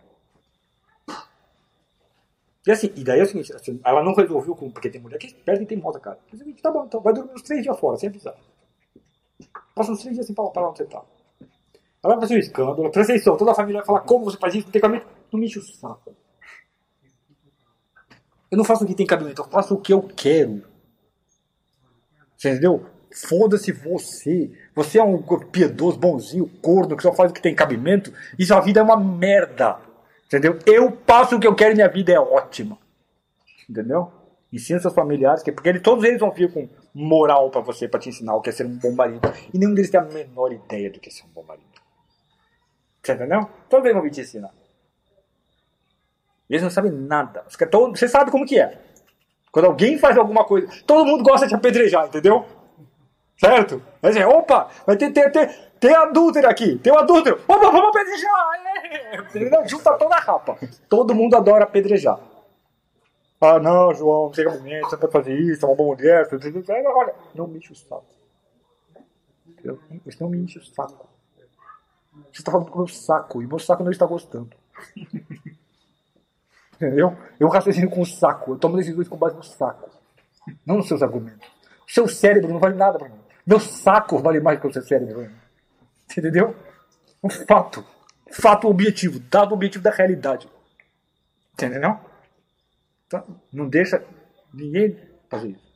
E 2.66 2.70
assim, 2.70 2.92
e 2.94 3.02
daí 3.02 3.18
é 3.18 3.22
o 3.22 3.26
seguinte, 3.26 3.54
assim, 3.54 3.80
ela 3.82 4.04
não 4.04 4.12
resolveu 4.12 4.54
com, 4.54 4.70
porque 4.70 4.90
tem 4.90 5.00
mulher 5.00 5.16
que 5.16 5.32
perde 5.32 5.62
e 5.62 5.66
tem 5.66 5.78
moda, 5.78 5.98
cara. 5.98 6.18
É 6.30 6.34
o 6.34 6.38
seguinte, 6.38 6.60
tá 6.60 6.70
bom, 6.70 6.84
então 6.84 7.00
vai 7.00 7.14
dormir 7.14 7.32
uns 7.32 7.40
três 7.40 7.62
dias 7.62 7.78
fora, 7.80 7.96
sem 7.96 8.10
avisar. 8.10 8.36
Passa 9.74 9.92
uns 9.92 10.00
três 10.00 10.14
dias 10.14 10.26
sem 10.26 10.36
falar 10.36 10.50
pra 10.50 10.68
onde 10.68 10.78
você 10.78 10.84
tá. 10.84 11.02
Ela 12.02 12.14
vai 12.14 12.22
fazer 12.22 12.36
um 12.36 12.38
escândalo, 12.38 12.86
atenção, 12.86 13.36
toda 13.36 13.50
a 13.50 13.54
família 13.54 13.80
vai 13.80 13.86
falar 13.86 14.00
como 14.00 14.24
você 14.24 14.38
faz 14.38 14.54
isso, 14.54 14.66
não 14.66 14.72
tem 14.72 14.80
cabimento. 14.80 15.06
Não 15.30 15.38
me 15.38 15.46
enche 15.46 15.58
o 15.58 15.62
saco. 15.62 16.16
Eu 18.50 18.58
não 18.58 18.64
faço 18.64 18.84
o 18.84 18.86
que 18.86 18.94
tem 18.94 19.06
cabimento, 19.06 19.42
eu 19.42 19.46
faço 19.48 19.74
o 19.74 19.80
que 19.80 19.92
eu 19.92 20.02
quero. 20.02 20.62
Você 22.36 22.50
entendeu? 22.50 22.86
Foda-se 23.12 23.70
você. 23.70 24.50
Você 24.74 24.98
é 24.98 25.04
um 25.04 25.22
piedoso, 25.22 25.98
bonzinho, 25.98 26.48
corno, 26.62 26.96
que 26.96 27.02
só 27.02 27.12
faz 27.12 27.30
o 27.30 27.34
que 27.34 27.42
tem 27.42 27.54
cabimento. 27.54 28.12
E 28.38 28.46
sua 28.46 28.60
vida 28.60 28.80
é 28.80 28.82
uma 28.82 28.96
merda. 28.96 29.78
Entendeu? 30.26 30.58
Eu 30.64 30.90
passo 30.90 31.36
o 31.36 31.40
que 31.40 31.46
eu 31.46 31.54
quero 31.54 31.72
e 31.72 31.74
minha 31.74 31.88
vida 31.88 32.12
é 32.12 32.18
ótima. 32.18 32.78
Entendeu? 33.68 34.10
Ensina 34.52 34.80
seus 34.80 34.94
familiares, 34.94 35.42
que, 35.42 35.52
porque 35.52 35.68
eles, 35.68 35.82
todos 35.82 36.02
eles 36.02 36.18
vão 36.18 36.32
vir 36.32 36.52
com 36.52 36.68
moral 36.94 37.50
pra 37.50 37.60
você, 37.60 37.86
pra 37.86 38.00
te 38.00 38.08
ensinar 38.08 38.34
o 38.34 38.40
que 38.40 38.50
é 38.50 38.52
ser 38.52 38.66
um 38.66 38.76
bom 38.76 38.92
marido. 38.92 39.20
E 39.52 39.58
nenhum 39.58 39.74
deles 39.74 39.90
tem 39.90 40.00
a 40.00 40.04
menor 40.04 40.52
ideia 40.52 40.90
do 40.90 40.98
que 40.98 41.08
é 41.08 41.12
ser 41.12 41.24
um 41.24 41.32
bom 41.32 41.44
marido. 41.44 41.69
Você 43.02 43.12
entendeu? 43.12 43.48
Todos 43.68 43.84
eles 43.84 43.94
vão 43.94 44.02
vir 44.02 44.10
te 44.10 44.20
ensinar. 44.20 44.52
Eles 46.48 46.62
não 46.62 46.70
sabem 46.70 46.90
nada. 46.90 47.44
Você 47.48 48.08
sabe 48.08 48.30
como 48.30 48.44
que 48.44 48.60
é. 48.60 48.78
Quando 49.52 49.66
alguém 49.66 49.98
faz 49.98 50.16
alguma 50.16 50.44
coisa, 50.44 50.68
todo 50.86 51.06
mundo 51.06 51.24
gosta 51.24 51.46
de 51.46 51.54
apedrejar, 51.54 52.06
entendeu? 52.06 52.44
Certo? 53.36 53.82
Vai 54.02 54.12
dizer, 54.12 54.26
opa, 54.26 54.68
vai 54.86 54.96
ter, 54.96 55.10
ter, 55.12 55.30
ter, 55.30 55.48
ter 55.80 55.94
adúltero 55.94 56.48
aqui, 56.48 56.76
tem 56.78 56.92
um 56.92 56.98
adúltero. 56.98 57.40
Opa, 57.48 57.70
vamos 57.70 57.88
apedrejar! 57.88 58.30
É! 58.84 59.68
Junta 59.68 59.94
toda 59.94 60.14
a 60.14 60.20
rapa. 60.20 60.58
Todo 60.88 61.14
mundo 61.14 61.36
adora 61.36 61.64
apedrejar. 61.64 62.20
Ah, 63.40 63.58
não, 63.58 63.94
João, 63.94 64.24
não 64.24 64.30
tem 64.30 64.44
cabimento, 64.44 64.90
você 64.90 64.96
não 64.96 65.00
pode 65.00 65.12
fazer 65.12 65.34
isso, 65.34 65.64
é 65.64 65.68
uma 65.68 65.74
boa 65.74 65.96
mulher. 65.96 66.28
Olha, 66.94 67.14
não 67.34 67.46
me 67.46 67.58
enche 67.58 67.72
o 67.72 67.76
saco. 67.76 68.04
Isso 70.04 70.22
não 70.22 70.28
me 70.28 70.38
enche 70.38 70.58
o 70.58 70.64
saco. 70.64 71.08
Você 72.32 72.40
está 72.40 72.52
falando 72.52 72.70
com 72.70 72.76
o 72.76 72.78
meu 72.78 72.88
saco, 72.88 73.42
e 73.42 73.46
meu 73.46 73.58
saco 73.58 73.82
não 73.82 73.90
está 73.90 74.06
gostando. 74.06 74.50
Entendeu? 76.74 77.16
Eu 77.38 77.48
raciocino 77.48 77.90
com 77.90 78.00
o 78.00 78.06
saco, 78.06 78.52
eu 78.52 78.58
tomo 78.58 78.76
decisões 78.76 79.08
com 79.08 79.16
base 79.16 79.36
no 79.36 79.42
saco, 79.42 79.90
não 80.64 80.76
nos 80.76 80.88
seus 80.88 81.02
argumentos. 81.02 81.46
O 81.86 81.92
seu 81.92 82.08
cérebro 82.08 82.50
não 82.50 82.58
vale 82.58 82.76
nada 82.76 82.98
para 82.98 83.08
mim. 83.08 83.20
Meu 83.46 83.60
saco 83.60 84.18
vale 84.18 84.40
mais 84.40 84.60
que 84.60 84.66
o 84.66 84.72
seu 84.72 84.82
cérebro. 84.82 85.30
entendeu? 86.10 86.56
Um 87.22 87.28
fato. 87.28 87.84
Fato 88.30 88.68
objetivo, 88.68 89.18
dado 89.18 89.54
objetivo 89.54 89.84
da 89.84 89.90
realidade. 89.90 90.48
Entendeu? 91.52 91.98
Então, 93.06 93.24
não 93.52 93.68
deixa 93.68 94.02
ninguém 94.54 94.96
fazer 95.28 95.48
isso. 95.48 95.70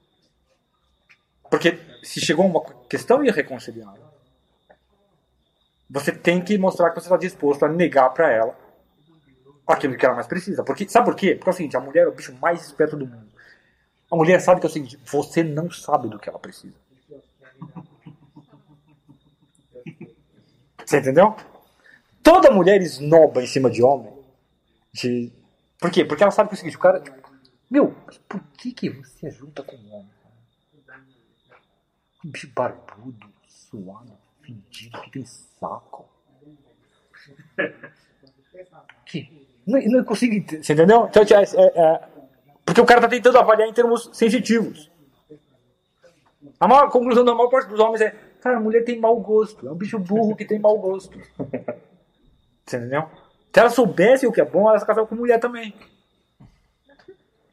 Porque 1.50 1.78
se 2.02 2.20
chegou 2.20 2.44
a 2.44 2.48
uma 2.48 2.64
questão 2.88 3.24
irreconciliável, 3.24 4.03
você 5.94 6.10
tem 6.10 6.42
que 6.42 6.58
mostrar 6.58 6.90
que 6.90 6.96
você 6.96 7.06
está 7.06 7.16
disposto 7.16 7.64
a 7.64 7.68
negar 7.68 8.10
para 8.10 8.28
ela 8.28 8.58
aquilo 9.64 9.96
que 9.96 10.04
ela 10.04 10.16
mais 10.16 10.26
precisa. 10.26 10.64
Porque, 10.64 10.88
sabe 10.88 11.06
por 11.06 11.14
quê? 11.14 11.36
Porque 11.36 11.48
é 11.48 11.52
o 11.52 11.56
seguinte, 11.56 11.76
a 11.76 11.80
mulher 11.80 12.02
é 12.02 12.08
o 12.08 12.12
bicho 12.12 12.34
mais 12.34 12.66
esperto 12.66 12.96
do 12.96 13.06
mundo. 13.06 13.28
A 14.10 14.16
mulher 14.16 14.40
sabe 14.40 14.60
que 14.60 14.66
é 14.66 14.70
o 14.70 14.72
seguinte, 14.72 14.98
você 15.06 15.44
não 15.44 15.70
sabe 15.70 16.08
do 16.08 16.18
que 16.18 16.28
ela 16.28 16.38
precisa. 16.40 16.74
Você 20.84 20.98
entendeu? 20.98 21.36
Toda 22.24 22.50
mulher 22.50 22.82
esnoba 22.82 23.40
em 23.40 23.46
cima 23.46 23.70
de 23.70 23.80
homem. 23.80 24.12
De... 24.92 25.32
Por 25.78 25.92
quê? 25.92 26.04
Porque 26.04 26.24
ela 26.24 26.32
sabe 26.32 26.48
que 26.48 26.54
é 26.54 26.56
o 26.56 26.58
seguinte, 26.58 26.76
o 26.76 26.80
cara. 26.80 27.04
Meu, 27.70 27.94
mas 28.04 28.18
por 28.18 28.40
que, 28.58 28.72
que 28.72 28.90
você 28.90 29.30
junta 29.30 29.62
com 29.62 29.76
um 29.76 29.94
homem? 29.94 30.10
Um 32.24 32.30
bicho 32.30 32.50
barbudo, 32.52 33.28
suado, 33.46 34.23
fedido, 34.44 35.00
que 35.02 35.10
tem 35.10 35.24
saco. 35.24 36.08
Que? 39.06 39.46
Não, 39.66 39.80
não 39.80 40.04
consigo 40.04 40.34
entender. 40.34 40.62
Você 40.62 40.72
entendeu? 40.72 41.06
Então, 41.06 41.22
é, 41.22 41.42
é, 41.42 41.80
é, 41.80 42.08
porque 42.64 42.80
o 42.80 42.86
cara 42.86 43.00
tá 43.00 43.08
tentando 43.08 43.38
avaliar 43.38 43.68
em 43.68 43.72
termos 43.72 44.10
sensitivos. 44.12 44.90
A 46.58 46.68
maior 46.68 46.90
conclusão 46.90 47.24
da 47.24 47.34
maior 47.34 47.48
parte 47.48 47.68
dos 47.68 47.80
homens 47.80 48.00
é: 48.00 48.10
cara, 48.40 48.56
a 48.56 48.60
mulher 48.60 48.84
tem 48.84 48.98
mau 48.98 49.18
gosto. 49.20 49.66
É 49.66 49.72
um 49.72 49.76
bicho 49.76 49.98
burro 49.98 50.36
que 50.36 50.44
tem 50.44 50.58
mau 50.58 50.78
gosto. 50.78 51.18
Você 52.66 52.78
entendeu? 52.78 53.08
Se 53.52 53.60
ela 53.60 53.70
soubesse 53.70 54.26
o 54.26 54.32
que 54.32 54.40
é 54.40 54.44
bom, 54.44 54.68
ela 54.68 54.78
se 54.78 54.86
casava 54.86 55.06
com 55.06 55.14
mulher 55.14 55.38
também. 55.38 55.74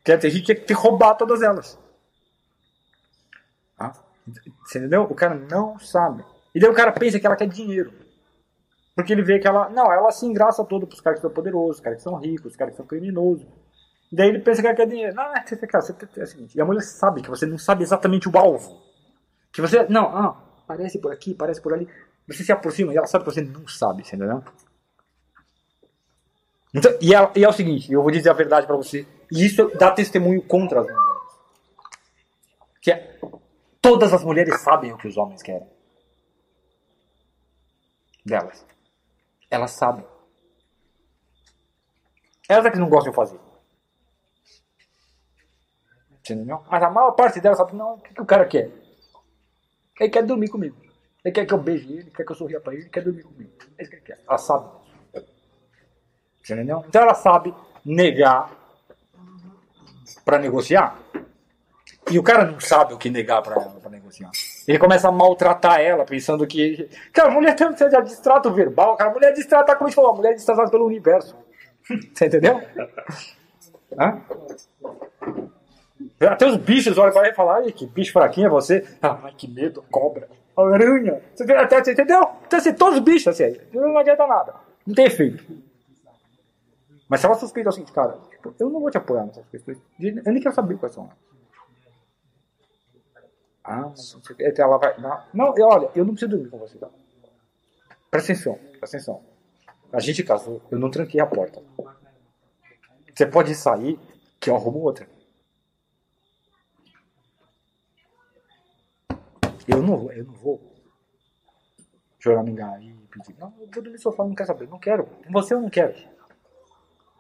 Quer 0.04 0.16
dizer, 0.16 0.28
a 0.30 0.32
gente 0.32 0.46
tinha 0.46 0.56
que 0.56 0.74
roubar 0.74 1.16
todas 1.16 1.42
elas. 1.42 1.78
Ah, 3.78 3.94
Você 4.66 4.80
entendeu? 4.80 5.04
O 5.04 5.14
cara 5.14 5.36
não 5.36 5.78
sabe. 5.78 6.24
E 6.54 6.60
daí 6.60 6.70
o 6.70 6.74
cara 6.74 6.92
pensa 6.92 7.20
que 7.20 7.26
ela 7.26 7.36
quer 7.36 7.48
dinheiro. 7.48 7.94
Porque 8.96 9.14
ele 9.14 9.24
vê 9.24 9.40
que 9.40 9.48
ela. 9.48 9.70
Não, 9.70 9.92
ela 9.92 10.12
se 10.12 10.26
engraça 10.26 10.64
toda 10.66 10.86
pros 10.86 11.00
caras 11.00 11.20
que 11.20 11.22
são 11.22 11.32
poderosos, 11.32 11.78
os 11.78 11.82
caras 11.82 11.98
que 11.98 12.04
são 12.04 12.16
ricos, 12.16 12.52
os 12.52 12.56
caras 12.58 12.74
que 12.74 12.78
são 12.78 12.86
criminosos. 12.86 13.48
E 14.12 14.16
daí 14.16 14.28
ele 14.28 14.40
pensa 14.40 14.62
que 14.62 14.68
ela 14.68 14.76
quer 14.76 14.88
dinheiro. 14.88 15.16
Não, 15.16 15.34
é, 15.34 15.40
cara, 15.44 15.82
você, 15.82 15.96
é 16.18 16.24
o 16.24 16.28
seguinte. 16.28 16.58
E 16.58 16.62
a 16.62 16.66
mulher 16.66 16.82
sabe 16.82 17.22
que 17.22 17.30
você 17.30 17.46
não 17.46 17.58
sabe 17.58 17.84
exatamente 17.84 18.28
o 18.28 18.38
alvo. 18.38 18.82
Que 19.54 19.62
você. 19.62 19.86
Não, 19.88 20.06
ah, 20.06 20.38
parece 20.68 21.00
por 21.00 21.14
aqui, 21.14 21.34
parece 21.34 21.62
por 21.62 21.74
ali. 21.74 21.88
Você 22.28 22.44
se 22.44 22.52
aproxima 22.52 22.94
e 22.94 22.98
ela 22.98 23.08
sabe 23.08 23.24
que 23.24 23.32
você 23.32 23.42
não 23.42 23.68
sabe, 23.68 24.06
você 24.06 24.16
entendeu? 24.16 24.44
Então, 26.74 26.92
e, 27.02 27.14
é, 27.14 27.32
e 27.36 27.44
é 27.44 27.50
o 27.50 27.54
seguinte, 27.54 27.92
eu 27.92 28.02
vou 28.02 28.12
dizer 28.12 28.30
a 28.30 28.34
verdade 28.34 28.68
pra 28.68 28.76
você. 28.76 29.06
E 29.32 29.46
isso 29.46 29.70
dá 29.78 29.92
testemunho 29.92 30.42
contra 30.42 30.82
as 30.82 30.88
mulheres. 30.88 31.12
Que 32.82 32.92
é, 32.92 33.20
todas 33.82 34.14
as 34.14 34.24
mulheres 34.24 34.60
sabem 34.62 34.92
o 34.92 34.98
que 34.98 35.08
os 35.08 35.18
homens 35.18 35.42
querem. 35.42 35.68
Delas. 38.26 38.66
Elas 39.50 39.72
sabem. 39.72 40.06
Elas 42.48 42.66
é 42.66 42.72
que 42.72 42.78
não 42.78 42.90
gostam 42.90 43.12
de 43.12 43.16
fazer. 43.16 43.40
Entendeu? 46.12 46.64
Mas 46.70 46.84
a 46.84 46.90
maior 46.90 47.12
parte 47.12 47.40
delas 47.40 47.58
sabe, 47.58 47.76
não, 47.76 47.96
o 47.96 48.02
que, 48.02 48.14
que 48.14 48.22
o 48.22 48.26
cara 48.26 48.46
quer? 48.46 48.70
Ele 50.00 50.10
quer 50.10 50.24
dormir 50.24 50.50
comigo. 50.50 50.76
Ele 51.24 51.34
quer 51.34 51.46
que 51.46 51.54
eu 51.54 51.58
beije 51.58 51.92
ele, 51.92 52.12
quer 52.12 52.24
que 52.24 52.32
eu 52.32 52.36
sorria 52.36 52.60
pra 52.60 52.74
ele, 52.74 52.84
ele 52.84 52.90
quer 52.90 53.04
dormir 53.04 53.24
comigo. 53.24 53.52
É 53.78 53.84
isso 53.84 53.92
que 53.92 53.98
ele 53.98 54.06
quer. 54.06 54.24
Ela 54.28 54.38
sabe. 54.38 54.70
Entendeu? 56.40 56.84
Então 56.88 57.02
ela 57.02 57.14
sabe 57.14 57.54
negar 57.86 58.52
pra 60.26 60.40
negociar. 60.40 61.00
E 62.10 62.18
o 62.18 62.24
cara 62.24 62.46
não 62.46 62.60
sabe 62.60 62.94
o 62.94 62.98
que 62.98 63.10
negar 63.10 63.42
pra 63.42 63.56
ela 63.56 63.80
pra 63.80 63.90
negociar. 63.90 64.32
Ele 64.68 64.78
começa 64.78 65.08
a 65.08 65.12
maltratar 65.12 65.82
ela, 65.82 66.06
pensando 66.06 66.46
que. 66.46 66.90
Cara, 67.12 67.30
a 67.30 67.32
mulher 67.32 67.56
tem 67.56 67.68
de 67.72 68.02
distrato 68.04 68.52
verbal, 68.52 68.96
cara. 68.96 69.10
A 69.10 69.14
mulher 69.14 69.30
é 69.30 69.34
distrata, 69.34 69.76
como 69.76 69.88
a 69.88 69.90
gente 69.90 69.96
falou, 69.96 70.12
a 70.12 70.16
mulher 70.16 70.32
é 70.32 70.36
distratada 70.36 70.70
pelo 70.70 70.86
universo. 70.86 71.36
Você 72.14 72.26
entendeu? 72.26 72.62
Hã? 74.00 74.22
Até 76.28 76.46
os 76.46 76.58
bichos 76.58 76.98
olham 76.98 77.12
pra 77.12 77.22
ela 77.22 77.32
e 77.32 77.36
falam, 77.36 77.54
ai, 77.56 77.72
que 77.72 77.86
bicho 77.88 78.14
fraquinho 78.14 78.48
é 78.48 78.50
você. 78.50 78.88
Ah, 79.02 79.20
ai, 79.24 79.34
que 79.36 79.48
medo, 79.48 79.84
cobra. 79.90 80.30
aranha. 80.56 81.22
Você 81.34 81.52
até, 81.52 81.84
você 81.84 81.94
entendeu? 81.94 82.22
Então, 82.46 82.60
assim, 82.60 82.74
todos 82.74 83.00
os 83.00 83.04
bichos, 83.04 83.28
assim, 83.28 83.60
não 83.74 83.98
adianta 83.98 84.28
nada. 84.28 84.54
Não 84.86 84.94
tem 84.94 85.06
efeito. 85.06 85.44
Mas 87.10 87.20
se 87.20 87.26
ela 87.26 87.36
suspeita 87.36 87.70
assim, 87.70 87.84
cara, 87.86 88.18
tipo, 88.30 88.54
eu 88.60 88.70
não 88.70 88.80
vou 88.80 88.90
te 88.90 88.98
apoiar 88.98 89.26
nessas 89.26 89.46
questões. 89.48 89.78
Eu 90.00 90.32
nem 90.32 90.42
quero 90.42 90.56
saber 90.56 90.78
quais 90.78 90.94
são. 90.94 91.10
Ah. 93.64 93.92
Então 94.40 94.66
ela 94.66 94.78
vai. 94.78 94.98
Não, 95.00 95.24
não, 95.34 95.58
eu- 95.58 95.68
olha, 95.68 95.90
eu 95.96 96.04
não 96.06 96.14
preciso 96.14 96.32
dormir 96.32 96.50
com 96.50 96.58
você, 96.58 96.78
tá? 96.78 96.90
Presta 98.10 98.34
atenção, 98.34 98.56
presta 98.80 98.98
atenção. 98.98 99.24
A 99.94 100.00
gente 100.00 100.24
casou, 100.24 100.62
eu 100.72 100.80
não 100.80 100.90
tranquei 100.90 101.20
a 101.20 101.26
porta. 101.26 101.62
Você 103.14 103.26
pode 103.26 103.54
sair, 103.56 104.00
que 104.40 104.50
eu 104.50 104.56
arrumo 104.56 104.80
outra. 104.80 105.08
Eu 109.68 109.82
não, 109.82 110.12
eu 110.12 110.26
não 110.26 110.34
vou 110.34 110.72
aí 112.74 112.90
e 112.90 113.08
pedir. 113.08 113.36
Não, 113.40 113.48
eu 113.60 113.66
vou 113.66 113.68
dormir 113.68 113.92
no 113.92 114.00
sofá, 114.00 114.24
não 114.24 114.36
quero 114.36 114.48
saber. 114.48 114.68
Não 114.68 114.80
quero. 114.80 115.08
Você 115.32 115.54
eu 115.54 115.62
não 115.62 115.70
quero. 115.70 115.96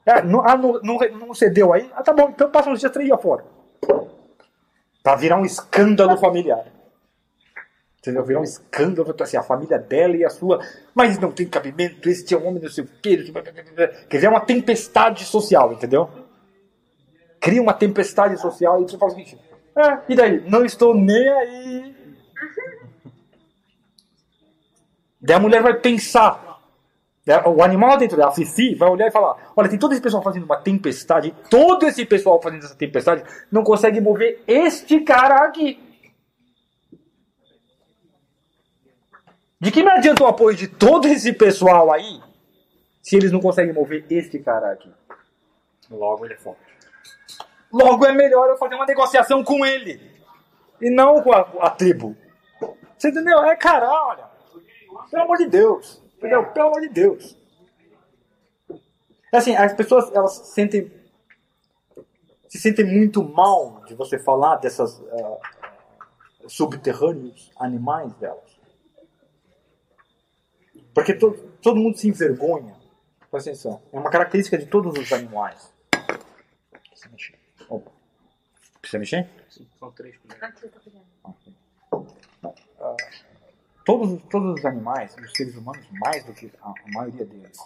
É, 0.05 0.21
não, 0.21 0.41
ah, 0.41 0.57
não, 0.57 0.73
não, 0.81 0.97
não 1.27 1.33
cedeu 1.33 1.73
aí? 1.73 1.89
Ah, 1.93 2.03
tá 2.03 2.13
bom, 2.13 2.29
então 2.29 2.49
passa 2.51 2.69
uns 2.69 2.79
dias, 2.79 2.91
três 2.91 3.07
dias 3.07 3.21
fora. 3.21 3.45
Pra 5.03 5.15
virar 5.15 5.37
um 5.37 5.45
escândalo 5.45 6.17
familiar. 6.17 6.65
Entendeu? 7.99 8.23
Virar 8.25 8.39
um 8.39 8.43
escândalo, 8.43 9.15
assim, 9.19 9.37
a 9.37 9.43
família 9.43 9.77
dela 9.77 10.15
e 10.15 10.25
a 10.25 10.29
sua. 10.29 10.59
Mas 10.93 11.19
não 11.19 11.31
tem 11.31 11.47
cabimento, 11.47 12.09
este 12.09 12.33
é 12.33 12.37
um 12.37 12.47
homem, 12.47 12.61
não 12.61 12.69
sei 12.69 12.83
o 12.83 12.87
quê. 13.01 13.31
Quer 14.09 14.17
dizer, 14.17 14.27
é 14.27 14.29
uma 14.29 14.41
tempestade 14.41 15.23
social, 15.25 15.73
entendeu? 15.73 16.09
Cria 17.39 17.61
uma 17.61 17.73
tempestade 17.73 18.39
social 18.39 18.81
e 18.81 18.83
você 18.83 18.97
fala 18.97 19.11
o 19.11 19.15
seguinte: 19.15 19.37
é, 19.75 19.99
e 20.09 20.15
daí? 20.15 20.49
Não 20.49 20.65
estou 20.65 20.95
nem 20.95 21.29
aí. 21.29 21.95
Daí 25.21 25.35
a 25.35 25.39
mulher 25.39 25.61
vai 25.61 25.79
pensar. 25.79 26.50
Né, 27.25 27.41
O 27.45 27.63
animal 27.63 27.97
dentro 27.97 28.17
dela, 28.17 28.31
Fifi, 28.31 28.75
vai 28.75 28.89
olhar 28.89 29.07
e 29.07 29.11
falar: 29.11 29.53
Olha, 29.55 29.69
tem 29.69 29.77
todo 29.77 29.91
esse 29.91 30.01
pessoal 30.01 30.23
fazendo 30.23 30.43
uma 30.43 30.57
tempestade, 30.57 31.33
todo 31.49 31.85
esse 31.85 32.05
pessoal 32.05 32.41
fazendo 32.41 32.65
essa 32.65 32.75
tempestade 32.75 33.23
não 33.51 33.63
consegue 33.63 34.01
mover 34.01 34.43
este 34.47 34.99
cara 35.01 35.45
aqui. 35.45 35.79
De 39.59 39.71
que 39.71 39.83
me 39.83 39.91
adianta 39.91 40.23
o 40.23 40.27
apoio 40.27 40.57
de 40.57 40.67
todo 40.67 41.07
esse 41.07 41.31
pessoal 41.33 41.91
aí 41.93 42.19
se 42.99 43.15
eles 43.15 43.31
não 43.31 43.39
conseguem 43.39 43.73
mover 43.73 44.05
este 44.09 44.39
cara 44.39 44.71
aqui? 44.71 44.91
Logo 45.89 46.25
ele 46.25 46.33
é 46.33 46.37
forte. 46.37 46.59
Logo 47.71 48.05
é 48.05 48.11
melhor 48.11 48.49
eu 48.49 48.57
fazer 48.57 48.75
uma 48.75 48.85
negociação 48.87 49.43
com 49.43 49.63
ele 49.63 50.01
e 50.81 50.89
não 50.89 51.21
com 51.21 51.31
a, 51.31 51.41
a 51.59 51.69
tribo. 51.69 52.17
Você 52.97 53.09
entendeu? 53.09 53.43
É 53.43 53.55
cara, 53.55 53.87
olha. 53.87 54.25
Pelo 55.09 55.23
amor 55.23 55.37
de 55.37 55.45
Deus. 55.45 56.01
Entendeu? 56.21 56.45
Pelo 56.51 56.67
amor 56.67 56.81
de 56.81 56.89
Deus. 56.89 57.35
É 59.33 59.37
Assim, 59.37 59.55
as 59.55 59.73
pessoas 59.73 60.13
elas 60.13 60.33
se 60.33 60.53
sentem 60.53 60.91
se 62.47 62.59
sentem 62.59 62.85
muito 62.85 63.23
mal 63.23 63.83
de 63.85 63.95
você 63.95 64.19
falar 64.19 64.57
dessas 64.57 65.01
ah, 65.01 65.39
subterrâneos 66.47 67.49
animais 67.55 68.13
delas. 68.15 68.59
Porque 70.93 71.15
to, 71.15 71.31
todo 71.59 71.79
mundo 71.79 71.97
se 71.97 72.07
envergonha. 72.07 72.75
Presta 73.31 73.49
atenção. 73.49 73.81
É 73.91 73.97
uma 73.97 74.11
característica 74.11 74.57
de 74.57 74.67
todos 74.67 74.95
os 74.99 75.11
animais. 75.11 75.73
Precisa 76.89 77.09
mexer. 77.09 77.39
Opa. 77.67 77.91
Precisa 78.79 78.99
mexer? 78.99 79.29
São 79.79 79.91
três. 79.91 80.19
Antes 80.43 80.61
eu 80.61 80.69
tô 80.69 80.79
pegando. 80.81 81.05
Todos, 83.85 84.21
todos 84.29 84.59
os 84.59 84.65
animais, 84.65 85.15
os 85.17 85.31
seres 85.33 85.55
humanos, 85.55 85.85
mais 85.91 86.23
do 86.23 86.33
que 86.33 86.51
a, 86.61 86.73
maioria 86.93 87.25
deles, 87.25 87.57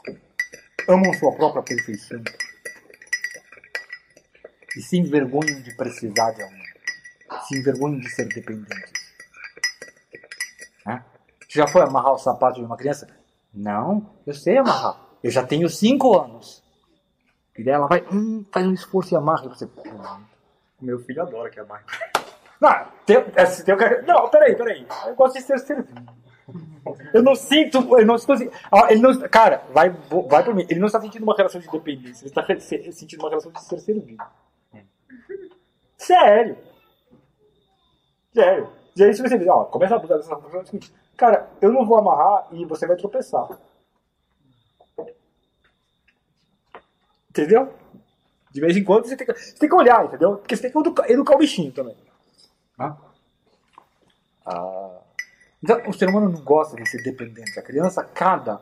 amam 0.88 1.14
sua 1.14 1.32
própria 1.34 1.62
perfeição 1.62 2.22
e 4.78 4.82
se 4.82 4.98
envergonham 4.98 5.62
de 5.62 5.76
precisar 5.76 6.32
de 6.32 6.42
alguém, 6.42 6.64
se 7.48 7.58
envergonham 7.58 8.00
de 8.00 8.10
ser 8.10 8.28
dependentes. 8.28 8.92
Né? 10.86 11.04
Já 11.50 11.68
foi 11.68 11.82
amarrar 11.82 12.14
o 12.14 12.18
sapato 12.18 12.60
de 12.60 12.66
uma 12.66 12.78
criança? 12.78 13.08
Não, 13.54 14.10
eu 14.26 14.34
sei 14.34 14.58
amarrar. 14.58 15.00
Eu 15.24 15.32
já 15.32 15.46
tenho 15.46 15.68
cinco 15.70 16.18
anos. 16.18 16.64
E 17.58 17.64
daí 17.64 17.74
ela 17.74 17.88
vai, 17.88 18.06
hum, 18.12 18.46
faz 18.52 18.66
um 18.68 18.74
esforço 18.74 19.14
e 19.14 19.18
amarra. 19.18 19.46
E 19.46 19.50
você, 19.50 19.66
"Pô, 19.66 19.82
Meu 20.82 21.00
filho 21.00 21.22
adora 21.22 21.50
que 21.50 21.62
mais. 21.64 21.86
Não, 22.62 22.86
tem, 23.06 23.18
se 23.48 23.64
tem 23.64 23.76
não, 24.06 24.30
peraí, 24.30 24.56
peraí. 24.56 24.88
Eu 25.06 25.16
gosto 25.16 25.36
de 25.36 25.42
ser 25.42 25.60
servido. 25.60 26.16
Eu 27.14 27.24
não 27.24 27.36
sinto. 27.36 27.78
Eu 27.98 28.06
não 28.06 28.16
ah, 28.72 28.88
ele 28.92 29.02
não, 29.02 29.20
cara, 29.30 29.64
vai, 29.72 29.90
vai 29.90 30.44
por 30.44 30.54
mim. 30.54 30.66
Ele 30.70 30.80
não 30.80 30.88
está 30.88 31.02
sentindo 31.02 31.24
uma 31.24 31.36
relação 31.36 31.60
de 31.60 31.70
dependência. 31.70 32.24
Ele 32.24 32.30
está 32.30 32.92
sentindo 32.92 33.20
uma 33.22 33.30
relação 33.30 33.52
de 33.52 33.64
ser 33.64 33.80
servido. 33.80 34.24
Sério. 35.98 36.58
Sério. 38.34 38.70
E 38.96 39.04
aí, 39.04 39.14
se 39.14 39.22
você 39.22 39.38
diz, 39.38 39.48
ó, 39.48 39.66
começa 39.66 39.96
a 39.96 39.98
abusar 39.98 40.18
dessa 40.18 40.36
relação, 40.36 40.62
é 40.62 40.66
seguinte, 40.66 40.94
cara, 41.18 41.50
eu 41.62 41.72
não 41.72 41.86
vou 41.86 41.98
amarrar 41.98 42.48
e 42.52 42.64
você 42.66 42.86
vai 42.88 42.96
tropeçar. 42.96 43.48
Entendeu? 47.30 47.74
De 48.52 48.62
vez 48.62 48.78
em 48.78 48.84
quando 48.84 49.06
você 49.06 49.18
tem 49.18 49.28
que, 49.28 49.34
você 49.34 49.58
tem 49.58 49.68
que 49.68 49.76
olhar, 49.76 50.06
entendeu? 50.06 50.38
Porque 50.38 50.56
você 50.56 50.62
tem 50.62 50.72
que 50.72 50.78
educar, 50.78 51.12
educar 51.12 51.36
o 51.36 51.40
bichinho 51.40 51.74
também. 51.74 51.96
Né? 52.78 52.96
Ah, 54.46 55.00
então, 55.64 55.82
o 55.88 55.94
ser 55.94 56.10
humano 56.10 56.30
não 56.30 56.42
gosta 56.44 56.76
de 56.76 56.88
ser 56.88 57.02
dependente. 57.02 57.58
A 57.60 57.64
criança, 57.64 58.04
cada 58.04 58.62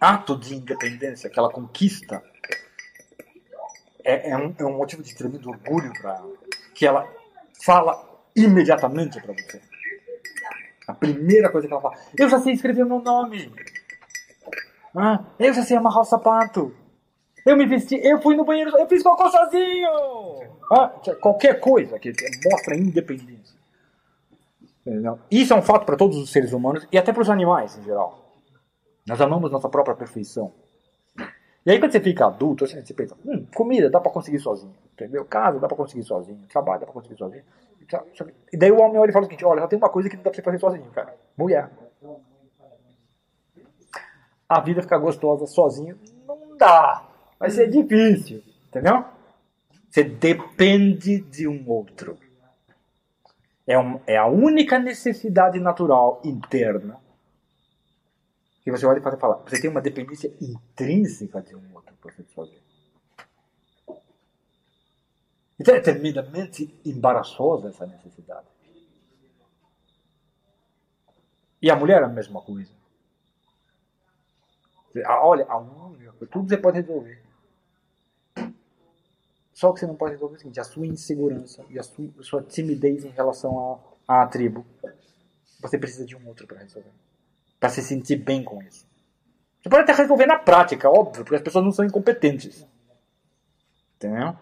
ato 0.00 0.36
de 0.36 0.56
independência 0.56 1.30
que 1.30 1.38
ela 1.38 1.50
conquista 1.50 2.22
é, 4.04 4.30
é 4.30 4.36
um, 4.36 4.54
é 4.58 4.64
um 4.64 4.76
motivo 4.76 5.02
de 5.02 5.14
tremendo 5.14 5.48
orgulho 5.48 5.92
para 6.00 6.16
ela. 6.16 6.32
Que 6.74 6.86
ela 6.86 7.08
fala 7.64 8.04
imediatamente 8.34 9.20
para 9.20 9.32
você. 9.32 9.60
A 10.88 10.94
primeira 10.94 11.50
coisa 11.50 11.68
que 11.68 11.72
ela 11.72 11.82
fala: 11.82 11.96
Eu 12.18 12.28
já 12.28 12.40
sei 12.40 12.54
escrever 12.54 12.82
o 12.82 12.88
meu 12.88 12.98
nome. 12.98 13.52
Ah, 14.96 15.24
eu 15.38 15.54
já 15.54 15.62
sei 15.62 15.76
amarrar 15.76 16.00
o 16.00 16.04
sapato. 16.04 16.74
Eu 17.46 17.56
me 17.56 17.66
vesti, 17.66 18.00
eu 18.02 18.20
fui 18.20 18.36
no 18.36 18.44
banheiro, 18.44 18.76
eu 18.76 18.88
fiz 18.88 19.02
cocô 19.02 19.28
sozinho. 19.30 20.51
Ah, 20.70 20.88
qualquer 21.20 21.60
coisa 21.60 21.98
que 21.98 22.12
mostra 22.50 22.76
independência. 22.76 23.56
Isso 25.30 25.52
é 25.52 25.56
um 25.56 25.62
fato 25.62 25.84
para 25.86 25.96
todos 25.96 26.16
os 26.16 26.30
seres 26.30 26.52
humanos 26.52 26.86
e 26.90 26.98
até 26.98 27.12
para 27.12 27.22
os 27.22 27.30
animais 27.30 27.78
em 27.78 27.82
geral. 27.84 28.32
Nós 29.06 29.20
amamos 29.20 29.50
nossa 29.50 29.68
própria 29.68 29.94
perfeição. 29.94 30.52
E 31.64 31.70
aí 31.70 31.78
quando 31.78 31.92
você 31.92 32.00
fica 32.00 32.26
adulto, 32.26 32.64
assim, 32.64 32.84
você 32.84 32.92
pensa, 32.92 33.16
hum, 33.24 33.46
comida 33.54 33.88
dá 33.88 34.00
para 34.00 34.10
conseguir 34.10 34.40
sozinho, 34.40 34.74
entendeu? 34.92 35.24
Casa 35.24 35.60
dá 35.60 35.68
para 35.68 35.76
conseguir 35.76 36.02
sozinho, 36.02 36.40
trabalho 36.48 36.80
dá 36.80 36.86
para 36.86 36.94
conseguir 36.94 37.16
sozinho. 37.16 37.44
E 37.80 37.84
que- 37.84 38.34
E 38.52 38.56
daí 38.56 38.72
o 38.72 38.80
homem 38.80 38.98
olha 38.98 39.10
e 39.10 39.12
fala 39.12 39.24
o 39.24 39.28
seguinte, 39.28 39.44
olha, 39.44 39.60
só 39.60 39.68
tem 39.68 39.78
uma 39.78 39.88
coisa 39.88 40.08
que 40.08 40.16
não 40.16 40.24
dá 40.24 40.30
para 40.30 40.36
você 40.36 40.42
fazer 40.42 40.58
sozinho, 40.58 40.90
cara. 40.90 41.14
Mulher. 41.36 41.70
A 44.48 44.60
vida 44.60 44.82
ficar 44.82 44.98
gostosa 44.98 45.46
sozinho 45.46 45.98
não 46.26 46.56
dá. 46.56 47.04
Vai 47.38 47.50
ser 47.50 47.70
difícil, 47.70 48.42
entendeu? 48.66 49.04
Você 49.92 50.02
depende 50.04 51.20
de 51.20 51.46
um 51.46 51.68
outro. 51.68 52.18
É, 53.66 53.78
um- 53.78 54.00
é 54.06 54.16
a 54.16 54.26
única 54.26 54.78
necessidade 54.78 55.60
natural 55.60 56.22
interna 56.24 56.98
que 58.62 58.70
você 58.70 58.86
olha 58.86 58.98
e 58.98 59.02
fala, 59.02 59.42
você 59.44 59.60
tem 59.60 59.68
uma 59.70 59.80
dependência 59.82 60.32
intrínseca 60.40 61.42
de 61.42 61.54
um 61.54 61.74
outro 61.74 61.94
para 62.00 62.12
você 62.12 62.22
fazer. 62.34 62.62
Então 65.58 65.74
é 65.74 65.80
tremendamente 65.80 66.78
embaraçosa 66.84 67.68
essa 67.68 67.86
necessidade. 67.86 68.46
E 71.64 71.70
a 71.70 71.76
mulher 71.76 72.02
é 72.02 72.04
a 72.04 72.08
mesma 72.18 72.42
coisa. 72.42 72.72
Ah, 75.06 75.26
Olha, 75.26 75.44
a 75.48 75.56
única 75.58 76.12
tudo 76.30 76.48
você 76.48 76.56
pode 76.56 76.80
resolver. 76.80 77.21
Só 79.62 79.72
que 79.72 79.78
você 79.78 79.86
não 79.86 79.94
pode 79.94 80.14
resolver 80.14 80.34
o 80.34 80.38
seguinte, 80.40 80.58
a 80.58 80.64
sua 80.64 80.84
insegurança 80.84 81.64
e 81.70 81.78
a 81.78 81.84
sua, 81.84 82.08
a 82.18 82.22
sua 82.24 82.42
timidez 82.42 83.04
em 83.04 83.10
relação 83.10 83.80
à, 84.08 84.22
à 84.24 84.26
tribo. 84.26 84.66
Você 85.60 85.78
precisa 85.78 86.04
de 86.04 86.16
um 86.16 86.26
outro 86.26 86.48
para 86.48 86.58
resolver. 86.58 86.90
Para 87.60 87.68
se 87.68 87.80
sentir 87.80 88.16
bem 88.16 88.42
com 88.42 88.60
isso. 88.60 88.84
Você 89.62 89.68
pode 89.68 89.84
até 89.84 89.92
resolver 89.92 90.26
na 90.26 90.36
prática, 90.36 90.90
óbvio, 90.90 91.22
porque 91.22 91.36
as 91.36 91.42
pessoas 91.42 91.64
não 91.64 91.70
são 91.70 91.84
incompetentes. 91.84 92.66
Entendeu? 93.94 94.36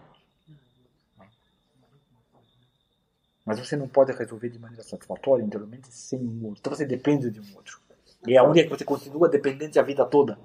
Mas 3.45 3.59
você 3.59 3.75
não 3.75 3.87
pode 3.87 4.11
resolver 4.13 4.49
de 4.49 4.57
maneira 4.57 4.81
satisfatória 4.81 5.43
interiormente 5.43 5.93
sem 5.93 6.19
um 6.19 6.47
outro. 6.47 6.61
Então 6.61 6.73
você 6.75 6.83
depende 6.83 7.29
de 7.29 7.39
um 7.39 7.55
outro. 7.57 7.79
E 8.25 8.33
é 8.33 8.37
a 8.39 8.43
única 8.43 8.63
que 8.63 8.75
você 8.75 8.83
continua 8.83 9.29
dependente 9.29 9.77
a 9.77 9.83
vida 9.83 10.03
toda. 10.03 10.39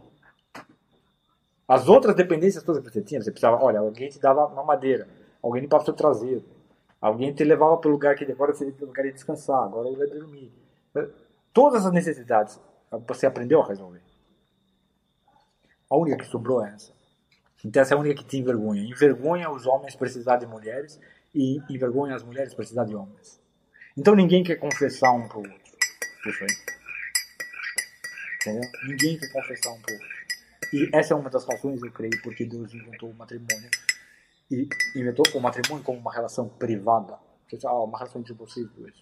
As 1.68 1.88
outras 1.88 2.14
dependências 2.14 2.62
todas 2.62 2.82
que 2.82 2.92
você 2.92 3.02
tinha, 3.02 3.20
você 3.20 3.30
precisava, 3.30 3.62
olha, 3.62 3.80
alguém 3.80 4.08
te 4.08 4.20
dava 4.20 4.46
uma 4.46 4.62
madeira, 4.62 5.08
alguém 5.42 5.62
limpava 5.62 5.82
o 5.82 5.84
seu 5.84 5.94
traseiro, 5.94 6.44
alguém 7.00 7.32
te 7.32 7.42
levava 7.42 7.76
para 7.76 7.88
o 7.88 7.92
lugar 7.92 8.14
que 8.14 8.24
agora 8.24 8.54
você 8.54 8.72
lugar 8.80 9.04
de 9.04 9.12
descansar, 9.12 9.64
agora 9.64 9.88
lugar 9.88 10.06
de 10.06 10.14
dormir. 10.14 10.52
Todas 11.52 11.84
as 11.84 11.92
necessidades 11.92 12.60
você 13.06 13.26
aprendeu 13.26 13.60
a 13.60 13.66
resolver. 13.66 14.00
A 15.90 15.96
única 15.96 16.18
que 16.18 16.26
sobrou 16.26 16.64
é 16.64 16.72
essa. 16.72 16.92
Então 17.64 17.82
essa 17.82 17.94
é 17.94 17.96
a 17.96 18.00
única 18.00 18.22
que 18.22 18.28
te 18.28 18.38
envergonha. 18.38 18.82
Envergonha 18.82 19.50
os 19.50 19.66
homens 19.66 19.96
precisar 19.96 20.36
de 20.36 20.46
mulheres 20.46 21.00
e 21.34 21.60
envergonha 21.68 22.14
as 22.14 22.22
mulheres 22.22 22.54
precisar 22.54 22.84
de 22.84 22.94
homens. 22.94 23.40
Então 23.96 24.14
ninguém 24.14 24.44
quer 24.44 24.56
confessar 24.56 25.12
um 25.12 25.26
pro 25.26 25.38
outro. 25.38 25.54
Entendeu? 28.40 28.70
Ninguém 28.88 29.18
quer 29.18 29.32
confessar 29.32 29.70
um 29.72 29.80
pro 29.80 29.94
outro. 29.94 30.15
E 30.72 30.90
essa 30.92 31.14
é 31.14 31.16
uma 31.16 31.30
das 31.30 31.44
razões, 31.46 31.82
eu 31.82 31.92
creio, 31.92 32.20
porque 32.22 32.44
Deus 32.44 32.72
inventou 32.74 33.10
o 33.10 33.14
matrimônio. 33.14 33.70
E 34.50 34.68
inventou 34.94 35.24
o 35.34 35.40
matrimônio 35.40 35.84
como 35.84 35.98
uma 35.98 36.12
relação 36.12 36.48
privada. 36.48 37.18
Ah, 37.64 37.82
uma 37.82 37.98
relação 37.98 38.20
entre 38.20 38.34
vocês 38.34 38.68
dois. 38.70 38.94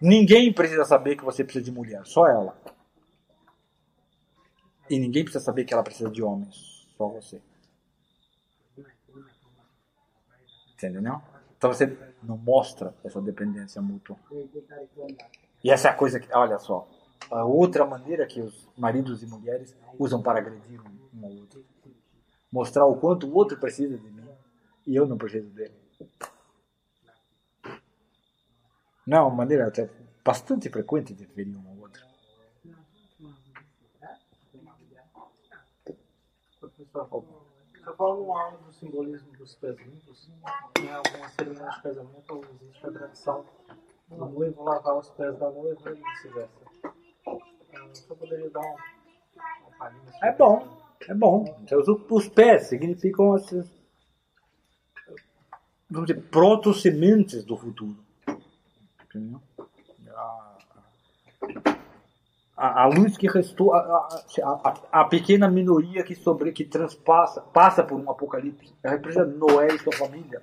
Ninguém 0.00 0.52
precisa 0.52 0.84
saber 0.84 1.16
que 1.16 1.24
você 1.24 1.44
precisa 1.44 1.64
de 1.64 1.70
mulher, 1.70 2.06
só 2.06 2.26
ela. 2.26 2.58
E 4.88 4.98
ninguém 4.98 5.22
precisa 5.22 5.44
saber 5.44 5.64
que 5.64 5.74
ela 5.74 5.82
precisa 5.82 6.10
de 6.10 6.22
homens, 6.22 6.88
só 6.96 7.06
você. 7.08 7.40
Entendeu? 10.72 11.02
Não? 11.02 11.22
Então 11.56 11.72
você 11.72 11.86
não 12.22 12.38
mostra 12.38 12.94
essa 13.04 13.20
dependência 13.20 13.82
mútua. 13.82 14.16
E 15.62 15.70
essa 15.70 15.88
é 15.88 15.90
a 15.90 15.94
coisa 15.94 16.18
que, 16.18 16.32
olha 16.34 16.58
só, 16.58 16.88
a 17.30 17.44
outra 17.44 17.84
maneira 17.84 18.26
que 18.26 18.40
os 18.40 18.68
maridos 18.76 19.22
e 19.22 19.26
mulheres 19.26 19.76
usam 19.98 20.22
para 20.22 20.38
agredir 20.38 20.80
um 20.80 21.24
ao 21.24 21.32
outro. 21.32 21.64
Mostrar 22.52 22.86
o 22.86 22.96
quanto 22.96 23.26
o 23.26 23.34
outro 23.34 23.58
precisa 23.58 23.96
de 23.98 24.10
mim 24.10 24.28
e 24.86 24.96
eu 24.96 25.06
não 25.06 25.18
preciso 25.18 25.48
dele. 25.50 25.74
Não, 29.06 29.18
é 29.18 29.22
uma 29.22 29.30
maneira 29.30 29.68
até 29.68 29.90
bastante 30.24 30.68
frequente 30.68 31.14
de 31.14 31.26
ferir 31.26 31.56
um 31.56 31.68
ao 31.68 31.78
outro. 31.78 32.02
Você 36.60 36.84
falou 37.96 38.36
aula 38.36 38.58
do 38.58 38.72
simbolismo 38.72 39.32
dos 39.32 39.58
limpos. 39.62 40.30
Em 40.78 40.92
algumas 40.92 41.32
cerimônias 41.32 41.74
de 41.76 41.82
casamento 41.82 42.40
existe 42.54 42.86
a 42.86 42.92
tradição 42.92 43.44
do 44.08 44.26
noivo 44.26 44.62
lavar 44.62 44.98
os 44.98 45.10
pés 45.10 45.38
da 45.38 45.50
noiva 45.50 45.90
e 45.90 45.94
vice-versa. 45.94 46.69
É 50.22 50.32
bom, 50.32 50.82
é 51.08 51.14
bom. 51.14 51.58
Então, 51.62 51.80
os, 51.80 51.88
os 51.88 52.28
pés 52.28 52.66
significam 52.66 53.34
essas, 53.36 53.70
vamos 55.88 56.08
dizer, 56.08 56.20
proto-sementes 56.28 57.44
do 57.44 57.56
futuro. 57.56 57.96
Entendeu? 59.04 59.40
A, 62.56 62.82
a, 62.82 62.86
luz 62.86 63.16
que 63.16 63.26
restou, 63.26 63.72
a, 63.72 63.78
a, 63.80 65.00
a 65.00 65.04
pequena 65.06 65.48
minoria 65.48 66.04
que 66.04 66.14
sobre 66.14 66.52
que 66.52 66.64
transpassa, 66.64 67.40
passa 67.40 67.82
por 67.82 67.98
um 67.98 68.10
apocalipse, 68.10 68.74
representa 68.84 69.24
Noé 69.24 69.68
e 69.68 69.78
sua 69.78 69.94
família. 69.94 70.42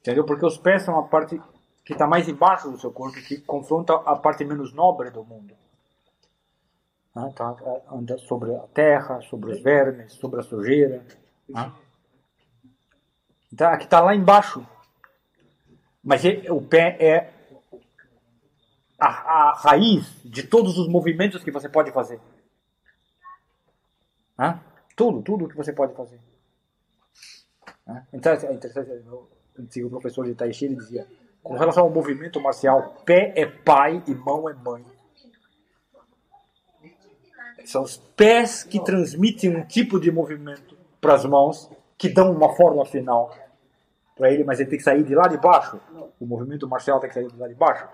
Entendeu? 0.00 0.26
Porque 0.26 0.44
os 0.44 0.58
pés 0.58 0.82
são 0.82 0.98
a 0.98 1.04
parte 1.04 1.40
que 1.84 1.92
está 1.92 2.06
mais 2.06 2.28
embaixo 2.28 2.70
do 2.70 2.78
seu 2.78 2.92
corpo, 2.92 3.20
que 3.22 3.40
confronta 3.40 3.94
a 3.94 4.16
parte 4.16 4.44
menos 4.44 4.72
nobre 4.72 5.10
do 5.10 5.24
mundo. 5.24 5.54
Né? 7.14 7.32
Tá, 7.36 7.56
anda 7.90 8.16
sobre 8.18 8.54
a 8.54 8.66
terra, 8.68 9.20
sobre 9.22 9.52
os 9.52 9.60
vermes, 9.60 10.12
sobre 10.14 10.40
a 10.40 10.42
sujeira. 10.42 11.04
Então, 13.52 13.68
aqui 13.68 13.84
está 13.84 14.00
lá 14.00 14.14
embaixo. 14.14 14.66
Mas 16.02 16.24
é- 16.24 16.50
o 16.50 16.60
pé 16.60 16.96
é 17.00 17.32
a, 18.98 19.06
a 19.06 19.52
raiz 19.54 20.06
de 20.24 20.44
todos 20.44 20.78
os 20.78 20.88
movimentos 20.88 21.42
que 21.42 21.50
você 21.50 21.68
pode 21.68 21.92
fazer. 21.92 22.20
Né? 24.38 24.60
Tudo, 24.96 25.22
tudo 25.22 25.48
que 25.48 25.56
você 25.56 25.72
pode 25.72 25.94
fazer. 25.94 26.20
Né? 27.86 28.06
Então, 28.12 28.32
é 28.32 28.52
interessante, 28.52 28.90
o 29.08 29.28
antigo 29.58 29.90
professor 29.90 30.24
de 30.24 30.34
Tai 30.34 30.52
Chi 30.52 30.68
dizia, 30.68 31.06
com 31.42 31.54
relação 31.54 31.82
ao 31.84 31.90
movimento 31.90 32.40
marcial, 32.40 32.94
pé 33.04 33.32
é 33.36 33.46
pai 33.46 34.02
e 34.06 34.14
mão 34.14 34.48
é 34.48 34.54
mãe. 34.54 34.84
São 37.64 37.82
os 37.82 37.96
pés 37.96 38.64
que 38.64 38.82
transmitem 38.82 39.56
um 39.56 39.64
tipo 39.64 40.00
de 40.00 40.10
movimento 40.10 40.76
para 41.00 41.14
as 41.14 41.24
mãos, 41.24 41.70
que 41.96 42.08
dão 42.08 42.32
uma 42.32 42.54
forma 42.54 42.84
final 42.84 43.34
para 44.16 44.30
ele, 44.30 44.44
mas 44.44 44.60
ele 44.60 44.68
tem 44.70 44.78
que 44.78 44.84
sair 44.84 45.02
de 45.04 45.14
lá 45.14 45.28
de 45.28 45.36
baixo. 45.36 45.80
O 46.20 46.26
movimento 46.26 46.68
marcial 46.68 46.98
tem 47.00 47.08
que 47.08 47.14
sair 47.14 47.28
de 47.30 47.38
lá 47.38 47.48
de 47.48 47.54
baixo. 47.54 47.88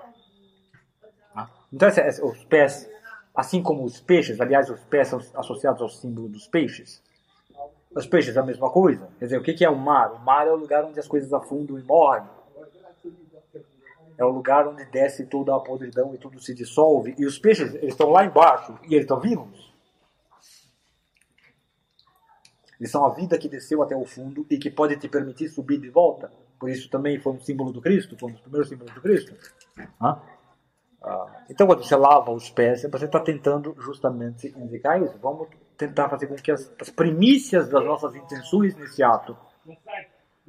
Tá? 1.35 1.51
Então, 1.73 1.89
esse- 1.89 2.23
os 2.23 2.45
pés, 2.45 2.89
assim 3.35 3.63
como 3.63 3.85
os 3.85 4.01
peixes, 4.01 4.41
aliás, 4.41 4.69
os 4.71 4.81
pés 4.85 5.09
são 5.09 5.21
associados 5.35 5.81
ao 5.83 5.89
símbolo 5.89 6.29
dos 6.29 6.47
peixes. 6.47 7.03
Os 7.95 8.07
peixes 8.07 8.37
é 8.37 8.41
a 8.41 8.43
mesma 8.43 8.71
coisa. 8.71 9.09
Quer 9.19 9.25
dizer, 9.27 9.39
o 9.39 9.43
que 9.43 9.65
é 9.65 9.71
o 9.71 9.77
mar? 9.77 10.13
O 10.13 10.19
mar 10.19 10.47
é 10.47 10.53
o 10.53 10.57
lugar 10.57 10.85
onde 10.85 10.99
as 10.99 11.09
coisas 11.09 11.33
afundam 11.33 11.79
e 11.79 11.83
morrem. 11.83 12.27
É 14.19 14.25
o 14.25 14.31
lugar 14.31 14.67
onde 14.67 14.85
desce 14.87 15.27
toda 15.27 15.55
a 15.55 15.61
podridão 15.61 16.13
e 16.13 16.19
tudo 16.19 16.41
se 16.41 16.53
dissolve. 16.53 17.15
E 17.17 17.25
os 17.25 17.39
peixes, 17.39 17.73
eles 17.77 17.91
estão 17.91 18.11
lá 18.11 18.25
embaixo 18.25 18.77
e 18.83 18.95
eles 18.95 19.05
estão 19.05 19.21
vivos. 19.21 19.73
Eles 22.81 22.91
são 22.91 23.05
a 23.05 23.11
vida 23.11 23.39
que 23.39 23.49
desceu 23.49 23.83
até 23.83 23.97
o 23.97 24.05
fundo 24.05 24.45
e 24.51 24.59
que 24.59 24.71
pode 24.71 24.97
te 24.97 25.09
permitir 25.09 25.49
subir 25.49 25.79
de 25.79 25.89
volta. 25.89 26.33
Por 26.59 26.69
isso 26.69 26.91
também 26.91 27.21
foi 27.21 27.33
um 27.33 27.41
símbolo 27.41 27.73
do 27.73 27.81
Cristo, 27.81 28.19
foi 28.19 28.31
um 28.31 28.33
dos 28.33 28.41
primeiros 28.41 28.69
símbolos 28.69 28.93
do 28.93 29.01
Cristo. 29.01 29.35
Ah, 30.01 30.21
então, 31.49 31.67
quando 31.67 31.85
você 31.85 31.95
lava 31.95 32.33
os 32.33 32.51
pés, 32.51 32.83
você 32.83 33.05
está 33.05 33.21
tentando 33.21 33.75
justamente 33.79 34.53
indicar 34.57 35.01
isso. 35.01 35.17
Vamos 35.19 35.49
tentar 35.77 36.09
fazer 36.09 36.27
com 36.27 36.35
que 36.35 36.51
as, 36.51 36.73
as 36.81 36.91
primícias 36.91 37.69
das 37.69 37.85
nossas 37.85 38.15
intenções 38.15 38.75
nesse 38.77 39.03
ato 39.03 39.37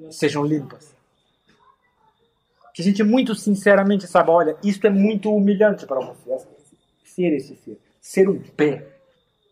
sejam 0.10 0.44
limpas. 0.44 0.96
Que 2.80 2.84
a 2.84 2.86
gente 2.86 3.04
muito 3.04 3.36
sinceramente 3.36 4.08
saiba, 4.08 4.32
olha, 4.32 4.56
isto 4.64 4.88
é 4.88 4.90
muito 4.90 5.36
humilhante 5.36 5.86
para 5.86 6.00
você. 6.00 6.38
Ser 7.04 7.36
esse 7.36 7.54
ser. 7.58 7.78
Ser 8.00 8.30
um 8.30 8.40
pé. 8.42 8.88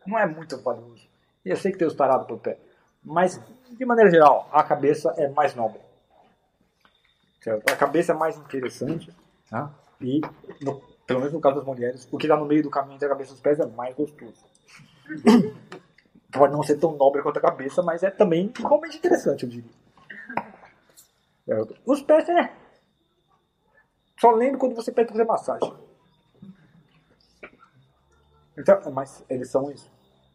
Não 0.06 0.17
é 0.17 0.25
muito 0.25 0.57
valioso. 0.61 1.06
Eu 1.43 1.57
sei 1.57 1.73
que 1.73 1.77
Deus 1.77 1.91
está 1.91 2.07
parado 2.07 2.25
por 2.25 2.39
pé. 2.39 2.57
Mas, 3.03 3.38
de 3.69 3.85
maneira 3.85 4.09
geral, 4.09 4.47
a 4.49 4.64
cabeça 4.64 5.14
é 5.17 5.27
mais 5.27 5.53
nobre. 5.56 5.81
A 7.69 7.75
cabeça 7.75 8.14
é 8.14 8.15
mais 8.15 8.38
interessante. 8.38 9.14
Tá? 9.49 9.75
E, 9.99 10.22
no- 10.61 10.81
pelo 11.06 11.19
menos 11.19 11.33
no 11.33 11.41
caso 11.41 11.57
das 11.57 11.65
mulheres, 11.65 12.07
o 12.09 12.17
que 12.17 12.27
está 12.27 12.38
no 12.38 12.45
meio 12.45 12.64
do 12.64 12.69
caminho 12.69 12.95
entre 12.95 13.07
a 13.07 13.09
cabeça 13.09 13.31
e 13.31 13.33
os 13.33 13.41
pés 13.41 13.59
é 13.59 13.65
mais 13.65 13.93
gostoso. 13.93 14.45
Pode 16.31 16.53
não 16.53 16.64
ser 16.64 16.77
tão 16.77 16.95
nobre 16.95 17.22
quanto 17.22 17.39
a 17.39 17.41
cabeça, 17.41 17.83
mas 17.83 18.03
é 18.03 18.09
também 18.09 18.53
igualmente 18.57 18.95
interessante, 18.95 19.43
eu 19.43 19.49
diria. 19.49 19.72
Os 21.85 22.01
pés 22.01 22.30
é. 22.30 22.67
Só 24.20 24.32
lembro 24.32 24.58
quando 24.60 24.76
você 24.76 24.92
pede 24.92 25.12
fazer 25.12 25.26
massagem. 25.26 25.72
Então, 28.58 28.92
mas 28.92 29.24
eles 29.30 29.50
são 29.50 29.72
isso. 29.72 29.92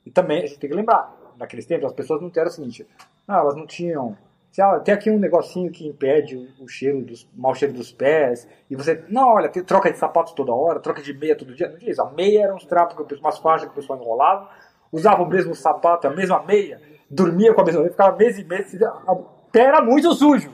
E 0.07 0.11
também 0.11 0.43
a 0.43 0.47
gente 0.47 0.59
tem 0.59 0.71
que 0.71 0.77
lembrar, 0.77 1.13
naqueles 1.37 1.67
tempos 1.67 1.87
as 1.87 1.93
pessoas 1.93 2.21
não 2.21 2.31
tinham 2.31 2.47
o 2.47 2.51
seguinte, 2.51 2.87
ah, 3.27 3.39
elas 3.39 3.57
não 3.57 3.67
tinham. 3.67 4.17
se, 4.53 4.63
ah, 4.63 4.79
tem 4.81 4.95
aqui 4.95 5.11
um 5.11 5.19
negocinho 5.19 5.71
que 5.73 5.87
impede 5.87 6.37
o, 6.61 6.69
cheiro 6.69 7.03
dos, 7.03 7.29
mau 7.35 7.55
cheiro 7.55 7.75
dos 7.75 7.93
pés, 7.93 8.49
e 8.71 8.77
você, 8.77 9.05
não, 9.09 9.29
olha, 9.29 9.49
tem, 9.49 9.63
troca 9.65 9.91
de 9.91 9.99
sapatos 9.99 10.33
toda 10.33 10.53
hora, 10.53 10.79
troca 10.81 11.03
de 11.03 11.13
meia 11.13 11.37
todo 11.37 11.55
dia. 11.55 11.69
Não 11.69 11.79
diz, 11.79 11.99
a 11.99 12.11
meia 12.11 12.45
era 12.45 12.55
uns 12.55 12.65
trapos, 12.65 12.95
que 13.07 13.15
umas 13.15 13.39
faixas 13.39 13.67
que 13.67 13.73
o 13.73 13.75
pessoal 13.81 13.99
enrolava, 14.01 14.49
usava 14.93 15.23
o 15.23 15.27
mesmo 15.29 15.55
sapato, 15.55 16.07
a 16.07 16.11
mesma 16.11 16.43
meia, 16.43 16.81
dormia 17.11 17.53
com 17.55 17.61
a 17.61 17.65
mesma 17.65 17.81
meia, 17.81 17.91
ficava 17.93 18.17
mês 18.17 18.39
e 18.39 18.45
mês, 18.45 18.81
a- 18.83 19.13
o 19.13 19.25
pé 19.51 19.63
era 19.63 19.83
muito 19.83 20.13
sujo. 20.15 20.53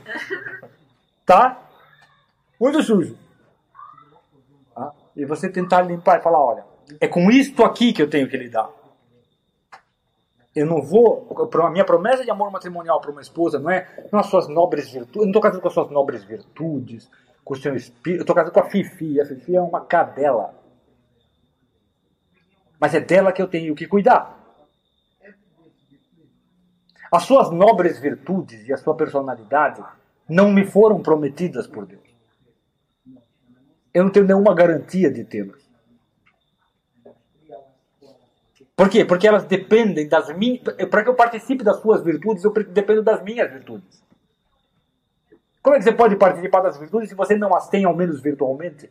Tá? 1.27 1.68
Muito 2.59 2.83
sujo. 2.83 3.17
Tá? 4.75 4.93
E 5.17 5.25
você 5.25 5.49
tentar 5.49 5.83
limpar 5.83 6.19
e 6.19 6.23
falar, 6.23 6.45
olha, 6.45 6.65
é 7.01 7.07
com 7.07 7.31
isto 7.31 7.65
aqui 7.65 7.93
que 7.93 8.03
eu 8.03 8.09
tenho 8.09 8.29
que 8.29 8.37
lidar. 8.37 8.71
Eu 10.55 10.67
não 10.67 10.83
vou. 10.83 11.29
A 11.63 11.71
minha 11.71 11.85
promessa 11.85 12.25
de 12.25 12.31
amor 12.31 12.51
matrimonial 12.51 13.01
para 13.01 13.13
uma 13.13 13.21
esposa 13.21 13.59
não 13.59 13.71
é 13.71 14.09
não 14.11 14.19
as 14.19 14.27
suas 14.27 14.49
nobres 14.49 14.91
virtudes. 14.91 15.17
Eu 15.17 15.23
não 15.23 15.29
estou 15.29 15.43
casado 15.43 15.61
com 15.61 15.69
as 15.69 15.75
suas 15.75 15.91
nobres 15.91 16.25
virtudes, 16.25 17.09
com 17.45 17.55
o 17.55 17.57
seu 17.57 17.77
espírito. 17.77 18.21
Eu 18.21 18.23
estou 18.23 18.35
casado 18.35 18.53
com 18.53 18.61
a 18.61 18.69
Fifi. 18.69 19.21
A 19.21 19.27
Fifi 19.27 19.55
é 19.55 19.61
uma 19.61 19.83
cadela. 19.83 20.55
Mas 22.81 22.95
é 22.95 23.01
dela 23.01 23.33
que 23.33 23.43
eu 23.43 23.47
tenho 23.47 23.75
que 23.75 23.87
cuidar. 23.87 24.37
As 27.11 27.23
suas 27.23 27.51
nobres 27.51 27.99
virtudes 27.99 28.67
e 28.69 28.73
a 28.73 28.77
sua 28.77 28.95
personalidade 28.95 29.83
não 30.29 30.51
me 30.51 30.65
foram 30.65 31.01
prometidas 31.01 31.67
por 31.67 31.87
Deus. 31.87 32.08
Eu 33.93 34.05
não 34.05 34.11
tenho 34.11 34.27
nenhuma 34.27 34.55
garantia 34.55 35.11
de 35.11 35.25
tê-las. 35.25 35.67
Por 38.77 38.89
quê? 38.89 39.05
Porque 39.05 39.27
elas 39.27 39.45
dependem 39.45 40.09
das 40.09 40.29
minhas. 40.37 40.63
Para 40.91 41.03
que 41.03 41.09
eu 41.09 41.15
participe 41.15 41.65
das 41.65 41.81
suas 41.81 42.03
virtudes, 42.03 42.45
eu 42.45 42.53
dependo 42.53 43.03
das 43.03 43.23
minhas 43.23 43.51
virtudes. 43.51 44.03
Como 45.61 45.75
é 45.75 45.79
que 45.79 45.85
você 45.85 45.93
pode 45.93 46.17
participar 46.17 46.61
das 46.61 46.79
virtudes 46.79 47.09
se 47.09 47.15
você 47.15 47.37
não 47.37 47.55
as 47.55 47.69
tem, 47.69 47.85
ao 47.85 47.95
menos 47.95 48.21
virtualmente? 48.21 48.91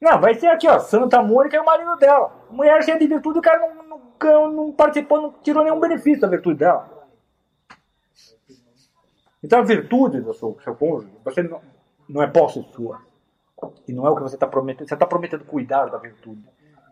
Não, 0.00 0.20
vai 0.20 0.34
ser 0.34 0.48
aqui, 0.48 0.68
ó, 0.68 0.78
Santa 0.80 1.22
Mônica 1.22 1.56
e 1.56 1.60
o 1.60 1.64
marido 1.64 1.96
dela. 1.96 2.44
Mulher 2.50 2.82
cheia 2.82 2.98
de 2.98 3.06
virtude, 3.06 3.38
o 3.38 3.42
cara 3.42 3.58
não, 3.60 3.74
não, 3.84 4.00
não- 4.20 4.52
não 4.52 4.72
participou, 4.72 5.22
não 5.22 5.32
tirou 5.42 5.64
nenhum 5.64 5.80
benefício 5.80 6.20
da 6.20 6.28
virtude 6.28 6.58
dela. 6.58 7.08
Então 9.42 9.60
a 9.60 9.62
virtude 9.62 10.20
do 10.20 10.34
seu, 10.34 10.58
seu 10.62 10.74
cônjuge, 10.74 11.12
você 11.24 11.42
não, 11.42 11.60
não 12.12 12.22
é 12.22 12.26
posse 12.26 12.62
sua. 12.74 13.00
E 13.88 13.92
não 13.92 14.06
é 14.06 14.10
o 14.10 14.16
que 14.16 14.22
você 14.22 14.36
está 14.36 14.46
prometendo. 14.46 14.88
Você 14.88 14.94
está 14.94 15.06
prometendo 15.06 15.44
cuidar 15.44 15.86
da 15.86 15.98
virtude 15.98 16.42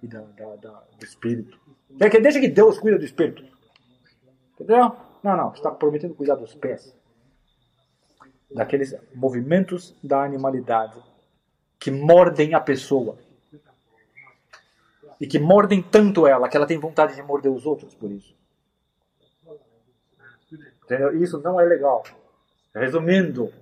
e 0.03 0.07
da, 0.07 0.21
da- 0.21 0.57
da- 0.57 0.83
do 0.99 1.05
espírito. 1.05 1.59
Deixa 1.91 2.41
que- 2.41 2.49
Deus 2.49 2.79
cuida 2.79 2.99
do 2.99 3.05
espírito. 3.05 3.45
Entendeu? 4.55 4.97
Não, 5.23 5.37
não. 5.37 5.51
Você 5.51 5.57
está 5.59 5.71
prometendo 5.71 6.15
cuidar 6.15 6.37
dos 6.37 6.55
pés. 6.55 6.97
Daqueles 8.51 8.95
movimentos 9.15 9.95
da 10.03 10.23
animalidade 10.25 11.01
que 11.79 11.91
mordem 11.91 12.55
a 12.55 12.61
pessoa. 12.61 13.19
E 15.21 15.27
que 15.27 15.39
mordem 15.39 15.83
tanto 15.83 16.27
ela 16.27 16.49
que 16.49 16.57
ela 16.57 16.67
tem 16.67 16.79
vontade 16.79 17.15
de 17.15 17.23
morder 17.23 17.53
os 17.53 17.67
outros 17.67 17.95
por 17.95 18.11
isso. 18.11 18.35
Entendeu? 20.85 21.23
Isso 21.23 21.39
não 21.41 21.61
é 21.61 21.65
legal. 21.65 22.03
Resumindo, 22.75 23.53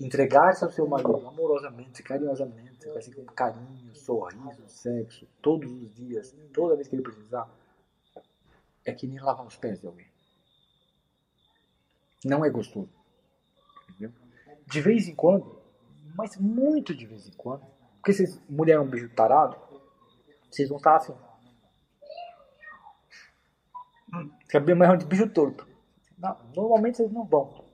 entregar-se 0.00 0.64
ao 0.64 0.70
seu 0.70 0.88
marido 0.88 1.28
amorosamente, 1.28 2.02
carinhosamente, 2.02 2.88
assim, 2.90 3.12
com 3.12 3.24
carinho, 3.26 3.94
sorriso, 3.94 4.66
sexo, 4.66 5.28
todos 5.42 5.70
os 5.70 5.94
dias, 5.94 6.34
toda 6.54 6.74
vez 6.74 6.88
que 6.88 6.94
ele 6.94 7.02
precisar, 7.02 7.48
é 8.84 8.92
que 8.92 9.06
nem 9.06 9.20
lavar 9.20 9.46
os 9.46 9.56
pés 9.56 9.80
de 9.80 9.86
alguém. 9.86 10.08
Não 12.24 12.44
é 12.44 12.50
gostoso. 12.50 12.90
Entendeu? 13.90 14.12
De 14.66 14.80
vez 14.80 15.06
em 15.06 15.14
quando, 15.14 15.60
mas 16.14 16.36
muito 16.38 16.94
de 16.94 17.04
vez 17.04 17.28
em 17.28 17.32
quando, 17.32 17.66
porque 17.96 18.14
vocês, 18.14 18.40
mulher 18.48 18.76
é 18.76 18.80
um 18.80 18.88
bicho 18.88 19.08
tarado, 19.10 19.56
vocês 20.50 20.68
vão 20.68 20.78
estar 20.78 20.96
assim. 20.96 21.14
Fica 24.46 24.58
bem 24.60 24.74
mais 24.74 24.92
um 24.92 24.96
de 24.96 25.04
bicho 25.04 25.28
torto. 25.28 25.68
Não, 26.18 26.36
normalmente 26.54 26.96
vocês 26.96 27.12
não 27.12 27.24
vão. 27.24 27.64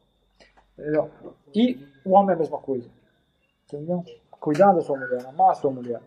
Entendeu? 0.77 1.11
E 1.55 1.96
o 2.07 2.13
homem 2.13 2.31
é 2.31 2.35
a 2.35 2.39
mesma 2.39 2.59
coisa. 2.59 2.89
Entendeu? 3.65 4.05
Cuidar 4.31 4.73
da 4.73 4.81
sua 4.81 4.97
mulher, 4.97 5.27
amar 5.27 5.51
a 5.51 5.55
sua 5.55 5.71
mulher, 5.71 6.01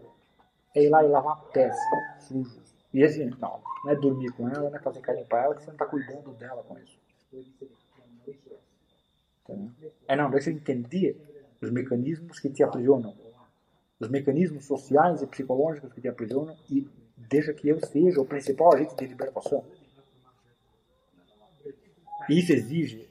é 0.75 0.83
ir 0.83 0.89
lá 0.89 1.03
e 1.03 1.07
lavar 1.07 1.41
pés 1.51 1.75
sujos. 2.19 2.75
E 2.93 3.03
assim, 3.03 3.25
não, 3.39 3.61
não 3.83 3.91
é 3.91 3.95
dormir 3.95 4.31
com 4.31 4.47
ela, 4.47 4.69
não 4.69 4.75
é 4.75 4.79
fazer 4.79 5.01
carinho 5.01 5.25
pra 5.25 5.43
ela, 5.43 5.55
que 5.55 5.61
você 5.61 5.67
não 5.67 5.75
está 5.75 5.85
cuidando 5.85 6.31
dela 6.31 6.63
com 6.63 6.77
isso. 6.79 6.97
Entendeu? 9.43 9.91
É 10.07 10.15
não, 10.15 10.29
deixa 10.29 10.49
eu 10.49 10.55
entender 10.55 11.19
os 11.61 11.69
mecanismos 11.69 12.39
que 12.39 12.49
te 12.49 12.63
aprisionam. 12.63 13.13
Os 13.99 14.07
mecanismos 14.07 14.65
sociais 14.65 15.21
e 15.21 15.27
psicológicos 15.27 15.91
que 15.91 16.01
te 16.01 16.07
aprisionam 16.07 16.55
e 16.69 16.87
deixa 17.17 17.53
que 17.53 17.67
eu 17.67 17.85
seja 17.85 18.21
o 18.21 18.25
principal 18.25 18.73
agente 18.73 18.95
de 18.95 19.05
libertação. 19.05 19.65
Isso 22.29 22.53
exige. 22.53 23.09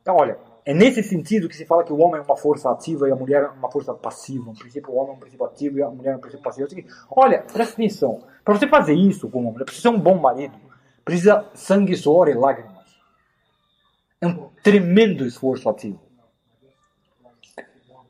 Então, 0.00 0.16
olha, 0.16 0.38
é 0.68 0.74
nesse 0.74 1.02
sentido 1.02 1.48
que 1.48 1.56
se 1.56 1.64
fala 1.64 1.82
que 1.82 1.90
o 1.90 1.98
homem 1.98 2.20
é 2.20 2.22
uma 2.22 2.36
força 2.36 2.70
ativa 2.70 3.08
e 3.08 3.10
a 3.10 3.16
mulher 3.16 3.42
é 3.42 3.48
uma 3.48 3.70
força 3.70 3.94
passiva. 3.94 4.50
Um 4.50 4.54
princípio, 4.54 4.92
o 4.92 4.96
homem 4.96 5.12
é 5.12 5.16
um 5.16 5.18
princípio 5.18 5.46
ativo 5.46 5.78
e 5.78 5.82
a 5.82 5.88
mulher 5.88 6.12
é 6.12 6.16
um 6.16 6.20
princípio 6.20 6.44
passivo. 6.44 6.68
É 6.76 6.84
olha, 7.10 7.38
presta 7.38 7.72
atenção. 7.72 8.22
Para 8.44 8.52
você 8.54 8.68
fazer 8.68 8.92
isso 8.92 9.30
com 9.30 9.40
uma 9.40 9.50
mulher, 9.50 9.64
precisa 9.64 9.88
ser 9.88 9.96
um 9.96 9.98
bom 9.98 10.18
marido. 10.18 10.52
Precisa 11.06 11.46
sangue, 11.54 11.96
suor 11.96 12.28
e 12.28 12.34
lágrimas. 12.34 12.84
É 14.20 14.26
um 14.26 14.50
tremendo 14.62 15.24
esforço 15.24 15.70
ativo. 15.70 15.98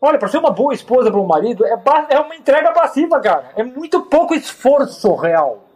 Olha, 0.01 0.19
para 0.19 0.27
ser 0.27 0.39
uma 0.39 0.51
boa 0.51 0.75
esposa 0.75 1.13
para 1.13 1.21
um 1.21 1.27
marido, 1.29 1.65
é, 1.65 1.81
é 2.11 2.19
uma 2.19 2.35
entrega 2.35 2.73
passiva, 2.73 3.21
cara. 3.21 3.53
É 3.55 3.63
muito 3.63 4.03
pouco 4.07 4.35
esforço 4.35 5.15
real. 5.15 5.68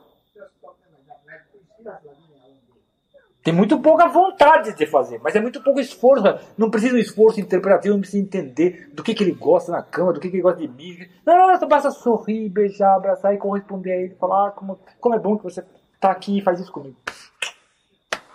Tem 3.43 3.53
muito 3.53 3.81
pouca 3.81 4.07
vontade 4.07 4.73
de 4.73 4.87
fazer, 4.87 5.21
mas 5.21 5.35
é 5.35 5.41
muito 5.41 5.61
pouco 5.63 5.81
esforço. 5.81 6.25
Não 6.57 6.71
precisa 6.71 6.95
um 6.95 6.99
esforço 6.99 7.41
interpretativo, 7.41 7.95
não 7.95 8.01
precisa 8.01 8.23
entender 8.23 8.89
do 8.95 9.03
que, 9.03 9.15
que 9.15 9.25
ele 9.25 9.33
gosta 9.33 9.73
na 9.73 9.83
cama, 9.83 10.13
do 10.13 10.21
que, 10.21 10.31
que 10.31 10.37
ele 10.37 10.43
gosta 10.43 10.61
de 10.61 10.69
mim. 10.69 11.09
Não, 11.27 11.49
não, 11.49 11.59
só 11.59 11.67
basta 11.67 11.91
sorrir, 11.91 12.49
beijar, 12.49 12.95
abraçar 12.95 13.35
e 13.35 13.39
corresponder 13.39 13.93
a 13.93 13.97
ele. 13.97 14.15
Falar 14.15 14.49
ah, 14.49 14.51
como, 14.53 14.79
como 15.01 15.15
é 15.17 15.19
bom 15.19 15.37
que 15.37 15.43
você 15.43 15.65
tá 16.01 16.13
aqui 16.13 16.39
e 16.39 16.41
faz 16.41 16.61
isso 16.61 16.71
comigo. 16.71 16.97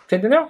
Você 0.05 0.17
entendeu? 0.17 0.49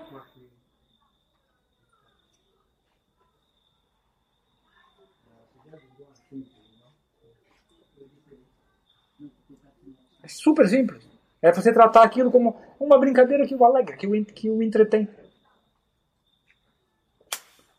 É 10.23 10.27
super 10.27 10.67
simples. 10.67 11.06
É 11.41 11.51
você 11.51 11.71
tratar 11.71 12.03
aquilo 12.03 12.31
como 12.31 12.59
uma 12.79 12.99
brincadeira 12.99 13.45
que 13.45 13.55
o 13.55 13.63
alegra, 13.63 13.95
que 13.95 14.07
o, 14.07 14.25
que 14.25 14.49
o 14.49 14.61
entretém. 14.61 15.07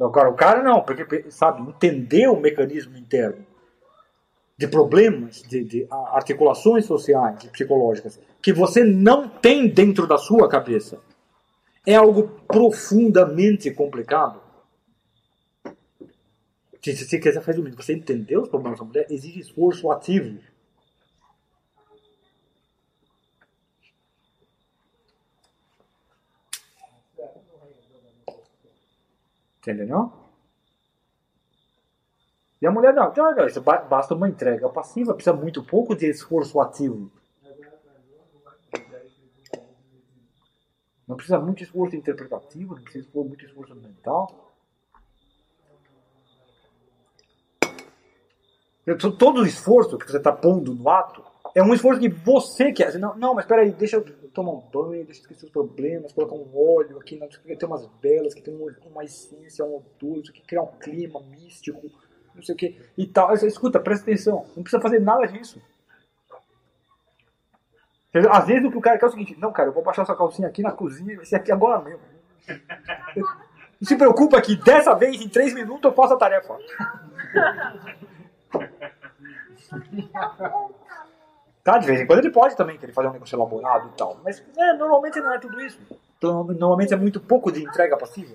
Agora, 0.01 0.31
o 0.31 0.35
cara 0.35 0.63
não, 0.63 0.81
porque, 0.83 1.31
sabe, 1.31 1.69
entender 1.69 2.29
o 2.29 2.41
mecanismo 2.41 2.97
interno 2.97 3.45
de 4.57 4.67
problemas, 4.67 5.43
de, 5.43 5.65
de 5.65 5.87
articulações 5.91 6.85
sociais 6.85 7.45
e 7.45 7.49
psicológicas 7.49 8.21
que 8.43 8.53
você 8.53 8.83
não 8.85 9.29
tem 9.29 9.69
dentro 9.69 10.07
da 10.07 10.19
sua 10.19 10.49
cabeça 10.49 10.99
é 11.87 11.95
algo 11.95 12.29
profundamente 12.47 13.71
complicado. 13.71 14.41
Se 16.83 16.97
se 16.97 17.05
você 17.05 17.19
quiser 17.19 17.41
fazer 17.41 17.61
o 17.61 17.63
mesmo, 17.63 17.83
você 17.83 17.93
entender 17.93 18.37
os 18.37 18.49
problemas 18.49 18.79
da 18.79 18.85
mulher 18.85 19.07
exige 19.11 19.41
esforço 19.41 19.91
ativo. 19.91 20.39
Entendeu? 29.73 30.11
E 32.61 32.67
a 32.67 32.71
mulher 32.71 32.95
não, 32.95 33.13
ba- 33.63 33.83
basta 33.83 34.15
uma 34.15 34.29
entrega 34.29 34.69
passiva, 34.71 35.15
precisa 35.15 35.37
muito 35.37 35.63
pouco 35.63 35.95
de 35.95 36.07
esforço 36.09 36.59
ativo. 36.59 37.11
Não 41.07 41.17
precisa 41.17 41.39
muito 41.39 41.63
esforço 41.63 41.95
interpretativo, 41.97 42.75
não 42.75 42.83
precisa 42.83 43.09
muito 43.15 43.45
esforço 43.45 43.75
mental. 43.75 44.55
Então, 48.87 49.11
Todo 49.17 49.43
o 49.43 49.47
esforço 49.47 49.99
que 49.99 50.11
você 50.11 50.17
está 50.17 50.33
pondo 50.33 50.75
no 50.75 50.89
ato 50.89 51.23
é 51.59 51.63
um 51.63 51.75
esforço 51.75 52.01
que 52.01 52.09
você 52.09 52.73
quer. 52.73 52.97
Não, 52.99 53.17
não, 53.17 53.35
mas 53.35 53.45
espera 53.45 53.63
aí, 53.63 53.73
deixa 53.73 53.97
eu 53.97 54.05
tomar 54.33 54.53
um 54.53 54.61
banho, 54.61 55.05
deixa 55.05 55.21
eu 55.21 55.25
esquecer 55.25 55.47
os 55.47 55.51
problemas, 55.51 56.13
colocar 56.13 56.35
um 56.37 56.49
óleo 56.55 56.99
aqui, 56.99 57.19
não, 57.19 57.29
tem 57.29 57.69
umas 57.69 57.87
velas, 58.01 58.33
que 58.35 58.41
tem 58.41 58.55
um- 58.55 58.73
uma 58.91 59.05
essência, 59.05 59.65
um 59.65 59.77
odor, 59.77 60.19
isso 60.19 60.31
aqui 60.31 60.41
criar 60.43 60.63
um 60.63 60.79
clima 60.79 61.21
místico, 61.21 61.81
não 62.35 62.43
sei 62.43 62.55
o 62.55 62.59
que 62.59 62.81
e 62.97 63.07
tal. 63.07 63.33
Escuta, 63.35 63.81
presta 63.81 64.05
atenção, 64.05 64.47
não 64.55 64.63
precisa 64.63 64.81
fazer 64.81 65.01
nada 65.01 65.27
disso. 65.27 65.61
Às 68.31 68.47
vezes 68.47 68.65
o 68.65 68.71
que 68.71 68.79
o 68.79 68.81
cara 68.81 68.99
quer 68.99 69.05
é 69.05 69.09
o 69.09 69.11
seguinte, 69.11 69.37
não, 69.39 69.53
cara, 69.53 69.69
eu 69.69 69.73
vou 69.73 69.83
baixar 69.83 70.03
essa 70.03 70.15
calcinha 70.15 70.49
aqui 70.49 70.63
na 70.63 70.73
cozinha, 70.73 71.17
vai 71.17 71.25
ser 71.25 71.37
aqui 71.37 71.53
agora 71.53 71.81
mesmo. 71.83 72.01
Não 73.17 73.87
se 73.87 73.97
preocupa 73.97 74.41
que 74.41 74.57
dessa 74.57 74.95
vez, 74.95 75.21
em 75.21 75.29
três 75.29 75.53
minutos, 75.55 75.85
eu 75.85 75.93
faço 75.93 76.15
a 76.15 76.17
tarefa. 76.17 76.57
Tá, 81.69 81.77
de 81.77 81.87
vez 81.87 82.01
em 82.01 82.07
quando 82.07 82.21
ele 82.21 82.31
pode 82.31 82.57
também 82.57 82.79
querer 82.79 82.95
fazer 82.95 83.09
um 83.09 83.13
negócio 83.13 83.37
elaborado 83.37 83.91
e 83.91 83.93
tal. 83.95 84.19
Mas 84.25 84.43
é, 84.57 84.73
normalmente 84.73 85.21
não 85.21 85.35
é 85.35 85.39
tudo 85.39 85.61
isso. 85.61 85.79
Então, 86.17 86.43
normalmente 86.43 86.95
é 86.95 86.97
muito 86.97 87.21
pouco 87.21 87.53
de 87.53 87.63
entrega 87.63 87.95
passiva. 87.95 88.35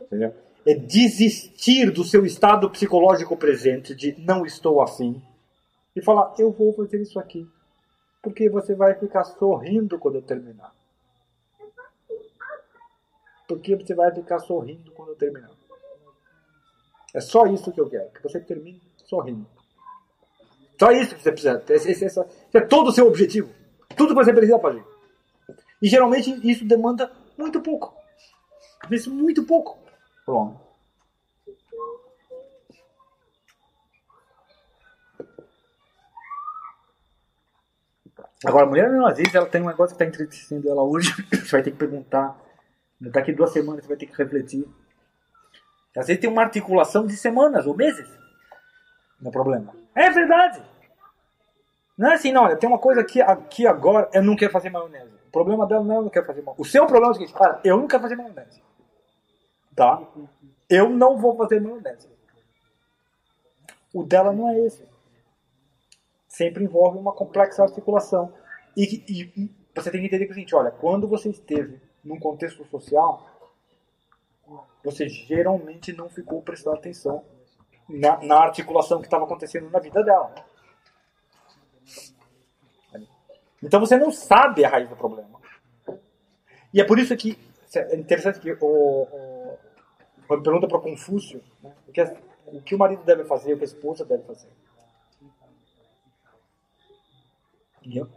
Entendeu? 0.00 0.34
É 0.66 0.74
desistir 0.74 1.92
do 1.92 2.02
seu 2.02 2.26
estado 2.26 2.68
psicológico 2.68 3.36
presente 3.36 3.94
de 3.94 4.20
não 4.20 4.44
estou 4.44 4.82
afim 4.82 5.22
e 5.94 6.02
falar, 6.02 6.34
eu 6.36 6.50
vou 6.50 6.72
fazer 6.72 7.00
isso 7.00 7.20
aqui. 7.20 7.48
Porque 8.20 8.50
você 8.50 8.74
vai 8.74 8.94
ficar 8.94 9.22
sorrindo 9.22 9.96
quando 9.96 10.16
eu 10.16 10.22
terminar. 10.22 10.74
Porque 13.46 13.76
você 13.76 13.94
vai 13.94 14.12
ficar 14.12 14.40
sorrindo 14.40 14.90
quando 14.90 15.10
eu 15.10 15.16
terminar. 15.16 15.52
É 17.14 17.20
só 17.20 17.46
isso 17.46 17.70
que 17.70 17.80
eu 17.80 17.88
quero, 17.88 18.10
que 18.10 18.20
você 18.20 18.40
termine 18.40 18.82
sorrindo. 18.96 19.46
Só 20.78 20.90
isso 20.90 21.14
que 21.14 21.22
você 21.22 21.32
precisa. 21.32 21.62
Esse, 21.68 21.90
esse, 22.04 22.20
é 22.52 22.60
todo 22.60 22.88
o 22.88 22.92
seu 22.92 23.06
objetivo. 23.06 23.50
Tudo 23.96 24.14
que 24.14 24.24
você 24.24 24.32
precisa 24.32 24.58
fazer. 24.58 24.84
E 25.80 25.88
geralmente 25.88 26.40
isso 26.48 26.64
demanda 26.64 27.10
muito 27.36 27.60
pouco. 27.60 27.94
Às 28.82 28.90
vezes 28.90 29.06
muito 29.06 29.44
pouco. 29.44 29.78
Pronto. 30.24 30.64
Agora, 38.44 38.66
a 38.66 38.68
mulher 38.68 38.90
às 39.06 39.16
vezes 39.16 39.34
ela 39.34 39.46
tem 39.46 39.62
um 39.62 39.66
negócio 39.66 39.96
que 39.96 40.02
está 40.02 40.04
entretecendo 40.04 40.68
ela 40.68 40.82
hoje. 40.82 41.10
Você 41.32 41.50
vai 41.50 41.62
ter 41.62 41.70
que 41.70 41.78
perguntar. 41.78 42.38
Daqui 43.00 43.32
duas 43.32 43.52
semanas 43.52 43.82
você 43.82 43.88
vai 43.88 43.96
ter 43.96 44.06
que 44.06 44.16
refletir. 44.16 44.66
Às 45.96 46.06
vezes 46.06 46.20
tem 46.20 46.30
uma 46.30 46.42
articulação 46.42 47.06
de 47.06 47.16
semanas 47.16 47.66
ou 47.66 47.76
meses. 47.76 48.08
Não 49.24 49.30
é 49.30 49.32
problema. 49.32 49.74
É 49.94 50.10
verdade. 50.10 50.62
Não 51.96 52.10
é 52.10 52.14
assim, 52.14 52.30
não. 52.30 52.42
Olha, 52.44 52.56
tem 52.56 52.68
uma 52.68 52.78
coisa 52.78 53.00
aqui, 53.00 53.22
aqui 53.22 53.66
agora, 53.66 54.10
eu 54.12 54.22
não 54.22 54.36
quero 54.36 54.52
fazer 54.52 54.68
maionese. 54.68 55.14
O 55.28 55.30
problema 55.30 55.66
dela 55.66 55.82
não 55.82 55.94
é 55.94 55.96
eu 55.98 56.02
não 56.02 56.10
quero 56.10 56.26
fazer 56.26 56.42
maionese. 56.42 56.60
O 56.60 56.70
seu 56.70 56.84
problema 56.86 57.08
é 57.08 57.10
o 57.12 57.14
seguinte, 57.14 57.32
cara, 57.32 57.58
eu 57.64 57.78
não 57.78 57.88
quero 57.88 58.02
fazer 58.02 58.16
maionese. 58.16 58.62
Tá? 59.74 60.02
Eu 60.68 60.90
não 60.90 61.16
vou 61.16 61.34
fazer 61.36 61.58
maionese. 61.58 62.06
O 63.94 64.02
dela 64.02 64.30
não 64.32 64.50
é 64.50 64.58
esse. 64.60 64.84
Sempre 66.28 66.64
envolve 66.64 66.98
uma 66.98 67.12
complexa 67.12 67.62
articulação. 67.62 68.34
E, 68.76 69.02
e- 69.08 69.32
e 69.44 69.50
você 69.74 69.90
tem 69.90 70.00
que 70.00 70.06
entender 70.08 70.26
que 70.26 70.32
é 70.32 70.32
o 70.32 70.34
seguinte, 70.34 70.54
olha, 70.54 70.70
quando 70.70 71.08
você 71.08 71.30
esteve 71.30 71.80
num 72.04 72.18
contexto 72.18 72.62
social, 72.66 73.26
você 74.84 75.08
geralmente 75.08 75.92
não 75.94 76.10
ficou 76.10 76.42
prestando 76.42 76.76
atenção 76.76 77.24
na, 77.88 78.22
na 78.22 78.36
articulação 78.38 79.00
que 79.00 79.06
estava 79.06 79.24
acontecendo 79.24 79.70
na 79.70 79.78
vida 79.78 80.02
dela. 80.02 80.34
Então 83.62 83.80
você 83.80 83.96
não 83.96 84.10
sabe 84.10 84.64
a 84.64 84.68
raiz 84.68 84.88
do 84.88 84.96
problema. 84.96 85.40
E 86.72 86.80
é 86.80 86.84
por 86.84 86.98
isso 86.98 87.16
que 87.16 87.38
é 87.76 87.96
interessante 87.96 88.38
que 88.40 88.52
o, 88.52 88.58
o, 88.62 89.58
quando 90.26 90.42
pergunta 90.42 90.68
para 90.68 90.78
Confúcio 90.80 91.42
né, 91.62 91.74
o, 91.88 91.92
que, 91.92 92.00
a- 92.00 92.14
o 92.46 92.60
que 92.62 92.74
o 92.74 92.78
marido 92.78 93.02
deve 93.04 93.24
fazer, 93.24 93.54
o 93.54 93.56
que 93.56 93.64
a 93.64 93.66
esposa 93.66 94.04
deve 94.04 94.22
fazer. 94.24 94.48
E 97.82 97.96
eu- 97.98 98.08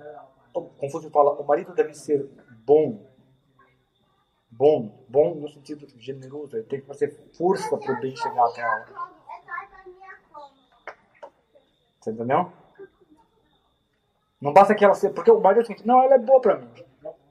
Confúcio 0.80 1.12
fala, 1.12 1.32
o 1.34 1.46
marido 1.46 1.74
deve 1.74 1.94
ser 1.94 2.28
bom. 2.66 3.06
Bom, 4.50 5.06
bom 5.08 5.36
no 5.36 5.48
sentido 5.50 5.88
generoso, 6.00 6.56
ele 6.58 6.66
tem 6.66 6.80
que 6.82 6.88
fazer 6.88 7.12
força 7.38 7.78
para 7.78 7.94
o 7.94 8.02
bem 8.02 8.16
chegar 8.16 8.46
até 8.48 8.62
ela. 8.62 9.17
Você 12.08 12.12
entendeu? 12.12 12.50
Não 14.40 14.54
basta 14.54 14.74
que 14.74 14.86
ela 14.86 14.94
seja. 14.94 15.14
Porque 15.14 15.30
o 15.30 15.42
marido 15.42 15.60
é 15.60 15.64
o 15.64 15.66
seguinte: 15.68 15.86
não, 15.86 16.02
ela 16.02 16.16
é 16.16 16.20
boa 16.20 16.40
pra 16.40 16.58
mim. 16.58 16.70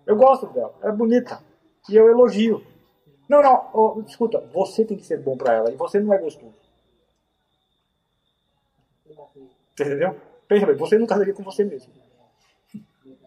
Eu 0.06 0.16
gosto 0.16 0.46
dela, 0.48 0.74
ela 0.82 0.92
é 0.92 0.96
bonita. 0.96 1.42
E 1.88 1.96
eu 1.96 2.10
elogio. 2.10 2.64
Não, 3.28 3.42
não, 3.42 3.70
ô, 3.72 4.02
escuta, 4.06 4.38
você 4.52 4.84
tem 4.84 4.96
que 4.96 5.06
ser 5.06 5.18
bom 5.18 5.36
pra 5.36 5.54
ela 5.54 5.72
e 5.72 5.76
você 5.76 5.98
não 5.98 6.12
é 6.12 6.18
gostoso. 6.18 6.54
Você 9.74 9.84
entendeu? 9.84 10.20
Pensa 10.46 10.66
bem, 10.66 10.76
você 10.76 10.98
não 10.98 11.06
casaria 11.06 11.34
com 11.34 11.42
você 11.42 11.64
mesmo. 11.64 11.92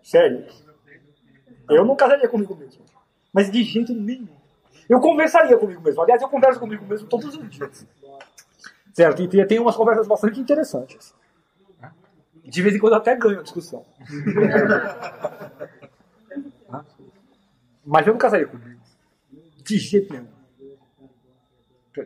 Sério. 0.03 0.45
Eu 1.69 1.83
não 1.83 1.95
casaria 1.95 2.29
comigo 2.29 2.55
mesmo. 2.55 2.85
Mas 3.33 3.51
de 3.51 3.63
jeito 3.63 3.93
nenhum. 3.93 4.27
Eu 4.87 4.99
conversaria 4.99 5.57
comigo 5.57 5.81
mesmo. 5.81 6.01
Aliás, 6.01 6.21
eu 6.21 6.29
converso 6.29 6.59
comigo 6.59 6.85
mesmo 6.85 7.07
todos 7.07 7.35
os 7.35 7.49
dias. 7.49 7.85
Certo? 8.93 9.21
E 9.21 9.45
tem 9.45 9.59
umas 9.59 9.75
conversas 9.75 10.07
bastante 10.07 10.39
interessantes. 10.39 11.13
De 12.49 12.61
vez 12.61 12.75
em 12.75 12.79
quando 12.79 12.93
até 12.95 13.15
ganho 13.15 13.39
a 13.39 13.43
discussão. 13.43 13.85
Mas 17.85 18.05
eu 18.07 18.13
não 18.13 18.19
casaria 18.19 18.47
comigo. 18.47 18.79
De 19.63 19.77
jeito 19.77 20.11
nenhum. 20.13 20.27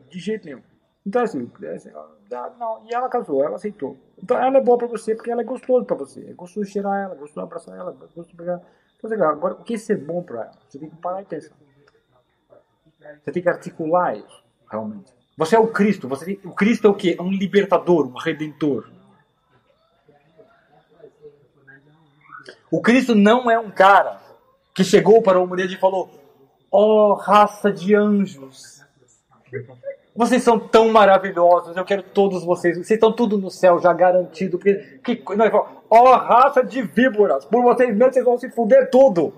De 0.09 0.19
jeito 0.19 0.45
nenhum. 0.45 0.61
Então 1.05 1.21
assim, 1.21 1.51
é 1.61 1.75
assim, 1.75 1.89
não, 2.57 2.85
e 2.89 2.93
ela 2.93 3.09
casou, 3.09 3.43
ela 3.43 3.55
aceitou. 3.57 3.97
Então 4.21 4.37
ela 4.37 4.57
é 4.57 4.61
boa 4.61 4.77
pra 4.77 4.87
você 4.87 5.13
porque 5.15 5.29
ela 5.29 5.41
é 5.41 5.45
gostosa 5.45 5.85
pra 5.85 5.95
você. 5.97 6.29
É 6.29 6.33
gostoso 6.33 6.65
cheirar 6.69 7.03
ela, 7.03 7.13
é 7.13 7.17
gostoso 7.17 7.45
abraçar 7.45 7.77
ela, 7.77 7.91
gostoso 7.91 8.29
pegar. 8.35 8.61
Então, 8.97 9.09
legal. 9.09 9.31
Agora, 9.31 9.55
o 9.55 9.63
que 9.63 9.73
é 9.73 9.77
ser 9.77 9.97
bom 9.97 10.23
pra 10.23 10.43
ela? 10.43 10.51
Você 10.67 10.79
tem 10.79 10.89
que 10.89 10.95
parar 10.95 11.21
e 11.21 11.25
pensar. 11.25 11.53
Você 13.21 13.31
tem 13.33 13.43
que 13.43 13.49
articular 13.49 14.15
isso, 14.15 14.43
realmente. 14.71 15.13
Você 15.37 15.55
é 15.57 15.59
o 15.59 15.67
Cristo. 15.67 16.07
Você 16.07 16.23
tem- 16.25 16.39
o 16.45 16.55
Cristo 16.55 16.87
é 16.87 16.89
o 16.89 16.93
quê? 16.93 17.17
É 17.19 17.21
um 17.21 17.29
libertador, 17.31 18.07
um 18.07 18.17
redentor. 18.17 18.89
O 22.73 22.81
Cristo 22.81 23.13
não 23.13 23.51
é 23.51 23.59
um 23.59 23.69
cara 23.69 24.19
que 24.73 24.83
chegou 24.83 25.21
para 25.21 25.37
a 25.37 25.41
humanidade 25.43 25.75
e 25.75 25.79
falou: 25.79 26.09
Ó 26.71 27.11
oh, 27.11 27.13
raça 27.13 27.71
de 27.71 27.93
anjos, 27.93 28.83
vocês 30.15 30.41
são 30.41 30.57
tão 30.57 30.89
maravilhosos, 30.89 31.77
eu 31.77 31.85
quero 31.85 32.01
todos 32.01 32.43
vocês, 32.43 32.75
vocês 32.75 32.89
estão 32.89 33.13
tudo 33.13 33.37
no 33.37 33.51
céu 33.51 33.77
já 33.77 33.93
garantido. 33.93 34.57
Que, 34.57 35.21
não, 35.35 35.45
ele 35.45 35.51
falou: 35.51 35.83
Ó 35.87 36.01
oh, 36.01 36.15
raça 36.15 36.63
de 36.63 36.81
víboras, 36.81 37.45
por 37.45 37.61
vocês 37.61 37.95
mesmos 37.95 38.15
vocês 38.15 38.25
vão 38.25 38.39
se 38.39 38.49
fuder 38.49 38.89
tudo. 38.89 39.35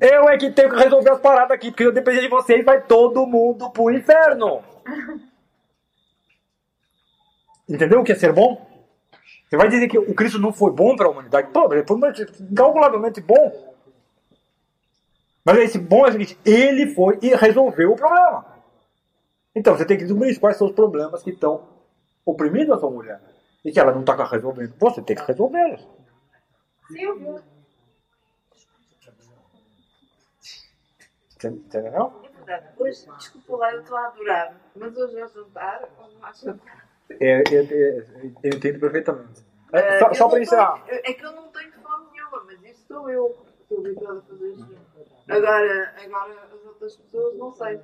Eu 0.00 0.26
é 0.26 0.38
que 0.38 0.50
tenho 0.50 0.70
que 0.70 0.82
resolver 0.82 1.10
as 1.10 1.20
paradas 1.20 1.50
aqui, 1.50 1.70
porque 1.70 1.84
eu 1.84 1.92
depender 1.92 2.22
de 2.22 2.28
vocês, 2.28 2.64
vai 2.64 2.80
todo 2.80 3.26
mundo 3.26 3.68
pro 3.68 3.90
inferno. 3.90 4.62
Entendeu 7.68 8.00
o 8.00 8.04
que 8.04 8.12
é 8.12 8.14
ser 8.14 8.32
bom? 8.32 8.65
Você 9.56 9.58
vai 9.58 9.68
dizer 9.70 9.88
que 9.88 9.98
o 9.98 10.14
Cristo 10.14 10.38
não 10.38 10.52
foi 10.52 10.70
bom 10.70 10.94
para 10.94 11.06
a 11.06 11.10
humanidade? 11.10 11.50
Pô, 11.50 11.72
ele 11.72 11.82
foi 11.86 11.98
incalculavelmente 12.50 13.22
bom. 13.22 13.74
Mas 15.42 15.58
esse 15.58 15.78
bom 15.78 16.04
é 16.04 16.10
o 16.10 16.12
seguinte, 16.12 16.38
ele 16.44 16.94
foi 16.94 17.18
e 17.22 17.34
resolveu 17.34 17.92
o 17.92 17.96
problema. 17.96 18.44
Então 19.54 19.74
você 19.74 19.86
tem 19.86 19.96
que 19.96 20.04
descobrir 20.04 20.38
quais 20.38 20.58
são 20.58 20.66
os 20.66 20.74
problemas 20.74 21.22
que 21.22 21.30
estão 21.30 21.66
oprimindo 22.24 22.74
a 22.74 22.78
sua 22.78 22.90
mulher. 22.90 23.18
E 23.64 23.72
que 23.72 23.80
ela 23.80 23.92
não 23.92 24.00
está 24.00 24.22
resolvendo. 24.24 24.74
Você 24.78 25.00
tem 25.00 25.16
que 25.16 25.22
resolvê-los. 25.22 25.88
Silvio, 26.88 27.42
entendeu? 31.42 32.12
é 32.46 32.62
desculpa 33.16 33.56
lá, 33.56 33.72
eu 33.72 33.80
estou 33.80 33.96
a 33.96 34.06
adorar, 34.06 34.54
mas 34.74 34.96
hoje 34.96 35.18
é 35.18 35.28
jantar 35.28 35.88
ou 35.98 36.12
não 36.12 36.24
há 36.24 36.32
jantar? 36.32 36.85
É, 37.10 37.26
é, 37.26 37.54
é, 37.54 38.06
eu 38.42 38.50
entendo 38.56 38.80
perfeitamente. 38.80 39.44
É, 39.72 39.78
Eh, 39.78 39.98
só 39.98 40.14
só 40.14 40.28
para 40.28 40.40
encerrar. 40.40 40.84
É 40.88 41.12
que 41.12 41.24
eu 41.24 41.32
não 41.32 41.48
tenho 41.48 41.72
fome 41.72 42.06
nenhuma, 42.12 42.44
mas 42.44 42.62
isso 42.64 42.84
sou 42.86 43.10
eu. 43.10 43.36
Estou 43.60 43.78
habituada 43.78 44.18
a 44.18 44.22
fazer 44.22 44.48
isto. 44.52 44.76
Agora, 45.28 45.94
agora 46.04 46.48
as 46.52 46.66
outras 46.66 46.96
pessoas 46.96 47.36
não 47.36 47.52
sei. 47.52 47.80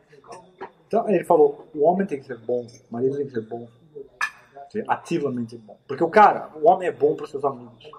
Então 0.87 1.09
ele 1.09 1.25
falou, 1.25 1.67
o 1.75 1.83
homem 1.85 2.07
tem 2.07 2.21
que 2.21 2.27
ser 2.27 2.39
bom, 2.39 2.63
o 2.63 2.93
marido 2.93 3.17
tem 3.17 3.27
que 3.27 3.33
ser 3.33 3.41
bom. 3.41 3.69
Ativamente 4.89 5.57
bom. 5.59 5.79
Porque 5.87 6.05
o 6.05 6.09
cara, 6.09 6.51
o 6.55 6.69
homem 6.69 6.89
é 6.89 6.93
bom 6.93 7.17
para 7.17 7.27
seus 7.27 7.45
amigos. 7.45 7.91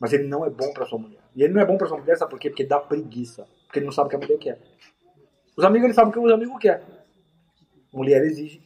Mas 0.00 0.12
ele 0.12 0.24
não 0.24 0.44
é 0.44 0.50
bom 0.50 0.72
para 0.72 0.86
sua 0.86 0.98
mulher. 0.98 1.20
E 1.36 1.42
ele 1.42 1.52
não 1.52 1.60
é 1.60 1.64
bom 1.64 1.76
para 1.76 1.86
sua 1.86 1.98
mulher, 1.98 2.16
sabe 2.16 2.30
por 2.30 2.38
quê? 2.38 2.50
Porque 2.50 2.64
dá 2.64 2.80
preguiça. 2.80 3.46
Porque 3.66 3.78
ele 3.78 3.86
não 3.86 3.92
sabe 3.92 4.06
o 4.06 4.10
que 4.10 4.16
a 4.16 4.18
mulher 4.18 4.38
quer. 4.38 4.60
Os 5.56 5.64
amigos, 5.64 5.84
ele 5.84 5.94
sabe 5.94 6.10
o 6.10 6.12
que 6.12 6.18
os 6.18 6.32
amigos 6.32 6.58
querem. 6.58 6.86
Mulher 7.94 8.24
exige 8.24 8.60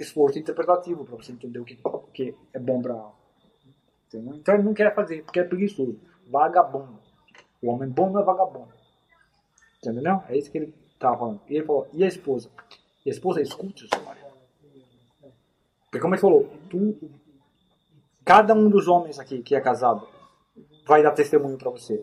esforço 0.00 0.38
interpretativo 0.38 1.04
para 1.04 1.16
você 1.16 1.30
entender 1.30 1.58
o 1.58 1.64
que, 1.64 1.78
o 1.84 1.98
que 2.12 2.34
é 2.54 2.58
bom 2.58 2.80
para 2.80 2.94
ela. 2.94 3.14
Então 4.14 4.54
ele 4.54 4.62
não 4.62 4.72
quer 4.72 4.94
fazer, 4.94 5.22
porque 5.24 5.40
é 5.40 5.44
preguiçoso. 5.44 6.00
Vagabundo. 6.26 6.98
O 7.60 7.68
homem 7.68 7.88
bom 7.88 8.10
não 8.10 8.20
é 8.20 8.24
vagabundo. 8.24 8.72
Entendeu? 9.76 10.22
É 10.28 10.38
isso 10.38 10.50
que 10.50 10.56
ele 10.56 10.74
estava 10.94 11.18
falando. 11.18 11.40
E 11.48 11.56
ele 11.56 11.66
falou, 11.66 11.86
e 11.92 12.02
a 12.02 12.08
esposa? 12.08 12.50
E 13.04 13.10
a 13.10 13.12
esposa 13.12 13.42
escute 13.42 13.84
o 13.84 13.88
seu 13.94 14.02
marido. 14.04 14.32
Porque 15.84 16.00
como 16.00 16.14
ele 16.14 16.20
falou, 16.22 16.50
tu, 16.70 17.10
cada 18.24 18.54
um 18.54 18.70
dos 18.70 18.88
homens 18.88 19.18
aqui 19.18 19.42
que 19.42 19.54
é 19.54 19.60
casado 19.60 20.08
vai 20.86 21.02
dar 21.02 21.12
testemunho 21.12 21.58
para 21.58 21.70
você. 21.70 22.02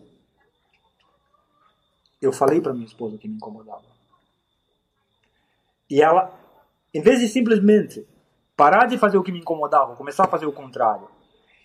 Eu 2.22 2.32
falei 2.32 2.62
para 2.62 2.74
minha 2.74 2.86
esposa 2.86 3.18
que 3.18 3.28
me 3.28 3.38
incomodava. 3.38 3.86
E 5.90 6.02
ela, 6.02 6.39
em 6.94 7.02
vez 7.02 7.20
de 7.20 7.28
simplesmente 7.28 8.08
parar 8.56 8.88
de 8.88 8.98
fazer 8.98 9.18
o 9.18 9.24
que 9.24 9.32
me 9.32 9.40
incomodava, 9.40 9.96
começar 9.96 10.26
a 10.26 10.28
fazer 10.28 10.46
o 10.46 10.52
contrário, 10.52 11.08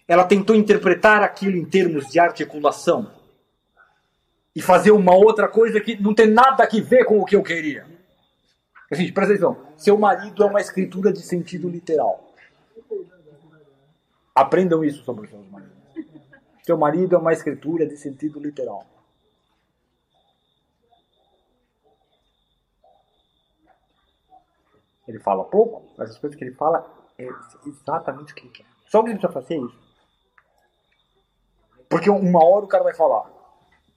ela 0.06 0.24
tentou 0.24 0.54
interpretar 0.54 1.22
aquilo 1.22 1.56
em 1.56 1.64
termos 1.64 2.06
de 2.08 2.18
articulação 2.18 3.10
e 4.54 4.62
fazer 4.62 4.92
uma 4.92 5.14
outra 5.14 5.48
coisa 5.48 5.80
que 5.80 6.00
não 6.00 6.14
tem 6.14 6.28
nada 6.28 6.64
a 6.64 6.80
ver 6.80 7.04
com 7.04 7.18
o 7.18 7.24
que 7.24 7.34
eu 7.34 7.42
queria. 7.42 7.86
Gente, 8.92 9.12
presta 9.12 9.32
atenção. 9.32 9.56
Seu 9.76 9.98
marido 9.98 10.42
é 10.42 10.46
uma 10.46 10.60
escritura 10.60 11.12
de 11.12 11.20
sentido 11.20 11.68
literal. 11.68 12.32
Aprendam 14.34 14.84
isso 14.84 15.02
sobre 15.04 15.24
os 15.24 15.30
seus 15.30 15.48
maridos. 15.50 15.74
Seu 16.62 16.78
marido 16.78 17.14
é 17.14 17.18
uma 17.18 17.32
escritura 17.32 17.86
de 17.86 17.96
sentido 17.96 18.38
literal. 18.38 18.86
Ele 25.06 25.18
fala 25.18 25.44
pouco, 25.44 25.92
mas 25.96 26.10
as 26.10 26.18
coisas 26.18 26.36
que 26.38 26.44
ele 26.44 26.54
fala 26.54 26.84
é 27.18 27.28
exatamente 27.66 28.32
o 28.32 28.36
que 28.36 28.42
ele 28.42 28.50
quer. 28.50 28.66
Só 28.88 29.00
o 29.00 29.04
que 29.04 29.10
ele 29.10 29.18
precisa 29.18 29.40
fazer 29.40 29.56
isso. 29.56 29.84
Porque 31.88 32.10
uma 32.10 32.44
hora 32.44 32.64
o 32.64 32.68
cara 32.68 32.84
vai 32.84 32.94
falar. 32.94 33.30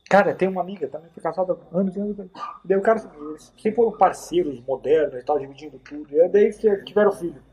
Cara, 0.10 0.34
tem 0.34 0.48
uma 0.48 0.62
amiga, 0.62 0.88
também 0.88 1.10
foi 1.12 1.22
casada 1.22 1.54
há 1.54 1.78
anos 1.78 1.96
e 1.96 2.00
anos. 2.00 2.18
Daí 2.64 2.78
o 2.78 2.82
cara, 2.82 3.00
sempre 3.00 3.74
foram 3.74 3.98
parceiros 3.98 4.62
modernos 4.62 5.16
e 5.16 5.26
tal, 5.26 5.40
dividindo 5.40 5.80
tudo. 5.80 6.08
E 6.16 6.30
daí 6.30 6.52
tiveram 6.86 7.12
filho. 7.12 7.44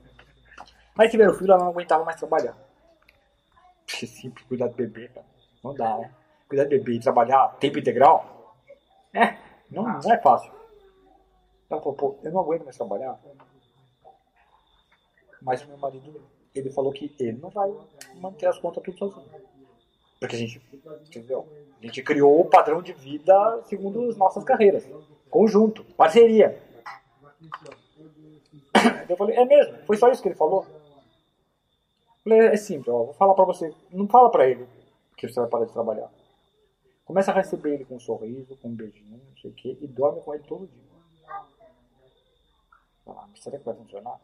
Aí 0.96 1.08
tiveram 1.08 1.34
filho, 1.34 1.52
ela 1.52 1.64
não 1.64 1.70
aguentava 1.70 2.04
mais 2.04 2.16
trabalhar. 2.16 2.56
Simples, 3.86 4.46
cuidar 4.46 4.68
do 4.68 4.74
bebê, 4.74 5.08
cara. 5.08 5.26
Não 5.62 5.74
dá, 5.74 5.98
né? 5.98 6.14
Cuidar 6.48 6.64
do 6.64 6.70
bebê 6.70 6.92
e 6.92 7.00
trabalhar 7.00 7.56
tempo 7.58 7.78
integral, 7.78 8.34
é, 9.12 9.36
não, 9.70 9.84
não 9.84 10.12
é 10.12 10.18
fácil. 10.20 10.52
Ela 11.70 11.80
falou, 11.80 11.94
pô, 11.94 12.18
eu 12.22 12.32
não 12.32 12.40
aguento 12.40 12.64
mais 12.64 12.76
trabalhar. 12.76 13.18
Mas 15.44 15.62
o 15.62 15.68
meu 15.68 15.76
marido, 15.76 16.22
ele 16.54 16.70
falou 16.70 16.92
que 16.92 17.14
ele 17.18 17.38
não 17.38 17.50
vai 17.50 17.70
manter 18.16 18.46
as 18.46 18.58
contas 18.58 18.82
tudo 18.82 18.98
sozinho. 18.98 19.26
Porque 20.18 20.36
a 20.36 20.38
gente, 20.38 20.60
entendeu? 21.06 21.46
A 21.78 21.84
gente 21.84 22.02
criou 22.02 22.40
o 22.40 22.46
padrão 22.46 22.80
de 22.80 22.94
vida 22.94 23.62
segundo 23.64 24.08
as 24.08 24.16
nossas 24.16 24.42
carreiras. 24.42 24.88
Conjunto, 25.28 25.84
parceria. 25.96 26.58
Eu 29.08 29.16
falei, 29.16 29.36
é 29.36 29.44
mesmo? 29.44 29.78
Foi 29.86 29.96
só 29.98 30.08
isso 30.10 30.22
que 30.22 30.28
ele 30.28 30.34
falou? 30.34 30.66
Falei, 32.22 32.38
é 32.46 32.56
simples, 32.56 32.88
ó, 32.88 33.04
vou 33.04 33.14
falar 33.14 33.34
pra 33.34 33.44
você. 33.44 33.70
Não 33.90 34.08
fala 34.08 34.30
pra 34.30 34.48
ele 34.48 34.66
que 35.16 35.28
você 35.28 35.38
vai 35.40 35.48
parar 35.48 35.66
de 35.66 35.72
trabalhar. 35.72 36.10
Começa 37.04 37.30
a 37.30 37.34
receber 37.34 37.74
ele 37.74 37.84
com 37.84 37.96
um 37.96 38.00
sorriso, 38.00 38.56
com 38.56 38.68
um 38.68 38.74
beijinho, 38.74 39.20
não 39.28 39.36
sei 39.36 39.50
o 39.50 39.54
quê, 39.54 39.76
e 39.78 39.86
dorme 39.86 40.22
com 40.22 40.34
ele 40.34 40.42
todo 40.44 40.66
dia. 40.66 40.84
Ah, 43.06 43.28
será 43.34 43.58
que 43.58 43.64
vai 43.64 43.74
funcionar? 43.74 44.18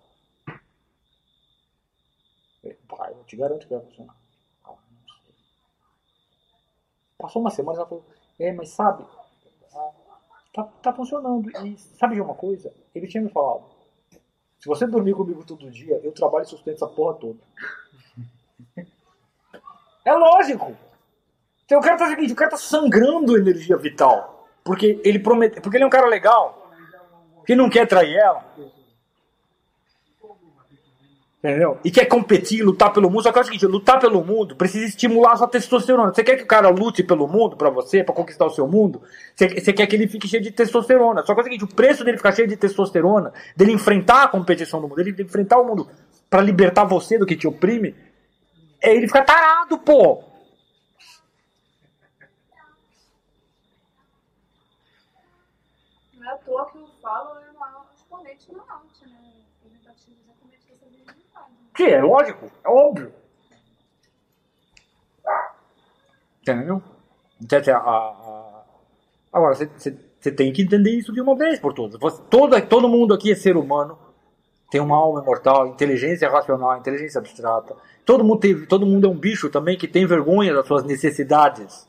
Vai, 2.62 3.12
eu 3.12 3.24
te 3.24 3.36
garanto 3.36 3.66
que 3.66 3.74
vai 3.74 3.84
funcionar. 3.84 4.16
Passou 7.18 7.42
uma 7.42 7.50
semana 7.50 7.78
ela 7.78 7.88
falou, 7.88 8.04
é, 8.38 8.52
mas 8.52 8.70
sabe, 8.70 9.04
tá, 10.52 10.64
tá 10.64 10.92
funcionando. 10.92 11.50
E 11.66 11.76
sabe 11.78 12.14
de 12.14 12.20
uma 12.20 12.34
coisa? 12.34 12.72
Ele 12.94 13.06
tinha 13.06 13.22
me 13.22 13.30
falado, 13.30 13.64
se 14.58 14.66
você 14.66 14.86
dormir 14.86 15.14
comigo 15.14 15.44
todo 15.44 15.70
dia, 15.70 16.00
eu 16.02 16.12
trabalho 16.12 16.44
e 16.44 16.48
sustento 16.48 16.76
essa 16.76 16.88
porra 16.88 17.14
toda. 17.14 17.38
É 20.02 20.14
lógico! 20.14 20.74
Então, 21.66 21.78
o 21.78 21.82
cara 21.82 21.98
tá 21.98 22.06
o 22.10 22.34
cara 22.34 22.50
tá 22.50 22.56
sangrando 22.56 23.36
energia 23.36 23.76
vital. 23.76 24.48
Porque 24.64 25.00
ele 25.04 25.18
promete, 25.18 25.60
porque 25.60 25.76
ele 25.76 25.84
é 25.84 25.86
um 25.86 25.90
cara 25.90 26.06
legal. 26.06 26.72
Que 27.46 27.54
não 27.54 27.68
quer 27.68 27.86
trair 27.86 28.16
ela. 28.16 28.44
Entendeu? 31.42 31.78
E 31.82 31.90
quer 31.90 32.04
competir, 32.04 32.62
lutar 32.62 32.92
pelo 32.92 33.08
mundo. 33.08 33.22
Só 33.22 33.32
que 33.32 33.38
é 33.38 33.40
o 33.42 33.44
seguinte, 33.44 33.66
lutar 33.66 33.98
pelo 33.98 34.22
mundo 34.22 34.54
precisa 34.54 34.84
estimular 34.84 35.32
a 35.32 35.36
sua 35.36 35.48
testosterona. 35.48 36.12
Você 36.12 36.22
quer 36.22 36.36
que 36.36 36.42
o 36.42 36.46
cara 36.46 36.68
lute 36.68 37.02
pelo 37.02 37.26
mundo 37.26 37.56
pra 37.56 37.70
você, 37.70 38.04
pra 38.04 38.14
conquistar 38.14 38.44
o 38.44 38.50
seu 38.50 38.68
mundo? 38.68 39.02
Você, 39.34 39.48
você 39.48 39.72
quer 39.72 39.86
que 39.86 39.96
ele 39.96 40.06
fique 40.06 40.28
cheio 40.28 40.42
de 40.42 40.50
testosterona. 40.50 41.24
Só 41.24 41.32
que 41.32 41.40
é 41.40 41.42
o 41.42 41.44
seguinte, 41.44 41.64
o 41.64 41.74
preço 41.74 42.04
dele 42.04 42.18
ficar 42.18 42.32
cheio 42.32 42.46
de 42.46 42.56
testosterona, 42.58 43.32
dele 43.56 43.72
enfrentar 43.72 44.24
a 44.24 44.28
competição 44.28 44.82
do 44.82 44.88
mundo, 44.88 44.96
dele 44.96 45.22
enfrentar 45.22 45.58
o 45.58 45.66
mundo 45.66 45.88
pra 46.28 46.42
libertar 46.42 46.84
você 46.84 47.18
do 47.18 47.24
que 47.26 47.34
te 47.34 47.48
oprime, 47.48 47.94
é 48.82 48.94
ele 48.94 49.06
ficar 49.06 49.24
tarado, 49.24 49.78
pô. 49.78 50.22
Não 56.14 56.30
é 56.30 56.34
à 56.34 56.36
toa 56.36 56.70
que 56.70 56.78
eu 56.78 56.86
falo 57.02 57.38
é 57.40 57.50
uma 57.50 57.86
exponente 57.94 58.52
na 58.52 58.62
arte, 58.62 59.08
né? 59.08 59.18
Representativo 59.62 60.16
exatamente 60.22 60.66
dessa 60.68 60.86
visibilidade. 60.86 61.69
É 61.84 62.00
lógico, 62.02 62.50
é 62.64 62.68
óbvio. 62.68 63.12
Entendeu? 66.42 66.82
Então, 67.40 67.58
assim, 67.58 67.70
Agora, 69.32 69.54
você 69.54 70.30
tem 70.32 70.52
que 70.52 70.62
entender 70.62 70.90
isso 70.90 71.12
de 71.12 71.20
uma 71.20 71.36
vez 71.36 71.58
por 71.60 71.72
todas. 71.72 71.98
Você- 72.00 72.22
todo, 72.28 72.60
todo 72.66 72.88
mundo 72.88 73.14
aqui 73.14 73.30
é 73.30 73.34
ser 73.34 73.56
humano, 73.56 73.96
tem 74.70 74.80
uma 74.80 74.96
alma 74.96 75.20
imortal, 75.22 75.68
inteligência 75.68 76.28
racional, 76.28 76.76
inteligência 76.76 77.18
abstrata. 77.18 77.76
Todo 78.04 78.24
mundo, 78.24 78.40
tem, 78.40 78.66
todo 78.66 78.86
mundo 78.86 79.06
é 79.06 79.10
um 79.10 79.16
bicho 79.16 79.48
também 79.48 79.78
que 79.78 79.86
tem 79.86 80.04
vergonha 80.06 80.52
das 80.52 80.66
suas 80.66 80.82
necessidades. 80.82 81.86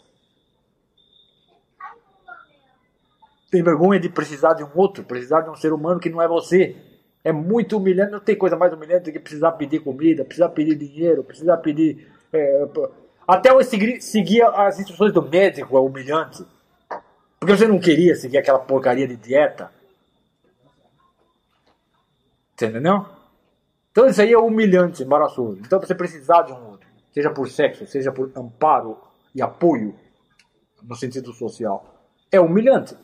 Tem 3.50 3.62
vergonha 3.64 4.00
de 4.00 4.08
precisar 4.08 4.54
de 4.54 4.64
um 4.64 4.70
outro, 4.76 5.04
precisar 5.04 5.42
de 5.42 5.50
um 5.50 5.56
ser 5.56 5.74
humano 5.74 6.00
que 6.00 6.10
não 6.10 6.22
é 6.22 6.28
você. 6.28 6.76
É 7.24 7.32
muito 7.32 7.78
humilhante, 7.78 8.12
não 8.12 8.20
tem 8.20 8.36
coisa 8.36 8.56
mais 8.56 8.74
humilhante 8.74 9.06
do 9.06 9.12
que 9.12 9.20
precisar 9.20 9.52
pedir 9.54 9.80
comida, 9.80 10.26
precisar 10.26 10.50
pedir 10.50 10.76
dinheiro, 10.76 11.24
precisar 11.24 11.58
pedir. 11.58 12.08
é, 12.34 12.68
até 13.28 13.52
eu 13.52 13.64
seguir, 13.64 14.02
seguir 14.02 14.44
as 14.44 14.80
instruções 14.80 15.14
do 15.14 15.22
médico 15.22 15.78
é 15.78 15.80
humilhante. 15.80 16.44
Porque 17.40 17.56
você 17.56 17.68
não 17.68 17.80
queria 17.80 18.16
seguir 18.16 18.38
aquela 18.38 18.60
porcaria 18.60 19.08
de 19.08 19.16
dieta. 19.16 19.72
Entendeu? 22.54 23.06
Então 23.92 24.08
isso 24.08 24.22
aí 24.22 24.32
é 24.32 24.38
humilhante, 24.38 25.04
embaraçoso. 25.04 25.60
Então 25.60 25.80
você 25.80 25.96
precisar 25.96 26.44
de 26.44 26.54
um 26.54 26.70
outro, 26.72 26.88
seja 27.14 27.30
por 27.30 27.50
sexo, 27.50 27.86
seja 27.86 28.12
por 28.12 28.32
amparo 28.36 28.98
e 29.34 29.42
apoio, 29.42 29.96
no 30.82 30.96
sentido 30.96 31.34
social, 31.34 32.06
é 32.32 32.40
humilhante. 32.40 32.96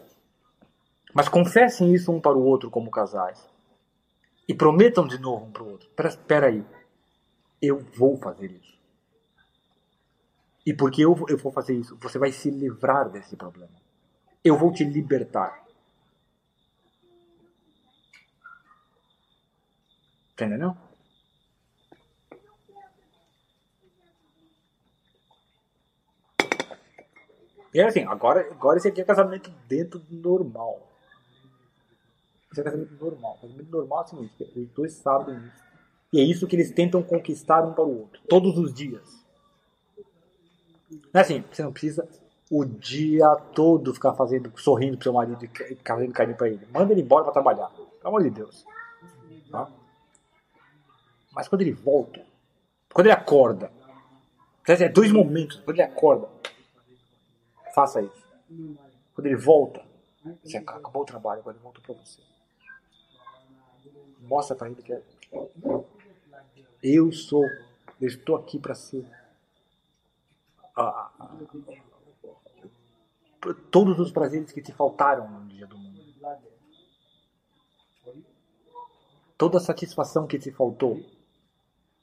Mas 1.14 1.28
confessem 1.28 1.94
isso 1.94 2.12
um 2.12 2.22
para 2.22 2.38
o 2.38 2.44
outro 2.44 2.70
como 2.70 2.92
casais. 2.92 3.44
E 4.48 4.54
prometam 4.54 5.06
de 5.06 5.20
novo 5.20 5.46
um 5.46 5.52
para 5.52 5.64
o 5.64 5.72
outro. 5.72 5.90
Espera, 6.06 6.48
aí. 6.48 6.64
Eu 7.62 7.80
vou 7.80 8.18
fazer 8.18 8.52
isso. 8.52 8.78
E 10.66 10.74
porque 10.74 11.02
eu, 11.02 11.16
eu 11.28 11.38
vou 11.38 11.52
fazer 11.52 11.74
isso, 11.74 11.98
você 11.98 12.20
vai 12.20 12.32
se 12.32 12.50
livrar 12.50 13.10
desse 13.10 13.36
problema. 13.36 13.72
Eu 14.44 14.58
vou 14.58 14.72
te 14.72 14.84
libertar. 14.84 15.66
Entendeu? 20.34 20.76
E 27.74 27.80
é 27.80 27.86
assim, 27.86 28.04
agora, 28.04 28.42
agora 28.52 28.78
esse 28.78 28.88
aqui 28.88 29.02
é 29.02 29.04
casamento 29.04 29.50
dentro 29.68 30.00
do 30.00 30.16
normal. 30.16 30.87
Esse 32.52 32.62
é 32.62 32.64
casamento 32.64 32.94
normal. 32.94 33.38
Casamento 33.42 33.72
normal 33.72 34.00
é 34.00 34.04
o 34.04 34.08
seguinte, 34.08 34.52
os 34.56 34.70
dois 34.70 34.94
sabem 34.94 35.38
isso. 35.38 35.68
E 36.14 36.20
é 36.20 36.24
isso 36.24 36.48
que 36.48 36.56
eles 36.56 36.72
tentam 36.72 37.04
conquistar 37.04 37.64
um 37.66 37.74
para 37.74 37.84
o 37.84 38.00
outro, 38.00 38.22
todos 38.30 38.58
os 38.58 38.74
dias. 38.74 39.26
Não 40.90 41.20
é 41.20 41.20
assim, 41.20 41.44
você 41.52 41.64
não 41.64 41.74
precisa 41.74 42.08
o 42.50 42.64
dia 42.64 43.36
todo 43.54 43.94
ficar 43.94 44.14
fazendo, 44.14 44.52
sorrindo 44.58 44.96
pro 44.96 45.04
seu 45.04 45.14
marido 45.14 45.44
e 45.44 45.76
fazendo 45.86 46.14
carinho 46.14 46.38
pra 46.38 46.48
ele. 46.48 46.66
Manda 46.72 46.94
ele 46.94 47.02
embora 47.02 47.26
pra 47.26 47.34
trabalhar. 47.34 47.70
Pelo 47.70 48.08
amor 48.08 48.24
de 48.24 48.30
Deus. 48.30 48.66
Tá? 49.52 49.70
Mas 51.34 51.48
quando 51.48 51.62
ele 51.62 51.74
volta, 51.74 52.26
quando 52.94 53.08
ele 53.08 53.14
acorda, 53.14 53.72
é 54.66 54.90
dois 54.90 55.12
momentos, 55.12 55.58
quando 55.58 55.78
ele 55.78 55.84
acorda, 55.84 56.30
faça 57.76 58.02
isso. 58.02 58.28
Quando 59.14 59.28
ele 59.28 59.36
volta, 59.36 59.84
você 60.44 60.58
acabou 60.58 61.04
o 61.04 61.06
trabalho, 61.06 61.42
agora 61.42 61.56
ele 61.56 61.64
voltou 61.64 61.84
pra 61.84 61.96
você. 61.96 62.22
Mostra 64.28 64.56
pra 64.56 64.70
ele 64.70 64.82
que 64.82 64.94
é. 64.94 65.02
Eu 66.84 67.12
sou, 67.12 67.44
eu 68.00 68.08
estou 68.08 68.36
aqui 68.36 68.60
pra 68.60 68.76
ser. 68.76 69.06
a- 70.76 71.10
a- 71.20 71.38
todos 73.72 74.00
os 74.00 74.12
prazeres 74.12 74.52
que 74.52 74.62
te 74.62 74.72
faltaram 74.72 75.28
no 75.28 75.48
dia 75.48 75.66
do 75.66 75.76
mundo. 75.78 76.04
Toda 79.38 79.58
a 79.58 79.62
satisfação 79.62 80.28
que 80.28 80.38
te 80.38 80.52
faltou. 80.52 81.00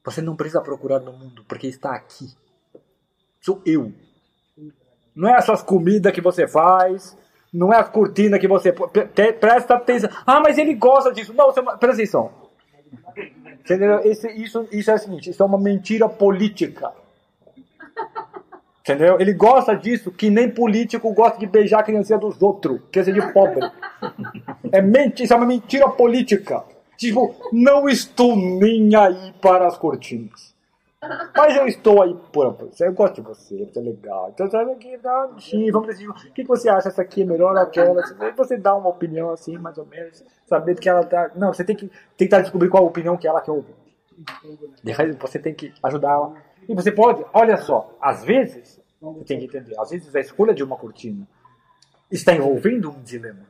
Você 0.04 0.20
não 0.20 0.34
precisa 0.36 0.60
procurar 0.60 0.98
no 1.00 1.12
mundo, 1.12 1.44
porque 1.44 1.66
está 1.68 1.94
aqui. 1.94 2.34
Sou 3.40 3.62
eu. 3.64 3.92
Não 5.14 5.28
é 5.28 5.34
as 5.36 5.44
suas 5.44 5.62
comidas 5.62 6.12
que 6.12 6.20
você 6.20 6.48
faz, 6.48 7.16
não 7.55 7.73
é 7.73 7.78
a 7.78 7.84
cortina 7.84 8.39
que 8.39 8.49
você. 8.49 8.73
Presta 9.41 9.74
atenção. 9.76 10.10
Ah, 10.26 10.41
mas 10.41 10.58
ele 10.58 10.74
gosta 10.74 11.12
disso. 11.12 11.33
Não, 11.33 11.47
você... 11.47 11.62
presta 11.62 11.92
atenção. 11.92 12.31
Entendeu? 13.60 14.00
Esse- 14.00 14.31
isso, 14.33 14.66
isso 14.73 14.91
é 14.91 14.94
o 14.94 14.99
seguinte: 14.99 15.31
isso 15.31 15.42
é 15.42 15.47
uma 15.47 15.58
mentira 15.58 16.08
política. 16.08 16.92
Entendeu? 18.81 19.18
Ele 19.18 19.33
gosta 19.33 19.74
disso 19.74 20.10
que 20.10 20.28
nem 20.28 20.50
político 20.50 21.10
gosta 21.15 21.39
de 21.39 21.47
beijar 21.47 21.81
a 21.81 21.83
criancinha 21.83 22.18
dos 22.18 22.42
outros, 22.42 22.81
criança 22.92 23.12
de 23.12 23.33
pobre. 23.33 23.60
É 24.70 24.83
mentira, 24.83 25.24
isso 25.24 25.33
é 25.33 25.36
uma 25.36 25.47
mentira 25.47 25.89
política. 25.89 26.62
Tipo, 26.99 27.34
não 27.52 27.89
estou 27.89 28.36
nem 28.36 28.94
aí 28.94 29.33
para 29.41 29.66
as 29.66 29.78
cortinas. 29.78 30.53
Mas 31.36 31.57
eu 31.57 31.66
estou 31.66 32.02
aí 32.02 32.15
por. 32.33 32.57
Eu 32.81 32.92
gosto 32.92 33.15
de 33.15 33.20
você, 33.23 33.65
você 33.65 33.78
é 33.78 33.83
legal. 33.83 34.31
Então 34.33 34.50
sabe 34.50 34.73
aqui, 34.73 34.97
dá 34.99 35.26
um 35.26 35.39
sim, 35.39 35.70
vamos 35.70 35.89
decidir. 35.89 36.10
O 36.10 36.15
que 36.15 36.44
você 36.44 36.68
acha? 36.68 36.89
Essa 36.89 37.02
aqui 37.02 37.23
é 37.23 37.24
melhor 37.24 37.57
aquela? 37.57 38.02
Você 38.36 38.57
dá 38.57 38.74
uma 38.74 38.89
opinião 38.89 39.31
assim, 39.31 39.58
mais 39.58 39.78
ou 39.78 39.86
menos, 39.86 40.23
sabendo 40.47 40.81
que 40.81 40.89
ela 40.89 41.05
tá. 41.05 41.31
Não, 41.34 41.52
você 41.52 41.65
tem 41.65 41.76
que 41.76 41.91
tentar 42.16 42.41
descobrir 42.41 42.68
qual 42.68 42.84
a 42.84 42.86
opinião 42.86 43.16
que 43.16 43.26
ela 43.26 43.41
quer 43.41 43.52
ouvir. 43.52 43.74
Você 45.20 45.39
tem 45.39 45.55
que 45.55 45.73
ajudar 45.83 46.10
ela. 46.10 46.34
E 46.68 46.74
você 46.74 46.91
pode, 46.91 47.24
olha 47.33 47.57
só, 47.57 47.94
às 48.00 48.24
vezes, 48.24 48.81
você 49.00 49.24
tem 49.24 49.39
que 49.39 49.44
entender, 49.44 49.78
às 49.78 49.91
vezes 49.91 50.15
a 50.15 50.20
escolha 50.20 50.55
de 50.55 50.62
uma 50.62 50.76
cortina 50.76 51.26
está 52.10 52.33
envolvendo 52.33 52.91
um 52.91 53.02
dilema. 53.02 53.47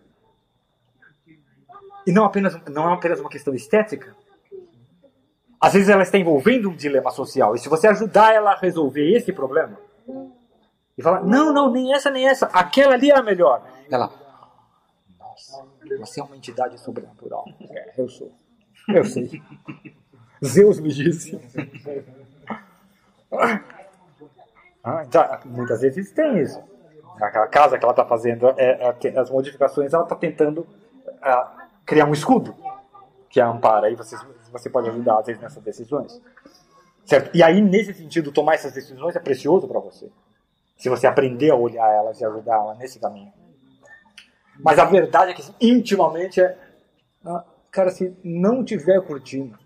E 2.07 2.13
não 2.13 2.25
apenas, 2.25 2.55
não 2.67 2.91
é 2.91 2.95
apenas 2.95 3.21
uma 3.21 3.31
questão 3.31 3.55
estética. 3.55 4.15
Às 5.65 5.73
vezes 5.73 5.89
ela 5.89 6.03
está 6.03 6.19
envolvendo 6.19 6.69
um 6.69 6.77
dilema 6.77 7.11
social. 7.11 7.55
E 7.55 7.59
se 7.59 7.71
você 7.71 7.87
ajudar 7.89 8.35
ela 8.35 8.53
a 8.53 8.59
resolver 8.59 9.17
esse 9.17 9.33
problema, 9.33 9.79
e 10.97 11.03
falar, 11.03 11.25
não, 11.25 11.55
não, 11.55 11.71
nem 11.73 11.95
essa, 11.95 12.11
nem 12.11 12.29
essa, 12.29 12.47
aquela 12.47 12.93
ali 12.93 13.11
é 13.11 13.19
a 13.19 13.23
melhor. 13.23 13.67
Ela, 13.91 14.11
nossa, 15.19 15.65
Você 16.01 16.21
é 16.21 16.23
uma 16.23 16.37
entidade 16.37 16.79
sobrenatural. 16.79 17.47
É, 17.71 17.95
eu 17.97 18.09
sou. 18.11 18.31
Eu 18.89 19.07
sei. 19.07 19.43
Zeus 20.45 20.79
me 20.79 20.93
disse. 20.93 21.41
Ah, 24.87 25.03
então, 25.03 25.25
muitas 25.47 25.81
vezes 25.81 26.13
tem 26.13 26.43
isso. 26.43 26.63
Aquela 27.19 27.47
casa 27.47 27.79
que 27.79 27.85
ela 27.85 27.93
está 27.93 28.05
fazendo, 28.05 28.49
é, 28.59 28.95
é, 29.03 29.19
as 29.19 29.31
modificações, 29.31 29.95
ela 29.95 30.03
está 30.03 30.15
tentando 30.15 30.67
ah, 31.23 31.69
criar 31.87 32.05
um 32.05 32.13
escudo 32.13 32.55
que 33.31 33.41
a 33.41 33.49
ampara. 33.49 33.87
Aí 33.87 33.95
você, 33.95 34.15
você 34.61 34.71
pode 34.71 34.89
ajudar, 34.89 35.19
às 35.19 35.27
vezes, 35.27 35.43
nessas 35.43 35.63
decisões. 35.63 36.21
Certo? 37.05 37.35
E 37.37 37.43
aí, 37.43 37.61
nesse 37.61 37.93
sentido, 37.93 38.33
tomar 38.33 38.55
essas 38.55 38.73
decisões 38.73 39.15
é 39.15 39.21
precioso 39.21 39.69
para 39.69 39.81
você. 39.81 40.11
Se 40.79 40.89
você 40.89 41.07
aprender 41.07 41.51
a 41.51 41.57
olhar 41.57 41.89
elas 41.91 42.21
e 42.21 42.25
ajudar 42.25 42.55
ela 42.55 42.75
nesse 42.75 42.99
caminho. 42.99 43.33
Mas 44.59 44.79
a 44.79 44.85
verdade 44.85 45.33
é 45.33 45.35
que, 45.35 45.43
assim, 45.43 45.55
intimamente, 45.61 46.41
é. 46.41 46.57
ah, 47.25 47.45
Cara, 47.75 47.91
se 47.91 48.17
não 48.23 48.65
tiver 48.65 49.01
cortina, 49.05 49.59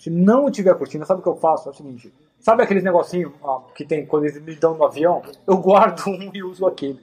se 0.00 0.10
não 0.10 0.50
tiver 0.50 0.74
cortina, 0.74 1.04
sabe 1.04 1.20
o 1.20 1.22
que 1.22 1.28
eu 1.28 1.36
faço? 1.36 1.68
É 1.68 1.70
o 1.70 1.74
seguinte: 1.74 2.12
sabe 2.40 2.64
aqueles 2.64 2.82
negocinhos 2.82 3.32
ah, 3.44 3.62
que 3.72 3.84
tem 3.84 4.04
quando 4.04 4.24
eles 4.24 4.42
me 4.42 4.56
dão 4.56 4.76
no 4.76 4.84
avião? 4.84 5.22
Eu 5.46 5.58
guardo 5.58 6.02
um 6.10 6.32
e 6.34 6.42
uso 6.42 6.66
aquele. 6.66 7.00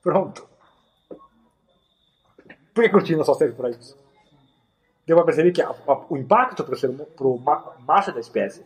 Pronto. 0.00 0.48
Por 2.74 2.82
que 2.84 2.90
cortina 2.90 3.22
só 3.24 3.34
serve 3.34 3.54
para 3.54 3.70
isso? 3.70 3.96
Deu 5.06 5.16
para 5.16 5.26
perceber 5.26 5.52
que 5.52 5.60
a- 5.60 5.68
a- 5.88 6.00
o 6.08 6.16
impacto 6.16 6.64
para 6.64 7.26
o 7.26 7.38
ma 7.38 7.72
macho 7.86 8.12
da 8.12 8.20
espécie 8.20 8.62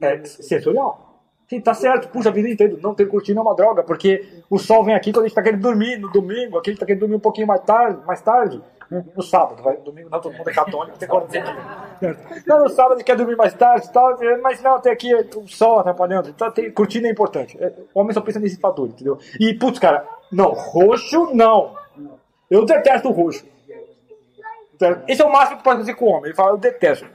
é 0.00 0.24
sensorial. 0.24 1.08
Sim, 1.48 1.60
tá 1.60 1.74
certo, 1.74 2.08
puxa 2.08 2.30
a 2.30 2.32
vida 2.32 2.48
inteira. 2.48 2.78
Não 2.80 2.94
ter 2.94 3.06
cortina 3.06 3.40
é 3.40 3.42
uma 3.42 3.54
droga, 3.54 3.82
porque 3.82 4.42
o 4.48 4.58
sol 4.58 4.84
vem 4.84 4.94
aqui 4.94 5.12
quando 5.12 5.24
a 5.26 5.28
gente 5.28 5.34
tá 5.34 5.42
querendo 5.42 5.60
dormir 5.60 5.98
no 5.98 6.10
domingo, 6.10 6.56
aqui 6.56 6.70
a 6.70 6.72
gente 6.72 6.80
tá 6.80 6.86
querendo 6.86 7.00
dormir 7.00 7.16
um 7.16 7.20
pouquinho 7.20 7.46
mais 7.46 7.60
tarde, 7.62 8.00
mais 8.06 8.20
tarde. 8.22 8.62
No 9.16 9.22
sábado, 9.22 9.62
vai, 9.62 9.76
domingo 9.78 10.10
não, 10.10 10.20
todo 10.20 10.36
mundo 10.36 10.48
é 10.48 10.52
católico, 10.52 10.98
tem. 10.98 11.08
Certo? 11.98 12.46
Não, 12.46 12.62
no 12.64 12.68
sábado 12.68 13.00
a 13.00 13.02
quer 13.02 13.16
dormir 13.16 13.36
mais 13.36 13.54
tarde, 13.54 13.90
tal, 13.90 14.18
mas 14.42 14.62
não, 14.62 14.78
tem 14.80 14.92
aqui 14.92 15.14
o 15.14 15.48
sol 15.48 15.78
atrapalhando. 15.78 16.28
Então, 16.28 16.50
tem, 16.50 16.70
cortina 16.70 17.08
é 17.08 17.10
importante. 17.10 17.56
É, 17.62 17.72
O 17.94 18.00
homem 18.00 18.12
só 18.12 18.20
pensa 18.20 18.38
nesse 18.38 18.58
fator, 18.60 18.88
entendeu? 18.88 19.18
E, 19.40 19.54
putz, 19.54 19.78
cara, 19.78 20.06
não, 20.30 20.52
roxo 20.52 21.34
não. 21.34 21.74
Eu 22.52 22.66
detesto 22.66 23.08
o 23.08 23.12
roxo. 23.12 23.46
Esse 25.08 25.22
é 25.22 25.24
o 25.24 25.32
máximo 25.32 25.56
que 25.56 25.64
pode 25.64 25.78
fazer 25.78 25.94
com 25.94 26.04
o 26.04 26.08
homem. 26.08 26.26
Ele 26.26 26.34
fala, 26.34 26.50
eu 26.50 26.58
detesto. 26.58 27.08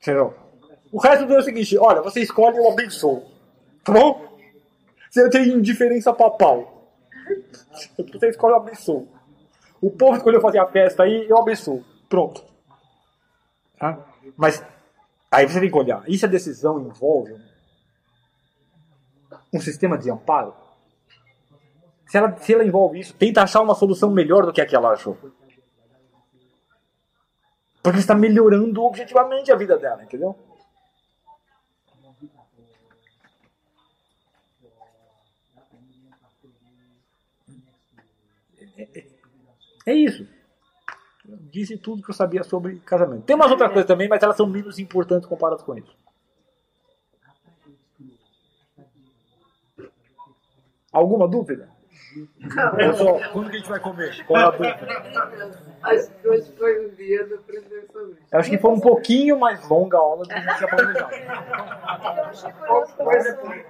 Entendeu? 0.00 0.34
O 0.90 0.98
resto 0.98 1.26
do 1.26 1.34
é 1.34 1.38
o 1.38 1.42
seguinte: 1.42 1.78
olha, 1.78 2.02
você 2.02 2.20
escolhe 2.20 2.56
e 2.56 2.58
eu 2.58 2.68
abençoo. 2.68 3.22
Tá 3.84 3.92
bom? 3.92 4.36
Você 5.08 5.30
tem 5.30 5.48
indiferença 5.48 6.12
papal. 6.12 6.90
Você 8.12 8.30
escolhe 8.30 8.54
e 8.54 8.56
eu 8.56 8.60
abençoo. 8.60 9.08
O 9.80 9.92
povo 9.92 10.16
escolheu 10.16 10.40
fazer 10.40 10.58
a 10.58 10.66
festa 10.66 11.04
aí, 11.04 11.24
eu 11.28 11.38
abençoo. 11.38 11.84
Pronto. 12.08 12.44
Tá? 13.78 14.04
Mas 14.36 14.60
aí 15.30 15.46
você 15.46 15.60
tem 15.60 15.70
que 15.70 15.78
olhar. 15.78 16.02
E 16.08 16.18
se 16.18 16.24
a 16.24 16.28
decisão 16.28 16.80
envolve 16.80 17.36
um 19.52 19.60
sistema 19.60 19.96
de 19.96 20.10
amparo? 20.10 20.61
Se 22.12 22.18
ela, 22.18 22.36
se 22.36 22.52
ela 22.52 22.62
envolve 22.62 23.00
isso, 23.00 23.14
tenta 23.14 23.42
achar 23.42 23.62
uma 23.62 23.74
solução 23.74 24.10
melhor 24.10 24.44
do 24.44 24.52
que 24.52 24.60
a 24.60 24.66
que 24.66 24.76
ela 24.76 24.90
achou. 24.92 25.16
Porque 27.82 27.98
está 27.98 28.14
melhorando 28.14 28.82
objetivamente 28.82 29.50
a 29.50 29.56
vida 29.56 29.78
dela, 29.78 30.04
entendeu? 30.04 30.38
É 39.86 39.94
isso. 39.94 40.28
Eu 41.26 41.38
disse 41.50 41.78
tudo 41.78 42.02
que 42.02 42.10
eu 42.10 42.14
sabia 42.14 42.44
sobre 42.44 42.78
casamento. 42.80 43.24
Tem 43.24 43.34
umas 43.34 43.50
outras 43.50 43.70
coisas 43.70 43.86
também, 43.86 44.06
mas 44.06 44.22
elas 44.22 44.36
são 44.36 44.46
menos 44.46 44.78
importantes 44.78 45.26
comparadas 45.26 45.64
com 45.64 45.78
isso. 45.78 45.96
Alguma 50.92 51.26
dúvida? 51.26 51.71
Pessoal, 52.76 53.20
quando 53.32 53.50
que 53.50 53.56
a 53.56 53.58
gente 53.58 53.68
vai 53.68 53.80
comer? 53.80 54.26
Qual 54.26 54.40
é 54.40 54.44
a 54.44 54.50
dúvida? 54.50 55.68
Acho 55.82 56.10
que 56.10 56.28
hoje 56.28 56.56
foi 56.56 56.86
o 56.86 56.96
dia 56.96 57.28
sobre 57.28 57.58
isso. 57.58 58.18
Eu 58.30 58.38
acho 58.38 58.50
que 58.50 58.58
foi 58.58 58.70
um 58.70 58.80
pouquinho 58.80 59.38
mais 59.38 59.66
longa 59.68 59.96
a 59.96 60.00
aula 60.00 60.22
do 60.24 60.28
que 60.28 60.34
a 60.34 60.40
gente 60.40 60.56
tinha 60.58 60.68
planejado. 60.68 61.14
Eu 61.14 62.24
achei 62.24 62.52
curioso, 62.52 62.96
professor, 62.96 63.64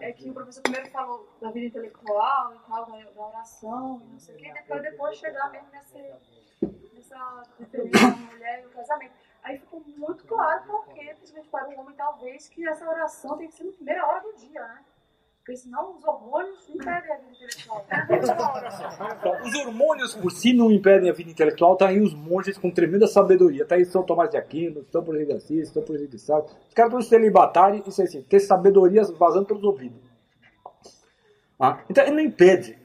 é 0.00 0.12
que 0.12 0.30
o 0.30 0.34
professor 0.34 0.62
primeiro 0.62 0.90
falou 0.90 1.28
da 1.40 1.50
vida 1.50 1.66
intelectual 1.66 2.54
e 2.54 2.58
tal, 2.70 2.86
da, 2.86 3.10
da 3.10 3.26
oração 3.26 4.02
e 4.06 4.12
não 4.12 4.18
sei 4.18 4.34
o 4.34 4.38
quê, 4.38 4.52
depois, 4.54 4.82
depois 4.82 5.18
chegar 5.18 5.50
mesmo 5.50 5.68
nessa, 5.72 5.98
nessa 6.94 7.16
à 7.16 8.32
mulher 8.32 8.62
e 8.62 8.66
o 8.66 8.70
casamento. 8.70 9.12
Aí 9.42 9.58
ficou 9.58 9.82
muito 9.96 10.24
claro 10.24 10.62
porque, 10.66 11.14
principalmente 11.14 11.48
para 11.50 11.68
o 11.68 11.80
homem, 11.80 11.96
talvez, 11.96 12.48
que 12.48 12.66
essa 12.66 12.88
oração 12.88 13.36
tem 13.36 13.48
que 13.48 13.54
ser 13.54 13.64
na 13.64 13.72
primeira 13.72 14.06
hora 14.06 14.20
do 14.20 14.34
dia, 14.36 14.60
né? 14.60 14.84
Porque 15.48 15.62
senão 15.62 15.96
os 15.96 16.04
hormônios 16.04 16.68
impedem 16.68 17.10
a 17.10 17.16
vida 17.16 17.32
intelectual. 17.32 17.86
Então, 19.18 19.42
os 19.42 19.54
hormônios 19.54 20.14
por 20.14 20.30
si 20.30 20.52
não 20.52 20.70
impedem 20.70 21.08
a 21.08 21.12
vida 21.14 21.30
intelectual, 21.30 21.74
tá 21.74 21.88
aí 21.88 21.98
os 21.98 22.12
monges 22.12 22.58
com 22.58 22.70
tremenda 22.70 23.06
sabedoria. 23.06 23.64
Tá 23.64 23.76
aí 23.76 23.86
São 23.86 24.02
Tomás 24.02 24.30
de 24.30 24.36
Aquino, 24.36 24.84
São 24.92 25.02
Por 25.02 25.16
de 25.16 25.32
Assis, 25.32 25.70
São 25.70 25.82
Por 25.82 25.96
de 25.96 26.18
Sá. 26.18 26.38
Os 26.40 26.74
caras 26.74 26.92
todos 26.92 27.08
celibatários 27.08 27.98
e 27.98 28.02
assim, 28.02 28.20
ter 28.20 28.40
sabedoria 28.40 29.02
vazando 29.04 29.46
pelos 29.46 29.64
ouvidos. 29.64 29.98
Ah, 31.58 31.82
então 31.88 32.04
ele 32.04 32.16
não 32.16 32.20
impede. 32.20 32.78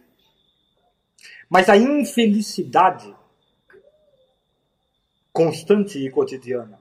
Mas 1.50 1.68
a 1.68 1.76
infelicidade 1.76 3.14
constante 5.34 6.00
e 6.00 6.10
cotidiana, 6.10 6.80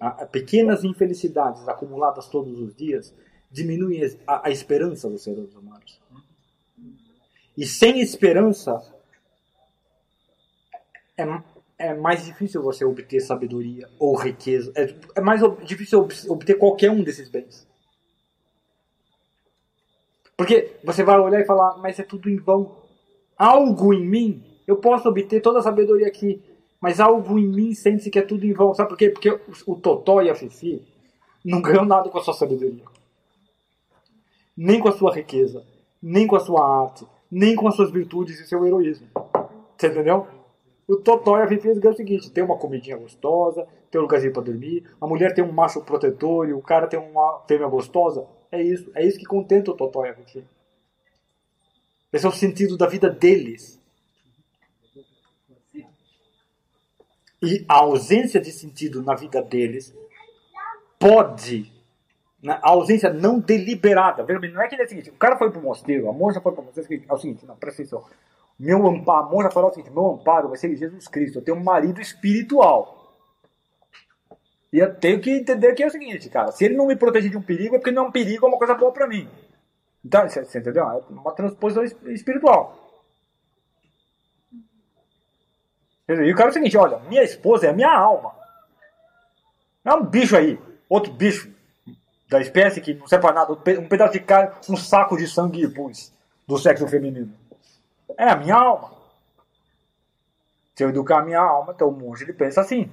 ah, 0.00 0.24
pequenas 0.26 0.84
infelicidades 0.84 1.66
acumuladas 1.66 2.28
todos 2.28 2.56
os 2.60 2.72
dias, 2.76 3.12
diminuem 3.52 4.00
a, 4.26 4.48
a 4.48 4.50
esperança 4.50 5.08
dos 5.08 5.22
seres 5.22 5.54
humanos. 5.54 6.00
E 7.56 7.66
sem 7.66 8.00
esperança 8.00 8.82
é, 11.16 11.26
é 11.78 11.94
mais 11.94 12.24
difícil 12.24 12.62
você 12.62 12.84
obter 12.84 13.20
sabedoria 13.20 13.88
ou 13.98 14.16
riqueza. 14.16 14.72
É, 14.74 14.94
é 15.16 15.20
mais 15.20 15.42
difícil 15.64 16.00
ob- 16.00 16.30
obter 16.30 16.56
qualquer 16.56 16.90
um 16.90 17.02
desses 17.04 17.28
bens. 17.28 17.68
Porque 20.34 20.76
você 20.82 21.04
vai 21.04 21.20
olhar 21.20 21.40
e 21.40 21.44
falar, 21.44 21.76
mas 21.76 21.98
é 21.98 22.02
tudo 22.02 22.30
em 22.30 22.36
vão. 22.36 22.74
Algo 23.36 23.92
em 23.92 24.04
mim, 24.04 24.42
eu 24.66 24.76
posso 24.76 25.08
obter 25.08 25.42
toda 25.42 25.58
a 25.58 25.62
sabedoria 25.62 26.06
aqui, 26.06 26.42
mas 26.80 27.00
algo 27.00 27.38
em 27.38 27.46
mim 27.46 27.74
sente 27.74 28.08
que 28.08 28.18
é 28.18 28.22
tudo 28.22 28.46
em 28.46 28.52
vão. 28.54 28.74
Sabe 28.74 28.88
por 28.88 28.96
quê? 28.96 29.10
Porque 29.10 29.28
o 29.66 29.76
Totó 29.76 30.22
e 30.22 30.30
a 30.30 30.34
Fifi 30.34 30.82
não 31.44 31.60
ganham 31.60 31.84
nada 31.84 32.08
com 32.08 32.18
a 32.18 32.22
sua 32.22 32.34
sabedoria. 32.34 32.91
Nem 34.56 34.80
com 34.80 34.88
a 34.88 34.92
sua 34.92 35.14
riqueza, 35.14 35.64
nem 36.02 36.26
com 36.26 36.36
a 36.36 36.40
sua 36.40 36.84
arte, 36.84 37.06
nem 37.30 37.54
com 37.54 37.66
as 37.66 37.74
suas 37.74 37.90
virtudes 37.90 38.38
e 38.38 38.46
seu 38.46 38.64
heroísmo. 38.66 39.08
Você 39.76 39.88
entendeu? 39.88 40.26
O 40.86 40.96
Totó 40.96 41.38
e 41.38 41.56
ganham 41.56 41.92
o 41.92 41.96
seguinte: 41.96 42.30
tem 42.30 42.44
uma 42.44 42.58
comidinha 42.58 42.96
gostosa, 42.96 43.66
tem 43.90 44.00
um 44.00 44.02
lugarzinho 44.02 44.32
para 44.32 44.42
dormir, 44.42 44.84
a 45.00 45.06
mulher 45.06 45.34
tem 45.34 45.42
um 45.42 45.52
macho 45.52 45.80
protetor 45.82 46.48
e 46.48 46.52
o 46.52 46.60
cara 46.60 46.86
tem 46.86 47.00
uma 47.00 47.42
fêmea 47.48 47.66
gostosa. 47.66 48.26
É 48.50 48.62
isso, 48.62 48.90
é 48.94 49.06
isso 49.06 49.18
que 49.18 49.24
contenta 49.24 49.70
o 49.70 49.74
Totó 49.74 50.04
e. 50.04 50.44
Esse 52.12 52.26
é 52.26 52.28
o 52.28 52.32
sentido 52.32 52.76
da 52.76 52.86
vida 52.86 53.08
deles. 53.08 53.80
E 57.42 57.64
a 57.66 57.78
ausência 57.78 58.40
de 58.40 58.52
sentido 58.52 59.02
na 59.02 59.14
vida 59.14 59.42
deles 59.42 59.92
pode, 60.98 61.72
né, 62.42 62.58
a 62.60 62.70
ausência 62.70 63.12
não 63.12 63.38
deliberada, 63.38 64.24
não 64.24 64.62
é 64.62 64.68
que 64.68 64.74
é 64.74 64.84
o 64.84 64.88
seguinte, 64.88 65.10
o 65.10 65.14
cara 65.14 65.36
foi 65.36 65.50
pro 65.50 65.62
mosteiro, 65.62 66.08
a 66.08 66.12
moça 66.12 66.40
foi 66.40 66.52
pro 66.52 66.62
mosteiro, 66.62 67.04
é 67.08 67.12
o 67.12 67.18
seguinte, 67.18 67.46
não, 67.46 67.56
presta 67.56 67.82
atenção, 67.82 68.04
meu 68.58 68.86
amparo, 68.86 69.26
a 69.26 69.30
moça 69.30 69.50
falou 69.50 69.70
o 69.70 69.74
seguinte, 69.74 69.92
meu 69.92 70.08
amparo 70.10 70.48
vai 70.48 70.58
ser 70.58 70.74
Jesus 70.76 71.06
Cristo, 71.06 71.38
eu 71.38 71.42
tenho 71.42 71.56
um 71.56 71.64
marido 71.64 72.00
espiritual. 72.00 72.98
E 74.72 74.78
eu 74.78 74.94
tenho 74.94 75.20
que 75.20 75.30
entender 75.30 75.74
que 75.74 75.82
é 75.82 75.86
o 75.86 75.90
seguinte, 75.90 76.30
cara, 76.30 76.50
se 76.50 76.64
ele 76.64 76.76
não 76.76 76.86
me 76.86 76.96
proteger 76.96 77.30
de 77.30 77.36
um 77.36 77.42
perigo, 77.42 77.76
é 77.76 77.78
porque 77.78 77.90
não 77.90 78.04
é 78.04 78.08
um 78.08 78.12
perigo, 78.12 78.46
é 78.46 78.48
uma 78.48 78.58
coisa 78.58 78.74
boa 78.74 78.90
pra 78.90 79.06
mim. 79.06 79.28
Então, 80.04 80.26
você 80.28 80.58
entendeu? 80.58 80.88
É 80.88 81.02
uma 81.10 81.32
transposição 81.32 81.84
es- 81.84 81.94
espiritual. 82.06 82.78
E 86.08 86.32
o 86.32 86.34
cara 86.34 86.48
é 86.48 86.50
o 86.50 86.52
seguinte, 86.54 86.76
olha, 86.76 86.98
minha 87.00 87.22
esposa 87.22 87.66
é 87.66 87.70
a 87.70 87.74
minha 87.74 87.94
alma. 87.94 88.34
Não 89.84 89.92
é 89.92 89.96
um 89.96 90.04
bicho 90.06 90.36
aí, 90.36 90.58
outro 90.88 91.12
bicho 91.12 91.52
da 92.32 92.40
espécie 92.40 92.80
que 92.80 92.94
não 92.94 93.06
serve 93.06 93.26
pra 93.26 93.34
nada, 93.34 93.52
um 93.52 93.56
pe- 93.56 93.80
pedaço 93.82 94.12
de 94.12 94.20
carne, 94.20 94.52
um 94.68 94.76
saco 94.76 95.16
de 95.16 95.26
sangue 95.26 95.62
e 95.64 95.68
pus 95.68 96.12
do 96.46 96.58
sexo 96.58 96.86
feminino. 96.88 97.32
É 98.18 98.28
a 98.28 98.36
minha 98.36 98.56
alma. 98.56 98.92
Se 100.74 100.82
eu 100.84 100.88
educar 100.88 101.20
a 101.20 101.24
minha 101.24 101.40
alma, 101.40 101.72
então 101.74 101.88
o 101.88 101.92
monge 101.92 102.24
ele 102.24 102.32
pensa 102.32 102.60
assim. 102.60 102.90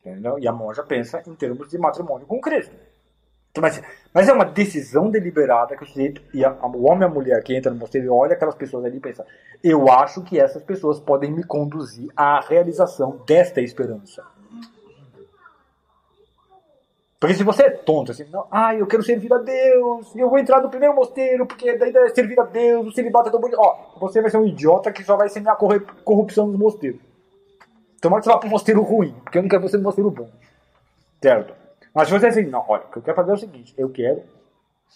Entendeu? 0.00 0.38
E 0.38 0.46
a 0.46 0.52
monja 0.52 0.82
pensa 0.82 1.22
em 1.26 1.34
termos 1.34 1.68
de 1.68 1.78
matrimônio 1.78 2.26
com 2.26 2.40
Cristo. 2.40 2.74
Mas, 3.56 3.80
mas 4.12 4.28
é 4.28 4.32
uma 4.32 4.44
decisão 4.44 5.10
deliberada 5.10 5.76
que 5.76 5.84
o 5.84 5.86
sujeito, 5.86 6.20
e 6.34 6.44
a- 6.44 6.50
o 6.52 6.84
homem 6.86 7.02
e 7.02 7.04
a 7.04 7.08
mulher 7.08 7.42
que 7.42 7.56
entra 7.56 7.70
no 7.72 7.78
mosteiro 7.78 8.12
olha 8.12 8.34
aquelas 8.34 8.54
pessoas 8.56 8.84
ali 8.84 8.96
e 8.96 9.00
pensa: 9.00 9.24
eu 9.62 9.88
acho 9.90 10.22
que 10.22 10.38
essas 10.38 10.62
pessoas 10.62 10.98
podem 11.00 11.30
me 11.32 11.44
conduzir 11.44 12.10
à 12.16 12.40
realização 12.40 13.22
desta 13.24 13.60
esperança. 13.60 14.26
Porque 17.24 17.36
se 17.36 17.42
você 17.42 17.62
é 17.62 17.70
tonto, 17.70 18.12
assim, 18.12 18.26
não, 18.30 18.46
ah, 18.50 18.74
eu 18.74 18.86
quero 18.86 19.02
servir 19.02 19.32
a 19.32 19.38
Deus, 19.38 20.14
eu 20.14 20.28
vou 20.28 20.38
entrar 20.38 20.60
no 20.60 20.68
primeiro 20.68 20.94
mosteiro, 20.94 21.46
porque 21.46 21.74
daí 21.78 21.90
é 21.90 22.08
servir 22.10 22.38
a 22.38 22.44
Deus, 22.44 22.86
o 22.86 22.92
celibato 22.92 23.30
é 23.30 23.32
tão 23.32 23.40
bonito. 23.40 23.58
Ó, 23.58 23.98
você 23.98 24.20
vai 24.20 24.30
ser 24.30 24.36
um 24.36 24.46
idiota 24.46 24.92
que 24.92 25.02
só 25.02 25.16
vai 25.16 25.30
semear 25.30 25.56
corrupção 25.56 26.46
nos 26.48 26.58
mosteiros. 26.58 27.00
Tomara 27.98 28.20
que 28.20 28.26
você 28.26 28.30
vá 28.30 28.38
para 28.38 28.46
um 28.46 28.50
mosteiro 28.50 28.82
ruim, 28.82 29.14
porque 29.24 29.38
eu 29.38 29.42
não 29.42 29.48
quero 29.48 29.62
você 29.62 29.78
no 29.78 29.84
mosteiro 29.84 30.10
bom. 30.10 30.28
Certo? 31.22 31.54
Mas 31.94 32.08
se 32.08 32.12
você 32.12 32.26
é 32.26 32.28
assim, 32.28 32.42
não, 32.42 32.62
olha, 32.68 32.82
o 32.82 32.90
que 32.90 32.98
eu 32.98 33.02
quero 33.02 33.16
fazer 33.16 33.30
é 33.30 33.34
o 33.34 33.38
seguinte, 33.38 33.74
eu 33.78 33.88
quero 33.88 34.22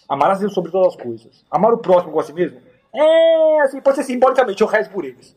amar 0.07 0.33
a 0.33 0.35
Deus 0.35 0.53
sobre 0.53 0.71
todas 0.71 0.89
as 0.89 1.03
coisas. 1.03 1.47
Amar 1.51 1.73
o 1.73 1.79
próximo 1.79 2.13
com 2.13 2.21
a 2.21 2.25
si 2.25 2.35
mesmo, 2.35 2.61
é, 2.95 3.61
assim, 3.63 3.81
pode 3.81 3.97
ser 3.97 4.03
simbolicamente, 4.03 4.61
eu 4.61 4.69
rezo 4.69 4.91
por 4.91 5.07
eles. 5.07 5.35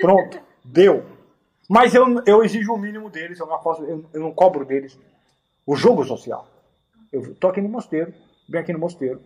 Pronto, 0.00 0.38
deu. 0.64 1.04
Mas 1.68 1.92
eu, 1.96 2.22
eu 2.24 2.44
exijo 2.44 2.72
o 2.72 2.78
mínimo 2.78 3.10
deles, 3.10 3.40
eu 3.40 3.46
não, 3.46 3.60
faço, 3.60 3.82
eu, 3.82 4.04
eu 4.14 4.20
não 4.20 4.30
cobro 4.30 4.64
deles 4.64 4.96
o 5.66 5.74
jogo 5.74 6.04
social. 6.04 6.46
Eu 7.12 7.34
tô 7.34 7.48
aqui 7.48 7.60
no 7.60 7.68
mosteiro, 7.68 8.12
bem 8.48 8.60
aqui 8.60 8.72
no 8.72 8.78
mosteiro, 8.78 9.20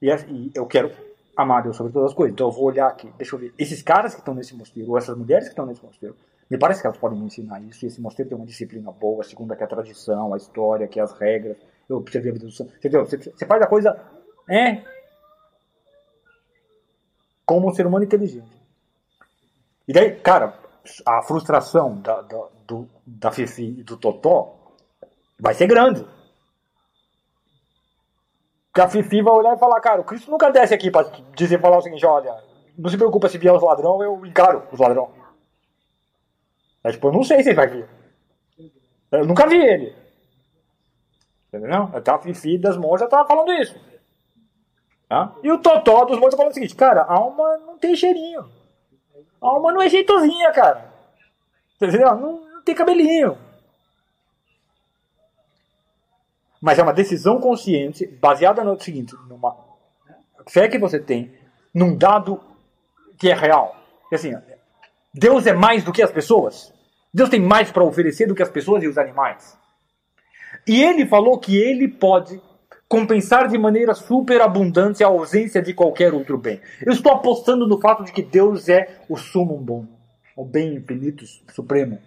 e, 0.00 0.10
é- 0.10 0.26
e 0.28 0.52
eu 0.54 0.66
quero 0.66 0.92
amar 1.36 1.62
Deus 1.62 1.76
sobre 1.76 1.92
todas 1.92 2.10
as 2.10 2.16
coisas. 2.16 2.32
Então 2.32 2.46
eu 2.46 2.52
vou 2.52 2.64
olhar 2.64 2.86
aqui, 2.86 3.12
deixa 3.16 3.34
eu 3.34 3.40
ver. 3.40 3.52
Esses 3.58 3.82
caras 3.82 4.14
que 4.14 4.20
estão 4.20 4.34
nesse 4.34 4.54
mosteiro, 4.54 4.90
ou 4.90 4.98
essas 4.98 5.16
mulheres 5.16 5.44
que 5.44 5.50
estão 5.50 5.66
nesse 5.66 5.84
mosteiro, 5.84 6.16
me 6.48 6.58
parece 6.58 6.80
que 6.80 6.86
elas 6.86 6.98
podem 6.98 7.18
me 7.18 7.26
ensinar 7.26 7.60
isso. 7.62 7.84
E 7.84 7.88
esse 7.88 8.00
mosteiro 8.00 8.28
tem 8.28 8.36
uma 8.38 8.46
disciplina 8.46 8.90
boa, 8.92 9.24
segundo 9.24 9.56
que 9.56 9.62
é 9.62 9.66
a 9.66 9.68
tradição, 9.68 10.32
a 10.32 10.36
história, 10.36 10.86
que 10.86 11.00
é 11.00 11.02
as 11.02 11.12
regras. 11.12 11.56
Eu 11.88 11.96
observei 11.96 12.30
a 12.30 12.34
vida 12.34 12.46
do 12.46 12.52
santo. 12.52 12.74
Entendeu? 12.76 13.04
Você, 13.04 13.16
você 13.16 13.46
faz 13.46 13.62
a 13.62 13.66
coisa, 13.66 13.98
é, 14.48 14.82
como 17.44 17.68
um 17.68 17.74
ser 17.74 17.86
humano 17.86 18.04
inteligente. 18.04 18.52
E 19.88 19.92
daí, 19.92 20.16
cara, 20.20 20.58
a 21.04 21.22
frustração 21.22 22.00
da, 22.00 22.22
da, 22.22 22.48
do, 22.66 22.88
da 23.06 23.30
Fifi 23.30 23.80
e 23.80 23.82
do 23.82 23.96
Totó 23.96 24.63
vai 25.38 25.54
ser 25.54 25.66
grande. 25.66 26.04
Porque 28.66 28.80
a 28.80 28.88
Fifi 28.88 29.22
vai 29.22 29.32
olhar 29.32 29.54
e 29.54 29.58
falar, 29.58 29.80
cara, 29.80 30.00
o 30.00 30.04
Cristo 30.04 30.30
nunca 30.30 30.50
desce 30.50 30.74
aqui 30.74 30.90
pra 30.90 31.04
dizer, 31.36 31.60
falar 31.60 31.78
o 31.78 31.82
seguinte, 31.82 32.04
olha, 32.04 32.34
não 32.76 32.90
se 32.90 32.96
preocupa 32.96 33.28
se 33.28 33.38
vier 33.38 33.54
os 33.54 33.62
ladrão, 33.62 34.02
eu 34.02 34.26
encaro 34.26 34.66
os 34.72 34.80
ladrão. 34.80 35.12
É 36.82 36.90
tipo, 36.90 37.06
eu 37.06 37.12
não 37.12 37.22
sei 37.22 37.42
se 37.42 37.50
ele 37.50 37.56
vai 37.56 37.68
vir. 37.68 37.88
Eu 39.12 39.24
nunca 39.26 39.46
vi 39.46 39.56
ele. 39.56 39.96
Entendeu? 41.48 41.88
Até 41.94 42.10
a 42.10 42.18
Fifi 42.18 42.58
das 42.58 42.76
monjas 42.76 43.08
tava 43.08 43.28
falando 43.28 43.52
isso. 43.52 43.78
Tá? 45.08 45.36
E 45.42 45.52
o 45.52 45.58
Totó 45.58 46.04
dos 46.04 46.18
monjas 46.18 46.34
falando 46.34 46.50
o 46.50 46.54
seguinte, 46.54 46.74
cara, 46.74 47.04
alma 47.04 47.58
não 47.58 47.78
tem 47.78 47.94
cheirinho. 47.94 48.50
A 49.40 49.46
alma 49.46 49.72
não 49.72 49.80
é 49.80 49.88
jeitosinha, 49.88 50.50
cara. 50.50 50.92
Entendeu? 51.76 52.16
Não, 52.16 52.40
não 52.40 52.62
tem 52.64 52.74
cabelinho. 52.74 53.38
Mas 56.64 56.78
é 56.78 56.82
uma 56.82 56.94
decisão 56.94 57.38
consciente, 57.38 58.06
baseada 58.06 58.64
no 58.64 58.80
seguinte, 58.80 59.14
numa 59.28 59.54
fé 60.48 60.66
que 60.66 60.78
você 60.78 60.98
tem, 60.98 61.30
num 61.74 61.94
dado 61.94 62.40
que 63.18 63.28
é 63.28 63.34
real. 63.34 63.76
Que 64.08 64.14
assim, 64.14 64.32
Deus 65.12 65.46
é 65.46 65.52
mais 65.52 65.84
do 65.84 65.92
que 65.92 66.02
as 66.02 66.10
pessoas. 66.10 66.72
Deus 67.12 67.28
tem 67.28 67.38
mais 67.38 67.70
para 67.70 67.84
oferecer 67.84 68.26
do 68.26 68.34
que 68.34 68.42
as 68.42 68.48
pessoas 68.48 68.82
e 68.82 68.88
os 68.88 68.96
animais. 68.96 69.58
E 70.66 70.82
ele 70.82 71.04
falou 71.04 71.38
que 71.38 71.54
ele 71.54 71.86
pode 71.86 72.40
compensar 72.88 73.46
de 73.46 73.58
maneira 73.58 73.92
superabundante 73.92 75.04
a 75.04 75.08
ausência 75.08 75.60
de 75.60 75.74
qualquer 75.74 76.14
outro 76.14 76.38
bem. 76.38 76.62
Eu 76.80 76.94
estou 76.94 77.12
apostando 77.12 77.68
no 77.68 77.78
fato 77.78 78.04
de 78.04 78.10
que 78.10 78.22
Deus 78.22 78.70
é 78.70 79.00
o 79.06 79.18
sumo 79.18 79.58
bom, 79.58 79.86
o 80.34 80.46
bem 80.46 80.76
infinito 80.76 81.26
supremo. 81.52 81.98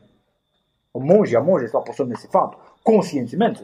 O 0.91 0.99
monge, 0.99 1.35
a 1.35 1.41
monja 1.41 1.65
está 1.65 1.77
apostando 1.77 2.09
nesse 2.09 2.27
fato, 2.27 2.57
conscientemente. 2.83 3.63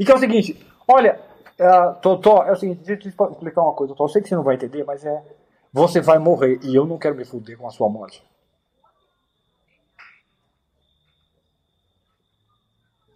E 0.00 0.04
que 0.04 0.10
é 0.10 0.14
o 0.14 0.18
seguinte, 0.18 0.66
olha, 0.88 1.20
uh, 1.60 2.00
Totó, 2.00 2.44
é 2.44 2.52
o 2.52 2.56
seguinte, 2.56 2.78
deixa 2.78 2.92
eu 2.92 2.98
te 2.98 3.08
explicar 3.08 3.60
uma 3.60 3.74
coisa, 3.74 3.92
Totó, 3.92 4.04
eu 4.04 4.08
sei 4.08 4.22
que 4.22 4.30
você 4.30 4.34
não 4.34 4.42
vai 4.42 4.54
entender, 4.54 4.82
mas 4.82 5.04
é, 5.04 5.22
você 5.70 6.00
vai 6.00 6.18
morrer 6.18 6.58
e 6.62 6.74
eu 6.74 6.86
não 6.86 6.96
quero 6.96 7.14
me 7.14 7.22
fuder 7.22 7.58
com 7.58 7.66
a 7.66 7.70
sua 7.70 7.86
morte. 7.86 8.24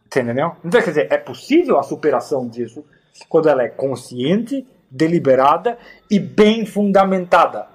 Entendeu? 0.04 0.54
Então, 0.62 0.80
quer 0.82 0.90
dizer, 0.90 1.10
é 1.10 1.16
possível 1.16 1.78
a 1.78 1.82
superação 1.82 2.46
disso 2.46 2.84
quando 3.30 3.48
ela 3.48 3.62
é 3.62 3.68
consciente, 3.68 4.68
deliberada 4.90 5.78
e 6.10 6.20
bem 6.20 6.66
fundamentada. 6.66 7.66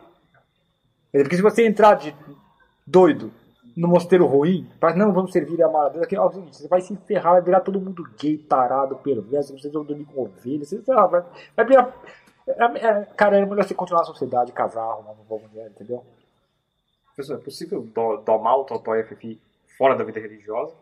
Porque 1.11 1.35
se 1.35 1.41
você 1.41 1.65
entrar 1.65 1.95
de 1.95 2.15
doido 2.85 3.33
no 3.79 3.87
mosteiro 3.87 4.25
ruim, 4.25 4.69
para 4.79 4.93
não 4.95 5.13
vamos 5.13 5.31
servir 5.31 5.61
a 5.63 5.67
amar 5.67 5.85
a 5.85 5.89
Deus, 5.89 6.03
aqui, 6.03 6.17
ó, 6.17 6.27
você 6.27 6.67
vai 6.67 6.81
se 6.81 6.95
ferrar, 7.07 7.33
vai 7.33 7.41
virar 7.41 7.61
todo 7.61 7.79
mundo 7.79 8.03
gay, 8.19 8.37
tarado, 8.37 8.97
perverso, 8.97 9.57
vocês 9.57 9.71
vão 9.73 9.83
dormir 9.85 10.05
com 10.05 10.21
ovelhas, 10.23 10.67
você, 10.69 10.81
sei 10.81 10.93
lá, 10.93 11.05
vai, 11.07 11.23
vai 11.55 11.65
virar. 11.65 11.93
É, 12.47 12.63
é, 12.87 13.05
cara, 13.15 13.37
é 13.37 13.45
melhor 13.45 13.63
você 13.63 13.73
continuar 13.73 14.01
na 14.01 14.05
sociedade, 14.07 14.51
casar, 14.51 14.81
arrumar 14.83 15.11
uma 15.11 15.23
boa 15.23 15.41
mulher, 15.47 15.67
entendeu? 15.69 16.03
Professor, 17.15 17.35
é 17.35 17.43
possível 17.43 17.81
do- 17.81 18.17
domar 18.17 18.57
o 18.57 18.63
Totó 18.65 18.95
e 18.95 19.01
a 19.01 19.05
Fifi 19.05 19.39
fora 19.77 19.95
da 19.95 20.03
vida 20.03 20.19
religiosa? 20.19 20.73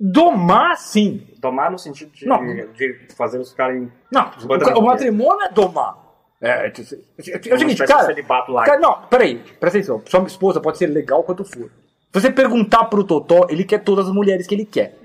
Domar, 0.00 0.76
sim. 0.76 1.26
Domar 1.38 1.70
no 1.70 1.78
sentido 1.78 2.12
de, 2.12 2.26
de 2.74 3.14
fazer 3.16 3.38
os 3.38 3.50
ficarem. 3.50 3.90
Não, 4.12 4.30
o, 4.48 4.78
o 4.78 4.82
matrimônio 4.86 5.42
é 5.44 5.48
domar. 5.50 6.07
É, 6.40 6.50
é, 6.50 6.66
é, 6.66 6.68
é, 6.68 6.70
o 6.70 7.58
seguinte, 7.58 7.82
espécie 7.82 8.14
de 8.14 8.22
cara, 8.22 8.64
cara. 8.64 8.78
Não, 8.78 9.02
peraí, 9.08 9.38
presta 9.58 9.78
atenção. 9.78 10.02
Sua 10.06 10.22
esposa 10.22 10.60
pode 10.60 10.78
ser 10.78 10.86
legal 10.86 11.24
quanto 11.24 11.44
for. 11.44 11.68
Se 12.12 12.20
você 12.20 12.30
perguntar 12.30 12.84
pro 12.84 13.04
Totó, 13.04 13.46
ele 13.50 13.64
quer 13.64 13.82
todas 13.82 14.06
as 14.06 14.14
mulheres 14.14 14.46
que 14.46 14.54
ele 14.54 14.64
quer. 14.64 14.96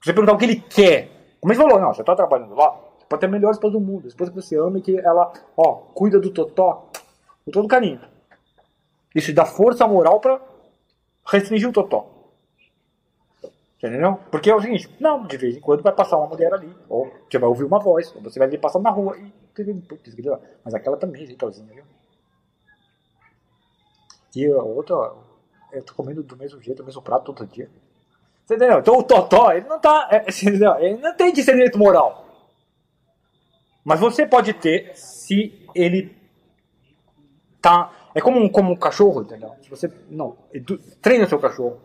Se 0.00 0.06
você 0.06 0.12
perguntar 0.12 0.32
o 0.32 0.38
que 0.38 0.44
ele 0.44 0.60
quer, 0.60 1.36
como 1.40 1.52
ele 1.52 1.60
falou, 1.60 1.78
não, 1.78 1.94
você 1.94 2.02
tá 2.02 2.16
trabalhando 2.16 2.54
lá, 2.54 2.70
você 2.98 3.06
pode 3.08 3.20
ter 3.20 3.26
a 3.26 3.30
melhor 3.30 3.52
esposa 3.52 3.72
do 3.74 3.80
mundo, 3.80 4.04
a 4.06 4.08
esposa 4.08 4.30
que 4.30 4.36
você 4.36 4.56
ama 4.56 4.78
e 4.78 4.82
que 4.82 4.98
ela, 4.98 5.32
ó, 5.56 5.74
cuida 5.94 6.18
do 6.18 6.30
Totó 6.30 6.90
com 7.44 7.50
todo 7.52 7.68
carinho. 7.68 8.00
Isso 9.14 9.32
dá 9.32 9.44
força 9.44 9.86
moral 9.86 10.20
pra 10.20 10.40
restringir 11.26 11.68
o 11.68 11.72
Totó. 11.72 12.19
Entendeu? 13.82 14.18
Porque 14.30 14.50
é 14.50 14.54
o 14.54 14.60
seguinte, 14.60 14.94
não, 15.00 15.26
de 15.26 15.38
vez 15.38 15.56
em 15.56 15.60
quando 15.60 15.82
vai 15.82 15.92
passar 15.92 16.18
uma 16.18 16.26
mulher 16.26 16.52
ali, 16.52 16.70
ou 16.86 17.10
você 17.28 17.38
vai 17.38 17.48
ouvir 17.48 17.64
uma 17.64 17.78
voz, 17.78 18.14
ou 18.14 18.20
você 18.20 18.38
vai 18.38 18.46
ver 18.46 18.58
passando 18.58 18.82
na 18.82 18.90
rua 18.90 19.16
e. 19.16 19.32
Putz. 19.88 20.14
Mas 20.64 20.74
aquela 20.74 20.96
também 20.96 21.22
é 21.22 21.26
viu? 21.26 21.84
E 24.36 24.46
a 24.46 24.62
outra, 24.62 24.94
eu 25.72 25.82
tô 25.82 25.94
comendo 25.94 26.22
do 26.22 26.36
mesmo 26.36 26.60
jeito, 26.62 26.78
do 26.78 26.84
mesmo 26.84 27.02
prato 27.02 27.32
todo 27.32 27.46
dia. 27.46 27.70
Você 28.44 28.54
entendeu? 28.54 28.80
Então 28.80 28.98
o 28.98 29.02
Totó, 29.02 29.52
ele 29.52 29.66
não 29.66 29.80
tá. 29.80 30.08
é, 30.10 30.26
entendeu? 30.28 30.74
Ele 30.76 30.98
não 30.98 31.16
tem 31.16 31.32
discernimento 31.32 31.78
moral. 31.78 32.26
Mas 33.84 33.98
você 33.98 34.26
pode 34.26 34.52
ter 34.52 34.94
se 34.94 35.66
ele 35.74 36.14
tá. 37.62 37.92
É 38.14 38.20
como 38.20 38.38
um, 38.38 38.48
como 38.48 38.72
um 38.72 38.76
cachorro, 38.76 39.22
entendeu? 39.22 39.54
Se 39.62 39.70
você. 39.70 39.90
Não, 40.08 40.36
treina 41.00 41.24
o 41.24 41.28
seu 41.28 41.38
cachorro. 41.38 41.80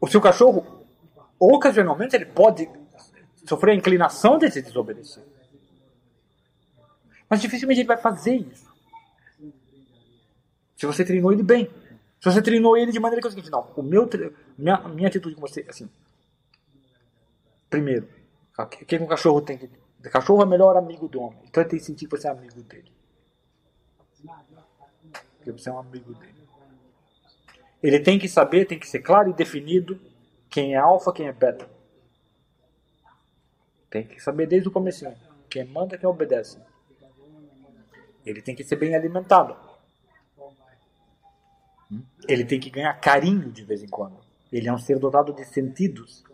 O 0.00 0.06
seu 0.06 0.20
cachorro, 0.20 0.84
ocasionalmente, 1.38 2.16
ele 2.16 2.26
pode 2.26 2.68
sofrer 3.46 3.72
a 3.72 3.74
inclinação 3.74 4.38
de 4.38 4.50
se 4.50 4.62
desobedecer. 4.62 5.24
Mas 7.28 7.40
dificilmente 7.40 7.80
ele 7.80 7.86
vai 7.86 7.96
fazer 7.96 8.36
isso. 8.36 8.70
Se 10.76 10.86
você 10.86 11.04
treinou 11.04 11.32
ele 11.32 11.42
bem. 11.42 11.70
Se 12.20 12.30
você 12.30 12.42
treinou 12.42 12.76
ele 12.76 12.92
de 12.92 13.00
maneira 13.00 13.20
que 13.20 13.26
é 13.26 13.30
o 13.30 13.32
seguinte, 13.32 13.50
não, 13.50 13.70
o 13.76 13.82
meu, 13.82 14.08
minha, 14.58 14.78
minha 14.88 15.08
atitude 15.08 15.34
com 15.34 15.40
você, 15.40 15.64
assim, 15.68 15.88
primeiro, 17.70 18.08
o 18.58 18.66
que 18.66 18.98
um 18.98 19.06
cachorro 19.06 19.40
tem 19.40 19.56
que... 19.56 19.64
O 19.66 20.10
cachorro 20.10 20.42
é 20.42 20.44
o 20.44 20.48
melhor 20.48 20.76
amigo 20.76 21.08
do 21.08 21.20
homem, 21.20 21.38
então 21.44 21.62
ele 21.62 21.70
tem 21.70 21.78
que 21.78 21.84
sentir 21.84 22.06
que 22.06 22.16
você 22.16 22.28
é 22.28 22.30
amigo 22.30 22.62
dele. 22.62 22.92
Que 25.42 25.52
você 25.52 25.70
é 25.70 25.72
um 25.72 25.78
amigo 25.78 26.12
dele. 26.14 26.39
Ele 27.82 28.00
tem 28.00 28.18
que 28.18 28.28
saber, 28.28 28.66
tem 28.66 28.78
que 28.78 28.88
ser 28.88 29.00
claro 29.00 29.30
e 29.30 29.32
definido 29.32 29.98
quem 30.48 30.74
é 30.74 30.78
alfa, 30.78 31.12
quem 31.12 31.28
é 31.28 31.32
beta. 31.32 31.68
Tem 33.88 34.06
que 34.06 34.20
saber 34.20 34.46
desde 34.46 34.68
o 34.68 34.72
começo. 34.72 35.06
Quem 35.48 35.64
manda, 35.64 35.98
quem 35.98 36.08
obedece. 36.08 36.58
Ele 38.24 38.42
tem 38.42 38.54
que 38.54 38.62
ser 38.62 38.76
bem 38.76 38.94
alimentado. 38.94 39.56
Ele 42.28 42.44
tem 42.44 42.60
que 42.60 42.70
ganhar 42.70 42.92
carinho 43.00 43.50
de 43.50 43.64
vez 43.64 43.82
em 43.82 43.88
quando. 43.88 44.18
Ele 44.52 44.68
é 44.68 44.72
um 44.72 44.78
ser 44.78 44.98
dotado 44.98 45.32
de 45.32 45.44
sentidos. 45.44 46.24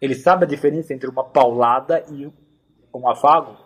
Ele 0.00 0.14
sabe 0.14 0.44
a 0.44 0.48
diferença 0.48 0.92
entre 0.92 1.08
uma 1.08 1.24
paulada 1.24 2.04
e 2.10 2.30
um 2.92 3.08
afago. 3.08 3.56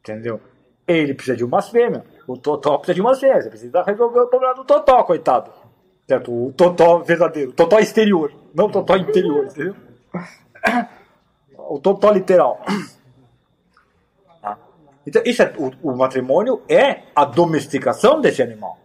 Entendeu? 0.00 0.40
Ele 0.86 1.14
precisa 1.14 1.36
de 1.36 1.44
umas 1.44 1.68
fêmeas. 1.68 2.04
O 2.30 2.38
Totó 2.38 2.78
precisa 2.78 3.12
de 3.12 3.18
fêmeas. 3.18 3.42
Você 3.44 3.50
precisa 3.50 3.82
resolver 3.82 4.20
o 4.20 4.28
problema 4.28 4.54
do 4.54 4.64
Totó, 4.64 5.02
coitado. 5.02 5.50
Certo? 6.06 6.30
O 6.30 6.52
Totó 6.52 6.98
verdadeiro. 6.98 7.50
Totó 7.50 7.80
exterior. 7.80 8.32
Não 8.54 8.66
o 8.66 8.70
Totó 8.70 8.96
interior, 8.96 9.46
entendeu? 9.46 9.74
O 11.58 11.80
Totó 11.80 12.12
literal. 12.12 12.60
Tá? 14.40 14.56
Então, 15.04 15.22
isso 15.26 15.42
é, 15.42 15.52
o, 15.58 15.90
o 15.90 15.96
matrimônio 15.96 16.62
é 16.68 17.02
a 17.16 17.24
domesticação 17.24 18.20
desse 18.20 18.40
animal. 18.40 18.78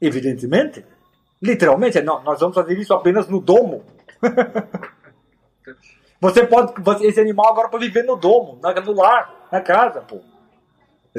Evidentemente. 0.00 0.84
Literalmente, 1.40 2.02
não, 2.02 2.24
nós 2.24 2.40
vamos 2.40 2.56
fazer 2.56 2.76
isso 2.76 2.92
apenas 2.92 3.28
no 3.28 3.40
domo. 3.40 3.84
Você 6.20 6.44
pode. 6.46 6.72
você- 6.82 7.06
esse 7.06 7.20
animal 7.20 7.52
agora 7.52 7.68
pode 7.68 7.86
viver 7.86 8.02
no 8.02 8.16
domo, 8.16 8.58
na, 8.62 8.72
no 8.80 8.94
lar, 8.94 9.46
na 9.52 9.60
casa, 9.60 10.00
pô. 10.00 10.20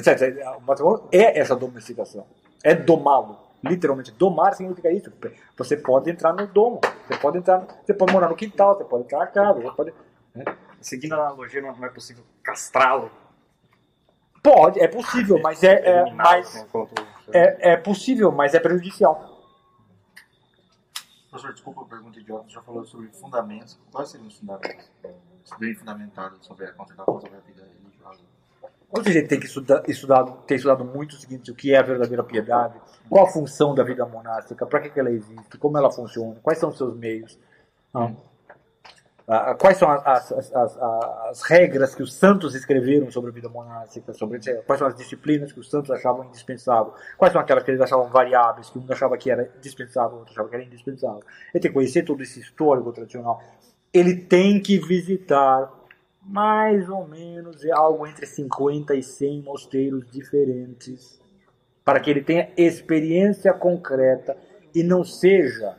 Certo? 0.02 0.24
O 0.58 0.62
matrimônio 0.62 1.08
é 1.12 1.40
essa 1.40 1.56
domesticação. 1.56 2.26
É 2.64 2.74
domá-lo. 2.76 3.40
Literalmente, 3.64 4.12
domar 4.12 4.54
significa 4.54 4.92
isso. 4.92 5.12
Você 5.58 5.78
pode 5.78 6.10
entrar 6.10 6.34
no 6.34 6.46
domo. 6.48 6.82
Você 7.08 7.18
pode 7.18 7.38
entrar. 7.38 7.66
Você 7.84 7.94
pode 7.94 8.14
morar 8.14 8.30
no 8.30 8.36
quintal, 8.36 8.78
você 8.78 8.84
pode 8.84 9.04
entrar 9.06 9.20
na 9.20 9.28
casa, 9.28 9.62
você 9.62 9.76
pode. 9.76 9.94
Seguindo 10.82 11.14
a 11.14 11.28
analogia, 11.28 11.62
não 11.62 11.86
é 11.86 11.90
possível 11.90 12.24
castrá-lo. 12.44 13.10
Pode, 14.44 14.80
é 14.80 14.88
possível, 14.88 15.40
mas 15.42 15.64
é, 15.64 15.74
é, 15.74 16.14
mas 16.14 16.68
é, 17.34 17.72
é 17.72 17.78
possível, 17.78 18.32
mas 18.32 18.54
é 18.54 18.60
prejudicial. 18.60 19.42
Professor, 21.32 21.52
desculpa 21.52 21.82
a 21.82 21.86
pergunta 21.86 22.20
idiota, 22.20 22.48
já 22.48 22.62
falou 22.62 22.86
sobre 22.86 23.08
fundamentos. 23.08 23.80
Quais 23.92 24.10
seriam 24.10 24.28
os 24.28 24.38
fundamentos? 24.38 24.88
Bem 25.58 25.74
fundamentados 25.74 26.46
sobre 26.46 26.66
a, 26.66 26.70
está 26.70 26.86
falando 27.04 27.22
sobre 27.22 27.38
a 27.38 27.40
vida 27.40 27.68
Ou 28.92 29.04
seja, 29.04 29.20
ele 29.20 29.28
tem 29.28 29.40
que 29.40 29.46
estudar, 29.46 29.82
ter 29.82 30.56
estudado 30.56 30.86
muito 30.86 31.14
o 31.14 31.16
seguinte, 31.16 31.52
o 31.52 31.56
que 31.56 31.74
é 31.74 31.78
a 31.78 31.82
verdadeira 31.82 32.24
piedade, 32.24 32.76
qual 33.10 33.26
a 33.26 33.30
função 33.30 33.76
da 33.76 33.84
vida 33.84 34.06
monástica, 34.06 34.66
para 34.66 34.82
que, 34.82 34.90
que 34.90 35.00
ela 35.00 35.12
existe, 35.12 35.58
como 35.58 35.78
ela 35.78 35.92
funciona, 35.92 36.36
quais 36.42 36.60
são 36.60 36.70
os 36.70 36.78
seus 36.78 36.96
meios, 36.96 37.38
ah, 37.94 38.12
ah, 39.28 39.56
quais 39.56 39.78
são 39.78 39.90
as, 39.90 40.32
as, 40.32 40.54
as, 40.54 40.78
as 40.78 41.42
regras 41.42 41.96
que 41.96 42.04
os 42.04 42.14
santos 42.14 42.54
escreveram 42.54 43.10
sobre 43.10 43.32
a 43.32 43.34
vida 43.34 43.50
monástica, 43.50 44.14
sobre 44.14 44.40
quais 44.64 44.78
são 44.78 44.88
as 44.88 44.96
disciplinas 44.96 45.52
que 45.52 45.60
os 45.60 45.70
santos 45.70 45.90
achavam 45.90 46.26
indispensáveis, 46.26 46.94
quais 47.18 47.34
são 47.34 47.42
aquelas 47.42 47.64
que 47.64 47.72
eles 47.72 47.82
achavam 47.82 48.08
variáveis, 48.08 48.70
que 48.70 48.78
um 48.78 48.86
achava 48.88 49.18
que 49.18 49.32
era 49.32 49.52
dispensável, 49.60 50.20
outro 50.20 50.32
achava 50.32 50.48
que 50.48 50.56
era 50.56 50.64
indispensável. 50.64 51.24
Ele 51.54 51.62
tem 51.62 51.72
que 51.72 51.74
conhecer 51.74 52.04
todo 52.04 52.22
esse 52.22 52.40
histórico 52.40 52.92
tradicional. 52.92 53.42
Ele 53.92 54.16
tem 54.16 54.62
que 54.62 54.78
visitar 54.78 55.72
mais 56.26 56.90
ou 56.90 57.08
menos 57.08 57.64
é 57.64 57.72
algo 57.72 58.08
entre 58.08 58.26
50 58.26 58.96
e 58.96 59.04
100 59.04 59.44
mosteiros 59.44 60.10
diferentes, 60.10 61.22
para 61.84 62.00
que 62.00 62.10
ele 62.10 62.24
tenha 62.24 62.50
experiência 62.58 63.54
concreta 63.54 64.36
e 64.74 64.82
não 64.82 65.04
seja 65.04 65.78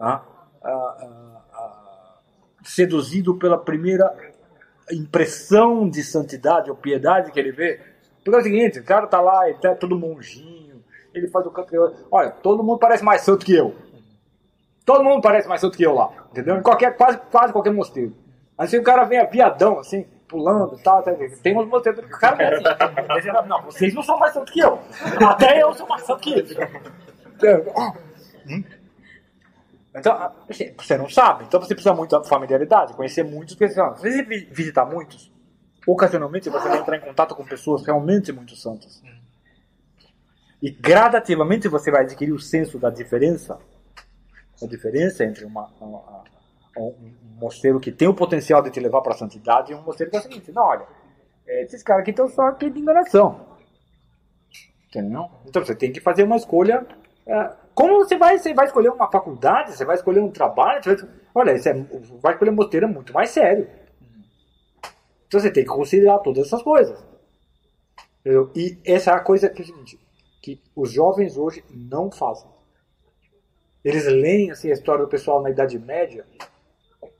ah, 0.00 0.24
ah, 0.62 0.70
ah, 0.70 1.42
ah, 1.52 2.20
seduzido 2.64 3.36
pela 3.36 3.58
primeira 3.58 4.12
impressão 4.90 5.88
de 5.88 6.02
santidade 6.02 6.70
ou 6.70 6.76
piedade 6.76 7.30
que 7.30 7.38
ele 7.38 7.52
vê. 7.52 7.80
Porque 8.24 8.36
é 8.36 8.40
o 8.40 8.42
seguinte, 8.42 8.78
o 8.78 8.84
cara 8.84 9.06
tá 9.06 9.20
lá, 9.20 9.48
ele 9.48 9.58
tá 9.58 9.74
todo 9.74 9.98
monjinho, 9.98 10.82
ele 11.12 11.28
faz 11.28 11.46
o 11.46 11.50
canto. 11.50 11.70
Olha, 12.10 12.30
todo 12.30 12.64
mundo 12.64 12.78
parece 12.78 13.04
mais 13.04 13.20
santo 13.20 13.44
que 13.44 13.54
eu. 13.54 13.74
Todo 14.84 15.04
mundo 15.04 15.20
parece 15.20 15.46
mais 15.46 15.60
santo 15.60 15.76
que 15.76 15.82
eu 15.82 15.94
lá, 15.94 16.10
entendeu? 16.30 16.60
Qualquer, 16.62 16.96
quase, 16.96 17.18
quase 17.30 17.52
qualquer 17.52 17.72
mosteiro. 17.72 18.23
Assim 18.56 18.78
o 18.78 18.82
cara 18.84 19.04
vem 19.04 19.24
viadão, 19.30 19.78
assim, 19.78 20.04
pulando 20.28 20.76
e 20.78 20.82
tal. 20.82 21.02
tá, 21.02 21.12
Tem 21.42 21.56
uns 21.58 21.66
mosteiros 21.68 22.04
que 22.04 22.14
o 22.14 22.18
cara 22.18 22.36
vem 22.36 22.46
assim. 22.48 23.28
Não, 23.48 23.62
vocês 23.62 23.92
não 23.94 24.02
são 24.02 24.18
mais 24.18 24.32
santos 24.32 24.52
que 24.52 24.60
eu. 24.60 24.78
Até 25.28 25.62
eu 25.62 25.74
sou 25.74 25.88
mais 25.88 26.02
santo 26.04 26.20
que 26.20 26.32
eles. 26.34 26.56
Então, 29.94 30.32
assim, 30.48 30.74
você 30.76 30.96
não 30.98 31.08
sabe. 31.08 31.44
Então 31.44 31.60
você 31.60 31.74
precisa 31.74 31.94
muito 31.94 32.20
de 32.20 32.28
familiaridade, 32.28 32.94
conhecer 32.94 33.22
muitos. 33.22 33.54
Porque, 33.54 33.72
se 33.72 33.80
você 33.80 34.22
vi- 34.22 34.48
visitar 34.50 34.84
muitos, 34.84 35.32
ocasionalmente 35.86 36.48
você 36.50 36.68
vai 36.68 36.78
entrar 36.78 36.96
em 36.96 37.00
contato 37.00 37.34
com 37.34 37.44
pessoas 37.44 37.84
realmente 37.86 38.32
muito 38.32 38.56
santas. 38.56 39.02
E 40.60 40.70
gradativamente 40.70 41.68
você 41.68 41.90
vai 41.90 42.02
adquirir 42.02 42.32
o 42.32 42.38
senso 42.40 42.78
da 42.78 42.90
diferença 42.90 43.58
a 44.62 44.66
diferença 44.66 45.24
entre 45.24 45.44
uma, 45.44 45.68
uma- 45.80 46.22
um 46.78 46.82
um 46.82 47.23
mosteiro 47.34 47.80
que 47.80 47.92
tem 47.92 48.08
o 48.08 48.14
potencial 48.14 48.62
de 48.62 48.70
te 48.70 48.80
levar 48.80 49.00
para 49.02 49.12
a 49.12 49.16
santidade 49.16 49.72
e 49.72 49.74
um 49.74 49.82
mosteiro 49.82 50.10
que 50.10 50.16
é 50.16 50.20
o 50.20 50.22
seguinte, 50.22 50.52
não, 50.52 50.62
olha, 50.62 50.86
esses 51.46 51.82
caras 51.82 52.02
aqui 52.02 52.10
estão 52.10 52.28
só 52.28 52.48
aqui 52.48 52.70
de 52.70 52.80
enganação. 52.80 53.46
Entendeu? 54.88 55.28
Então 55.46 55.64
você 55.64 55.74
tem 55.74 55.92
que 55.92 56.00
fazer 56.00 56.22
uma 56.22 56.36
escolha. 56.36 56.86
é, 57.26 57.52
como 57.74 57.96
você 57.96 58.16
vai, 58.16 58.38
você 58.38 58.54
vai 58.54 58.66
escolher 58.66 58.90
uma 58.90 59.10
faculdade, 59.10 59.72
você 59.72 59.84
vai 59.84 59.96
escolher 59.96 60.20
um 60.20 60.30
trabalho, 60.30 60.82
você 60.82 60.96
vai, 60.96 61.10
olha, 61.34 61.52
isso 61.52 61.68
é, 61.68 61.74
vai 62.20 62.32
escolher 62.32 62.50
um 62.50 62.54
mosteiro 62.54 62.86
é 62.86 62.88
muito 62.88 63.12
mais 63.12 63.30
sério. 63.30 63.68
Então 65.26 65.40
você 65.40 65.50
tem 65.50 65.64
que 65.64 65.70
considerar 65.70 66.18
todas 66.20 66.46
essas 66.46 66.62
coisas. 66.62 67.04
Entendeu? 68.20 68.50
E 68.54 68.78
essa 68.84 69.10
é 69.10 69.14
a 69.14 69.20
coisa 69.20 69.50
que 69.50 69.62
é 69.62 69.64
seguinte, 69.64 69.98
que 70.40 70.60
os 70.76 70.92
jovens 70.92 71.36
hoje 71.36 71.64
não 71.70 72.10
fazem. 72.10 72.48
Eles 73.84 74.06
leem 74.06 74.50
assim, 74.50 74.70
a 74.70 74.72
história 74.72 75.04
do 75.04 75.10
pessoal 75.10 75.42
na 75.42 75.50
Idade 75.50 75.78
Média. 75.78 76.24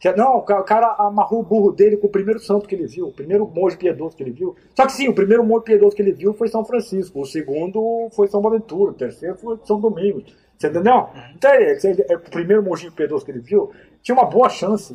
Que, 0.05 0.13
não, 0.13 0.37
o 0.37 0.43
ca- 0.43 0.61
o 0.61 0.65
cara 0.65 0.95
amarrou 0.99 1.41
o 1.41 1.43
burro 1.43 1.73
dele 1.73 1.97
com 1.97 2.09
o 2.09 2.11
primeiro 2.11 2.39
santo 2.39 2.69
que 2.69 2.75
ele 2.75 2.87
viu, 2.87 3.09
o 3.09 3.13
primeiro 3.13 3.47
monge 3.47 3.75
piedoso 3.75 4.15
que 4.15 4.23
ele 4.23 4.33
viu. 4.33 4.55
Só 4.77 4.85
que 4.85 4.93
sim, 4.93 5.09
o 5.09 5.15
primeiro 5.15 5.43
monge 5.43 5.65
piedoso 5.65 5.97
que 5.97 6.03
ele 6.03 6.13
viu 6.13 6.35
foi 6.35 6.47
São 6.49 6.63
Francisco, 6.63 7.23
o 7.23 7.25
segundo 7.25 8.11
foi 8.15 8.29
São 8.29 8.43
Boaventura, 8.43 8.91
o 8.91 8.95
terceiro 8.95 9.35
foi 9.39 9.59
São 9.65 9.81
Domingos. 9.81 10.25
Você 10.59 10.69
entendeu? 10.69 11.09
Então, 11.35 11.51
é, 11.51 11.73
é, 11.73 12.13
é, 12.13 12.17
o 12.17 12.21
primeiro 12.21 12.63
monge 12.63 12.91
piedoso 12.91 13.25
que 13.25 13.31
ele 13.31 13.41
viu 13.41 13.73
tinha 14.03 14.15
uma 14.15 14.27
boa 14.27 14.51
chance 14.51 14.95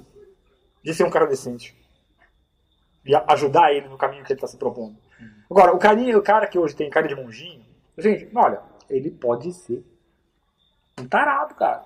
de 0.83 0.93
ser 0.93 1.05
um 1.05 1.09
cara 1.09 1.25
decente. 1.25 1.75
E 3.03 3.15
ajudar 3.15 3.73
ele 3.73 3.87
no 3.87 3.97
caminho 3.97 4.23
que 4.23 4.31
ele 4.31 4.37
está 4.37 4.45
se 4.47 4.57
propondo. 4.57 4.95
Agora, 5.49 5.73
o, 5.73 5.79
carinho, 5.79 6.19
o 6.19 6.21
cara 6.21 6.45
que 6.45 6.59
hoje 6.59 6.75
tem 6.75 6.87
cara 6.87 7.07
de 7.07 7.15
monjinho, 7.15 7.65
gente, 7.97 8.29
olha, 8.35 8.61
ele 8.87 9.09
pode 9.09 9.51
ser 9.53 9.83
um 10.99 11.07
tarado, 11.07 11.55
cara. 11.55 11.83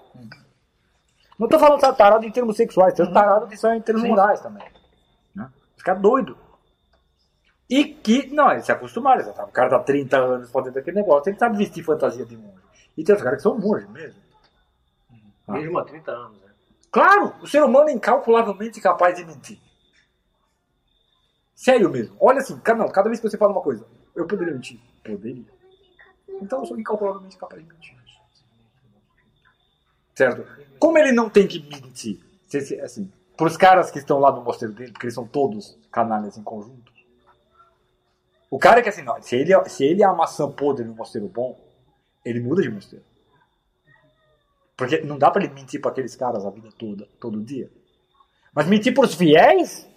Não 1.44 1.50
tô 1.50 1.60
falando 1.60 1.82
tarado 1.98 2.26
em 2.26 2.32
termos 2.32 2.56
sexuais, 2.56 2.94
tem 2.94 3.12
tarado 3.12 3.48
que 3.48 3.58
são 3.58 3.74
em 3.74 3.82
termos 3.82 4.02
morais 4.04 4.40
também. 4.40 4.66
Né? 5.36 5.52
Ficar 5.76 5.96
doido. 5.96 6.38
E 7.70 7.84
que, 7.84 8.34
não, 8.34 8.50
eles 8.50 8.66
se 8.66 8.72
acostumaram. 8.72 9.30
O 9.30 9.52
cara 9.52 9.70
tá 9.70 9.80
30 9.80 10.18
anos 10.18 10.52
fazendo 10.52 10.78
aquele 10.78 11.02
negócio, 11.02 11.30
ele 11.30 11.38
sabe 11.38 11.58
vestir 11.58 11.84
fantasia 11.84 12.26
de 12.26 12.38
monge. 12.38 12.64
E 12.98 13.04
tem 13.04 13.14
os 13.14 13.22
caras 13.22 13.38
que 13.38 13.44
são 13.44 13.60
monges 13.60 13.90
mesmo. 13.90 14.22
Mesmo 15.50 15.80
há 15.80 15.84
30 15.84 16.12
anos, 16.12 16.42
né? 16.42 16.52
Claro, 16.90 17.34
o 17.42 17.48
ser 17.48 17.62
humano 17.62 17.90
é 17.90 17.92
incalculavelmente 17.92 18.80
capaz 18.80 19.18
de 19.18 19.26
mentir. 19.26 19.60
Sério 21.54 21.90
mesmo. 21.90 22.16
Olha 22.22 22.40
assim, 22.40 22.58
cada, 22.60 22.80
não, 22.80 22.90
cada 22.90 23.10
vez 23.10 23.20
que 23.20 23.30
você 23.30 23.38
fala 23.38 23.52
uma 23.52 23.62
coisa, 23.62 23.86
eu 24.16 24.26
poderia 24.26 24.54
mentir? 24.54 24.80
Poderia. 25.04 25.44
Então 26.42 26.60
eu 26.60 26.66
sou 26.66 26.80
incalculavelmente 26.80 27.36
capaz 27.38 27.62
de 27.62 27.68
mentir. 27.68 28.03
Certo? 30.16 30.46
Como 30.80 30.98
ele 30.98 31.12
não 31.12 31.30
tem 31.30 31.48
que 31.48 31.60
mentir? 31.60 32.20
Se- 32.48 32.80
Assim, 32.82 33.12
para 33.36 33.48
os 33.48 33.58
caras 33.58 33.90
que 33.90 33.98
estão 34.00 34.20
lá 34.20 34.32
no 34.32 34.42
mosteiro 34.44 34.74
dele, 34.74 34.92
porque 34.92 35.06
eles 35.08 35.16
são 35.16 35.26
todos 35.28 35.78
canalhas 35.92 36.38
em 36.38 36.44
conjunto. 36.44 36.92
O 38.50 38.60
cara 38.60 38.82
que 38.84 38.90
assim, 38.90 39.02
não, 39.02 39.20
se 39.22 39.36
ele, 39.36 39.52
se 39.70 39.84
ele 39.84 40.04
é 40.04 40.06
a 40.06 40.14
maçã 40.14 40.50
podre 40.52 40.86
no 40.86 40.94
mosteiro 40.94 41.28
bom, 41.28 41.60
ele 42.24 42.40
muda 42.40 42.62
de 42.62 42.70
mosteiro. 42.70 43.04
Porque 44.78 45.02
não 45.02 45.18
dá 45.18 45.32
para 45.32 45.44
ele 45.44 45.54
mentir 45.54 45.82
para 45.82 45.92
aqueles 45.92 46.16
caras 46.16 46.46
a 46.46 46.50
vida 46.52 46.70
toda, 46.78 47.08
todo 47.20 47.42
dia. 47.42 47.70
Mas 48.54 48.68
mentir 48.68 48.94
para 48.94 49.06
os 49.06 49.16
fiéis? 49.16 49.88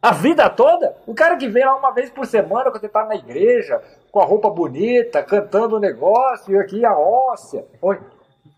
A 0.00 0.12
vida 0.12 0.48
toda? 0.48 0.96
O 1.06 1.14
cara 1.14 1.36
que 1.36 1.48
vem 1.48 1.64
lá 1.64 1.76
uma 1.76 1.90
vez 1.90 2.08
por 2.10 2.24
semana, 2.26 2.70
quando 2.70 2.80
você 2.80 2.88
tá 2.88 3.04
na 3.04 3.16
igreja, 3.16 3.82
com 4.10 4.20
a 4.20 4.24
roupa 4.24 4.48
bonita, 4.48 5.22
cantando 5.22 5.76
o 5.76 5.80
negócio, 5.80 6.54
e 6.54 6.58
aqui 6.58 6.84
a 6.84 6.96
óssea. 6.96 7.66
Oi. 7.82 7.98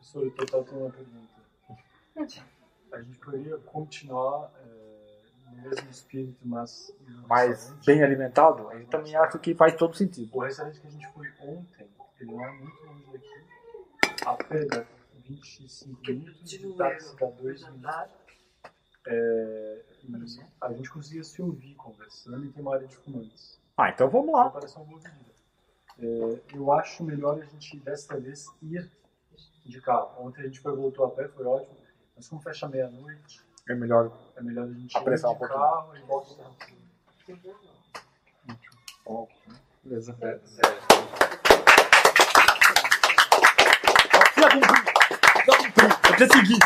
Professor, 0.02 0.24
eu 0.24 0.31
total 0.34 0.64
tenho 0.64 0.81
uma 0.81 0.90
pergunta. 0.90 1.32
A 2.92 3.00
gente 3.00 3.18
poderia 3.20 3.56
continuar 3.58 4.52
eh, 4.58 5.22
no 5.47 5.62
mesmo 5.62 5.90
espírito, 5.90 6.36
mas. 6.44 6.92
Mas 7.26 7.72
bem 7.86 8.02
alimentado, 8.02 8.70
eu 8.72 8.86
também 8.89 9.14
acho 9.16 9.39
que 9.39 9.55
faz 9.55 9.74
todo 9.76 9.94
sentido. 9.97 10.36
O 10.36 10.40
restaurante 10.40 10.78
que 10.81 10.86
a 10.86 10.90
gente 10.90 11.08
foi 11.12 11.26
ontem, 11.40 11.89
ele 12.20 12.32
não 12.32 12.44
é 12.44 12.52
muito 12.52 12.84
longe 12.84 13.06
daqui. 13.12 14.26
A 14.26 14.34
pé 14.44 14.64
dá 14.66 14.84
25 15.26 16.00
minutos, 16.10 16.50
de 16.50 16.76
táxi 16.76 17.16
dá 17.16 17.26
2 17.31 17.62
minutos. 17.70 17.90
É, 19.06 19.82
a 20.60 20.72
gente 20.74 20.90
conseguia 20.90 21.24
se 21.24 21.40
ouvir 21.40 21.74
conversando 21.76 22.44
e 22.44 22.50
tem 22.52 22.60
uma 22.62 22.74
área 22.74 22.86
de 22.86 22.97
fumantes. 22.97 23.58
Ah, 23.78 23.89
então 23.89 24.10
vamos 24.10 24.28
Então 24.28 24.40
lá. 24.40 24.50
parece 24.50 24.76
uma 24.76 24.84
boa 24.84 25.00
medida. 25.00 25.32
É, 25.98 26.56
eu 26.56 26.70
acho 26.72 27.02
melhor 27.02 27.40
a 27.40 27.44
gente, 27.47 27.78
desta 27.81 28.20
vez, 28.20 28.47
ir 28.60 28.90
de 29.65 29.81
carro. 29.81 30.10
Ontem 30.26 30.42
a 30.42 30.44
gente 30.44 30.60
foi, 30.60 30.74
voltou 30.74 31.07
a 31.07 31.10
pé, 31.10 31.28
foi 31.28 31.44
ótimo. 31.47 31.76
Mas 32.16 32.28
como 32.28 32.41
fecha 32.42 32.68
meia-noite, 32.68 33.41
É 33.68 33.74
melhor. 33.74 34.10
é 34.36 34.42
melhor 34.42 34.65
a 34.68 34.73
gente 34.73 34.97
Apressar 34.97 35.31
ir 35.31 35.34
um 35.34 35.39
pouquinho. 35.39 35.60
carro 35.60 35.97
e 35.97 36.00
voltar 36.02 36.34
tranquilo. 36.34 36.82
Beleza. 39.84 40.12
Precisa 40.15 40.62
cumprir. 44.50 44.82
Precisa 45.32 45.57
cumprir. 45.58 45.99
Precisa 46.02 46.32
seguir. 46.32 46.58